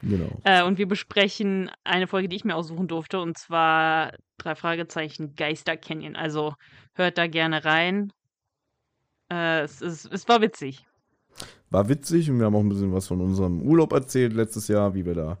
Genau. 0.00 0.40
Äh, 0.44 0.64
und 0.64 0.78
wir 0.78 0.88
besprechen 0.88 1.70
eine 1.84 2.06
Folge, 2.06 2.30
die 2.30 2.36
ich 2.36 2.46
mir 2.46 2.56
aussuchen 2.56 2.88
durfte, 2.88 3.20
und 3.20 3.36
zwar 3.36 4.14
drei 4.38 4.54
Fragezeichen 4.54 5.34
Geister 5.36 5.76
Canyon. 5.76 6.16
Also 6.16 6.54
hört 6.94 7.18
da 7.18 7.26
gerne 7.26 7.62
rein. 7.62 8.10
Äh, 9.30 9.64
es, 9.64 9.82
ist, 9.82 10.10
es 10.10 10.26
war 10.28 10.40
witzig. 10.40 10.86
War 11.68 11.90
witzig 11.90 12.30
und 12.30 12.38
wir 12.38 12.46
haben 12.46 12.56
auch 12.56 12.60
ein 12.60 12.70
bisschen 12.70 12.94
was 12.94 13.06
von 13.06 13.20
unserem 13.20 13.60
Urlaub 13.60 13.92
erzählt 13.92 14.32
letztes 14.32 14.68
Jahr, 14.68 14.94
wie 14.94 15.04
wir 15.04 15.14
da. 15.14 15.38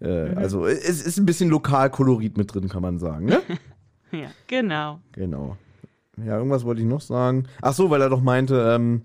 Äh, 0.00 0.30
Mhm. 0.30 0.38
Also, 0.38 0.66
es 0.66 1.02
ist 1.02 1.18
ein 1.18 1.26
bisschen 1.26 1.50
Lokalkolorit 1.50 2.36
mit 2.38 2.54
drin, 2.54 2.68
kann 2.68 2.82
man 2.82 2.98
sagen, 2.98 3.26
ne? 3.26 3.40
Ja, 4.12 4.28
genau. 4.46 5.00
Genau. 5.12 5.56
Ja, 6.16 6.38
irgendwas 6.38 6.64
wollte 6.64 6.80
ich 6.80 6.86
noch 6.88 7.02
sagen. 7.02 7.44
Ach 7.60 7.74
so, 7.74 7.90
weil 7.90 8.00
er 8.00 8.08
doch 8.08 8.22
meinte, 8.22 8.74
ähm, 8.74 9.02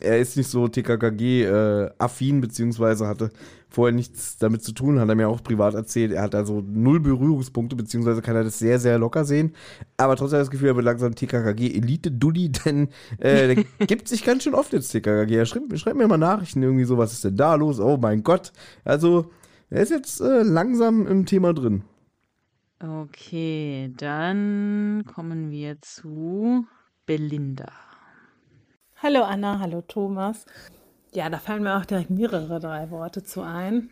er 0.00 0.18
ist 0.18 0.36
nicht 0.36 0.48
so 0.48 0.68
TKKG-affin, 0.68 2.40
beziehungsweise 2.40 3.06
hatte 3.06 3.30
vorher 3.68 3.94
nichts 3.94 4.38
damit 4.38 4.62
zu 4.62 4.70
tun, 4.72 5.00
hat 5.00 5.08
er 5.08 5.14
mir 5.16 5.28
auch 5.28 5.42
privat 5.42 5.74
erzählt. 5.74 6.12
Er 6.12 6.22
hat 6.22 6.34
also 6.36 6.62
null 6.64 7.00
Berührungspunkte, 7.00 7.74
beziehungsweise 7.74 8.22
kann 8.22 8.36
er 8.36 8.44
das 8.44 8.58
sehr, 8.58 8.78
sehr 8.78 8.98
locker 8.98 9.24
sehen. 9.24 9.54
Aber 9.96 10.14
trotzdem 10.14 10.36
hat 10.36 10.42
er 10.42 10.44
das 10.44 10.50
Gefühl, 10.52 10.68
er 10.68 10.76
wird 10.76 10.84
langsam 10.84 11.14
TKKG-Elite-Dulli, 11.14 12.50
denn 12.50 12.88
äh, 13.18 13.54
der 13.54 13.64
gibt 13.86 14.06
sich 14.08 14.24
ganz 14.24 14.44
schön 14.44 14.54
oft 14.54 14.72
jetzt 14.72 14.90
TKKG. 14.92 15.34
Er 15.34 15.46
schreibt, 15.46 15.76
schreibt 15.78 15.96
mir 15.96 16.06
mal 16.06 16.16
Nachrichten 16.18 16.62
irgendwie 16.62 16.84
so, 16.84 16.96
was 16.96 17.12
ist 17.12 17.24
denn 17.24 17.36
da 17.36 17.56
los? 17.56 17.80
Oh 17.80 17.96
mein 17.96 18.22
Gott. 18.22 18.52
Also, 18.84 19.30
er 19.74 19.82
ist 19.82 19.90
jetzt 19.90 20.20
äh, 20.20 20.42
langsam 20.42 21.04
im 21.06 21.26
Thema 21.26 21.52
drin. 21.52 21.82
Okay, 22.80 23.92
dann 23.96 25.04
kommen 25.12 25.50
wir 25.50 25.80
zu 25.80 26.64
Belinda. 27.06 27.72
Hallo 29.02 29.24
Anna, 29.24 29.58
hallo 29.58 29.82
Thomas. 29.82 30.46
Ja, 31.12 31.28
da 31.28 31.38
fallen 31.38 31.64
mir 31.64 31.76
auch 31.76 31.84
direkt 31.84 32.10
mehrere 32.10 32.60
drei 32.60 32.90
Worte 32.90 33.24
zu 33.24 33.42
ein. 33.42 33.90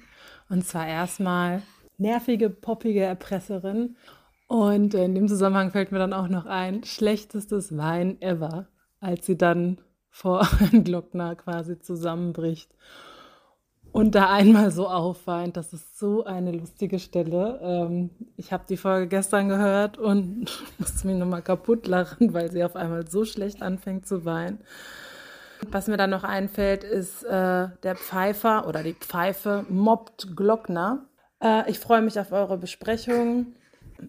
Und 0.49 0.65
zwar 0.65 0.87
erstmal 0.87 1.63
nervige, 1.99 2.49
poppige 2.49 3.03
Erpresserin. 3.03 3.97
Und 4.47 4.95
in 4.95 5.17
dem 5.17 5.27
Zusammenhang 5.27 5.73
fällt 5.73 5.91
mir 5.91 5.99
dann 5.99 6.13
auch 6.13 6.29
noch 6.29 6.47
ein, 6.47 6.85
schlechtestes 6.85 7.77
Wein 7.77 8.21
ever, 8.23 8.69
als 9.01 9.27
sie 9.27 9.37
dann 9.37 9.81
vor 10.11 10.47
Herrn 10.59 10.85
Glockner 10.85 11.35
quasi 11.35 11.81
zusammenbricht 11.81 12.73
und 13.93 14.15
da 14.15 14.31
einmal 14.31 14.71
so 14.71 14.89
aufweint. 14.89 15.57
Das 15.57 15.73
ist 15.73 15.99
so 15.99 16.25
eine 16.25 16.53
lustige 16.53 16.99
Stelle. 16.99 17.61
Ähm, 17.63 18.11
ich 18.37 18.53
habe 18.53 18.65
die 18.69 18.77
Folge 18.77 19.07
gestern 19.07 19.49
gehört 19.49 19.99
und 19.99 20.47
musste 20.79 21.07
mich 21.07 21.17
nochmal 21.17 21.43
kaputt 21.43 21.87
lachen, 21.87 22.33
weil 22.33 22.51
sie 22.51 22.65
auf 22.65 22.75
einmal 22.75 23.07
so 23.09 23.25
schlecht 23.25 23.63
anfängt 23.63 24.07
zu 24.07 24.25
weinen. 24.25 24.61
Was 25.71 25.87
mir 25.87 25.97
dann 25.97 26.11
noch 26.11 26.25
einfällt, 26.25 26.83
ist 26.83 27.23
äh, 27.23 27.69
der 27.83 27.97
Pfeifer 27.97 28.67
oder 28.67 28.83
die 28.83 28.95
Pfeife 28.95 29.65
mobbt 29.69 30.35
Glockner. 30.35 31.07
Äh, 31.41 31.71
ich 31.71 31.79
freue 31.79 32.03
mich 32.03 32.19
auf 32.19 32.33
eure 32.33 32.59
Besprechung. 32.59 33.55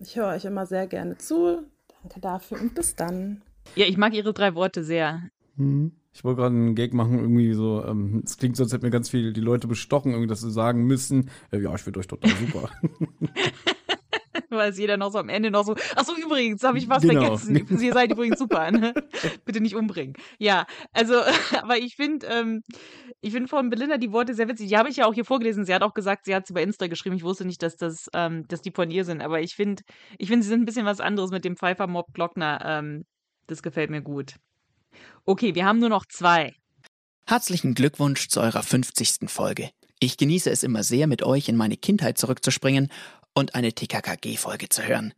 Ich 0.02 0.16
höre 0.16 0.30
euch 0.30 0.46
immer 0.46 0.66
sehr 0.66 0.88
gerne 0.88 1.18
zu. 1.18 1.64
Danke 2.02 2.20
dafür 2.20 2.60
und 2.60 2.74
bis 2.74 2.96
dann. 2.96 3.44
Ja, 3.76 3.86
ich 3.86 3.98
mag 3.98 4.14
ihre 4.14 4.34
drei 4.34 4.56
Worte 4.56 4.84
sehr. 4.84 5.22
Hm. 5.58 5.92
Ich 6.14 6.24
wollte 6.24 6.42
gerade 6.42 6.56
einen 6.56 6.76
Gag 6.76 6.94
machen, 6.94 7.20
irgendwie 7.20 7.54
so, 7.54 7.84
ähm, 7.86 8.22
es 8.24 8.38
klingt 8.38 8.56
so, 8.56 8.64
als 8.64 8.72
hätten 8.72 8.86
mir 8.86 8.92
ganz 8.92 9.10
viel 9.10 9.34
die 9.34 9.42
Leute 9.42 9.68
bestochen, 9.68 10.12
irgendwie, 10.12 10.28
dass 10.28 10.42
sie 10.42 10.52
sagen 10.52 10.84
müssen, 10.86 11.30
äh, 11.52 11.60
ja, 11.60 11.74
ich 11.74 11.82
finde 11.82 12.00
euch 12.00 12.08
total 12.08 12.32
super. 12.32 12.70
Weil 14.50 14.70
es 14.72 14.78
jeder 14.78 14.98
noch 14.98 15.12
so 15.12 15.18
am 15.18 15.30
Ende 15.30 15.50
noch 15.50 15.66
so, 15.66 15.76
ach 15.96 16.06
so, 16.06 16.16
übrigens, 16.16 16.64
habe 16.64 16.78
ich 16.78 16.88
was 16.88 17.02
Genau. 17.02 17.38
vergessen. 17.38 17.80
Ihr 17.82 17.94
seid 17.94 18.12
übrigens 18.12 18.38
super, 18.38 18.70
ne? 18.72 18.94
Bitte 19.46 19.62
nicht 19.62 19.76
umbringen. 19.76 20.14
Ja, 20.38 20.66
also, 20.92 21.16
aber 21.62 21.78
ich 21.78 21.96
finde, 21.96 22.28
ähm, 22.28 22.62
ich 23.22 23.34
finde 23.34 23.48
von 23.48 23.70
Belinda 23.72 23.98
die 23.98 24.12
Worte 24.12 24.36
sehr 24.36 24.48
witzig. 24.48 24.70
Die 24.70 24.78
habe 24.78 24.90
ich 24.90 24.98
ja 24.98 25.06
auch 25.08 25.14
hier 25.14 25.26
vorgelesen. 25.26 25.66
Sie 25.66 25.74
hat 25.74 25.82
auch 25.82 25.94
gesagt, 25.96 26.26
sie 26.26 26.36
hat 26.36 26.46
sie 26.46 26.54
bei 26.54 26.62
Insta 26.62 26.88
geschrieben. 26.88 27.16
Ich 27.16 27.24
wusste 27.24 27.46
nicht, 27.46 27.64
dass 27.64 27.76
das, 27.78 28.10
ähm, 28.14 28.48
dass 28.48 28.62
die 28.62 28.72
von 28.72 28.92
ihr 28.92 29.06
sind. 29.06 29.22
Aber 29.22 29.42
ich 29.42 29.56
finde, 29.56 29.82
ich 30.20 30.30
finde, 30.30 30.44
sie 30.44 30.50
sind 30.50 30.62
ein 30.62 30.66
bisschen 30.66 30.86
was 30.86 31.00
anderes 31.00 31.32
mit 31.32 31.46
dem 31.46 31.56
Pfeiffer 31.58 31.88
Mob 31.88 32.14
Glockner. 32.14 32.60
Ähm, 32.64 33.06
das 33.48 33.64
gefällt 33.64 33.90
mir 33.90 34.02
gut. 34.02 34.36
Okay, 35.26 35.56
wir 35.56 35.66
haben 35.66 35.80
nur 35.80 35.90
noch 35.90 36.06
zwei. 36.06 36.54
Herzlichen 37.26 37.74
Glückwunsch 37.74 38.28
zu 38.28 38.42
eurer 38.42 38.64
50. 38.64 39.30
Folge. 39.30 39.70
Ich 40.00 40.18
genieße 40.18 40.50
es 40.50 40.64
immer 40.64 40.84
sehr, 40.84 41.08
mit 41.08 41.24
euch 41.24 41.48
in 41.48 41.56
meine 41.56 41.78
Kindheit 41.78 42.18
zurückzuspringen 42.18 42.90
und 43.34 43.56
eine 43.56 43.72
TKKG-Folge 43.74 44.68
zu 44.70 44.84
hören. 44.86 45.14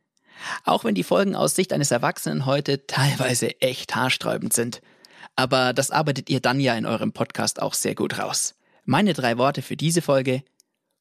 Auch 0.63 0.83
wenn 0.83 0.95
die 0.95 1.03
Folgen 1.03 1.35
aus 1.35 1.55
Sicht 1.55 1.73
eines 1.73 1.91
Erwachsenen 1.91 2.45
heute 2.45 2.85
teilweise 2.85 3.59
echt 3.61 3.95
haarsträubend 3.95 4.53
sind. 4.53 4.81
Aber 5.35 5.73
das 5.73 5.91
arbeitet 5.91 6.29
ihr 6.29 6.39
dann 6.39 6.59
ja 6.59 6.75
in 6.75 6.85
eurem 6.85 7.11
Podcast 7.13 7.61
auch 7.61 7.73
sehr 7.73 7.95
gut 7.95 8.19
raus. 8.19 8.55
Meine 8.83 9.13
drei 9.13 9.37
Worte 9.37 9.61
für 9.63 9.75
diese 9.75 10.01
Folge: 10.03 10.43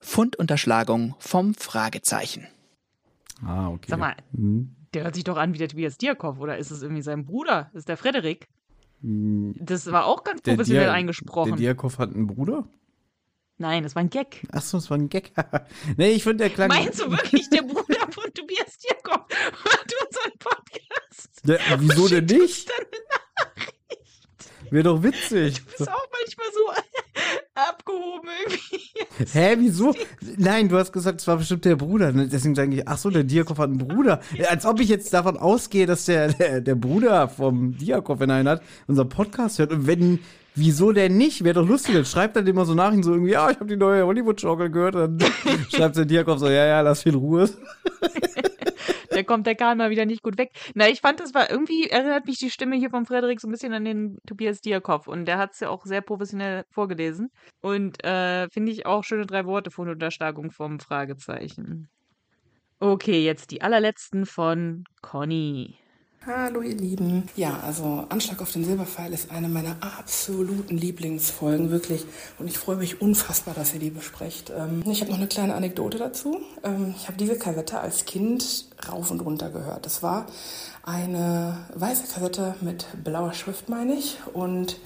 Fundunterschlagung 0.00 1.14
vom 1.18 1.54
Fragezeichen. 1.54 2.46
Ah, 3.44 3.68
okay. 3.68 3.86
Sag 3.88 3.98
mal, 3.98 4.16
Hm. 4.34 4.74
der 4.94 5.04
hört 5.04 5.14
sich 5.14 5.24
doch 5.24 5.36
an 5.36 5.52
wie 5.52 5.58
der 5.58 5.68
Tobias 5.68 5.98
Diakov, 5.98 6.38
oder 6.38 6.56
ist 6.56 6.70
es 6.70 6.82
irgendwie 6.82 7.02
sein 7.02 7.26
Bruder? 7.26 7.70
Ist 7.74 7.88
der 7.88 7.96
Frederik? 7.96 8.46
Hm. 9.04 9.54
Das 9.60 9.92
war 9.92 10.06
auch 10.06 10.24
ganz 10.24 10.40
professionell 10.40 10.88
eingesprochen. 10.88 11.50
Der 11.50 11.58
Diakov 11.58 11.98
hat 11.98 12.14
einen 12.14 12.26
Bruder? 12.26 12.66
Nein, 13.58 13.82
das 13.82 13.94
war 13.94 14.00
ein 14.00 14.08
Gag. 14.08 14.42
Achso, 14.50 14.78
das 14.78 14.88
war 14.88 14.96
ein 14.96 15.10
Gag. 15.10 15.32
nee, 15.98 16.12
ich 16.12 16.22
finde 16.22 16.44
der 16.44 16.50
klang. 16.50 16.68
Meinst 16.68 17.00
du 17.00 17.10
wirklich 17.10 17.48
der 17.50 17.62
Bruder 17.62 18.10
von 18.10 18.32
Tobias 18.32 18.78
Dierkopf 18.78 19.28
hört 19.30 19.94
unseren 20.06 20.38
Podcast? 20.38 21.42
Ja, 21.44 21.58
wieso 21.78 22.08
denn 22.08 22.24
nicht? 22.24 22.70
Wäre 24.70 24.84
doch 24.84 25.02
witzig. 25.02 25.58
Du 25.58 25.64
bist 25.66 25.88
auch 25.90 26.08
manchmal 26.10 26.46
so 26.52 26.70
abgehoben 27.54 28.28
irgendwie. 28.44 28.90
Hä, 29.32 29.56
wieso? 29.58 29.94
Nein, 30.36 30.68
du 30.68 30.76
hast 30.76 30.92
gesagt, 30.92 31.20
es 31.20 31.26
war 31.26 31.36
bestimmt 31.36 31.64
der 31.64 31.76
Bruder. 31.76 32.12
ne? 32.12 32.28
Deswegen 32.28 32.54
sage 32.54 32.74
ich, 32.74 32.88
ach 32.88 32.98
so, 32.98 33.10
der 33.10 33.24
Diakov 33.24 33.58
hat 33.58 33.70
einen 33.70 33.78
Bruder. 33.78 34.20
Als 34.48 34.66
ob 34.66 34.80
ich 34.80 34.88
jetzt 34.88 35.12
davon 35.14 35.36
ausgehe, 35.36 35.86
dass 35.86 36.04
der, 36.06 36.28
der, 36.32 36.60
der 36.60 36.74
Bruder 36.74 37.28
vom 37.28 37.76
Diakov, 37.76 38.20
wenn 38.20 38.30
er 38.30 38.36
einen 38.36 38.48
hat, 38.48 38.62
unser 38.86 39.04
Podcast 39.04 39.58
hört. 39.58 39.72
Und 39.72 39.86
wenn, 39.86 40.18
wieso 40.54 40.92
denn 40.92 41.16
nicht? 41.16 41.44
Wäre 41.44 41.60
doch 41.60 41.68
lustig. 41.68 41.94
Dann 41.94 42.04
schreibt 42.04 42.36
er 42.36 42.42
dem 42.42 42.56
immer 42.56 42.64
so 42.64 42.74
nach, 42.74 42.92
ihn 42.92 43.02
so 43.02 43.12
irgendwie, 43.12 43.32
ja, 43.32 43.50
ich 43.50 43.56
habe 43.56 43.68
die 43.68 43.76
neue 43.76 44.04
Hollywood-Schaukel 44.04 44.70
gehört. 44.70 44.94
Dann 44.96 45.18
schreibt 45.68 45.96
der 45.96 46.04
Diakov 46.06 46.38
so, 46.38 46.48
ja, 46.48 46.66
ja, 46.66 46.80
lass 46.80 47.06
ihn 47.06 47.12
in 47.12 47.18
Ruhe. 47.18 47.48
Da 49.14 49.22
kommt 49.22 49.46
der 49.46 49.54
Karl 49.54 49.76
mal 49.76 49.90
wieder 49.90 50.06
nicht 50.06 50.22
gut 50.22 50.38
weg. 50.38 50.50
Na, 50.74 50.88
ich 50.88 51.00
fand, 51.00 51.20
das 51.20 51.34
war 51.34 51.50
irgendwie, 51.50 51.88
erinnert 51.88 52.26
mich 52.26 52.38
die 52.38 52.50
Stimme 52.50 52.76
hier 52.76 52.90
von 52.90 53.06
Frederik 53.06 53.40
so 53.40 53.48
ein 53.48 53.52
bisschen 53.52 53.72
an 53.72 53.84
den 53.84 54.18
Tobias 54.26 54.60
Diakov. 54.60 55.06
Und 55.06 55.26
der 55.26 55.38
hat 55.38 55.52
es 55.52 55.60
ja 55.60 55.68
auch 55.68 55.84
sehr 55.84 56.00
professionell 56.00 56.64
vorgelesen. 56.70 57.30
Und 57.60 58.02
äh, 58.04 58.48
finde 58.50 58.72
ich 58.72 58.86
auch 58.86 59.04
schöne 59.04 59.26
drei 59.26 59.44
Worte 59.46 59.70
von 59.70 59.88
Unterschlagung 59.88 60.50
vom 60.50 60.80
Fragezeichen. 60.80 61.88
Okay, 62.80 63.24
jetzt 63.24 63.50
die 63.50 63.62
allerletzten 63.62 64.26
von 64.26 64.84
Conny. 65.00 65.78
Hallo 66.26 66.62
ihr 66.62 66.74
Lieben. 66.74 67.28
Ja, 67.36 67.60
also 67.60 68.06
Anschlag 68.08 68.40
auf 68.40 68.50
den 68.50 68.64
Silberpfeil 68.64 69.12
ist 69.12 69.30
eine 69.30 69.46
meiner 69.46 69.76
absoluten 69.80 70.78
Lieblingsfolgen, 70.78 71.70
wirklich. 71.70 72.06
Und 72.38 72.46
ich 72.46 72.56
freue 72.56 72.76
mich 72.76 73.02
unfassbar, 73.02 73.52
dass 73.52 73.74
ihr 73.74 73.80
die 73.80 73.90
besprecht. 73.90 74.50
Ähm, 74.56 74.82
ich 74.90 75.02
habe 75.02 75.10
noch 75.10 75.18
eine 75.18 75.26
kleine 75.26 75.54
Anekdote 75.54 75.98
dazu. 75.98 76.40
Ähm, 76.62 76.94
ich 76.96 77.08
habe 77.08 77.18
diese 77.18 77.36
Kassette 77.36 77.78
als 77.78 78.06
Kind 78.06 78.64
rauf 78.90 79.10
und 79.10 79.20
runter 79.20 79.50
gehört. 79.50 79.84
Das 79.84 80.02
war 80.02 80.24
eine 80.82 81.58
weiße 81.74 82.04
Kassette 82.10 82.54
mit 82.62 82.86
blauer 83.04 83.34
Schrift, 83.34 83.68
meine 83.68 83.92
ich. 83.92 84.16
Und 84.32 84.78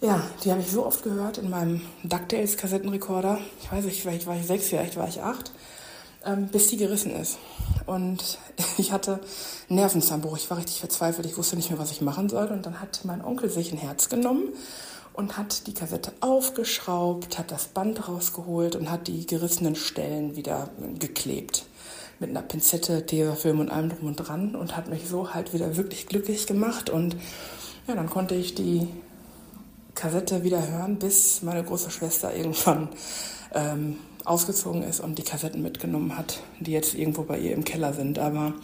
ja, 0.00 0.20
die 0.42 0.50
habe 0.50 0.60
ich 0.60 0.72
so 0.72 0.84
oft 0.84 1.04
gehört 1.04 1.38
in 1.38 1.50
meinem 1.50 1.82
DuckTales 2.02 2.56
Kassettenrekorder. 2.56 3.38
Ich 3.62 3.70
weiß 3.70 3.84
nicht, 3.84 4.02
vielleicht 4.02 4.26
war 4.26 4.34
ich 4.34 4.44
sechs, 4.44 4.66
vielleicht 4.66 4.96
war 4.96 5.06
ich 5.06 5.22
acht 5.22 5.52
ähm, 6.24 6.48
bis 6.48 6.68
die 6.68 6.76
gerissen 6.76 7.14
ist. 7.14 7.38
Und 7.86 8.38
ich 8.78 8.92
hatte 8.92 9.20
Nervenzusammenbruch. 9.68 10.36
Ich 10.36 10.50
war 10.50 10.58
richtig 10.58 10.80
verzweifelt. 10.80 11.26
Ich 11.26 11.36
wusste 11.36 11.56
nicht 11.56 11.70
mehr, 11.70 11.78
was 11.78 11.90
ich 11.90 12.00
machen 12.00 12.28
soll. 12.28 12.46
Und 12.48 12.66
dann 12.66 12.80
hat 12.80 13.00
mein 13.04 13.24
Onkel 13.24 13.50
sich 13.50 13.72
ein 13.72 13.78
Herz 13.78 14.08
genommen 14.08 14.52
und 15.14 15.36
hat 15.36 15.66
die 15.66 15.74
Kassette 15.74 16.12
aufgeschraubt, 16.20 17.38
hat 17.38 17.50
das 17.50 17.66
Band 17.66 18.08
rausgeholt 18.08 18.76
und 18.76 18.90
hat 18.90 19.08
die 19.08 19.26
gerissenen 19.26 19.76
Stellen 19.76 20.36
wieder 20.36 20.70
geklebt. 20.98 21.66
Mit 22.18 22.30
einer 22.30 22.42
Pinzette, 22.42 23.04
Tesafilm 23.04 23.60
und 23.60 23.70
allem 23.70 23.90
drum 23.90 24.06
und 24.06 24.16
dran 24.16 24.54
und 24.54 24.76
hat 24.76 24.88
mich 24.88 25.08
so 25.08 25.34
halt 25.34 25.52
wieder 25.52 25.76
wirklich 25.76 26.06
glücklich 26.06 26.46
gemacht. 26.46 26.88
Und 26.88 27.16
ja, 27.86 27.94
dann 27.94 28.08
konnte 28.08 28.34
ich 28.34 28.54
die 28.54 28.88
Kassette 29.94 30.44
wieder 30.44 30.66
hören, 30.66 30.98
bis 30.98 31.42
meine 31.42 31.64
große 31.64 31.90
Schwester 31.90 32.34
irgendwann 32.34 32.88
ähm, 33.54 33.98
ausgezogen 34.24 34.82
ist 34.82 35.00
und 35.00 35.18
die 35.18 35.22
Kassetten 35.22 35.62
mitgenommen 35.62 36.16
hat, 36.16 36.40
die 36.60 36.72
jetzt 36.72 36.94
irgendwo 36.94 37.22
bei 37.22 37.38
ihr 37.38 37.54
im 37.54 37.64
Keller 37.64 37.92
sind. 37.92 38.18
Aber 38.18 38.54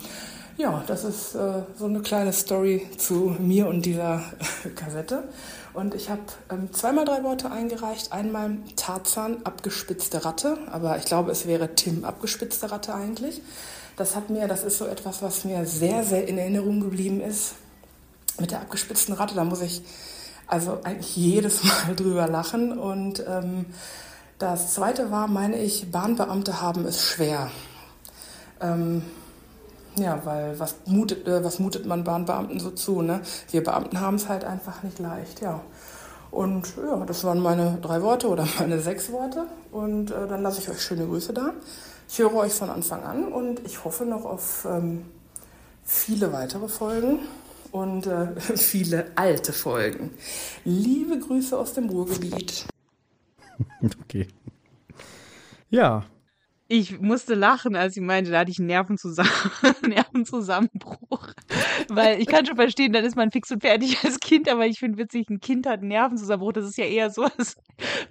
ja, 0.57 0.83
das 0.87 1.05
ist 1.05 1.35
äh, 1.35 1.63
so 1.79 1.85
eine 1.85 2.01
kleine 2.01 2.33
Story 2.33 2.87
zu 2.97 3.37
mir 3.39 3.69
und 3.69 3.87
dieser 3.87 4.23
Kassette. 4.75 5.25
Und 5.73 5.95
ich 5.95 6.11
habe 6.11 6.23
ähm, 6.51 6.73
zweimal 6.73 7.05
drei 7.05 7.23
Worte 7.23 7.53
eingereicht. 7.53 8.13
Einmal 8.13 8.57
Tarzan, 8.75 9.39
abgespitzte 9.45 10.25
Ratte, 10.25 10.59
aber 10.73 10.99
ich 10.99 11.05
glaube, 11.05 11.31
es 11.31 11.47
wäre 11.47 11.77
Tim, 11.77 12.05
abgespitzte 12.05 12.73
Ratte 12.73 12.95
eigentlich. 12.95 13.41
Das 13.97 14.17
hat 14.17 14.31
mir, 14.31 14.49
das 14.49 14.65
ist 14.65 14.79
so 14.79 14.87
etwas, 14.87 15.23
was 15.23 15.45
mir 15.45 15.65
sehr, 15.65 16.05
sehr 16.05 16.27
in 16.27 16.39
Erinnerung 16.39 16.81
geblieben 16.81 17.21
ist. 17.21 17.55
Mit 18.41 18.51
der 18.51 18.61
abgespitzten 18.61 19.15
Ratte, 19.15 19.35
da 19.37 19.45
muss 19.45 19.61
ich 19.61 19.83
also 20.49 20.81
eigentlich 20.83 21.17
jedes 21.17 21.63
Mal 21.87 21.95
drüber 21.95 22.27
lachen. 22.27 22.77
Und 22.77 23.25
ähm, 23.29 23.67
das 24.39 24.75
zweite 24.75 25.11
war, 25.11 25.27
meine 25.27 25.59
ich, 25.59 25.91
Bahnbeamte 25.91 26.61
haben 26.61 26.87
es 26.87 27.03
schwer. 27.03 27.51
Ähm, 28.61 29.03
ja, 29.97 30.21
weil 30.25 30.59
was 30.61 30.77
mutet, 30.87 31.27
äh, 31.27 31.43
was 31.43 31.59
mutet 31.59 31.87
man 31.87 32.05
Bahnbeamten 32.05 32.61
so 32.61 32.71
zu? 32.71 33.03
Ne? 33.03 33.21
Wir 33.51 33.65
Beamten 33.65 34.01
haben 34.01 34.15
es 34.15 34.29
halt 34.29 34.45
einfach 34.45 34.83
nicht 34.83 34.99
leicht, 34.99 35.41
ja. 35.41 35.61
Und 36.31 36.75
ja, 36.77 37.05
das 37.05 37.25
waren 37.25 37.41
meine 37.41 37.79
drei 37.81 38.03
Worte 38.03 38.29
oder 38.29 38.47
meine 38.59 38.81
sechs 38.81 39.11
Worte. 39.11 39.47
Und 39.73 40.11
äh, 40.11 40.29
dann 40.29 40.43
lasse 40.43 40.61
ich 40.61 40.69
euch 40.69 40.81
schöne 40.81 41.07
Grüße 41.07 41.33
da. 41.33 41.53
Ich 42.09 42.19
höre 42.19 42.35
euch 42.35 42.53
von 42.53 42.71
Anfang 42.71 43.03
an 43.03 43.33
und 43.33 43.61
ich 43.67 43.85
hoffe 43.85 44.05
noch 44.05 44.25
auf 44.25 44.67
ähm, 44.71 45.05
viele 45.85 46.33
weitere 46.33 46.69
Folgen 46.69 47.19
und 47.73 48.07
äh, 48.07 48.41
viele 48.57 49.07
alte 49.17 49.53
Folgen. 49.53 50.11
Liebe 50.65 51.19
Grüße 51.19 51.59
aus 51.59 51.75
dem 51.75 51.89
Ruhrgebiet. 51.89 52.67
okay. 54.03 54.27
Ja. 55.71 56.05
Ich 56.71 57.01
musste 57.01 57.35
lachen, 57.35 57.77
als 57.77 57.95
sie 57.95 58.03
meinte, 58.03 58.31
da 58.31 58.41
hatte 58.41 58.51
ich 58.51 58.59
einen 58.59 58.67
Nervenzusammen 58.67 59.31
Nervenzusammenbruch. 59.89 61.33
Weil 61.89 62.21
ich 62.21 62.27
kann 62.27 62.45
schon 62.45 62.57
verstehen, 62.57 62.93
dann 62.93 63.07
ist 63.07 63.17
man 63.17 63.31
fix 63.31 63.51
und 63.51 63.63
fertig 63.63 64.05
als 64.05 64.21
Kind, 64.21 64.51
aber 64.51 64.67
ich 64.67 64.79
finde 64.79 64.99
witzig, 64.99 65.31
ein 65.31 65.41
Kind 65.41 65.67
hat 65.67 65.81
einen 65.81 65.89
Nervenzusammenbruch. 65.89 66.53
Das 66.53 66.67
ist 66.67 66.77
ja 66.77 66.85
eher 66.85 67.09
so, 67.09 67.27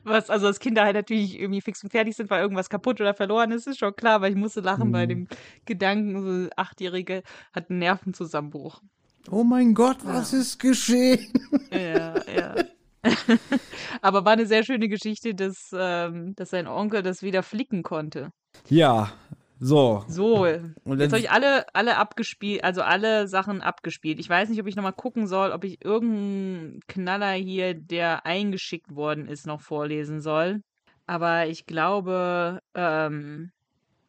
was, 0.03 0.29
also 0.31 0.47
als 0.47 0.59
Kinder 0.59 0.83
halt 0.83 0.95
natürlich 0.95 1.39
irgendwie 1.39 1.61
fix 1.61 1.83
und 1.83 1.91
fertig 1.91 2.15
sind, 2.15 2.31
weil 2.31 2.41
irgendwas 2.41 2.69
kaputt 2.69 2.99
oder 2.99 3.13
verloren 3.13 3.51
ist, 3.51 3.67
ist 3.67 3.77
schon 3.77 3.95
klar, 3.95 4.15
aber 4.15 4.29
ich 4.29 4.35
musste 4.35 4.61
lachen 4.61 4.87
Mhm. 4.87 4.91
bei 4.91 5.05
dem 5.05 5.27
Gedanken, 5.65 6.45
so 6.45 6.49
Achtjährige 6.55 7.21
hat 7.53 7.69
einen 7.69 7.77
Nervenzusammenbruch. 7.77 8.81
Oh 9.29 9.43
mein 9.43 9.75
Gott, 9.75 9.97
was 10.03 10.33
ist 10.33 10.57
geschehen? 10.59 11.31
Ja, 11.71 12.15
ja. 12.33 12.55
Aber 14.01 14.25
war 14.25 14.33
eine 14.33 14.45
sehr 14.45 14.63
schöne 14.63 14.89
Geschichte, 14.89 15.33
dass, 15.35 15.69
ähm, 15.73 16.35
dass 16.35 16.49
sein 16.49 16.67
Onkel 16.67 17.01
das 17.01 17.21
wieder 17.21 17.43
flicken 17.43 17.83
konnte. 17.83 18.31
Ja, 18.69 19.13
so. 19.59 20.03
So, 20.07 20.45
Und 20.83 20.99
jetzt 20.99 21.13
habe 21.13 21.19
ich 21.19 21.31
alle, 21.31 21.65
alle 21.73 21.97
abgespielt, 21.97 22.63
also 22.63 22.81
alle 22.81 23.27
Sachen 23.27 23.61
abgespielt. 23.61 24.19
Ich 24.19 24.29
weiß 24.29 24.49
nicht, 24.49 24.61
ob 24.61 24.67
ich 24.67 24.75
nochmal 24.75 24.93
gucken 24.93 25.27
soll, 25.27 25.51
ob 25.51 25.63
ich 25.63 25.83
irgendeinen 25.83 26.81
Knaller 26.87 27.31
hier, 27.33 27.73
der 27.73 28.25
eingeschickt 28.25 28.95
worden 28.95 29.27
ist, 29.27 29.47
noch 29.47 29.61
vorlesen 29.61 30.21
soll. 30.21 30.61
Aber 31.07 31.47
ich 31.47 31.65
glaube, 31.65 32.61
ähm, 32.75 33.51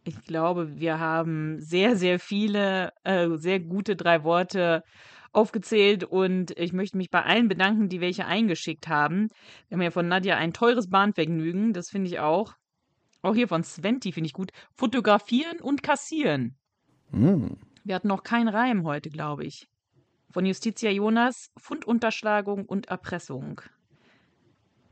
ich 0.04 0.20
glaube, 0.22 0.78
wir 0.78 0.98
haben 0.98 1.60
sehr, 1.60 1.96
sehr 1.96 2.18
viele, 2.18 2.92
äh, 3.04 3.28
sehr 3.36 3.60
gute 3.60 3.96
drei 3.96 4.24
Worte 4.24 4.82
aufgezählt 5.32 6.04
und 6.04 6.50
ich 6.58 6.72
möchte 6.72 6.96
mich 6.96 7.10
bei 7.10 7.22
allen 7.22 7.48
bedanken, 7.48 7.88
die 7.88 8.00
welche 8.00 8.26
eingeschickt 8.26 8.88
haben. 8.88 9.28
Wir 9.68 9.76
haben 9.76 9.82
ja 9.82 9.90
von 9.90 10.08
Nadja 10.08 10.36
ein 10.36 10.52
teures 10.52 10.88
Bahnvergnügen, 10.88 11.72
das 11.72 11.90
finde 11.90 12.08
ich 12.08 12.18
auch. 12.18 12.54
Auch 13.22 13.34
hier 13.34 13.48
von 13.48 13.64
Sventi 13.64 14.12
finde 14.12 14.26
ich 14.26 14.32
gut. 14.32 14.52
Fotografieren 14.72 15.60
und 15.60 15.82
kassieren. 15.82 16.56
Hm. 17.10 17.56
Wir 17.84 17.94
hatten 17.94 18.08
noch 18.08 18.22
keinen 18.22 18.48
Reim 18.48 18.84
heute, 18.84 19.10
glaube 19.10 19.44
ich. 19.44 19.68
Von 20.30 20.44
Justitia 20.44 20.90
Jonas, 20.90 21.50
Fundunterschlagung 21.56 22.66
und 22.66 22.86
Erpressung. 22.86 23.62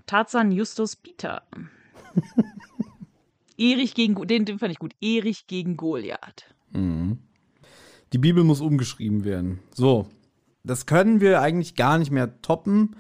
Tarzan 0.06 0.50
Justus 0.50 0.97
Bieter. 0.97 1.42
Erich 3.58 3.94
gegen, 3.94 4.15
den, 4.26 4.44
den 4.44 4.58
fand 4.58 4.73
ich 4.73 4.78
gut. 4.78 4.94
Erich 5.00 5.47
gegen 5.47 5.76
Goliath. 5.76 6.55
Mhm. 6.73 7.18
Die 8.12 8.18
Bibel 8.18 8.44
muss 8.44 8.60
umgeschrieben 8.60 9.24
werden. 9.24 9.58
So, 9.74 10.08
das 10.66 10.86
können 10.86 11.20
wir 11.20 11.40
eigentlich 11.40 11.74
gar 11.74 11.98
nicht 11.98 12.10
mehr 12.10 12.40
toppen. 12.42 12.96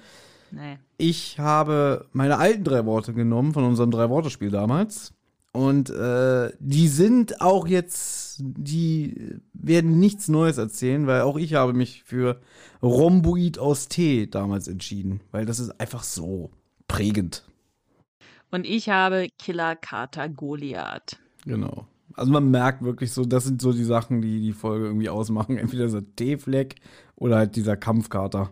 Nee. 0.50 0.78
Ich 0.98 1.38
habe 1.38 2.06
meine 2.12 2.38
alten 2.38 2.64
drei 2.64 2.86
Worte 2.86 3.12
genommen 3.12 3.52
von 3.52 3.64
unserem 3.64 3.90
Drei-Worte-Spiel 3.90 4.50
damals. 4.50 5.12
Und 5.52 5.88
äh, 5.88 6.52
die 6.58 6.88
sind 6.88 7.40
auch 7.40 7.66
jetzt, 7.66 8.40
die 8.40 9.38
werden 9.54 9.98
nichts 9.98 10.28
Neues 10.28 10.58
erzählen, 10.58 11.06
weil 11.06 11.22
auch 11.22 11.38
ich 11.38 11.54
habe 11.54 11.72
mich 11.72 12.02
für 12.04 12.40
Rhomboid 12.82 13.58
aus 13.58 13.88
T 13.88 14.26
damals 14.26 14.68
entschieden, 14.68 15.20
weil 15.30 15.46
das 15.46 15.58
ist 15.58 15.80
einfach 15.80 16.02
so 16.02 16.50
prägend. 16.88 17.42
Und 18.50 18.66
ich 18.66 18.90
habe 18.90 19.28
Killer 19.38 19.76
Kater 19.76 20.28
Goliath. 20.28 21.18
Genau. 21.46 21.86
Also 22.16 22.32
man 22.32 22.50
merkt 22.50 22.82
wirklich 22.82 23.12
so, 23.12 23.24
das 23.24 23.44
sind 23.44 23.60
so 23.60 23.72
die 23.72 23.84
Sachen, 23.84 24.22
die 24.22 24.40
die 24.40 24.52
Folge 24.52 24.86
irgendwie 24.86 25.08
ausmachen. 25.10 25.56
Entweder 25.58 25.84
dieser 25.84 26.02
T-Fleck 26.16 26.76
oder 27.16 27.36
halt 27.36 27.56
dieser 27.56 27.76
Kampfkater. 27.76 28.50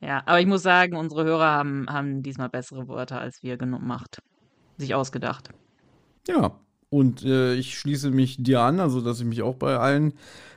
Ja, 0.00 0.22
aber 0.26 0.40
ich 0.40 0.46
muss 0.46 0.62
sagen, 0.62 0.96
unsere 0.96 1.24
Hörer 1.24 1.46
haben, 1.50 1.86
haben 1.88 2.22
diesmal 2.22 2.48
bessere 2.48 2.86
Worte 2.88 3.16
als 3.18 3.42
wir 3.42 3.56
gemacht. 3.56 4.20
Sich 4.76 4.94
ausgedacht. 4.94 5.48
Ja, 6.28 6.52
und 6.90 7.24
äh, 7.24 7.54
ich 7.54 7.78
schließe 7.78 8.10
mich 8.10 8.36
dir 8.42 8.60
an, 8.60 8.78
also 8.80 9.00
dass 9.00 9.18
ich 9.20 9.26
mich 9.26 9.42
auch 9.42 9.56
bei 9.56 9.76
allen 9.76 10.14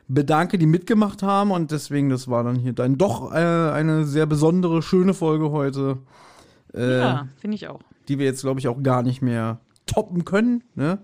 bedanke, 0.08 0.58
die 0.58 0.66
mitgemacht 0.68 1.24
haben. 1.24 1.52
Und 1.52 1.72
deswegen, 1.72 2.10
das 2.10 2.28
war 2.28 2.44
dann 2.44 2.56
hier 2.56 2.74
dann 2.74 2.98
doch 2.98 3.32
äh, 3.32 3.36
eine 3.36 4.06
sehr 4.06 4.26
besondere, 4.28 4.82
schöne 4.82 5.14
Folge 5.14 5.52
heute. 5.52 5.98
Äh, 6.74 7.00
Ja, 7.00 7.28
finde 7.38 7.56
ich 7.56 7.68
auch. 7.68 7.82
die 8.08 8.20
wir 8.20 8.26
jetzt, 8.26 8.42
glaube 8.42 8.60
ich, 8.60 8.68
auch 8.68 8.82
gar 8.84 9.02
nicht 9.04 9.22
mehr 9.22 9.60
toppen 9.88 10.24
können. 10.24 10.64
Ne? 10.76 11.00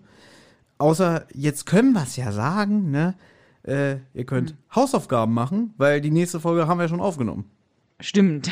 Außer 0.77 1.25
jetzt 1.33 1.65
können 1.65 1.93
wir 1.93 2.03
es 2.03 2.15
ja 2.15 2.31
sagen, 2.31 2.91
ne? 2.91 3.15
Äh, 3.63 3.97
ihr 4.13 4.25
könnt 4.25 4.51
Hm. 4.51 4.57
Hausaufgaben 4.75 5.33
machen, 5.33 5.73
weil 5.77 5.99
die 6.01 6.11
nächste 6.11 6.39
Folge 6.39 6.67
haben 6.67 6.79
wir 6.79 6.87
schon 6.87 7.01
aufgenommen. 7.01 7.45
Stimmt. 7.99 8.51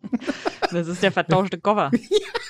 das 0.70 0.86
ist 0.86 1.02
der 1.02 1.12
vertauschte 1.12 1.58
Koffer. 1.58 1.90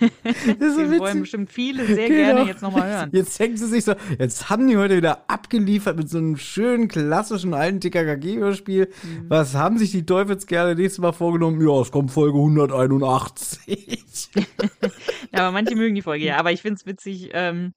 Das 0.00 0.68
ist 0.68 0.74
so 0.74 0.82
Den 0.82 0.98
wollen 0.98 1.20
bestimmt 1.20 1.50
viele 1.52 1.86
sehr 1.86 2.08
Genau. 2.08 2.34
gerne 2.34 2.50
jetzt 2.50 2.62
nochmal 2.62 2.88
hören. 2.90 3.10
Jetzt 3.12 3.38
hängen 3.38 3.56
sie 3.56 3.66
sich 3.66 3.84
so, 3.84 3.94
jetzt 4.18 4.48
haben 4.50 4.66
die 4.68 4.76
heute 4.76 4.96
wieder 4.96 5.24
abgeliefert 5.28 5.96
mit 5.96 6.08
so 6.08 6.18
einem 6.18 6.36
schönen, 6.36 6.88
klassischen 6.88 7.54
alten 7.54 7.80
TKKG-Hörspiel. 7.80 8.86
Mhm. 9.02 9.24
Was 9.28 9.54
haben 9.54 9.78
sich 9.78 9.90
die 9.90 10.04
Teufelskerle 10.06 10.74
nächstes 10.74 11.00
Mal 11.00 11.12
vorgenommen? 11.12 11.60
Ja, 11.60 11.80
es 11.80 11.90
kommt 11.90 12.10
Folge 12.10 12.38
181. 12.38 13.58
Ja, 15.32 15.40
aber 15.40 15.52
manche 15.52 15.74
mögen 15.76 15.94
die 15.94 16.02
Folge 16.02 16.24
ja. 16.24 16.36
Aber 16.38 16.52
ich 16.52 16.62
finde 16.62 16.76
es 16.76 16.86
witzig, 16.86 17.30
ähm, 17.32 17.72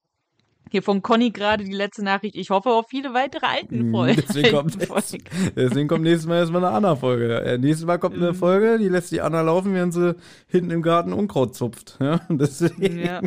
hier 0.70 0.82
von 0.82 1.02
Conny 1.02 1.30
gerade 1.30 1.64
die 1.64 1.72
letzte 1.72 2.02
Nachricht. 2.02 2.34
Ich 2.34 2.50
hoffe 2.50 2.70
auf 2.70 2.86
viele 2.88 3.12
weitere 3.12 3.44
alten 3.46 3.90
Folgen. 3.90 4.16
Mhm, 4.16 4.24
Deswegen 4.26 4.50
kommt, 4.56 4.82
Folgen. 4.84 5.24
deswegen 5.54 5.88
kommt 5.88 6.04
nächstes 6.04 6.26
Mal 6.26 6.38
erstmal 6.38 6.64
eine 6.64 6.74
Anna-Folge. 6.74 7.42
Äh, 7.42 7.58
nächstes 7.58 7.86
Mal 7.86 7.98
kommt 7.98 8.16
Mhm. 8.16 8.22
eine 8.22 8.34
Folge, 8.34 8.78
die 8.78 8.88
lässt 8.88 9.12
die 9.12 9.20
Anna 9.20 9.42
laufen, 9.42 9.74
während 9.74 9.92
sie 9.92 10.16
hinten 10.48 10.70
im 10.70 10.82
Garten 10.82 11.12
Unkraut 11.12 11.54
zupft. 11.54 11.98
Ja, 12.00 12.20
deswegen. 12.30 12.98
Ja. 12.98 13.20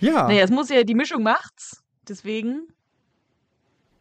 Ja. 0.00 0.26
Naja, 0.28 0.44
es 0.44 0.50
muss 0.50 0.68
ja, 0.70 0.82
die 0.82 0.94
Mischung 0.94 1.22
macht's. 1.22 1.82
Deswegen. 2.08 2.66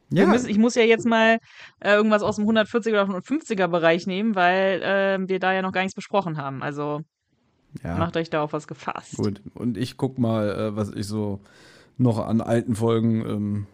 Ja. 0.10 0.28
Müssen, 0.28 0.50
ich 0.50 0.58
muss 0.58 0.76
ja 0.76 0.84
jetzt 0.84 1.06
mal 1.06 1.40
äh, 1.80 1.94
irgendwas 1.94 2.22
aus 2.22 2.36
dem 2.36 2.46
140er 2.48 2.90
oder 2.90 3.04
150er 3.06 3.68
Bereich 3.68 4.06
nehmen, 4.06 4.36
weil 4.36 4.82
äh, 4.84 5.28
wir 5.28 5.40
da 5.40 5.54
ja 5.54 5.62
noch 5.62 5.72
gar 5.72 5.82
nichts 5.82 5.96
besprochen 5.96 6.38
haben. 6.38 6.62
Also 6.62 7.02
Ja. 7.84 7.98
macht 7.98 8.18
euch 8.18 8.30
da 8.30 8.44
auf 8.44 8.54
was 8.54 8.68
gefasst. 8.68 9.18
Gut, 9.18 9.42
und 9.56 9.78
ich 9.78 9.98
guck 9.98 10.20
mal, 10.20 10.50
äh, 10.50 10.76
was 10.76 10.92
ich 10.92 11.08
so 11.08 11.42
noch 11.98 12.20
an 12.20 12.42
alten 12.42 12.76
Folgen 12.76 13.26
ähm, 13.26 13.68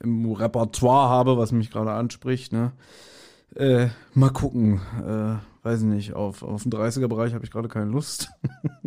im 0.00 0.30
Repertoire 0.32 1.08
habe, 1.08 1.38
was 1.38 1.52
mich 1.52 1.70
gerade 1.70 1.92
anspricht. 1.92 2.52
Ne? 2.52 2.72
Äh, 3.54 3.88
mal 4.14 4.30
gucken. 4.30 4.80
Äh, 5.06 5.36
weiß 5.66 5.82
nicht, 5.82 6.14
auf, 6.14 6.42
auf 6.42 6.62
den 6.62 6.72
30er-Bereich 6.72 7.34
habe 7.34 7.44
ich 7.44 7.50
gerade 7.50 7.68
keine 7.68 7.90
Lust. 7.90 8.30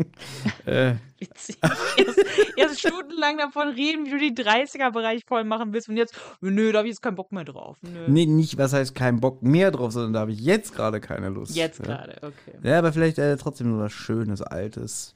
äh, 0.66 0.94
Witzig. 1.20 1.58
Erst, 1.62 2.26
erst 2.56 2.80
stundenlang 2.80 3.38
davon 3.38 3.68
reden, 3.68 4.06
wie 4.06 4.12
du 4.12 4.18
die 4.18 4.34
30er-Bereich 4.34 5.26
voll 5.28 5.44
machen 5.44 5.74
willst 5.74 5.90
und 5.90 5.98
jetzt, 5.98 6.16
nö, 6.40 6.72
da 6.72 6.80
habe 6.80 6.88
ich 6.88 6.94
jetzt 6.94 7.02
keinen 7.02 7.16
Bock 7.16 7.32
mehr 7.34 7.44
drauf. 7.44 7.78
Nö. 7.82 8.08
nee, 8.08 8.26
nicht, 8.26 8.58
was 8.58 8.72
heißt 8.72 8.96
kein 8.96 9.20
Bock 9.20 9.44
mehr 9.44 9.72
drauf, 9.72 9.92
sondern 9.92 10.14
da 10.14 10.20
habe 10.22 10.32
ich 10.32 10.40
jetzt 10.40 10.74
gerade 10.74 11.02
keine 11.02 11.30
Lust. 11.30 11.56
Jetzt 11.56 11.80
ja. 11.80 11.86
gerade, 11.86 12.16
okay. 12.22 12.58
Ja, 12.64 12.80
aber 12.80 12.94
vielleicht 12.94 13.20
äh, 13.20 13.36
trotzdem 13.36 13.70
nur 13.70 13.82
was 13.82 13.92
Schönes, 13.92 14.42
Altes. 14.42 15.14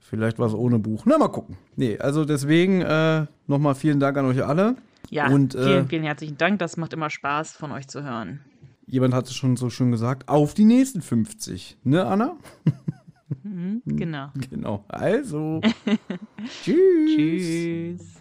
Vielleicht 0.00 0.38
was 0.38 0.54
ohne 0.54 0.78
Buch. 0.78 1.04
Na, 1.06 1.18
mal 1.18 1.28
gucken. 1.28 1.58
Nee, 1.76 1.98
also 1.98 2.24
deswegen 2.24 2.80
äh, 2.80 3.26
nochmal 3.46 3.74
vielen 3.74 4.00
Dank 4.00 4.16
an 4.16 4.26
euch 4.26 4.42
alle. 4.44 4.76
Ja, 5.10 5.28
Und 5.28 5.54
äh, 5.54 5.64
vielen, 5.64 5.88
vielen 5.88 6.02
herzlichen 6.02 6.38
Dank. 6.38 6.58
Das 6.60 6.76
macht 6.76 6.92
immer 6.92 7.10
Spaß, 7.10 7.52
von 7.52 7.72
euch 7.72 7.88
zu 7.88 8.02
hören. 8.02 8.40
Jemand 8.86 9.14
hat 9.14 9.26
es 9.26 9.34
schon 9.34 9.56
so 9.56 9.70
schön 9.70 9.90
gesagt, 9.90 10.28
auf 10.28 10.54
die 10.54 10.64
nächsten 10.64 11.02
50. 11.02 11.78
Ne, 11.84 12.04
Anna? 12.04 12.36
Mhm, 13.42 13.82
genau. 13.86 14.30
Genau. 14.50 14.84
Also. 14.88 15.60
Tschüss. 16.62 17.14
Tschüss. 17.14 18.14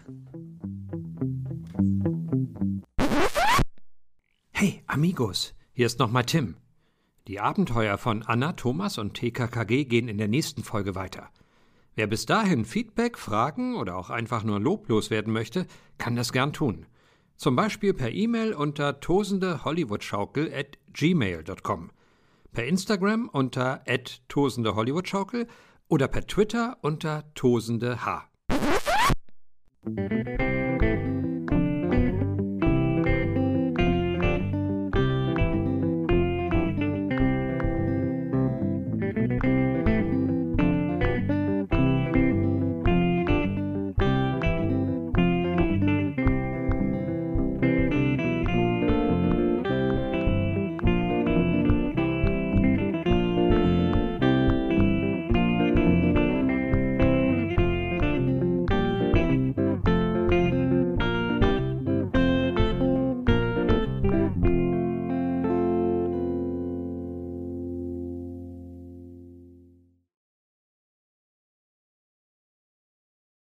Hey, 4.52 4.84
Amigos, 4.88 5.56
hier 5.74 5.86
ist 5.86 6.00
nochmal 6.00 6.26
Tim. 6.26 6.56
Die 7.28 7.40
Abenteuer 7.40 7.98
von 7.98 8.24
Anna, 8.24 8.54
Thomas 8.54 8.98
und 8.98 9.14
TKKG 9.14 9.86
gehen 9.86 10.08
in 10.08 10.18
der 10.18 10.28
nächsten 10.28 10.64
Folge 10.64 10.96
weiter. 10.96 11.30
Wer 11.96 12.08
bis 12.08 12.26
dahin 12.26 12.66
Feedback, 12.66 13.18
Fragen 13.18 13.76
oder 13.76 13.96
auch 13.96 14.10
einfach 14.10 14.44
nur 14.44 14.60
loblos 14.60 15.10
werden 15.10 15.32
möchte, 15.32 15.68
kann 15.98 16.16
das 16.16 16.34
gern 16.34 16.52
tun. 16.52 16.86
Zum 17.36 17.56
Beispiel 17.56 17.94
per 17.94 18.12
E-Mail 18.12 18.54
unter 18.54 19.00
tosendehollywoodschaukel 19.00 20.54
at 20.54 20.78
gmail.com, 20.94 21.92
per 22.52 22.66
Instagram 22.66 23.30
unter 23.32 23.84
tosendehollywoodschaukel 24.30 25.48
oder 25.90 26.08
per 26.08 26.26
Twitter 26.28 26.78
unter 26.82 27.24
tosendeh. 27.34 27.98